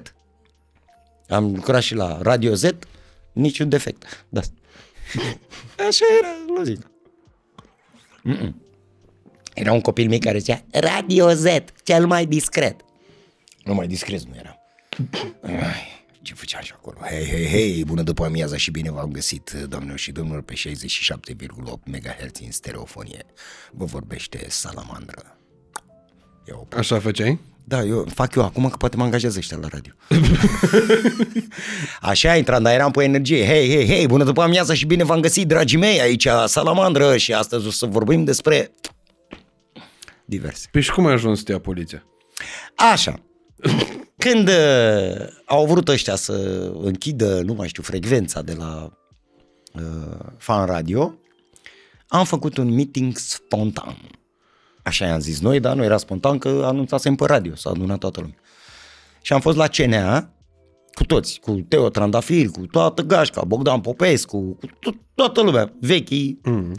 Am 1.29 1.55
lucrat 1.55 1.83
și 1.83 1.95
la 1.95 2.19
Radio 2.23 2.55
Z, 2.55 2.65
niciun 3.33 3.69
defect. 3.69 4.27
Da. 4.29 4.41
Așa 5.89 6.05
era 6.19 6.29
logic. 6.57 6.91
Mm-mm. 8.25 8.55
Era 9.55 9.73
un 9.73 9.81
copil 9.81 10.09
mic 10.09 10.25
care 10.25 10.39
zicea 10.39 10.65
Radio 10.71 11.33
Z, 11.33 11.45
cel 11.83 12.07
mai 12.07 12.27
discret. 12.27 12.81
Nu 13.65 13.75
mai 13.75 13.87
discret 13.87 14.23
nu 14.23 14.35
era. 14.39 14.59
Ai, 15.43 15.96
ce 16.27 16.35
făceam 16.35 16.63
și 16.63 16.73
acolo? 16.75 16.99
Hei, 17.01 17.27
hei, 17.27 17.47
hei, 17.47 17.85
bună 17.85 18.03
după 18.03 18.25
amiază 18.25 18.57
și 18.57 18.71
bine 18.71 18.91
v-am 18.91 19.11
găsit, 19.11 19.51
doamnelor 19.69 19.99
și 19.99 20.13
domnilor, 20.13 20.43
pe 20.43 20.55
67,8 20.55 20.69
MHz 21.85 22.41
în 22.45 22.51
stereofonie. 22.51 23.25
Vă 23.73 23.85
vorbește 23.85 24.47
Salamandră. 24.49 25.39
Eu, 26.45 26.69
Așa 26.77 27.01
făceai? 27.01 27.41
da, 27.65 27.83
eu 27.83 28.07
fac 28.15 28.35
eu 28.35 28.45
acum 28.45 28.69
că 28.69 28.77
poate 28.77 28.97
mă 28.97 29.03
angajează 29.03 29.39
ăștia 29.39 29.57
la 29.57 29.69
radio. 29.69 29.93
Așa 32.11 32.31
a 32.31 32.37
intrat, 32.37 32.63
dar 32.63 32.75
eram 32.75 32.91
pe 32.91 33.05
energie. 33.05 33.47
Hei, 33.47 33.69
hei, 33.69 33.87
hei, 33.87 34.07
bună 34.07 34.25
după 34.25 34.43
amiază 34.43 34.75
și 34.75 34.87
bine 34.87 35.05
v-am 35.05 35.21
găsit, 35.21 35.49
dragii 35.49 35.79
mei, 35.79 36.01
aici 36.01 36.29
Salamandră 36.47 37.17
și 37.17 37.33
astăzi 37.33 37.67
o 37.67 37.71
să 37.71 37.87
vorbim 37.87 38.25
despre 38.25 38.75
diverse. 40.25 40.69
Păi 40.71 40.83
și 40.83 40.91
cum 40.91 41.07
ai 41.07 41.13
ajuns 41.13 41.39
să 41.39 41.45
te 41.45 41.53
ia 41.53 41.59
poliția? 41.59 42.07
Așa. 42.93 43.15
Când 44.19 44.49
uh, 44.49 45.27
au 45.45 45.67
vrut 45.67 45.89
ăștia 45.89 46.15
să 46.15 46.33
închidă, 46.83 47.41
nu 47.41 47.55
mai 47.55 47.69
știu, 47.69 47.83
frecvența 47.83 48.43
de 48.43 48.55
la 48.55 48.93
uh, 49.75 50.19
Fan 50.39 50.67
Radio, 50.67 51.15
am 52.09 52.25
făcut 52.25 52.57
un 52.57 52.75
meeting 52.75 53.17
spontan. 53.17 53.97
Așa 54.83 55.07
i-am 55.07 55.21
zis 55.21 55.41
noi, 55.41 55.61
dar 55.61 55.77
nu 55.77 55.85
era 55.85 55.97
spontan 55.97 56.39
că 56.39 56.63
anunțasem 56.65 57.15
pe 57.15 57.25
radio, 57.25 57.55
s-a 57.55 57.71
adunat 57.71 57.99
toată 57.99 58.21
lumea. 58.21 58.37
Și 59.23 59.33
am 59.33 59.41
fost 59.41 59.57
la 59.57 59.67
CNA 59.67 60.31
cu 60.95 61.05
toți, 61.05 61.41
cu 61.41 61.53
Teo 61.69 61.89
Trandafir, 61.89 62.49
cu 62.49 62.67
toată 62.67 63.03
gașca, 63.03 63.45
Bogdan 63.45 63.81
Popescu, 63.81 64.39
cu 64.39 64.67
to- 64.67 65.01
toată 65.15 65.43
lumea, 65.43 65.73
vechii. 65.81 66.41
Mm. 66.43 66.75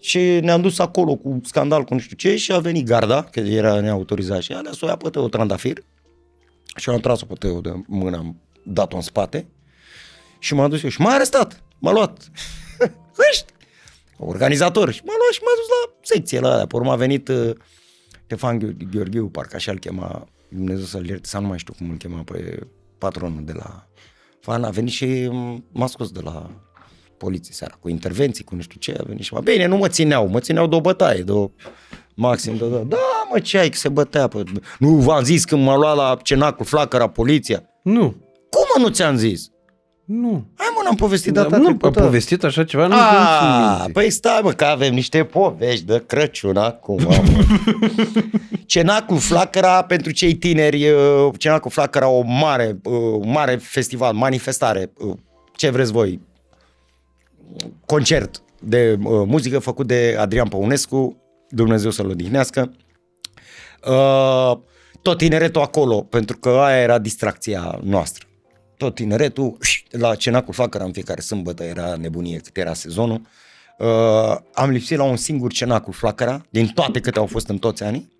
Și 0.00 0.18
ne-am 0.18 0.60
dus 0.60 0.78
acolo 0.78 1.14
cu 1.14 1.40
scandal, 1.44 1.84
cu 1.84 1.94
nu 1.94 2.00
știu 2.00 2.16
ce, 2.16 2.36
și 2.36 2.52
a 2.52 2.58
venit 2.58 2.86
garda, 2.86 3.22
că 3.22 3.40
era 3.40 3.80
neautorizat 3.80 4.42
și 4.42 4.52
alea, 4.52 4.72
s-o 4.72 4.86
ia 4.86 4.96
pe 4.96 5.10
Teo 5.10 5.28
Trandafir. 5.28 5.84
Și 6.76 6.88
eu 6.88 6.94
am 6.94 7.00
tras-o 7.00 7.26
pe 7.26 7.34
Teo 7.34 7.60
de 7.60 7.72
mână, 7.86 8.16
am 8.16 8.40
dat-o 8.62 8.96
în 8.96 9.02
spate 9.02 9.46
și 10.38 10.54
m-am 10.54 10.70
dus 10.70 10.82
eu 10.82 10.90
și 10.90 11.00
m-a 11.00 11.12
arestat, 11.12 11.62
m-a 11.78 11.92
luat. 11.92 12.30
Ești 13.30 13.52
organizator 14.16 14.92
și 14.92 15.02
m-a 15.04 15.12
luat 15.18 15.32
și 15.32 15.40
m-a 15.42 15.52
dus 15.56 15.66
la 15.68 15.94
secție 16.02 16.40
la 16.40 16.52
alea. 16.52 16.66
Pe 16.66 16.76
urmă 16.76 16.92
a 16.92 16.96
venit 16.96 17.28
uh, 17.28 17.50
Ștefan 18.24 18.58
Gheor- 18.58 18.90
Gheorghiu, 18.90 19.26
parcă 19.28 19.56
așa 19.56 19.72
îl 19.72 19.78
chema, 19.78 20.28
Dumnezeu 20.48 20.84
să-l 20.84 21.06
ierte, 21.06 21.28
sau 21.28 21.40
nu 21.40 21.46
mai 21.46 21.58
știu 21.58 21.74
cum 21.78 21.90
îl 21.90 21.96
chema 21.96 22.22
pe 22.22 22.58
patronul 22.98 23.44
de 23.44 23.52
la 23.52 23.88
Fan, 24.40 24.64
a 24.64 24.70
venit 24.70 24.92
și 24.92 25.30
m-a 25.72 25.86
scos 25.86 26.10
de 26.10 26.20
la 26.20 26.50
poliție 27.16 27.54
seara, 27.54 27.74
cu 27.80 27.88
intervenții, 27.88 28.44
cu 28.44 28.54
nu 28.54 28.60
știu 28.60 28.80
ce, 28.80 28.96
a 29.00 29.02
venit 29.02 29.24
și 29.24 29.34
m-a, 29.34 29.40
bine, 29.40 29.66
nu 29.66 29.76
mă 29.76 29.88
țineau, 29.88 30.26
mă 30.26 30.40
țineau 30.40 30.66
de 30.66 30.74
o 30.74 30.80
bătaie, 30.80 31.22
de 31.22 31.32
o 31.32 31.50
maxim, 32.14 32.56
de, 32.56 32.68
de, 32.68 32.82
da, 32.82 32.96
mă, 33.34 33.40
ce 33.40 33.58
ai, 33.58 33.68
că 33.68 33.76
se 33.76 33.88
bătea, 33.88 34.28
pe... 34.28 34.42
nu 34.78 34.88
v-am 34.88 35.22
zis 35.22 35.44
când 35.44 35.64
m-a 35.64 35.76
luat 35.76 35.96
la 35.96 36.16
cenacul 36.22 36.64
flacăra 36.66 37.08
poliția, 37.08 37.62
Nu. 37.82 38.02
cum 38.50 38.64
mă 38.76 38.82
nu 38.82 38.88
ți-am 38.88 39.16
zis? 39.16 39.48
Nu. 40.04 40.46
Hai 40.56 40.66
mă, 40.76 40.80
n-am 40.84 40.94
povestit 40.94 41.32
Da, 41.32 41.42
data 41.42 41.56
nu 41.56 41.66
a 41.68 41.74
trecută. 41.74 42.00
povestit 42.00 42.44
așa 42.44 42.64
ceva? 42.64 42.86
Nu 42.86 42.94
A, 42.94 43.84
nu 43.86 43.92
păi 43.92 44.10
stai 44.10 44.40
mă, 44.42 44.52
că 44.52 44.64
avem 44.64 44.94
niște 44.94 45.24
povești 45.24 45.84
de 45.84 46.02
Crăciun 46.06 46.56
acum. 46.56 46.98
mă. 47.02 47.14
Cenacul 48.66 49.18
Flacăra, 49.18 49.82
pentru 49.82 50.10
cei 50.12 50.34
tineri, 50.34 50.88
uh, 50.90 51.28
Cenacul 51.38 51.70
Flacăra, 51.70 52.08
o 52.08 52.22
mare, 52.22 52.80
uh, 52.84 53.22
mare 53.24 53.56
festival, 53.56 54.12
manifestare, 54.14 54.92
uh, 54.98 55.14
ce 55.56 55.70
vreți 55.70 55.92
voi, 55.92 56.20
concert 57.86 58.42
de 58.60 58.98
uh, 59.02 59.22
muzică 59.26 59.58
făcut 59.58 59.86
de 59.86 60.16
Adrian 60.18 60.48
Păunescu, 60.48 61.16
Dumnezeu 61.48 61.90
să-l 61.90 62.08
odihnească. 62.08 62.72
Uh, 63.86 64.58
tot 65.02 65.18
tineretul 65.18 65.60
acolo, 65.62 66.00
pentru 66.00 66.36
că 66.36 66.48
aia 66.48 66.82
era 66.82 66.98
distracția 66.98 67.80
noastră. 67.82 68.26
Tot 68.76 68.94
tineretul, 68.94 69.56
la 69.90 70.14
Cenacul 70.14 70.54
Flacăra 70.54 70.84
în 70.84 70.92
fiecare 70.92 71.20
sâmbătă 71.20 71.64
era 71.64 71.96
nebunie 71.96 72.38
cât 72.38 72.56
era 72.56 72.74
sezonul. 72.74 73.20
Uh, 73.78 74.36
am 74.54 74.70
lipsit 74.70 74.98
la 74.98 75.04
un 75.04 75.16
singur 75.16 75.52
Cenacul 75.52 75.92
Flacăra, 75.92 76.46
din 76.50 76.66
toate 76.66 77.00
câte 77.00 77.18
au 77.18 77.26
fost 77.26 77.48
în 77.48 77.58
toți 77.58 77.82
anii, 77.82 78.12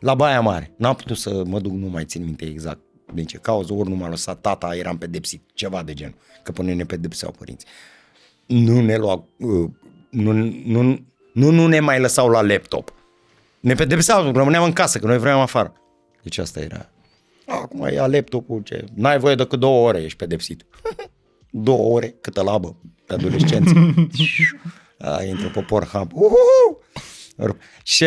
la 0.00 0.14
Baia 0.14 0.40
Mare. 0.40 0.72
N-am 0.76 0.94
putut 0.94 1.16
să 1.16 1.42
mă 1.46 1.60
duc, 1.60 1.72
nu 1.72 1.86
mai 1.86 2.04
țin 2.04 2.24
minte 2.24 2.44
exact 2.44 2.80
din 3.14 3.24
ce 3.24 3.36
cauză, 3.36 3.72
ori 3.72 3.88
nu 3.88 3.94
m-a 3.94 4.08
lăsat 4.08 4.40
tata, 4.40 4.76
eram 4.76 4.98
pedepsit, 4.98 5.42
ceva 5.54 5.82
de 5.82 5.94
genul, 5.94 6.14
că 6.42 6.52
până 6.52 6.74
ne 6.74 6.84
pedepseau 6.84 7.34
părinții. 7.38 7.68
Nu 8.46 8.80
ne 8.80 8.96
lua, 8.96 9.24
uh, 9.38 9.70
nu, 10.10 10.32
nu, 10.32 10.98
nu, 11.32 11.50
nu 11.50 11.66
ne 11.66 11.80
mai 11.80 12.00
lăsau 12.00 12.28
la 12.28 12.42
laptop. 12.42 12.92
Ne 13.60 13.74
pedepseau, 13.74 14.32
rămâneam 14.32 14.64
în 14.64 14.72
casă, 14.72 14.98
că 14.98 15.06
noi 15.06 15.18
vreau 15.18 15.40
afară. 15.40 15.72
Deci 16.22 16.38
asta 16.38 16.60
era. 16.60 16.90
Acum 17.46 17.88
ia 17.92 18.06
laptopul, 18.06 18.62
ce... 18.62 18.84
N-ai 18.94 19.18
voie 19.18 19.34
decât 19.34 19.58
două 19.58 19.88
ore, 19.88 20.02
ești 20.02 20.16
pedepsit. 20.16 20.66
două 21.50 21.94
ore, 21.94 22.14
câtă 22.20 22.42
labă 22.42 22.76
pe 23.06 23.14
adolescență. 23.14 23.72
A, 24.98 25.22
intră 25.22 25.48
pe 25.48 25.60
Pornhub. 25.60 26.10
Uhuhu! 26.14 26.82
Și 27.82 28.04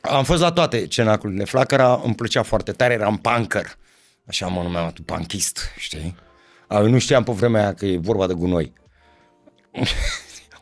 am 0.00 0.24
fost 0.24 0.40
la 0.40 0.52
toate 0.52 0.86
cenacurile. 0.86 1.44
Flacăra 1.44 2.00
îmi 2.04 2.14
plăcea 2.14 2.42
foarte 2.42 2.72
tare, 2.72 2.94
eram 2.94 3.16
punker. 3.16 3.78
Așa 4.26 4.46
mă 4.46 4.62
numeam, 4.62 4.90
tu 4.90 5.02
punkist, 5.02 5.58
știi? 5.78 6.16
A, 6.66 6.78
eu 6.78 6.88
nu 6.88 6.98
știam 6.98 7.22
pe 7.22 7.32
vremea 7.32 7.60
aia 7.60 7.74
că 7.74 7.86
e 7.86 7.98
vorba 7.98 8.26
de 8.26 8.34
gunoi. 8.34 8.72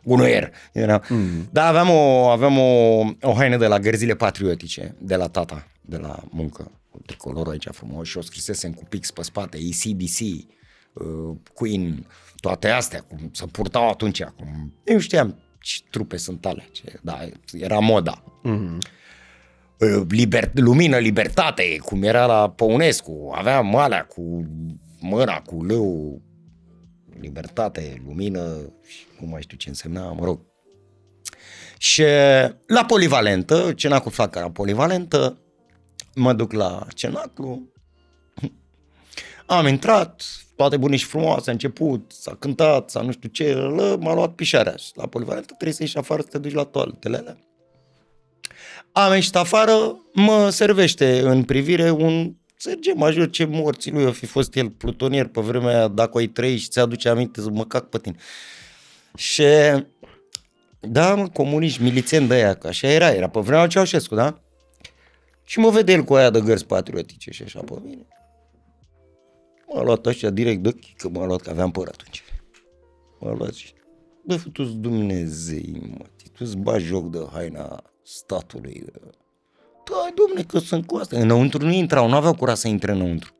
Gunoier. 0.03 0.51
Era. 0.71 1.01
Mm. 1.09 1.49
Da, 1.51 1.67
aveam, 1.67 1.89
o, 1.89 2.27
aveam 2.27 2.57
o, 2.57 3.01
o 3.21 3.33
haină 3.33 3.57
de 3.57 3.67
la 3.67 3.79
gărzile 3.79 4.15
patriotice, 4.15 4.95
de 4.99 5.15
la 5.15 5.27
tata, 5.27 5.67
de 5.81 5.97
la 5.97 6.23
muncă, 6.29 6.71
cu 6.89 7.01
tricolorul 7.05 7.51
aici 7.51 7.67
frumos 7.71 8.07
și 8.07 8.17
o 8.17 8.21
scrisesem 8.21 8.71
cu 8.71 8.83
pix 8.89 9.11
pe 9.11 9.21
spate, 9.21 9.57
ACDC, 9.57 10.19
uh, 10.93 11.35
Queen, 11.53 12.07
toate 12.39 12.69
astea, 12.69 13.01
cum 13.01 13.29
se 13.31 13.45
purtau 13.45 13.89
atunci. 13.89 14.23
Cum, 14.23 14.73
eu 14.83 14.97
știam 14.99 15.35
ce 15.59 15.79
trupe 15.89 16.17
sunt 16.17 16.45
ale, 16.45 16.67
ce, 16.71 16.99
da, 17.01 17.19
era 17.51 17.79
moda. 17.79 18.23
Mm-hmm. 18.45 18.77
Liber, 20.07 20.51
lumină, 20.53 20.97
libertate, 20.97 21.77
cum 21.81 22.03
era 22.03 22.25
la 22.25 22.49
Păunescu, 22.49 23.31
aveam 23.35 23.75
alea 23.75 24.03
cu 24.03 24.47
mâna, 24.99 25.41
cu 25.41 25.63
lău, 25.63 26.21
libertate, 27.19 28.01
lumină, 28.05 28.73
și 28.87 29.05
nu 29.23 29.29
mai 29.29 29.41
știu 29.41 29.57
ce 29.57 29.69
însemna, 29.69 30.11
mă 30.11 30.25
rog. 30.25 30.39
Și 31.77 32.03
la 32.67 32.85
polivalentă, 32.87 33.73
cenacul 33.75 34.11
flacăra 34.11 34.51
polivalentă, 34.51 35.37
mă 36.15 36.33
duc 36.33 36.51
la 36.51 36.87
cenaclu, 36.93 37.61
am 39.45 39.67
intrat, 39.67 40.23
toate 40.55 40.77
bune 40.77 40.95
și 40.95 41.05
frumoase, 41.05 41.49
a 41.49 41.53
început, 41.53 42.11
s-a 42.11 42.35
cântat, 42.35 42.89
s-a 42.89 43.01
nu 43.01 43.11
știu 43.11 43.29
ce, 43.29 43.53
lă, 43.53 43.97
m-a 43.99 44.13
luat 44.13 44.35
pișarea 44.35 44.75
și 44.75 44.91
la 44.95 45.07
polivalentă 45.07 45.47
trebuie 45.47 45.73
să 45.73 45.83
ieși 45.83 45.97
afară 45.97 46.21
să 46.21 46.27
te 46.27 46.37
duci 46.37 46.53
la 46.53 46.63
toaletele 46.63 47.17
alea. 47.17 47.37
Am 48.91 49.13
ieșit 49.13 49.35
afară, 49.35 49.95
mă 50.13 50.49
servește 50.49 51.19
în 51.19 51.43
privire 51.43 51.91
un 51.91 52.35
Serge 52.55 52.93
Major, 52.93 53.29
ce 53.29 53.45
morții 53.45 53.91
lui, 53.91 54.05
o 54.05 54.11
fi 54.11 54.25
fost 54.25 54.55
el 54.55 54.69
plutonier 54.69 55.27
pe 55.27 55.41
vremea 55.41 55.77
aia, 55.77 55.87
dacă 55.87 56.17
ai 56.17 56.27
trăi 56.27 56.57
și 56.57 56.67
ți-aduce 56.67 57.09
aminte 57.09 57.41
să 57.41 57.49
mă 57.49 57.65
cac 57.65 57.89
pe 57.89 57.97
tine. 57.97 58.15
Și 59.15 59.43
da, 60.79 61.15
mă, 61.15 61.27
comuniști, 61.27 61.81
milițeni 61.81 62.27
de 62.27 62.33
aia, 62.33 62.53
că 62.53 62.67
așa 62.67 62.87
era, 62.87 63.11
era 63.11 63.29
pe 63.29 63.39
vremea 63.39 63.67
Ceaușescu, 63.67 64.15
da? 64.15 64.41
Și 65.43 65.59
mă 65.59 65.69
vede 65.69 65.91
el 65.91 66.03
cu 66.03 66.13
aia 66.13 66.29
de 66.29 66.41
gărzi 66.41 66.65
patriotice 66.65 67.31
și 67.31 67.43
așa 67.43 67.59
pe 67.59 67.73
mine. 67.83 68.07
M-a 69.73 69.83
luat 69.83 70.05
ăștia 70.05 70.29
direct 70.29 70.61
de 70.61 70.67
ochi, 70.67 70.95
că 70.97 71.09
m-a 71.09 71.25
luat, 71.25 71.41
că 71.41 71.49
aveam 71.49 71.71
păr 71.71 71.87
atunci. 71.87 72.23
M-a 73.19 73.33
luat 73.33 73.53
și, 73.53 73.73
bă, 74.25 74.41
tu 74.53 74.63
Dumnezei, 74.63 75.95
mă, 75.97 76.05
tu-ți 76.33 76.57
bagi 76.57 76.85
joc 76.85 77.09
de 77.09 77.27
haina 77.31 77.83
statului, 78.03 78.81
de... 78.85 78.91
Da, 79.89 80.13
domne, 80.15 80.43
că 80.43 80.59
sunt 80.59 80.85
cu 80.85 80.95
asta. 80.95 81.19
Înăuntru 81.19 81.65
nu 81.65 81.71
intrau, 81.71 82.09
nu 82.09 82.15
aveau 82.15 82.35
curaj 82.35 82.57
să 82.57 82.67
intre 82.67 82.91
înăuntru. 82.91 83.33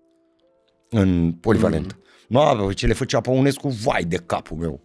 În 0.89 1.31
polivalent. 1.31 1.93
Mm. 1.93 2.01
Nu 2.27 2.39
aveau, 2.39 2.71
ce 2.71 2.87
le 2.87 2.93
făcea 2.93 3.21
Păunescu, 3.21 3.67
vai 3.67 4.03
de 4.03 4.15
capul 4.15 4.57
meu. 4.57 4.81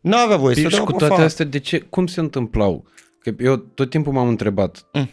Nu 0.00 0.16
avea 0.16 0.36
voie 0.36 0.54
să 0.54 0.60
Păi 0.60 0.70
și 0.70 0.76
dau 0.76 0.84
cu 0.84 0.90
pe 0.92 0.96
toate 0.98 1.12
afară. 1.12 1.26
astea, 1.28 1.44
de 1.44 1.58
ce, 1.58 1.78
cum 1.80 2.06
se 2.06 2.20
întâmplau? 2.20 2.84
Că 3.18 3.32
eu 3.38 3.56
tot 3.56 3.90
timpul 3.90 4.12
m-am 4.12 4.28
întrebat 4.28 4.86
Mm. 4.92 5.08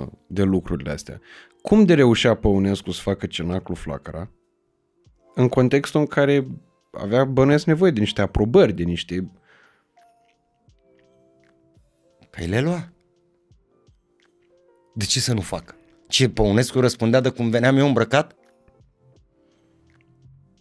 uh, 0.00 0.06
de 0.26 0.42
lucrurile 0.42 0.90
astea. 0.90 1.20
Cum 1.62 1.84
de 1.84 1.94
reușea 1.94 2.34
Păunescu 2.34 2.90
să 2.90 3.00
facă 3.02 3.26
cenaclu 3.26 3.74
flacăra 3.74 4.30
în 5.34 5.48
contextul 5.48 6.00
în 6.00 6.06
care 6.06 6.46
avea 6.92 7.24
bănuiesc 7.24 7.64
nevoie 7.66 7.90
de 7.90 8.00
niște 8.00 8.20
aprobări, 8.20 8.72
de 8.72 8.82
niște... 8.82 9.30
Păi 12.30 12.46
le 12.46 12.60
lua. 12.60 12.88
De 14.94 15.04
ce 15.04 15.20
să 15.20 15.32
nu 15.34 15.40
fac? 15.40 15.74
Ce, 16.08 16.28
Păunescu 16.28 16.80
răspundea 16.80 17.20
de 17.20 17.28
cum 17.28 17.50
veneam 17.50 17.76
eu 17.76 17.86
îmbrăcat? 17.86 18.36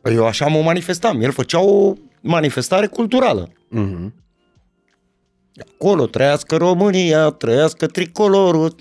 Păi 0.01 0.15
eu 0.15 0.25
așa 0.25 0.47
mă 0.47 0.61
manifestam. 0.61 1.21
El 1.21 1.31
făcea 1.31 1.59
o 1.61 1.93
manifestare 2.21 2.87
culturală. 2.87 3.51
Uh-huh. 3.75 4.23
Acolo, 5.73 6.05
trăiască 6.05 6.55
România, 6.55 7.29
trăiască 7.29 7.87
tricolorul, 7.87 8.75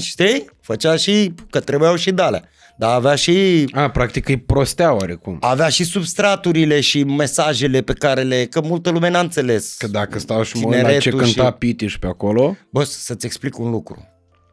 știi? 0.00 0.44
Făcea 0.60 0.96
și, 0.96 1.34
că 1.50 1.60
trebuiau 1.60 1.96
și 1.96 2.10
dale. 2.10 2.48
Dar 2.76 2.94
avea 2.94 3.14
și 3.14 3.64
A, 3.72 3.90
practic 3.90 4.28
îi 4.28 4.36
prostea 4.40 4.94
oarecum. 4.94 5.36
avea 5.40 5.68
și 5.68 5.84
substraturile 5.84 6.80
și 6.80 7.04
mesajele 7.04 7.82
pe 7.82 7.92
care 7.92 8.22
le... 8.22 8.44
Că 8.46 8.60
multă 8.60 8.90
lume 8.90 9.10
n-a 9.10 9.20
înțeles. 9.20 9.76
Că 9.76 9.86
dacă 9.86 10.18
stau 10.18 10.42
și 10.42 10.56
mă 10.56 10.68
uit 10.68 10.82
la 10.82 10.90
ce 10.90 10.98
Tineretul 10.98 11.18
cânta 11.20 11.44
și- 11.50 11.56
Pitiș 11.58 11.98
pe 11.98 12.06
acolo, 12.06 12.56
Bă, 12.70 12.84
să-ți 12.84 13.26
explic 13.26 13.58
un 13.58 13.70
lucru. 13.70 14.08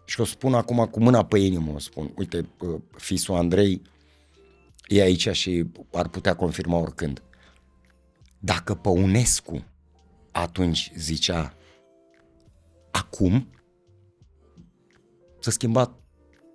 Și 0.06 0.22
o 0.22 0.26
spun 0.26 0.54
acum 0.54 0.86
cu 0.92 1.00
mâna 1.00 1.26
pe 1.26 1.40
inimă, 1.40 1.72
o 1.76 1.80
spun. 1.80 2.12
Uite, 2.18 2.50
uh, 2.60 2.80
fisul 2.98 3.36
Andrei 3.36 3.82
e 4.88 5.02
aici 5.02 5.30
și 5.32 5.66
ar 5.94 6.08
putea 6.08 6.36
confirma 6.36 6.78
oricând. 6.78 7.22
Dacă 8.40 8.74
Păunescu 8.74 9.66
atunci 10.32 10.92
zicea 10.96 11.54
acum, 12.92 13.48
să 15.40 15.52
schimba 15.52 16.00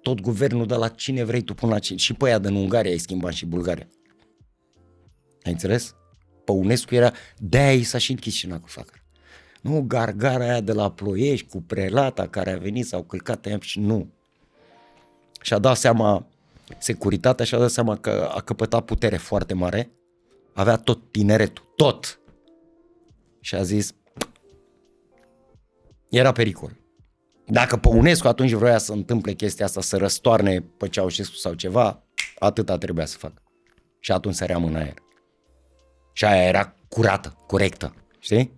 tot 0.03 0.21
guvernul 0.21 0.67
de 0.67 0.75
la 0.75 0.89
cine 0.89 1.25
vrei 1.25 1.43
tu 1.43 1.55
până 1.55 1.73
la 1.73 1.79
cine. 1.79 1.99
Și 1.99 2.15
pe 2.15 2.25
aia 2.25 2.39
din 2.39 2.55
Ungaria 2.55 2.91
ai 2.91 2.99
schimbat 2.99 3.33
și 3.33 3.47
Bulgaria. 3.47 3.89
Ai 5.43 5.53
înțeles? 5.53 5.95
Păunescu 6.45 6.95
era, 6.95 7.13
de-aia 7.39 7.73
i 7.73 7.83
s-a 7.83 7.99
și 7.99 8.11
închis 8.11 8.35
și 8.35 8.47
cu 8.49 8.67
flacără. 8.67 8.99
Nu 9.61 9.85
gargara 9.87 10.45
aia 10.45 10.61
de 10.61 10.73
la 10.73 10.91
Ploiești 10.91 11.49
cu 11.49 11.63
prelata 11.63 12.29
care 12.29 12.53
a 12.53 12.59
venit, 12.59 12.87
s-au 12.87 13.03
călcat 13.03 13.47
ea 13.47 13.59
și 13.61 13.81
nu. 13.81 14.13
Și-a 15.41 15.59
dat 15.59 15.77
seama, 15.77 16.27
securitatea 16.79 17.45
și-a 17.45 17.59
dat 17.59 17.71
seama 17.71 17.97
că 17.97 18.31
a 18.35 18.41
căpătat 18.41 18.85
putere 18.85 19.17
foarte 19.17 19.55
mare, 19.55 19.91
avea 20.53 20.77
tot 20.77 21.11
tineretul, 21.11 21.73
tot. 21.77 22.19
Și 23.45 23.55
a 23.55 23.63
zis, 23.63 23.95
era 26.11 26.33
pericol. 26.33 26.77
Dacă 27.47 27.77
Păunescu 27.77 28.29
atunci 28.29 28.53
vroia 28.53 28.79
să 28.79 28.93
întâmple 28.93 29.33
chestia 29.33 29.65
asta, 29.65 29.81
să 29.81 29.97
răstoarne 29.97 30.61
pe 30.61 30.89
Ceaușescu 30.89 31.35
sau 31.35 31.55
ceva, 31.55 32.03
atâta 32.39 32.79
trebuia 32.79 33.07
să 33.07 33.17
facă. 33.19 33.43
Și 33.99 34.13
atunci 34.13 34.35
sărea 34.35 34.57
în 34.57 34.75
aer. 34.75 34.95
Și 36.13 36.25
aia 36.25 36.43
era 36.43 36.75
curată, 36.89 37.37
corectă, 37.47 37.95
știi? 38.19 38.53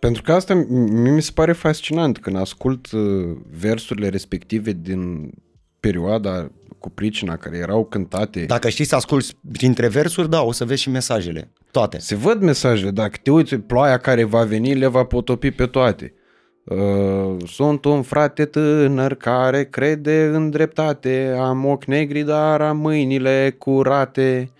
Pentru 0.00 0.22
că 0.22 0.32
asta 0.32 0.54
mie 0.54 1.10
mi 1.10 1.22
se 1.22 1.32
pare 1.34 1.52
fascinant 1.52 2.18
când 2.18 2.36
ascult 2.36 2.90
uh, 2.90 3.36
versurile 3.50 4.08
respective 4.08 4.72
din 4.72 5.32
perioada 5.80 6.50
cu 6.78 6.90
pricina 6.90 7.36
care 7.36 7.56
erau 7.56 7.84
cântate. 7.84 8.44
Dacă 8.44 8.68
știi 8.68 8.84
să 8.84 8.94
asculti 8.94 9.36
printre 9.52 9.88
versuri, 9.88 10.30
da, 10.30 10.42
o 10.42 10.52
să 10.52 10.64
vezi 10.64 10.82
și 10.82 10.90
mesajele. 10.90 11.52
Toate. 11.70 11.98
Se 11.98 12.14
văd 12.14 12.40
mesajele, 12.40 12.90
dacă 12.90 13.16
te 13.22 13.30
uiți, 13.30 13.56
ploaia 13.56 13.96
care 13.96 14.24
va 14.24 14.42
veni 14.42 14.74
le 14.74 14.86
va 14.86 15.04
potopi 15.04 15.50
pe 15.50 15.66
toate. 15.66 16.12
Uh, 16.64 17.36
sunt 17.46 17.84
un 17.84 18.02
frate 18.02 18.44
tânăr 18.44 19.14
care 19.14 19.64
crede 19.64 20.30
în 20.32 20.50
dreptate, 20.50 21.36
am 21.40 21.64
ochi 21.64 21.84
negri, 21.84 22.22
dar 22.22 22.60
am 22.60 22.76
mâinile 22.76 23.54
curate. 23.58 24.50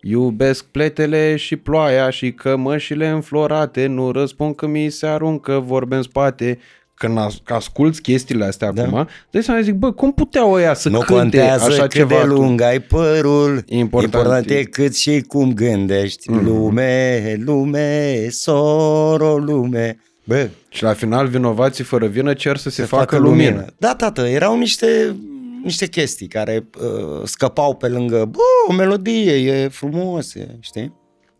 Iubesc 0.00 0.64
pletele 0.64 1.36
și 1.36 1.56
ploaia 1.56 2.10
și 2.10 2.32
cămășile 2.32 3.08
înflorate, 3.08 3.86
nu 3.86 4.10
răspund 4.10 4.54
că 4.54 4.66
mi 4.66 4.90
se 4.90 5.06
aruncă 5.06 5.58
vorbe 5.58 5.96
în 5.96 6.02
spate. 6.02 6.58
Când 7.06 7.18
as- 7.18 7.40
că 7.44 7.54
asculți 7.54 8.00
chestiile 8.00 8.44
astea 8.44 8.72
da. 8.72 8.82
acum, 8.82 9.08
dai 9.30 9.42
seama, 9.42 9.60
zic, 9.60 9.74
bă, 9.74 9.92
cum 9.92 10.12
puteau 10.12 10.52
ăia 10.52 10.74
să 10.74 10.88
Nu 10.88 10.98
cânte 10.98 11.12
contează 11.20 11.64
așa 11.64 11.80
cât 11.82 11.90
ceva? 11.92 12.18
de 12.20 12.24
lung 12.26 12.60
ai 12.60 12.80
părul, 12.80 13.62
Important 13.66 14.12
important 14.14 14.50
e- 14.50 14.54
e 14.54 14.62
cât 14.62 14.96
și 14.96 15.20
cum 15.28 15.52
gândești. 15.54 16.30
Mm. 16.30 16.44
Lume, 16.44 17.36
lume, 17.44 18.26
soro, 18.30 19.36
lume. 19.36 19.98
Bă, 20.24 20.48
Și 20.68 20.82
la 20.82 20.92
final 20.92 21.26
vinovații 21.26 21.84
fără 21.84 22.06
vină 22.06 22.34
cer 22.34 22.56
să 22.56 22.70
se, 22.70 22.80
se 22.80 22.86
facă, 22.86 23.18
lumină. 23.18 23.64
Da, 23.78 23.94
tată, 23.94 24.20
erau 24.28 24.58
niște, 24.58 25.16
niște 25.64 25.86
chestii 25.86 26.26
care 26.26 26.64
uh, 26.80 27.20
scăpau 27.24 27.74
pe 27.74 27.88
lângă, 27.88 28.24
bă, 28.30 28.38
o 28.68 28.72
melodie, 28.72 29.32
e 29.32 29.68
frumos, 29.68 30.34
e, 30.34 30.56
știi? 30.60 30.92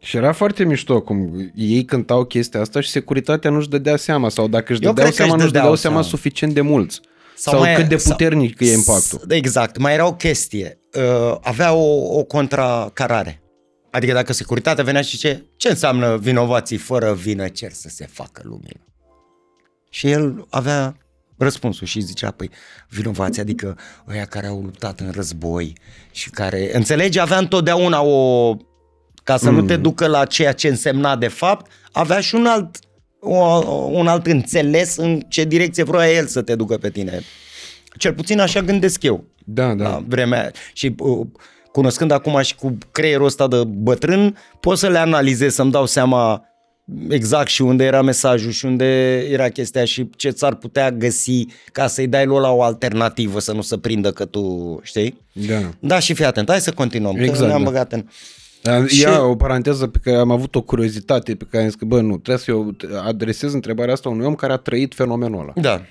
Și 0.05 0.17
era 0.17 0.33
foarte 0.33 0.65
mișto 0.65 1.01
cum 1.01 1.51
ei 1.55 1.85
cântau 1.85 2.25
chestia 2.25 2.61
asta 2.61 2.81
și 2.81 2.91
securitatea 2.91 3.51
nu-și 3.51 3.69
dădea 3.69 3.97
seama 3.97 4.29
sau 4.29 4.49
dacă 4.49 4.73
își 4.73 4.83
Eu 4.83 4.89
dădeau 4.89 5.07
cred 5.07 5.09
că 5.09 5.23
seama, 5.23 5.33
își 5.33 5.41
nu-și 5.43 5.53
dădeau 5.53 5.63
dădeau 5.71 5.77
seama 5.77 5.97
seama. 6.03 6.17
suficient 6.17 6.55
de 6.55 6.61
mulți. 6.61 7.01
Sau, 7.37 7.53
sau 7.53 7.63
mai- 7.63 7.75
cât 7.75 7.89
de 7.89 7.97
sau- 7.97 8.11
puternic 8.13 8.61
e 8.61 8.73
impactul. 8.73 9.19
S- 9.19 9.25
Exact, 9.35 9.79
mai 9.79 9.93
era 9.93 10.07
o 10.07 10.15
chestie. 10.15 10.79
Uh, 10.97 11.37
avea 11.41 11.73
o, 11.73 12.17
o 12.19 12.23
contracarare. 12.25 13.43
Adică 13.91 14.13
dacă 14.13 14.33
securitatea 14.33 14.85
venea 14.85 15.03
și 15.03 15.19
ce, 15.19 15.45
ce 15.57 15.69
înseamnă 15.69 16.17
vinovații 16.17 16.77
fără 16.77 17.15
vină 17.15 17.49
cer 17.49 17.73
să 17.73 17.89
se 17.89 18.07
facă 18.13 18.43
lumină? 18.45 18.87
Și 19.91 20.11
el 20.11 20.47
avea 20.51 20.97
răspunsul 21.37 21.87
și 21.87 22.01
zicea, 22.01 22.31
păi 22.31 22.51
vinovați, 22.89 23.41
adică 23.41 23.79
ăia 24.11 24.25
care 24.25 24.47
au 24.47 24.61
luptat 24.63 25.01
în 25.01 25.11
război 25.11 25.73
și 26.11 26.31
care, 26.31 26.77
înțelegi, 26.77 27.21
avea 27.21 27.39
întotdeauna 27.39 28.03
o, 28.03 28.55
ca 29.23 29.37
să 29.37 29.51
mm. 29.51 29.57
nu 29.57 29.63
te 29.63 29.77
ducă 29.77 30.07
la 30.07 30.25
ceea 30.25 30.53
ce 30.53 30.69
însemna 30.69 31.17
de 31.17 31.29
fapt, 31.29 31.71
avea 31.93 32.21
și 32.21 32.35
un 32.35 32.47
alt, 32.47 32.79
o, 33.21 33.37
un 33.91 34.07
alt 34.07 34.27
înțeles 34.27 34.97
în 34.97 35.21
ce 35.29 35.45
direcție 35.45 35.83
vroia 35.83 36.11
el 36.11 36.27
să 36.27 36.43
te 36.43 36.55
ducă 36.55 36.77
pe 36.77 36.91
tine. 36.91 37.21
Cel 37.97 38.15
puțin 38.15 38.41
așa 38.41 38.61
gândesc 38.61 39.03
eu 39.03 39.25
Da, 39.45 39.75
da. 39.75 39.89
la 39.89 40.05
vremea 40.07 40.53
și 40.73 40.95
uh, 40.99 41.27
cunoscând 41.73 42.11
acum 42.11 42.41
și 42.41 42.55
cu 42.55 42.79
creierul 42.91 43.27
ăsta 43.27 43.49
de 43.49 43.65
bătrân, 43.67 44.37
pot 44.61 44.79
să 44.79 44.89
le 44.89 44.99
analizez, 44.99 45.55
să-mi 45.55 45.71
dau 45.71 45.87
seama 45.87 46.45
exact 47.09 47.49
și 47.49 47.63
unde 47.63 47.85
era 47.85 48.03
mesajul 48.03 48.51
și 48.51 48.65
unde 48.65 49.19
era 49.31 49.49
chestia 49.49 49.85
și 49.85 50.11
ce 50.17 50.31
ți-ar 50.31 50.55
putea 50.55 50.91
găsi 50.91 51.47
ca 51.73 51.87
să-i 51.87 52.07
dai 52.07 52.27
lui 52.27 52.41
la 52.41 52.51
o 52.51 52.63
alternativă 52.63 53.41
să 53.41 53.53
nu 53.53 53.63
se 53.63 53.79
prindă 53.79 54.11
că 54.11 54.25
tu, 54.25 54.79
știi? 54.83 55.21
da. 55.33 55.71
Da, 55.79 55.99
și 55.99 56.15
fii 56.15 56.25
atent, 56.25 56.49
hai 56.49 56.61
să 56.61 56.73
continuăm, 56.73 57.17
Exact, 57.17 57.39
că 57.39 57.47
ne-am 57.47 57.63
da. 57.63 57.71
băgat 57.71 57.93
în... 57.93 58.09
Dar 58.63 58.89
Și- 58.89 59.01
Ia 59.01 59.23
o 59.23 59.37
paranteză 59.37 59.87
pe 59.87 59.99
care 60.03 60.17
am 60.17 60.31
avut 60.31 60.55
o 60.55 60.63
curiozitate 60.63 61.35
pe 61.35 61.47
care 61.51 61.63
am 61.63 61.69
zis 61.69 61.79
că, 61.79 61.85
bă, 61.85 62.01
nu, 62.01 62.17
trebuie 62.17 62.37
să 62.37 62.51
eu 62.51 62.77
adresez 63.07 63.53
întrebarea 63.53 63.93
asta 63.93 64.09
unui 64.09 64.27
om 64.27 64.35
care 64.35 64.53
a 64.53 64.57
trăit 64.57 64.95
fenomenul 64.95 65.41
ăla. 65.41 65.53
Da, 65.55 65.83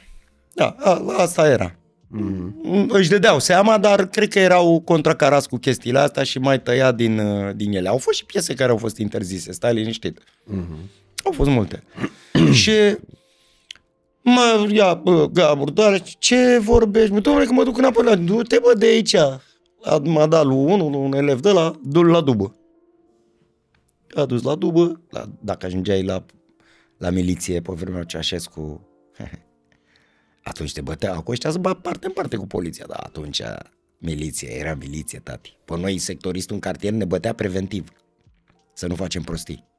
da, 0.53 0.75
a, 0.79 1.03
asta 1.17 1.49
era. 1.49 1.75
Mm-hmm. 2.17 2.87
Își 2.87 3.09
dădeau 3.09 3.39
seama, 3.39 3.77
dar 3.77 4.05
cred 4.07 4.27
că 4.27 4.39
erau 4.39 4.81
contracarați 4.85 5.49
cu 5.49 5.57
chestiile 5.57 5.99
astea 5.99 6.23
și 6.23 6.39
mai 6.39 6.61
tăia 6.61 6.91
din, 6.91 7.19
uh, 7.19 7.55
din 7.55 7.73
ele. 7.73 7.89
Au 7.89 7.97
fost 7.97 8.17
și 8.17 8.25
piese 8.25 8.53
care 8.53 8.71
au 8.71 8.77
fost 8.77 8.97
interzise, 8.97 9.51
stai 9.51 9.73
liniștit. 9.73 10.19
Mm-hmm. 10.19 10.89
Au 11.23 11.31
fost 11.31 11.49
multe. 11.49 11.83
și 12.61 12.71
mă 14.21 14.67
ia, 14.69 14.93
bă, 14.93 15.27
Gabur, 15.33 15.69
doar 15.69 16.01
ce 16.01 16.59
vorbești? 16.59 17.11
Mă, 17.13 17.19
domnule, 17.19 17.45
că 17.45 17.53
mă 17.53 17.63
duc 17.63 17.77
înapoi 17.77 18.03
la... 18.05 18.15
Du-te, 18.15 18.57
bă, 18.61 18.73
de 18.77 18.85
aici. 18.85 19.15
A, 19.15 19.41
m-a 20.03 20.25
dat 20.25 20.45
lui 20.45 20.57
unul, 20.57 20.93
un 20.93 21.13
elev 21.13 21.39
de 21.39 21.49
la, 21.49 21.73
du 21.83 22.03
la 22.03 22.21
dubă. 22.21 22.55
A 24.15 24.25
dus 24.25 24.41
la 24.41 24.55
dubă, 24.55 25.01
la, 25.09 25.29
dacă 25.41 25.65
ajungeai 25.65 26.03
la, 26.03 26.25
la 26.97 27.09
miliție 27.09 27.61
pe 27.61 27.73
vremea 27.73 27.97
lui 27.97 28.07
Ceașescu, 28.07 28.87
atunci 30.43 30.73
te 30.73 30.81
bătea, 30.81 31.13
acum 31.13 31.33
ăștia 31.33 31.51
să 31.51 31.57
bat 31.57 31.79
parte 31.79 32.05
în 32.05 32.13
parte 32.13 32.35
cu 32.35 32.47
poliția, 32.47 32.85
dar 32.87 32.99
atunci 33.03 33.41
miliția, 33.97 34.49
era 34.49 34.75
miliție, 34.75 35.19
tati. 35.19 35.57
Pe 35.65 35.77
noi, 35.77 35.97
sectoristul 35.97 36.55
în 36.55 36.61
cartier, 36.61 36.93
ne 36.93 37.05
bătea 37.05 37.33
preventiv. 37.33 37.89
Să 38.73 38.87
nu 38.87 38.95
facem 38.95 39.21
prostii. 39.21 39.69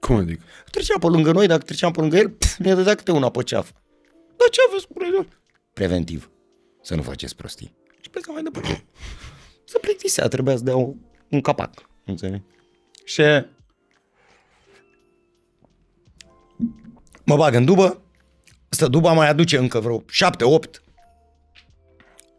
Cum 0.00 0.16
adică? 0.16 0.42
Trecea 0.70 0.98
pe 0.98 1.06
lângă 1.06 1.32
noi, 1.32 1.46
dacă 1.46 1.62
treceam 1.62 1.92
pe 1.92 2.00
lângă 2.00 2.16
el, 2.16 2.30
pf, 2.30 2.56
ne 2.56 2.74
dădea 2.74 2.94
câte 2.94 3.12
una 3.12 3.30
pe 3.30 3.42
ceafă. 3.42 3.72
Dar 4.36 4.48
ce 4.48 4.60
aveți 4.68 4.86
cu 4.86 4.98
noi? 4.98 5.28
Preventiv. 5.72 6.30
Să 6.82 6.94
nu 6.94 7.02
faceți 7.02 7.36
prostii. 7.36 7.74
Și 8.00 8.10
pleca 8.10 8.32
mai 8.32 8.42
departe. 8.42 8.84
Să 9.64 9.78
plictisea, 9.78 10.28
trebuia 10.28 10.56
să 10.56 10.62
dea 10.62 10.76
un, 10.76 10.94
un 11.30 11.40
capac. 11.40 11.88
Înțelegi? 12.04 12.42
Și 13.04 13.22
mă 17.24 17.36
bag 17.36 17.54
în 17.54 17.64
dubă, 17.64 18.02
Stă 18.74 18.86
duba 18.86 19.12
mai 19.12 19.28
aduce 19.28 19.58
încă 19.58 19.80
vreo 19.80 20.02
șapte, 20.08 20.44
opt, 20.44 20.82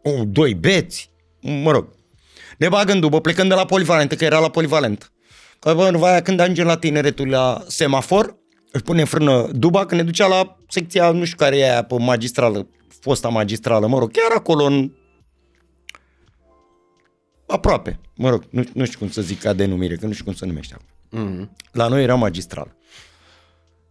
un, 0.02 0.32
doi 0.32 0.54
beți, 0.54 1.10
mă 1.40 1.70
rog. 1.70 1.88
Ne 2.58 2.68
bag 2.68 2.88
în 2.88 3.00
dubă, 3.00 3.20
plecând 3.20 3.48
de 3.48 3.54
la 3.54 3.64
polivalent, 3.64 4.12
că 4.12 4.24
era 4.24 4.38
la 4.38 4.48
polivalent. 4.48 5.12
Că 5.58 5.74
bă, 5.74 5.88
în 5.88 6.02
aia 6.02 6.22
când 6.22 6.40
ajungem 6.40 6.66
la 6.66 6.76
tineretul 6.76 7.28
la 7.28 7.64
semafor, 7.66 8.36
își 8.72 8.82
pune 8.82 9.00
în 9.00 9.06
frână 9.06 9.48
duba, 9.52 9.86
că 9.86 9.94
ne 9.94 10.02
ducea 10.02 10.26
la 10.26 10.56
secția, 10.68 11.10
nu 11.10 11.24
știu 11.24 11.36
care 11.36 11.58
e 11.58 11.70
aia, 11.70 11.82
pe 11.84 11.96
magistrală, 11.98 12.68
fosta 13.00 13.28
magistrală, 13.28 13.86
mă 13.86 13.98
rog, 13.98 14.10
chiar 14.10 14.36
acolo 14.36 14.64
în 14.64 14.92
aproape, 17.54 18.00
mă 18.16 18.30
rog, 18.30 18.44
nu, 18.50 18.64
nu 18.72 18.84
știu 18.84 18.98
cum 18.98 19.10
să 19.10 19.22
zic 19.22 19.40
ca 19.40 19.52
denumire, 19.52 19.96
că 19.96 20.06
nu 20.06 20.12
știu 20.12 20.24
cum 20.24 20.34
se 20.34 20.46
numește 20.46 20.74
acum. 20.74 21.20
Mhm. 21.24 21.56
La 21.72 21.88
noi 21.88 22.02
era 22.02 22.14
magistral. 22.14 22.76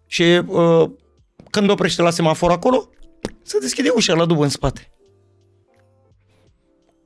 Și 0.08 0.24
uh, 0.48 0.90
când 1.50 1.70
oprește 1.70 2.02
la 2.02 2.10
semafor 2.10 2.52
acolo, 2.52 2.90
se 3.42 3.60
deschide 3.60 3.90
ușa 3.90 4.14
la 4.14 4.26
dubă 4.26 4.44
în 4.44 4.50
spate. 4.50 4.92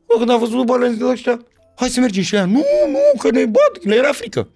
Bă, 0.06 0.16
când 0.18 0.30
a 0.30 0.38
văzut 0.38 0.66
balenții 0.66 1.06
ăștia, 1.06 1.46
hai 1.76 1.90
să 1.90 2.00
mergem 2.00 2.24
și 2.24 2.36
ea. 2.36 2.46
Nu, 2.46 2.64
nu, 2.88 3.20
că 3.20 3.32
ne 3.32 3.46
bat, 3.46 3.84
le 3.84 3.96
era 3.96 4.12
frică. 4.12 4.50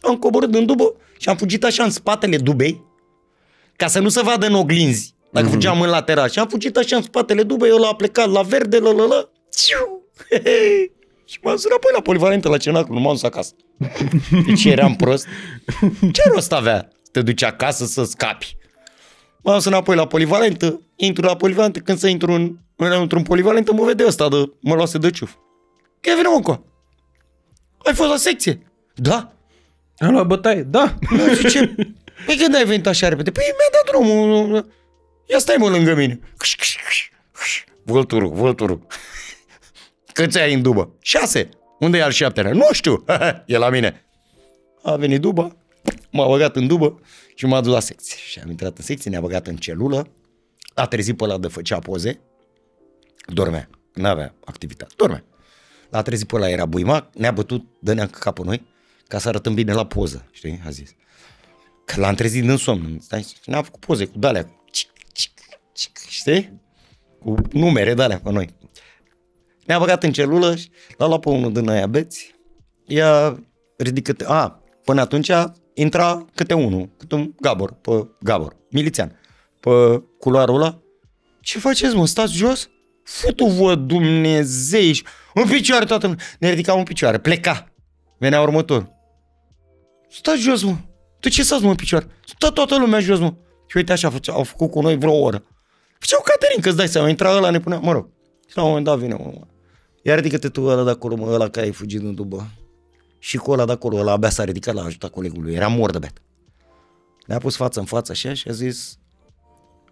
Am 0.00 0.16
coborât 0.16 0.54
în 0.54 0.66
dubă 0.66 0.94
și 1.18 1.28
am 1.28 1.36
fugit 1.36 1.64
așa 1.64 1.84
în 1.84 1.90
spatele 1.90 2.36
dubei, 2.36 2.84
ca 3.76 3.86
să 3.86 4.00
nu 4.00 4.08
se 4.08 4.22
vadă 4.22 4.46
în 4.46 4.54
oglinzi, 4.54 5.14
dacă 5.30 5.46
mm-hmm. 5.46 5.50
fugeam 5.50 5.80
în 5.80 5.88
lateral. 5.88 6.28
Și 6.28 6.38
am 6.38 6.48
fugit 6.48 6.76
așa 6.76 6.96
în 6.96 7.02
spatele 7.02 7.42
dubei, 7.42 7.70
eu 7.70 7.76
l-a 7.76 7.94
plecat 7.94 8.30
la 8.30 8.42
verde, 8.42 8.78
la 8.78 8.92
la 8.92 9.06
la, 9.06 9.30
Ciu! 9.50 10.02
He, 10.30 10.40
he. 10.44 10.95
Și 11.26 11.38
m-am 11.42 11.56
sunat 11.56 11.76
apoi 11.76 11.92
la 11.94 12.00
polivalentă 12.00 12.48
la 12.48 12.56
cenacru, 12.56 12.92
nu 12.92 13.00
m-am 13.00 13.12
dus 13.12 13.22
acasă. 13.22 13.52
Deci 14.46 14.64
eram 14.64 14.96
prost. 14.96 15.26
Ce 16.12 16.22
rost 16.32 16.52
avea 16.52 16.88
să 17.02 17.08
te 17.12 17.22
duci 17.22 17.42
acasă 17.42 17.84
să 17.84 18.04
scapi? 18.04 18.56
M-am 19.42 19.58
sunat 19.58 19.80
apoi 19.80 19.96
la 19.96 20.06
polivalentă, 20.06 20.80
intru 20.96 21.24
la 21.24 21.36
polivalentă, 21.36 21.78
când 21.78 21.98
să 21.98 22.08
intru 22.08 22.32
în, 22.32 22.56
în, 22.76 22.92
într-un 23.00 23.22
polivalentă, 23.22 23.72
mă 23.72 23.84
vede 23.84 24.06
ăsta 24.06 24.28
de, 24.28 24.52
mă 24.60 24.74
luase 24.74 24.98
de 24.98 25.10
ciuf. 25.10 25.34
Că 26.00 26.10
vine 26.16 26.28
mă 26.28 26.34
încoa. 26.34 26.62
Ai 27.78 27.94
fost 27.94 28.10
la 28.10 28.16
secție? 28.16 28.72
Da. 28.94 29.32
Am 29.98 30.10
luat 30.10 30.26
bătaie, 30.26 30.62
da. 30.62 30.94
Nu 31.10 31.34
știu 31.34 31.48
ce. 31.48 31.74
Păi 32.26 32.36
când 32.36 32.54
ai 32.54 32.64
venit 32.64 32.86
așa 32.86 33.08
repede? 33.08 33.30
Păi 33.30 33.44
mi-a 33.46 33.80
dat 33.82 33.94
drumul. 33.94 34.72
Ia 35.26 35.38
stai 35.38 35.56
mă 35.58 35.68
lângă 35.68 35.94
mine. 35.94 36.20
Vâlturul, 37.82 38.30
vâlturul. 38.32 38.86
Câți 40.16 40.38
ai 40.38 40.54
în 40.54 40.62
dubă? 40.62 40.96
Șase. 41.00 41.48
Unde 41.78 41.98
e 41.98 42.02
al 42.02 42.10
șaptelea? 42.10 42.52
Nu 42.52 42.68
știu. 42.72 43.04
e 43.46 43.56
la 43.56 43.70
mine. 43.70 44.04
A 44.82 44.96
venit 44.96 45.20
duba, 45.20 45.56
m-a 46.10 46.26
băgat 46.26 46.56
în 46.56 46.66
dubă 46.66 47.00
și 47.34 47.46
m-a 47.46 47.60
dus 47.60 47.72
la 47.72 47.80
secție. 47.80 48.16
Și 48.16 48.38
am 48.38 48.50
intrat 48.50 48.78
în 48.78 48.84
secție, 48.84 49.10
ne-a 49.10 49.20
băgat 49.20 49.46
în 49.46 49.56
celulă, 49.56 50.08
a 50.74 50.86
trezit 50.86 51.16
pe 51.16 51.24
ăla 51.24 51.38
de 51.38 51.48
făcea 51.48 51.78
poze, 51.78 52.20
dormea, 53.26 53.68
n-avea 53.94 54.34
activitate, 54.44 54.94
dormea. 54.96 55.24
L-a 55.90 56.02
trezit 56.02 56.26
pe 56.26 56.36
ăla, 56.36 56.48
era 56.48 56.66
buimac, 56.66 57.14
ne-a 57.14 57.32
bătut, 57.32 57.64
dă 57.78 57.92
ne-a 57.92 58.06
căcat 58.06 58.34
pe 58.34 58.42
noi, 58.44 58.66
ca 59.08 59.18
să 59.18 59.28
arătăm 59.28 59.54
bine 59.54 59.72
la 59.72 59.86
poză, 59.86 60.28
știi, 60.30 60.62
a 60.66 60.70
zis. 60.70 60.94
Că 61.84 62.00
l-am 62.00 62.14
trezit 62.14 62.42
din 62.42 62.56
somn, 62.56 62.98
stai, 63.00 63.22
și 63.22 63.34
ne-a 63.44 63.62
făcut 63.62 63.80
poze 63.80 64.04
cu 64.04 64.18
dalea, 64.18 64.50
cic, 64.70 64.90
cic, 65.12 65.32
cic, 65.72 65.98
știi? 66.08 66.60
Cu 67.18 67.34
numere 67.52 67.94
de 67.94 68.20
pe 68.22 68.30
noi. 68.30 68.54
Ne-a 69.66 69.78
băgat 69.78 70.02
în 70.02 70.12
celulă 70.12 70.54
și 70.54 70.70
l-a 70.96 71.06
luat 71.06 71.20
pe 71.20 71.28
unul 71.28 71.52
din 71.52 71.68
aia 71.68 71.86
beți, 71.86 72.34
i-a 72.86 73.42
ridicat, 73.76 74.20
a, 74.20 74.62
până 74.84 75.00
atunci 75.00 75.30
intra 75.74 76.24
câte 76.34 76.54
unul, 76.54 76.88
câte 76.96 77.14
un 77.14 77.32
Gabor, 77.40 77.72
pe 77.72 78.08
Gabor, 78.20 78.56
milițian, 78.70 79.20
pe 79.60 80.02
culoarul 80.18 80.54
ăla. 80.54 80.78
Ce 81.40 81.58
faceți, 81.58 81.94
mă, 81.94 82.06
stați 82.06 82.32
jos? 82.32 82.68
Futu-vă 83.02 83.74
Dumnezei! 83.74 85.02
În 85.34 85.48
picioare 85.48 85.84
toată 85.84 86.06
lumea. 86.06 86.24
Ne 86.38 86.50
ridicam 86.50 86.78
în 86.78 86.84
picioare, 86.84 87.18
pleca. 87.18 87.72
Venea 88.18 88.40
următor. 88.40 88.90
Stați 90.08 90.40
jos, 90.40 90.62
mă. 90.62 90.76
De 91.20 91.28
ce 91.28 91.42
stați, 91.42 91.62
mă, 91.62 91.68
în 91.68 91.74
picioare? 91.74 92.06
Stă 92.26 92.50
toată 92.50 92.78
lumea 92.78 93.00
jos, 93.00 93.18
mă. 93.18 93.34
Și 93.66 93.76
uite 93.76 93.92
așa, 93.92 94.10
făcea, 94.10 94.32
au 94.32 94.42
făcut 94.42 94.70
cu 94.70 94.80
noi 94.80 94.98
vreo 94.98 95.12
oră. 95.12 95.44
Făceau 95.98 96.20
Caterin, 96.24 96.60
că 96.60 96.68
îți 96.68 96.76
dai 96.76 96.88
seama, 96.88 97.08
intra 97.08 97.36
ăla, 97.36 97.50
ne 97.50 97.60
punea, 97.60 97.78
mă 97.78 97.92
rog. 97.92 98.08
Și 98.48 98.56
la 98.56 98.62
un 98.62 98.68
moment 98.68 98.86
dat 98.86 98.98
vine, 98.98 99.14
mă, 99.14 99.32
mă. 100.06 100.12
Ia 100.12 100.14
ridică-te 100.14 100.48
tu 100.48 100.62
ăla 100.62 100.84
de 100.84 100.90
acolo, 100.90 101.16
mă, 101.16 101.32
ăla 101.32 101.48
care 101.48 101.66
ai 101.66 101.72
fugit 101.72 102.00
în 102.00 102.14
dubă. 102.14 102.46
Și 103.18 103.36
cu 103.36 103.50
ăla 103.50 103.64
de 103.64 103.72
acolo, 103.72 103.96
ăla 103.96 104.12
abia 104.12 104.30
s-a 104.30 104.44
ridicat 104.44 104.74
la 104.74 104.82
ajuta 104.82 105.08
colegului, 105.08 105.54
era 105.54 105.68
mor 105.68 105.90
de 105.90 105.98
beat. 105.98 106.22
Ne-a 107.26 107.38
pus 107.38 107.56
față 107.56 107.80
în 107.80 107.86
față 107.86 108.12
așa 108.12 108.34
și 108.34 108.48
a 108.48 108.52
zis 108.52 108.98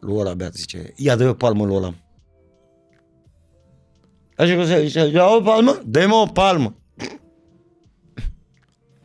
lui 0.00 0.18
ăla 0.18 0.34
beat, 0.34 0.54
zice, 0.54 0.92
ia 0.96 1.16
dă 1.16 1.28
o 1.28 1.34
palmă 1.34 1.64
lui 1.64 1.76
ăla. 1.76 1.94
Așa 4.36 4.54
că 4.54 4.64
se 4.64 4.86
zice, 4.86 5.06
ia 5.06 5.26
o 5.26 5.40
palmă? 5.40 5.80
Dă-mi 5.86 6.12
o 6.12 6.26
palmă. 6.26 6.74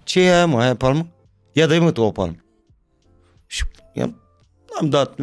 Ce 0.04 0.22
e 0.22 0.34
aia, 0.34 0.46
mă, 0.46 0.60
aia 0.60 0.70
e 0.70 0.76
palmă? 0.76 1.08
Ia 1.52 1.68
dă-mi 1.68 1.84
mă 1.84 1.92
tu 1.92 2.02
o 2.02 2.12
palmă. 2.12 2.36
Și 3.46 3.64
i-am, 3.94 4.22
am 4.80 4.90
dat. 4.90 5.16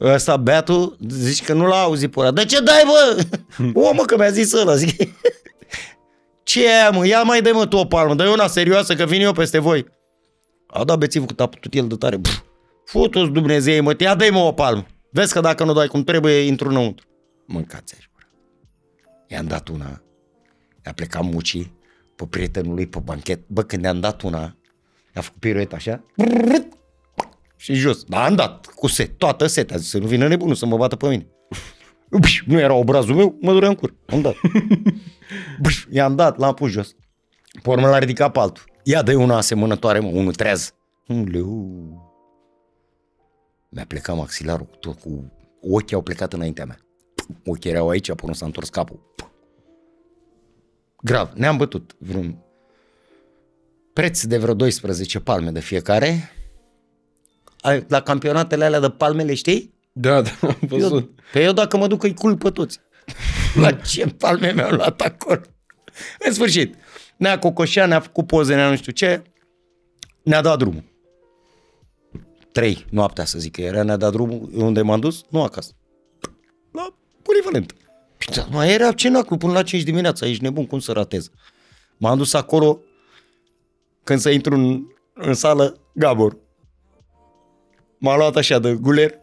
Ăsta 0.00 0.36
beatul, 0.36 0.96
zici 1.08 1.44
că 1.44 1.52
nu 1.52 1.66
l-a 1.66 1.80
auzit 1.80 2.10
pe 2.10 2.20
ăla. 2.20 2.30
De 2.30 2.44
ce 2.44 2.60
dai, 2.60 2.82
bă? 2.86 3.26
o, 3.80 3.92
mă, 3.92 4.02
că 4.02 4.16
mi-a 4.16 4.30
zis 4.30 4.52
ăla, 4.52 4.74
zic. 4.74 4.96
Ce 6.42 6.64
e 6.64 6.74
aia, 6.74 6.90
mă? 6.90 7.06
Ia 7.06 7.22
mai 7.22 7.42
dă 7.42 7.50
mă 7.54 7.66
tu 7.66 7.76
o 7.76 7.84
palmă, 7.84 8.14
dă 8.14 8.28
una 8.28 8.46
serioasă 8.46 8.94
că 8.94 9.04
vin 9.04 9.20
eu 9.20 9.32
peste 9.32 9.58
voi. 9.58 9.86
A 10.66 10.84
dat 10.84 10.98
bețivul 10.98 11.26
cât 11.26 11.40
a 11.40 11.46
putut 11.46 11.74
el 11.74 11.86
de 11.86 11.94
tare. 11.94 12.18
Pf, 12.18 12.40
Futu-ți 12.84 13.30
Dumnezei, 13.30 13.80
mă, 13.80 13.94
ia 13.98 14.14
dă 14.14 14.28
mă 14.32 14.38
o 14.38 14.52
palmă. 14.52 14.86
Vezi 15.10 15.32
că 15.32 15.40
dacă 15.40 15.64
nu 15.64 15.72
dai 15.72 15.86
cum 15.86 16.04
trebuie, 16.04 16.38
intru 16.38 16.68
înăuntru. 16.68 17.06
Mâncați 17.46 17.94
aici, 17.94 18.10
bă. 18.14 18.20
I-am 19.26 19.46
dat 19.46 19.68
una. 19.68 20.02
I-a 20.86 20.92
plecat 20.92 21.22
mucii 21.22 21.76
pe 22.16 22.26
prietenul 22.30 22.74
lui 22.74 22.86
pe 22.86 22.98
banchet. 23.04 23.40
Bă, 23.46 23.62
când 23.62 23.84
i-am 23.84 24.00
dat 24.00 24.22
una, 24.22 24.56
i-a 25.14 25.20
făcut 25.20 25.40
pirueta 25.40 25.76
așa. 25.76 26.04
Și 27.60 27.74
jos. 27.74 28.04
Dar 28.04 28.26
am 28.26 28.34
dat 28.34 28.66
cu 28.66 28.86
set, 28.86 29.18
toată 29.18 29.46
setea. 29.46 29.76
Zis 29.76 29.88
să 29.88 29.98
nu 29.98 30.06
vină 30.06 30.28
nebunul 30.28 30.54
să 30.54 30.66
mă 30.66 30.76
bată 30.76 30.96
pe 30.96 31.08
mine. 31.08 31.26
Bș, 32.20 32.42
Nu 32.46 32.58
era 32.58 32.74
obrazul 32.74 33.14
meu, 33.14 33.36
mă 33.40 33.52
durea 33.52 33.68
în 33.68 33.74
cur. 33.74 33.94
Am 34.06 34.20
dat. 34.20 34.34
Bș, 35.62 35.84
I-am 35.90 36.16
dat, 36.16 36.38
l-am 36.38 36.54
pus 36.54 36.70
jos. 36.70 36.94
Pe 37.62 37.70
urmă 37.70 37.88
l-a 37.88 37.98
ridicat 37.98 38.32
pe 38.32 38.38
altul. 38.38 38.64
Ia 38.82 39.02
dă 39.02 39.16
una 39.16 39.36
asemănătoare, 39.36 39.98
mă, 39.98 40.08
unul 40.08 40.34
treaz. 40.34 40.74
Uleu. 41.08 42.06
Mi-a 43.68 43.84
plecat 43.88 44.16
maxilarul 44.16 44.66
cu 44.66 44.76
tot, 44.76 45.00
cu 45.00 45.32
ochii 45.60 45.96
au 45.96 46.02
plecat 46.02 46.32
înaintea 46.32 46.64
mea. 46.64 46.78
Ochii 47.46 47.70
erau 47.70 47.88
aici, 47.88 48.12
până 48.12 48.34
s-a 48.34 48.46
întors 48.46 48.68
capul. 48.68 49.14
Grav, 51.02 51.30
ne-am 51.34 51.56
bătut 51.56 51.96
vreun 51.98 52.38
preț 53.92 54.22
de 54.22 54.38
vreo 54.38 54.54
12 54.54 55.20
palme 55.20 55.50
de 55.50 55.60
fiecare. 55.60 56.30
Ai- 57.60 57.84
La 57.88 58.00
campionatele 58.00 58.64
alea 58.64 58.80
de 58.80 58.90
palmele, 58.90 59.34
știi? 59.34 59.74
Da, 59.92 60.22
da, 60.22 60.30
am 60.40 60.56
Eu, 60.60 60.78
văzut. 60.78 61.10
pe 61.32 61.42
eu 61.42 61.52
dacă 61.52 61.76
mă 61.76 61.86
duc 61.86 62.02
îi 62.02 62.14
culp 62.14 62.42
pe 62.42 62.50
toți. 62.50 62.80
La 63.62 63.72
ce 63.72 64.06
palme 64.06 64.52
mi-au 64.54 64.70
luat 64.70 65.00
acolo? 65.00 65.40
În 66.18 66.32
sfârșit, 66.32 66.74
ne-a 67.16 67.38
cocoșat, 67.38 67.88
ne-a 67.88 68.00
făcut 68.00 68.26
poze, 68.26 68.54
ne-a 68.54 68.70
nu 68.70 68.76
știu 68.76 68.92
ce, 68.92 69.22
ne-a 70.22 70.40
dat 70.40 70.58
drumul. 70.58 70.82
Trei 72.52 72.84
noaptea, 72.90 73.24
să 73.24 73.38
zic 73.38 73.52
că 73.52 73.60
era, 73.60 73.82
ne-a 73.82 73.96
dat 73.96 74.12
drumul, 74.12 74.48
unde 74.54 74.82
m-am 74.82 75.00
dus? 75.00 75.24
Nu 75.28 75.42
acasă. 75.42 75.70
La 76.72 76.94
polivalent. 77.22 77.72
Păi, 78.26 78.46
Mai 78.50 78.72
era 78.72 78.92
cenaclu 78.92 79.36
până 79.36 79.52
la 79.52 79.62
5 79.62 79.82
dimineața, 79.82 80.26
ești 80.26 80.42
nebun, 80.42 80.66
cum 80.66 80.78
să 80.78 80.92
ratez? 80.92 81.30
M-am 81.96 82.16
dus 82.18 82.32
acolo, 82.34 82.80
când 84.04 84.20
să 84.20 84.30
intru 84.30 84.54
în, 84.54 84.82
în 85.14 85.34
sală, 85.34 85.80
Gabor. 85.94 86.36
M-a 87.98 88.16
luat 88.16 88.36
așa 88.36 88.58
de 88.58 88.72
guler, 88.72 89.14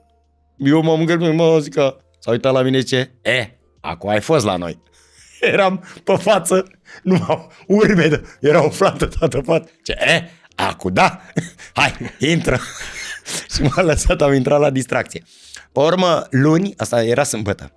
eu 0.57 0.81
m-am 0.81 0.99
îngălbit, 0.99 1.33
mă, 1.33 1.59
zic 1.59 1.73
că 1.73 1.97
s-a 2.19 2.31
uitat 2.31 2.53
la 2.53 2.61
mine 2.61 2.81
ce, 2.81 3.11
e, 3.21 3.49
acum 3.81 4.09
ai 4.09 4.21
fost 4.21 4.45
la 4.45 4.55
noi. 4.55 4.81
Eram 5.39 5.83
pe 6.03 6.15
față, 6.15 6.67
numai 7.03 7.47
urme, 7.67 8.07
de, 8.07 8.23
era 8.39 8.61
umflată 8.61 9.05
toată 9.05 9.41
față. 9.41 9.69
Ce, 9.83 9.91
e, 9.91 10.29
acum 10.55 10.93
da, 10.93 11.21
hai, 11.73 11.95
intră. 12.19 12.59
și 13.53 13.61
m-a 13.61 13.81
lăsat, 13.81 14.21
am 14.21 14.33
intrat 14.33 14.59
la 14.59 14.69
distracție. 14.69 15.23
Pe 15.71 15.79
urmă, 15.79 16.27
luni, 16.29 16.73
asta 16.77 17.03
era 17.03 17.23
sâmbătă, 17.23 17.71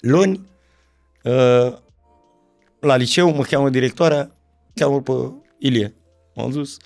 luni, 0.00 0.48
uh, 1.22 1.72
la 2.80 2.96
liceu 2.96 3.34
mă 3.34 3.42
cheamă 3.42 3.68
directoarea, 3.68 4.30
cheamă 4.74 5.00
pe 5.00 5.12
Ilie. 5.58 5.94
M-am 6.34 6.50
dus 6.50 6.76
uh, 6.76 6.82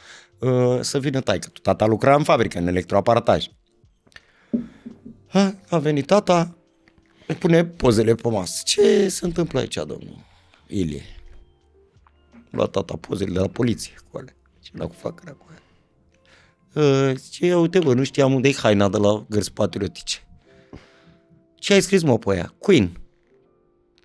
să 0.81 0.99
vină 0.99 1.21
taică. 1.21 1.53
Tata 1.62 1.87
lucra 1.87 2.15
în 2.15 2.23
fabrică, 2.23 2.59
în 2.59 2.67
electroaparataj. 2.67 3.47
Ha, 5.27 5.55
a 5.69 5.79
venit 5.79 6.07
tata, 6.07 6.57
îi 7.27 7.35
pune 7.35 7.65
pozele 7.65 8.15
pe 8.15 8.29
masă. 8.29 8.62
Ce 8.65 9.09
se 9.09 9.25
întâmplă 9.25 9.59
aici, 9.59 9.75
domnul 9.75 10.25
Ilie? 10.67 11.03
Lua 12.51 12.67
tata 12.67 12.97
pozele 12.97 13.33
de 13.33 13.39
la 13.39 13.49
poliție 13.49 13.95
cu 14.11 14.19
alea. 14.19 14.37
Ce 14.61 14.71
la 14.75 14.87
cu 14.87 14.95
facă 14.99 15.37
cu 15.39 15.47
alea. 15.47 15.61
Uh, 17.11 17.17
ce, 17.31 17.47
ia 17.47 17.59
uite 17.59 17.79
bă, 17.79 17.95
nu 17.95 18.05
știam 18.05 18.35
unde 18.35 18.49
e 18.49 18.53
haina 18.53 18.89
de 18.89 18.97
la 18.97 19.25
gărzi 19.29 19.53
patriotice. 19.53 20.27
Ce 21.55 21.73
ai 21.73 21.81
scris 21.83 22.03
mă 22.03 22.19
pe 22.19 22.33
aia? 22.33 22.55
Queen. 22.59 23.01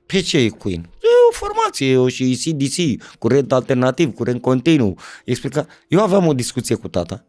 Pe 0.05 0.19
ce 0.19 0.37
e 0.37 0.49
Queen? 0.49 0.89
E 1.37 1.45
o 1.45 1.45
formație, 1.45 1.91
e 1.91 1.97
o 1.97 2.07
și 2.07 2.39
CDC, 2.43 3.03
curent 3.19 3.51
alternativ, 3.51 4.13
curent 4.13 4.41
continuu. 4.41 4.97
Explica. 5.25 5.67
Eu 5.87 6.01
aveam 6.01 6.27
o 6.27 6.33
discuție 6.33 6.75
cu 6.75 6.87
tata 6.87 7.25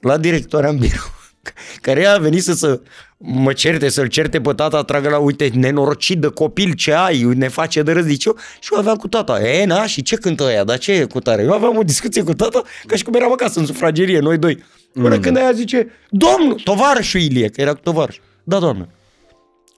la 0.00 0.16
directoarea 0.16 0.70
în 0.70 0.76
birou. 0.76 1.18
care 1.80 2.06
a 2.06 2.18
venit 2.18 2.42
să, 2.42 2.52
să 2.52 2.80
mă 3.16 3.52
certe, 3.52 3.88
să-l 3.88 4.06
certe 4.06 4.40
pe 4.40 4.52
tata, 4.52 4.82
tragă 4.82 5.08
la, 5.08 5.18
uite, 5.18 5.50
nenorocit 5.54 6.18
de 6.18 6.26
copil, 6.26 6.72
ce 6.72 6.92
ai, 6.92 7.22
ne 7.22 7.48
face 7.48 7.82
de 7.82 7.92
râs, 7.92 8.04
zice 8.04 8.28
eu, 8.28 8.36
și 8.60 8.72
eu 8.72 8.78
aveam 8.78 8.96
cu 8.96 9.08
tata, 9.08 9.40
e, 9.40 9.64
na, 9.64 9.86
și 9.86 10.02
ce 10.02 10.16
cântă 10.16 10.44
aia, 10.44 10.64
dar 10.64 10.78
ce 10.78 10.92
e 10.92 11.04
cu 11.04 11.20
tare? 11.20 11.42
Eu 11.42 11.52
aveam 11.52 11.76
o 11.76 11.82
discuție 11.82 12.22
cu 12.22 12.34
tata, 12.34 12.62
ca 12.86 12.96
și 12.96 13.04
cum 13.04 13.14
eram 13.14 13.32
acasă 13.32 13.58
în 13.58 13.66
sufragerie, 13.66 14.18
noi 14.18 14.38
doi. 14.38 14.64
Până 14.92 15.14
mm. 15.14 15.20
când 15.20 15.36
aia 15.36 15.52
zice, 15.52 15.88
domnul, 16.10 16.60
tovarășul 16.64 17.20
Ilie, 17.20 17.48
că 17.48 17.60
era 17.60 17.72
cu 17.72 17.80
tovarăș. 17.82 18.16
Da, 18.44 18.58
doamnă. 18.58 18.88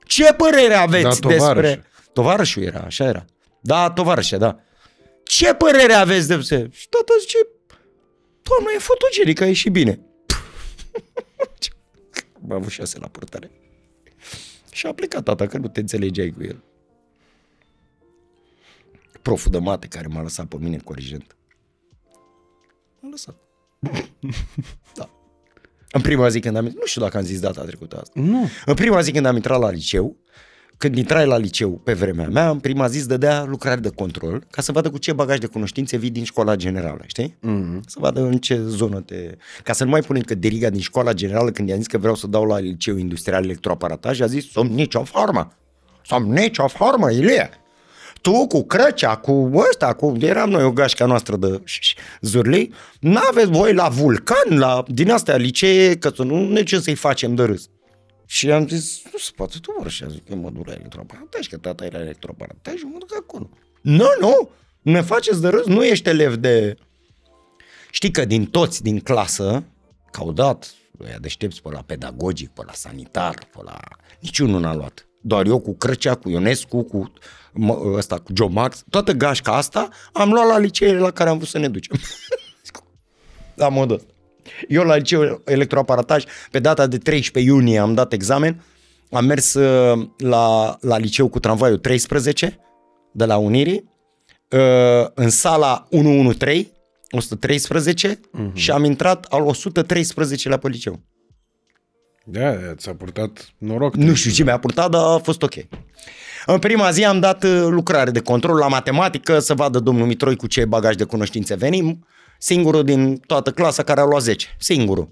Ce 0.05 0.33
părere 0.33 0.75
aveți 0.75 1.21
Da, 1.21 1.29
tovarăș. 1.29 1.63
despre... 1.63 1.85
Tovarășul 2.13 2.63
era, 2.63 2.83
așa 2.87 3.05
era. 3.05 3.25
Da, 3.65 3.91
tovarășe, 3.91 4.37
da. 4.37 4.61
Ce 5.25 5.55
părere 5.55 5.93
aveți 5.93 6.29
de... 6.29 6.41
Și 6.73 6.89
tata 6.89 7.13
zice, 7.21 7.39
doamnă, 8.43 8.71
e 8.75 8.79
fotogenic, 8.79 9.41
a 9.41 9.47
ieșit 9.47 9.73
bine. 9.73 10.01
Am 12.43 12.53
avut 12.53 12.71
șase 12.71 12.99
la 12.99 13.09
purtare. 13.09 13.51
Și 14.73 14.87
a 14.87 14.93
plecat 14.93 15.25
tata, 15.25 15.47
că 15.47 15.59
nu 15.59 15.69
te 15.69 15.81
înțelegeai 15.81 16.31
cu 16.31 16.43
el. 16.43 16.63
Proful 19.23 19.51
de 19.51 19.59
mate 19.59 19.87
care 19.87 20.07
m-a 20.07 20.23
lăsat 20.23 20.47
pe 20.47 20.57
mine 20.61 20.77
corigent. 20.77 21.37
M-a 23.01 23.09
lăsat. 23.09 23.37
da. 24.99 25.11
În 25.91 26.01
prima 26.01 26.29
zi 26.29 26.41
când 26.41 26.57
am... 26.57 26.65
Nu 26.65 26.85
știu 26.85 27.01
dacă 27.01 27.17
am 27.17 27.25
zis 27.25 27.41
data 27.41 27.65
trecută 27.65 28.01
asta. 28.01 28.21
Nu. 28.21 28.49
În 28.67 28.75
prima 28.75 29.01
zi 29.01 29.13
când 29.13 29.27
am 29.27 29.35
intrat 29.35 29.61
la 29.61 29.71
liceu, 29.71 30.17
când 30.83 30.97
intrai 30.97 31.27
la 31.27 31.37
liceu 31.37 31.71
pe 31.71 31.93
vremea 31.93 32.29
mea, 32.29 32.51
în 32.51 32.59
prima 32.59 32.87
zi 32.87 32.99
îți 32.99 33.09
dădea 33.09 33.45
lucrare 33.45 33.81
de 33.81 33.89
control 33.89 34.45
ca 34.51 34.63
să 34.63 34.73
vadă 34.73 34.91
cu 34.91 34.99
ce 34.99 35.13
bagaj 35.13 35.39
de 35.39 35.47
cunoștințe 35.47 35.97
vii 35.97 36.11
din 36.11 36.25
școala 36.25 36.57
generală, 36.57 37.01
știi? 37.07 37.37
Mm-hmm. 37.39 37.81
Să 37.87 37.97
vadă 38.01 38.21
în 38.21 38.39
ce 38.39 38.61
zonă 38.63 39.01
te... 39.01 39.37
Ca 39.63 39.73
să 39.73 39.85
nu 39.85 39.91
mai 39.91 40.01
punem 40.01 40.23
că 40.23 40.35
deriga 40.35 40.71
din 40.71 40.81
școala 40.81 41.13
generală 41.13 41.51
când 41.51 41.69
i-am 41.69 41.79
zis 41.79 41.87
că 41.87 41.99
vreau 41.99 42.15
să 42.15 42.27
dau 42.27 42.45
la 42.45 42.59
liceu 42.59 42.97
industrial 42.97 43.45
electroaparataj, 43.45 44.21
a 44.21 44.27
zis, 44.27 44.51
sunt 44.51 44.71
nicio 44.71 45.03
formă. 45.03 45.53
Sunt 46.05 46.27
nicio 46.27 46.69
formă, 46.69 47.11
Ilie. 47.11 47.51
Tu 48.21 48.47
cu 48.47 48.63
crăcea, 48.63 49.17
cu 49.17 49.51
ăsta, 49.69 49.93
cu... 49.93 50.17
Eram 50.21 50.51
noi 50.51 50.65
o 50.65 50.73
gașca 50.73 51.07
noastră 51.07 51.37
de 51.37 51.63
ș- 51.65 51.99
zurlei. 52.21 52.73
N-aveți 53.01 53.51
voi 53.51 53.75
la 53.75 53.89
vulcan, 53.89 54.59
la 54.59 54.83
din 54.87 55.11
astea 55.11 55.37
licee, 55.37 55.97
că 55.97 56.11
să 56.15 56.23
nu 56.23 56.49
ne 56.49 56.63
ce 56.63 56.81
să-i 56.81 56.95
facem 56.95 57.35
de 57.35 57.43
râs. 57.43 57.69
Și 58.33 58.51
am 58.51 58.69
zis, 58.69 59.03
nu 59.13 59.19
se 59.19 59.31
poate, 59.37 59.59
tu 59.61 59.75
mă 59.79 59.89
și 59.89 60.11
zic, 60.11 60.29
eu 60.31 60.37
mă 60.37 60.51
duc 60.51 60.67
la 60.67 60.73
electroaparataj, 60.73 61.47
că 61.47 61.57
tata 61.57 61.85
era 61.85 62.01
electroaparataj 62.01 62.75
și 62.75 62.85
mă 62.85 62.99
duc 62.99 63.15
acolo. 63.17 63.51
Nu, 63.81 64.07
nu, 64.21 64.51
ne 64.83 65.01
faceți 65.01 65.41
de 65.41 65.49
râs, 65.49 65.67
nu 65.67 65.85
ești 65.85 66.09
elev 66.09 66.35
de... 66.35 66.77
Știi 67.91 68.11
că 68.11 68.25
din 68.25 68.47
toți 68.47 68.83
din 68.83 69.01
clasă, 69.01 69.65
că 70.11 70.21
au 70.21 70.33
dat, 70.33 70.75
ăia 71.05 71.19
deștepți 71.19 71.63
pe 71.63 71.71
la 71.71 71.83
pedagogic, 71.83 72.51
pe 72.51 72.63
la 72.67 72.73
sanitar, 72.73 73.35
pe 73.35 73.63
la... 73.65 73.79
Niciunul 74.21 74.61
n-a 74.61 74.75
luat. 74.75 75.09
Doar 75.21 75.47
eu 75.47 75.61
cu 75.61 75.75
Crăcea, 75.75 76.15
cu 76.15 76.29
Ionescu, 76.29 76.83
cu 76.83 77.13
mă, 77.53 77.93
ăsta, 77.97 78.19
cu 78.19 78.33
Joe 78.35 78.49
Max, 78.49 78.85
toată 78.91 79.13
gașca 79.13 79.57
asta 79.57 79.89
am 80.13 80.33
luat 80.33 80.47
la 80.47 80.59
liceele 80.59 80.99
la 80.99 81.11
care 81.11 81.31
am 81.31 81.37
vrut 81.37 81.49
să 81.49 81.59
ne 81.59 81.69
ducem. 81.69 81.99
la 83.55 83.69
modul 83.69 83.97
ăsta. 83.97 84.12
Eu 84.69 84.83
la 84.83 84.97
liceu 84.97 85.43
electroaparataj, 85.45 86.25
pe 86.51 86.59
data 86.59 86.87
de 86.87 86.99
13 86.99 87.53
iunie 87.53 87.79
am 87.79 87.95
dat 87.95 88.13
examen, 88.13 88.63
am 89.11 89.25
mers 89.25 89.55
uh, 89.55 90.09
la, 90.17 90.77
la 90.81 90.99
liceu 90.99 91.29
cu 91.29 91.39
tramvaiul 91.39 91.79
13 91.79 92.59
de 93.13 93.25
la 93.25 93.37
Unirii, 93.37 93.91
uh, 94.49 95.07
în 95.15 95.31
sala 95.31 95.87
113, 95.91 96.73
113 97.11 98.21
uh-huh. 98.21 98.53
și 98.53 98.71
am 98.71 98.85
intrat 98.85 99.25
al 99.25 99.43
113 99.43 100.49
la 100.49 100.57
pe 100.57 100.69
liceu. 100.69 101.01
Da, 102.25 102.75
ți-a 102.75 102.95
purtat 102.95 103.53
noroc. 103.59 103.95
Nu 103.95 104.15
știu 104.15 104.31
ce 104.31 104.43
mi-a 104.43 104.59
purtat, 104.59 104.91
dar 104.91 105.03
a 105.03 105.19
fost 105.19 105.43
ok. 105.43 105.55
În 106.47 106.59
prima 106.59 106.91
zi 106.91 107.05
am 107.05 107.21
dat 107.21 107.45
uh, 107.45 107.67
lucrare 107.69 108.11
de 108.11 108.21
control 108.21 108.57
la 108.57 108.69
matematică, 108.69 109.39
să 109.39 109.55
vadă 109.55 109.79
domnul 109.79 110.07
Mitroi 110.07 110.37
cu 110.37 110.47
ce 110.47 110.65
bagaj 110.65 110.95
de 110.95 111.05
cunoștințe 111.05 111.55
venim. 111.55 112.07
Singurul 112.43 112.85
din 112.85 113.17
toată 113.17 113.51
clasa 113.51 113.83
care 113.83 114.01
a 114.01 114.05
luat 114.05 114.23
10. 114.23 114.57
Singurul. 114.59 115.09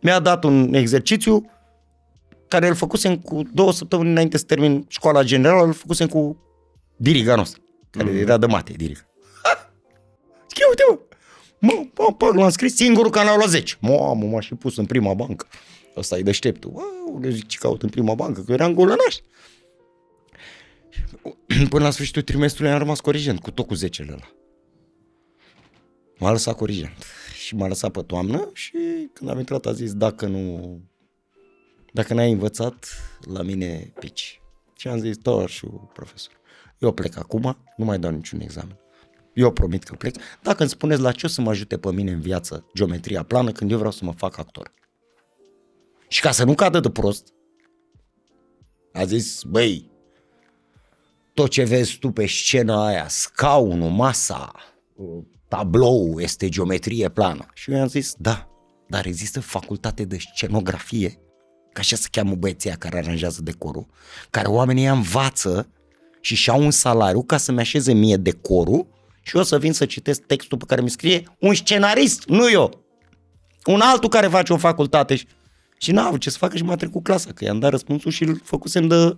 Mi-a 0.00 0.18
dat 0.18 0.44
un 0.44 0.74
exercițiu 0.74 1.50
care 2.48 2.68
îl 2.68 2.74
făcusem 2.74 3.18
cu 3.18 3.42
două 3.52 3.72
săptămâni 3.72 4.10
înainte 4.10 4.38
să 4.38 4.44
termin 4.44 4.84
școala 4.88 5.22
generală, 5.22 5.66
îl 5.66 5.72
făcusem 5.72 6.06
cu 6.06 6.36
diriga 6.96 7.34
noastră, 7.34 7.60
care 7.90 8.10
mm. 8.10 8.16
era 8.16 8.36
de 8.36 8.46
mate, 8.46 8.72
diriga. 8.72 9.00
Ha! 9.42 9.72
Zic, 10.48 10.64
uite 10.68 10.82
mă, 11.58 11.72
mă, 11.72 11.86
mă, 11.96 12.32
mă, 12.32 12.40
l-am 12.40 12.50
scris 12.50 12.74
singurul 12.74 13.10
care 13.10 13.28
a 13.28 13.36
luat 13.36 13.48
10. 13.48 13.76
Mamă, 13.80 14.26
m-a 14.26 14.40
și 14.40 14.54
pus 14.54 14.76
în 14.76 14.86
prima 14.86 15.14
bancă. 15.14 15.46
Ăsta 15.96 16.18
e 16.18 16.22
deșteptul. 16.22 16.70
Wow, 16.74 17.20
zic, 17.28 17.46
ce 17.46 17.58
caut 17.58 17.82
în 17.82 17.88
prima 17.88 18.14
bancă, 18.14 18.40
că 18.40 18.52
eram 18.52 18.74
golănaș. 18.74 19.16
Până 21.70 21.84
la 21.84 21.90
sfârșitul 21.90 22.22
trimestrului 22.22 22.72
am 22.72 22.78
rămas 22.78 23.00
corigent, 23.00 23.40
cu 23.40 23.50
tot 23.50 23.66
cu 23.66 23.74
10 23.74 24.06
ăla. 24.08 24.37
M-a 26.18 26.30
lăsat 26.30 26.56
corigent. 26.56 27.04
Și 27.34 27.54
m-a 27.54 27.68
lăsat 27.68 27.90
pe 27.90 28.02
toamnă 28.02 28.50
și 28.52 28.78
când 29.12 29.30
am 29.30 29.38
intrat 29.38 29.66
a 29.66 29.72
zis, 29.72 29.94
dacă 29.94 30.26
nu... 30.26 30.80
Dacă 31.92 32.14
n-ai 32.14 32.32
învățat, 32.32 32.86
la 33.20 33.42
mine 33.42 33.92
pici. 33.98 34.40
Și 34.76 34.88
am 34.88 34.98
zis, 34.98 35.16
tovarășul 35.16 35.90
profesor, 35.92 36.32
eu 36.78 36.92
plec 36.92 37.16
acum, 37.16 37.56
nu 37.76 37.84
mai 37.84 37.98
dau 37.98 38.10
niciun 38.10 38.40
examen. 38.40 38.78
Eu 39.32 39.52
promit 39.52 39.82
că 39.82 39.94
plec. 39.94 40.16
Dacă 40.42 40.60
îmi 40.60 40.70
spuneți 40.70 41.00
la 41.00 41.12
ce 41.12 41.26
o 41.26 41.28
să 41.28 41.40
mă 41.40 41.50
ajute 41.50 41.78
pe 41.78 41.92
mine 41.92 42.10
în 42.10 42.20
viață 42.20 42.66
geometria 42.74 43.22
plană 43.22 43.52
când 43.52 43.70
eu 43.70 43.76
vreau 43.76 43.92
să 43.92 44.04
mă 44.04 44.12
fac 44.12 44.38
actor. 44.38 44.72
Și 46.08 46.20
ca 46.20 46.30
să 46.30 46.44
nu 46.44 46.54
cadă 46.54 46.80
de 46.80 46.90
prost, 46.90 47.32
a 48.92 49.04
zis, 49.04 49.42
băi, 49.42 49.90
tot 51.34 51.50
ce 51.50 51.64
vezi 51.64 51.98
tu 51.98 52.10
pe 52.10 52.26
scena 52.26 52.86
aia, 52.86 53.08
scaunul, 53.08 53.90
masa, 53.90 54.52
tablou, 55.48 56.20
este 56.20 56.48
geometrie 56.48 57.08
plană. 57.08 57.46
Și 57.54 57.70
eu 57.70 57.76
i-am 57.76 57.88
zis, 57.88 58.14
da, 58.18 58.48
dar 58.88 59.06
există 59.06 59.40
facultate 59.40 60.04
de 60.04 60.16
scenografie, 60.18 61.18
ca 61.72 61.80
așa 61.80 61.96
se 61.96 62.08
cheamă 62.10 62.34
băieția 62.34 62.76
care 62.78 62.98
aranjează 62.98 63.42
decorul, 63.42 63.86
care 64.30 64.48
oamenii 64.48 64.84
ea 64.84 64.92
învață 64.92 65.68
și 66.20 66.34
și-au 66.34 66.62
un 66.62 66.70
salariu 66.70 67.22
ca 67.22 67.36
să-mi 67.36 67.60
așeze 67.60 67.92
mie 67.92 68.16
decorul 68.16 68.86
și 69.22 69.36
eu 69.36 69.42
să 69.42 69.58
vin 69.58 69.72
să 69.72 69.84
citesc 69.84 70.20
textul 70.20 70.58
pe 70.58 70.64
care 70.66 70.80
mi 70.80 70.90
scrie 70.90 71.36
un 71.38 71.54
scenarist, 71.54 72.24
nu 72.26 72.50
eu. 72.50 72.84
Un 73.64 73.80
altul 73.80 74.08
care 74.08 74.26
face 74.26 74.52
o 74.52 74.56
facultate 74.56 75.14
și, 75.14 75.26
și 75.78 75.92
n-a 75.92 76.06
avut 76.06 76.20
ce 76.20 76.30
să 76.30 76.38
facă 76.38 76.56
și 76.56 76.62
m-a 76.62 76.76
trecut 76.76 77.02
clasa, 77.02 77.30
că 77.34 77.44
i-am 77.44 77.58
dat 77.58 77.70
răspunsul 77.70 78.10
și 78.10 78.22
îl 78.22 78.40
făcusem 78.44 78.86
de 78.86 79.16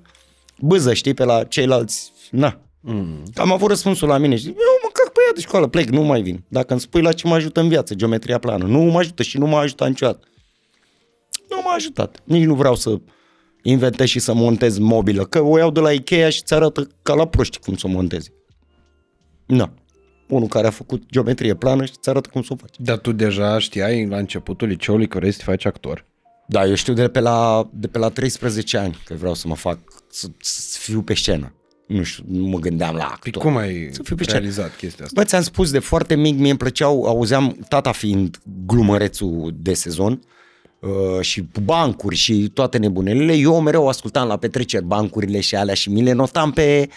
bâză, 0.59 0.95
știi, 0.95 1.15
pe 1.15 1.25
la 1.25 1.45
ceilalți. 1.45 2.13
Na. 2.31 2.61
Mm. 2.81 3.23
Am 3.35 3.53
avut 3.53 3.69
răspunsul 3.69 4.09
la 4.09 4.19
mine 4.19 4.37
și 4.37 4.43
zic, 4.43 4.53
eu 4.53 4.81
mă 4.83 4.90
cac 5.31 5.35
pe 5.35 5.35
ea 5.35 5.35
de 5.35 5.41
școală, 5.41 5.67
plec, 5.67 5.89
nu 5.89 6.03
mai 6.03 6.23
vin. 6.23 6.45
Dacă 6.49 6.73
îmi 6.73 6.81
spui 6.81 7.03
la 7.03 7.13
ce 7.13 7.27
mă 7.27 7.35
ajută 7.35 7.61
în 7.61 7.69
viață, 7.69 7.95
geometria 7.95 8.39
plană, 8.39 8.67
nu 8.67 8.79
mă 8.79 8.99
ajută 8.99 9.23
și 9.23 9.39
nu 9.39 9.47
m-a 9.47 9.61
ajutat 9.61 9.89
niciodată. 9.89 10.27
Nu 11.51 11.61
m-a 11.65 11.73
ajutat. 11.73 12.21
Nici 12.25 12.45
nu 12.45 12.55
vreau 12.55 12.75
să 12.75 13.01
inventez 13.63 14.07
și 14.07 14.19
să 14.19 14.35
montez 14.35 14.79
mobilă, 14.79 15.25
că 15.25 15.41
o 15.41 15.59
iau 15.59 15.71
de 15.71 15.81
la 15.81 15.93
Ikea 15.93 16.31
și 16.31 16.43
ți 16.43 16.55
arată 16.55 16.89
ca 17.03 17.15
la 17.15 17.27
proști 17.27 17.59
cum 17.59 17.77
să 17.77 17.87
o 17.87 17.91
montezi. 17.91 18.33
Nu. 19.47 19.71
Unul 20.29 20.49
care 20.49 20.67
a 20.67 20.71
făcut 20.71 21.03
geometrie 21.11 21.55
plană 21.55 21.85
și 21.85 21.93
ți 22.01 22.09
arată 22.09 22.29
cum 22.33 22.43
să 22.43 22.53
o 22.53 22.57
faci. 22.57 22.75
Dar 22.79 22.99
tu 22.99 23.13
deja 23.13 23.59
știai 23.59 24.07
la 24.07 24.17
începutul 24.17 24.69
liceului 24.69 25.09
că 25.09 25.19
vrei 25.19 25.33
să 25.33 25.39
te 25.39 25.45
faci 25.45 25.65
actor. 25.65 26.05
Da, 26.47 26.67
eu 26.67 26.75
știu 26.75 26.93
de 26.93 27.09
pe 27.09 27.21
la, 27.21 27.69
de 27.73 27.87
pe 27.87 27.99
la 27.99 28.09
13 28.09 28.79
ani 28.79 28.99
că 29.05 29.15
vreau 29.15 29.35
să 29.35 29.49
mă 29.49 29.55
fac, 29.55 29.79
să, 30.09 30.29
să 30.39 30.79
fiu 30.81 31.03
pe 31.03 31.15
scenă. 31.15 31.55
Nu 31.91 32.03
știu, 32.03 32.25
nu 32.29 32.47
mă 32.47 32.59
gândeam 32.59 32.95
la 32.95 33.05
actor. 33.05 33.31
Păi 33.31 33.43
cum 33.43 33.57
ai 33.57 33.89
Să 33.93 34.03
fiu 34.03 34.17
pe 34.17 34.23
scenă. 34.23 34.39
realizat 34.39 34.77
chestia 34.77 35.05
asta? 35.05 35.21
Bă, 35.21 35.27
ți-am 35.27 35.43
spus, 35.43 35.71
de 35.71 35.79
foarte 35.79 36.15
mic 36.15 36.39
mie 36.39 36.51
îmi 36.51 36.59
plăceau, 36.59 37.05
auzeam, 37.05 37.57
tata 37.69 37.93
fiind 37.93 38.39
glumărețul 38.67 39.55
de 39.57 39.75
sezon 39.75 40.21
uh, 40.81 41.21
și 41.21 41.41
cu 41.53 41.61
bancuri 41.61 42.17
și 42.17 42.51
toate 42.55 42.79
nebunelele, 42.79 43.35
eu 43.35 43.61
mereu 43.61 43.89
ascultam 43.89 44.29
la 44.29 44.37
petreceri 44.37 44.85
bancurile 44.85 45.41
și 45.41 45.57
alea 45.57 45.75
și 45.75 45.91
mi 45.91 46.03
le 46.03 46.13
notam 46.13 46.51
pe, 46.51 46.89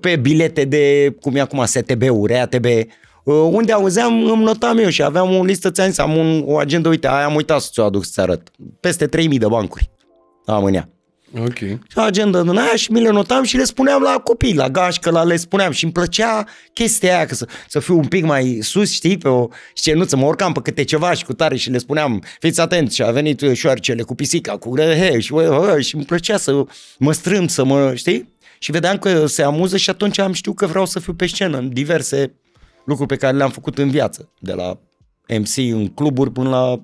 pe 0.00 0.16
bilete 0.16 0.64
de, 0.64 1.16
cum 1.20 1.36
e 1.36 1.40
acum, 1.40 1.64
STB-uri, 1.64 2.34
ATB, 2.34 2.64
uh, 2.64 3.34
unde 3.50 3.72
auzeam, 3.72 4.30
îmi 4.30 4.42
notam 4.42 4.78
eu 4.78 4.88
și 4.88 5.02
aveam 5.02 5.34
o 5.34 5.44
listă, 5.44 5.70
ți-am 5.70 5.88
zis, 5.88 5.98
am 5.98 6.16
un, 6.16 6.42
o 6.46 6.58
agendă, 6.58 6.88
uite, 6.88 7.08
aia 7.08 7.24
am 7.24 7.34
uitat 7.34 7.60
să 7.60 7.68
ți-o 7.72 7.84
aduc 7.84 8.04
să-ți 8.04 8.20
arăt. 8.20 8.50
Peste 8.80 9.06
3000 9.06 9.38
de 9.38 9.46
bancuri 9.46 9.90
am 10.44 10.64
în 10.64 10.74
ea. 10.74 10.88
Ok. 11.38 11.58
Și 11.58 11.78
agenda 11.94 12.42
din 12.42 12.56
aia 12.56 12.76
și 12.76 12.92
mi 12.92 13.00
le 13.00 13.10
notam 13.10 13.42
și 13.42 13.56
le 13.56 13.64
spuneam 13.64 14.02
la 14.02 14.20
copii, 14.24 14.54
la 14.54 14.68
gașcă, 14.68 15.10
la 15.10 15.22
le 15.22 15.36
spuneam 15.36 15.72
și 15.72 15.84
îmi 15.84 15.92
plăcea 15.92 16.44
chestia 16.72 17.16
aia, 17.16 17.26
că 17.26 17.34
să, 17.34 17.46
să 17.68 17.78
fiu 17.80 17.96
un 17.96 18.06
pic 18.06 18.24
mai 18.24 18.58
sus, 18.62 18.92
știi, 18.92 19.18
pe 19.18 19.28
o 19.28 19.48
scenuță, 19.74 20.16
mă 20.16 20.26
urcam 20.26 20.52
pe 20.52 20.60
câte 20.60 20.84
ceva 20.84 21.12
și 21.12 21.24
cu 21.24 21.32
tare 21.32 21.56
și 21.56 21.70
le 21.70 21.78
spuneam, 21.78 22.22
fiți 22.38 22.60
atenți 22.60 22.94
și 22.94 23.02
a 23.02 23.10
venit 23.10 23.42
șoarcele 23.52 24.02
cu 24.02 24.14
pisica, 24.14 24.56
cu 24.56 24.78
he, 24.78 25.18
și, 25.18 25.34
he, 25.34 25.80
și 25.80 25.94
îmi 25.94 26.04
plăcea 26.04 26.36
să 26.36 26.64
mă 26.98 27.12
strâm, 27.12 27.46
să 27.46 27.64
mă, 27.64 27.94
știi? 27.94 28.38
Și 28.58 28.70
vedeam 28.70 28.98
că 28.98 29.26
se 29.26 29.42
amuză 29.42 29.76
și 29.76 29.90
atunci 29.90 30.18
am 30.18 30.32
știut 30.32 30.56
că 30.56 30.66
vreau 30.66 30.86
să 30.86 30.98
fiu 30.98 31.14
pe 31.14 31.26
scenă 31.26 31.58
în 31.58 31.68
diverse 31.68 32.34
lucruri 32.84 33.08
pe 33.08 33.16
care 33.16 33.36
le-am 33.36 33.50
făcut 33.50 33.78
în 33.78 33.90
viață, 33.90 34.32
de 34.38 34.52
la 34.52 34.78
MC 35.38 35.56
în 35.56 35.86
cluburi 35.88 36.32
până 36.32 36.48
la 36.48 36.82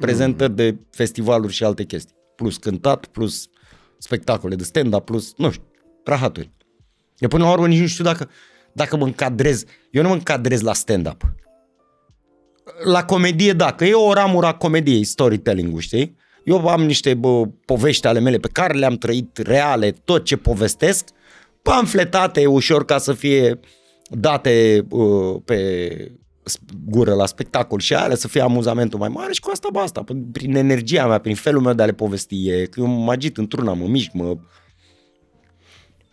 prezentări 0.00 0.56
de 0.56 0.76
festivaluri 0.90 1.52
și 1.52 1.64
alte 1.64 1.84
chestii. 1.84 2.14
Plus 2.36 2.56
cântat, 2.56 3.06
plus 3.06 3.48
spectacole 4.02 4.54
de 4.54 4.64
stand-up, 4.64 5.04
plus, 5.04 5.32
nu 5.36 5.50
știu, 5.50 5.64
rahaturi. 6.04 6.50
Eu 7.18 7.28
până 7.28 7.44
la 7.44 7.50
urmă 7.50 7.66
nici 7.66 7.80
nu 7.80 7.86
știu 7.86 8.04
dacă, 8.04 8.30
dacă 8.72 8.96
mă 8.96 9.04
încadrez. 9.04 9.64
Eu 9.90 10.02
nu 10.02 10.08
mă 10.08 10.14
încadrez 10.14 10.60
la 10.60 10.72
stand-up. 10.72 11.34
La 12.84 13.04
comedie, 13.04 13.52
da, 13.52 13.72
că 13.72 13.84
e 13.84 13.94
o 13.94 14.12
ramură 14.12 14.46
a 14.46 14.54
comediei, 14.54 15.04
storytelling-ul, 15.04 15.80
știi? 15.80 16.16
Eu 16.44 16.68
am 16.68 16.84
niște 16.84 17.14
bă, 17.14 17.46
povești 17.64 18.06
ale 18.06 18.20
mele 18.20 18.38
pe 18.38 18.48
care 18.52 18.78
le-am 18.78 18.96
trăit 18.96 19.36
reale, 19.36 19.90
tot 19.90 20.24
ce 20.24 20.36
povestesc, 20.36 21.08
pamfletate 21.62 22.46
ușor 22.46 22.84
ca 22.84 22.98
să 22.98 23.12
fie 23.12 23.60
date 24.10 24.86
uh, 24.90 25.40
pe 25.44 26.12
gură 26.84 27.14
la 27.14 27.26
spectacol 27.26 27.78
și 27.78 27.94
alea 27.94 28.16
să 28.16 28.28
fie 28.28 28.40
amuzamentul 28.40 28.98
mai 28.98 29.08
mare 29.08 29.32
și 29.32 29.40
cu 29.40 29.50
asta 29.52 29.68
basta, 29.72 30.04
prin 30.32 30.54
energia 30.54 31.06
mea, 31.06 31.18
prin 31.18 31.34
felul 31.34 31.62
meu 31.62 31.72
de 31.72 31.82
a 31.82 31.86
le 31.86 31.92
povesti, 31.92 32.48
e 32.48 32.66
că 32.66 32.80
eu 32.80 32.86
mă 32.86 33.12
agit 33.12 33.36
într-una, 33.36 33.72
mă 33.72 33.86
mișc, 33.86 34.12
mă... 34.12 34.36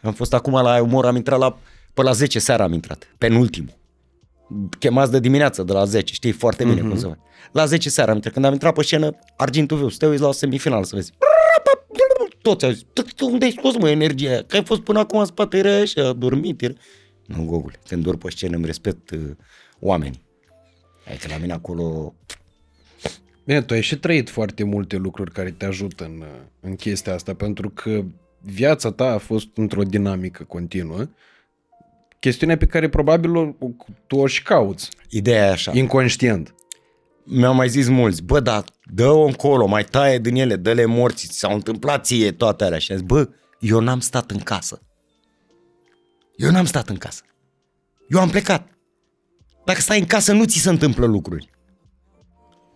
Am 0.01 0.14
fost 0.14 0.33
acum 0.33 0.53
la 0.53 0.82
umor, 0.82 1.06
am 1.06 1.16
intrat 1.16 1.40
la, 1.40 1.58
pe 1.93 2.01
la 2.01 2.11
10 2.11 2.40
seara 2.40 2.64
am 2.64 2.74
intrat, 2.74 3.16
penultimul. 3.17 3.77
Chemați 4.80 5.11
de 5.11 5.19
dimineață, 5.19 5.64
de 5.64 5.74
la 5.74 5.85
10, 5.85 6.14
știi 6.14 6.32
foarte 6.32 6.64
bine 6.64 6.80
uh-huh. 6.80 6.88
cum 6.90 6.98
se 6.98 7.08
face. 7.08 7.19
La 7.51 7.66
10 7.66 7.90
seara 7.90 8.09
am 8.09 8.16
intrat, 8.16 8.33
când 8.33 8.45
am 8.45 8.53
intrat 8.53 8.74
pe 8.74 8.83
scenă, 8.83 9.16
argintul 9.38 9.77
viu, 9.77 9.90
să 9.90 9.98
te 9.98 10.08
uiți 10.08 10.22
la 10.22 10.27
o 10.27 10.32
semifinală 10.32 10.83
să 10.83 10.95
vezi. 10.95 11.14
Toți 12.41 12.66
au 12.66 12.72
zis, 12.72 12.85
unde 13.22 13.45
ai 13.45 13.51
scos 13.51 13.77
mă 13.77 13.90
energia 13.90 14.30
aia? 14.30 14.43
Că 14.43 14.56
ai 14.56 14.64
fost 14.64 14.82
până 14.82 14.99
acum 14.99 15.19
în 15.19 15.25
spate, 15.25 15.58
era 15.58 15.75
așa, 15.75 16.14
dormit. 16.14 16.61
Era... 16.61 16.74
Nu, 17.25 17.45
Gogule, 17.45 17.80
când 17.88 18.03
dor 18.03 18.17
pe 18.17 18.30
scenă 18.30 18.56
îmi 18.56 18.66
respect 18.66 19.09
uh, 19.09 19.19
oamenii. 19.80 20.22
Adică 21.08 21.27
la 21.30 21.38
mine 21.38 21.53
acolo... 21.53 22.14
Bine, 23.45 23.61
tu 23.61 23.74
ai 23.74 23.82
și 23.82 23.99
trăit 23.99 24.30
foarte 24.30 24.64
multe 24.64 24.95
lucruri 24.95 25.32
care 25.32 25.51
te 25.51 25.66
ajută 25.66 26.03
în, 26.03 26.24
în 26.59 26.75
chestia 26.75 27.14
asta, 27.14 27.33
pentru 27.33 27.69
că 27.69 28.03
viața 28.41 28.91
ta 28.91 29.06
a 29.06 29.17
fost 29.17 29.48
într-o 29.56 29.83
dinamică 29.83 30.43
continuă. 30.43 31.09
Chestiunea 32.19 32.58
pe 32.58 32.66
care 32.66 32.90
probabil 32.90 33.35
o, 33.35 33.53
tu 34.08 34.16
o 34.16 34.27
și 34.27 34.43
cauți. 34.43 34.90
Ideea 35.09 35.45
e 35.45 35.51
așa. 35.51 35.72
Inconștient. 35.75 36.56
Mi-au 37.24 37.53
mai 37.53 37.69
zis 37.69 37.88
mulți, 37.88 38.24
bă, 38.24 38.40
dar 38.40 38.64
dă-o 38.93 39.25
încolo, 39.25 39.66
mai 39.66 39.83
taie 39.83 40.19
din 40.19 40.35
ele, 40.35 40.56
dă-le 40.56 40.85
morți, 40.85 41.27
s-au 41.32 41.53
întâmplat 41.53 42.06
ție 42.06 42.32
toate 42.32 42.64
alea. 42.64 42.80
Și 42.80 42.91
am 42.91 42.98
zis, 42.98 43.08
bă, 43.08 43.30
eu 43.59 43.80
n-am 43.80 43.99
stat 43.99 44.32
în 44.32 44.40
casă. 44.40 44.82
Eu 46.35 46.51
n-am 46.51 46.66
stat 46.66 46.90
în 46.90 46.98
casă. 46.98 47.24
Eu 48.09 48.19
am 48.19 48.30
plecat. 48.30 48.78
Dacă 49.69 49.81
stai 49.81 49.99
în 49.99 50.06
casă, 50.06 50.33
nu 50.33 50.45
ți 50.45 50.57
se 50.57 50.69
întâmplă 50.69 51.06
lucruri. 51.06 51.49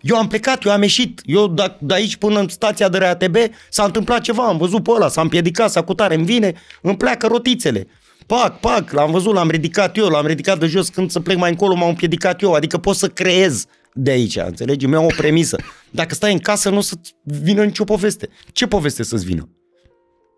Eu 0.02 0.18
am 0.18 0.28
plecat, 0.28 0.66
eu 0.66 0.72
am 0.72 0.82
ieșit, 0.82 1.22
eu 1.26 1.48
de, 1.48 1.76
de 1.80 1.94
aici 1.94 2.16
până 2.16 2.40
în 2.40 2.48
stația 2.48 2.90
de 2.90 2.98
RATB 2.98 3.36
s-a 3.70 3.84
întâmplat 3.84 4.22
ceva, 4.22 4.48
am 4.48 4.58
văzut 4.58 4.84
pe 4.84 4.92
ăla, 4.92 5.08
s-a 5.08 5.22
împiedicat, 5.22 5.70
s-a 5.72 5.84
cutare, 5.84 6.16
îmi 6.16 6.26
vine, 6.26 6.54
îmi 6.82 6.98
pleacă 6.98 7.28
rotițele. 7.28 7.88
Pac, 8.26 8.60
pac, 8.60 8.92
l-am 8.92 9.12
văzut, 9.12 9.34
l-am 9.34 9.50
ridicat 9.50 9.98
eu, 9.98 10.08
l-am 10.08 10.26
ridicat 10.26 10.60
de 10.60 10.66
jos, 10.66 10.90
când 10.90 11.12
să 11.12 11.20
plec 11.20 11.38
mai 11.38 11.50
încolo 11.50 11.76
m-am 11.76 11.90
împiedicat 11.90 12.42
eu, 12.42 12.54
adică 12.54 12.78
pot 12.78 12.96
să 12.96 13.08
creez 13.08 13.66
de 13.94 14.12
aici, 14.12 14.36
înțelegi? 14.36 14.86
Mi-am 14.86 15.04
o 15.04 15.14
premisă. 15.18 15.58
Dacă 15.92 16.14
stai 16.14 16.34
în 16.34 16.40
casă, 16.40 16.70
nu 16.70 16.78
o 16.78 16.82
să 16.82 16.96
vină 17.24 17.64
nicio 17.64 17.84
poveste. 17.84 18.30
Ce 18.52 18.68
poveste 18.68 19.04
să-ți 19.04 19.26
vină? 19.26 19.50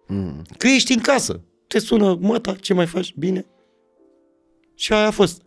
Mm. 0.07 0.41
Că 0.57 0.67
ești 0.67 0.93
în 0.93 0.99
casă. 0.99 1.43
Te 1.67 1.79
sună, 1.79 2.17
măta, 2.19 2.55
ce 2.61 2.73
mai 2.73 2.85
faci? 2.85 3.13
Bine? 3.17 3.45
Și 4.75 4.93
aia 4.93 5.07
a 5.07 5.11
fost. 5.11 5.44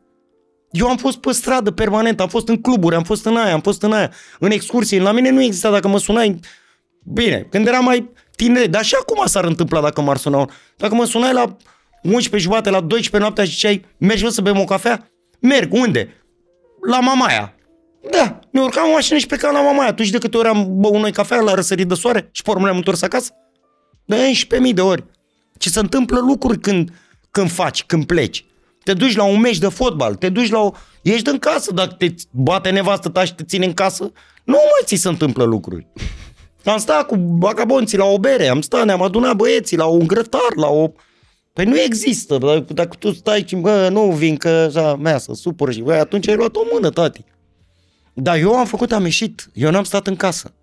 Eu 0.70 0.88
am 0.88 0.96
fost 0.96 1.18
pe 1.18 1.32
stradă 1.32 1.70
permanent, 1.70 2.20
am 2.20 2.28
fost 2.28 2.48
în 2.48 2.60
cluburi, 2.60 2.94
am 2.94 3.02
fost 3.02 3.26
în 3.26 3.36
aia, 3.36 3.52
am 3.52 3.60
fost 3.60 3.82
în 3.82 3.92
aia, 3.92 4.12
în 4.38 4.50
excursii. 4.50 4.98
La 4.98 5.12
mine 5.12 5.30
nu 5.30 5.42
exista 5.42 5.70
dacă 5.70 5.88
mă 5.88 5.98
sunai... 5.98 6.40
Bine, 7.04 7.46
când 7.50 7.66
eram 7.66 7.84
mai 7.84 8.12
tinere, 8.36 8.66
dar 8.66 8.84
și 8.84 8.96
acum 9.00 9.26
s-ar 9.26 9.44
întâmpla 9.44 9.80
dacă 9.80 10.00
m-ar 10.00 10.16
suna. 10.16 10.50
Dacă 10.76 10.94
mă 10.94 11.04
sunai 11.04 11.32
la 11.32 11.56
11 12.02 12.48
jumate, 12.48 12.70
la 12.70 12.80
12 12.80 13.18
noaptea 13.18 13.44
și 13.44 13.50
ziceai, 13.50 13.84
mergi 13.98 14.30
să 14.30 14.40
bem 14.40 14.58
o 14.58 14.64
cafea? 14.64 15.10
Merg, 15.40 15.72
unde? 15.72 16.14
La 16.88 17.00
mamaia. 17.00 17.54
Da, 18.10 18.38
ne 18.50 18.60
urcam 18.60 18.86
în 18.86 18.92
mașină 18.92 19.18
și 19.18 19.26
plecam 19.26 19.52
la 19.52 19.62
mamaia. 19.62 19.92
Tu 19.92 20.02
și 20.02 20.10
de 20.10 20.18
câte 20.18 20.36
ori 20.36 20.48
am 20.48 20.80
băut 20.80 21.00
noi 21.00 21.12
cafea 21.12 21.40
la 21.40 21.54
răsărit 21.54 21.88
de 21.88 21.94
soare 21.94 22.28
și 22.32 22.42
pe 22.42 22.50
urmă 22.50 22.64
ne-am 22.64 22.76
întors 22.76 23.02
acasă? 23.02 23.32
De 24.04 24.16
11.000 24.68 24.74
de 24.74 24.80
ori. 24.80 25.04
Ce 25.58 25.68
se 25.68 25.78
întâmplă 25.78 26.18
lucruri 26.18 26.58
când, 26.58 26.90
când 27.30 27.50
faci, 27.50 27.84
când 27.84 28.06
pleci 28.06 28.44
te 28.88 28.94
duci 28.94 29.16
la 29.16 29.24
un 29.24 29.40
meci 29.40 29.58
de 29.58 29.68
fotbal, 29.68 30.14
te 30.14 30.28
duci 30.28 30.50
la 30.50 30.58
o... 30.58 30.72
Ești 31.02 31.28
în 31.28 31.38
casă, 31.38 31.72
dacă 31.72 31.94
te 31.98 32.14
bate 32.30 32.70
nevastă 32.70 33.08
ta 33.08 33.24
și 33.24 33.34
te 33.34 33.44
ține 33.44 33.66
în 33.66 33.72
casă, 33.72 34.12
nu 34.44 34.52
mai 34.52 34.82
ți 34.84 34.94
se 34.94 35.08
întâmplă 35.08 35.44
lucruri. 35.44 35.86
Am 36.64 36.78
stat 36.78 37.06
cu 37.06 37.16
vagabonții 37.38 37.98
la 37.98 38.04
o 38.04 38.18
bere, 38.18 38.48
am 38.48 38.60
stat, 38.60 38.84
ne-am 38.84 39.02
adunat 39.02 39.36
băieții 39.36 39.76
la 39.76 39.84
un 39.84 40.06
grătar, 40.06 40.54
la 40.56 40.66
o... 40.66 40.92
Păi 41.52 41.64
nu 41.64 41.80
există, 41.80 42.64
dacă 42.68 42.96
tu 42.98 43.12
stai 43.12 43.44
și, 43.46 43.56
bă, 43.56 43.88
nu 43.90 44.10
vin 44.10 44.36
că 44.36 44.48
așa, 44.48 44.96
mea 44.96 45.18
să 45.18 45.32
supăr 45.34 45.72
și, 45.72 45.80
bă, 45.80 45.92
atunci 45.92 46.28
ai 46.28 46.36
luat 46.36 46.56
o 46.56 46.60
mână, 46.72 46.90
tati. 46.90 47.24
Dar 48.12 48.36
eu 48.36 48.54
am 48.54 48.66
făcut, 48.66 48.92
am 48.92 49.04
ieșit, 49.04 49.50
eu 49.52 49.70
n-am 49.70 49.84
stat 49.84 50.06
în 50.06 50.16
casă. 50.16 50.54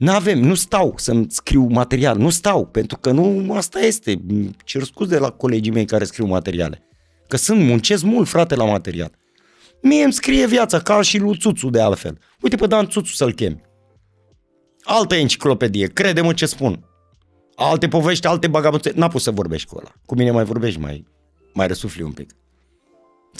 N-avem, 0.00 0.38
nu 0.38 0.54
stau 0.54 0.94
să-mi 0.96 1.26
scriu 1.28 1.66
material, 1.66 2.16
nu 2.16 2.30
stau, 2.30 2.66
pentru 2.66 2.98
că 2.98 3.10
nu 3.10 3.52
asta 3.54 3.80
este. 3.80 4.20
Cer 4.64 4.82
scuze 4.82 5.18
la 5.18 5.30
colegii 5.30 5.72
mei 5.72 5.84
care 5.84 6.04
scriu 6.04 6.26
materiale. 6.26 6.82
Că 7.28 7.36
sunt, 7.36 7.64
muncesc 7.64 8.02
mult, 8.02 8.28
frate, 8.28 8.54
la 8.54 8.64
material. 8.64 9.10
Mie 9.82 10.04
îmi 10.04 10.12
scrie 10.12 10.46
viața, 10.46 10.78
ca 10.78 11.02
și 11.02 11.18
lui 11.18 11.36
Țuțu 11.38 11.70
de 11.70 11.80
altfel. 11.80 12.18
Uite 12.40 12.56
pe 12.56 12.66
Dan 12.66 12.88
Țuțu 12.88 13.12
să-l 13.12 13.32
chem. 13.32 13.60
Altă 14.82 15.14
enciclopedie, 15.14 15.86
crede-mă 15.86 16.32
ce 16.32 16.46
spun. 16.46 16.84
Alte 17.54 17.88
povești, 17.88 18.26
alte 18.26 18.48
bagabonțe. 18.48 18.92
N-a 18.94 19.08
pus 19.08 19.22
să 19.22 19.30
vorbești 19.30 19.68
cu 19.68 19.76
ăla. 19.78 19.92
Cu 20.06 20.14
mine 20.14 20.30
mai 20.30 20.44
vorbești, 20.44 20.80
mai, 20.80 21.06
mai 21.54 21.66
răsufli 21.66 22.02
un 22.02 22.12
pic. 22.12 22.30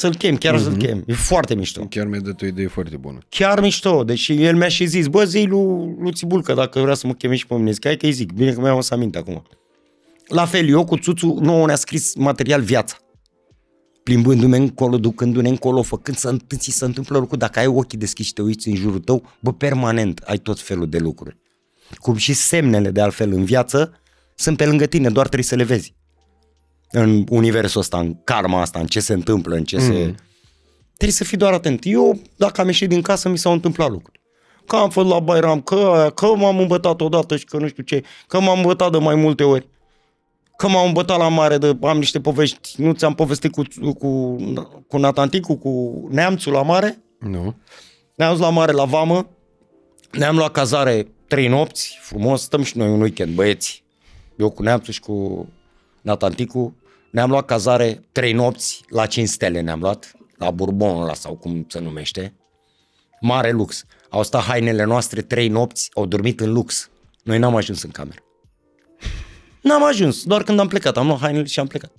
Să-l 0.00 0.14
chem, 0.14 0.36
chiar 0.36 0.54
mm-hmm. 0.54 0.62
să-l 0.62 0.70
mhm. 0.70 0.80
chem. 0.80 1.02
E 1.06 1.12
foarte 1.12 1.54
mișto. 1.54 1.86
Chiar 1.88 2.06
mi-a 2.06 2.20
dat 2.20 2.42
o 2.42 2.46
idee 2.46 2.66
foarte 2.66 2.96
bună. 2.96 3.18
Chiar 3.28 3.60
mișto. 3.60 4.04
Deci 4.04 4.28
el 4.28 4.56
mi-a 4.56 4.68
și 4.68 4.86
zis, 4.86 5.06
bă, 5.06 5.24
zi 5.24 5.44
lui, 5.44 5.96
lui 5.98 6.12
Țibulcă 6.12 6.54
dacă 6.54 6.80
vrea 6.80 6.94
să 6.94 7.06
mă 7.06 7.12
cheme 7.12 7.34
și 7.34 7.46
pe 7.46 7.54
mine. 7.54 7.70
Zic, 7.70 7.84
hai 7.84 7.96
că-i 7.96 8.10
zic, 8.10 8.32
bine 8.32 8.52
că 8.52 8.60
mi-am 8.60 8.80
să 8.80 8.94
aminte 8.94 9.18
acum. 9.18 9.42
La 10.26 10.44
fel, 10.44 10.68
eu 10.68 10.84
cu 10.84 10.96
Țuțu 10.96 11.38
nouă 11.40 11.66
ne-a 11.66 11.76
scris 11.76 12.14
material 12.14 12.60
viața. 12.60 12.96
Plimbându-ne 14.02 14.56
încolo, 14.56 14.98
ducându-ne 14.98 15.48
încolo, 15.48 15.82
făcând 15.82 16.16
să 16.16 16.36
ți 16.56 16.70
se 16.70 16.84
întâmplă 16.84 17.18
lucruri. 17.18 17.40
Dacă 17.40 17.58
ai 17.58 17.66
ochii 17.66 17.98
deschiși 17.98 18.28
și 18.28 18.34
te 18.34 18.42
uiți 18.42 18.68
în 18.68 18.74
jurul 18.74 19.00
tău, 19.00 19.22
bă, 19.40 19.52
permanent 19.52 20.18
ai 20.18 20.38
tot 20.38 20.60
felul 20.60 20.88
de 20.88 20.98
lucruri. 20.98 21.36
Cum 21.94 22.16
și 22.16 22.32
semnele 22.32 22.90
de 22.90 23.00
altfel 23.00 23.32
în 23.32 23.44
viață 23.44 24.00
sunt 24.34 24.56
pe 24.56 24.66
lângă 24.66 24.86
tine, 24.86 25.08
doar 25.08 25.26
trebuie 25.26 25.48
să 25.48 25.56
le 25.56 25.64
vezi. 25.64 25.94
În 26.90 27.24
universul 27.30 27.80
ăsta, 27.80 27.98
în 27.98 28.16
karma 28.24 28.60
asta, 28.60 28.78
în 28.78 28.86
ce 28.86 29.00
se 29.00 29.12
întâmplă, 29.12 29.54
în 29.54 29.64
ce 29.64 29.76
mm. 29.76 29.82
se 29.82 30.14
Trebuie 31.00 31.18
să 31.18 31.24
fii 31.24 31.36
doar 31.36 31.52
atent. 31.52 31.80
Eu, 31.84 32.20
dacă 32.36 32.60
am 32.60 32.66
ieșit 32.66 32.88
din 32.88 33.02
casă, 33.02 33.28
mi 33.28 33.38
s-au 33.38 33.52
întâmplat 33.52 33.90
lucruri. 33.90 34.20
Că 34.66 34.76
am 34.76 34.90
fost 34.90 35.08
la 35.08 35.18
Bairam, 35.18 35.60
că, 35.60 36.10
că 36.14 36.26
m-am 36.26 36.58
îmbătat 36.58 37.00
odată 37.00 37.36
și 37.36 37.44
că 37.44 37.56
nu 37.56 37.68
știu 37.68 37.82
ce, 37.82 38.02
că 38.26 38.40
m-am 38.40 38.56
îmbătat 38.56 38.92
de 38.92 38.98
mai 38.98 39.14
multe 39.14 39.42
ori. 39.42 39.68
Că 40.56 40.68
m-am 40.68 40.86
îmbătat 40.86 41.18
la 41.18 41.28
mare, 41.28 41.58
de, 41.58 41.76
am 41.82 41.98
niște 41.98 42.20
povești, 42.20 42.82
nu 42.82 42.92
ți-am 42.92 43.14
povestit 43.14 43.52
cu, 43.52 43.62
cu, 43.98 44.36
cu 44.88 44.98
Natanticu, 44.98 45.56
cu 45.56 46.06
neamțul 46.10 46.52
la 46.52 46.62
mare? 46.62 47.02
Nu. 47.18 47.54
Ne-am 48.14 48.30
dus 48.30 48.40
la 48.40 48.50
mare, 48.50 48.72
la 48.72 48.84
vamă, 48.84 49.28
ne-am 50.10 50.36
luat 50.36 50.52
cazare 50.52 51.06
trei 51.28 51.48
nopți, 51.48 51.98
frumos, 52.02 52.42
stăm 52.42 52.62
și 52.62 52.78
noi 52.78 52.88
un 52.88 53.00
weekend, 53.00 53.34
băieți. 53.34 53.84
Eu 54.36 54.50
cu 54.50 54.62
neamțul 54.62 54.92
și 54.92 55.00
cu 55.00 55.48
Natanticu, 56.00 56.76
ne-am 57.10 57.30
luat 57.30 57.44
cazare 57.44 58.08
trei 58.12 58.32
nopți, 58.32 58.84
la 58.88 59.06
5 59.06 59.28
stele 59.28 59.60
ne-am 59.60 59.80
luat, 59.80 60.12
la 60.36 60.50
Bourbon 60.50 61.02
ăla 61.02 61.14
sau 61.14 61.36
cum 61.36 61.66
se 61.68 61.80
numește, 61.80 62.34
mare 63.20 63.50
lux. 63.50 63.84
Au 64.08 64.22
stat 64.22 64.42
hainele 64.42 64.84
noastre 64.84 65.22
trei 65.22 65.48
nopți, 65.48 65.90
au 65.94 66.06
dormit 66.06 66.40
în 66.40 66.52
lux. 66.52 66.90
Noi 67.22 67.38
n-am 67.38 67.56
ajuns 67.56 67.82
în 67.82 67.90
cameră. 67.90 68.18
N-am 69.62 69.84
ajuns, 69.84 70.24
doar 70.24 70.42
când 70.42 70.58
am 70.58 70.68
plecat, 70.68 70.96
am 70.96 71.06
luat 71.06 71.20
hainele 71.20 71.44
și 71.44 71.60
am 71.60 71.66
plecat. 71.66 71.92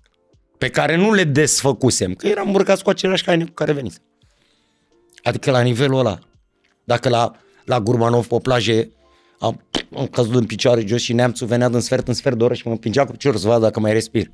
Pe 0.57 0.69
care 0.69 0.95
nu 0.95 1.13
le 1.13 1.23
desfăcusem, 1.23 2.13
că 2.13 2.27
eram 2.27 2.47
îmbrăcați 2.47 2.83
cu 2.83 2.89
aceleași 2.89 3.23
haine 3.25 3.43
cu 3.43 3.51
care 3.51 3.71
veniți. 3.71 3.99
Adică 5.23 5.51
la 5.51 5.61
nivelul 5.61 5.99
ăla, 5.99 6.19
dacă 6.83 7.09
la, 7.09 7.31
la 7.65 7.79
Gurmanov 7.79 8.27
pe 8.27 8.37
plaje 8.41 8.91
am, 9.39 9.67
am 9.95 10.07
căzut 10.07 10.35
în 10.35 10.45
picioare 10.45 10.85
jos 10.85 11.01
și 11.01 11.13
neamțul 11.13 11.47
venea 11.47 11.69
din 11.69 11.79
sfert 11.79 12.07
în 12.07 12.13
sfert 12.13 12.37
de 12.37 12.43
oră 12.43 12.53
și 12.53 12.67
mă 12.67 12.71
împingea 12.71 13.05
cu 13.05 13.11
piciorul 13.11 13.39
să 13.39 13.47
vadă 13.47 13.59
dacă 13.59 13.79
mai 13.79 13.93
respir. 13.93 14.31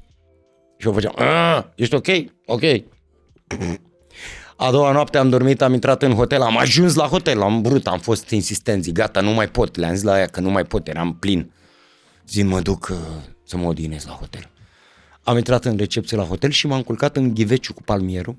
Și 0.78 0.88
eu 0.88 0.94
făceam, 0.94 1.14
ești 1.76 1.96
ok? 1.96 2.08
Ok. 2.46 2.62
A 4.56 4.72
doua 4.72 4.92
noapte 4.92 5.18
am 5.18 5.30
dormit, 5.30 5.62
am 5.62 5.74
intrat 5.74 6.04
în 6.04 6.14
hotel, 6.14 6.42
am 6.42 6.58
ajuns 6.58 6.96
la 6.96 7.06
hotel, 7.06 7.42
am 7.42 7.62
brut, 7.62 7.88
am 7.88 8.00
fost 8.00 8.30
insistenți, 8.30 8.92
gata, 8.92 9.22
nu 9.22 9.32
mai 9.32 9.48
pot. 9.48 9.76
Le-am 9.76 9.94
zis 9.94 10.04
la 10.04 10.20
ea 10.20 10.26
că 10.26 10.40
nu 10.40 10.50
mai 10.50 10.64
pot, 10.64 10.88
eram 10.88 11.18
plin. 11.20 11.52
Zi, 12.28 12.44
mă 12.44 12.60
duc 12.60 12.88
uh, 12.92 12.98
să 13.44 13.58
mă 13.58 13.68
odihnesc 13.68 14.08
la 14.08 14.14
hotel. 14.14 14.50
Am 15.24 15.38
intrat 15.38 15.66
în 15.66 15.78
recepție 15.78 16.18
la 16.18 16.24
hotel 16.24 16.50
și 16.50 16.68
m-am 16.68 16.82
culcat 16.82 17.18
în 17.18 17.34
ghiveciu 17.34 17.74
cu 17.74 17.82
palmierul. 17.82 18.36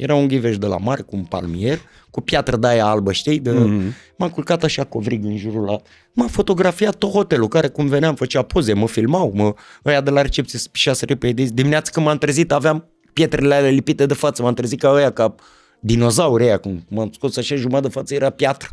Era 0.00 0.14
un 0.14 0.28
ghiveș 0.28 0.58
de 0.58 0.66
la 0.66 0.76
mare 0.76 1.02
cu 1.02 1.16
un 1.16 1.24
palmier, 1.24 1.78
cu 2.10 2.20
piatră 2.20 2.56
de 2.56 2.66
aia 2.66 2.86
albă, 2.86 3.12
știi? 3.12 3.38
De... 3.38 3.50
Mm-hmm. 3.50 4.16
M-am 4.16 4.28
culcat 4.28 4.64
așa 4.64 4.84
covrig 4.84 5.24
în 5.24 5.36
jurul 5.36 5.64
la... 5.64 5.76
M-a 6.12 6.26
fotografiat 6.26 6.94
tot 6.94 7.10
hotelul, 7.10 7.48
care 7.48 7.68
cum 7.68 7.86
veneam 7.86 8.14
făcea 8.14 8.42
poze, 8.42 8.72
mă 8.72 8.88
filmau, 8.88 9.32
mă... 9.34 9.54
Ăia 9.84 10.00
de 10.00 10.10
la 10.10 10.22
recepție 10.22 10.58
spișase 10.58 11.04
repede. 11.04 11.42
Dimineața 11.42 11.90
când 11.90 12.06
m-am 12.06 12.18
trezit 12.18 12.52
aveam 12.52 12.88
pietrele 13.12 13.54
alea 13.54 13.70
lipite 13.70 14.06
de 14.06 14.14
față, 14.14 14.42
m-am 14.42 14.54
trezit 14.54 14.80
ca 14.80 14.90
ăia, 14.90 15.12
ca 15.12 15.34
dinozauri 15.80 16.44
ăia, 16.44 16.58
cum 16.58 16.84
m-am 16.88 17.10
scos 17.12 17.36
așa 17.36 17.54
jumătate 17.54 17.86
de 17.86 17.92
față, 17.92 18.14
era 18.14 18.30
piatră. 18.30 18.68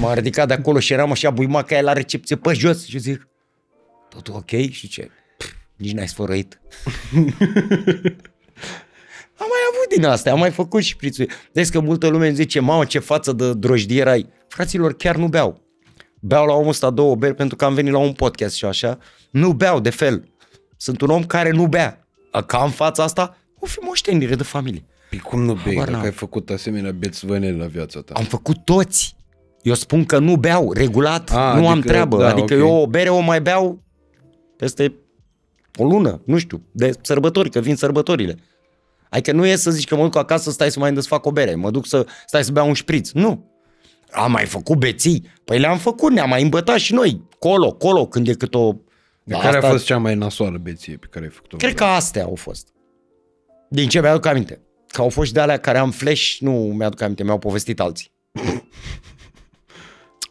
M-am 0.00 0.14
ridicat 0.14 0.48
de 0.48 0.54
acolo 0.54 0.78
și 0.78 0.92
eram 0.92 1.10
așa 1.10 1.30
buimaca 1.30 1.74
aia 1.74 1.84
la 1.84 1.92
recepție 1.92 2.36
pe 2.36 2.52
jos 2.52 2.86
și 2.86 2.98
zic, 2.98 3.28
totul 4.08 4.34
ok? 4.34 4.70
Și 4.70 4.88
ce? 4.88 5.10
Pff, 5.38 5.52
nici 5.76 5.92
n-ai 5.92 6.08
sfărăit. 6.08 6.60
am 9.90 9.98
mai 9.98 10.02
avut 10.02 10.02
din 10.02 10.04
astea, 10.04 10.32
am 10.32 10.38
mai 10.38 10.50
făcut 10.50 10.82
și 10.82 10.96
prițul. 10.96 11.28
Deci 11.52 11.68
că 11.68 11.80
multă 11.80 12.08
lume 12.08 12.26
îmi 12.26 12.36
zice, 12.36 12.60
mamă, 12.60 12.84
ce 12.84 12.98
față 12.98 13.32
de 13.32 13.54
drojdier 13.54 14.08
ai. 14.08 14.26
Fraților, 14.48 14.94
chiar 14.94 15.16
nu 15.16 15.28
beau. 15.28 15.60
Beau 16.20 16.46
la 16.46 16.52
omul 16.52 16.68
ăsta 16.68 16.90
două 16.90 17.14
beri 17.14 17.34
pentru 17.34 17.56
că 17.56 17.64
am 17.64 17.74
venit 17.74 17.92
la 17.92 17.98
un 17.98 18.12
podcast 18.12 18.54
și 18.54 18.64
așa. 18.64 18.98
Nu 19.30 19.52
beau 19.52 19.80
de 19.80 19.90
fel. 19.90 20.28
Sunt 20.76 21.00
un 21.00 21.08
om 21.10 21.24
care 21.24 21.50
nu 21.50 21.66
bea. 21.66 22.06
Ca 22.46 22.62
în 22.64 22.70
fața 22.70 23.02
asta, 23.02 23.36
o 23.58 23.66
fi 23.66 23.78
moștenire 23.82 24.34
de 24.34 24.42
familie. 24.42 24.84
Păi 25.10 25.18
cum 25.18 25.42
nu 25.42 25.52
bei, 25.52 25.62
Habar 25.62 25.78
dacă 25.84 25.90
n-am. 25.90 26.04
ai 26.04 26.12
făcut 26.12 26.50
asemenea 26.50 26.90
bețvănele 26.92 27.56
la 27.56 27.66
viața 27.66 28.00
ta? 28.00 28.14
Am 28.16 28.24
făcut 28.24 28.64
toți. 28.64 29.16
Eu 29.62 29.74
spun 29.74 30.04
că 30.04 30.18
nu 30.18 30.36
beau, 30.36 30.72
regulat, 30.72 31.30
A, 31.30 31.54
nu 31.58 31.66
am 31.66 31.72
adică, 31.72 31.88
treabă. 31.88 32.18
da, 32.18 32.28
adică 32.28 32.54
ok. 32.54 32.60
eu 32.60 32.74
o 32.74 32.86
bere 32.86 33.08
o 33.08 33.20
mai 33.20 33.40
beau 33.40 33.82
peste 34.56 34.94
o 35.78 35.84
lună, 35.84 36.20
nu 36.24 36.38
știu, 36.38 36.62
de 36.72 36.92
sărbători, 37.02 37.50
că 37.50 37.60
vin 37.60 37.76
sărbătorile. 37.76 38.36
Adică 39.10 39.32
nu 39.32 39.46
e 39.46 39.56
să 39.56 39.70
zici 39.70 39.86
că 39.88 39.96
mă 39.96 40.02
duc 40.02 40.16
acasă, 40.16 40.50
stai 40.50 40.70
să 40.70 40.78
mai 40.78 40.92
desfac 40.92 41.26
o 41.26 41.30
bere, 41.32 41.54
mă 41.54 41.70
duc 41.70 41.86
să 41.86 42.06
stai 42.26 42.44
să 42.44 42.52
beau 42.52 42.66
un 42.68 42.74
șpriț. 42.74 43.10
Nu. 43.10 43.50
Am 44.12 44.30
mai 44.30 44.46
făcut 44.46 44.78
beții? 44.78 45.26
Păi 45.44 45.58
le-am 45.58 45.78
făcut, 45.78 46.12
ne-am 46.12 46.28
mai 46.28 46.42
îmbătat 46.42 46.78
și 46.78 46.92
noi, 46.92 47.22
colo, 47.38 47.72
colo, 47.72 48.06
când 48.06 48.28
e 48.28 48.32
cât 48.32 48.54
o... 48.54 48.72
De 48.72 49.32
Da, 49.34 49.38
care 49.38 49.56
asta- 49.56 49.68
a 49.68 49.70
fost 49.70 49.84
cea 49.84 49.98
mai 49.98 50.14
nasoală 50.14 50.58
beție 50.58 50.96
pe 50.96 51.06
care 51.10 51.24
ai 51.24 51.30
făcut-o? 51.30 51.56
Cred 51.56 51.74
că 51.74 51.84
astea 51.84 52.24
au 52.24 52.34
fost. 52.34 52.68
Din 53.68 53.88
ce 53.88 54.00
mi-aduc 54.00 54.26
aminte. 54.26 54.60
Că 54.86 55.00
au 55.00 55.08
fost 55.08 55.26
și 55.26 55.32
de 55.32 55.40
alea 55.40 55.56
care 55.56 55.78
am 55.78 55.90
flash, 55.90 56.36
nu 56.40 56.52
mi-aduc 56.52 57.00
aminte, 57.00 57.24
mi-au 57.24 57.38
povestit 57.38 57.80
alții. 57.80 58.12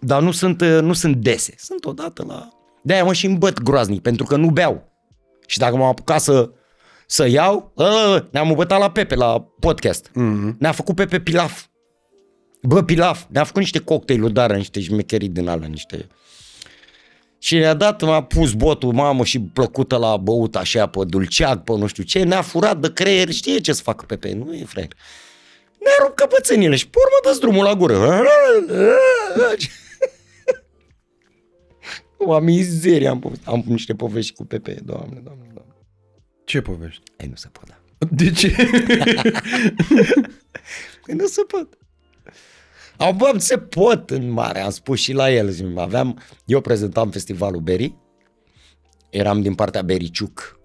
Dar 0.02 0.22
nu 0.22 0.32
sunt, 0.32 0.62
uh, 0.62 0.80
nu 0.82 0.94
sunt 0.94 1.16
dese. 1.16 1.54
Sunt 1.58 1.86
odată 1.86 2.24
la... 2.28 2.50
De-aia 2.82 3.04
mă 3.04 3.14
și 3.14 3.26
îmbăt 3.26 3.62
groaznic, 3.62 4.02
pentru 4.02 4.26
că 4.26 4.36
nu 4.36 4.50
beau. 4.50 4.92
Și 5.46 5.58
dacă 5.58 5.76
m-am 5.76 5.88
apucat 5.88 6.22
să, 6.22 6.52
să 7.12 7.28
iau, 7.28 7.72
ă, 7.78 8.28
ne-am 8.32 8.50
îmbătat 8.50 8.80
la 8.80 8.92
Pepe, 8.92 9.16
la 9.16 9.40
podcast. 9.60 10.10
Mm-hmm. 10.10 10.58
Ne-a 10.58 10.72
făcut 10.72 10.96
Pepe 10.96 11.20
pilaf. 11.20 11.66
Bă, 12.62 12.84
pilaf. 12.84 13.24
Ne-a 13.30 13.44
făcut 13.44 13.62
niște 13.62 13.80
cocktailuri, 13.80 14.34
dar 14.34 14.56
niște 14.56 14.80
șmecherii 14.82 15.30
din 15.30 15.48
alea, 15.48 15.68
niște... 15.68 16.08
Și 17.40 17.56
ne-a 17.56 17.74
dat, 17.74 18.02
m-a 18.02 18.24
pus 18.24 18.54
botul, 18.54 18.94
mamă, 18.94 19.24
și 19.24 19.40
plăcută 19.40 19.98
la 19.98 20.18
băut 20.18 20.56
așa, 20.56 20.88
pe 20.88 21.00
dulceac, 21.06 21.64
pe 21.64 21.72
nu 21.78 21.88
știu 21.88 22.04
ce, 22.04 22.24
ne-a 22.24 22.42
furat 22.42 22.80
de 22.80 22.94
creier, 22.94 23.32
știe 23.32 23.60
ce 23.60 23.74
să 23.74 23.82
facă 23.82 24.06
Pepe, 24.06 24.34
nu 24.34 24.54
e 24.54 24.64
fraier. 24.64 24.90
Ne-a 25.80 26.06
rupt 26.06 26.16
căpățânile 26.16 26.76
și 26.76 26.90
pe 26.90 26.98
urmă 26.98 27.34
dă 27.34 27.40
drumul 27.40 27.64
la 27.64 27.76
gură. 27.76 28.22
O 32.22 32.40
mizerie 32.40 33.08
am, 33.08 33.20
povestit. 33.20 33.48
am 33.48 33.64
niște 33.66 33.96
povești 33.96 34.34
cu 34.34 34.46
Pepe, 34.46 34.80
doamne, 34.84 35.06
doamne, 35.24 35.24
doamne. 35.24 35.49
Ce 36.50 36.62
povești? 36.62 37.02
Ei, 37.18 37.28
nu 37.28 37.36
se 37.36 37.48
pot, 37.52 37.68
da. 37.68 37.78
De 38.12 38.32
ce? 38.32 38.56
Păi 41.06 41.16
nu 41.22 41.26
se 41.26 41.42
pot. 41.48 41.78
Am, 42.98 43.18
bă, 43.18 43.34
se 43.38 43.58
pot 43.58 44.10
în 44.10 44.30
mare, 44.30 44.60
am 44.60 44.70
spus 44.70 45.00
și 45.00 45.14
la 45.14 45.32
el. 45.32 45.50
Zic, 45.50 45.78
Aveam, 45.78 46.20
eu 46.46 46.62
prezentam 46.62 47.10
festivalul 47.10 47.62
Beri, 47.62 47.96
eram 49.10 49.42
din 49.42 49.56
partea 49.56 49.82
Bericiuc, 49.82 50.60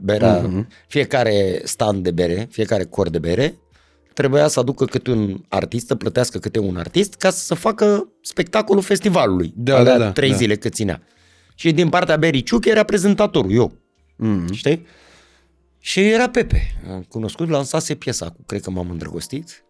berea, 0.00 0.48
uh-huh. 0.48 0.66
fiecare 0.86 1.60
stand 1.64 2.02
de 2.02 2.10
bere, 2.10 2.48
fiecare 2.50 2.84
cor 2.84 3.08
de 3.08 3.18
bere, 3.18 3.58
trebuia 4.14 4.48
să 4.48 4.60
aducă 4.60 4.84
câte 4.84 5.10
un 5.10 5.44
artist, 5.48 5.86
să 5.86 5.94
plătească 5.94 6.38
câte 6.38 6.58
un 6.58 6.76
artist 6.76 7.14
ca 7.14 7.30
să 7.30 7.54
facă 7.54 8.08
spectacolul 8.22 8.82
festivalului. 8.82 9.52
Da, 9.56 9.76
alea 9.76 9.98
da, 9.98 10.04
da, 10.04 10.12
Trei 10.12 10.30
da. 10.30 10.36
zile 10.36 10.56
cât 10.56 10.74
ținea. 10.74 11.02
Și 11.54 11.72
din 11.72 11.88
partea 11.88 12.16
Bericiuc 12.16 12.64
era 12.64 12.82
prezentatorul, 12.82 13.52
eu. 13.52 13.72
Mm. 14.16 14.52
Știi? 14.52 14.86
Și 15.84 16.00
era 16.00 16.28
Pepe. 16.30 16.80
Am 16.90 17.02
cunoscut, 17.02 17.48
lansase 17.48 17.94
piesa 17.94 18.30
cu 18.30 18.42
Cred 18.46 18.60
că 18.60 18.70
m-am 18.70 18.90
îndrăgostit. 18.90 19.64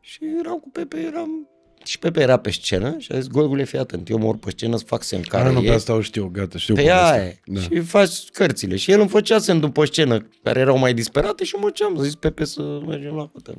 Și 0.00 0.18
eram 0.40 0.58
cu 0.58 0.70
Pepe, 0.70 0.98
eram... 0.98 1.48
Și 1.84 1.98
Pepe 1.98 2.20
era 2.20 2.36
pe 2.36 2.50
scenă 2.50 2.98
și 2.98 3.12
a 3.12 3.18
zis, 3.18 3.26
Gogule, 3.28 3.64
fii 3.64 3.78
atent, 3.78 4.08
eu 4.08 4.18
mă 4.18 4.24
urc 4.24 4.40
pe 4.40 4.50
scenă 4.50 4.76
să 4.76 4.84
fac 4.86 5.02
semn 5.02 5.22
care 5.22 5.42
Care 5.42 5.54
nu, 5.54 5.60
e. 5.62 5.66
pe 5.68 5.74
asta 5.74 5.94
o 5.94 6.00
știu, 6.00 6.28
gata, 6.28 6.58
știu 6.58 6.74
Pe 6.74 6.80
povestea. 6.80 7.12
aia 7.12 7.24
e. 7.24 7.40
Da. 7.44 7.60
Și 7.60 7.80
faci 7.80 8.28
cărțile. 8.32 8.76
Și 8.76 8.90
el 8.90 9.00
îmi 9.00 9.08
făcea 9.08 9.38
semn 9.38 9.60
după 9.60 9.84
scenă, 9.84 10.28
care 10.42 10.60
erau 10.60 10.78
mai 10.78 10.94
disperate 10.94 11.44
și 11.44 11.54
mă 11.54 11.70
ceam. 11.70 11.96
Zis 12.02 12.14
Pepe 12.14 12.44
să 12.44 12.62
mergem 12.86 13.14
la 13.14 13.30
hotel. 13.32 13.54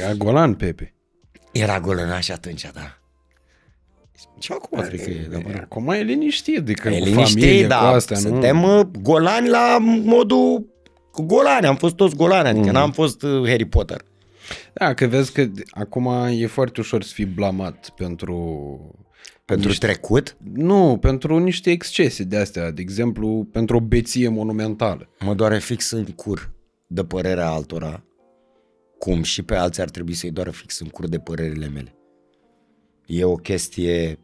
Era 0.00 0.14
golan, 0.14 0.54
Pepe. 0.54 0.94
Era 1.52 1.80
golănaș 1.80 2.28
atunci, 2.28 2.70
da. 2.74 2.97
Și 4.38 4.52
acum 4.52 4.80
cred 4.80 5.02
că 5.02 5.10
e, 5.10 5.26
da, 5.30 5.38
mă 5.38 5.50
rog. 5.50 5.60
Acum 5.60 5.88
e 5.88 6.02
liniștit, 6.02 6.58
adică 6.58 6.88
E 6.88 6.98
cu 6.98 7.04
liniștit, 7.04 7.40
familie, 7.40 7.66
da. 7.66 7.78
cu 7.78 7.84
astea, 7.84 8.16
Suntem 8.16 8.56
nu? 8.56 8.78
uh, 8.78 8.86
golani 9.02 9.48
la 9.48 9.76
modul 10.04 10.66
cu 11.12 11.22
golani. 11.22 11.66
Am 11.66 11.76
fost 11.76 11.94
toți 11.94 12.16
golani, 12.16 12.48
adică 12.48 12.66
mm. 12.66 12.72
n-am 12.72 12.92
fost 12.92 13.22
uh, 13.22 13.48
Harry 13.48 13.64
Potter. 13.64 14.04
Da, 14.72 14.94
că 14.94 15.06
vezi 15.06 15.32
că 15.32 15.46
acum 15.70 16.06
e 16.30 16.46
foarte 16.46 16.80
ușor 16.80 17.02
să 17.02 17.12
fii 17.14 17.24
blamat 17.24 17.92
pentru... 17.96 18.36
Pentru 19.44 19.68
niște... 19.68 19.86
trecut, 19.86 20.36
Nu, 20.54 20.98
pentru 21.00 21.38
niște 21.38 21.70
excese 21.70 22.22
de 22.22 22.36
astea, 22.36 22.70
de 22.70 22.80
exemplu, 22.80 23.48
pentru 23.52 23.76
o 23.76 23.80
beție 23.80 24.28
monumentală. 24.28 25.08
mă 25.24 25.34
doare 25.34 25.58
fix 25.58 25.90
în 25.90 26.04
cur 26.04 26.52
de 26.86 27.04
părerea 27.04 27.48
altora, 27.50 28.02
cum 28.98 29.22
și 29.22 29.42
pe 29.42 29.54
alții 29.54 29.82
ar 29.82 29.88
trebui 29.88 30.14
să-i 30.14 30.30
doară 30.30 30.50
fix 30.50 30.80
în 30.80 30.88
cur 30.88 31.08
de 31.08 31.18
părerile 31.18 31.68
mele. 31.68 31.97
E 33.08 33.24
o 33.24 33.36
chestie... 33.36 34.18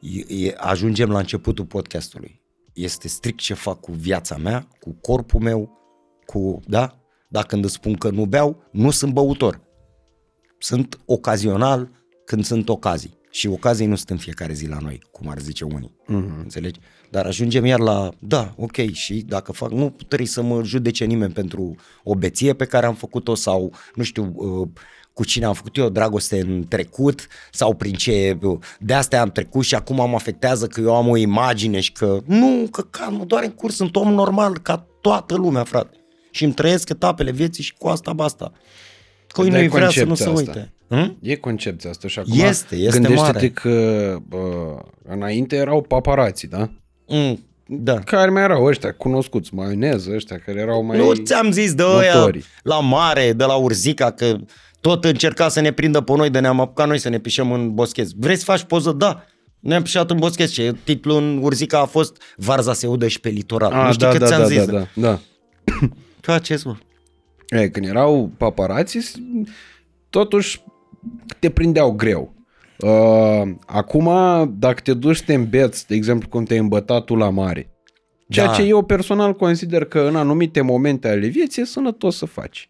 E, 0.00 0.46
e, 0.46 0.54
ajungem 0.56 1.10
la 1.10 1.18
începutul 1.18 1.64
podcastului. 1.64 2.40
Este 2.72 3.08
strict 3.08 3.38
ce 3.38 3.54
fac 3.54 3.80
cu 3.80 3.92
viața 3.92 4.36
mea, 4.36 4.68
cu 4.80 4.90
corpul 5.00 5.40
meu, 5.40 5.78
cu... 6.26 6.60
Da? 6.66 7.00
Dacă 7.28 7.46
când 7.46 7.64
îți 7.64 7.74
spun 7.74 7.94
că 7.94 8.10
nu 8.10 8.26
beau, 8.26 8.62
nu 8.72 8.90
sunt 8.90 9.12
băutor. 9.12 9.60
Sunt 10.58 10.98
ocazional 11.04 11.90
când 12.24 12.44
sunt 12.44 12.68
ocazii. 12.68 13.18
Și 13.30 13.46
ocazii 13.46 13.86
nu 13.86 13.94
sunt 13.94 14.10
în 14.10 14.16
fiecare 14.16 14.52
zi 14.52 14.66
la 14.66 14.78
noi, 14.78 15.02
cum 15.10 15.28
ar 15.28 15.38
zice 15.38 15.64
unii. 15.64 15.96
Mm-hmm. 16.02 16.42
Înțelegi? 16.42 16.80
Dar 17.10 17.26
ajungem 17.26 17.64
iar 17.64 17.78
la, 17.78 18.10
da, 18.18 18.54
ok, 18.56 18.76
și 18.92 19.14
dacă 19.14 19.52
fac, 19.52 19.70
nu 19.70 19.96
trebuie 20.08 20.28
să 20.28 20.42
mă 20.42 20.62
judece 20.64 21.04
nimeni 21.04 21.32
pentru 21.32 21.76
o 22.04 22.14
beție 22.14 22.52
pe 22.52 22.64
care 22.64 22.86
am 22.86 22.94
făcut-o 22.94 23.34
sau, 23.34 23.74
nu 23.94 24.02
știu, 24.02 24.32
uh, 24.34 24.68
cu 25.12 25.24
cine 25.24 25.44
am 25.44 25.54
făcut 25.54 25.76
eu 25.76 25.88
dragoste 25.88 26.40
în 26.40 26.64
trecut 26.68 27.26
sau 27.52 27.74
prin 27.74 27.92
ce, 27.92 28.38
uh, 28.42 28.58
de 28.78 28.94
astea 28.94 29.20
am 29.20 29.30
trecut 29.30 29.64
și 29.64 29.74
acum 29.74 29.96
mă 29.96 30.14
afectează 30.14 30.66
că 30.66 30.80
eu 30.80 30.94
am 30.96 31.08
o 31.08 31.16
imagine 31.16 31.80
și 31.80 31.92
că, 31.92 32.18
nu, 32.26 32.68
că 32.70 32.82
calmă, 32.90 33.24
doar 33.24 33.42
în 33.42 33.50
curs, 33.50 33.74
sunt 33.74 33.96
om 33.96 34.12
normal 34.12 34.58
ca 34.58 34.86
toată 35.00 35.34
lumea, 35.36 35.64
frate. 35.64 35.96
Și 36.30 36.44
îmi 36.44 36.52
trăiesc 36.52 36.88
etapele 36.88 37.30
vieții 37.30 37.62
și 37.62 37.74
cu 37.78 37.88
asta 37.88 38.12
basta. 38.12 38.52
Că 39.26 39.42
Dar 39.42 39.50
nu 39.50 39.58
e 39.58 39.68
vrea 39.68 39.90
să 39.90 40.04
nu 40.04 40.14
se 40.14 40.24
concepția 40.24 40.52
asta. 40.52 40.70
uite. 40.88 41.04
Hm? 41.04 41.18
E 41.22 41.36
concepția 41.36 41.90
asta 41.90 42.08
și 42.08 42.18
acum 42.18 42.32
Este, 42.40 42.76
este 42.76 42.98
gândește-te 42.98 43.32
mare. 43.32 43.48
că 43.48 44.16
bă, 44.28 44.38
înainte 45.08 45.56
erau 45.56 45.82
paparații, 45.82 46.48
da? 46.48 46.70
Mm, 47.06 47.44
da. 47.66 47.98
Care 47.98 48.30
mai 48.30 48.42
erau 48.42 48.64
ăștia 48.64 48.92
cunoscuți, 48.92 49.54
maioneză 49.54 50.10
ăștia 50.14 50.38
care 50.46 50.60
erau 50.60 50.84
mai... 50.84 50.98
Nu 50.98 51.14
ți-am 51.14 51.50
zis 51.50 51.74
de 51.74 51.82
ăia 51.82 52.14
notori. 52.14 52.44
la 52.62 52.80
mare, 52.80 53.32
de 53.32 53.44
la 53.44 53.54
Urzica, 53.54 54.10
că 54.10 54.36
tot 54.80 55.04
încerca 55.04 55.48
să 55.48 55.60
ne 55.60 55.72
prindă 55.72 56.00
pe 56.00 56.12
noi, 56.16 56.30
de 56.30 56.38
ne-am 56.40 56.60
apucat 56.60 56.86
noi 56.88 56.98
să 56.98 57.08
ne 57.08 57.18
pișăm 57.18 57.52
în 57.52 57.74
boschez. 57.74 58.10
Vrei 58.16 58.36
să 58.36 58.44
faci 58.44 58.62
poză? 58.62 58.92
Da. 58.92 59.24
Ne-am 59.60 59.82
pișat 59.82 60.10
în 60.10 60.18
boschez 60.18 60.50
și 60.50 60.72
titlul 60.84 61.16
în 61.16 61.38
Urzica 61.42 61.80
a 61.80 61.84
fost 61.84 62.22
Varza 62.36 62.72
se 62.72 62.86
udă 62.86 63.08
și 63.08 63.20
pe 63.20 63.28
litoral. 63.28 63.72
Ah, 63.72 63.86
nu 63.86 63.92
știi 63.92 64.06
da, 64.06 64.12
că 64.12 64.18
da, 64.18 64.26
ți-am 64.26 64.40
da, 64.40 64.46
zis. 64.46 64.64
da, 64.64 64.72
da, 64.72 64.86
da. 64.94 65.18
Faceți, 66.32 66.66
mă. 66.66 66.76
E, 67.48 67.68
când 67.68 67.86
erau 67.86 68.30
paparații, 68.36 69.00
s- 69.00 69.14
totuși 70.10 70.62
te 71.38 71.50
prindeau 71.50 71.90
greu. 71.92 72.34
Uh, 72.78 73.42
acum, 73.66 74.08
dacă 74.58 74.80
te 74.80 74.94
duci 74.94 75.16
să 75.16 75.22
te 75.26 75.34
îmbeți, 75.34 75.86
de 75.86 75.94
exemplu, 75.94 76.28
cum 76.28 76.44
te-ai 76.44 76.58
îmbătat 76.58 77.04
tu 77.04 77.14
la 77.14 77.30
mare, 77.30 77.70
ceea 78.28 78.46
Da. 78.46 78.52
ce 78.52 78.62
eu 78.62 78.82
personal 78.82 79.34
consider 79.34 79.84
că 79.84 80.00
în 80.00 80.16
anumite 80.16 80.60
momente 80.60 81.08
ale 81.08 81.26
vieții 81.26 81.62
e 81.62 81.64
sănătos 81.64 82.16
să 82.16 82.26
faci. 82.26 82.69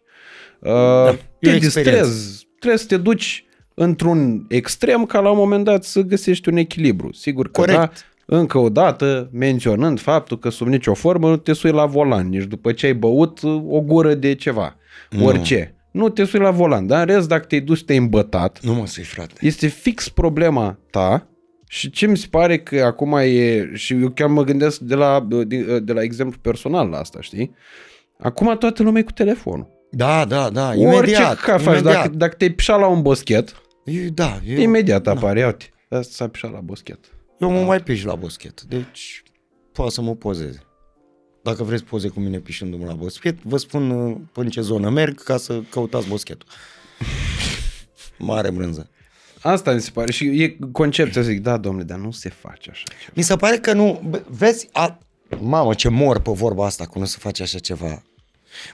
Uh, 0.60 0.70
Da, 0.70 1.08
e 1.08 1.12
o 1.12 1.16
te 1.40 1.54
experiență. 1.54 2.00
distrezi, 2.00 2.46
trebuie 2.58 2.78
să 2.80 2.86
te 2.86 2.96
duci 2.96 3.44
într-un 3.74 4.44
extrem 4.48 5.04
ca 5.06 5.20
la 5.20 5.30
un 5.30 5.36
moment 5.36 5.64
dat 5.64 5.84
să 5.84 6.00
găsești 6.00 6.48
un 6.48 6.56
echilibru. 6.56 7.12
Sigur 7.12 7.44
că 7.50 7.60
Corect. 7.60 7.78
da, 7.78 7.90
încă 8.36 8.58
o 8.58 8.68
dată 8.68 9.28
menționând 9.32 10.00
faptul 10.00 10.38
că 10.38 10.48
sub 10.48 10.66
nicio 10.66 10.94
formă 10.94 11.28
nu 11.28 11.36
te 11.36 11.52
sui 11.52 11.70
la 11.70 11.86
volan, 11.86 12.28
nici 12.28 12.44
după 12.44 12.72
ce 12.72 12.86
ai 12.86 12.94
băut 12.94 13.40
uh, 13.42 13.62
o 13.68 13.80
gură 13.80 14.14
de 14.14 14.34
ceva, 14.34 14.76
Nu. 15.10 15.24
orice. 15.26 15.74
Nu 15.90 16.08
te 16.08 16.24
sui 16.24 16.38
la 16.40 16.50
volan, 16.50 16.86
dar 16.86 17.08
în 17.08 17.14
rest 17.14 17.28
dacă 17.28 17.44
te-ai 17.46 17.60
dus, 17.60 17.82
te-ai 17.82 17.98
îmbătat, 17.98 18.60
Nu 18.62 18.74
mă 18.74 18.86
sui, 18.86 19.02
frate. 19.02 19.34
este 19.40 19.66
fix 19.66 20.08
problema 20.08 20.78
ta 20.90 21.28
și 21.68 21.90
ce 21.90 22.06
mi 22.06 22.16
se 22.16 22.26
pare 22.30 22.58
că 22.58 22.82
acum 22.84 23.12
e, 23.16 23.70
și 23.74 23.94
eu 23.94 24.10
chiar 24.10 24.28
mă 24.28 24.44
gândesc 24.44 24.78
de 24.80 24.94
la, 24.94 25.26
de, 25.28 25.78
de 25.80 25.92
la 25.92 26.02
exemplu 26.02 26.38
personal 26.42 26.88
la 26.88 26.98
asta, 26.98 27.18
știi? 27.20 27.54
Acum 28.18 28.56
toată 28.58 28.82
lumea 28.82 29.00
e 29.00 29.04
cu 29.04 29.12
telefonul. 29.12 29.78
Da, 29.90 30.24
da, 30.24 30.50
da, 30.50 30.68
Orice 30.68 30.82
imediat. 30.82 31.40
ca 31.40 31.58
faci, 31.58 31.64
imediat. 31.78 31.94
dacă, 31.94 32.08
dacă 32.08 32.34
te-ai 32.34 32.50
pișat 32.50 32.78
la 32.80 32.86
un 32.86 33.02
boschet, 33.02 33.62
E, 33.84 34.08
da, 34.08 34.40
eu, 34.46 34.58
imediat 34.58 35.06
apare, 35.06 35.44
uite, 35.44 35.70
asta 35.88 36.12
s-a 36.12 36.28
pișat 36.28 36.52
la 36.52 36.60
boschet. 36.60 36.98
eu 37.38 37.50
mă 37.50 37.60
mai 37.62 37.80
piș 37.82 38.04
la 38.04 38.14
boschet, 38.14 38.62
deci 38.62 39.22
poate 39.72 39.92
să 39.92 40.00
mă 40.00 40.14
pozeze. 40.14 40.62
Dacă 41.42 41.62
vreți 41.62 41.84
poze 41.84 42.08
cu 42.08 42.20
mine 42.20 42.38
pișându-mă 42.38 42.84
la 42.86 42.92
boschet, 42.92 43.42
vă 43.42 43.56
spun 43.56 43.90
uh, 43.90 44.16
pe 44.32 44.48
ce 44.48 44.60
zonă 44.60 44.90
merg 44.90 45.22
ca 45.22 45.36
să 45.36 45.60
căutați 45.70 46.08
boschetul. 46.08 46.48
Mare 48.18 48.50
brânză. 48.50 48.90
Asta 49.42 49.72
mi 49.72 49.80
se 49.80 49.90
pare 49.90 50.12
și 50.12 50.42
e 50.42 50.56
concepția, 50.72 51.22
zic, 51.22 51.40
da, 51.40 51.56
domnule, 51.56 51.84
dar 51.84 51.98
nu 51.98 52.10
se 52.10 52.28
face 52.28 52.70
așa 52.70 52.84
ceva. 53.00 53.12
Mi 53.14 53.22
se 53.22 53.36
pare 53.36 53.56
că 53.56 53.72
nu, 53.72 54.02
bă, 54.08 54.22
vezi, 54.28 54.68
a, 54.72 54.98
mamă 55.38 55.74
ce 55.74 55.88
mor 55.88 56.20
pe 56.20 56.30
vorba 56.30 56.66
asta 56.66 56.86
cu 56.86 56.98
nu 56.98 57.04
se 57.04 57.16
face 57.20 57.42
așa 57.42 57.58
ceva. 57.58 58.02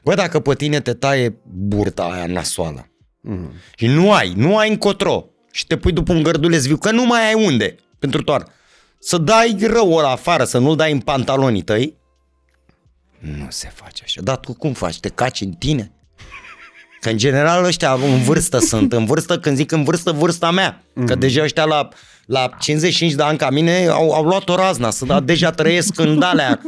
Bă, 0.02 0.14
dacă 0.14 0.40
pe 0.40 0.54
tine 0.54 0.80
te 0.80 0.92
taie 0.94 1.36
burta 1.44 2.02
aia 2.02 2.26
nasoală 2.26 2.90
Mm. 3.28 3.52
și 3.76 3.86
nu 3.86 4.12
ai, 4.12 4.32
nu 4.36 4.56
ai 4.58 4.68
încotro 4.70 5.24
și 5.52 5.66
te 5.66 5.76
pui 5.76 5.92
după 5.92 6.12
un 6.12 6.22
gărduleț 6.22 6.64
viu, 6.64 6.76
că 6.76 6.90
nu 6.90 7.04
mai 7.04 7.26
ai 7.26 7.44
unde 7.44 7.74
pentru 7.98 8.22
toar. 8.22 8.44
Să 8.98 9.18
dai 9.18 9.56
rău 9.60 9.92
ăla 9.92 10.10
afară, 10.10 10.44
să 10.44 10.58
nu-l 10.58 10.76
dai 10.76 10.92
în 10.92 11.00
pantalonii 11.00 11.62
tăi, 11.62 11.96
nu 13.18 13.46
se 13.48 13.72
face 13.74 14.02
așa. 14.04 14.20
Dar 14.22 14.36
tu 14.36 14.52
cum 14.52 14.72
faci? 14.72 15.00
Te 15.00 15.08
caci 15.08 15.40
în 15.40 15.50
tine? 15.52 15.92
Că 17.00 17.08
în 17.10 17.16
general 17.16 17.64
ăștia 17.64 17.92
în 17.92 18.22
vârstă 18.22 18.58
sunt, 18.70 18.92
în 18.92 19.04
vârstă, 19.04 19.38
când 19.38 19.56
zic 19.56 19.72
în 19.72 19.84
vârstă, 19.84 20.12
vârsta 20.12 20.50
mea. 20.50 20.82
Că 21.06 21.14
deja 21.14 21.42
ăștia 21.42 21.64
la, 21.64 21.88
la 22.26 22.50
55 22.60 23.12
de 23.12 23.22
ani 23.22 23.38
ca 23.38 23.50
mine 23.50 23.86
au, 23.86 24.10
au 24.12 24.24
luat 24.24 24.48
o 24.48 24.54
razna, 24.56 24.90
să 24.90 25.04
da, 25.04 25.20
deja 25.20 25.50
trăiesc 25.50 25.98
în 25.98 26.22
alea. 26.32 26.60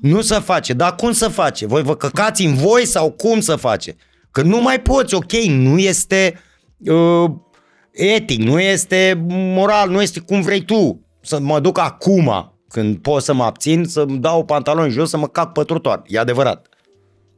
Nu 0.00 0.20
se 0.20 0.38
face, 0.38 0.72
dar 0.72 0.94
cum 0.94 1.12
să 1.12 1.28
face? 1.28 1.66
Voi 1.66 1.82
vă 1.82 1.96
căcați 1.96 2.44
în 2.44 2.54
voi 2.54 2.86
sau 2.86 3.10
cum 3.10 3.40
să 3.40 3.56
face? 3.56 3.96
Că 4.30 4.42
nu 4.42 4.62
mai 4.62 4.80
poți, 4.80 5.14
ok, 5.14 5.32
nu 5.32 5.78
este 5.78 6.40
uh, 6.78 7.30
etic, 7.90 8.40
nu 8.40 8.60
este 8.60 9.24
moral, 9.28 9.90
nu 9.90 10.02
este 10.02 10.20
cum 10.20 10.40
vrei 10.40 10.64
tu 10.64 11.06
să 11.22 11.40
mă 11.40 11.60
duc 11.60 11.78
acum, 11.78 12.54
când 12.68 12.98
pot 12.98 13.22
să 13.22 13.34
mă 13.34 13.44
abțin, 13.44 13.84
să-mi 13.84 14.18
dau 14.18 14.44
pantaloni 14.44 14.92
jos, 14.92 15.10
să 15.10 15.16
mă 15.16 15.28
cac 15.28 15.52
pe 15.52 15.62
trotuar. 15.62 16.02
E 16.06 16.18
adevărat. 16.18 16.66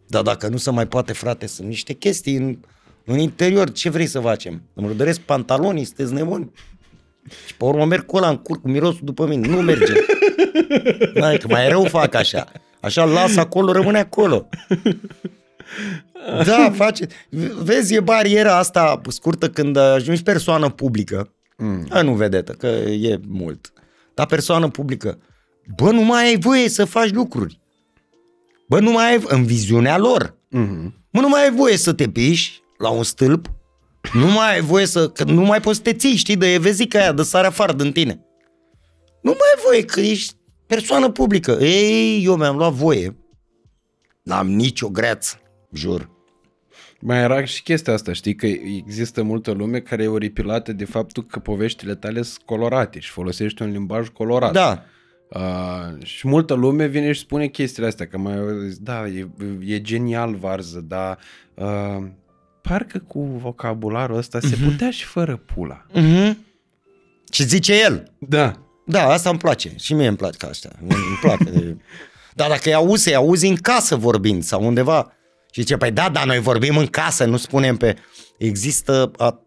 Dar 0.06 0.22
dacă 0.22 0.48
nu 0.48 0.56
se 0.56 0.70
mai 0.70 0.86
poate, 0.86 1.12
frate, 1.12 1.46
sunt 1.46 1.68
niște 1.68 1.92
chestii 1.92 2.36
în, 2.36 2.58
în 3.04 3.18
interior. 3.18 3.72
Ce 3.72 3.90
vrei 3.90 4.06
să 4.06 4.20
facem? 4.20 4.62
Îmi 4.74 4.86
rădăresc 4.86 5.20
pantalonii, 5.20 5.84
sunteți 5.84 6.12
nebuni? 6.12 6.50
Și 7.46 7.56
pe 7.56 7.64
urmă 7.64 7.84
merg 7.84 8.06
cu 8.06 8.16
ăla 8.16 8.28
în 8.28 8.36
cur, 8.36 8.60
cu 8.60 8.68
mirosul 8.68 9.00
după 9.02 9.26
mine. 9.26 9.48
Nu 9.48 9.60
merge. 9.60 9.92
Mai, 11.20 11.38
că 11.38 11.46
mai 11.48 11.68
rău 11.68 11.84
fac 11.84 12.14
așa. 12.14 12.52
Așa 12.80 13.04
las 13.04 13.36
acolo, 13.36 13.72
rămâne 13.72 13.98
acolo. 13.98 14.48
Da, 16.44 16.72
face. 16.74 17.06
Vezi, 17.62 17.94
e 17.94 18.00
bariera 18.00 18.58
asta 18.58 19.00
scurtă 19.08 19.50
când 19.50 19.76
ajungi 19.76 20.22
persoană 20.22 20.70
publică. 20.70 21.32
Mm. 21.56 21.86
A, 21.90 22.02
nu 22.02 22.14
vedetă, 22.14 22.52
că 22.52 22.66
e 22.66 23.20
mult. 23.28 23.72
Dar 24.14 24.26
persoană 24.26 24.68
publică. 24.68 25.18
Bă, 25.76 25.90
nu 25.90 26.00
mai 26.00 26.24
ai 26.24 26.38
voie 26.38 26.68
să 26.68 26.84
faci 26.84 27.10
lucruri. 27.10 27.60
Bă, 28.68 28.80
nu 28.80 28.90
mai 28.90 29.10
ai, 29.10 29.22
în 29.26 29.44
viziunea 29.44 29.98
lor. 29.98 30.30
Mm-hmm. 30.30 30.92
Bă, 31.10 31.20
nu 31.20 31.28
mai 31.28 31.42
ai 31.42 31.52
voie 31.52 31.76
să 31.76 31.92
te 31.92 32.08
piși 32.08 32.62
la 32.78 32.90
un 32.90 33.02
stâlp. 33.02 33.50
Nu 34.12 34.26
mai 34.26 34.54
ai 34.54 34.60
voie 34.60 34.86
să, 34.86 35.08
că 35.08 35.24
nu 35.24 35.42
mai 35.42 35.60
poți 35.60 35.76
să 35.76 35.82
te 35.82 35.92
ții, 35.92 36.16
știi, 36.16 36.36
de 36.36 36.52
evezica 36.52 36.98
aia, 36.98 37.12
de 37.12 37.22
sare 37.22 37.46
afară 37.46 37.72
din 37.72 37.92
tine. 37.92 38.26
Nu 39.22 39.30
mai 39.30 39.48
ai 39.54 39.62
voie, 39.64 39.84
că 39.84 40.00
ești 40.00 40.34
persoană 40.66 41.10
publică. 41.10 41.52
Ei, 41.60 42.24
eu 42.24 42.36
mi-am 42.36 42.56
luat 42.56 42.72
voie. 42.72 43.16
N-am 44.22 44.50
nicio 44.50 44.88
greață, 44.88 45.40
jur. 45.72 46.10
Mai 47.00 47.18
era 47.18 47.44
și 47.44 47.62
chestia 47.62 47.92
asta, 47.92 48.12
știi, 48.12 48.34
că 48.34 48.46
există 48.46 49.22
multă 49.22 49.50
lume 49.50 49.80
care 49.80 50.02
e 50.02 50.08
oripilată 50.08 50.72
de 50.72 50.84
faptul 50.84 51.26
că 51.26 51.38
poveștile 51.38 51.94
tale 51.94 52.22
sunt 52.22 52.42
colorate 52.44 52.98
și 52.98 53.10
folosești 53.10 53.62
un 53.62 53.70
limbaj 53.70 54.08
colorat. 54.08 54.52
Da. 54.52 54.84
Uh, 55.28 56.04
și 56.04 56.28
multă 56.28 56.54
lume 56.54 56.86
vine 56.86 57.12
și 57.12 57.20
spune 57.20 57.46
chestiile 57.46 57.88
astea, 57.88 58.06
că 58.06 58.18
mai 58.18 58.36
auzi, 58.38 58.82
da, 58.82 59.06
e, 59.06 59.28
e 59.66 59.80
genial 59.80 60.34
varză, 60.34 60.80
dar 60.80 61.18
uh, 61.54 62.06
parcă 62.62 62.98
cu 62.98 63.20
vocabularul 63.20 64.16
ăsta 64.16 64.40
se 64.40 64.56
putea 64.64 64.90
și 64.90 65.04
fără 65.04 65.36
pula. 65.36 65.86
Mm-hmm. 65.94 66.34
Și 67.32 67.44
zice 67.44 67.82
el. 67.82 68.12
Da. 68.18 68.56
Da, 68.86 69.08
asta 69.08 69.30
îmi 69.30 69.38
place. 69.38 69.72
Și 69.76 69.94
mie 69.94 70.06
îmi 70.06 70.16
place 70.16 70.36
ca 70.36 70.46
asta. 70.46 70.70
Îmi 70.80 71.18
place. 71.20 71.76
Dar 72.34 72.48
dacă 72.48 72.62
îi 72.64 72.74
auzi, 72.74 73.08
îi 73.08 73.14
auzi 73.14 73.46
în 73.46 73.56
casă 73.56 73.96
vorbind 73.96 74.42
sau 74.42 74.66
undeva. 74.66 75.12
Și 75.50 75.60
zice, 75.60 75.76
păi 75.76 75.90
da, 75.90 76.08
dar 76.08 76.26
noi 76.26 76.38
vorbim 76.38 76.76
în 76.76 76.86
casă, 76.86 77.24
nu 77.24 77.36
spunem 77.36 77.76
pe... 77.76 77.96
Există 78.38 79.10
a, 79.16 79.46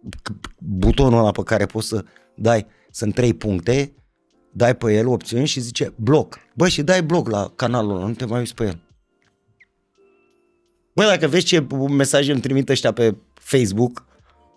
butonul 0.57 1.19
ăla 1.19 1.31
pe 1.31 1.43
care 1.43 1.65
poți 1.65 1.87
să 1.87 2.03
dai, 2.35 2.65
sunt 2.91 3.13
trei 3.13 3.33
puncte, 3.33 3.93
dai 4.51 4.75
pe 4.75 4.93
el 4.93 5.07
opțiuni 5.07 5.47
și 5.47 5.59
zice 5.59 5.93
bloc. 5.95 6.39
Bă, 6.53 6.67
și 6.67 6.81
dai 6.81 7.03
bloc 7.03 7.29
la 7.29 7.51
canalul 7.55 7.95
ăla, 7.95 8.07
nu 8.07 8.13
te 8.13 8.25
mai 8.25 8.39
uiți 8.39 8.53
pe 8.53 8.63
el. 8.63 8.79
Bă, 10.95 11.03
dacă 11.03 11.27
vezi 11.27 11.45
ce 11.45 11.67
mesaje 11.89 12.31
îmi 12.31 12.41
trimit 12.41 12.69
ăștia 12.69 12.91
pe 12.91 13.15
Facebook, 13.33 14.05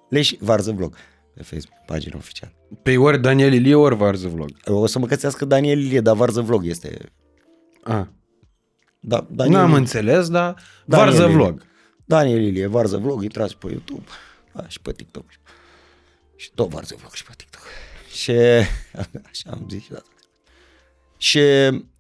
le 0.09 0.23
și 0.23 0.39
varză 0.41 0.73
vlog 0.73 0.97
pe 1.35 1.43
Facebook, 1.43 1.79
pagina 1.87 2.17
oficială. 2.17 2.53
Pe 2.83 2.97
ori 2.97 3.21
Daniel 3.21 3.53
Ilie, 3.53 3.75
ori 3.75 3.97
varză 3.97 4.29
vlog. 4.29 4.51
O 4.65 4.87
să 4.87 4.99
mă 4.99 5.07
cățească 5.07 5.45
Daniel 5.45 5.79
Ilie, 5.79 6.01
dar 6.01 6.17
Varză 6.17 6.41
Vlog 6.41 6.67
este... 6.67 7.13
Ah. 7.83 8.07
Da, 9.01 9.27
Daniel, 9.31 9.59
N-am 9.59 9.73
înțeles, 9.73 10.29
dar 10.29 10.63
Daniel 10.87 11.09
varză 11.09 11.23
Ilie. 11.23 11.35
vlog. 11.37 11.63
Daniel 12.05 12.43
Ilie, 12.43 12.67
Varză 12.67 12.97
Vlog, 12.97 13.23
intrați 13.23 13.57
pe 13.57 13.67
YouTube 13.71 14.07
da, 14.53 14.69
și 14.69 14.81
pe 14.81 14.93
TikTok. 14.93 15.25
Și 16.37 16.51
tot 16.55 16.69
Varză 16.69 16.95
Vlog 16.99 17.13
și 17.13 17.25
pe 17.25 17.33
TikTok. 17.37 17.63
Și 18.13 18.31
așa 19.31 19.51
am 19.51 19.67
zis 19.71 19.83
și 19.83 19.91
data. 19.91 20.11
Și 21.17 21.39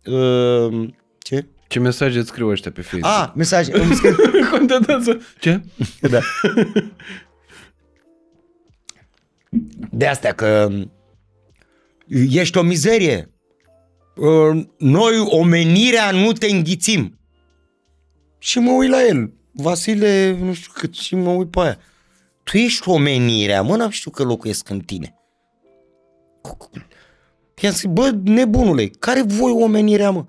uh, 0.04 0.88
ce? 1.18 1.46
Ce 1.68 1.78
mesaje 1.78 2.18
îți 2.18 2.28
scriu 2.28 2.48
ăștia 2.48 2.70
pe 2.70 2.80
Facebook? 2.80 3.12
A, 3.12 3.32
mesaje. 3.36 3.80
Îmi 3.80 3.94
scriu, 3.94 4.14
Contează. 4.52 5.20
Ce? 5.38 5.60
da. 6.00 6.20
De 9.90 10.06
astea 10.06 10.34
că 10.34 10.68
ești 12.30 12.58
o 12.58 12.62
mizerie. 12.62 13.30
Uh, 14.16 14.64
Noi, 14.78 15.18
omenirea, 15.18 16.10
nu 16.10 16.32
te 16.32 16.46
înghițim. 16.46 17.18
Și 18.38 18.58
mă 18.58 18.70
uit 18.70 18.90
la 18.90 19.04
el. 19.06 19.32
Vasile, 19.52 20.38
nu 20.40 20.52
știu 20.52 20.72
cât, 20.74 20.94
și 20.94 21.14
mă 21.14 21.30
uit 21.30 21.50
pe 21.50 21.60
aia. 21.60 21.78
Tu 22.42 22.56
ești 22.56 22.88
omenirea, 22.88 23.62
mă, 23.62 23.76
n-am 23.76 23.90
știu 23.90 24.10
că 24.10 24.22
locuiesc 24.22 24.68
în 24.68 24.80
tine. 24.80 25.14
I-am 27.60 27.72
zis, 27.72 27.84
bă, 27.84 28.10
nebunule, 28.22 28.86
care 28.86 29.22
voi 29.22 29.50
omenirea, 29.52 30.10
mă? 30.10 30.24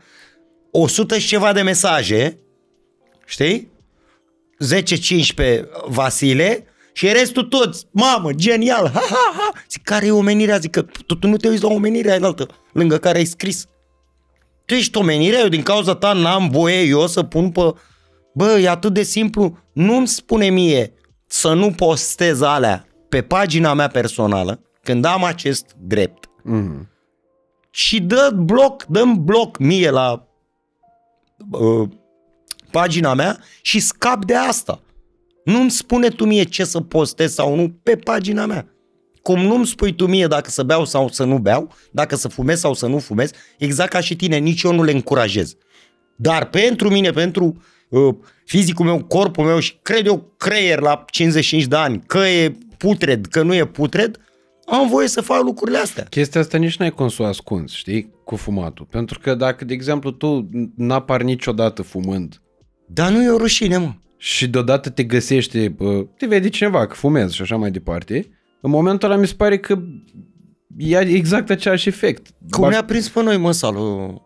100 0.71 1.17
și 1.17 1.27
ceva 1.27 1.53
de 1.53 1.61
mesaje, 1.61 2.39
știi? 3.25 3.71
10-15 4.65 5.61
Vasile 5.87 6.63
și 6.93 7.07
restul 7.11 7.43
toți, 7.43 7.85
mamă, 7.91 8.31
genial, 8.31 8.89
ha, 8.93 9.01
ha, 9.09 9.33
ha. 9.37 9.51
Zic, 9.69 9.83
care 9.83 10.05
e 10.05 10.11
omenirea? 10.11 10.57
Zic 10.57 10.71
că 10.71 10.81
tu, 10.81 11.15
tu 11.15 11.27
nu 11.27 11.37
te 11.37 11.47
uiți 11.47 11.63
la 11.63 11.69
omenirea 11.69 12.13
aia 12.13 12.25
altă, 12.25 12.47
lângă 12.73 12.97
care 12.97 13.17
ai 13.17 13.25
scris. 13.25 13.65
Tu 14.65 14.73
ești 14.73 14.97
omenirea, 14.97 15.39
eu 15.39 15.47
din 15.47 15.61
cauza 15.63 15.95
ta 15.95 16.13
n-am 16.13 16.49
voie 16.49 16.81
eu 16.81 17.07
să 17.07 17.23
pun 17.23 17.51
pe... 17.51 17.61
Bă, 18.33 18.59
e 18.59 18.69
atât 18.69 18.93
de 18.93 19.03
simplu, 19.03 19.57
nu-mi 19.73 20.07
spune 20.07 20.49
mie 20.49 20.93
să 21.27 21.53
nu 21.53 21.71
postez 21.71 22.41
alea 22.41 22.87
pe 23.09 23.21
pagina 23.21 23.73
mea 23.73 23.87
personală, 23.87 24.61
când 24.83 25.05
am 25.05 25.23
acest 25.23 25.75
drept, 25.77 26.23
Mm-hmm. 26.45 26.87
și 27.69 28.01
dă 28.01 28.31
bloc, 28.35 28.83
dăm 28.83 29.23
bloc 29.23 29.57
mie 29.57 29.89
la 29.89 30.27
uh, 31.51 31.89
pagina 32.71 33.13
mea 33.13 33.39
și 33.61 33.79
scap 33.79 34.25
de 34.25 34.35
asta. 34.35 34.81
Nu-mi 35.43 35.71
spune 35.71 36.07
tu 36.07 36.25
mie 36.25 36.43
ce 36.43 36.63
să 36.63 36.81
postez 36.81 37.33
sau 37.33 37.55
nu 37.55 37.69
pe 37.83 37.95
pagina 37.95 38.45
mea. 38.45 38.67
Cum 39.21 39.39
nu-mi 39.39 39.67
spui 39.67 39.95
tu 39.95 40.07
mie 40.07 40.27
dacă 40.27 40.49
să 40.49 40.63
beau 40.63 40.85
sau 40.85 41.09
să 41.09 41.23
nu 41.23 41.37
beau, 41.37 41.73
dacă 41.91 42.15
să 42.15 42.27
fumez 42.27 42.59
sau 42.59 42.73
să 42.73 42.87
nu 42.87 42.97
fumez, 42.97 43.31
exact 43.57 43.91
ca 43.91 43.99
și 43.99 44.15
tine, 44.15 44.37
nici 44.37 44.61
eu 44.61 44.73
nu 44.73 44.83
le 44.83 44.91
încurajez. 44.91 45.55
Dar 46.15 46.49
pentru 46.49 46.89
mine, 46.89 47.11
pentru 47.11 47.61
uh, 47.89 48.15
fizicul 48.45 48.85
meu, 48.85 49.03
corpul 49.03 49.45
meu 49.45 49.59
și 49.59 49.77
cred 49.81 50.05
eu 50.05 50.33
creier 50.37 50.79
la 50.79 51.05
55 51.09 51.65
de 51.65 51.75
ani, 51.75 52.03
că 52.05 52.17
e 52.17 52.57
putred, 52.77 53.25
că 53.25 53.41
nu 53.41 53.53
e 53.53 53.65
putred, 53.65 54.19
am 54.65 54.87
voie 54.87 55.07
să 55.07 55.21
fac 55.21 55.43
lucrurile 55.43 55.77
astea. 55.77 56.03
Chestia 56.03 56.41
asta 56.41 56.57
nici 56.57 56.77
n-ai 56.77 56.91
cum 56.91 57.09
să 57.09 57.21
o 57.21 57.25
ascunzi, 57.25 57.75
știi, 57.75 58.13
cu 58.29 58.35
fumatul. 58.35 58.85
Pentru 58.85 59.19
că 59.19 59.35
dacă, 59.35 59.65
de 59.65 59.73
exemplu, 59.73 60.11
tu 60.11 60.49
n-apar 60.75 61.21
niciodată 61.21 61.81
fumând 61.81 62.41
Dar 62.87 63.11
nu 63.11 63.23
e 63.23 63.29
o 63.29 63.37
rușine, 63.37 63.77
mă. 63.77 63.93
și 64.17 64.47
deodată 64.47 64.89
te 64.89 65.03
găsește, 65.03 65.69
bă, 65.69 66.05
te 66.17 66.25
vede 66.25 66.49
cineva 66.49 66.87
că 66.87 66.93
fumezi 66.93 67.35
și 67.35 67.41
așa 67.41 67.55
mai 67.55 67.71
departe, 67.71 68.29
în 68.61 68.69
momentul 68.69 69.11
ăla 69.11 69.19
mi 69.19 69.27
se 69.27 69.33
pare 69.33 69.59
că 69.59 69.79
ia 70.77 70.99
exact 71.01 71.49
același 71.49 71.87
efect. 71.87 72.27
Cum 72.49 72.65
Baș- 72.67 72.69
ne-a 72.69 72.83
prins 72.83 73.09
pe 73.09 73.23
noi 73.23 73.37
măsa 73.37 73.69
lui, 73.69 74.21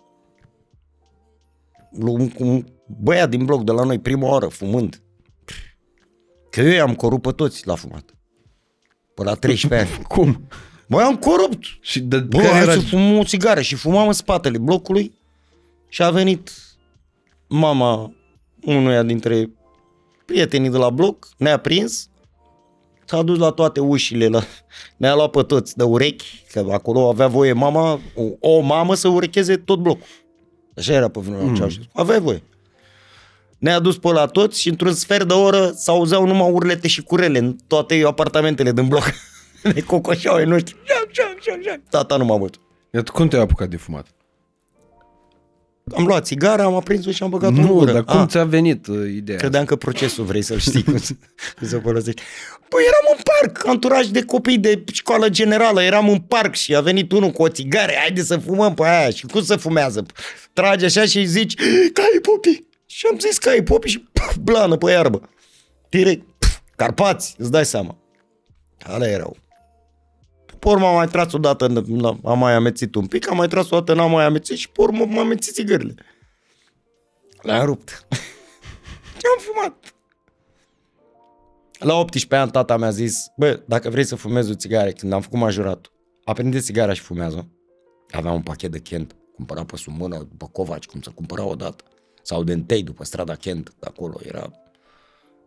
lui 1.92 2.14
un, 2.14 2.32
un 2.38 2.64
băiat 3.02 3.30
din 3.30 3.46
bloc 3.46 3.64
de 3.64 3.72
la 3.72 3.84
noi 3.84 4.00
prima 4.00 4.28
oară 4.28 4.48
fumând. 4.48 5.02
Că 6.50 6.62
eu 6.62 6.72
i-am 6.72 6.96
corupt 6.96 7.24
pe 7.24 7.32
toți 7.32 7.68
la 7.68 7.76
fumat. 7.76 8.16
Pe 9.14 9.24
la 9.24 9.34
13 9.34 9.90
ani. 9.90 10.04
Cum? 10.16 10.48
Băi, 10.94 11.04
am 11.04 11.16
corupt. 11.16 11.64
Și 11.82 12.00
de 12.00 12.18
Bă, 12.18 12.38
care 12.38 12.50
hai 12.50 12.62
era... 12.62 12.72
să 12.72 12.80
fumăm 12.80 13.18
o 13.18 13.24
țigară 13.24 13.62
și 13.62 13.76
fumam 13.76 14.08
în 14.08 14.14
spatele 14.14 14.58
blocului 14.58 15.14
și 15.90 16.04
a 16.04 16.10
venit 16.10 16.52
mama 17.48 18.14
unuia 18.62 19.04
dintre 19.04 19.50
prietenii 20.26 20.70
de 20.70 20.78
la 20.78 20.90
bloc, 20.90 21.30
ne-a 21.38 21.58
prins, 21.58 22.10
s-a 23.06 23.22
dus 23.22 23.38
la 23.38 23.50
toate 23.50 23.80
ușile, 23.80 24.28
la, 24.28 24.44
ne-a 24.98 25.16
luat 25.16 25.30
pe 25.30 25.42
toți 25.42 25.78
de 25.78 25.84
urechi, 25.84 26.44
că 26.52 26.66
acolo 26.72 27.10
avea 27.10 27.28
voie 27.28 27.54
mama, 27.54 28.00
o, 28.16 28.50
o 28.50 28.60
mamă 28.60 28.96
să 28.96 29.08
urecheze 29.08 29.58
tot 29.58 29.80
blocul. 29.80 30.06
Așa 30.78 30.94
era 30.94 31.08
pe 31.08 31.20
vremea 31.20 31.44
mm. 31.44 31.52
aceea. 31.52 31.70
Avea 31.94 32.20
voie. 32.20 32.44
Ne-a 33.58 33.80
dus 33.80 33.98
pe 33.98 34.12
la 34.12 34.26
toți 34.26 34.62
și 34.62 34.70
într-un 34.70 34.94
sfert 34.94 35.28
de 35.28 35.34
oră 35.34 35.72
s-auzeau 35.76 36.26
numai 36.26 36.52
urlete 36.52 36.88
și 36.88 37.02
curele 37.02 37.38
în 37.38 37.56
toate 37.68 38.04
apartamentele 38.06 38.72
din 38.72 38.88
bloc. 38.88 39.04
De 39.74 39.82
cocoșaue, 39.82 40.44
nu 40.44 40.58
știu. 40.60 40.78
Șam, 40.84 41.08
șam, 41.12 41.38
șam, 41.42 41.62
șam. 41.62 41.84
Tata 41.90 42.18
nu 42.18 42.26
m-a 42.26 42.38
bătut. 42.38 42.62
Iată, 42.92 43.12
cum 43.12 43.28
te-ai 43.28 43.42
apucat 43.42 43.70
de 43.70 43.78
fumat? 43.78 44.08
Am 45.96 46.06
luat 46.06 46.26
țigara, 46.26 46.64
am 46.64 46.74
aprins-o 46.76 47.12
și 47.12 47.24
am 47.24 47.30
băgat-o 47.30 47.54
în 47.54 47.62
Nu, 47.62 47.74
gură. 47.74 47.92
dar 47.92 48.04
cum 48.04 48.20
Ah, 48.20 48.28
ți-a 48.28 48.44
venit 48.44 48.88
uh, 48.88 49.10
ideea? 49.16 49.38
Credeam 49.38 49.66
că 49.66 49.76
procesul 49.76 50.24
vrei 50.26 50.42
să-l 50.42 50.58
știi 50.60 50.84
cum 50.90 50.98
să, 50.98 51.14
cum 51.58 51.68
să 51.68 51.80
folosești. 51.80 52.22
Păi 52.70 52.82
eram 52.88 53.16
în 53.18 53.22
parc, 53.24 53.68
anturaj 53.68 54.06
de 54.08 54.24
copii 54.24 54.58
de 54.58 54.84
școală 54.92 55.30
generală, 55.30 55.84
eram 55.84 56.10
în 56.10 56.20
parc 56.20 56.56
și 56.56 56.76
a 56.76 56.82
venit 56.82 57.12
unul 57.12 57.30
cu 57.32 57.42
o 57.42 57.50
țigară, 57.50 57.92
haide 58.00 58.22
să 58.24 58.38
fumăm 58.38 58.74
pe 58.74 58.86
aia. 58.86 59.10
Și 59.10 59.26
cum 59.26 59.44
să 59.44 59.56
fumează? 59.56 60.06
Trage 60.54 60.86
așa 60.86 61.06
și 61.06 61.18
îi 61.18 61.26
zici, 61.26 61.56
cai 61.94 62.20
popi. 62.22 62.64
Și 62.86 63.08
am 63.12 63.20
zis 63.20 63.38
cai 63.38 63.64
popi 63.64 63.90
și 63.90 64.00
puf, 64.00 64.36
blană 64.36 64.78
pe 64.78 64.92
iarbă. 64.92 65.30
Direct, 65.90 66.26
puf, 66.38 66.60
Carpați, 66.76 67.36
îți 67.38 67.52
dai 67.52 67.66
seama. 67.66 67.98
Alea 68.84 69.10
erau. 69.10 69.38
Pe 70.64 70.70
urmă 70.70 70.86
am 70.88 70.96
mai 70.96 71.08
tras 71.08 71.34
o 71.34 71.38
dată, 71.38 71.68
n- 71.68 72.22
am 72.24 72.40
mai 72.40 72.54
amețit 72.54 72.96
un 72.96 73.08
pic, 73.08 73.30
am 73.30 73.38
mai 73.38 73.48
tras 73.48 73.70
o 73.70 73.76
dată, 73.78 73.94
n-am 73.94 74.12
mai 74.12 74.26
amețit 74.26 74.58
și 74.58 74.70
pe 74.70 74.82
urmă 74.82 75.06
m-am 75.06 75.18
amețit 75.18 75.54
țigările. 75.54 75.96
Le-am 77.42 77.66
rupt. 77.66 78.08
Și 79.18 79.30
am 79.36 79.40
fumat. 79.54 79.96
La 81.80 81.94
18 81.94 82.36
ani 82.36 82.52
tata 82.52 82.78
mi-a 82.78 82.90
zis, 82.90 83.26
bă, 83.38 83.62
dacă 83.66 83.90
vrei 83.90 84.04
să 84.04 84.16
fumezi 84.16 84.52
o 84.52 84.56
țigară, 84.56 84.90
când 84.90 85.14
am 85.14 85.22
făcut 85.22 85.40
majoratul, 85.40 85.92
aprinde 86.24 86.60
țigara 86.60 86.94
și 86.94 87.02
fumează. 87.02 87.48
Avea 88.12 88.32
un 88.32 88.42
pachet 88.42 88.72
de 88.72 88.80
Kent, 88.80 89.16
cumpăra 89.36 89.64
pe 89.64 89.76
sub 89.78 89.94
mână, 89.98 90.18
după 90.18 90.48
Covaci, 90.48 90.86
cum 90.86 91.02
să 91.02 91.10
cumpăra 91.16 91.46
o 91.46 91.56
dată. 91.56 91.84
Sau 92.22 92.44
de 92.44 92.54
întâi, 92.54 92.84
după 92.84 93.04
strada 93.04 93.36
Kent, 93.36 93.74
de 93.80 93.88
acolo 93.90 94.20
era 94.24 94.52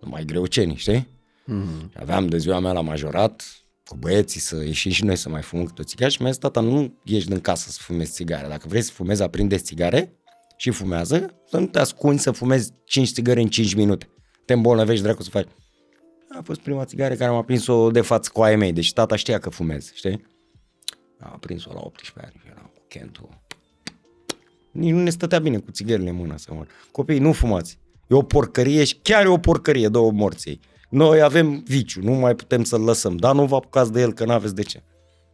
mai 0.00 0.24
greuceni, 0.24 0.74
știi? 0.74 1.08
Mm-hmm. 1.42 2.00
Aveam 2.00 2.26
de 2.26 2.36
ziua 2.38 2.58
mea 2.58 2.72
la 2.72 2.80
majorat, 2.80 3.44
cu 3.86 3.96
băieții 3.96 4.40
să 4.40 4.64
ieșim 4.64 4.90
și 4.90 5.04
noi 5.04 5.16
să 5.16 5.28
mai 5.28 5.42
fumăm 5.42 5.64
câte 5.64 5.80
o 5.80 5.84
țigară 5.84 6.10
și 6.10 6.22
mi-a 6.22 6.30
zis, 6.30 6.40
tata, 6.40 6.60
nu 6.60 6.98
ieși 7.02 7.26
din 7.26 7.40
casă 7.40 7.70
să 7.70 7.78
fumezi 7.82 8.12
țigare. 8.12 8.48
Dacă 8.48 8.68
vrei 8.68 8.82
să 8.82 8.92
fumezi, 8.92 9.22
aprinde 9.22 9.56
țigare 9.56 10.16
și 10.56 10.70
fumează, 10.70 11.34
să 11.48 11.58
nu 11.58 11.66
te 11.66 11.78
ascunzi 11.78 12.22
să 12.22 12.30
fumezi 12.30 12.72
5 12.84 13.08
țigări 13.08 13.40
în 13.40 13.48
5 13.48 13.74
minute. 13.74 14.08
Te 14.44 14.52
îmbolnăvești, 14.52 15.02
dracu, 15.02 15.22
să 15.22 15.30
faci. 15.30 15.46
A 16.28 16.40
fost 16.42 16.60
prima 16.60 16.84
țigară 16.84 17.14
care 17.14 17.30
am 17.30 17.36
aprins-o 17.36 17.90
de 17.90 18.00
față 18.00 18.30
cu 18.32 18.42
aia 18.42 18.56
mei, 18.56 18.72
deci 18.72 18.92
tata 18.92 19.16
știa 19.16 19.38
că 19.38 19.50
fumez, 19.50 19.92
știi? 19.94 20.26
A 21.18 21.30
aprins-o 21.32 21.72
la 21.72 21.80
18 21.80 22.26
ani 22.26 22.40
și 22.44 22.50
eram 22.50 22.70
cu 22.74 22.82
Kentul. 22.88 23.28
Nici 24.70 24.92
nu 24.92 25.02
ne 25.02 25.10
stătea 25.10 25.38
bine 25.38 25.58
cu 25.58 25.70
țigările 25.70 26.08
în 26.08 26.16
mână 26.16 26.36
să 26.36 26.50
mor. 26.52 26.66
Copiii, 26.90 27.18
nu 27.18 27.32
fumați. 27.32 27.78
E 28.08 28.14
o 28.14 28.22
porcărie 28.22 28.84
și 28.84 28.98
chiar 29.02 29.24
e 29.24 29.28
o 29.28 29.38
porcărie, 29.38 29.88
două 29.88 30.12
morții. 30.12 30.60
Noi 30.96 31.22
avem 31.22 31.62
viciu, 31.66 32.00
nu 32.02 32.12
mai 32.12 32.34
putem 32.34 32.64
să-l 32.64 32.80
lăsăm, 32.80 33.16
dar 33.16 33.34
nu 33.34 33.44
vă 33.44 33.54
apucați 33.54 33.92
de 33.92 34.00
el 34.00 34.12
că 34.12 34.24
n-aveți 34.24 34.54
de 34.54 34.62
ce. 34.62 34.82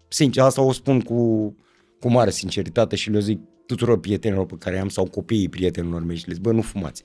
Sincer, 0.08 0.42
asta 0.42 0.62
o 0.62 0.73
spun 0.73 1.00
cu, 1.00 1.55
cu 2.00 2.10
mare 2.10 2.31
sinceritate 2.31 2.97
și 2.97 3.10
le 3.10 3.20
zic 3.20 3.41
tuturor 3.66 4.00
prietenilor 4.00 4.47
pe 4.47 4.55
care 4.58 4.78
am 4.78 4.89
sau 4.89 5.05
copiii 5.05 5.49
prietenilor 5.49 6.05
mei 6.05 6.16
și 6.16 6.28
le 6.28 6.34
zic, 6.34 6.42
bă, 6.42 6.52
nu 6.52 6.62
fumați. 6.62 7.02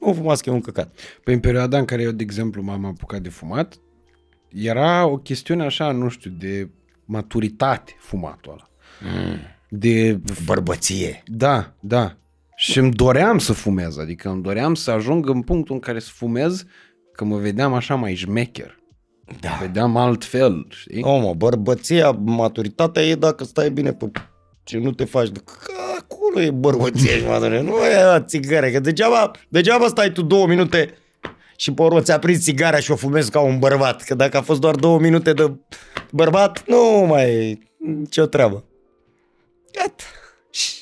Nu 0.00 0.12
fumați 0.12 0.42
că 0.42 0.50
e 0.50 0.52
un 0.52 0.60
căcat. 0.60 0.98
Păi 1.24 1.34
în 1.34 1.40
perioada 1.40 1.78
în 1.78 1.84
care 1.84 2.02
eu, 2.02 2.10
de 2.10 2.22
exemplu, 2.22 2.62
m-am 2.62 2.84
apucat 2.84 3.20
de 3.20 3.28
fumat, 3.28 3.78
era 4.48 5.06
o 5.06 5.16
chestiune 5.16 5.64
așa, 5.64 5.92
nu 5.92 6.08
știu, 6.08 6.30
de 6.30 6.70
maturitate 7.04 7.94
fumatul 7.98 8.52
ăla. 8.52 8.68
Mm. 9.00 9.38
De... 9.68 10.20
Bărbăție. 10.44 11.22
Da, 11.26 11.74
da. 11.80 12.16
Și 12.56 12.78
îmi 12.78 12.92
doream 12.92 13.38
să 13.38 13.52
fumez, 13.52 13.98
adică 13.98 14.28
îmi 14.28 14.42
doream 14.42 14.74
să 14.74 14.90
ajung 14.90 15.28
în 15.28 15.42
punctul 15.42 15.74
în 15.74 15.80
care 15.80 15.98
să 15.98 16.10
fumez, 16.12 16.64
că 17.14 17.24
mă 17.24 17.36
vedeam 17.36 17.72
așa 17.72 17.94
mai 17.94 18.14
șmecher. 18.14 18.78
Da. 19.40 19.58
Vedeam 19.60 19.96
altfel, 19.96 20.66
știi? 20.70 21.02
O, 21.02 21.18
mă, 21.18 21.34
bărbăția, 21.34 22.10
maturitatea 22.10 23.02
e 23.02 23.14
dacă 23.14 23.44
stai 23.44 23.70
bine 23.70 23.92
pe 23.92 24.10
ce 24.62 24.78
nu 24.78 24.92
te 24.92 25.04
faci 25.04 25.28
de... 25.28 25.40
Că 25.44 25.72
acolo 25.98 26.40
e 26.40 26.50
bărbăția 26.50 27.12
și 27.12 27.24
maturitatea. 27.24 27.60
Nu 27.60 27.84
e 27.84 28.04
la 28.04 28.20
țigară, 28.20 28.70
că 28.70 28.80
degeaba, 28.80 29.30
degeaba 29.48 29.86
stai 29.86 30.12
tu 30.12 30.22
două 30.22 30.46
minute 30.46 30.94
și 31.56 31.72
pe 31.72 31.82
urmă 31.82 32.00
ți-a 32.00 32.18
prins 32.18 32.42
țigara 32.42 32.78
și 32.78 32.90
o 32.90 32.96
fumezi 32.96 33.30
ca 33.30 33.40
un 33.40 33.58
bărbat. 33.58 34.02
Că 34.02 34.14
dacă 34.14 34.36
a 34.36 34.42
fost 34.42 34.60
doar 34.60 34.74
două 34.74 34.98
minute 34.98 35.32
de 35.32 35.52
bărbat, 36.10 36.64
nu 36.66 37.06
mai 37.08 37.30
e 37.30 37.58
ce-o 38.10 38.26
treabă. 38.26 38.64
Gata. 39.72 40.04
Și 40.50 40.74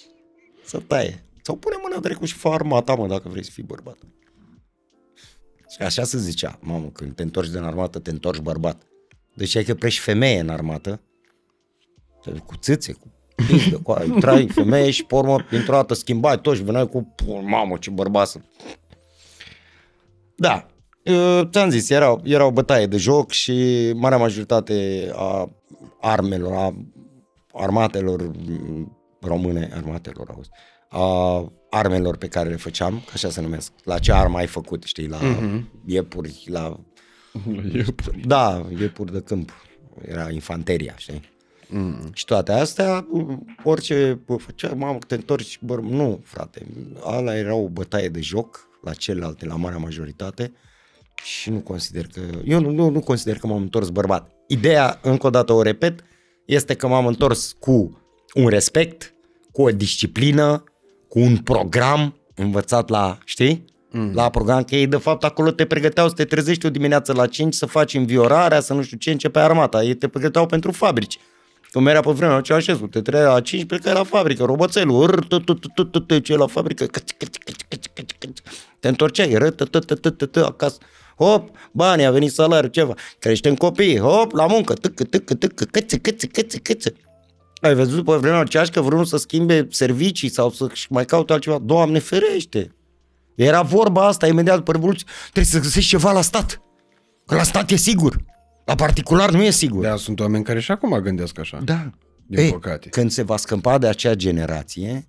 Să 0.64 0.78
taie. 0.86 1.24
Sau 1.42 1.56
pune 1.56 1.76
mâna 1.82 2.00
drecu 2.00 2.24
și 2.24 2.34
fă 2.34 2.48
armata, 2.48 2.94
mă, 2.94 3.06
dacă 3.06 3.28
vrei 3.28 3.44
să 3.44 3.50
fii 3.52 3.62
bărbat. 3.62 3.96
Și 5.74 5.82
așa 5.82 6.04
se 6.04 6.18
zicea, 6.18 6.58
mamă, 6.60 6.86
când 6.92 7.14
te 7.14 7.22
întorci 7.22 7.48
din 7.50 7.62
armată, 7.62 7.98
te 7.98 8.10
întorci 8.10 8.40
bărbat. 8.40 8.82
Deci 9.34 9.56
ai 9.56 9.64
că 9.64 9.74
pleci 9.74 9.98
femeie 10.00 10.40
în 10.40 10.48
armată, 10.48 11.00
cu 12.46 12.56
țâțe, 12.56 12.92
cu 12.92 13.12
pizdă, 13.46 13.78
cu 13.78 13.90
aia, 13.92 14.04
intrai 14.04 14.48
femeie 14.48 14.90
și 14.90 15.04
pe 15.04 15.14
urmă, 15.14 15.44
dintr-o 15.50 15.72
dată 15.72 15.94
schimbai 15.94 16.40
tot 16.40 16.56
și 16.56 16.62
veneai 16.62 16.88
cu, 16.88 17.02
"Pă, 17.16 17.40
mamă, 17.44 17.76
ce 17.76 17.90
bărbat 17.90 18.26
sunt. 18.26 18.44
Da, 20.36 20.66
eu 21.02 21.44
ți-am 21.44 21.70
zis, 21.70 21.90
era, 21.90 22.20
era 22.24 22.46
o 22.46 22.50
bătaie 22.50 22.86
de 22.86 22.96
joc 22.96 23.30
și 23.30 23.90
marea 23.94 24.18
majoritate 24.18 25.08
a 25.14 25.50
armelor, 26.00 26.52
a 26.52 26.74
armatelor 27.52 28.22
m, 28.22 28.96
române, 29.20 29.70
armatelor, 29.74 30.30
auzi, 30.34 30.50
a 30.88 31.52
armelor 31.74 32.16
pe 32.16 32.28
care 32.28 32.48
le 32.48 32.56
făceam, 32.56 33.02
că 33.04 33.10
așa 33.14 33.30
se 33.30 33.40
numesc, 33.40 33.72
la 33.84 33.98
ce 33.98 34.12
armă 34.12 34.38
ai 34.38 34.46
făcut, 34.46 34.82
știi, 34.82 35.08
la 35.08 35.18
uh-huh. 35.18 35.62
iepuri, 35.84 36.44
la 36.46 36.80
da, 38.24 38.66
iepuri 38.78 39.12
de 39.12 39.20
câmp. 39.20 39.52
Era 40.08 40.30
infanteria, 40.30 40.94
știi? 40.96 41.30
Mm. 41.68 42.10
Și 42.12 42.24
toate 42.24 42.52
astea, 42.52 43.06
orice 43.64 44.20
bă, 44.26 44.36
făcea, 44.36 44.74
mamă, 44.74 44.98
că 44.98 45.06
te 45.06 45.14
întorci, 45.14 45.58
bă, 45.62 45.74
nu, 45.74 46.20
frate, 46.24 46.66
ala 47.02 47.36
era 47.36 47.54
o 47.54 47.68
bătaie 47.68 48.08
de 48.08 48.20
joc 48.20 48.68
la 48.82 48.92
celelalte, 48.92 49.46
la 49.46 49.56
marea 49.56 49.78
majoritate 49.78 50.52
și 51.22 51.50
nu 51.50 51.60
consider 51.60 52.06
că, 52.06 52.20
eu 52.44 52.60
nu, 52.60 52.70
nu, 52.70 52.88
nu 52.88 53.00
consider 53.00 53.38
că 53.38 53.46
m-am 53.46 53.60
întors 53.60 53.88
bărbat. 53.88 54.30
Ideea, 54.48 54.98
încă 55.02 55.26
o 55.26 55.30
dată 55.30 55.52
o 55.52 55.62
repet, 55.62 56.04
este 56.46 56.74
că 56.74 56.86
m-am 56.86 57.06
întors 57.06 57.52
cu 57.52 58.02
un 58.34 58.48
respect, 58.48 59.14
cu 59.52 59.62
o 59.62 59.70
disciplină, 59.70 60.64
cu 61.12 61.18
un 61.18 61.36
program 61.36 62.16
învățat 62.34 62.88
la, 62.88 63.18
știi? 63.24 63.64
Mm. 63.90 64.14
La 64.14 64.30
program, 64.30 64.62
că 64.62 64.74
ei 64.74 64.86
de 64.86 64.96
fapt 64.96 65.24
acolo 65.24 65.50
te 65.50 65.64
pregăteau 65.64 66.08
să 66.08 66.14
te 66.14 66.24
trezești 66.24 66.66
o 66.66 66.70
dimineață 66.70 67.12
la 67.12 67.26
5, 67.26 67.54
să 67.54 67.66
faci 67.66 67.94
înviorarea, 67.94 68.60
să 68.60 68.74
nu 68.74 68.82
știu 68.82 68.96
ce, 68.96 69.10
începe 69.10 69.38
armata. 69.38 69.82
Ei 69.82 69.94
te 69.94 70.08
pregăteau 70.08 70.46
pentru 70.46 70.72
fabrici. 70.72 71.18
Cum 71.72 71.86
era 71.86 72.00
pe 72.00 72.10
vremea 72.10 72.40
Ceaușescu, 72.40 72.86
te 72.86 73.00
trezea 73.00 73.32
la 73.32 73.40
5, 73.40 73.64
plecai 73.64 73.92
la 73.92 74.04
fabrică, 74.04 74.44
roboțelul, 74.44 75.06
rr, 75.06 75.24
tu, 75.24 75.38
tu, 75.38 75.54
tu, 75.54 75.68
tu, 75.68 75.84
tu, 75.84 76.00
tu, 76.00 76.18
ce 76.18 76.36
la 76.36 76.46
fabrică, 76.46 76.84
căci, 76.84 77.12
căci, 77.16 77.38
căci, 77.44 77.64
căci, 77.68 77.86
căci, 77.94 78.16
căci. 78.18 78.38
te 78.80 78.88
întorceai, 78.88 79.34
rr, 79.34 79.48
tu, 79.48 79.64
tu, 79.64 79.78
tu, 79.78 79.94
tu, 79.94 80.10
tu, 80.10 80.26
tu, 80.26 80.44
acasă, 80.44 80.78
hop, 81.16 81.56
bani, 81.72 82.04
a 82.04 82.10
venit 82.10 82.32
salariu, 82.32 82.68
ceva, 82.68 82.94
creștem 83.18 83.54
copii, 83.54 83.98
hop, 83.98 84.32
la 84.32 84.46
muncă, 84.46 84.72
tâcă, 84.72 85.04
tâcă, 85.04 85.34
tâcă, 85.34 85.64
căță, 85.64 85.96
căță, 85.96 86.26
căță, 86.26 86.56
căță. 86.56 86.92
Ai 87.62 87.74
văzut 87.74 88.04
pe 88.04 88.12
vremea 88.12 88.44
Ceașcă 88.44 88.80
vreunul 88.80 89.04
să 89.04 89.16
schimbe 89.16 89.66
servicii 89.70 90.28
sau 90.28 90.50
să 90.50 90.72
mai 90.88 91.04
caute 91.04 91.32
altceva? 91.32 91.58
Doamne 91.58 91.98
ferește! 91.98 92.74
Era 93.34 93.62
vorba 93.62 94.06
asta 94.06 94.26
imediat 94.26 94.56
după 94.56 94.72
Revoluție. 94.72 95.06
Trebuie 95.22 95.44
să 95.44 95.60
găsești 95.60 95.88
ceva 95.88 96.12
la 96.12 96.20
stat. 96.20 96.60
Că 97.26 97.34
la 97.34 97.42
stat 97.42 97.70
e 97.70 97.76
sigur. 97.76 98.24
La 98.64 98.74
particular 98.74 99.30
nu 99.30 99.42
e 99.42 99.50
sigur. 99.50 99.82
Da, 99.82 99.96
sunt 99.96 100.20
oameni 100.20 100.44
care 100.44 100.60
și 100.60 100.70
acum 100.70 100.98
gândesc 100.98 101.38
așa. 101.38 101.60
Da. 101.64 101.90
Din 102.26 102.38
Ei, 102.38 102.50
păcate. 102.50 102.88
Când 102.88 103.10
se 103.10 103.22
va 103.22 103.36
scăpa 103.36 103.78
de 103.78 103.86
acea 103.86 104.14
generație, 104.14 105.08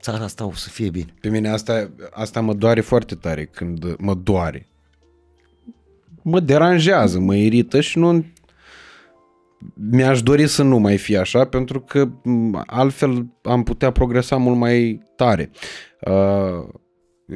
țara 0.00 0.24
asta 0.24 0.46
o 0.46 0.52
să 0.52 0.68
fie 0.68 0.90
bine. 0.90 1.14
Pe 1.20 1.28
mine 1.28 1.48
asta, 1.48 1.90
asta 2.10 2.40
mă 2.40 2.54
doare 2.54 2.80
foarte 2.80 3.14
tare 3.14 3.44
când 3.44 3.96
mă 3.98 4.14
doare. 4.14 4.68
Mă 6.22 6.40
deranjează, 6.40 7.18
mă 7.18 7.34
irită 7.34 7.80
și 7.80 7.98
nu... 7.98 8.24
Mi-aș 9.90 10.22
dori 10.22 10.46
să 10.46 10.62
nu 10.62 10.78
mai 10.78 10.96
fie 10.96 11.18
așa, 11.18 11.44
pentru 11.44 11.80
că 11.80 12.08
m, 12.22 12.62
altfel 12.66 13.26
am 13.42 13.62
putea 13.62 13.90
progresa 13.90 14.36
mult 14.36 14.56
mai 14.56 15.00
tare. 15.16 15.50
Uh, 16.00 16.68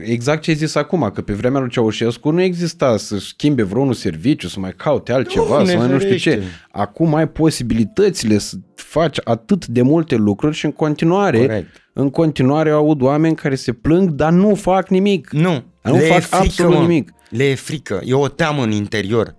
exact 0.05 0.43
ce 0.43 0.51
ai 0.51 0.57
zis 0.57 0.75
acum, 0.75 1.11
că 1.15 1.23
pe 1.23 1.33
vremea 1.33 1.61
lui 1.61 1.71
Ceaușescu 1.71 2.31
nu 2.31 2.41
exista 2.43 2.97
să 2.97 3.19
schimbe 3.19 3.63
vreunul 3.63 3.93
serviciu, 3.95 4.49
să 4.49 4.61
mai 4.61 4.73
caute 4.77 5.13
altceva, 5.13 5.47
Doamne 5.47 5.71
să 5.71 5.77
mai 5.77 5.89
nu 5.89 5.99
știu 5.99 6.17
ce. 6.17 6.31
ferește. 6.31 6.51
Acum 6.71 7.15
ai 7.15 7.29
posibilitățile 7.29 8.39
să 8.39 8.57
faci 8.75 9.19
atât 9.25 9.67
de 9.67 9.83
multe 9.83 10.15
lucruri 10.15 10.55
și 10.55 10.65
în 10.65 10.73
continuare, 10.73 11.39
Corect. 11.39 11.91
în 11.93 12.11
continuare 12.11 12.71
aud 12.71 13.03
oameni 13.03 13.35
care 13.35 13.55
se 13.55 13.73
plâng, 13.73 14.11
dar 14.11 14.33
nu 14.33 14.55
fac 14.55 14.89
nimic. 14.89 15.31
Nu, 15.31 15.65
Nu 15.83 15.97
fac 15.97 16.41
absolut 16.41 16.79
nimic. 16.81 17.13
Le 17.29 17.45
e 17.45 17.55
frică, 17.55 18.01
e 18.05 18.15
o 18.15 18.29
teamă 18.29 18.63
în 18.63 18.71
interior. 18.71 19.37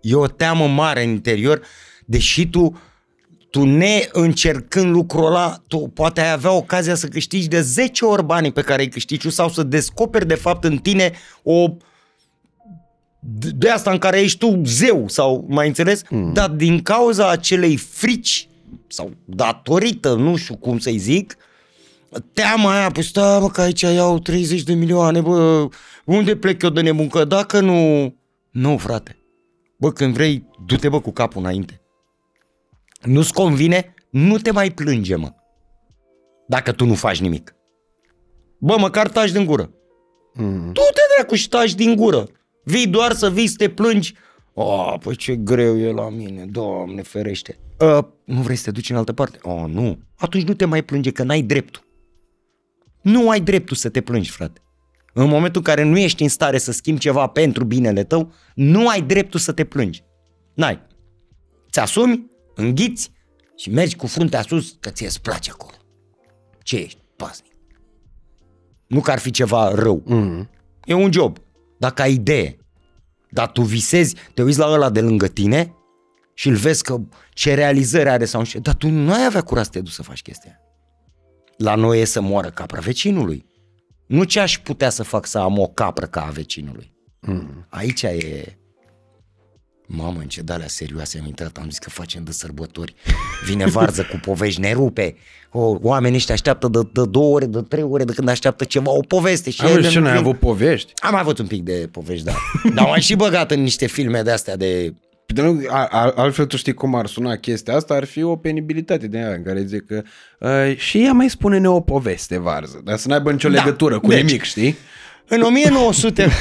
E 0.00 0.14
o 0.14 0.26
teamă 0.26 0.66
mare 0.66 1.04
în 1.04 1.10
interior, 1.10 1.60
deși 2.04 2.48
tu, 2.48 2.80
tu 3.50 3.64
neîncercând 3.64 4.94
lucrul 4.94 5.26
ăla, 5.26 5.62
tu 5.68 5.78
poate 5.78 6.20
ai 6.20 6.32
avea 6.32 6.52
ocazia 6.52 6.94
să 6.94 7.06
câștigi 7.06 7.48
de 7.48 7.60
10 7.60 8.04
ori 8.04 8.24
banii 8.24 8.52
pe 8.52 8.62
care 8.62 8.82
îi 8.82 8.88
câștigi 8.88 9.26
tu 9.26 9.30
sau 9.30 9.48
să 9.48 9.62
descoperi 9.62 10.26
de 10.26 10.34
fapt 10.34 10.64
în 10.64 10.76
tine 10.76 11.12
o 11.42 11.76
de 13.24 13.50
de 13.50 13.70
asta 13.70 13.90
în 13.90 13.98
care 13.98 14.20
ești 14.20 14.38
tu 14.38 14.60
zeu 14.64 15.08
sau 15.08 15.46
mai 15.48 15.66
înțeles, 15.66 16.02
mm. 16.10 16.32
dar 16.32 16.48
din 16.48 16.82
cauza 16.82 17.30
acelei 17.30 17.76
frici 17.76 18.48
sau 18.86 19.12
datorită, 19.24 20.14
nu 20.14 20.36
știu 20.36 20.56
cum 20.56 20.78
să-i 20.78 20.98
zic, 20.98 21.36
teama 22.32 22.78
aia, 22.78 22.90
păi 22.90 23.02
stai 23.02 23.40
mă 23.40 23.50
că 23.50 23.60
aici 23.60 23.80
iau 23.80 24.18
30 24.18 24.62
de 24.62 24.74
milioane, 24.74 25.20
bă, 25.20 25.68
unde 26.04 26.36
plec 26.36 26.62
eu 26.62 26.70
de 26.70 26.80
nemuncă? 26.80 27.24
Dacă 27.24 27.60
nu... 27.60 28.14
Nu, 28.50 28.76
frate. 28.76 29.16
Bă, 29.76 29.92
când 29.92 30.14
vrei, 30.14 30.44
du-te 30.66 30.88
bă 30.88 31.00
cu 31.00 31.10
capul 31.10 31.42
înainte. 31.42 31.81
Nu-ți 33.02 33.32
convine? 33.32 33.94
Nu 34.10 34.38
te 34.38 34.50
mai 34.50 34.70
plânge, 34.70 35.16
mă. 35.16 35.32
Dacă 36.48 36.72
tu 36.72 36.84
nu 36.84 36.94
faci 36.94 37.20
nimic. 37.20 37.54
Bă, 38.58 38.76
măcar 38.78 39.08
taci 39.08 39.30
din 39.30 39.44
gură. 39.44 39.70
Mm. 40.34 40.72
Du-te 40.72 41.00
dracu 41.16 41.34
și 41.34 41.48
taci 41.48 41.74
din 41.74 41.96
gură. 41.96 42.28
Vii 42.64 42.86
doar 42.86 43.12
să 43.12 43.30
vii 43.30 43.46
să 43.46 43.54
te 43.56 43.68
plângi. 43.68 44.14
Oh, 44.54 44.94
păi 45.02 45.16
ce 45.16 45.36
greu 45.36 45.78
e 45.78 45.92
la 45.92 46.08
mine, 46.08 46.44
doamne 46.44 47.02
ferește. 47.02 47.58
Uh, 47.78 48.04
nu 48.24 48.40
vrei 48.40 48.56
să 48.56 48.64
te 48.64 48.70
duci 48.70 48.90
în 48.90 48.96
altă 48.96 49.12
parte? 49.12 49.38
Oh, 49.42 49.64
nu. 49.68 49.98
Atunci 50.16 50.44
nu 50.44 50.54
te 50.54 50.64
mai 50.64 50.82
plânge, 50.82 51.10
că 51.10 51.22
n-ai 51.22 51.42
dreptul. 51.42 51.82
Nu 53.02 53.30
ai 53.30 53.40
dreptul 53.40 53.76
să 53.76 53.88
te 53.88 54.00
plângi, 54.00 54.30
frate. 54.30 54.60
În 55.14 55.28
momentul 55.28 55.60
în 55.66 55.74
care 55.74 55.82
nu 55.82 55.98
ești 55.98 56.22
în 56.22 56.28
stare 56.28 56.58
să 56.58 56.72
schimbi 56.72 57.00
ceva 57.00 57.26
pentru 57.26 57.64
binele 57.64 58.04
tău, 58.04 58.32
nu 58.54 58.88
ai 58.88 59.02
dreptul 59.02 59.40
să 59.40 59.52
te 59.52 59.64
plângi. 59.64 60.04
N-ai. 60.54 60.80
Ți-asumi, 61.70 62.30
înghiți 62.54 63.10
și 63.56 63.70
mergi 63.70 63.96
cu 63.96 64.06
fruntea 64.06 64.42
sus 64.42 64.76
că 64.80 64.90
ție 64.90 65.06
îți 65.06 65.20
place 65.20 65.50
acolo. 65.50 65.76
Ce 66.62 66.76
ești? 66.76 66.98
Pasnic. 67.16 67.52
Nu 68.86 69.00
că 69.00 69.10
ar 69.10 69.18
fi 69.18 69.30
ceva 69.30 69.74
rău. 69.74 70.02
Mm. 70.04 70.50
E 70.84 70.94
un 70.94 71.12
job. 71.12 71.38
Dacă 71.78 72.02
ai 72.02 72.12
idee, 72.12 72.56
dar 73.30 73.50
tu 73.50 73.62
visezi, 73.62 74.16
te 74.34 74.42
uiți 74.42 74.58
la 74.58 74.66
ăla 74.66 74.90
de 74.90 75.00
lângă 75.00 75.28
tine 75.28 75.74
și 76.34 76.48
îl 76.48 76.54
vezi 76.54 76.82
că 76.82 77.00
ce 77.30 77.54
realizări 77.54 78.08
are 78.08 78.24
sau 78.24 78.40
nu 78.40 78.46
știu, 78.46 78.60
dar 78.60 78.74
tu 78.74 78.88
nu 78.88 79.12
ai 79.12 79.24
avea 79.24 79.42
curaj 79.42 79.64
să 79.64 79.70
te 79.70 79.80
duci 79.80 79.92
să 79.92 80.02
faci 80.02 80.22
chestia. 80.22 80.50
aia. 80.50 80.60
La 81.56 81.74
noi 81.74 82.00
e 82.00 82.04
să 82.04 82.20
moară 82.20 82.50
capra 82.50 82.80
vecinului. 82.80 83.46
Nu 84.06 84.24
ce 84.24 84.40
aș 84.40 84.58
putea 84.58 84.90
să 84.90 85.02
fac 85.02 85.26
să 85.26 85.38
am 85.38 85.58
o 85.58 85.66
capră 85.66 86.06
ca 86.06 86.26
a 86.26 86.30
vecinului. 86.30 86.92
Mm. 87.20 87.66
Aici 87.68 88.02
e... 88.02 88.56
Mamă, 89.94 90.18
în 90.20 90.26
ce 90.26 90.42
de 90.42 90.64
serioase 90.66 91.18
am 91.20 91.26
intrat, 91.26 91.56
am 91.56 91.68
zis 91.68 91.78
că 91.78 91.90
facem 91.90 92.24
de 92.24 92.32
sărbători. 92.32 92.94
Vine 93.46 93.66
varză 93.66 94.02
cu 94.10 94.20
povești, 94.24 94.60
ne 94.60 94.72
rupe. 94.72 95.16
O, 95.50 95.76
oamenii 95.82 96.16
ăștia 96.16 96.34
așteaptă 96.34 96.68
de, 96.68 96.78
de 96.92 97.02
două 97.10 97.34
ore, 97.34 97.46
de 97.46 97.60
trei 97.68 97.82
ore 97.82 98.04
de 98.04 98.12
când 98.12 98.28
așteaptă 98.28 98.64
ceva, 98.64 98.90
o 98.90 99.00
poveste. 99.00 99.50
Și 99.50 99.60
Am 99.62 99.70
ele 99.70 99.88
ce 99.88 99.98
nu 99.98 100.04
n-ai 100.04 100.12
vin. 100.16 100.20
avut 100.22 100.38
povești? 100.38 100.92
Am 100.96 101.14
avut 101.14 101.38
un 101.38 101.46
pic 101.46 101.62
de 101.62 101.88
povești, 101.92 102.24
da. 102.24 102.32
Dar 102.74 102.86
m-am 102.86 102.98
și 103.00 103.14
băgat 103.16 103.50
în 103.50 103.62
niște 103.62 103.86
filme 103.86 104.22
de 104.22 104.30
astea 104.30 104.56
de... 104.56 104.94
Păi 105.26 105.34
de 105.34 105.42
nu, 105.42 105.60
a, 105.68 105.86
a, 105.90 106.12
altfel 106.16 106.46
tu 106.46 106.56
știi 106.56 106.74
cum 106.74 106.94
ar 106.94 107.06
suna 107.06 107.36
chestia 107.36 107.74
asta, 107.76 107.94
ar 107.94 108.04
fi 108.04 108.22
o 108.22 108.36
penibilitate 108.36 109.06
de 109.06 109.18
aia 109.18 109.34
în 109.34 109.42
care 109.42 109.64
zice 109.64 109.84
că 109.88 110.02
uh, 110.38 110.76
și 110.76 111.04
ea 111.04 111.12
mai 111.12 111.30
spune-ne 111.30 111.68
o 111.68 111.80
poveste 111.80 112.38
varză, 112.38 112.80
dar 112.84 112.96
să 112.98 113.08
n-aibă 113.08 113.32
nicio 113.32 113.48
Da. 113.48 113.54
legătură 113.54 113.98
cu 113.98 114.08
Deci, 114.08 114.22
nimic, 114.24 114.42
știi? 114.42 114.76
În 115.28 115.40
1900... 115.40 116.28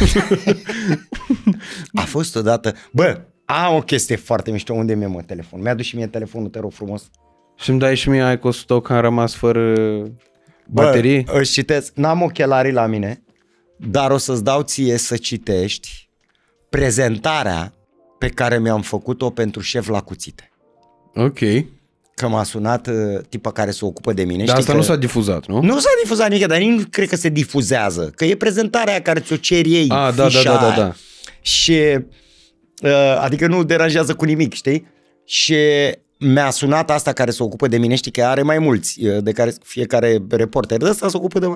A 1.94 2.02
fost 2.02 2.36
odată... 2.36 2.76
Bă, 2.92 3.22
am 3.52 3.76
o 3.76 3.80
chestie 3.82 4.16
foarte 4.16 4.52
mișto. 4.52 4.74
Unde 4.74 4.96
mi-e 4.96 5.06
mă 5.08 5.22
telefon? 5.22 5.62
Mi-a 5.62 5.74
dus 5.74 5.86
și 5.86 5.96
mie 5.96 6.08
telefonul, 6.08 6.50
te 6.50 6.60
rog 6.60 6.72
frumos. 6.72 7.10
Și 7.58 7.70
îmi 7.70 7.80
dai 7.80 7.96
și 7.96 8.10
mie 8.10 8.22
ai 8.22 8.40
cu 8.40 8.52
stoc 8.52 8.86
că 8.88 8.94
am 8.94 9.02
rămas 9.02 9.36
fără 9.36 9.74
Bă, 10.68 10.82
baterii? 10.84 11.26
își 11.34 11.52
citesc. 11.52 11.94
N-am 11.96 12.22
ochelarii 12.22 12.72
la 12.72 12.86
mine, 12.86 13.24
dar 13.78 14.12
o 14.12 14.18
să-ți 14.18 14.44
dau 14.44 14.62
ție 14.62 14.98
să 14.98 15.18
citești 15.18 16.10
prezentarea 16.70 17.74
pe 18.18 18.28
care 18.30 18.60
mi-am 18.60 18.82
făcut-o 18.82 19.30
pentru 19.30 19.62
șef 19.62 19.88
la 19.88 20.02
cuțite. 20.02 20.52
Ok. 21.16 21.40
Că 22.16 22.28
m-a 22.28 22.44
sunat 22.44 22.88
uh, 22.88 22.94
tipa 23.30 23.52
care 23.52 23.72
se 23.72 23.86
ocupă 23.86 24.14
de 24.14 24.24
mine. 24.24 24.38
Dar 24.38 24.48
Știi 24.48 24.60
asta 24.60 24.72
că... 24.72 24.78
nu 24.78 24.84
s-a 24.84 24.96
difuzat, 24.96 25.46
nu? 25.46 25.62
Nu 25.62 25.80
s-a 25.80 25.90
difuzat 26.02 26.30
nimic, 26.30 26.48
dar 26.48 26.58
nici 26.58 26.80
nu 26.80 26.84
cred 26.90 27.08
că 27.08 27.16
se 27.16 27.30
difuzează. 27.30 28.12
Că 28.16 28.26
e 28.26 28.36
prezentarea 28.36 28.94
aia 28.94 29.02
care 29.02 29.20
ți-o 29.20 29.36
cer 29.36 29.66
ei. 29.66 29.88
Ah, 29.90 30.14
da, 30.16 30.26
fișa 30.26 30.44
da, 30.44 30.52
da, 30.52 30.60
da, 30.60 30.68
aia. 30.68 30.76
da. 30.76 30.94
Și, 31.42 31.72
uh, 31.72 32.04
adică 33.20 33.48
nu 33.48 33.64
deranjează 33.64 34.16
cu 34.16 34.26
nimic, 34.26 34.54
știi? 34.54 34.88
Și 35.26 35.56
mi-a 36.20 36.50
sunat 36.50 36.90
asta 36.90 37.14
care 37.14 37.32
se 37.32 37.44
ocupă 37.44 37.68
de 37.68 37.78
mine, 37.78 37.96
știi 37.96 38.12
că 38.12 38.24
are 38.24 38.42
mai 38.42 38.60
mulți, 38.60 39.06
uh, 39.06 39.24
de 39.24 39.32
care 39.32 39.54
fiecare 39.64 40.22
reporter 40.30 40.78
de 40.78 40.90
ăsta 40.90 41.10
se 41.10 41.18
ocupă 41.18 41.40
de... 41.40 41.48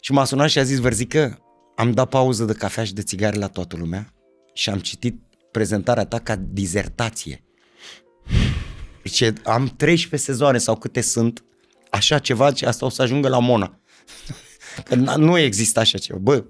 Și 0.00 0.12
m-a 0.12 0.24
sunat 0.24 0.48
și 0.48 0.58
a 0.58 0.62
zis, 0.62 0.78
Verzică, 0.78 1.38
am 1.76 1.90
dat 1.90 2.08
pauză 2.08 2.44
de 2.44 2.52
cafea 2.52 2.84
și 2.84 2.94
de 2.94 3.02
țigare 3.02 3.36
la 3.36 3.46
toată 3.46 3.76
lumea 3.76 4.12
și 4.52 4.70
am 4.70 4.78
citit 4.78 5.20
prezentarea 5.50 6.04
ta 6.04 6.18
ca 6.18 6.36
dizertație. 6.36 7.44
Deci 9.02 9.22
am 9.44 9.72
13 9.76 10.30
sezoane 10.30 10.58
sau 10.58 10.76
câte 10.76 11.00
sunt, 11.00 11.44
așa 11.90 12.18
ceva, 12.18 12.54
și 12.54 12.64
asta 12.64 12.86
o 12.86 12.88
să 12.88 13.02
ajungă 13.02 13.28
la 13.28 13.38
Mona. 13.38 13.80
Că 14.84 14.94
n- 14.94 15.16
nu 15.16 15.38
există 15.38 15.80
așa 15.80 15.98
ceva. 15.98 16.18
Bă, 16.18 16.44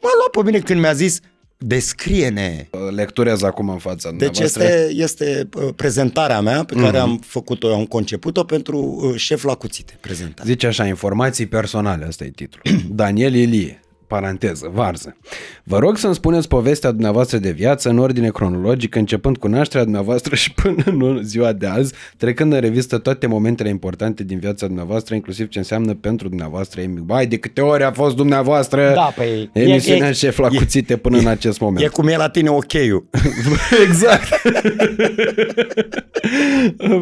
m-a 0.00 0.10
luat 0.16 0.30
pe 0.30 0.42
mine 0.42 0.58
când 0.58 0.80
mi-a 0.80 0.92
zis, 0.92 1.20
descrie-ne. 1.58 2.68
Lecturez 2.90 3.42
acum 3.42 3.68
în 3.68 3.78
fața 3.78 4.10
Deci 4.10 4.18
dumneavoastră. 4.18 4.62
este, 4.62 4.92
este 4.94 5.48
uh, 5.56 5.68
prezentarea 5.76 6.40
mea 6.40 6.64
pe 6.64 6.74
care 6.74 6.98
am 6.98 7.20
făcut-o, 7.26 7.74
am 7.74 7.84
conceput-o 7.84 8.44
pentru 8.44 8.78
uh, 8.78 9.16
șef 9.16 9.42
la 9.42 9.54
cuțite, 9.54 9.98
prezentarea. 10.00 10.44
Zice 10.52 10.66
așa, 10.66 10.86
informații 10.86 11.46
personale, 11.46 12.04
asta 12.04 12.24
e 12.24 12.30
titlul. 12.30 12.62
Daniel 12.90 13.34
Ilie, 13.34 13.80
paranteză, 14.08 14.70
varză. 14.74 15.16
Vă 15.64 15.78
rog 15.78 15.96
să-mi 15.96 16.14
spuneți 16.14 16.48
povestea 16.48 16.90
dumneavoastră 16.90 17.38
de 17.38 17.50
viață 17.50 17.88
în 17.88 17.98
ordine 17.98 18.28
cronologică, 18.28 18.98
începând 18.98 19.36
cu 19.36 19.48
nașterea 19.48 19.82
dumneavoastră 19.84 20.34
și 20.34 20.52
până 20.52 20.82
în 20.86 21.20
ziua 21.22 21.52
de 21.52 21.66
azi, 21.66 21.92
trecând 22.16 22.52
în 22.52 22.60
revistă 22.60 22.98
toate 22.98 23.26
momentele 23.26 23.68
importante 23.68 24.24
din 24.24 24.38
viața 24.38 24.66
dumneavoastră, 24.66 25.14
inclusiv 25.14 25.48
ce 25.48 25.58
înseamnă 25.58 25.94
pentru 25.94 26.28
dumneavoastră. 26.28 26.80
emi- 26.80 27.04
Bai, 27.04 27.26
de 27.26 27.36
câte 27.36 27.60
ori 27.60 27.82
a 27.82 27.90
fost 27.92 28.16
dumneavoastră 28.16 28.92
Da, 28.94 29.12
păi, 29.16 29.50
e- 29.52 29.60
emisiunea 29.60 30.08
e- 30.08 30.12
șef 30.12 30.38
la 30.38 30.48
e- 30.52 30.56
cuțite 30.56 30.96
până 30.96 31.18
în 31.18 31.26
acest 31.26 31.60
moment. 31.60 31.84
E 31.86 31.88
cum 31.88 32.08
e 32.08 32.16
la 32.16 32.28
tine 32.28 32.48
ok-ul. 32.48 33.06
exact. 33.86 34.40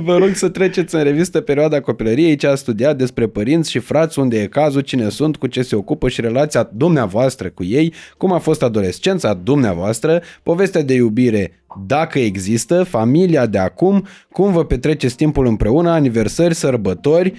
Vă 0.02 0.16
rog 0.16 0.34
să 0.34 0.48
treceți 0.48 0.94
în 0.94 1.02
revistă 1.02 1.40
perioada 1.40 1.80
copilăriei, 1.80 2.36
ce 2.36 2.46
a 2.46 2.54
studiat 2.54 2.96
despre 2.96 3.26
părinți 3.26 3.70
și 3.70 3.78
frați, 3.78 4.18
unde 4.18 4.40
e 4.40 4.46
cazul, 4.46 4.80
cine 4.80 5.08
sunt, 5.08 5.36
cu 5.36 5.46
ce 5.46 5.62
se 5.62 5.76
ocupă 5.76 6.08
și 6.08 6.20
relația 6.20 6.70
dumneavoastră 6.96 7.50
cu 7.50 7.64
ei, 7.64 7.94
cum 8.16 8.32
a 8.32 8.38
fost 8.38 8.62
adolescența 8.62 9.34
dumneavoastră, 9.34 10.22
povestea 10.42 10.82
de 10.82 10.94
iubire, 10.94 11.60
dacă 11.86 12.18
există, 12.18 12.82
familia 12.82 13.46
de 13.46 13.58
acum, 13.58 14.06
cum 14.30 14.52
vă 14.52 14.64
petreceți 14.64 15.16
timpul 15.16 15.46
împreună, 15.46 15.90
aniversări, 15.90 16.54
sărbători, 16.54 17.32
100% 17.32 17.34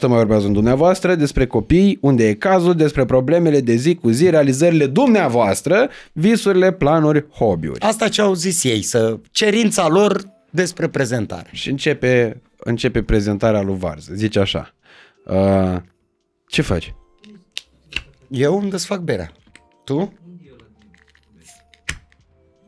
mai 0.00 0.16
vorbează 0.16 0.46
în 0.46 0.52
dumneavoastră, 0.52 1.14
despre 1.14 1.46
copii, 1.46 1.98
unde 2.00 2.28
e 2.28 2.34
cazul, 2.34 2.74
despre 2.74 3.04
problemele 3.04 3.60
de 3.60 3.74
zi 3.74 3.94
cu 3.94 4.10
zi, 4.10 4.30
realizările 4.30 4.86
dumneavoastră, 4.86 5.88
visurile, 6.12 6.72
planuri, 6.72 7.26
hobby-uri. 7.30 7.80
Asta 7.80 8.08
ce 8.08 8.20
au 8.20 8.34
zis 8.34 8.64
ei, 8.64 8.82
să 8.82 9.18
cerința 9.30 9.88
lor 9.88 10.22
despre 10.50 10.88
prezentare. 10.88 11.48
Și 11.52 11.70
începe, 11.70 12.40
începe 12.56 13.02
prezentarea 13.02 13.62
lui 13.62 13.76
Varză. 13.78 14.12
Zice 14.14 14.38
așa. 14.38 14.74
Uh, 15.26 15.76
ce 16.46 16.62
faci? 16.62 16.94
Eu 18.30 18.58
îmi 18.58 18.70
desfac 18.70 19.00
berea. 19.00 19.32
Tu? 19.84 20.12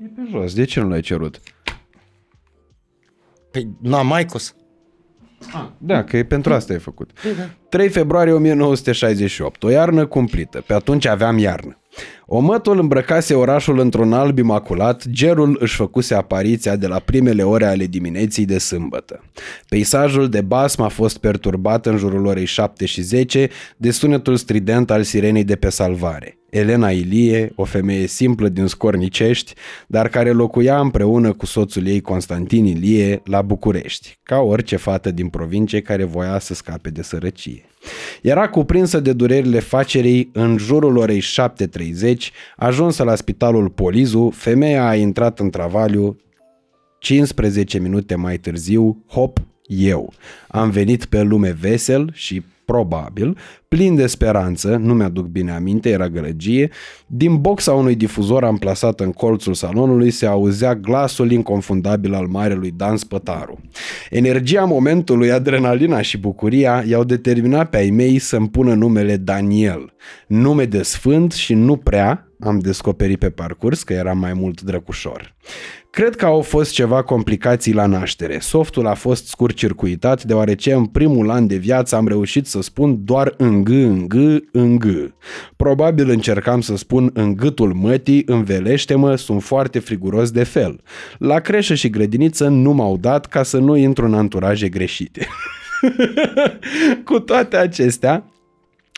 E 0.03 0.07
pe 0.15 0.23
jos, 0.31 0.55
de 0.55 0.65
ce 0.65 0.81
nu 0.81 0.89
l-ai 0.89 1.01
cerut? 1.01 1.41
Păi, 3.51 3.69
na, 3.81 4.03
Maicos. 4.03 4.55
Da, 5.79 6.05
că 6.05 6.17
e 6.17 6.25
pentru 6.25 6.55
asta 6.55 6.73
e 6.73 6.79
făcut. 6.79 7.11
3 7.69 7.89
februarie 7.89 8.33
1968, 8.33 9.63
o 9.63 9.71
iarnă 9.71 10.07
cumplită. 10.07 10.61
Pe 10.67 10.75
atunci 10.75 11.07
aveam 11.07 11.39
iarnă. 11.39 11.79
Omătul 12.33 12.79
îmbrăcase 12.79 13.35
orașul 13.35 13.79
într-un 13.79 14.13
alb 14.13 14.39
imaculat, 14.39 15.09
gerul 15.09 15.57
își 15.61 15.75
făcuse 15.77 16.15
apariția 16.15 16.77
de 16.77 16.87
la 16.87 16.99
primele 16.99 17.43
ore 17.43 17.67
ale 17.67 17.87
dimineții 17.87 18.45
de 18.45 18.59
sâmbătă. 18.59 19.25
Peisajul 19.69 20.29
de 20.29 20.41
basm 20.41 20.83
a 20.83 20.89
fost 20.89 21.19
perturbat 21.19 21.87
în 21.87 21.97
jurul 21.97 22.27
orei 22.27 22.45
7 22.45 22.85
și 22.87 23.01
10 23.01 23.49
de 23.77 23.91
sunetul 23.91 24.37
strident 24.37 24.91
al 24.91 25.03
sirenei 25.03 25.45
de 25.45 25.57
pe 25.57 25.69
salvare. 25.69 26.39
Elena 26.51 26.91
Ilie, 26.91 27.53
o 27.55 27.65
femeie 27.65 28.07
simplă 28.07 28.49
din 28.49 28.67
Scornicești, 28.67 29.55
dar 29.87 30.09
care 30.09 30.31
locuia 30.31 30.81
împreună 30.81 31.33
cu 31.33 31.47
soțul 31.47 31.87
ei 31.87 32.01
Constantin 32.01 32.65
Ilie 32.65 33.23
la 33.25 33.43
București, 33.43 34.19
ca 34.23 34.39
orice 34.39 34.77
fată 34.77 35.11
din 35.11 35.29
provincie 35.29 35.81
care 35.81 36.05
voia 36.05 36.39
să 36.39 36.55
scape 36.55 36.91
de 36.91 37.03
sărăcie. 37.03 37.65
Era 38.23 38.49
cuprinsă 38.49 39.01
de 39.01 39.13
durerile 39.13 39.59
facerii 39.59 40.31
în 40.33 40.57
jurul 40.59 40.97
orei 40.97 41.23
7.30, 41.23 42.20
ajunsă 42.57 43.03
la 43.03 43.15
spitalul 43.15 43.69
Polizu, 43.69 44.31
femeia 44.35 44.89
a 44.89 44.95
intrat 44.95 45.39
în 45.39 45.51
travaliu 45.51 46.17
15 46.99 47.79
minute 47.79 48.15
mai 48.15 48.39
târziu, 48.39 49.05
hop, 49.07 49.39
eu. 49.71 50.13
Am 50.49 50.71
venit 50.71 51.05
pe 51.05 51.23
lume 51.23 51.57
vesel 51.61 52.11
și 52.13 52.43
probabil, 52.65 53.37
plin 53.69 53.95
de 53.95 54.07
speranță, 54.07 54.77
nu 54.77 54.95
mi-aduc 54.95 55.27
bine 55.27 55.53
aminte, 55.53 55.89
era 55.89 56.09
gălăgie, 56.09 56.71
din 57.07 57.41
boxa 57.41 57.73
unui 57.73 57.95
difuzor 57.95 58.45
amplasat 58.45 59.01
în 59.01 59.13
colțul 59.13 59.55
salonului 59.55 60.11
se 60.11 60.27
auzea 60.27 60.75
glasul 60.75 61.31
inconfundabil 61.31 62.15
al 62.15 62.27
marelui 62.27 62.73
Dan 62.77 62.97
Spătaru. 62.97 63.61
Energia 64.11 64.65
momentului, 64.65 65.31
adrenalina 65.31 66.01
și 66.01 66.19
bucuria 66.19 66.85
i-au 66.87 67.05
determinat 67.05 67.71
pe 67.71 67.77
ai 67.77 67.91
mei 67.91 68.19
să-mi 68.19 68.49
pună 68.49 68.75
numele 68.75 69.17
Daniel, 69.17 69.93
nume 70.27 70.65
de 70.65 70.83
sfânt 70.83 71.33
și 71.33 71.55
nu 71.55 71.77
prea, 71.77 72.30
am 72.43 72.59
descoperit 72.59 73.19
pe 73.19 73.31
parcurs 73.31 73.83
că 73.83 73.93
era 73.93 74.13
mai 74.13 74.33
mult 74.33 74.61
drăcușor. 74.61 75.35
Cred 75.91 76.17
că 76.17 76.25
au 76.25 76.41
fost 76.41 76.73
ceva 76.73 77.03
complicații 77.03 77.73
la 77.73 77.87
naștere. 77.87 78.39
Softul 78.39 78.87
a 78.87 78.95
fost 78.95 79.27
scurt-circuitat 79.27 80.25
deoarece 80.25 80.73
în 80.73 80.87
primul 80.87 81.31
an 81.31 81.47
de 81.47 81.57
viață 81.57 81.97
am 81.97 82.09
reușit 82.09 82.47
să 82.47 82.63
spun 82.63 83.05
doar 83.05 83.35
în 83.37 83.65
g, 83.65 83.69
în 83.69 84.09
g, 84.09 84.15
în 84.53 84.79
g. 84.79 84.85
Probabil 85.57 86.11
încercam 86.11 86.61
să 86.61 86.77
spun 86.77 87.11
în 87.15 87.35
gâtul 87.35 87.73
mătii, 87.73 88.23
învelește-mă, 88.27 89.17
sunt 89.17 89.43
foarte 89.43 89.79
friguros 89.79 90.31
de 90.31 90.45
fel. 90.45 90.81
La 91.19 91.41
creșă 91.41 91.75
și 91.75 91.91
grădiniță 91.91 92.49
nu 92.49 92.73
m-au 92.73 92.97
dat 92.97 93.27
ca 93.27 93.43
să 93.43 93.59
nu 93.59 93.77
intru 93.77 94.05
în 94.05 94.15
anturaje 94.15 94.69
greșite. 94.69 95.27
Cu 97.05 97.21
toate 97.21 97.57
acestea, 97.57 98.30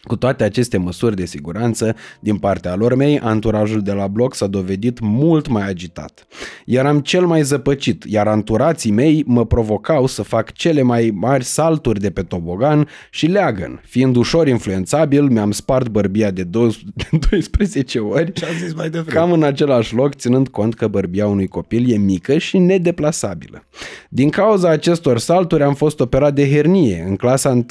cu 0.09 0.17
toate 0.17 0.45
aceste 0.45 0.77
măsuri 0.77 1.17
de 1.17 1.25
siguranță, 1.25 1.97
din 2.21 2.37
partea 2.37 2.75
lor 2.75 2.95
mei, 2.95 3.19
anturajul 3.19 3.83
de 3.83 3.93
la 3.93 4.07
bloc 4.07 4.35
s-a 4.35 4.47
dovedit 4.47 5.01
mult 5.01 5.49
mai 5.49 5.69
agitat. 5.69 6.27
Eram 6.67 7.01
cel 7.01 7.27
mai 7.27 7.43
zăpăcit, 7.43 8.05
iar 8.05 8.27
anturații 8.29 8.91
mei 8.91 9.25
mă 9.27 9.47
provocau 9.47 10.07
să 10.07 10.23
fac 10.23 10.53
cele 10.53 10.83
mai 10.83 11.13
mari 11.15 11.45
salturi 11.45 12.01
de 12.01 12.11
pe 12.11 12.23
tobogan 12.23 12.89
și 13.11 13.27
leagăn. 13.27 13.81
Fiind 13.85 14.17
ușor 14.17 14.49
influențabil, 14.49 15.23
mi-am 15.23 15.51
spart 15.51 15.89
bărbia 15.89 16.31
de 16.31 16.43
12 16.43 17.99
ori, 18.15 18.33
Ce 18.33 18.45
am 18.45 18.55
zis 18.65 18.75
mai 18.75 18.91
devreme? 18.91 19.19
cam 19.19 19.33
în 19.33 19.43
același 19.43 19.95
loc, 19.95 20.15
ținând 20.15 20.49
cont 20.49 20.75
că 20.75 20.89
bărbia 20.89 21.27
unui 21.27 21.47
copil 21.47 21.93
e 21.93 21.97
mică 21.97 22.39
și 22.39 22.59
nedeplasabilă. 22.59 23.65
Din 24.09 24.31
cauza 24.31 24.69
acestor 24.69 25.19
salturi 25.19 25.63
am 25.63 25.75
fost 25.75 26.01
operat 26.01 26.35
de 26.35 26.51
hernie 26.51 27.05
în 27.09 27.17
clasa 27.17 27.51
1. 27.51 27.65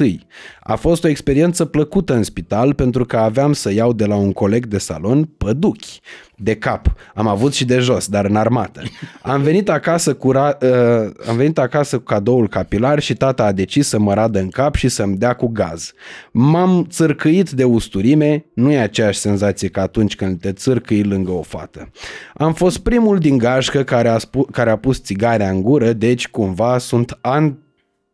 A 0.64 0.76
fost 0.76 1.04
o 1.04 1.08
experiență 1.08 1.66
plăcută 1.66 2.14
în 2.14 2.24
spital 2.24 2.74
pentru 2.74 3.06
că 3.06 3.18
aveam 3.18 3.54
să 3.54 3.72
iau 3.74 3.94
de 3.94 4.06
la 4.06 4.16
un 4.16 4.32
coleg 4.32 4.66
de 4.66 4.78
salon 4.78 5.24
păduchi 5.24 6.00
de 6.36 6.56
cap. 6.56 6.94
Am 7.16 7.28
avut 7.28 7.54
și 7.54 7.66
de 7.66 7.80
jos, 7.80 8.08
dar 8.08 8.26
în 8.26 8.36
armată. 8.36 8.82
Am 9.22 9.42
venit 9.42 9.70
acasă 9.70 10.14
cu, 10.14 10.34
ra- 10.34 10.58
uh, 10.62 11.12
am 11.28 11.36
venit 11.36 11.58
acasă 11.58 11.98
cu 11.98 12.04
cadoul 12.04 12.48
capilar 12.48 13.00
și 13.00 13.14
tata 13.14 13.44
a 13.44 13.52
decis 13.52 13.88
să 13.88 14.00
mă 14.00 14.14
radă 14.14 14.40
în 14.40 14.50
cap 14.50 14.76
și 14.76 14.90
să-mi 14.90 15.18
dea 15.18 15.34
cu 15.34 15.48
gaz. 15.48 15.94
M-am 16.32 16.86
țârcăit 16.90 17.50
de 17.50 17.64
usturime, 17.64 18.46
nu 18.54 18.72
e 18.72 18.80
aceeași 18.80 19.20
senzație 19.20 19.68
ca 19.68 19.82
atunci 19.82 20.16
când 20.16 20.40
te 20.40 20.52
țârcăi 20.52 21.04
lângă 21.04 21.32
o 21.32 21.42
fată. 21.42 21.92
Am 22.34 22.54
fost 22.54 22.78
primul 22.78 23.18
din 23.18 23.38
gașcă 23.38 23.84
care 23.84 24.08
a, 24.08 24.18
spu- 24.18 24.48
care 24.52 24.70
a 24.70 24.78
pus 24.78 25.02
țigarea 25.02 25.50
în 25.50 25.62
gură, 25.62 25.94
deci 25.94 26.28
cumva 26.28 26.78
sunt 26.78 27.18
an 27.22 27.54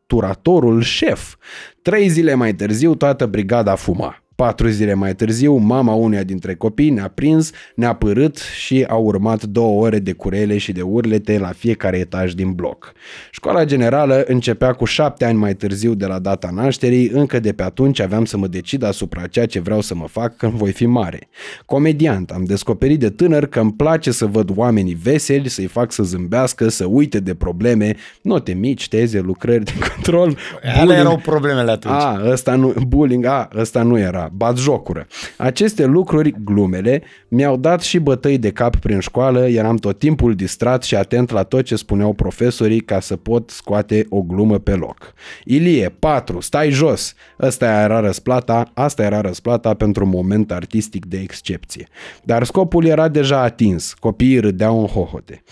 turatorul 0.07 0.81
șef. 0.81 1.35
Trei 1.81 2.07
zile 2.07 2.33
mai 2.33 2.53
târziu, 2.53 2.95
toată 2.95 3.25
brigada 3.25 3.75
fuma. 3.75 4.21
Patru 4.37 4.67
zile 4.67 4.93
mai 4.93 5.15
târziu, 5.15 5.55
mama 5.55 5.93
unuia 5.93 6.23
dintre 6.23 6.55
copii 6.55 6.89
ne-a 6.89 7.11
prins, 7.13 7.51
ne-a 7.75 7.93
părât 7.93 8.37
și 8.37 8.85
au 8.87 9.03
urmat 9.03 9.43
două 9.43 9.81
ore 9.81 9.99
de 9.99 10.11
curele 10.11 10.57
și 10.57 10.71
de 10.71 10.81
urlete 10.81 11.37
la 11.37 11.47
fiecare 11.47 11.97
etaj 11.97 12.33
din 12.33 12.51
bloc. 12.51 12.93
Școala 13.31 13.65
generală 13.65 14.23
începea 14.27 14.73
cu 14.73 14.85
șapte 14.85 15.25
ani 15.25 15.37
mai 15.37 15.53
târziu 15.53 15.93
de 15.93 16.05
la 16.05 16.19
data 16.19 16.49
nașterii, 16.53 17.09
încă 17.09 17.39
de 17.39 17.53
pe 17.53 17.63
atunci 17.63 17.99
aveam 17.99 18.25
să 18.25 18.37
mă 18.37 18.47
decid 18.47 18.83
asupra 18.83 19.27
ceea 19.27 19.45
ce 19.45 19.59
vreau 19.59 19.81
să 19.81 19.95
mă 19.95 20.07
fac 20.07 20.35
când 20.35 20.53
voi 20.53 20.71
fi 20.71 20.85
mare. 20.85 21.29
Comediant, 21.65 22.31
am 22.31 22.43
descoperit 22.43 22.99
de 22.99 23.09
tânăr 23.09 23.45
că 23.45 23.59
îmi 23.59 23.73
place 23.73 24.11
să 24.11 24.25
văd 24.25 24.51
oamenii 24.55 24.97
veseli, 25.03 25.49
să-i 25.49 25.67
fac 25.67 25.91
să 25.91 26.03
zâmbească, 26.03 26.69
să 26.69 26.85
uite 26.85 27.19
de 27.19 27.33
probleme, 27.33 27.95
note 28.21 28.53
mici, 28.53 28.87
teze, 28.87 29.19
lucrări 29.19 29.63
de 29.63 29.73
control. 29.93 30.37
Alea 30.61 30.83
bullying. 30.83 30.99
erau 30.99 31.17
problemele 31.17 31.71
atunci. 31.71 31.93
A, 31.93 32.21
ăsta 32.25 32.55
nu, 32.55 32.73
bullying, 32.87 33.25
a, 33.25 33.49
ăsta 33.55 33.83
nu 33.83 33.99
era, 33.99 34.26
bat 34.33 34.57
jocură. 34.57 35.07
Aceste 35.37 35.85
lucruri, 35.85 36.35
glumele, 36.43 37.03
mi-au 37.27 37.57
dat 37.57 37.81
și 37.81 37.99
bătăi 37.99 38.37
de 38.37 38.51
cap 38.51 38.75
prin 38.75 38.99
școală, 38.99 39.47
eram 39.47 39.75
tot 39.75 39.99
timpul 39.99 40.35
distrat 40.35 40.83
și 40.83 40.95
atent 40.95 41.29
la 41.29 41.43
tot 41.43 41.63
ce 41.63 41.75
spuneau 41.75 42.13
profesorii 42.13 42.79
ca 42.79 42.99
să 42.99 43.15
pot 43.15 43.49
scoate 43.49 44.05
o 44.09 44.21
glumă 44.21 44.57
pe 44.57 44.75
loc. 44.75 45.13
Ilie, 45.43 45.95
4, 45.99 46.39
stai 46.39 46.69
jos! 46.69 47.13
Ăsta 47.39 47.65
era 47.65 47.99
răsplata, 47.99 48.71
asta 48.73 49.03
era 49.03 49.21
răsplata 49.21 49.73
pentru 49.73 50.03
un 50.03 50.09
moment 50.09 50.51
artistic 50.51 51.05
de 51.05 51.19
excepție. 51.19 51.87
Dar 52.23 52.43
scopul 52.43 52.85
era 52.85 53.07
deja 53.07 53.41
atins, 53.41 53.93
copiii 53.93 54.39
râdeau 54.39 54.79
în 54.79 54.85
hohote. 54.85 55.43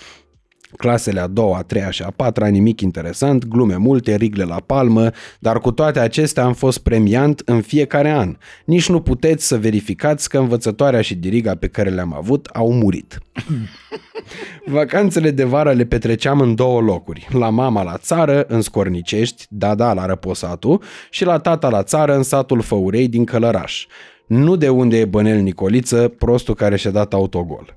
Clasele 0.77 1.19
a 1.19 1.27
doua, 1.27 1.58
a 1.58 1.61
treia 1.61 1.90
și 1.90 2.03
a 2.03 2.11
patra, 2.16 2.48
nimic 2.48 2.82
interesant, 2.82 3.45
glume 3.45 3.76
multe, 3.76 4.16
rigle 4.16 4.44
la 4.44 4.61
palmă, 4.66 5.10
dar 5.40 5.60
cu 5.60 5.72
toate 5.72 6.00
acestea 6.00 6.44
am 6.44 6.53
fost 6.53 6.77
premiant 6.77 7.42
în 7.45 7.61
fiecare 7.61 8.11
an. 8.11 8.38
Nici 8.66 8.90
nu 8.90 9.02
puteți 9.02 9.48
să 9.48 9.58
verificați 9.58 10.30
că 10.30 10.38
învățătoarea 10.38 11.02
și 11.02 11.16
diriga 11.16 11.56
pe 11.56 11.68
care 11.68 11.90
le-am 11.90 12.14
avut 12.14 12.45
au 12.45 12.74
murit. 12.74 13.19
Vacanțele 14.66 15.32
de 15.32 15.44
vară 15.44 15.72
le 15.72 15.85
petreceam 15.85 16.40
în 16.40 16.56
două 16.56 16.82
locuri. 16.82 17.27
La 17.32 17.50
mama 17.50 17.84
la 17.84 17.98
țară, 17.98 18.45
în 18.48 18.61
Scornicești, 18.61 19.45
da, 19.50 19.76
da, 19.76 19.94
la 19.94 20.06
Răposatul, 20.06 20.82
și 21.10 21.26
la 21.26 21.38
tata 21.38 21.69
la 21.69 21.84
țară, 21.84 22.16
în 22.16 22.24
satul 22.24 22.61
Făurei 22.61 23.08
din 23.08 23.24
Călăraș. 23.24 23.85
Nu 24.27 24.56
de 24.56 24.69
unde 24.69 24.98
e 24.98 25.06
Bănel 25.06 25.40
Nicoliță, 25.40 26.08
prostul 26.18 26.56
care 26.56 26.76
și-a 26.76 26.92
dat 26.92 27.14
autogol. 27.14 27.74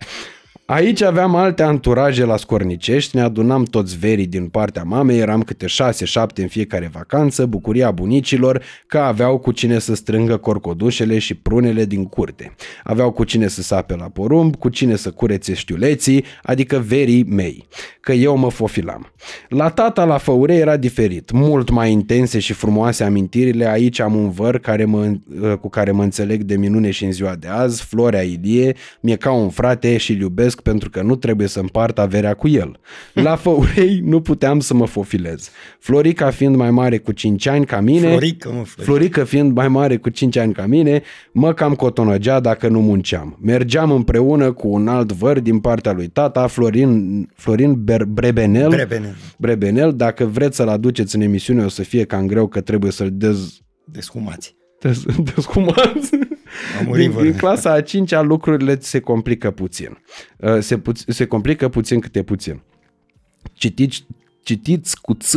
Aici 0.71 1.03
aveam 1.03 1.35
alte 1.35 1.63
anturaje 1.63 2.25
la 2.25 2.37
Scornicești, 2.37 3.17
ne 3.17 3.23
adunam 3.23 3.65
toți 3.65 3.99
verii 3.99 4.27
din 4.27 4.49
partea 4.49 4.83
mamei, 4.83 5.19
eram 5.19 5.43
câte 5.43 5.67
șase, 5.67 6.05
șapte 6.05 6.43
în 6.43 6.49
fiecare 6.49 6.91
vacanță, 6.93 7.47
bucuria 7.47 7.91
bunicilor 7.91 8.63
că 8.87 8.99
aveau 8.99 9.39
cu 9.39 9.53
cine 9.53 9.79
să 9.79 9.95
strângă 9.95 10.37
corcodușele 10.37 11.19
și 11.19 11.35
prunele 11.35 11.85
din 11.85 12.05
curte. 12.05 12.55
Aveau 12.85 13.11
cu 13.11 13.25
cine 13.25 13.49
să 13.49 13.63
sape 13.63 13.97
la 13.97 14.05
porumb, 14.05 14.57
cu 14.57 14.69
cine 14.69 14.97
să 14.97 15.11
curețe 15.11 15.55
știuleții, 15.55 16.25
adică 16.43 16.79
verii 16.79 17.25
mei, 17.25 17.67
că 18.01 18.13
eu 18.13 18.37
mă 18.37 18.51
fofilam. 18.51 19.13
La 19.49 19.69
tata 19.69 20.05
la 20.05 20.19
făure 20.19 20.55
era 20.55 20.77
diferit, 20.77 21.31
mult 21.31 21.71
mai 21.71 21.93
intense 21.93 22.39
și 22.39 22.53
frumoase 22.53 23.05
amintirile, 23.05 23.69
aici 23.69 24.01
am 24.01 24.15
un 24.15 24.31
văr 24.31 24.59
care 24.59 24.85
mă, 24.85 25.13
cu 25.61 25.69
care 25.69 25.91
mă 25.91 26.03
înțeleg 26.03 26.43
de 26.43 26.57
minune 26.57 26.91
și 26.91 27.05
în 27.05 27.13
ziua 27.13 27.35
de 27.35 27.49
azi, 27.49 27.85
Florea 27.85 28.23
Ilie, 28.23 28.77
mi-e 29.01 29.17
ca 29.17 29.33
un 29.33 29.51
frate 29.51 29.97
și 29.97 30.13
îl 30.13 30.21
iubesc 30.21 30.57
pentru 30.61 30.91
că 30.91 31.03
nu 31.03 31.17
trebuie 31.17 31.47
să 31.47 31.61
împart 31.61 31.99
averea 31.99 32.35
cu 32.35 32.49
el. 32.49 32.81
La 33.13 33.37
Făurei 33.43 34.01
nu 34.05 34.21
puteam 34.21 34.61
să 34.61 34.75
mă 34.75 34.87
fofilez. 34.87 35.51
Florica 35.79 36.31
fiind 36.31 36.57
mai 36.57 36.71
mare 36.71 36.99
cu 36.99 37.13
5 37.13 37.47
ani 37.47 37.65
ca 37.67 37.81
mine, 37.81 38.09
Florică, 38.09 38.49
mă, 38.49 38.55
Florică. 38.65 38.83
Florica 38.83 39.25
fiind 39.25 39.53
mai 39.53 39.69
mare 39.69 39.97
cu 39.97 40.09
5 40.09 40.37
ani 40.37 40.53
ca 40.53 40.67
mine, 40.67 41.03
mă 41.33 41.53
cam 41.55 41.75
cotonăgea 41.75 42.41
dacă 42.41 42.69
nu 42.69 42.81
munceam. 42.81 43.39
Mergeam 43.43 43.91
împreună 43.91 44.53
cu 44.53 44.69
un 44.69 44.89
alt 44.89 45.13
văr 45.13 45.41
din 45.41 45.59
partea 45.59 45.93
lui 45.93 46.07
tata, 46.09 46.47
Florin, 46.47 47.29
Florin 47.35 47.85
Ber- 47.85 48.07
Brebenel. 48.09 48.69
Brebenel. 48.69 49.15
Brebenel, 49.39 49.95
dacă 49.97 50.25
vreți 50.25 50.57
să-l 50.57 50.69
aduceți 50.69 51.17
în 51.17 51.21
emisiune 51.23 51.65
o 51.65 51.69
să 51.69 51.83
fie 51.83 52.05
cam 52.05 52.27
greu 52.27 52.47
că 52.49 52.61
trebuie 52.61 52.91
să-l 52.91 53.11
dez... 53.13 53.59
Deshumați. 53.85 54.57
te, 54.79 54.91
te 55.25 55.41
scumați. 55.47 55.75
Am 55.85 56.01
murit, 56.01 56.38
Din, 56.93 57.15
din 57.23 57.35
clasa 57.37 57.73
a 57.73 57.81
5 57.81 58.15
lucrurile 58.21 58.79
se 58.81 59.01
complică 59.01 59.51
puțin. 59.51 59.99
Uh, 60.37 60.59
Se, 60.61 60.79
puț- 60.79 61.05
se 61.07 61.25
complică 61.25 61.69
puțin 61.69 62.01
câte 62.01 62.23
puțin. 62.23 62.63
Citiți, 63.53 64.07
citiți 64.43 65.01
cu 65.01 65.15
ț 65.15 65.35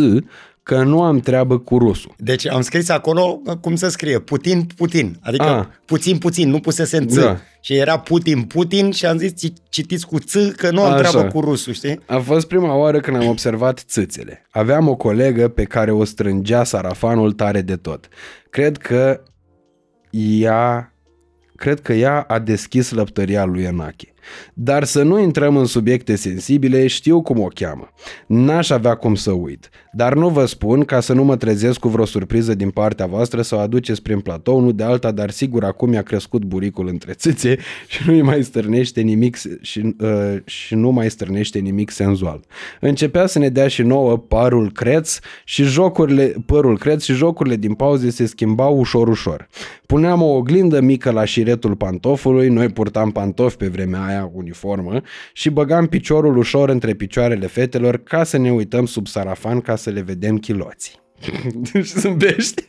că 0.63 0.83
nu 0.83 1.01
am 1.03 1.19
treabă 1.19 1.57
cu 1.59 1.77
rusul. 1.77 2.13
Deci 2.17 2.47
am 2.47 2.61
scris 2.61 2.89
acolo 2.89 3.41
cum 3.61 3.75
se 3.75 3.89
scrie, 3.89 4.19
Putin, 4.19 4.67
Putin. 4.75 5.17
Adică 5.21 5.43
Ah. 5.43 5.65
puțin, 5.85 6.17
puțin, 6.17 6.49
nu 6.49 6.59
pusese 6.59 6.97
în 6.97 7.07
ț. 7.07 7.15
Da. 7.15 7.37
Și 7.61 7.73
era 7.75 7.99
Putin, 7.99 8.41
Putin 8.43 8.91
și 8.91 9.05
am 9.05 9.17
zis 9.17 9.31
ci- 9.31 9.53
citiți 9.69 10.07
cu 10.07 10.19
ț 10.19 10.35
că 10.55 10.71
nu 10.71 10.81
am 10.81 10.91
Așa. 10.91 11.09
treabă 11.09 11.27
cu 11.27 11.39
rusul, 11.41 11.73
știi? 11.73 11.99
A 12.05 12.17
fost 12.17 12.47
prima 12.47 12.75
oară 12.75 12.99
când 12.99 13.17
am 13.17 13.27
observat 13.27 13.79
țâțele. 13.87 14.45
Aveam 14.49 14.87
o 14.87 14.95
colegă 14.95 15.47
pe 15.47 15.63
care 15.63 15.91
o 15.91 16.03
strângea 16.03 16.63
sarafanul 16.63 17.31
tare 17.31 17.61
de 17.61 17.75
tot. 17.75 18.07
Cred 18.49 18.77
că 18.77 19.21
ea 20.09 20.90
cred 21.61 21.81
că 21.81 21.93
ea 21.93 22.21
a 22.21 22.39
deschis 22.39 22.91
lăptăria 22.91 23.43
lui 23.43 23.63
Enache. 23.63 24.13
Dar 24.53 24.83
să 24.83 25.03
nu 25.03 25.19
intrăm 25.19 25.57
în 25.57 25.65
subiecte 25.65 26.15
sensibile, 26.15 26.87
știu 26.87 27.21
cum 27.21 27.39
o 27.39 27.47
cheamă. 27.53 27.89
N-aș 28.27 28.69
avea 28.69 28.95
cum 28.95 29.15
să 29.15 29.31
uit. 29.31 29.69
Dar 29.93 30.13
nu 30.13 30.29
vă 30.29 30.45
spun 30.45 30.83
ca 30.83 30.99
să 30.99 31.13
nu 31.13 31.23
mă 31.23 31.35
trezesc 31.35 31.79
cu 31.79 31.87
vreo 31.87 32.05
surpriză 32.05 32.55
din 32.55 32.69
partea 32.69 33.05
voastră 33.05 33.41
să 33.41 33.55
o 33.55 33.59
aduceți 33.59 34.01
prin 34.01 34.19
platou, 34.19 34.59
nu 34.59 34.71
de 34.71 34.83
alta, 34.83 35.11
dar 35.11 35.29
sigur 35.29 35.63
acum 35.63 35.93
i-a 35.93 36.01
crescut 36.01 36.43
buricul 36.43 36.87
între 36.87 37.13
țâțe 37.13 37.57
și 37.87 38.01
nu 38.05 38.13
îi 38.13 38.21
mai 38.21 38.43
stârnește 38.43 39.01
nimic 39.01 39.35
se- 39.35 39.57
și, 39.61 39.95
uh, 39.99 40.35
și 40.45 40.75
nu 40.75 40.89
mai 40.91 41.09
stârnește 41.09 41.59
nimic 41.59 41.89
senzual. 41.89 42.39
Începea 42.79 43.25
să 43.25 43.39
ne 43.39 43.49
dea 43.49 43.67
și 43.67 43.81
nouă 43.81 44.17
parul 44.17 44.71
creț 44.71 45.19
și 45.43 45.63
jocurile, 45.63 46.35
părul 46.45 46.77
creț 46.77 47.03
și 47.03 47.13
jocurile 47.13 47.55
din 47.55 47.73
pauze 47.73 48.09
se 48.09 48.25
schimbau 48.25 48.77
ușor 48.77 49.07
ușor. 49.07 49.47
Puneam 49.85 50.21
o 50.21 50.35
oglindă 50.35 50.81
mică 50.81 51.11
la 51.11 51.25
șiretul 51.25 51.75
pantofului, 51.75 52.49
noi 52.49 52.69
purtam 52.69 53.11
pantofi 53.11 53.57
pe 53.57 53.67
vremea 53.67 54.10
aia, 54.11 54.29
uniformă, 54.33 55.01
și 55.33 55.49
băgam 55.49 55.85
piciorul 55.85 56.37
ușor 56.37 56.69
între 56.69 56.93
picioarele 56.93 57.47
fetelor 57.47 57.97
ca 58.03 58.23
să 58.23 58.37
ne 58.37 58.51
uităm 58.51 58.85
sub 58.85 59.07
sarafan 59.07 59.61
ca 59.61 59.75
să 59.75 59.89
le 59.89 60.01
vedem 60.01 60.37
chiloții. 60.37 60.99
și 61.83 61.99
zâmbești. 61.99 62.63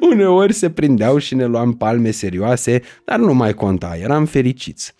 Uneori 0.00 0.52
se 0.52 0.70
prindeau 0.70 1.18
și 1.18 1.34
ne 1.34 1.44
luam 1.44 1.72
palme 1.72 2.10
serioase, 2.10 2.80
dar 3.04 3.18
nu 3.18 3.34
mai 3.34 3.54
conta, 3.54 3.96
eram 4.02 4.24
fericiți. 4.24 4.94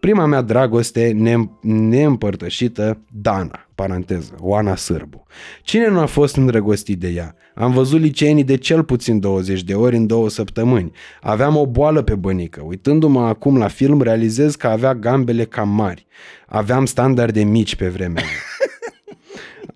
Prima 0.00 0.26
mea 0.26 0.40
dragoste 0.40 1.12
ne- 1.16 1.48
neîmpărtășită, 1.60 3.00
Dana, 3.10 3.63
paranteză, 3.74 4.34
Oana 4.38 4.76
Sârbu. 4.76 5.26
Cine 5.62 5.88
nu 5.88 5.98
a 6.00 6.06
fost 6.06 6.36
îndrăgostit 6.36 6.98
de 6.98 7.08
ea? 7.08 7.34
Am 7.54 7.72
văzut 7.72 8.00
liceenii 8.00 8.44
de 8.44 8.56
cel 8.56 8.84
puțin 8.84 9.20
20 9.20 9.62
de 9.62 9.74
ori 9.74 9.96
în 9.96 10.06
două 10.06 10.28
săptămâni. 10.28 10.92
Aveam 11.20 11.56
o 11.56 11.66
boală 11.66 12.02
pe 12.02 12.14
bănică. 12.14 12.62
Uitându-mă 12.66 13.20
acum 13.20 13.58
la 13.58 13.68
film, 13.68 14.02
realizez 14.02 14.54
că 14.54 14.66
avea 14.66 14.94
gambele 14.94 15.44
cam 15.44 15.68
mari. 15.68 16.06
Aveam 16.46 16.86
standarde 16.86 17.42
mici 17.42 17.76
pe 17.76 17.88
vremea 17.88 18.22
aia. 18.22 18.30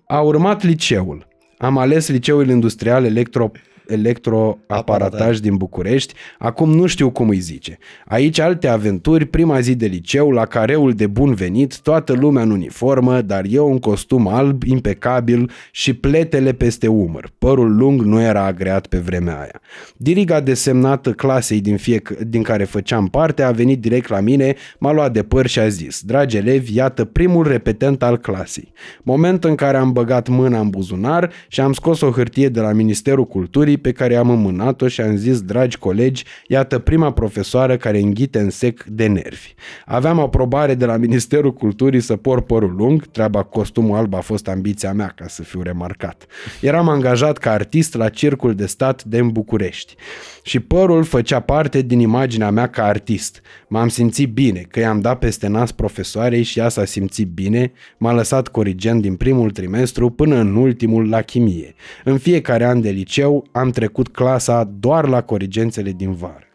A 0.17 0.21
urmat 0.21 0.63
liceul. 0.63 1.27
Am 1.57 1.77
ales 1.77 2.07
liceul 2.07 2.49
industrial 2.49 3.05
electro 3.05 3.51
electroaparataj 3.89 5.37
din 5.37 5.55
București, 5.55 6.13
acum 6.39 6.73
nu 6.73 6.85
știu 6.85 7.09
cum 7.09 7.29
îi 7.29 7.39
zice. 7.39 7.77
Aici 8.05 8.39
alte 8.39 8.67
aventuri, 8.67 9.25
prima 9.25 9.59
zi 9.59 9.75
de 9.75 9.85
liceu, 9.85 10.31
la 10.31 10.45
careul 10.45 10.93
de 10.93 11.07
bun 11.07 11.33
venit, 11.33 11.79
toată 11.79 12.13
lumea 12.13 12.43
în 12.43 12.51
uniformă, 12.51 13.21
dar 13.21 13.45
eu 13.49 13.71
în 13.71 13.79
costum 13.79 14.27
alb, 14.27 14.63
impecabil 14.63 15.51
și 15.71 15.93
pletele 15.93 16.53
peste 16.53 16.87
umăr. 16.87 17.31
Părul 17.37 17.75
lung 17.75 18.01
nu 18.01 18.21
era 18.21 18.45
agreat 18.45 18.87
pe 18.87 18.97
vremea 18.97 19.39
aia. 19.39 19.61
Diriga 19.97 20.39
desemnată 20.39 21.11
clasei 21.11 21.61
din, 21.61 21.77
fie, 21.77 22.01
din 22.27 22.43
care 22.43 22.63
făceam 22.63 23.07
parte 23.07 23.43
a 23.43 23.51
venit 23.51 23.81
direct 23.81 24.09
la 24.09 24.19
mine, 24.19 24.55
m-a 24.79 24.91
luat 24.91 25.13
de 25.13 25.23
păr 25.23 25.47
și 25.47 25.59
a 25.59 25.67
zis, 25.67 26.01
dragi 26.01 26.37
elevi, 26.37 26.75
iată 26.75 27.05
primul 27.05 27.47
repetent 27.47 28.03
al 28.03 28.17
clasei. 28.17 28.71
Moment 29.03 29.43
în 29.43 29.55
care 29.55 29.77
am 29.77 29.91
băgat 29.91 30.27
mâna 30.27 30.59
în 30.59 30.69
buzunar 30.69 31.31
și 31.47 31.61
am 31.61 31.73
scos 31.73 32.01
o 32.01 32.09
hârtie 32.09 32.49
de 32.49 32.59
la 32.59 32.71
Ministerul 32.71 33.25
Culturii 33.25 33.77
pe 33.81 33.91
care 33.91 34.15
am 34.15 34.29
înmânat-o 34.29 34.87
și 34.87 35.01
am 35.01 35.15
zis, 35.15 35.41
dragi 35.41 35.77
colegi, 35.77 36.23
iată 36.47 36.79
prima 36.79 37.11
profesoară 37.11 37.77
care 37.77 37.99
înghite 37.99 38.39
în 38.39 38.49
sec 38.49 38.83
de 38.83 39.07
nervi. 39.07 39.53
Aveam 39.85 40.19
aprobare 40.19 40.75
de 40.75 40.85
la 40.85 40.97
Ministerul 40.97 41.53
Culturii 41.53 41.99
să 41.99 42.15
por 42.15 42.41
părul 42.41 42.75
lung, 42.75 43.05
treaba 43.05 43.43
costumul 43.43 43.97
alb 43.97 44.13
a 44.13 44.19
fost 44.19 44.47
ambiția 44.47 44.93
mea 44.93 45.13
ca 45.15 45.27
să 45.27 45.43
fiu 45.43 45.61
remarcat. 45.61 46.25
Eram 46.61 46.89
angajat 46.89 47.37
ca 47.37 47.51
artist 47.51 47.93
la 47.93 48.09
Circul 48.09 48.55
de 48.55 48.65
Stat 48.65 49.03
de 49.03 49.17
în 49.17 49.29
București 49.29 49.95
și 50.43 50.59
părul 50.59 51.03
făcea 51.03 51.39
parte 51.39 51.81
din 51.81 51.99
imaginea 51.99 52.49
mea 52.49 52.67
ca 52.67 52.83
artist. 52.83 53.41
M-am 53.67 53.87
simțit 53.87 54.33
bine 54.33 54.65
că 54.69 54.79
i-am 54.79 54.99
dat 54.99 55.19
peste 55.19 55.47
nas 55.47 55.71
profesoarei 55.71 56.43
și 56.43 56.59
ea 56.59 56.69
s-a 56.69 56.85
simțit 56.85 57.27
bine, 57.27 57.71
m-a 57.97 58.13
lăsat 58.13 58.47
corigent 58.47 59.01
din 59.01 59.15
primul 59.15 59.51
trimestru 59.51 60.09
până 60.09 60.35
în 60.35 60.55
ultimul 60.55 61.09
la 61.09 61.21
chimie. 61.21 61.75
În 62.03 62.17
fiecare 62.17 62.65
an 62.65 62.81
de 62.81 62.89
liceu 62.89 63.47
am 63.51 63.68
trecut 63.71 64.07
clasa 64.07 64.63
doar 64.63 65.07
la 65.07 65.21
corigențele 65.21 65.91
din 65.91 66.13
vară. 66.13 66.48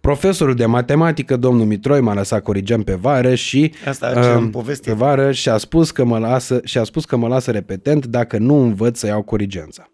Profesorul 0.00 0.54
de 0.54 0.66
matematică, 0.66 1.36
domnul 1.36 1.66
Mitroi, 1.66 2.00
m-a 2.00 2.14
lăsat 2.14 2.42
corigent 2.42 2.84
pe 2.84 2.94
vară 2.94 3.34
și 3.34 3.72
Asta 3.88 4.12
ce 4.12 4.18
am 4.18 4.42
um, 4.42 4.50
povestit. 4.50 4.86
pe 4.86 4.92
vară 4.92 5.32
și 5.32 5.48
a 5.48 5.56
spus 5.56 5.90
că 5.90 6.04
mă 6.04 6.18
lasă 6.18 6.60
și 6.64 6.78
a 6.78 6.84
spus 6.84 7.04
că 7.04 7.16
mă 7.16 7.28
lasă 7.28 7.50
repetent 7.50 8.06
dacă 8.06 8.38
nu 8.38 8.54
învăț 8.54 8.98
să 8.98 9.06
iau 9.06 9.22
corigența. 9.22 9.88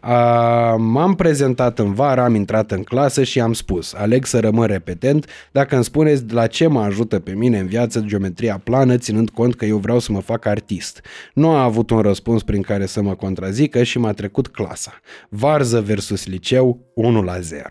A, 0.00 0.74
m-am 0.76 1.14
prezentat 1.14 1.78
în 1.78 1.92
vară, 1.94 2.20
am 2.20 2.34
intrat 2.34 2.70
în 2.70 2.82
clasă 2.82 3.22
și 3.22 3.40
am 3.40 3.52
spus, 3.52 3.94
aleg 3.94 4.24
să 4.24 4.40
rămân 4.40 4.66
repetent 4.66 5.26
dacă 5.52 5.74
îmi 5.74 5.84
spuneți 5.84 6.32
la 6.32 6.46
ce 6.46 6.66
mă 6.66 6.80
ajută 6.80 7.18
pe 7.18 7.32
mine 7.32 7.58
în 7.58 7.66
viață 7.66 8.00
geometria 8.00 8.60
plană, 8.64 8.96
ținând 8.96 9.30
cont 9.30 9.54
că 9.54 9.64
eu 9.64 9.76
vreau 9.76 9.98
să 9.98 10.12
mă 10.12 10.20
fac 10.20 10.46
artist. 10.46 11.00
Nu 11.34 11.50
a 11.50 11.62
avut 11.62 11.90
un 11.90 12.00
răspuns 12.00 12.42
prin 12.42 12.62
care 12.62 12.86
să 12.86 13.02
mă 13.02 13.14
contrazică 13.14 13.82
și 13.82 13.98
m-a 13.98 14.12
trecut 14.12 14.48
clasa. 14.48 14.92
Varză 15.28 15.80
versus 15.80 16.26
liceu 16.26 16.92
1 16.94 17.22
la 17.22 17.40
0. 17.40 17.62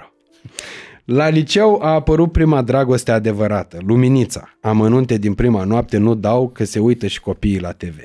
La 1.05 1.29
liceu 1.29 1.79
a 1.81 1.93
apărut 1.93 2.31
prima 2.31 2.61
dragoste 2.61 3.11
adevărată, 3.11 3.77
Luminița. 3.85 4.57
Amănunte 4.61 5.17
din 5.17 5.33
prima 5.33 5.63
noapte 5.63 5.97
nu 5.97 6.15
dau 6.15 6.49
că 6.49 6.63
se 6.63 6.79
uită 6.79 7.07
și 7.07 7.19
copiii 7.19 7.59
la 7.59 7.71
TV. 7.71 7.97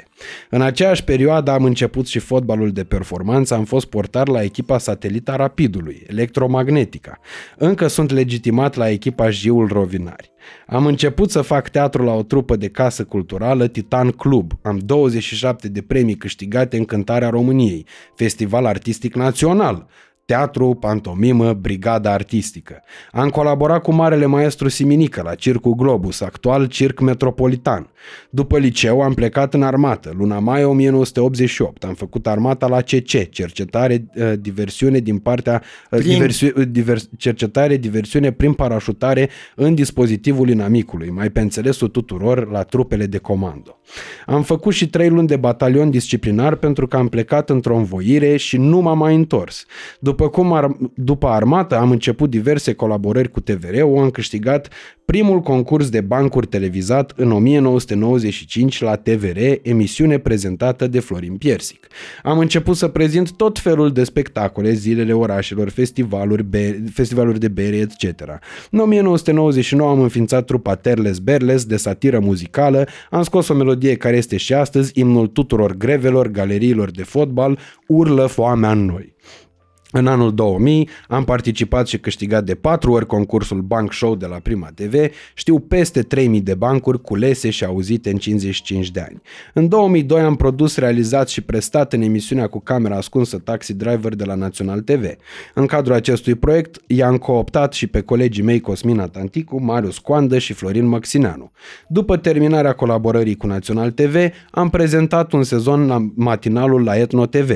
În 0.51 0.63
aceeași 0.63 1.05
perioadă 1.05 1.51
am 1.51 1.65
început 1.65 2.07
și 2.07 2.19
fotbalul 2.19 2.73
de 2.73 2.85
performanță, 2.85 3.55
am 3.55 3.65
fost 3.65 3.87
portar 3.87 4.29
la 4.29 4.43
echipa 4.43 4.79
satelita 4.79 5.37
Rapidului, 5.37 6.03
Electromagnetica. 6.07 7.19
Încă 7.57 7.87
sunt 7.87 8.11
legitimat 8.11 8.75
la 8.75 8.89
echipa 8.89 9.31
Jiul 9.31 9.69
Rovinari. 9.69 10.31
Am 10.67 10.87
început 10.87 11.31
să 11.31 11.41
fac 11.41 11.69
teatru 11.69 12.05
la 12.05 12.13
o 12.13 12.23
trupă 12.23 12.57
de 12.57 12.69
casă 12.69 13.05
culturală, 13.05 13.67
Titan 13.67 14.11
Club. 14.11 14.53
Am 14.63 14.79
27 14.79 15.69
de 15.69 15.83
premii 15.83 16.15
câștigate 16.15 16.77
în 16.77 16.85
cântarea 16.85 17.29
României, 17.29 17.87
Festival 18.15 18.67
Artistic 18.67 19.15
Național, 19.15 19.87
teatru, 20.27 20.77
pantomimă, 20.81 21.53
brigada 21.53 22.13
artistică. 22.13 22.83
Am 23.13 23.29
colaborat 23.29 23.83
cu 23.83 23.93
marele 23.93 24.27
maestru 24.27 24.69
Siminică 24.69 25.23
la 25.25 25.35
Circul 25.35 25.75
Globus, 25.75 26.21
actual 26.21 26.67
Circ 26.67 27.01
Metropolitan. 27.01 27.91
După 28.31 28.59
liceu 28.59 29.01
am 29.01 29.15
plecat 29.15 29.55
în 29.55 29.63
armată, 29.63 30.15
luna 30.17 30.39
mai 30.39 30.65
1988. 30.65 31.85
Am 31.85 31.95
făcut 31.95 32.27
armata 32.27 32.67
la 32.67 32.81
CC, 32.81 33.31
cercetare, 33.31 34.07
uh, 34.15 34.33
diversiune 34.39 34.99
din 34.99 35.19
partea 35.19 35.63
uh, 35.91 35.99
Prin- 35.99 36.13
diversiu, 36.13 36.53
uh, 36.57 36.67
divers, 36.69 37.09
cercetare, 37.17 37.77
diversiune 37.77 38.33
prin 38.33 38.53
parașutare 38.53 39.29
în 39.55 39.75
dispozitivul 39.75 40.49
inamicului, 40.49 41.11
mai 41.11 41.31
pe 41.31 41.41
înțelesul 41.41 41.89
tuturor 41.89 42.51
la 42.51 42.63
trupele 42.63 43.07
de 43.07 43.19
comando. 43.19 43.79
Am 44.27 44.43
făcut 44.43 44.73
și 44.73 44.89
trei 44.89 45.09
luni 45.09 45.27
de 45.27 45.37
batalion 45.37 45.91
disciplinar 45.91 46.55
pentru 46.55 46.87
că 46.87 46.97
am 46.97 47.09
plecat 47.09 47.51
într-o 47.51 47.77
învoire 47.77 48.37
și 48.37 48.57
nu 48.57 48.81
m-am 48.81 48.99
mai 48.99 49.15
întors. 49.15 49.65
După, 50.01 50.16
cum 50.25 50.53
ar, 50.53 50.77
după 50.95 51.27
armată 51.27 51.77
am 51.77 51.91
început 51.91 52.31
diverse 52.31 52.73
colaborări 52.73 53.31
cu 53.31 53.41
TVR-ul, 53.41 53.99
am 53.99 54.11
câștigat 54.11 54.69
primul 55.07 55.41
concurs 55.41 55.89
de 55.89 56.01
bancuri 56.01 56.47
televizat 56.47 57.13
în 57.17 57.33
1995 57.33 58.81
la 58.81 58.97
TVR, 58.97 59.39
emisiune 59.63 60.19
prezentată 60.19 60.87
de 60.87 61.01
Florin 61.01 61.37
Piersic. 61.37 61.87
Am 62.23 62.39
început 62.39 62.77
să 62.77 62.89
prezint 62.89 63.33
tot 63.33 63.59
felul 63.59 63.93
de 63.93 64.05
spectacole, 64.05 64.73
zilele 64.73 65.13
orașelor, 65.13 65.69
festivaluri, 65.69 66.43
be- 66.43 66.83
festivaluri 66.93 67.39
de 67.39 67.49
bere, 67.49 67.77
etc. 67.77 68.23
În 68.71 68.79
1999 68.79 69.91
am 69.91 70.01
înființat 70.01 70.45
trupa 70.45 70.75
Terles 70.75 71.19
Berles 71.19 71.65
de 71.65 71.77
satiră 71.77 72.19
muzicală, 72.19 72.87
am 73.11 73.23
scos 73.23 73.49
o 73.49 73.55
melodie 73.55 73.97
care 73.97 74.17
este 74.17 74.37
și 74.37 74.55
astăzi 74.55 74.91
imnul 74.95 75.27
tuturor 75.27 75.77
grevelor, 75.77 76.29
galeriilor 76.29 76.91
de 76.91 77.03
fotbal, 77.03 77.59
urlă 77.87 78.27
foamea 78.27 78.71
în 78.71 78.85
noi. 78.85 79.15
În 79.91 80.07
anul 80.07 80.35
2000 80.35 80.89
am 81.09 81.25
participat 81.25 81.87
și 81.87 81.99
câștigat 81.99 82.45
de 82.45 82.55
patru 82.55 82.93
ori 82.93 83.07
concursul 83.07 83.61
Bank 83.61 83.93
Show 83.93 84.15
de 84.15 84.27
la 84.27 84.37
Prima 84.37 84.69
TV, 84.75 84.95
știu 85.35 85.59
peste 85.59 86.03
3000 86.03 86.41
de 86.41 86.55
bancuri 86.55 87.01
culese 87.01 87.51
și 87.51 87.65
auzite 87.65 88.11
în 88.11 88.17
55 88.17 88.91
de 88.91 89.01
ani. 89.01 89.23
În 89.55 89.69
2002 89.69 90.21
am 90.21 90.37
produs, 90.37 90.77
realizat 90.77 91.29
și 91.29 91.41
prestat 91.41 91.93
în 91.93 92.01
emisiunea 92.01 92.47
cu 92.47 92.61
camera 92.61 92.97
ascunsă 92.97 93.39
Taxi 93.39 93.75
Driver 93.75 94.15
de 94.15 94.25
la 94.25 94.35
Național 94.35 94.81
TV. 94.81 95.05
În 95.55 95.67
cadrul 95.67 95.95
acestui 95.95 96.35
proiect 96.35 96.81
i-am 96.87 97.17
cooptat 97.17 97.73
și 97.73 97.87
pe 97.87 98.01
colegii 98.01 98.43
mei 98.43 98.61
Cosmina 98.61 99.07
Tanticu, 99.07 99.63
Marius 99.63 99.99
Coandă 99.99 100.39
și 100.39 100.53
Florin 100.53 100.87
Măxineanu. 100.87 101.51
După 101.89 102.17
terminarea 102.17 102.73
colaborării 102.73 103.37
cu 103.37 103.47
Național 103.47 103.91
TV, 103.91 104.17
am 104.51 104.71
prezentat 104.71 105.33
un 105.33 105.43
sezon 105.43 105.87
la 105.87 106.11
matinalul 106.15 106.85
la 106.85 106.97
Etno 106.97 107.27
TV. 107.27 107.51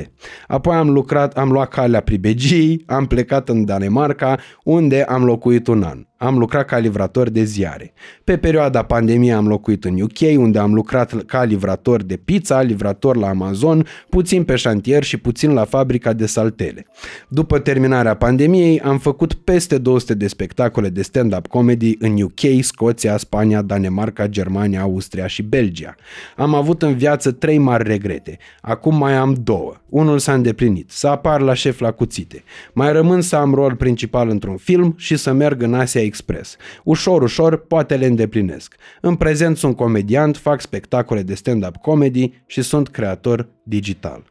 Apoi 0.46 0.74
am 0.74 0.90
lucrat, 0.90 1.38
am 1.38 1.50
luat 1.50 1.68
calea 1.68 2.00
pribegii, 2.20 2.82
am 2.86 3.06
plecat 3.06 3.48
în 3.48 3.64
Danemarca, 3.64 4.38
unde 4.64 5.02
am 5.02 5.24
locuit 5.24 5.66
un 5.66 5.82
an. 5.82 6.06
Am 6.22 6.38
lucrat 6.38 6.66
ca 6.66 6.78
livrator 6.78 7.28
de 7.28 7.44
ziare. 7.44 7.92
Pe 8.24 8.36
perioada 8.36 8.82
pandemiei 8.82 9.32
am 9.32 9.48
locuit 9.48 9.84
în 9.84 10.00
UK, 10.00 10.38
unde 10.38 10.58
am 10.58 10.74
lucrat 10.74 11.24
ca 11.24 11.44
livrator 11.44 12.02
de 12.02 12.16
pizza, 12.16 12.62
livrator 12.62 13.16
la 13.16 13.28
Amazon, 13.28 13.86
puțin 14.08 14.44
pe 14.44 14.56
șantier 14.56 15.02
și 15.02 15.16
puțin 15.16 15.52
la 15.52 15.64
fabrica 15.64 16.12
de 16.12 16.26
saltele. 16.26 16.86
După 17.28 17.58
terminarea 17.58 18.14
pandemiei, 18.14 18.80
am 18.80 18.98
făcut 18.98 19.34
peste 19.34 19.78
200 19.78 20.14
de 20.14 20.26
spectacole 20.26 20.88
de 20.88 21.02
stand-up 21.02 21.46
comedy 21.46 21.96
în 21.98 22.20
UK, 22.22 22.62
Scoția, 22.62 23.16
Spania, 23.16 23.62
Danemarca, 23.62 24.26
Germania, 24.26 24.80
Austria 24.80 25.26
și 25.26 25.42
Belgia. 25.42 25.94
Am 26.36 26.54
avut 26.54 26.82
în 26.82 26.96
viață 26.96 27.30
trei 27.30 27.58
mari 27.58 27.88
regrete. 27.88 28.38
Acum 28.60 28.96
mai 28.96 29.12
am 29.12 29.36
două. 29.42 29.74
Unul 29.88 30.18
s-a 30.18 30.34
îndeplinit, 30.34 30.90
să 30.90 31.08
apar 31.08 31.40
la 31.40 31.54
șef 31.54 31.78
la 31.78 31.90
cuțite. 31.90 32.42
Mai 32.72 32.92
rămân 32.92 33.20
să 33.20 33.36
am 33.36 33.54
rol 33.54 33.74
principal 33.74 34.28
într-un 34.28 34.56
film 34.56 34.94
și 34.98 35.16
să 35.16 35.32
merg 35.32 35.62
în 35.62 35.74
Asia 35.74 36.08
Express. 36.10 36.56
Ușor, 36.84 37.22
ușor, 37.22 37.66
poate 37.66 37.96
le 37.96 38.06
îndeplinesc. 38.06 38.74
În 39.00 39.14
prezent 39.14 39.56
sunt 39.56 39.76
comediant, 39.76 40.36
fac 40.36 40.60
spectacole 40.60 41.22
de 41.22 41.34
stand-up 41.34 41.76
comedy 41.76 42.32
și 42.46 42.62
sunt 42.62 42.88
creator 42.88 43.48
digital. 43.62 44.22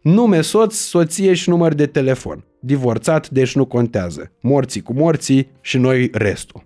Nume 0.00 0.40
soț, 0.40 0.74
soție 0.74 1.34
și 1.34 1.48
număr 1.48 1.74
de 1.74 1.86
telefon. 1.86 2.44
Divorțat, 2.60 3.30
deci 3.30 3.54
nu 3.54 3.64
contează. 3.64 4.32
Morții 4.40 4.82
cu 4.82 4.92
morții 4.92 5.48
și 5.60 5.78
noi 5.78 6.10
restul. 6.12 6.64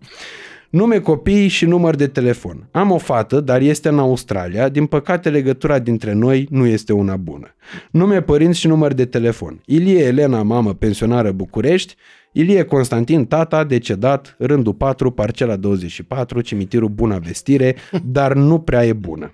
Nume 0.70 0.98
copii 1.00 1.48
și 1.48 1.64
număr 1.64 1.94
de 1.94 2.06
telefon. 2.06 2.68
Am 2.70 2.90
o 2.90 2.98
fată, 2.98 3.40
dar 3.40 3.60
este 3.60 3.88
în 3.88 3.98
Australia. 3.98 4.68
Din 4.68 4.86
păcate, 4.86 5.30
legătura 5.30 5.78
dintre 5.78 6.12
noi 6.12 6.46
nu 6.50 6.66
este 6.66 6.92
una 6.92 7.16
bună. 7.16 7.54
Nume 7.90 8.22
părinți 8.22 8.58
și 8.58 8.66
număr 8.66 8.92
de 8.92 9.04
telefon. 9.04 9.62
Ilie 9.66 10.04
Elena, 10.04 10.42
mamă, 10.42 10.74
pensionară 10.74 11.32
București. 11.32 11.94
Ilie 12.32 12.64
Constantin, 12.64 13.24
tata, 13.24 13.64
decedat, 13.64 14.36
rândul 14.38 14.74
4, 14.74 15.10
parcela 15.10 15.56
24, 15.56 16.40
cimitirul 16.40 16.88
Buna 16.88 17.18
Vestire, 17.18 17.76
dar 18.04 18.34
nu 18.34 18.60
prea 18.60 18.86
e 18.86 18.92
bună. 18.92 19.32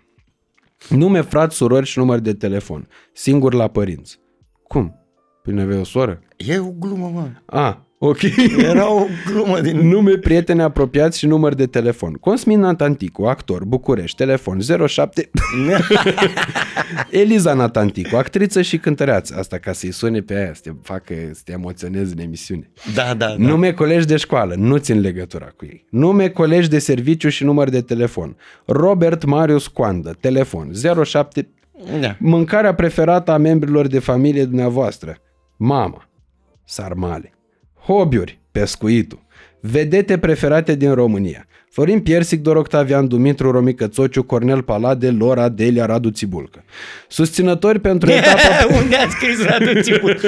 Nume, 0.88 1.20
frat, 1.20 1.52
surori 1.52 1.86
și 1.86 1.98
număr 1.98 2.18
de 2.18 2.34
telefon. 2.34 2.88
Singur 3.12 3.54
la 3.54 3.68
părinți. 3.68 4.20
Cum? 4.62 5.03
Păi 5.44 5.54
nu 5.54 5.60
aveai 5.60 5.80
o 5.80 5.84
soră? 5.84 6.20
E 6.36 6.58
o 6.58 6.70
glumă, 6.78 7.10
mă. 7.14 7.28
A, 7.44 7.86
ok. 7.98 8.22
Era 8.58 8.92
o 8.92 9.06
glumă 9.26 9.60
din... 9.60 9.88
Nume, 9.88 10.16
prieteni 10.16 10.62
apropiați 10.62 11.18
și 11.18 11.26
număr 11.26 11.54
de 11.54 11.66
telefon. 11.66 12.12
Cosmin 12.12 12.60
Natanticu, 12.60 13.24
actor, 13.24 13.64
București, 13.64 14.16
telefon 14.16 14.60
07... 14.86 15.30
Eliza 17.10 17.54
Natanticu, 17.54 18.16
actriță 18.16 18.62
și 18.62 18.78
cântăreață. 18.78 19.34
Asta 19.38 19.58
ca 19.58 19.72
să-i 19.72 19.90
sune 19.90 20.20
pe 20.20 20.34
aia, 20.34 20.54
să 20.54 20.60
te 20.62 20.70
facă, 20.82 21.14
să 21.32 21.40
te 21.44 21.52
emoționezi 21.52 22.12
în 22.12 22.18
emisiune. 22.18 22.70
Da, 22.94 23.14
da, 23.14 23.26
da. 23.26 23.34
Nume 23.38 23.72
colegi 23.72 24.06
de 24.06 24.16
școală, 24.16 24.54
nu 24.56 24.76
țin 24.76 25.00
legătura 25.00 25.46
cu 25.56 25.64
ei. 25.64 25.86
Nume 25.90 26.28
colegi 26.28 26.68
de 26.68 26.78
serviciu 26.78 27.28
și 27.28 27.44
număr 27.44 27.68
de 27.68 27.80
telefon. 27.80 28.36
Robert 28.66 29.24
Marius 29.24 29.66
Coandă, 29.66 30.16
telefon 30.20 30.72
07... 31.04 31.48
Da. 32.00 32.16
Mâncarea 32.18 32.74
preferată 32.74 33.30
a 33.30 33.36
membrilor 33.36 33.86
de 33.86 33.98
familie 33.98 34.44
dumneavoastră. 34.44 35.18
Mama. 35.64 36.08
Sarmale. 36.64 37.32
Hobbiuri. 37.86 38.38
Pescuitul. 38.52 39.22
Vedete 39.60 40.18
preferate 40.18 40.74
din 40.74 40.94
România. 40.94 41.46
Florin 41.70 42.00
Piersic, 42.00 42.40
Dor 42.40 42.56
Octavian, 42.56 43.08
Dumitru 43.08 43.50
Romică 43.50 43.86
Țociu, 43.86 44.22
Cornel 44.22 44.62
Palade, 44.62 45.10
Lora, 45.10 45.48
Delia, 45.48 45.86
Radu 45.86 46.10
Țibulcă. 46.10 46.64
Susținători 47.08 47.80
pentru 47.80 48.10
etapa... 48.18 48.74
Unde 48.82 48.96
a 48.96 49.08
scris 49.08 49.44
Radu 49.44 49.80
Țipul? 49.80 50.20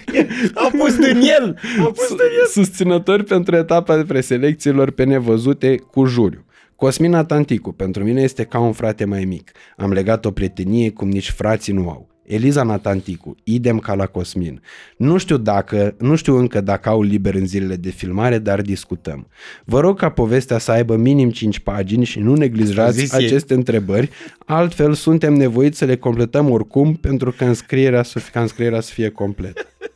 A 0.64 0.70
pus 0.78 0.94
din 0.96 1.20
el. 1.38 1.58
A 1.78 1.84
pus 1.84 2.08
din 2.08 2.18
el. 2.40 2.46
Susținători 2.50 3.24
pentru 3.24 3.56
etapa 3.56 3.96
de 3.96 4.04
preselecțiilor 4.04 4.90
pe 4.90 5.04
nevăzute 5.04 5.76
cu 5.76 6.04
juriu. 6.04 6.44
Cosmina 6.76 7.24
Tanticu, 7.24 7.72
pentru 7.72 8.04
mine 8.04 8.22
este 8.22 8.44
ca 8.44 8.58
un 8.58 8.72
frate 8.72 9.04
mai 9.04 9.24
mic. 9.24 9.52
Am 9.76 9.92
legat 9.92 10.24
o 10.24 10.30
prietenie 10.30 10.90
cum 10.90 11.08
nici 11.08 11.30
frații 11.30 11.72
nu 11.72 11.88
au. 11.88 12.13
Eliza 12.26 12.62
Natanticu, 12.62 13.36
idem 13.44 13.78
ca 13.78 13.94
la 13.94 14.06
Cosmin. 14.06 14.62
Nu 14.96 15.16
știu 15.16 15.36
dacă, 15.36 15.94
nu 15.98 16.14
știu 16.14 16.36
încă 16.36 16.60
dacă 16.60 16.88
au 16.88 17.02
liber 17.02 17.34
în 17.34 17.46
zilele 17.46 17.76
de 17.76 17.90
filmare, 17.90 18.38
dar 18.38 18.60
discutăm. 18.60 19.26
Vă 19.64 19.80
rog 19.80 19.98
ca 19.98 20.08
povestea 20.08 20.58
să 20.58 20.70
aibă 20.70 20.96
minim 20.96 21.30
5 21.30 21.58
pagini 21.58 22.04
și 22.04 22.18
nu 22.18 22.32
A 22.32 22.36
neglijați 22.36 22.98
zis 22.98 23.12
ei. 23.12 23.24
aceste 23.24 23.54
întrebări, 23.54 24.10
altfel 24.46 24.94
suntem 24.94 25.32
nevoiți 25.32 25.78
să 25.78 25.84
le 25.84 25.96
completăm 25.96 26.50
oricum 26.50 26.94
pentru 26.94 27.32
că 27.32 27.44
înscrierea 27.44 28.02
să, 28.02 28.20
ca 28.32 28.40
înscrierea 28.40 28.80
să 28.80 28.92
fie 28.92 29.08
completă. 29.08 29.66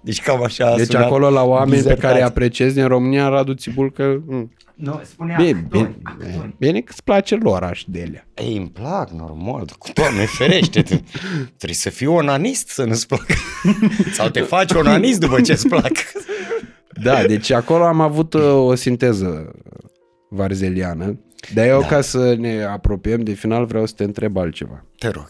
Deci 0.00 0.20
cam 0.22 0.42
așa 0.42 0.66
a 0.66 0.76
Deci 0.76 0.86
sunat 0.86 1.04
acolo 1.04 1.30
la 1.30 1.42
oameni 1.42 1.70
pe 1.70 1.76
dizertația. 1.76 2.08
care 2.08 2.20
îi 2.20 2.26
apreciez 2.26 2.72
din 2.72 2.86
România, 2.86 3.28
Radu 3.28 3.52
Țibulcă, 3.54 4.22
mm, 4.26 4.52
Nu, 4.74 5.00
spunea 5.04 5.36
bine, 5.36 5.66
bine, 5.70 5.96
bine 6.58 6.80
că 6.80 6.90
îți 6.92 7.04
place 7.04 7.36
Lora 7.36 7.72
și 7.72 7.90
Delia. 7.90 8.26
Ei, 8.34 8.56
îmi 8.56 8.70
plac, 8.70 9.10
normal. 9.10 9.64
Doamne 9.94 10.24
ferește, 10.24 10.82
te- 10.82 11.02
trebuie 11.56 11.74
să 11.74 11.90
fii 11.90 12.06
onanist 12.06 12.68
să 12.68 12.84
nu-ți 12.84 13.06
placă. 13.06 13.34
Sau 14.12 14.28
te 14.28 14.40
faci 14.40 14.72
onanist 14.72 15.20
după 15.20 15.40
ce 15.40 15.52
îți 15.52 15.68
plac. 15.68 15.92
Da, 17.02 17.24
deci 17.26 17.50
acolo 17.50 17.84
am 17.84 18.00
avut 18.00 18.34
uh, 18.34 18.42
o 18.54 18.74
sinteză 18.74 19.52
varzeliană. 20.30 21.18
Dar 21.54 21.66
eu, 21.66 21.80
da. 21.80 21.86
ca 21.86 22.00
să 22.00 22.34
ne 22.38 22.62
apropiem 22.62 23.20
de 23.20 23.32
final, 23.32 23.64
vreau 23.64 23.86
să 23.86 23.94
te 23.96 24.04
întreb 24.04 24.36
altceva. 24.36 24.84
Te 24.98 25.08
rog. 25.08 25.28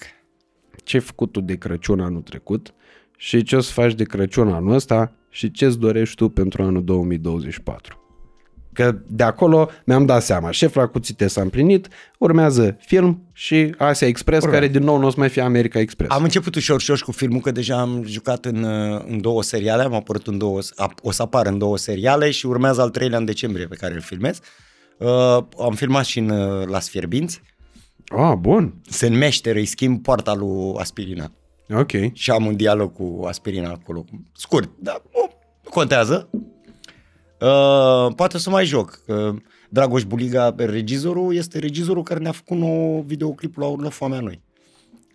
Ce 0.84 0.96
ai 0.96 1.02
făcut 1.02 1.32
tu 1.32 1.40
de 1.40 1.54
Crăciun 1.56 2.00
anul 2.00 2.20
trecut 2.20 2.74
și 3.20 3.42
ce 3.42 3.56
o 3.56 3.60
să 3.60 3.72
faci 3.72 3.94
de 3.94 4.04
Crăciun 4.04 4.48
anul 4.52 4.72
ăsta 4.74 5.12
și 5.30 5.50
ce 5.50 5.64
îți 5.66 5.78
dorești 5.78 6.14
tu 6.16 6.28
pentru 6.28 6.62
anul 6.62 6.84
2024? 6.84 8.02
Că 8.72 8.98
de 9.06 9.22
acolo 9.22 9.68
mi-am 9.84 10.06
dat 10.06 10.22
seama, 10.22 10.50
șef 10.50 10.74
la 10.74 10.86
cuțite 10.86 11.26
s-a 11.26 11.40
împlinit, 11.40 11.88
urmează 12.18 12.76
film 12.80 13.22
și 13.32 13.74
Asia 13.78 14.06
Express, 14.06 14.44
Urmează. 14.44 14.64
care 14.66 14.78
din 14.78 14.86
nou 14.88 14.98
nu 14.98 15.06
o 15.06 15.10
să 15.10 15.16
mai 15.18 15.28
fie 15.28 15.42
America 15.42 15.78
Express. 15.78 16.14
Am 16.14 16.22
început 16.22 16.54
ușor, 16.54 16.76
ușor 16.76 16.98
cu 17.00 17.12
filmul, 17.12 17.40
că 17.40 17.50
deja 17.50 17.80
am 17.80 18.02
jucat 18.06 18.44
în, 18.44 18.62
uh, 18.62 19.02
în 19.06 19.20
două 19.20 19.42
seriale, 19.42 19.82
am 19.82 19.94
apărut 19.94 20.26
în 20.26 20.38
două, 20.38 20.58
a- 20.76 20.94
o 21.02 21.10
să 21.10 21.22
apar 21.22 21.46
în 21.46 21.58
două 21.58 21.76
seriale 21.78 22.30
și 22.30 22.46
urmează 22.46 22.80
al 22.80 22.90
treilea 22.90 23.18
în 23.18 23.24
decembrie 23.24 23.66
pe 23.66 23.76
care 23.76 23.94
îl 23.94 24.00
filmez. 24.00 24.40
Uh, 24.98 25.08
am 25.60 25.74
filmat 25.74 26.04
și 26.04 26.18
în 26.18 26.28
uh, 26.30 26.66
Las 26.66 26.88
Fierbinți. 26.88 27.40
Ah, 28.16 28.32
bun. 28.38 28.74
Se 28.88 29.08
numește 29.08 29.50
Îi 29.50 29.64
schimb 29.64 30.02
poarta 30.02 30.34
lui 30.34 30.74
Aspirina. 30.76 31.32
Ok. 31.74 31.90
și 32.12 32.30
am 32.30 32.46
un 32.46 32.56
dialog 32.56 32.92
cu 32.92 33.24
Aspirina 33.26 33.70
acolo. 33.70 34.04
Scurt, 34.32 34.70
dar 34.78 35.02
nu 35.14 35.30
contează. 35.70 36.28
Uh, 37.40 38.14
poate 38.16 38.38
să 38.38 38.50
mai 38.50 38.64
joc. 38.64 39.00
Uh, 39.06 39.34
Dragoș 39.70 40.04
Buliga, 40.04 40.54
regizorul, 40.56 41.34
este 41.34 41.58
regizorul 41.58 42.02
care 42.02 42.20
ne-a 42.20 42.32
făcut 42.32 42.56
nou 42.56 43.04
videoclipul 43.06 43.62
la 43.62 43.68
Urlă 43.68 43.88
Foamea 43.88 44.20
Noi. 44.20 44.40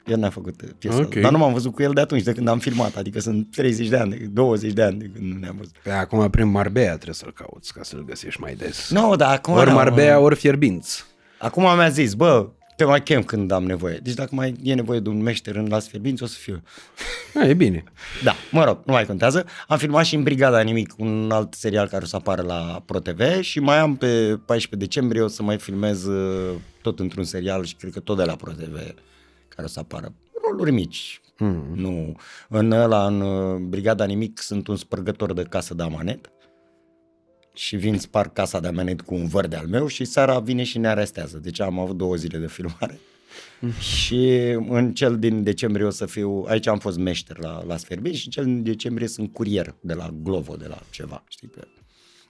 El 0.05 0.17
ne-a 0.19 0.29
făcut 0.29 0.61
uh, 0.61 0.69
piesa. 0.77 0.97
Ok. 0.97 1.03
Okay. 1.05 1.21
Dar 1.21 1.31
nu 1.31 1.37
m-am 1.37 1.53
văzut 1.53 1.73
cu 1.73 1.81
el 1.81 1.93
de 1.93 2.01
atunci, 2.01 2.21
de 2.23 2.31
când 2.31 2.47
am 2.47 2.59
filmat. 2.59 2.95
Adică 2.95 3.19
sunt 3.19 3.47
30 3.51 3.87
de 3.87 3.97
ani, 3.97 4.09
de- 4.09 4.25
20 4.25 4.71
de 4.73 4.83
ani 4.83 4.97
de 4.97 5.05
când 5.13 5.33
nu 5.33 5.39
ne-am 5.39 5.55
văzut. 5.57 5.75
Pe 5.83 5.91
acum 5.91 6.29
prin 6.29 6.47
Marbella 6.47 6.93
trebuie 6.93 7.13
să-l 7.15 7.33
cauți 7.33 7.73
ca 7.73 7.83
să-l 7.83 8.05
găsești 8.05 8.41
mai 8.41 8.55
des. 8.55 8.89
Nu, 8.91 9.01
no, 9.07 9.15
dar 9.15 9.33
acum... 9.33 9.53
Ori 9.53 9.65
n-am- 9.65 9.75
Marbella, 9.75 10.19
ori 10.19 10.35
Fierbinți. 10.35 11.03
Acum 11.39 11.63
mi-a 11.63 11.89
zis, 11.89 12.13
bă, 12.13 12.47
te 12.75 12.83
mai 12.83 13.03
chem 13.03 13.23
când 13.23 13.51
am 13.51 13.63
nevoie. 13.63 13.97
Deci 13.97 14.13
dacă 14.13 14.35
mai 14.35 14.55
e 14.63 14.73
nevoie 14.73 14.99
de 14.99 15.09
un 15.09 15.21
meșter 15.21 15.55
în 15.55 15.67
Las 15.69 15.87
Fierbinți, 15.87 16.23
o 16.23 16.25
să 16.25 16.37
fiu. 16.39 16.61
A, 17.41 17.45
e 17.45 17.53
bine. 17.53 17.83
Da, 18.23 18.35
mă 18.51 18.63
rog, 18.63 18.79
nu 18.85 18.93
mai 18.93 19.05
contează. 19.05 19.45
Am 19.67 19.77
filmat 19.77 20.05
și 20.05 20.15
în 20.15 20.23
Brigada 20.23 20.61
Nimic, 20.61 20.93
un 20.97 21.31
alt 21.31 21.53
serial 21.53 21.87
care 21.87 22.03
o 22.03 22.07
să 22.07 22.15
apară 22.15 22.41
la 22.41 22.83
ProTV 22.85 23.41
și 23.41 23.59
mai 23.59 23.79
am 23.79 23.95
pe 23.95 24.39
14 24.45 24.75
decembrie 24.75 25.21
o 25.21 25.27
să 25.27 25.43
mai 25.43 25.57
filmez 25.57 26.05
uh, 26.05 26.55
tot 26.81 26.99
într-un 26.99 27.23
serial 27.23 27.63
și 27.63 27.75
cred 27.75 27.91
că 27.91 27.99
tot 27.99 28.17
de 28.17 28.23
la 28.23 28.35
ProTV 28.35 28.75
care 29.47 29.63
o 29.63 29.67
să 29.67 29.79
apară. 29.79 30.13
Roluri 30.47 30.71
mici. 30.71 31.21
Mm. 31.37 31.73
Nu. 31.75 32.15
În 32.49 32.71
ăla, 32.71 33.05
în 33.05 33.21
uh, 33.21 33.59
Brigada 33.59 34.05
Nimic, 34.05 34.39
sunt 34.41 34.67
un 34.67 34.75
spărgător 34.75 35.33
de 35.33 35.43
casă 35.43 35.73
de 35.73 35.83
amanet 35.83 36.32
și 37.53 37.75
vin 37.75 37.97
spar 37.97 38.29
casa 38.29 38.59
de 38.59 38.67
amanet 38.67 39.01
cu 39.01 39.13
un 39.13 39.27
văr 39.27 39.47
de 39.47 39.55
al 39.55 39.67
meu 39.67 39.87
și 39.87 40.05
seara 40.05 40.39
vine 40.39 40.63
și 40.63 40.77
ne 40.77 40.87
arestează. 40.87 41.37
Deci 41.37 41.59
am 41.59 41.79
avut 41.79 41.97
două 41.97 42.15
zile 42.15 42.37
de 42.37 42.47
filmare. 42.47 42.99
și 43.95 44.39
în 44.69 44.93
cel 44.93 45.19
din 45.19 45.43
decembrie 45.43 45.85
o 45.85 45.89
să 45.89 46.05
fiu, 46.05 46.45
aici 46.47 46.67
am 46.67 46.79
fost 46.79 46.97
meșter 46.97 47.37
la, 47.39 47.63
la 47.63 47.77
Sferbin 47.77 48.13
și 48.13 48.25
în 48.25 48.31
cel 48.31 48.43
din 48.43 48.63
decembrie 48.63 49.07
sunt 49.07 49.33
curier 49.33 49.75
de 49.81 49.93
la 49.93 50.09
Glovo, 50.23 50.55
de 50.55 50.67
la 50.67 50.81
ceva, 50.89 51.23
știi, 51.27 51.47
pe... 51.47 51.67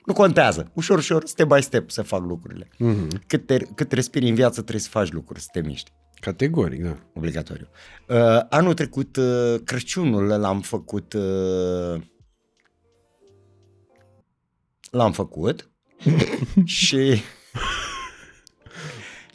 Nu 0.05 0.13
contează, 0.13 0.71
ușor, 0.73 0.97
ușor, 0.97 1.25
step 1.25 1.47
by 1.47 1.61
step 1.61 1.89
să 1.89 2.01
fac 2.01 2.21
lucrurile. 2.25 2.67
Mhm. 2.77 3.21
Cât, 3.27 3.45
te, 3.45 3.57
cât 3.57 3.91
respiri 3.91 4.27
în 4.27 4.35
viață 4.35 4.61
trebuie 4.61 4.79
să 4.79 4.89
faci 4.89 5.11
lucruri, 5.11 5.41
să 5.41 5.47
te 5.51 5.61
miști 5.61 5.91
Categoric, 6.23 6.83
da. 6.83 6.97
obligatoriu. 7.13 7.67
Uh, 8.07 8.39
anul 8.49 8.73
trecut, 8.73 9.15
uh, 9.15 9.55
Crăciunul 9.63 10.23
l-am 10.25 10.61
făcut... 10.61 11.13
Uh, 11.13 12.01
l-am 14.93 15.11
făcut 15.11 15.69
și... 16.65 17.21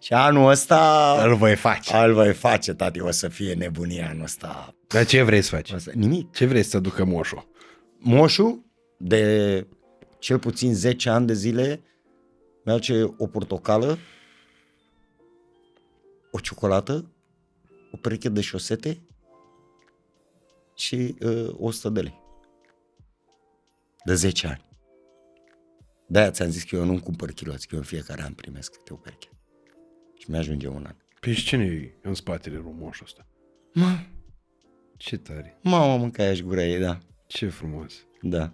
și 0.01 0.12
anul 0.12 0.51
ăsta... 0.51 1.23
Îl 1.25 1.37
voi 1.37 1.57
face. 1.57 1.97
Îl 1.97 2.15
voi 2.15 2.33
face, 2.33 2.75
tati, 2.75 3.01
o 3.01 3.11
să 3.11 3.28
fie 3.28 3.55
nebunie 3.55 4.03
anul 4.03 4.23
ăsta. 4.23 4.75
Dar 4.87 5.07
ce 5.07 5.23
vrei 5.23 5.43
să 5.43 5.55
faci? 5.55 5.73
O 5.73 5.78
să, 5.78 5.93
nimic. 5.95 6.35
Ce 6.35 6.47
vrei 6.47 6.62
să 6.62 6.77
aducă 6.77 7.05
moșul? 7.05 7.49
Moșu, 7.99 8.67
de 8.99 9.67
cel 10.19 10.39
puțin 10.39 10.75
10 10.75 11.11
ani 11.11 11.27
de 11.27 11.35
zile, 11.35 11.83
mi-aduce 12.65 13.15
o 13.17 13.27
portocală, 13.27 13.99
o 16.31 16.39
ciocolată, 16.39 17.12
o 17.93 17.97
pereche 17.97 18.28
de 18.28 18.41
șosete 18.41 19.03
și 20.75 21.17
uh, 21.20 21.49
100 21.59 21.89
de 21.89 22.01
lei. 22.01 22.23
De 24.05 24.15
10 24.15 24.47
ani. 24.47 24.68
De-aia 26.11 26.31
ți-am 26.31 26.51
zis 26.51 26.62
că 26.65 26.77
eu 26.77 26.85
nu-mi 26.85 27.01
cumpăr 27.01 27.31
kiloți, 27.33 27.67
că 27.67 27.75
eu 27.75 27.81
în 27.81 27.87
fiecare 27.87 28.23
an 28.23 28.33
primesc 28.33 28.73
câte 28.73 28.93
o 28.93 28.97
pereche. 28.97 29.28
Și 30.19 30.31
mi-ajunge 30.31 30.69
un 30.69 30.85
an. 30.87 30.95
Păi 31.20 31.33
și 31.33 31.45
cine 31.47 31.65
e 31.65 31.95
în 32.03 32.15
spatele 32.15 32.57
lui 32.57 32.73
moșul 32.78 33.05
ăsta? 33.07 33.27
Mă, 33.75 33.99
Ce 34.97 35.17
tare. 35.17 35.59
mama 35.62 35.97
mâncai 35.97 36.27
aș 36.27 36.41
gura 36.41 36.65
ei, 36.65 36.81
da. 36.81 36.99
Ce 37.27 37.49
frumos. 37.49 38.07
Da. 38.23 38.53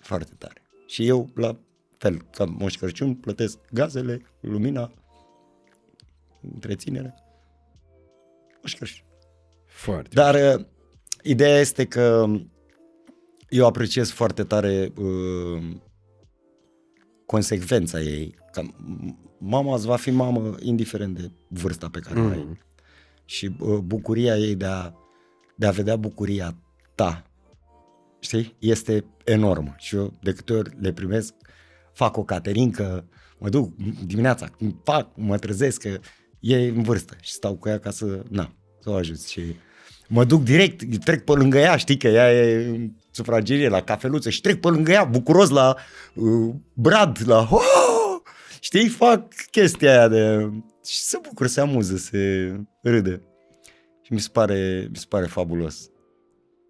Foarte 0.00 0.32
tare. 0.38 0.62
Și 0.86 1.06
eu, 1.06 1.30
la 1.34 1.58
fel, 1.98 2.26
ca 2.30 2.44
Moș 2.44 2.76
Crăciun, 2.76 3.14
plătesc 3.14 3.58
gazele, 3.72 4.22
lumina, 4.40 4.92
întreținere. 6.52 7.14
Moș 8.60 8.74
Crăciun. 8.74 9.06
Foarte. 9.66 10.08
Dar 10.14 10.58
uh, 10.58 10.64
ideea 11.22 11.58
este 11.58 11.86
că 11.86 12.26
eu 13.48 13.66
apreciez 13.66 14.10
foarte 14.10 14.44
tare 14.44 14.92
uh, 14.96 15.62
consecvența 17.32 18.00
ei. 18.00 18.34
Că 18.52 18.62
mama 19.38 19.74
îți 19.74 19.86
va 19.86 19.96
fi 19.96 20.10
mamă 20.10 20.54
indiferent 20.60 21.18
de 21.18 21.30
vârsta 21.48 21.88
pe 21.88 21.98
care 21.98 22.20
mm. 22.20 22.26
o 22.26 22.30
ai. 22.30 22.36
Mhm. 22.36 22.58
Și 23.24 23.56
uh, 23.58 23.78
bucuria 23.78 24.36
ei 24.36 24.54
de 24.54 24.64
a, 24.64 24.92
de 25.56 25.66
a 25.66 25.70
vedea 25.70 25.96
bucuria 25.96 26.56
ta, 26.94 27.30
știi, 28.20 28.56
este 28.58 29.04
enormă. 29.24 29.74
Și 29.78 29.96
eu 29.96 30.12
de 30.22 30.32
câte 30.32 30.52
ori 30.52 30.70
le 30.80 30.92
primesc, 30.92 31.34
fac 31.92 32.16
o 32.16 32.24
caterincă, 32.24 33.04
mă 33.38 33.48
duc 33.48 33.74
dimineața, 34.06 34.48
fac, 34.84 35.08
mă 35.16 35.38
trezesc, 35.38 35.80
că 35.80 35.98
e 36.40 36.56
în 36.56 36.82
vârstă 36.82 37.16
și 37.20 37.32
stau 37.32 37.56
cu 37.56 37.68
ea 37.68 37.78
ca 37.78 37.90
să, 37.90 38.22
na, 38.28 38.54
să 38.80 38.90
o 38.90 38.94
ajut. 38.94 39.22
Și 39.22 39.40
mă 40.08 40.24
duc 40.24 40.42
direct, 40.42 41.04
trec 41.04 41.24
pe 41.24 41.32
lângă 41.32 41.58
ea, 41.58 41.76
știi 41.76 41.96
că 41.96 42.08
ea 42.08 42.32
e 42.32 42.68
în 42.68 42.92
sufragerie, 43.12 43.68
la 43.68 43.82
cafeluță 43.82 44.30
și 44.30 44.40
trec 44.40 44.60
pe 44.60 44.68
lângă 44.68 44.90
ea, 44.90 45.04
bucuros 45.04 45.50
la 45.50 45.76
uh, 46.14 46.54
brad, 46.74 47.18
la 47.24 47.48
oh! 47.50 48.20
știi, 48.60 48.88
fac 48.88 49.34
chestia 49.50 49.90
aia 49.90 50.08
de... 50.08 50.50
și 50.84 50.98
se 50.98 51.18
bucură, 51.22 51.48
se 51.48 51.60
amuză, 51.60 51.96
se 51.96 52.52
râde. 52.82 53.22
Și 54.02 54.12
mi 54.12 54.20
se 54.20 54.28
pare, 54.32 54.86
mi 54.90 54.96
se 54.96 55.06
pare 55.08 55.26
fabulos. 55.26 55.90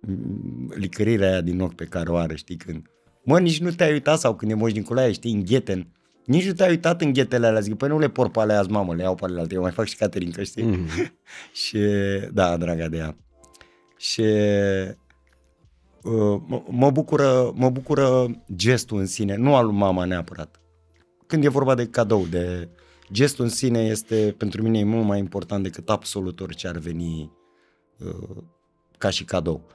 Mm, 0.01 0.73
Licărirea 0.75 1.29
aia 1.29 1.41
din 1.41 1.61
ochi 1.61 1.75
pe 1.75 1.85
care 1.85 2.11
o 2.11 2.17
are, 2.17 2.35
știi, 2.35 2.57
când... 2.57 2.87
Mă, 3.25 3.41
nici 3.41 3.61
nu 3.61 3.71
te-ai 3.71 3.93
uitat 3.93 4.19
sau 4.19 4.35
când 4.35 4.51
e 4.51 4.55
moși 4.55 4.73
din 4.73 4.83
colaia, 4.83 5.13
știi, 5.13 5.33
în 5.33 5.45
gheten. 5.45 5.87
Nici 6.25 6.47
nu 6.47 6.53
te-ai 6.53 6.69
uitat 6.69 7.01
în 7.01 7.13
ghetele 7.13 7.47
alea, 7.47 7.61
zic, 7.61 7.75
păi 7.75 7.89
nu 7.89 7.99
le 7.99 8.09
por 8.09 8.31
pe 8.31 8.41
alea 8.41 8.59
azi, 8.59 8.71
mamă, 8.71 8.95
le 8.95 9.03
iau 9.03 9.15
pe 9.15 9.25
ale 9.25 9.41
alte, 9.41 9.55
eu 9.55 9.61
mai 9.61 9.71
fac 9.71 9.87
și 9.87 9.97
caterincă, 9.97 10.43
știi? 10.43 10.63
Mhm. 10.63 10.89
și, 11.63 11.79
da, 12.33 12.57
draga 12.57 12.89
de 12.89 12.97
ea. 12.97 13.17
Și 13.97 14.21
uh, 14.21 14.91
mă, 16.47 16.63
mă, 16.69 16.91
bucură, 16.91 17.53
mă 17.55 17.71
bucură 17.71 18.31
gestul 18.55 18.99
în 18.99 19.07
sine, 19.07 19.37
nu 19.37 19.55
al 19.55 19.67
lui 19.67 19.75
mama 19.75 20.05
neapărat. 20.05 20.61
Când 21.27 21.45
e 21.45 21.49
vorba 21.49 21.75
de 21.75 21.87
cadou, 21.87 22.27
de 22.27 22.69
gestul 23.13 23.45
în 23.45 23.51
sine 23.51 23.81
este, 23.81 24.35
pentru 24.39 24.63
mine, 24.63 24.79
e 24.79 24.85
mult 24.85 25.07
mai 25.07 25.19
important 25.19 25.63
decât 25.63 25.91
absolut 25.91 26.41
orice 26.41 26.69
ar 26.69 26.79
veni 26.79 27.33
uh, 27.99 28.43
ca 28.99 29.11
și 29.11 29.25
cadou. 29.25 29.67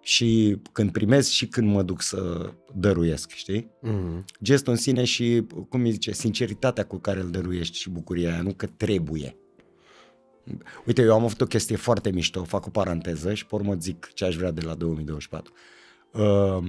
Și 0.00 0.58
când 0.72 0.90
primesc 0.92 1.30
și 1.30 1.46
când 1.46 1.70
mă 1.70 1.82
duc 1.82 2.02
să 2.02 2.50
dăruiesc, 2.74 3.30
știi? 3.30 3.70
Mhm. 3.80 4.24
gestul 4.42 4.72
în 4.72 4.78
sine 4.78 5.04
și, 5.04 5.46
cum 5.68 5.82
îi 5.82 5.90
zice, 5.90 6.12
sinceritatea 6.12 6.84
cu 6.84 6.96
care 6.96 7.20
îl 7.20 7.30
dăruiești 7.30 7.78
și 7.78 7.90
bucuria 7.90 8.32
aia, 8.32 8.42
nu 8.42 8.52
că 8.52 8.66
trebuie. 8.66 9.36
Uite, 10.86 11.02
eu 11.02 11.14
am 11.14 11.24
avut 11.24 11.40
o 11.40 11.46
chestie 11.46 11.76
foarte 11.76 12.10
mișto, 12.10 12.44
fac 12.44 12.66
o 12.66 12.70
paranteză 12.70 13.34
și 13.34 13.46
pe 13.46 13.54
urmă 13.54 13.74
zic 13.74 14.10
ce 14.14 14.24
aș 14.24 14.36
vrea 14.36 14.50
de 14.50 14.60
la 14.60 14.74
2024. 14.74 15.52
Uh, 16.18 16.64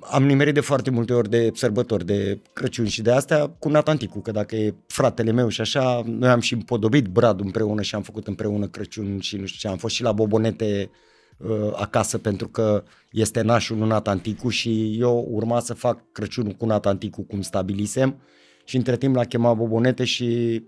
am 0.00 0.24
nimerit 0.26 0.54
de 0.54 0.60
foarte 0.60 0.90
multe 0.90 1.12
ori 1.12 1.30
de 1.30 1.50
sărbători, 1.54 2.06
de 2.06 2.40
Crăciun 2.52 2.86
și 2.86 3.02
de 3.02 3.10
astea 3.10 3.48
cu 3.48 3.68
Natanticu, 3.68 4.20
că 4.20 4.30
dacă 4.30 4.56
e 4.56 4.74
fratele 4.86 5.30
meu 5.32 5.48
și 5.48 5.60
așa, 5.60 6.02
noi 6.06 6.28
am 6.28 6.40
și 6.40 6.54
împodobit 6.54 7.06
bradul 7.06 7.44
împreună 7.46 7.82
și 7.82 7.94
am 7.94 8.02
făcut 8.02 8.26
împreună 8.26 8.66
Crăciun 8.66 9.20
și 9.20 9.36
nu 9.36 9.46
știu 9.46 9.58
ce, 9.58 9.68
am 9.68 9.76
fost 9.76 9.94
și 9.94 10.02
la 10.02 10.12
Bobonete 10.12 10.90
uh, 11.36 11.70
acasă 11.74 12.18
pentru 12.18 12.48
că 12.48 12.82
este 13.10 13.40
nașul 13.42 13.78
lui 13.78 13.88
Natanticu 13.88 14.48
și 14.48 14.96
eu 15.00 15.26
urma 15.30 15.60
să 15.60 15.74
fac 15.74 16.12
Crăciunul 16.12 16.52
cu 16.52 16.66
Natanticu 16.66 17.22
cum 17.22 17.40
stabilisem 17.42 18.20
și 18.64 18.76
între 18.76 18.96
timp 18.96 19.14
l-a 19.14 19.24
chemat 19.24 19.56
Bobonete 19.56 20.04
și 20.04 20.62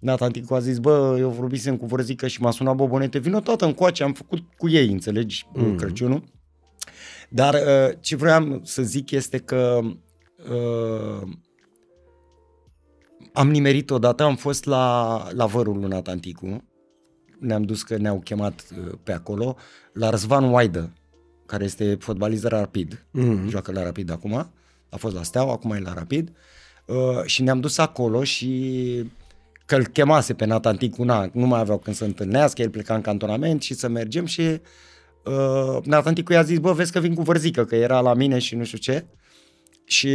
Natanticu 0.00 0.54
a 0.54 0.58
zis, 0.58 0.78
bă, 0.78 1.16
eu 1.18 1.28
vorbisem 1.30 1.76
cu 1.76 1.86
Vărzică 1.86 2.26
și 2.26 2.40
m-a 2.40 2.50
sunat 2.50 2.74
Bobonete, 2.74 3.18
vină 3.18 3.40
toată 3.40 3.64
încoace, 3.64 4.02
am 4.02 4.12
făcut 4.12 4.38
cu 4.58 4.68
ei, 4.68 4.88
înțelegi, 4.88 5.46
Mhm. 5.52 5.64
mm. 5.64 5.76
Crăciunul. 5.76 6.22
Dar 7.28 7.54
uh, 7.54 7.96
ce 8.00 8.16
vreau 8.16 8.60
să 8.64 8.82
zic 8.82 9.10
este 9.10 9.38
că 9.38 9.80
uh, 10.50 11.28
am 13.32 13.50
nimerit 13.50 13.90
odată, 13.90 14.22
am 14.22 14.36
fost 14.36 14.64
la, 14.64 15.26
la 15.32 15.46
vărul 15.46 15.78
lui 15.78 15.88
Natanticu, 15.88 16.64
ne-am 17.38 17.62
dus 17.62 17.82
că 17.82 17.96
ne-au 17.96 18.20
chemat 18.24 18.64
uh, 18.78 18.92
pe 19.02 19.12
acolo, 19.12 19.56
la 19.92 20.10
Răzvan 20.10 20.44
Waidă, 20.44 20.92
care 21.46 21.64
este 21.64 21.96
fotbalist 22.00 22.42
la 22.42 22.48
Rapid, 22.48 23.04
Mhm. 23.10 23.48
joacă 23.48 23.72
la 23.72 23.82
Rapid 23.82 24.10
acum, 24.10 24.34
a 24.88 24.96
fost 24.96 25.14
la 25.14 25.22
Steaua, 25.22 25.52
acum 25.52 25.70
e 25.70 25.80
la 25.80 25.92
Rapid, 25.92 26.32
uh, 26.86 27.22
și 27.24 27.42
ne-am 27.42 27.60
dus 27.60 27.78
acolo 27.78 28.24
și 28.24 29.10
că 29.66 29.76
îl 29.76 29.86
chemase 29.86 30.34
pe 30.34 30.44
Natanticu, 30.44 31.02
na, 31.02 31.30
nu 31.32 31.46
mai 31.46 31.60
aveau 31.60 31.78
când 31.78 31.96
să 31.96 32.04
întâlnească, 32.04 32.62
el 32.62 32.70
pleca 32.70 32.94
în 32.94 33.00
cantonament 33.00 33.62
și 33.62 33.74
să 33.74 33.88
mergem 33.88 34.26
și 34.26 34.40
uh, 34.40 34.58
Natanticu 35.84 36.32
i-a 36.32 36.42
zis, 36.42 36.58
bă, 36.58 36.72
vezi 36.72 36.92
că 36.92 37.00
vin 37.00 37.14
cu 37.14 37.22
vărzică, 37.22 37.64
că 37.64 37.76
era 37.76 38.00
la 38.00 38.14
mine 38.14 38.38
și 38.38 38.54
nu 38.54 38.64
știu 38.64 38.78
ce. 38.78 39.06
Și 39.84 40.08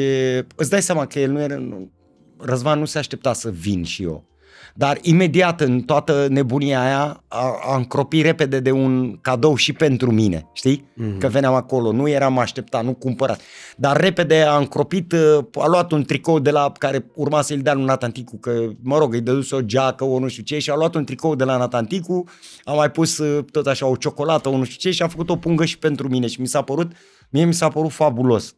îți 0.56 0.70
dai 0.70 0.82
seama 0.82 1.08
că 1.08 1.20
el 1.20 1.32
nu 1.32 1.42
era, 1.42 1.58
nu, 1.58 1.92
Răzvan 2.38 2.80
nu 2.80 2.86
se 2.86 2.98
aștepta 2.98 3.34
să 3.34 3.52
vin 3.52 3.84
și 3.84 4.04
eu. 4.04 4.31
Dar 4.76 4.98
imediat 5.02 5.62
în 5.62 5.82
toată 5.82 6.28
nebunia 6.30 6.82
aia 6.82 7.24
a, 7.28 7.60
a 7.64 7.76
încropit 7.76 8.24
repede 8.24 8.60
de 8.60 8.72
un 8.72 9.18
cadou 9.22 9.56
și 9.56 9.74
pentru 9.74 10.12
mine, 10.12 10.50
știi? 10.54 10.86
Mm-hmm. 10.94 11.18
Că 11.20 11.28
veneam 11.28 11.54
acolo, 11.54 11.92
nu 11.92 12.08
eram 12.08 12.38
așteptat, 12.38 12.84
nu 12.84 12.94
cumpărat. 12.94 13.42
Dar 13.78 13.98
repede 13.98 14.42
a 14.42 14.58
încropit, 14.58 15.12
uh, 15.12 15.64
a 15.64 15.68
luat 15.68 15.92
un 15.92 16.04
tricou 16.04 16.40
de 16.40 16.52
la 16.52 16.72
care 16.78 17.06
urma 17.16 17.42
să-l 17.42 17.60
dea 17.60 17.74
lui 17.74 17.84
Natanticu, 17.84 18.38
că 18.38 18.70
mă 18.82 18.98
rog, 18.98 19.14
îi 19.14 19.22
dăduse 19.22 19.56
o 19.56 19.62
geacă, 19.62 20.04
o 20.04 20.20
nu 20.20 20.28
știu 20.28 20.44
ce, 20.44 20.60
și 20.60 20.70
a 20.70 20.76
luat 20.76 20.96
un 20.96 21.04
tricou 21.04 21.36
de 21.36 21.44
la 21.44 21.58
Natanticu, 21.58 22.24
a 22.64 22.74
mai 22.74 22.92
pus 22.92 23.18
uh, 23.18 23.44
tot 23.52 23.68
așa 23.68 23.88
o 23.88 23.96
ciocolată, 23.96 24.50
o 24.50 24.58
nu 24.58 24.64
știu 24.64 24.78
ce, 24.78 24.96
și 24.96 25.02
a 25.02 25.08
făcut 25.08 25.30
o 25.30 25.36
pungă 25.36 25.66
și 25.66 25.78
pentru 25.78 26.08
mine 26.08 26.28
și 26.28 26.42
mi 26.42 26.48
s-a 26.48 26.62
părut, 26.62 26.92
mie 27.30 27.46
mi 27.46 27.54
s-a 27.54 27.68
părut 27.68 27.92
fabulos. 27.92 28.56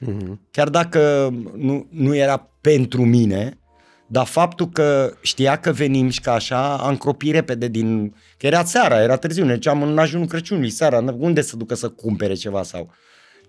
Mhm. 0.00 0.40
Chiar 0.50 0.68
dacă 0.68 1.32
nu, 1.56 1.86
nu 1.90 2.16
era 2.16 2.50
pentru 2.60 3.04
mine, 3.04 3.58
dar 4.06 4.26
faptul 4.26 4.68
că 4.68 5.16
știa 5.20 5.56
că 5.56 5.72
venim 5.72 6.08
și 6.08 6.20
că 6.20 6.30
așa, 6.30 6.76
a 6.76 6.88
încropit 6.88 7.32
repede 7.32 7.68
din... 7.68 8.14
Că 8.36 8.46
era 8.46 8.64
seara, 8.64 9.02
era 9.02 9.16
târziu, 9.16 9.44
ne 9.44 9.54
duceam 9.54 9.82
în 9.82 9.98
ajunul 9.98 10.26
Crăciunului, 10.26 10.70
seara, 10.70 11.14
unde 11.18 11.40
să 11.40 11.56
ducă 11.56 11.74
să 11.74 11.88
cumpere 11.88 12.34
ceva 12.34 12.62
sau... 12.62 12.90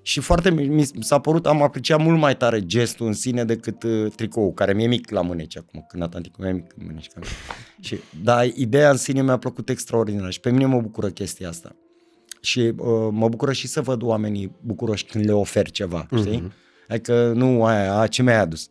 Și 0.01 0.19
foarte 0.19 0.51
mi 0.51 0.67
mi 0.67 0.87
s-a 0.99 1.19
părut, 1.19 1.45
am 1.45 1.61
apreciat 1.61 1.99
mult 2.01 2.19
mai 2.19 2.37
tare 2.37 2.65
gestul 2.65 3.07
în 3.07 3.13
sine 3.13 3.43
decât 3.43 3.83
uh, 3.83 4.11
tricoul, 4.15 4.53
care 4.53 4.73
mi-e 4.73 4.87
mic 4.87 5.09
la 5.09 5.21
mâneci 5.21 5.57
acum, 5.57 5.85
când 5.87 6.03
Atlanticul 6.03 6.43
mi-e 6.43 6.53
mic 6.53 6.73
în 6.77 6.85
mâneci. 6.85 7.07
Ca 7.07 7.19
mine. 7.19 7.31
și, 7.79 7.99
dar 8.23 8.45
ideea 8.55 8.89
în 8.89 8.97
sine 8.97 9.21
mi-a 9.21 9.37
plăcut 9.37 9.69
extraordinar 9.69 10.31
și 10.31 10.39
pe 10.39 10.51
mine 10.51 10.65
mă 10.65 10.81
bucură 10.81 11.07
chestia 11.07 11.49
asta. 11.49 11.75
Și 12.41 12.59
uh, 12.59 13.07
mă 13.11 13.29
bucură 13.29 13.51
și 13.51 13.67
să 13.67 13.81
văd 13.81 14.01
oamenii 14.01 14.55
bucuroși 14.61 15.05
când 15.05 15.25
le 15.25 15.31
ofer 15.31 15.71
ceva, 15.71 16.07
știi? 16.17 16.37
Mhm. 16.37 16.53
Adică 16.87 17.31
nu 17.35 17.65
aia, 17.65 17.99
a, 17.99 18.07
ce 18.07 18.23
mi-ai 18.23 18.39
adus? 18.39 18.69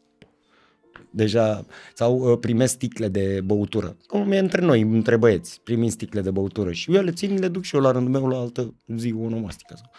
Deja, 1.16 1.66
sau 1.94 2.18
uh, 2.18 2.38
primesc 2.38 2.72
sticle 2.72 3.08
de 3.08 3.40
băutură. 3.44 3.96
Cum 4.06 4.32
e 4.32 4.38
între 4.38 4.60
noi, 4.60 4.80
între 4.80 5.16
băieți, 5.16 5.60
primim 5.64 5.88
sticle 5.88 6.20
de 6.20 6.30
băutură 6.30 6.72
și 6.72 6.94
eu 6.94 7.02
le 7.02 7.12
țin, 7.12 7.38
le 7.38 7.48
duc 7.48 7.62
și 7.62 7.74
eu 7.74 7.80
la 7.80 7.90
rândul 7.90 8.20
meu 8.20 8.28
la 8.28 8.38
altă 8.38 8.74
zi 8.96 9.14
o 9.18 9.22
onomastică. 9.22 9.74
Sau... 9.76 9.90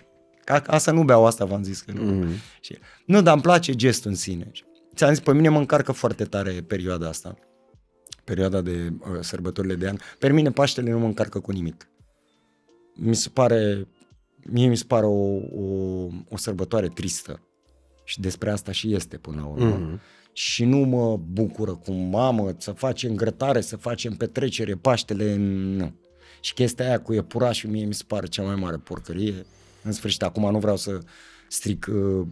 Ca, 0.44 0.62
asta 0.66 0.92
nu 0.92 1.04
beau, 1.04 1.26
asta 1.26 1.44
v-am 1.44 1.62
zis 1.62 1.80
că 1.80 1.92
nu. 1.92 2.02
Mm. 2.02 2.28
Și, 2.60 2.78
nu, 3.06 3.22
dar 3.22 3.32
îmi 3.32 3.42
place 3.42 3.74
gestul 3.74 4.10
în 4.10 4.16
sine. 4.16 4.50
Ți-am 4.94 5.10
zis, 5.10 5.20
pe 5.20 5.32
mine 5.32 5.48
mă 5.48 5.58
încarcă 5.58 5.92
foarte 5.92 6.24
tare 6.24 6.50
perioada 6.66 7.08
asta, 7.08 7.38
perioada 8.24 8.60
de 8.60 8.92
uh, 8.98 9.20
sărbătorile 9.20 9.74
de 9.74 9.88
an. 9.88 9.96
Pe 10.18 10.32
mine 10.32 10.50
Paștele 10.50 10.90
nu 10.90 10.98
mă 10.98 11.06
încarcă 11.06 11.40
cu 11.40 11.52
nimic. 11.52 11.88
Mi 12.94 13.14
se 13.14 13.28
pare, 13.32 13.88
mie 14.50 14.66
mi 14.66 14.76
se 14.76 14.84
pare 14.86 15.06
o, 15.06 15.36
o, 15.36 16.06
o 16.28 16.36
sărbătoare 16.36 16.88
tristă. 16.88 17.40
Și 18.04 18.20
despre 18.20 18.50
asta 18.50 18.72
și 18.72 18.94
este 18.94 19.16
până 19.16 19.40
la 19.40 19.46
urmă. 19.46 19.76
Mm. 19.76 20.00
Și 20.32 20.64
nu 20.64 20.78
mă 20.78 21.20
bucură 21.32 21.74
cu 21.74 21.92
mamă 21.92 22.54
să 22.58 22.72
facem 22.72 23.14
grătare, 23.14 23.60
să 23.60 23.76
facem 23.76 24.12
petrecere, 24.12 24.74
Paștele, 24.74 25.36
nu. 25.36 25.92
Și 26.40 26.54
chestia 26.54 26.86
aia 26.86 27.00
cu 27.00 27.12
iepurașul 27.12 27.70
mie 27.70 27.84
mi 27.84 27.94
se 27.94 28.04
pare 28.06 28.26
cea 28.26 28.42
mai 28.42 28.54
mare 28.54 28.76
porcărie. 28.76 29.46
În 29.82 29.92
sfârșit, 29.92 30.22
acum 30.22 30.50
nu 30.50 30.58
vreau 30.58 30.76
să 30.76 30.98
stric 31.48 31.86
uh, 31.90 32.26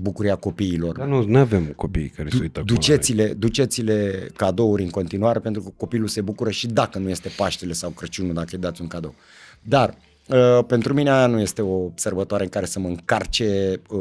bucuria 0.00 0.36
copiilor. 0.36 0.96
Dar 0.96 1.06
nu 1.06 1.38
avem 1.38 1.64
copii 1.64 2.08
care 2.08 2.28
se 2.28 2.38
uită 2.40 2.62
duceți-le, 2.64 3.32
duceți-le 3.32 4.28
cadouri 4.36 4.82
în 4.82 4.90
continuare 4.90 5.38
pentru 5.38 5.62
că 5.62 5.68
copilul 5.76 6.08
se 6.08 6.20
bucură 6.20 6.50
și 6.50 6.66
dacă 6.66 6.98
nu 6.98 7.08
este 7.08 7.30
Paștele 7.36 7.72
sau 7.72 7.90
Crăciunul, 7.90 8.34
dacă 8.34 8.48
îi 8.52 8.58
dați 8.58 8.80
un 8.80 8.86
cadou. 8.86 9.14
Dar 9.62 9.94
uh, 10.28 10.64
pentru 10.66 10.94
mine 10.94 11.10
aia 11.10 11.26
nu 11.26 11.40
este 11.40 11.62
o 11.62 11.90
sărbătoare 11.94 12.42
în 12.42 12.48
care 12.50 12.66
să 12.66 12.78
mă 12.78 12.88
încarce 12.88 13.80
uh, 13.88 13.98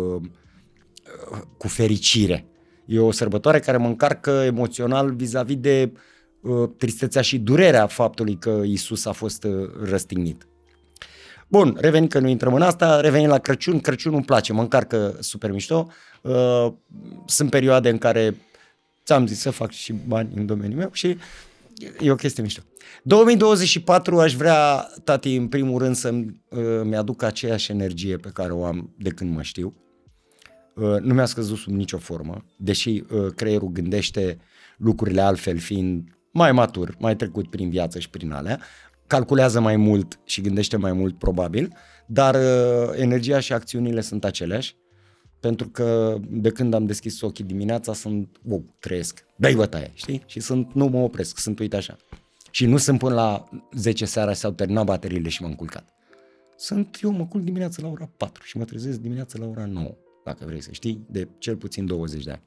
uh, 1.31 1.41
cu 1.57 1.67
fericire. 1.67 2.45
E 2.87 2.99
o 2.99 3.11
sărbătoare 3.11 3.59
care 3.59 3.77
mă 3.77 3.87
încarcă 3.87 4.31
emoțional 4.31 5.13
vis-a-vis 5.13 5.57
de 5.57 5.91
uh, 6.41 6.69
tristețea 6.77 7.21
și 7.21 7.39
durerea 7.39 7.87
faptului 7.87 8.37
că 8.37 8.61
Isus 8.65 9.05
a 9.05 9.11
fost 9.11 9.43
uh, 9.43 9.69
răstignit. 9.83 10.47
Bun, 11.47 11.77
revenind 11.79 12.09
că 12.09 12.19
nu 12.19 12.27
intrăm 12.27 12.53
în 12.53 12.61
asta, 12.61 13.01
revenim 13.01 13.27
la 13.27 13.37
Crăciun. 13.37 13.79
Crăciunul 13.79 14.17
îmi 14.17 14.25
place, 14.25 14.53
mă 14.53 14.61
încarcă 14.61 15.17
super 15.19 15.51
mișto. 15.51 15.87
Uh, 16.21 16.67
sunt 17.25 17.49
perioade 17.49 17.89
în 17.89 17.97
care 17.97 18.35
ți-am 19.05 19.27
zis 19.27 19.39
să 19.39 19.49
fac 19.49 19.71
și 19.71 19.93
bani 20.07 20.29
în 20.35 20.45
domeniul 20.45 20.79
meu 20.79 20.89
și 20.91 21.17
e 21.99 22.11
o 22.11 22.15
chestie 22.15 22.43
mișto. 22.43 22.61
2024 23.03 24.19
aș 24.19 24.35
vrea, 24.35 24.89
tati, 25.03 25.35
în 25.35 25.47
primul 25.47 25.81
rând 25.81 25.95
să-mi 25.95 26.41
uh, 26.49 26.97
aduc 26.97 27.23
aceeași 27.23 27.71
energie 27.71 28.17
pe 28.17 28.29
care 28.33 28.51
o 28.51 28.65
am 28.65 28.93
de 28.97 29.09
când 29.09 29.35
mă 29.35 29.41
știu. 29.41 29.73
Uh, 30.77 30.99
nu 31.01 31.13
mi-a 31.13 31.25
scăzut 31.25 31.57
sub 31.57 31.73
nicio 31.73 31.97
formă, 31.97 32.45
deși 32.57 32.89
uh, 32.89 33.33
creierul 33.35 33.69
gândește 33.69 34.37
lucrurile 34.77 35.21
altfel 35.21 35.57
fiind 35.57 36.17
mai 36.31 36.51
matur, 36.51 36.95
mai 36.99 37.15
trecut 37.15 37.49
prin 37.49 37.69
viață 37.69 37.99
și 37.99 38.09
prin 38.09 38.31
alea 38.31 38.59
calculează 39.07 39.59
mai 39.59 39.75
mult 39.75 40.19
și 40.23 40.41
gândește 40.41 40.77
mai 40.77 40.93
mult 40.93 41.17
probabil, 41.17 41.73
dar 42.05 42.35
uh, 42.35 42.91
energia 42.95 43.39
și 43.39 43.53
acțiunile 43.53 44.01
sunt 44.01 44.23
aceleași, 44.23 44.75
pentru 45.39 45.69
că 45.69 46.17
de 46.29 46.49
când 46.49 46.73
am 46.73 46.85
deschis 46.85 47.21
ochii 47.21 47.43
dimineața 47.43 47.93
sunt, 47.93 48.37
wow, 48.43 48.75
trăiesc, 48.79 49.25
dai 49.35 49.53
bătaie, 49.53 49.91
știi? 49.93 50.23
Și 50.25 50.39
sunt, 50.39 50.73
nu 50.73 50.85
mă 50.85 50.97
opresc, 50.97 51.37
sunt 51.37 51.59
uite 51.59 51.75
așa. 51.75 51.97
Și 52.51 52.65
nu 52.65 52.77
sunt 52.77 52.99
până 52.99 53.15
la 53.15 53.43
10 53.73 54.05
seara 54.05 54.33
și 54.33 54.39
s-au 54.39 54.51
terminat 54.51 54.85
bateriile 54.85 55.29
și 55.29 55.41
m-am 55.41 55.53
culcat. 55.53 55.89
Sunt, 56.55 56.99
eu 57.03 57.11
mă 57.11 57.25
culc 57.25 57.43
dimineața 57.43 57.81
la 57.81 57.89
ora 57.89 58.09
4 58.17 58.43
și 58.43 58.57
mă 58.57 58.63
trezesc 58.63 58.99
dimineața 58.99 59.39
la 59.39 59.47
ora 59.47 59.65
9, 59.65 59.95
dacă 60.27 60.45
vrei 60.45 60.61
să 60.61 60.71
știi, 60.71 61.05
de 61.09 61.27
cel 61.37 61.55
puțin 61.55 61.85
20 61.85 62.23
de 62.23 62.31
ani. 62.31 62.43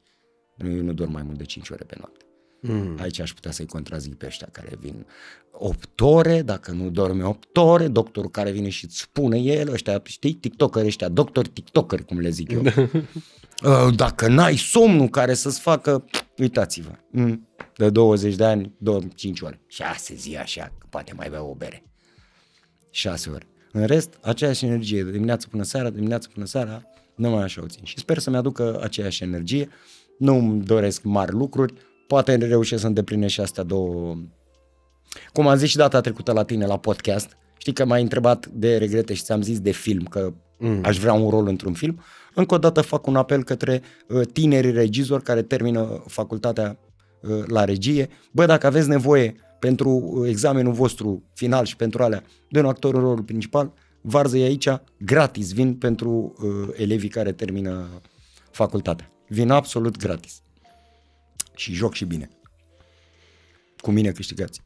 Eu 0.77 0.83
nu 0.83 0.93
dorm 0.93 1.13
mai 1.13 1.23
mult 1.23 1.39
de 1.39 1.45
5 1.45 1.69
ore 1.69 1.85
pe 1.85 1.95
noapte. 1.99 2.25
Mm. 2.61 2.97
Aici 3.01 3.19
aș 3.19 3.33
putea 3.33 3.51
să-i 3.51 3.67
contrazic 3.67 4.15
pe 4.15 4.27
ăștia 4.27 4.49
care 4.53 4.77
vin 4.81 5.07
8 5.53 6.01
ore, 6.01 6.43
dacă 6.43 6.71
nu 6.71 6.91
dorme 6.91 7.25
8 7.25 7.57
ore, 7.57 7.89
doctorul 7.89 8.31
care 8.31 8.51
vine 8.51 8.69
și 8.69 8.85
îți 8.85 8.99
spune 8.99 9.39
el, 9.39 9.73
ăștia, 9.73 10.03
știi, 10.05 10.33
tiktokeri 10.33 10.87
ăștia, 10.87 11.09
doctori 11.09 11.49
tiktokeri, 11.49 12.05
cum 12.05 12.19
le 12.19 12.31
zic 12.31 12.51
eu. 12.51 12.63
Uh, 13.65 13.95
dacă 13.97 14.29
n-ai 14.29 14.57
somnul 14.57 15.09
care 15.09 15.35
să-ți 15.35 15.61
facă, 15.61 16.05
uitați-vă, 16.39 16.91
mm, 17.11 17.49
de 17.77 17.91
20 17.91 18.35
de 18.35 18.45
ani 18.45 18.75
dorm 18.79 19.09
5 19.09 19.41
ore, 19.41 19.61
6 19.67 20.15
zi 20.15 20.37
așa, 20.37 20.73
că 20.79 20.87
poate 20.91 21.13
mai 21.17 21.29
bea 21.31 21.43
o 21.43 21.55
bere. 21.55 21.85
6 22.91 23.31
ore. 23.31 23.47
În 23.73 23.87
rest, 23.87 24.19
aceeași 24.21 24.65
energie, 24.65 25.03
de 25.03 25.11
dimineață 25.11 25.47
până 25.51 25.63
seara, 25.63 25.89
de 25.91 25.95
dimineață 25.95 26.29
până 26.35 26.47
seara, 26.47 26.83
nu 27.21 27.31
mai 27.31 27.43
așa 27.43 27.63
o 27.63 27.67
țin. 27.67 27.85
Și 27.85 27.99
sper 27.99 28.19
să-mi 28.19 28.37
aducă 28.37 28.81
aceeași 28.83 29.23
energie. 29.23 29.69
Nu 30.19 30.35
îmi 30.35 30.63
doresc 30.63 31.03
mari 31.03 31.33
lucruri, 31.33 31.75
poate 32.07 32.35
reușesc 32.35 32.81
să 32.81 32.87
îndeplinesc 32.87 33.33
și 33.33 33.41
astea 33.41 33.63
două. 33.63 34.17
Cum 35.33 35.47
am 35.47 35.57
zis 35.57 35.69
și 35.69 35.77
data 35.77 36.01
trecută 36.01 36.33
la 36.33 36.45
tine 36.45 36.67
la 36.67 36.79
podcast, 36.79 37.37
știi 37.59 37.73
că 37.73 37.85
m-ai 37.85 38.03
întrebat 38.03 38.47
de 38.47 38.77
regrete 38.77 39.15
și 39.15 39.23
ți-am 39.23 39.43
zis 39.43 39.61
de 39.61 39.71
film, 39.71 40.05
că 40.05 40.33
mm. 40.59 40.81
aș 40.85 40.99
vrea 40.99 41.13
un 41.13 41.31
rol 41.31 41.47
într-un 41.47 41.73
film. 41.73 42.01
Încă 42.35 42.55
o 42.55 42.59
dată 42.59 42.81
fac 42.81 43.07
un 43.07 43.17
apel 43.17 43.45
către 43.45 43.83
uh, 44.09 44.27
tinerii 44.33 44.73
regizori 44.73 45.23
care 45.23 45.43
termină 45.43 46.03
facultatea 46.07 46.79
uh, 47.23 47.43
la 47.47 47.65
regie. 47.65 48.09
Bă, 48.33 48.47
dacă 48.47 48.67
aveți 48.67 48.89
nevoie 48.89 49.35
pentru 49.59 49.91
uh, 49.91 50.29
examenul 50.29 50.73
vostru 50.73 51.23
final 51.35 51.65
și 51.65 51.77
pentru 51.77 52.03
alea 52.03 52.23
de 52.49 52.59
un 52.59 52.67
actor 52.67 52.95
în 52.95 53.01
rolul 53.01 53.23
principal, 53.23 53.73
varză 54.01 54.37
aici 54.37 54.69
gratis, 54.99 55.53
vin 55.53 55.75
pentru 55.75 56.35
uh, 56.39 56.69
elevii 56.77 57.09
care 57.09 57.33
termină 57.33 57.89
facultatea. 58.51 59.11
Vin 59.29 59.51
absolut 59.51 59.97
gratis 59.97 60.43
și 61.55 61.73
joc 61.73 61.95
și 61.95 62.05
bine. 62.05 62.29
Cu 63.77 63.91
mine 63.91 64.11
câștigați. 64.11 64.61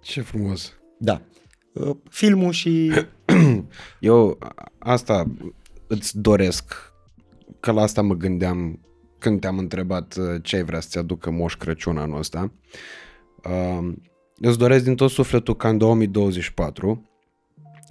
Ce 0.00 0.20
frumos. 0.20 0.72
Da. 0.98 1.22
Uh, 1.72 1.96
filmul 2.10 2.52
și... 2.52 2.92
Eu 4.00 4.38
asta 4.78 5.26
îți 5.86 6.18
doresc, 6.18 6.74
că 7.60 7.72
la 7.72 7.82
asta 7.82 8.02
mă 8.02 8.14
gândeam 8.14 8.80
când 9.18 9.40
te-am 9.40 9.58
întrebat 9.58 10.16
uh, 10.16 10.42
ce 10.42 10.56
ai 10.56 10.64
vrea 10.64 10.80
să-ți 10.80 10.98
aducă 10.98 11.30
Moș 11.30 11.56
Crăciun 11.56 11.98
anul 11.98 12.18
ăsta. 12.18 12.52
Uh, 13.44 13.92
îți 14.36 14.58
doresc 14.58 14.84
din 14.84 14.94
tot 14.94 15.10
sufletul 15.10 15.56
ca 15.56 15.68
în 15.68 15.78
2024 15.78 17.11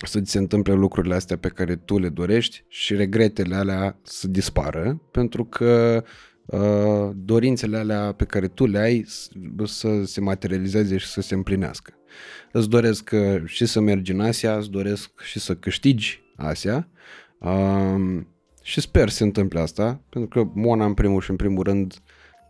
să 0.08 0.22
ți 0.22 0.32
se 0.32 0.38
întâmple 0.38 0.74
lucrurile 0.74 1.16
astea 1.16 1.38
pe 1.38 1.48
care 1.48 1.76
tu 1.76 2.00
le 2.00 2.10
dorești 2.10 2.64
și 2.68 2.96
regretele 2.96 3.56
alea 3.56 4.00
să 4.04 4.28
dispară, 4.28 5.02
pentru 5.12 5.46
că 5.46 6.04
Uh, 6.52 7.10
dorințele 7.16 7.78
alea 7.78 8.12
pe 8.12 8.26
care 8.26 8.48
tu 8.48 8.66
le 8.66 8.80
ai 8.80 9.06
să 9.64 10.04
se 10.04 10.22
materializeze 10.22 10.98
și 10.98 11.08
să 11.08 11.22
se 11.22 11.34
împlinească. 11.34 11.94
Îți 12.52 12.70
doresc 12.70 13.10
uh, 13.14 13.42
și 13.46 13.66
să 13.66 13.80
mergi 13.80 14.12
în 14.12 14.20
Asia, 14.20 14.58
îți 14.58 14.70
doresc 14.70 15.22
și 15.22 15.40
să 15.40 15.56
câștigi 15.56 16.24
Asia 16.36 16.88
um, 17.40 18.28
și 18.64 18.82
sper 18.82 19.10
să 19.10 19.16
se 19.16 19.24
întâmple 19.24 19.60
asta, 19.60 20.02
pentru 20.10 20.30
că 20.30 20.52
Mona 20.54 20.86
în 20.86 20.94
primul 20.94 21.22
și 21.22 21.30
în 21.30 21.36
primul 21.36 21.64
rând, 21.64 21.94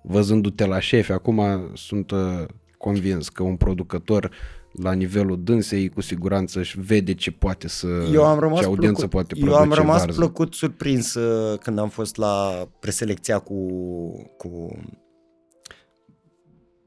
văzându-te 0.03 0.65
la 0.65 0.79
șefi, 0.79 1.11
acum 1.11 1.71
sunt 1.73 2.11
uh, 2.11 2.43
convins 2.77 3.29
că 3.29 3.43
un 3.43 3.55
producător 3.55 4.31
la 4.71 4.93
nivelul 4.93 5.43
dânsei, 5.43 5.89
cu 5.89 6.01
siguranță 6.01 6.59
își 6.59 6.79
vede 6.79 7.13
ce 7.13 7.31
poate 7.31 7.67
să, 7.67 7.87
eu 8.13 8.25
am 8.25 8.39
rămas 8.39 8.59
ce 8.59 8.65
audiență 8.65 9.07
plăcut, 9.07 9.11
poate 9.11 9.33
produce 9.33 9.55
Eu 9.55 9.61
am 9.61 9.71
rămas 9.71 9.99
varză. 9.99 10.19
plăcut 10.19 10.53
surprins 10.53 11.13
uh, 11.13 11.59
când 11.59 11.79
am 11.79 11.89
fost 11.89 12.15
la 12.15 12.67
preselecția 12.79 13.39
cu, 13.39 13.55
cu 14.37 14.79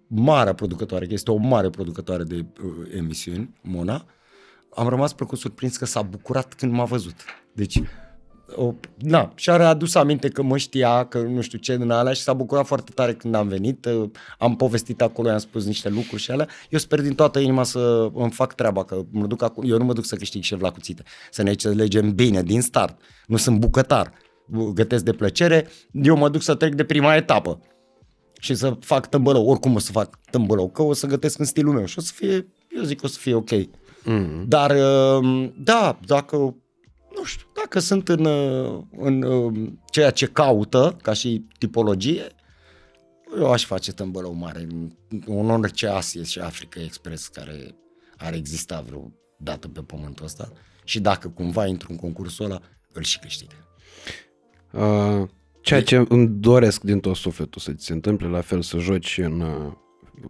marea 0.06 0.54
producătoare, 0.54 1.06
că 1.06 1.12
este 1.12 1.30
o 1.30 1.36
mare 1.36 1.70
producătoare 1.70 2.22
de 2.22 2.46
uh, 2.64 2.96
emisiuni, 2.96 3.54
Mona. 3.62 4.04
Am 4.74 4.88
rămas 4.88 5.12
plăcut 5.12 5.38
surprins 5.38 5.76
că 5.76 5.84
s-a 5.84 6.02
bucurat 6.02 6.54
când 6.54 6.72
m-a 6.72 6.84
văzut. 6.84 7.14
Deci 7.52 7.82
o, 8.56 8.74
na, 8.98 9.32
și 9.34 9.50
a 9.50 9.68
adus 9.68 9.94
aminte 9.94 10.28
că 10.28 10.42
mă 10.42 10.56
știa, 10.56 11.04
că 11.04 11.18
nu 11.18 11.40
știu 11.40 11.58
ce 11.58 11.76
din 11.76 11.90
alea 11.90 12.12
și 12.12 12.22
s-a 12.22 12.32
bucurat 12.32 12.66
foarte 12.66 12.90
tare 12.94 13.14
când 13.14 13.34
am 13.34 13.48
venit. 13.48 13.84
Uh, 13.84 14.10
am 14.38 14.56
povestit 14.56 15.02
acolo, 15.02 15.28
i-am 15.28 15.38
spus 15.38 15.64
niște 15.64 15.88
lucruri 15.88 16.22
și 16.22 16.30
alea. 16.30 16.48
Eu 16.68 16.78
sper 16.78 17.00
din 17.00 17.14
toată 17.14 17.38
inima 17.38 17.62
să 17.62 18.10
îmi 18.14 18.30
fac 18.30 18.54
treaba, 18.54 18.84
că 18.84 19.02
mă 19.10 19.26
duc 19.26 19.42
acolo, 19.42 19.68
eu 19.68 19.78
nu 19.78 19.84
mă 19.84 19.92
duc 19.92 20.04
să 20.04 20.16
câștig 20.16 20.42
șef 20.42 20.60
la 20.60 20.70
cuțite, 20.70 21.02
să 21.30 21.42
ne 21.42 21.50
înțelegem 21.50 22.14
bine 22.14 22.42
din 22.42 22.60
start. 22.60 23.00
Nu 23.26 23.36
sunt 23.36 23.58
bucătar, 23.58 24.12
gătesc 24.74 25.04
de 25.04 25.12
plăcere, 25.12 25.68
eu 25.92 26.16
mă 26.16 26.28
duc 26.28 26.42
să 26.42 26.54
trec 26.54 26.74
de 26.74 26.84
prima 26.84 27.14
etapă 27.14 27.60
și 28.40 28.54
să 28.54 28.76
fac 28.80 29.08
tâmbălău, 29.08 29.46
oricum 29.46 29.74
o 29.74 29.78
să 29.78 29.92
fac 29.92 30.18
tâmbălău, 30.30 30.68
că 30.68 30.82
o 30.82 30.92
să 30.92 31.06
gătesc 31.06 31.38
în 31.38 31.44
stilul 31.44 31.74
meu 31.74 31.84
și 31.84 31.98
o 31.98 32.02
să 32.02 32.12
fie, 32.14 32.48
eu 32.76 32.82
zic 32.82 33.02
o 33.02 33.06
să 33.06 33.18
fie 33.18 33.34
ok. 33.34 33.50
Mm-hmm. 33.50 34.44
Dar, 34.46 34.70
uh, 34.70 35.50
da, 35.56 35.98
dacă 36.06 36.56
nu 37.16 37.24
știu, 37.24 37.46
dacă 37.54 37.78
sunt 37.78 38.08
în, 38.08 38.26
în, 38.96 39.22
în 39.22 39.78
ceea 39.90 40.10
ce 40.10 40.26
caută, 40.26 40.96
ca 41.02 41.12
și 41.12 41.46
tipologie, 41.58 42.26
eu 43.38 43.52
aș 43.52 43.64
face 43.64 43.92
tâmbălău 43.92 44.32
mare 44.32 44.66
în 45.26 45.50
orice 45.50 45.86
Asie 45.86 46.22
și 46.22 46.38
Africa 46.38 46.82
Express 46.82 47.26
care 47.26 47.74
ar 48.16 48.32
exista 48.32 48.80
vreo 48.86 49.12
dată 49.36 49.68
pe 49.68 49.80
pământul 49.80 50.24
ăsta 50.24 50.52
și 50.84 51.00
dacă 51.00 51.28
cumva 51.28 51.66
intru 51.66 51.88
în 51.90 51.96
concursul 51.96 52.44
ăla, 52.44 52.60
îl 52.92 53.02
și 53.02 53.18
câștig. 53.18 53.48
Uh, 54.72 55.28
Ceea 55.60 55.82
ce 55.82 56.04
îmi 56.08 56.28
doresc 56.28 56.82
din 56.82 57.00
tot 57.00 57.16
sufletul 57.16 57.60
să 57.60 57.72
ți 57.72 57.84
se 57.84 57.92
întâmple 57.92 58.26
la 58.26 58.40
fel 58.40 58.62
să 58.62 58.78
joci 58.78 59.18
în, 59.18 59.40
uh, 59.40 59.72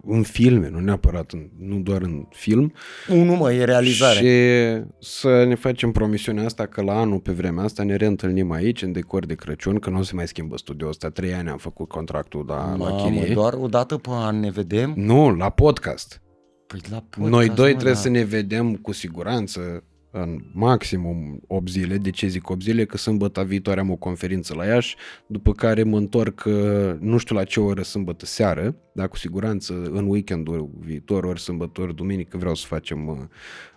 în 0.07 0.23
filme, 0.23 0.69
nu 0.69 0.79
neapărat, 0.81 1.33
în, 1.33 1.49
nu 1.59 1.79
doar 1.81 2.03
în 2.03 2.27
film. 2.31 2.73
Unul, 3.09 3.37
mă, 3.37 3.53
e 3.53 3.65
realizare. 3.65 4.19
Și 4.19 4.85
să 5.01 5.45
ne 5.45 5.55
facem 5.55 5.93
promisiunea 5.93 6.45
asta 6.45 6.67
că 6.67 6.83
la 6.83 6.99
anul 7.01 7.19
pe 7.19 7.33
vremea 7.33 7.65
asta 7.65 7.83
ne 7.83 7.97
reîntâlnim 7.97 8.51
aici 8.51 8.83
în 8.83 8.93
decor 8.93 9.27
de 9.27 9.35
Crăciun, 9.35 9.79
că 9.79 9.91
nu 9.91 9.99
o 9.99 10.03
să 10.03 10.13
mai 10.15 10.29
schimbă 10.29 10.57
studioul 10.57 10.91
ăsta. 10.91 11.11
Trei 11.11 11.35
ani 11.35 11.49
am 11.49 11.59
făcut 11.59 11.89
contractul 11.89 12.45
la, 12.49 12.55
la 12.55 12.77
Mamă, 12.77 13.11
chirie. 13.11 13.35
doar 13.35 13.53
o 13.53 13.67
dată 13.67 13.97
pe 13.97 14.09
an 14.13 14.41
ne 14.41 14.51
vedem? 14.51 14.93
Nu, 14.97 15.35
la 15.35 15.51
podcast. 15.51 16.23
Păi 16.67 16.81
la 16.91 17.05
podcast, 17.11 17.31
Noi 17.31 17.47
doi 17.49 17.69
mă, 17.69 17.73
trebuie 17.73 17.93
da. 17.93 17.99
să 17.99 18.09
ne 18.09 18.23
vedem 18.23 18.75
cu 18.75 18.93
siguranță 18.93 19.85
în 20.17 20.45
maximum 20.53 21.41
8 21.47 21.69
zile. 21.69 21.97
De 21.97 22.11
ce 22.11 22.27
zic 22.27 22.51
8 22.51 22.63
zile? 22.63 22.85
Că 22.85 22.97
sâmbătă 22.97 23.45
viitoare 23.45 23.81
am 23.81 23.91
o 23.91 23.97
conferință 23.97 24.55
la 24.55 24.65
Iași, 24.65 24.97
după 25.27 25.53
care 25.53 25.83
mă 25.83 25.97
întorc, 25.97 26.45
uh, 26.47 26.55
nu 26.99 27.17
știu 27.17 27.35
la 27.37 27.45
ce 27.45 27.61
oră 27.61 27.83
sâmbătă 27.83 28.27
seară, 28.27 28.77
dar 28.93 29.09
cu 29.09 29.17
siguranță 29.17 29.73
în 29.93 30.09
weekendul 30.09 30.71
viitor, 30.79 31.25
ori 31.25 31.41
sâmbătă, 31.41 31.81
ori 31.81 31.95
duminică, 31.95 32.37
vreau 32.37 32.55
să 32.55 32.67
facem 32.67 33.09
uh, 33.09 33.17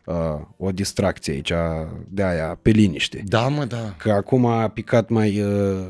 uh, 0.05 0.41
o 0.57 0.71
distracție 0.71 1.33
aici 1.33 1.51
de 2.07 2.23
aia, 2.23 2.59
pe 2.61 2.69
liniște. 2.69 3.23
Da, 3.25 3.47
mă, 3.47 3.65
da. 3.65 3.95
Că 3.97 4.11
acum 4.11 4.45
a 4.45 4.67
picat 4.67 5.09
mai 5.09 5.41
uh, 5.41 5.85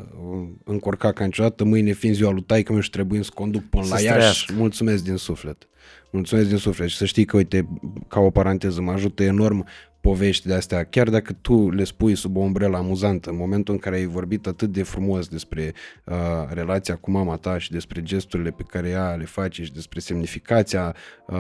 încurcat 0.64 1.14
ca 1.14 1.26
niciodată, 1.26 1.64
mâine 1.64 1.92
fiind 1.92 2.16
ziua 2.16 2.32
lui 2.32 2.44
taică 2.44 2.72
meu 2.72 2.82
și 2.82 2.90
trebuie 2.90 3.24
să 3.24 3.32
conduc 3.34 3.64
până 3.70 3.84
Să 3.84 3.94
la 3.94 4.00
Iași. 4.00 4.14
străiască. 4.14 4.54
Mulțumesc 4.58 5.04
din 5.04 5.16
suflet. 5.16 5.68
Mulțumesc 6.12 6.48
din 6.48 6.58
suflet 6.58 6.90
și 6.90 6.98
să 6.98 7.06
știi 7.06 7.26
că, 7.26 7.38
uite, 7.38 7.68
ca 8.08 8.20
o 8.20 8.30
paranteză, 8.30 8.82
mă 8.82 8.92
ajută 8.92 9.24
enorm 9.24 9.66
povești 10.02 10.48
de 10.48 10.54
astea, 10.54 10.84
chiar 10.84 11.10
dacă 11.10 11.34
tu 11.34 11.70
le 11.70 11.84
spui 11.84 12.16
sub 12.16 12.38
o 12.38 12.40
umbrelă 12.40 12.78
amuzantă, 12.78 13.30
în 13.30 13.36
momentul 13.36 13.74
în 13.74 13.80
care 13.80 13.96
ai 13.96 14.06
vorbit 14.06 14.48
atât 14.48 14.72
de 14.72 14.84
frumos 14.84 15.28
despre 15.28 15.74
uh, 16.04 16.16
relația 16.50 16.96
cu 16.96 17.12
mama 17.12 17.36
ta 17.36 17.58
și 17.58 17.72
despre 17.72 18.04
gesturile 18.04 18.50
pe 18.50 18.64
care 18.64 18.90
ea 18.90 19.16
le 19.16 19.26
face 19.26 19.64
și 19.64 19.74
despre 19.74 20.00
semnificația 20.00 20.96
uh, 21.28 21.38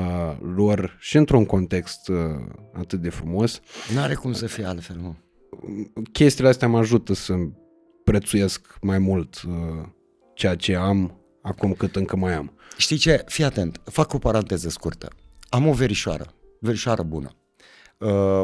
lor 0.56 0.98
și 1.00 1.18
într-un 1.18 1.45
context 1.45 2.08
uh, 2.08 2.16
atât 2.74 3.02
de 3.02 3.10
frumos, 3.10 3.60
N-are 3.94 4.14
cum 4.14 4.34
să 4.34 4.45
fie 4.45 4.66
altfel, 4.66 4.95
mă. 4.95 5.14
chestiile 6.11 6.50
astea 6.50 6.68
mă 6.68 6.77
ajută 6.77 7.14
să 7.14 7.34
prețuiesc 8.03 8.77
mai 8.82 9.00
mult 9.00 9.42
uh, 9.48 9.53
ceea 10.34 10.56
ce 10.56 10.76
am 10.76 11.22
acum 11.42 11.74
cât 11.74 11.95
încă 11.95 12.16
mai 12.16 12.34
am. 12.34 12.52
Știi 12.77 12.98
ce? 12.98 13.24
Fii 13.26 13.44
atent, 13.44 13.82
fac 13.84 14.14
o 14.14 14.18
paranteză 14.18 14.69
scurtă. 14.69 15.08
Am 15.50 15.68
o 15.68 15.74
verișoară, 15.74 16.34
verișoară 16.60 17.03
bună. 17.03 17.36
Uh, 17.98 18.42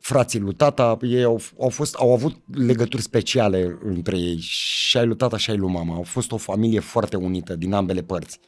frații 0.00 0.38
lui 0.38 0.54
tata, 0.54 0.98
ei 1.02 1.22
au, 1.22 1.40
au, 1.60 1.68
fost, 1.68 1.94
au 1.94 2.12
avut 2.12 2.36
legături 2.54 3.02
speciale 3.02 3.78
între 3.84 4.18
ei, 4.18 4.38
și 4.38 4.96
ai 4.96 5.06
lui 5.06 5.16
tata 5.16 5.36
și 5.36 5.50
ai 5.50 5.56
lui 5.56 5.72
mama. 5.72 5.94
Au 5.94 6.02
fost 6.02 6.32
o 6.32 6.36
familie 6.36 6.80
foarte 6.80 7.16
unită 7.16 7.56
din 7.56 7.72
ambele 7.72 8.02
părți. 8.02 8.40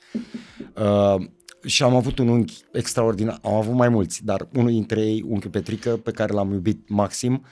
Uh, 0.74 1.26
și 1.64 1.82
am 1.82 1.96
avut 1.96 2.18
un 2.18 2.28
unchi 2.28 2.54
extraordinar, 2.72 3.38
am 3.42 3.54
avut 3.54 3.74
mai 3.74 3.88
mulți, 3.88 4.24
dar 4.24 4.48
unul 4.54 4.70
dintre 4.70 5.00
ei, 5.00 5.24
unchiul 5.28 5.50
Petrică, 5.50 5.96
pe 5.96 6.10
care 6.10 6.32
l-am 6.32 6.52
iubit 6.52 6.88
maxim 6.88 7.44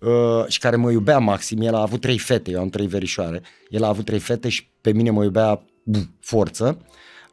uh, 0.00 0.46
și 0.46 0.58
care 0.58 0.76
mă 0.76 0.90
iubea 0.90 1.18
maxim, 1.18 1.60
el 1.60 1.74
a 1.74 1.80
avut 1.80 2.00
trei 2.00 2.18
fete, 2.18 2.50
eu 2.50 2.60
am 2.60 2.68
trei 2.68 2.86
verișoare, 2.86 3.42
el 3.68 3.84
a 3.84 3.88
avut 3.88 4.04
trei 4.04 4.18
fete 4.18 4.48
și 4.48 4.70
pe 4.80 4.92
mine 4.92 5.10
mă 5.10 5.24
iubea 5.24 5.64
buf, 5.84 6.04
forță. 6.20 6.78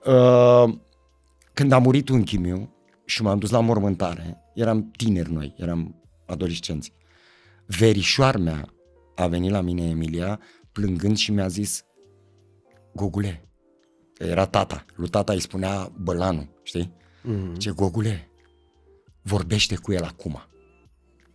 Uh, 0.05 0.73
când 1.53 1.71
a 1.71 1.77
murit 1.77 2.09
unchiul 2.09 2.41
meu 2.41 2.72
și 3.05 3.21
m-am 3.21 3.39
dus 3.39 3.49
la 3.49 3.59
mormântare, 3.59 4.37
eram 4.53 4.91
tineri 4.91 5.31
noi, 5.31 5.53
eram 5.57 6.03
adolescenți. 6.25 6.93
Verișoar 7.65 8.37
mea 8.37 8.73
a 9.15 9.27
venit 9.27 9.51
la 9.51 9.61
mine, 9.61 9.89
Emilia, 9.89 10.39
plângând 10.71 11.17
și 11.17 11.31
mi-a 11.31 11.47
zis, 11.47 11.85
Gogule, 12.95 13.49
că 14.13 14.23
era 14.23 14.45
tata, 14.45 14.85
lui 14.95 15.09
tata 15.09 15.33
îi 15.33 15.39
spunea 15.39 15.91
Bălanu, 15.99 16.49
știi? 16.63 16.93
Mm-hmm. 17.23 17.57
Ce 17.57 17.71
Gogule, 17.71 18.31
vorbește 19.21 19.75
cu 19.75 19.91
el 19.91 20.03
acum, 20.03 20.41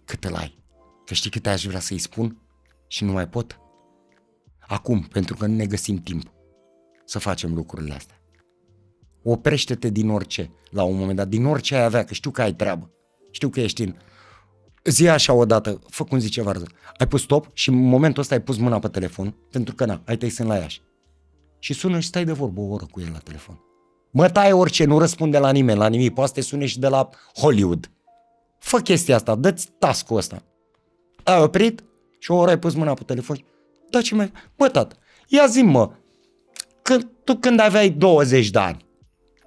cât 0.05 0.25
îl 0.25 0.35
ai. 0.35 0.63
Că 1.05 1.15
știi 1.15 1.31
câte 1.31 1.49
aș 1.49 1.67
vrea 1.67 1.81
să-i 1.81 1.99
spun 1.99 2.43
și 2.87 3.05
nu 3.05 3.13
mai 3.13 3.29
pot? 3.29 3.61
Acum, 4.59 5.01
pentru 5.01 5.37
că 5.37 5.47
nu 5.47 5.55
ne 5.55 5.67
găsim 5.67 5.97
timp 5.97 6.33
să 7.05 7.19
facem 7.19 7.55
lucrurile 7.55 7.95
astea. 7.95 8.18
Oprește-te 9.31 9.89
din 9.89 10.11
orice, 10.11 10.51
la 10.71 10.83
un 10.83 10.97
moment 10.97 11.17
dat, 11.17 11.29
din 11.29 11.45
orice 11.45 11.75
ai 11.75 11.85
avea, 11.85 12.05
că 12.05 12.15
știu 12.15 12.31
că 12.31 12.43
ai 12.43 12.55
treabă. 12.55 12.91
Știu 13.31 13.49
că 13.49 13.61
ești 13.61 13.83
în... 13.83 13.95
Zi 14.85 15.09
așa 15.09 15.33
odată, 15.33 15.81
fă 15.89 16.05
cum 16.05 16.19
zice 16.19 16.43
Varză. 16.43 16.67
Ai 16.99 17.09
pus 17.09 17.23
stop 17.23 17.47
și 17.53 17.69
în 17.69 17.75
momentul 17.75 18.23
ăsta 18.23 18.35
ai 18.35 18.41
pus 18.41 18.57
mâna 18.57 18.79
pe 18.79 18.89
telefon, 18.89 19.35
pentru 19.51 19.75
că 19.75 19.85
na, 19.85 20.03
ai 20.07 20.17
tăi 20.17 20.29
sunt 20.29 20.49
la 20.49 20.57
Iași. 20.57 20.83
Și 21.59 21.73
sună 21.73 21.99
și 21.99 22.07
stai 22.07 22.25
de 22.25 22.33
vorbă 22.33 22.61
o 22.61 22.65
oră 22.65 22.87
cu 22.91 23.01
el 23.01 23.09
la 23.13 23.19
telefon. 23.19 23.61
Mă 24.11 24.29
taie 24.29 24.53
orice, 24.53 24.85
nu 24.85 24.99
răspunde 24.99 25.39
la 25.39 25.51
nimeni, 25.51 25.79
la 25.79 25.89
nimic. 25.89 26.15
Poate 26.15 26.29
să 26.29 26.35
te 26.35 26.41
sune 26.41 26.67
și 26.67 26.79
de 26.79 26.89
la 26.89 27.09
Hollywood. 27.35 27.91
Fă 28.59 28.79
chestia 28.79 29.15
asta, 29.15 29.35
dă-ți 29.35 29.69
task 29.79 30.11
ăsta. 30.11 30.43
Ai 31.25 31.41
oprit 31.41 31.85
și 32.19 32.31
o 32.31 32.37
oră 32.37 32.51
ai 32.51 32.59
pus 32.59 32.75
mâna 32.75 32.95
pe 32.95 33.03
telefon. 33.03 33.45
Da, 33.91 34.01
ce 34.01 34.15
mai... 34.15 34.33
Bă, 34.57 34.69
tată, 34.69 34.97
ia 35.27 35.47
zi 35.47 35.63
mă, 35.63 35.91
când, 36.83 37.09
tu 37.25 37.35
când 37.37 37.61
aveai 37.61 37.91
20 37.91 38.51
de 38.51 38.59
ani, 38.59 38.87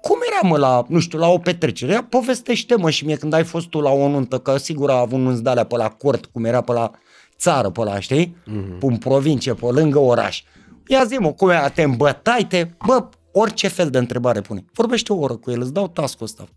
cum 0.02 0.18
era 0.30 0.48
mă 0.48 0.58
la, 0.58 0.84
nu 0.88 1.00
știu, 1.00 1.18
la 1.18 1.28
o 1.28 1.38
petrecere? 1.38 1.92
Ia 1.92 2.04
povestește 2.04 2.76
mă 2.76 2.90
și 2.90 3.04
mie 3.04 3.16
când 3.16 3.32
ai 3.32 3.44
fost 3.44 3.66
tu 3.68 3.80
la 3.80 3.90
o 3.90 4.08
nuntă, 4.08 4.38
că 4.38 4.56
sigur 4.56 4.90
a 4.90 4.98
avut 4.98 5.18
nunți 5.18 5.42
de-alea 5.42 5.64
pe 5.64 5.76
la 5.76 5.88
cort, 5.88 6.26
cum 6.26 6.44
era 6.44 6.60
pe 6.60 6.72
la 6.72 6.90
țară, 7.38 7.70
pe 7.70 7.84
la, 7.84 8.00
știi? 8.00 8.36
Mm-hmm. 8.36 8.78
În 8.80 8.96
provincie, 8.96 9.54
pe 9.54 9.66
lângă 9.66 9.98
oraș. 9.98 10.42
Ia 10.86 11.04
zi 11.04 11.14
mă, 11.14 11.32
cum 11.32 11.48
era, 11.48 11.68
te 11.68 11.82
îmbătai, 11.82 12.46
te... 12.48 12.68
Bă, 12.86 13.08
orice 13.32 13.68
fel 13.68 13.90
de 13.90 13.98
întrebare 13.98 14.40
pune. 14.40 14.64
Vorbește 14.72 15.12
o 15.12 15.18
oră 15.18 15.36
cu 15.36 15.50
el, 15.50 15.60
îți 15.60 15.72
dau 15.72 15.88
task-ul 15.88 16.26
ăsta. 16.26 16.48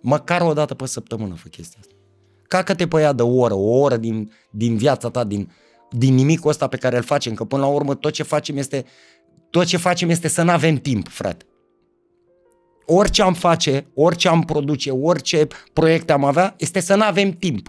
Măcar 0.00 0.40
o 0.40 0.52
dată 0.52 0.74
pe 0.74 0.86
săptămână 0.86 1.34
fă 1.34 1.48
chestia 1.48 1.78
asta. 1.80 1.94
Cacă-te 2.42 2.86
pe 2.86 3.00
ea 3.00 3.12
de 3.12 3.22
o 3.22 3.36
oră, 3.36 3.54
o 3.54 3.78
oră 3.78 3.96
din, 3.96 4.32
din 4.50 4.76
viața 4.76 5.10
ta, 5.10 5.24
din, 5.24 5.50
din 5.90 6.14
nimicul 6.14 6.50
ăsta 6.50 6.66
pe 6.66 6.76
care 6.76 6.96
îl 6.96 7.02
facem, 7.02 7.34
că 7.34 7.44
până 7.44 7.62
la 7.62 7.68
urmă 7.68 7.94
tot 7.94 8.12
ce 8.12 8.22
facem 8.22 8.56
este, 8.56 8.84
tot 9.50 9.64
ce 9.64 9.76
facem 9.76 10.10
este 10.10 10.28
să 10.28 10.42
nu 10.42 10.50
avem 10.50 10.76
timp, 10.76 11.08
frate. 11.08 11.44
Orice 12.86 13.22
am 13.22 13.34
face, 13.34 13.86
orice 13.94 14.28
am 14.28 14.42
produce, 14.42 14.90
orice 14.90 15.46
proiecte 15.72 16.12
am 16.12 16.24
avea, 16.24 16.54
este 16.58 16.80
să 16.80 16.94
nu 16.94 17.02
avem 17.02 17.30
timp 17.30 17.68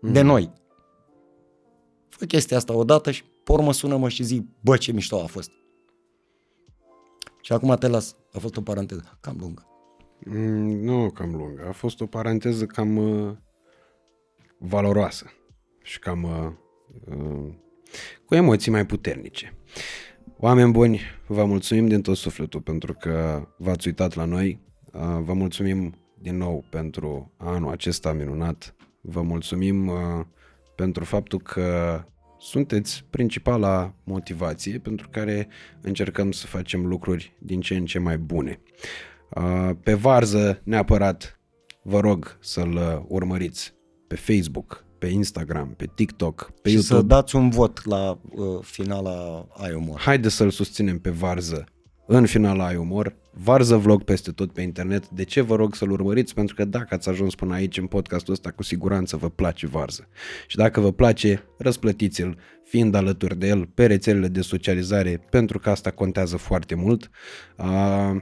mm. 0.00 0.12
de 0.12 0.20
noi. 0.20 0.52
Fă 2.08 2.24
chestia 2.24 2.56
asta 2.56 2.74
odată 2.74 3.10
și 3.10 3.22
pe 3.44 3.52
urmă 3.52 3.72
sună-mă 3.72 4.08
și 4.08 4.22
zic, 4.22 4.46
bă, 4.60 4.76
ce 4.76 4.92
mișto 4.92 5.20
a 5.22 5.26
fost. 5.26 5.50
Și 7.42 7.52
acum 7.52 7.76
te 7.76 7.88
las. 7.88 8.16
A 8.32 8.38
fost 8.38 8.56
o 8.56 8.60
paranteză 8.60 9.18
cam 9.20 9.36
lungă. 9.40 9.66
Mm, 10.24 10.84
nu 10.84 11.10
cam 11.10 11.34
lungă, 11.34 11.64
a 11.68 11.72
fost 11.72 12.00
o 12.00 12.06
paranteză 12.06 12.66
cam 12.66 12.96
uh, 12.96 13.36
valoroasă 14.58 15.32
și 15.82 15.98
cam 15.98 16.22
uh, 16.22 16.52
uh, 17.16 17.54
cu 18.24 18.34
emoții 18.34 18.70
mai 18.70 18.86
puternice. 18.86 19.54
Oameni 20.40 20.72
buni, 20.72 21.00
vă 21.26 21.44
mulțumim 21.44 21.86
din 21.88 22.02
tot 22.02 22.16
sufletul 22.16 22.60
pentru 22.60 22.94
că 22.94 23.46
v-ați 23.56 23.86
uitat 23.86 24.14
la 24.14 24.24
noi. 24.24 24.60
Uh, 24.92 25.00
Vă 25.20 25.32
mulțumim 25.32 25.94
din 26.18 26.36
nou 26.36 26.64
pentru 26.70 27.32
anul 27.36 27.70
acesta 27.70 28.12
minunat. 28.12 28.74
Vă 29.00 29.22
mulțumim 29.22 29.86
uh, 29.86 29.94
pentru 30.74 31.04
faptul 31.04 31.38
că 31.38 32.00
sunteți 32.38 33.04
principala 33.10 33.94
motivație 34.04 34.78
pentru 34.78 35.08
care 35.08 35.48
încercăm 35.80 36.32
să 36.32 36.46
facem 36.46 36.86
lucruri 36.86 37.36
din 37.38 37.60
ce 37.60 37.76
în 37.76 37.84
ce 37.84 37.98
mai 37.98 38.18
bune. 38.18 38.60
Uh, 39.30 39.70
Pe 39.82 39.94
Varză, 39.94 40.60
neapărat, 40.64 41.40
vă 41.82 42.00
rog 42.00 42.38
să-l 42.40 42.72
uh, 42.72 43.02
urmăriți 43.08 43.74
pe 44.06 44.14
Facebook, 44.16 44.84
pe 44.98 45.06
Instagram, 45.06 45.74
pe 45.76 45.90
TikTok, 45.94 46.52
pe 46.62 46.68
și 46.68 46.74
YouTube. 46.74 47.00
să 47.00 47.06
dați 47.06 47.36
un 47.36 47.50
vot 47.50 47.84
la 47.84 48.18
uh, 48.30 48.58
finala 48.60 49.46
Ai 49.56 49.72
Umor. 49.74 50.00
Haide 50.00 50.28
să-l 50.28 50.50
susținem 50.50 50.98
pe 50.98 51.10
Varză 51.10 51.66
în 52.10 52.26
finala 52.26 52.66
ai 52.66 52.76
umor. 52.76 53.16
Varză 53.32 53.76
vlog 53.76 54.02
peste 54.02 54.30
tot 54.30 54.52
pe 54.52 54.60
internet. 54.60 55.08
De 55.08 55.24
ce 55.24 55.40
vă 55.40 55.56
rog 55.56 55.74
să-l 55.74 55.90
urmăriți? 55.90 56.34
Pentru 56.34 56.54
că 56.54 56.64
dacă 56.64 56.94
ați 56.94 57.08
ajuns 57.08 57.34
până 57.34 57.54
aici 57.54 57.78
în 57.78 57.86
podcastul 57.86 58.32
ăsta, 58.32 58.50
cu 58.50 58.62
siguranță 58.62 59.16
vă 59.16 59.28
place 59.28 59.66
Varză. 59.66 60.08
Și 60.46 60.56
dacă 60.56 60.80
vă 60.80 60.92
place, 60.92 61.44
răsplătiți-l 61.58 62.38
fiind 62.64 62.94
alături 62.94 63.38
de 63.38 63.46
el 63.46 63.66
pe 63.66 63.86
rețelele 63.86 64.28
de 64.28 64.40
socializare, 64.40 65.26
pentru 65.30 65.58
că 65.58 65.70
asta 65.70 65.90
contează 65.90 66.36
foarte 66.36 66.74
mult. 66.74 67.10
Uh, 67.56 68.16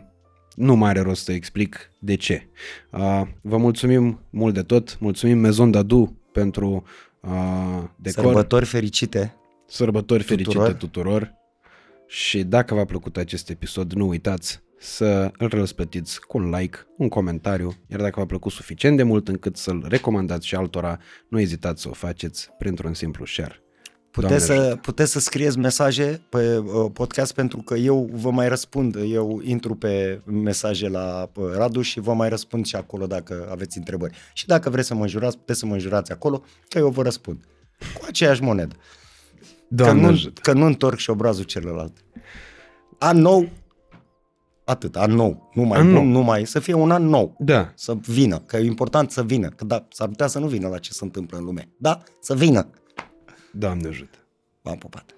nu 0.54 0.76
mai 0.76 0.90
are 0.90 1.00
rost 1.00 1.24
să 1.24 1.32
explic 1.32 1.90
de 1.98 2.14
ce. 2.14 2.48
Uh, 2.90 3.22
vă 3.40 3.56
mulțumim 3.56 4.20
mult 4.30 4.54
de 4.54 4.62
tot. 4.62 4.98
Mulțumim 5.00 5.38
Maison 5.38 5.70
Dadu 5.70 6.16
pentru 6.40 6.84
uh, 7.20 7.82
decor. 7.96 8.24
Sărbători 8.24 8.64
fericite! 8.64 9.36
Sărbători 9.66 10.22
fericite 10.22 10.58
Tuturor. 10.58 10.72
tuturor 10.74 11.34
și 12.06 12.44
dacă 12.44 12.74
v-a 12.74 12.84
plăcut 12.84 13.16
acest 13.16 13.50
episod, 13.50 13.92
nu 13.92 14.08
uitați 14.08 14.60
să 14.78 15.30
îl 15.38 15.48
răsplătiți 15.48 16.20
cu 16.20 16.38
un 16.38 16.50
like, 16.50 16.78
un 16.96 17.08
comentariu, 17.08 17.72
iar 17.86 18.00
dacă 18.00 18.14
v-a 18.16 18.26
plăcut 18.26 18.52
suficient 18.52 18.96
de 18.96 19.02
mult 19.02 19.28
încât 19.28 19.56
să-l 19.56 19.84
recomandați 19.88 20.46
și 20.46 20.54
altora, 20.54 20.98
nu 21.28 21.40
ezitați 21.40 21.82
să 21.82 21.88
o 21.88 21.92
faceți 21.92 22.50
printr-un 22.58 22.94
simplu 22.94 23.24
share. 23.24 23.65
Puteți 24.20 24.46
Doamne 24.46 24.68
să, 24.68 24.76
puteți 24.76 25.10
să 25.12 25.18
scrieți 25.18 25.58
mesaje 25.58 26.20
pe 26.28 26.56
uh, 26.56 26.90
podcast 26.92 27.34
pentru 27.34 27.58
că 27.58 27.74
eu 27.74 28.08
vă 28.12 28.30
mai 28.30 28.48
răspund. 28.48 28.96
Eu 29.08 29.40
intru 29.44 29.74
pe 29.74 30.20
mesaje 30.24 30.88
la 30.88 31.30
uh, 31.34 31.44
Radu 31.54 31.80
și 31.80 32.00
vă 32.00 32.14
mai 32.14 32.28
răspund 32.28 32.66
și 32.66 32.76
acolo 32.76 33.06
dacă 33.06 33.48
aveți 33.50 33.78
întrebări. 33.78 34.16
Și 34.32 34.46
dacă 34.46 34.70
vreți 34.70 34.86
să 34.86 34.94
mă 34.94 35.02
înjurați, 35.02 35.38
puteți 35.38 35.58
să 35.58 35.66
mă 35.66 35.72
înjurați 35.72 36.12
acolo, 36.12 36.42
că 36.68 36.78
eu 36.78 36.88
vă 36.88 37.02
răspund. 37.02 37.44
Cu 37.78 38.04
aceeași 38.06 38.42
monedă. 38.42 38.74
Doamne 39.68 40.00
că, 40.00 40.06
nu, 40.06 40.12
ajută. 40.12 40.40
că 40.40 40.52
nu 40.52 40.64
întorc 40.64 40.98
și 40.98 41.10
obrazul 41.10 41.44
celălalt. 41.44 42.04
An 42.98 43.18
nou, 43.18 43.48
atât, 44.64 44.96
an 44.96 45.12
nou. 45.12 45.50
Nu 45.54 45.62
mai 45.62 45.78
An 45.78 45.84
bun, 45.84 45.94
nou. 45.94 46.04
nu 46.04 46.20
mai, 46.20 46.46
să 46.46 46.58
fie 46.58 46.74
un 46.74 46.90
an 46.90 47.06
nou. 47.08 47.36
Da. 47.38 47.72
Să 47.74 47.96
vină, 48.06 48.38
că 48.38 48.56
e 48.56 48.64
important 48.64 49.10
să 49.10 49.22
vină. 49.22 49.48
Că 49.48 49.64
da, 49.64 49.86
s-ar 49.90 50.08
putea 50.08 50.26
să 50.26 50.38
nu 50.38 50.46
vină 50.46 50.68
la 50.68 50.78
ce 50.78 50.92
se 50.92 51.04
întâmplă 51.04 51.38
în 51.38 51.44
lume. 51.44 51.68
Da? 51.78 52.02
Să 52.20 52.34
vină. 52.34 52.70
Doamne 53.58 53.88
ajută. 53.88 54.18
V-am 54.62 54.78
pupat. 54.78 55.14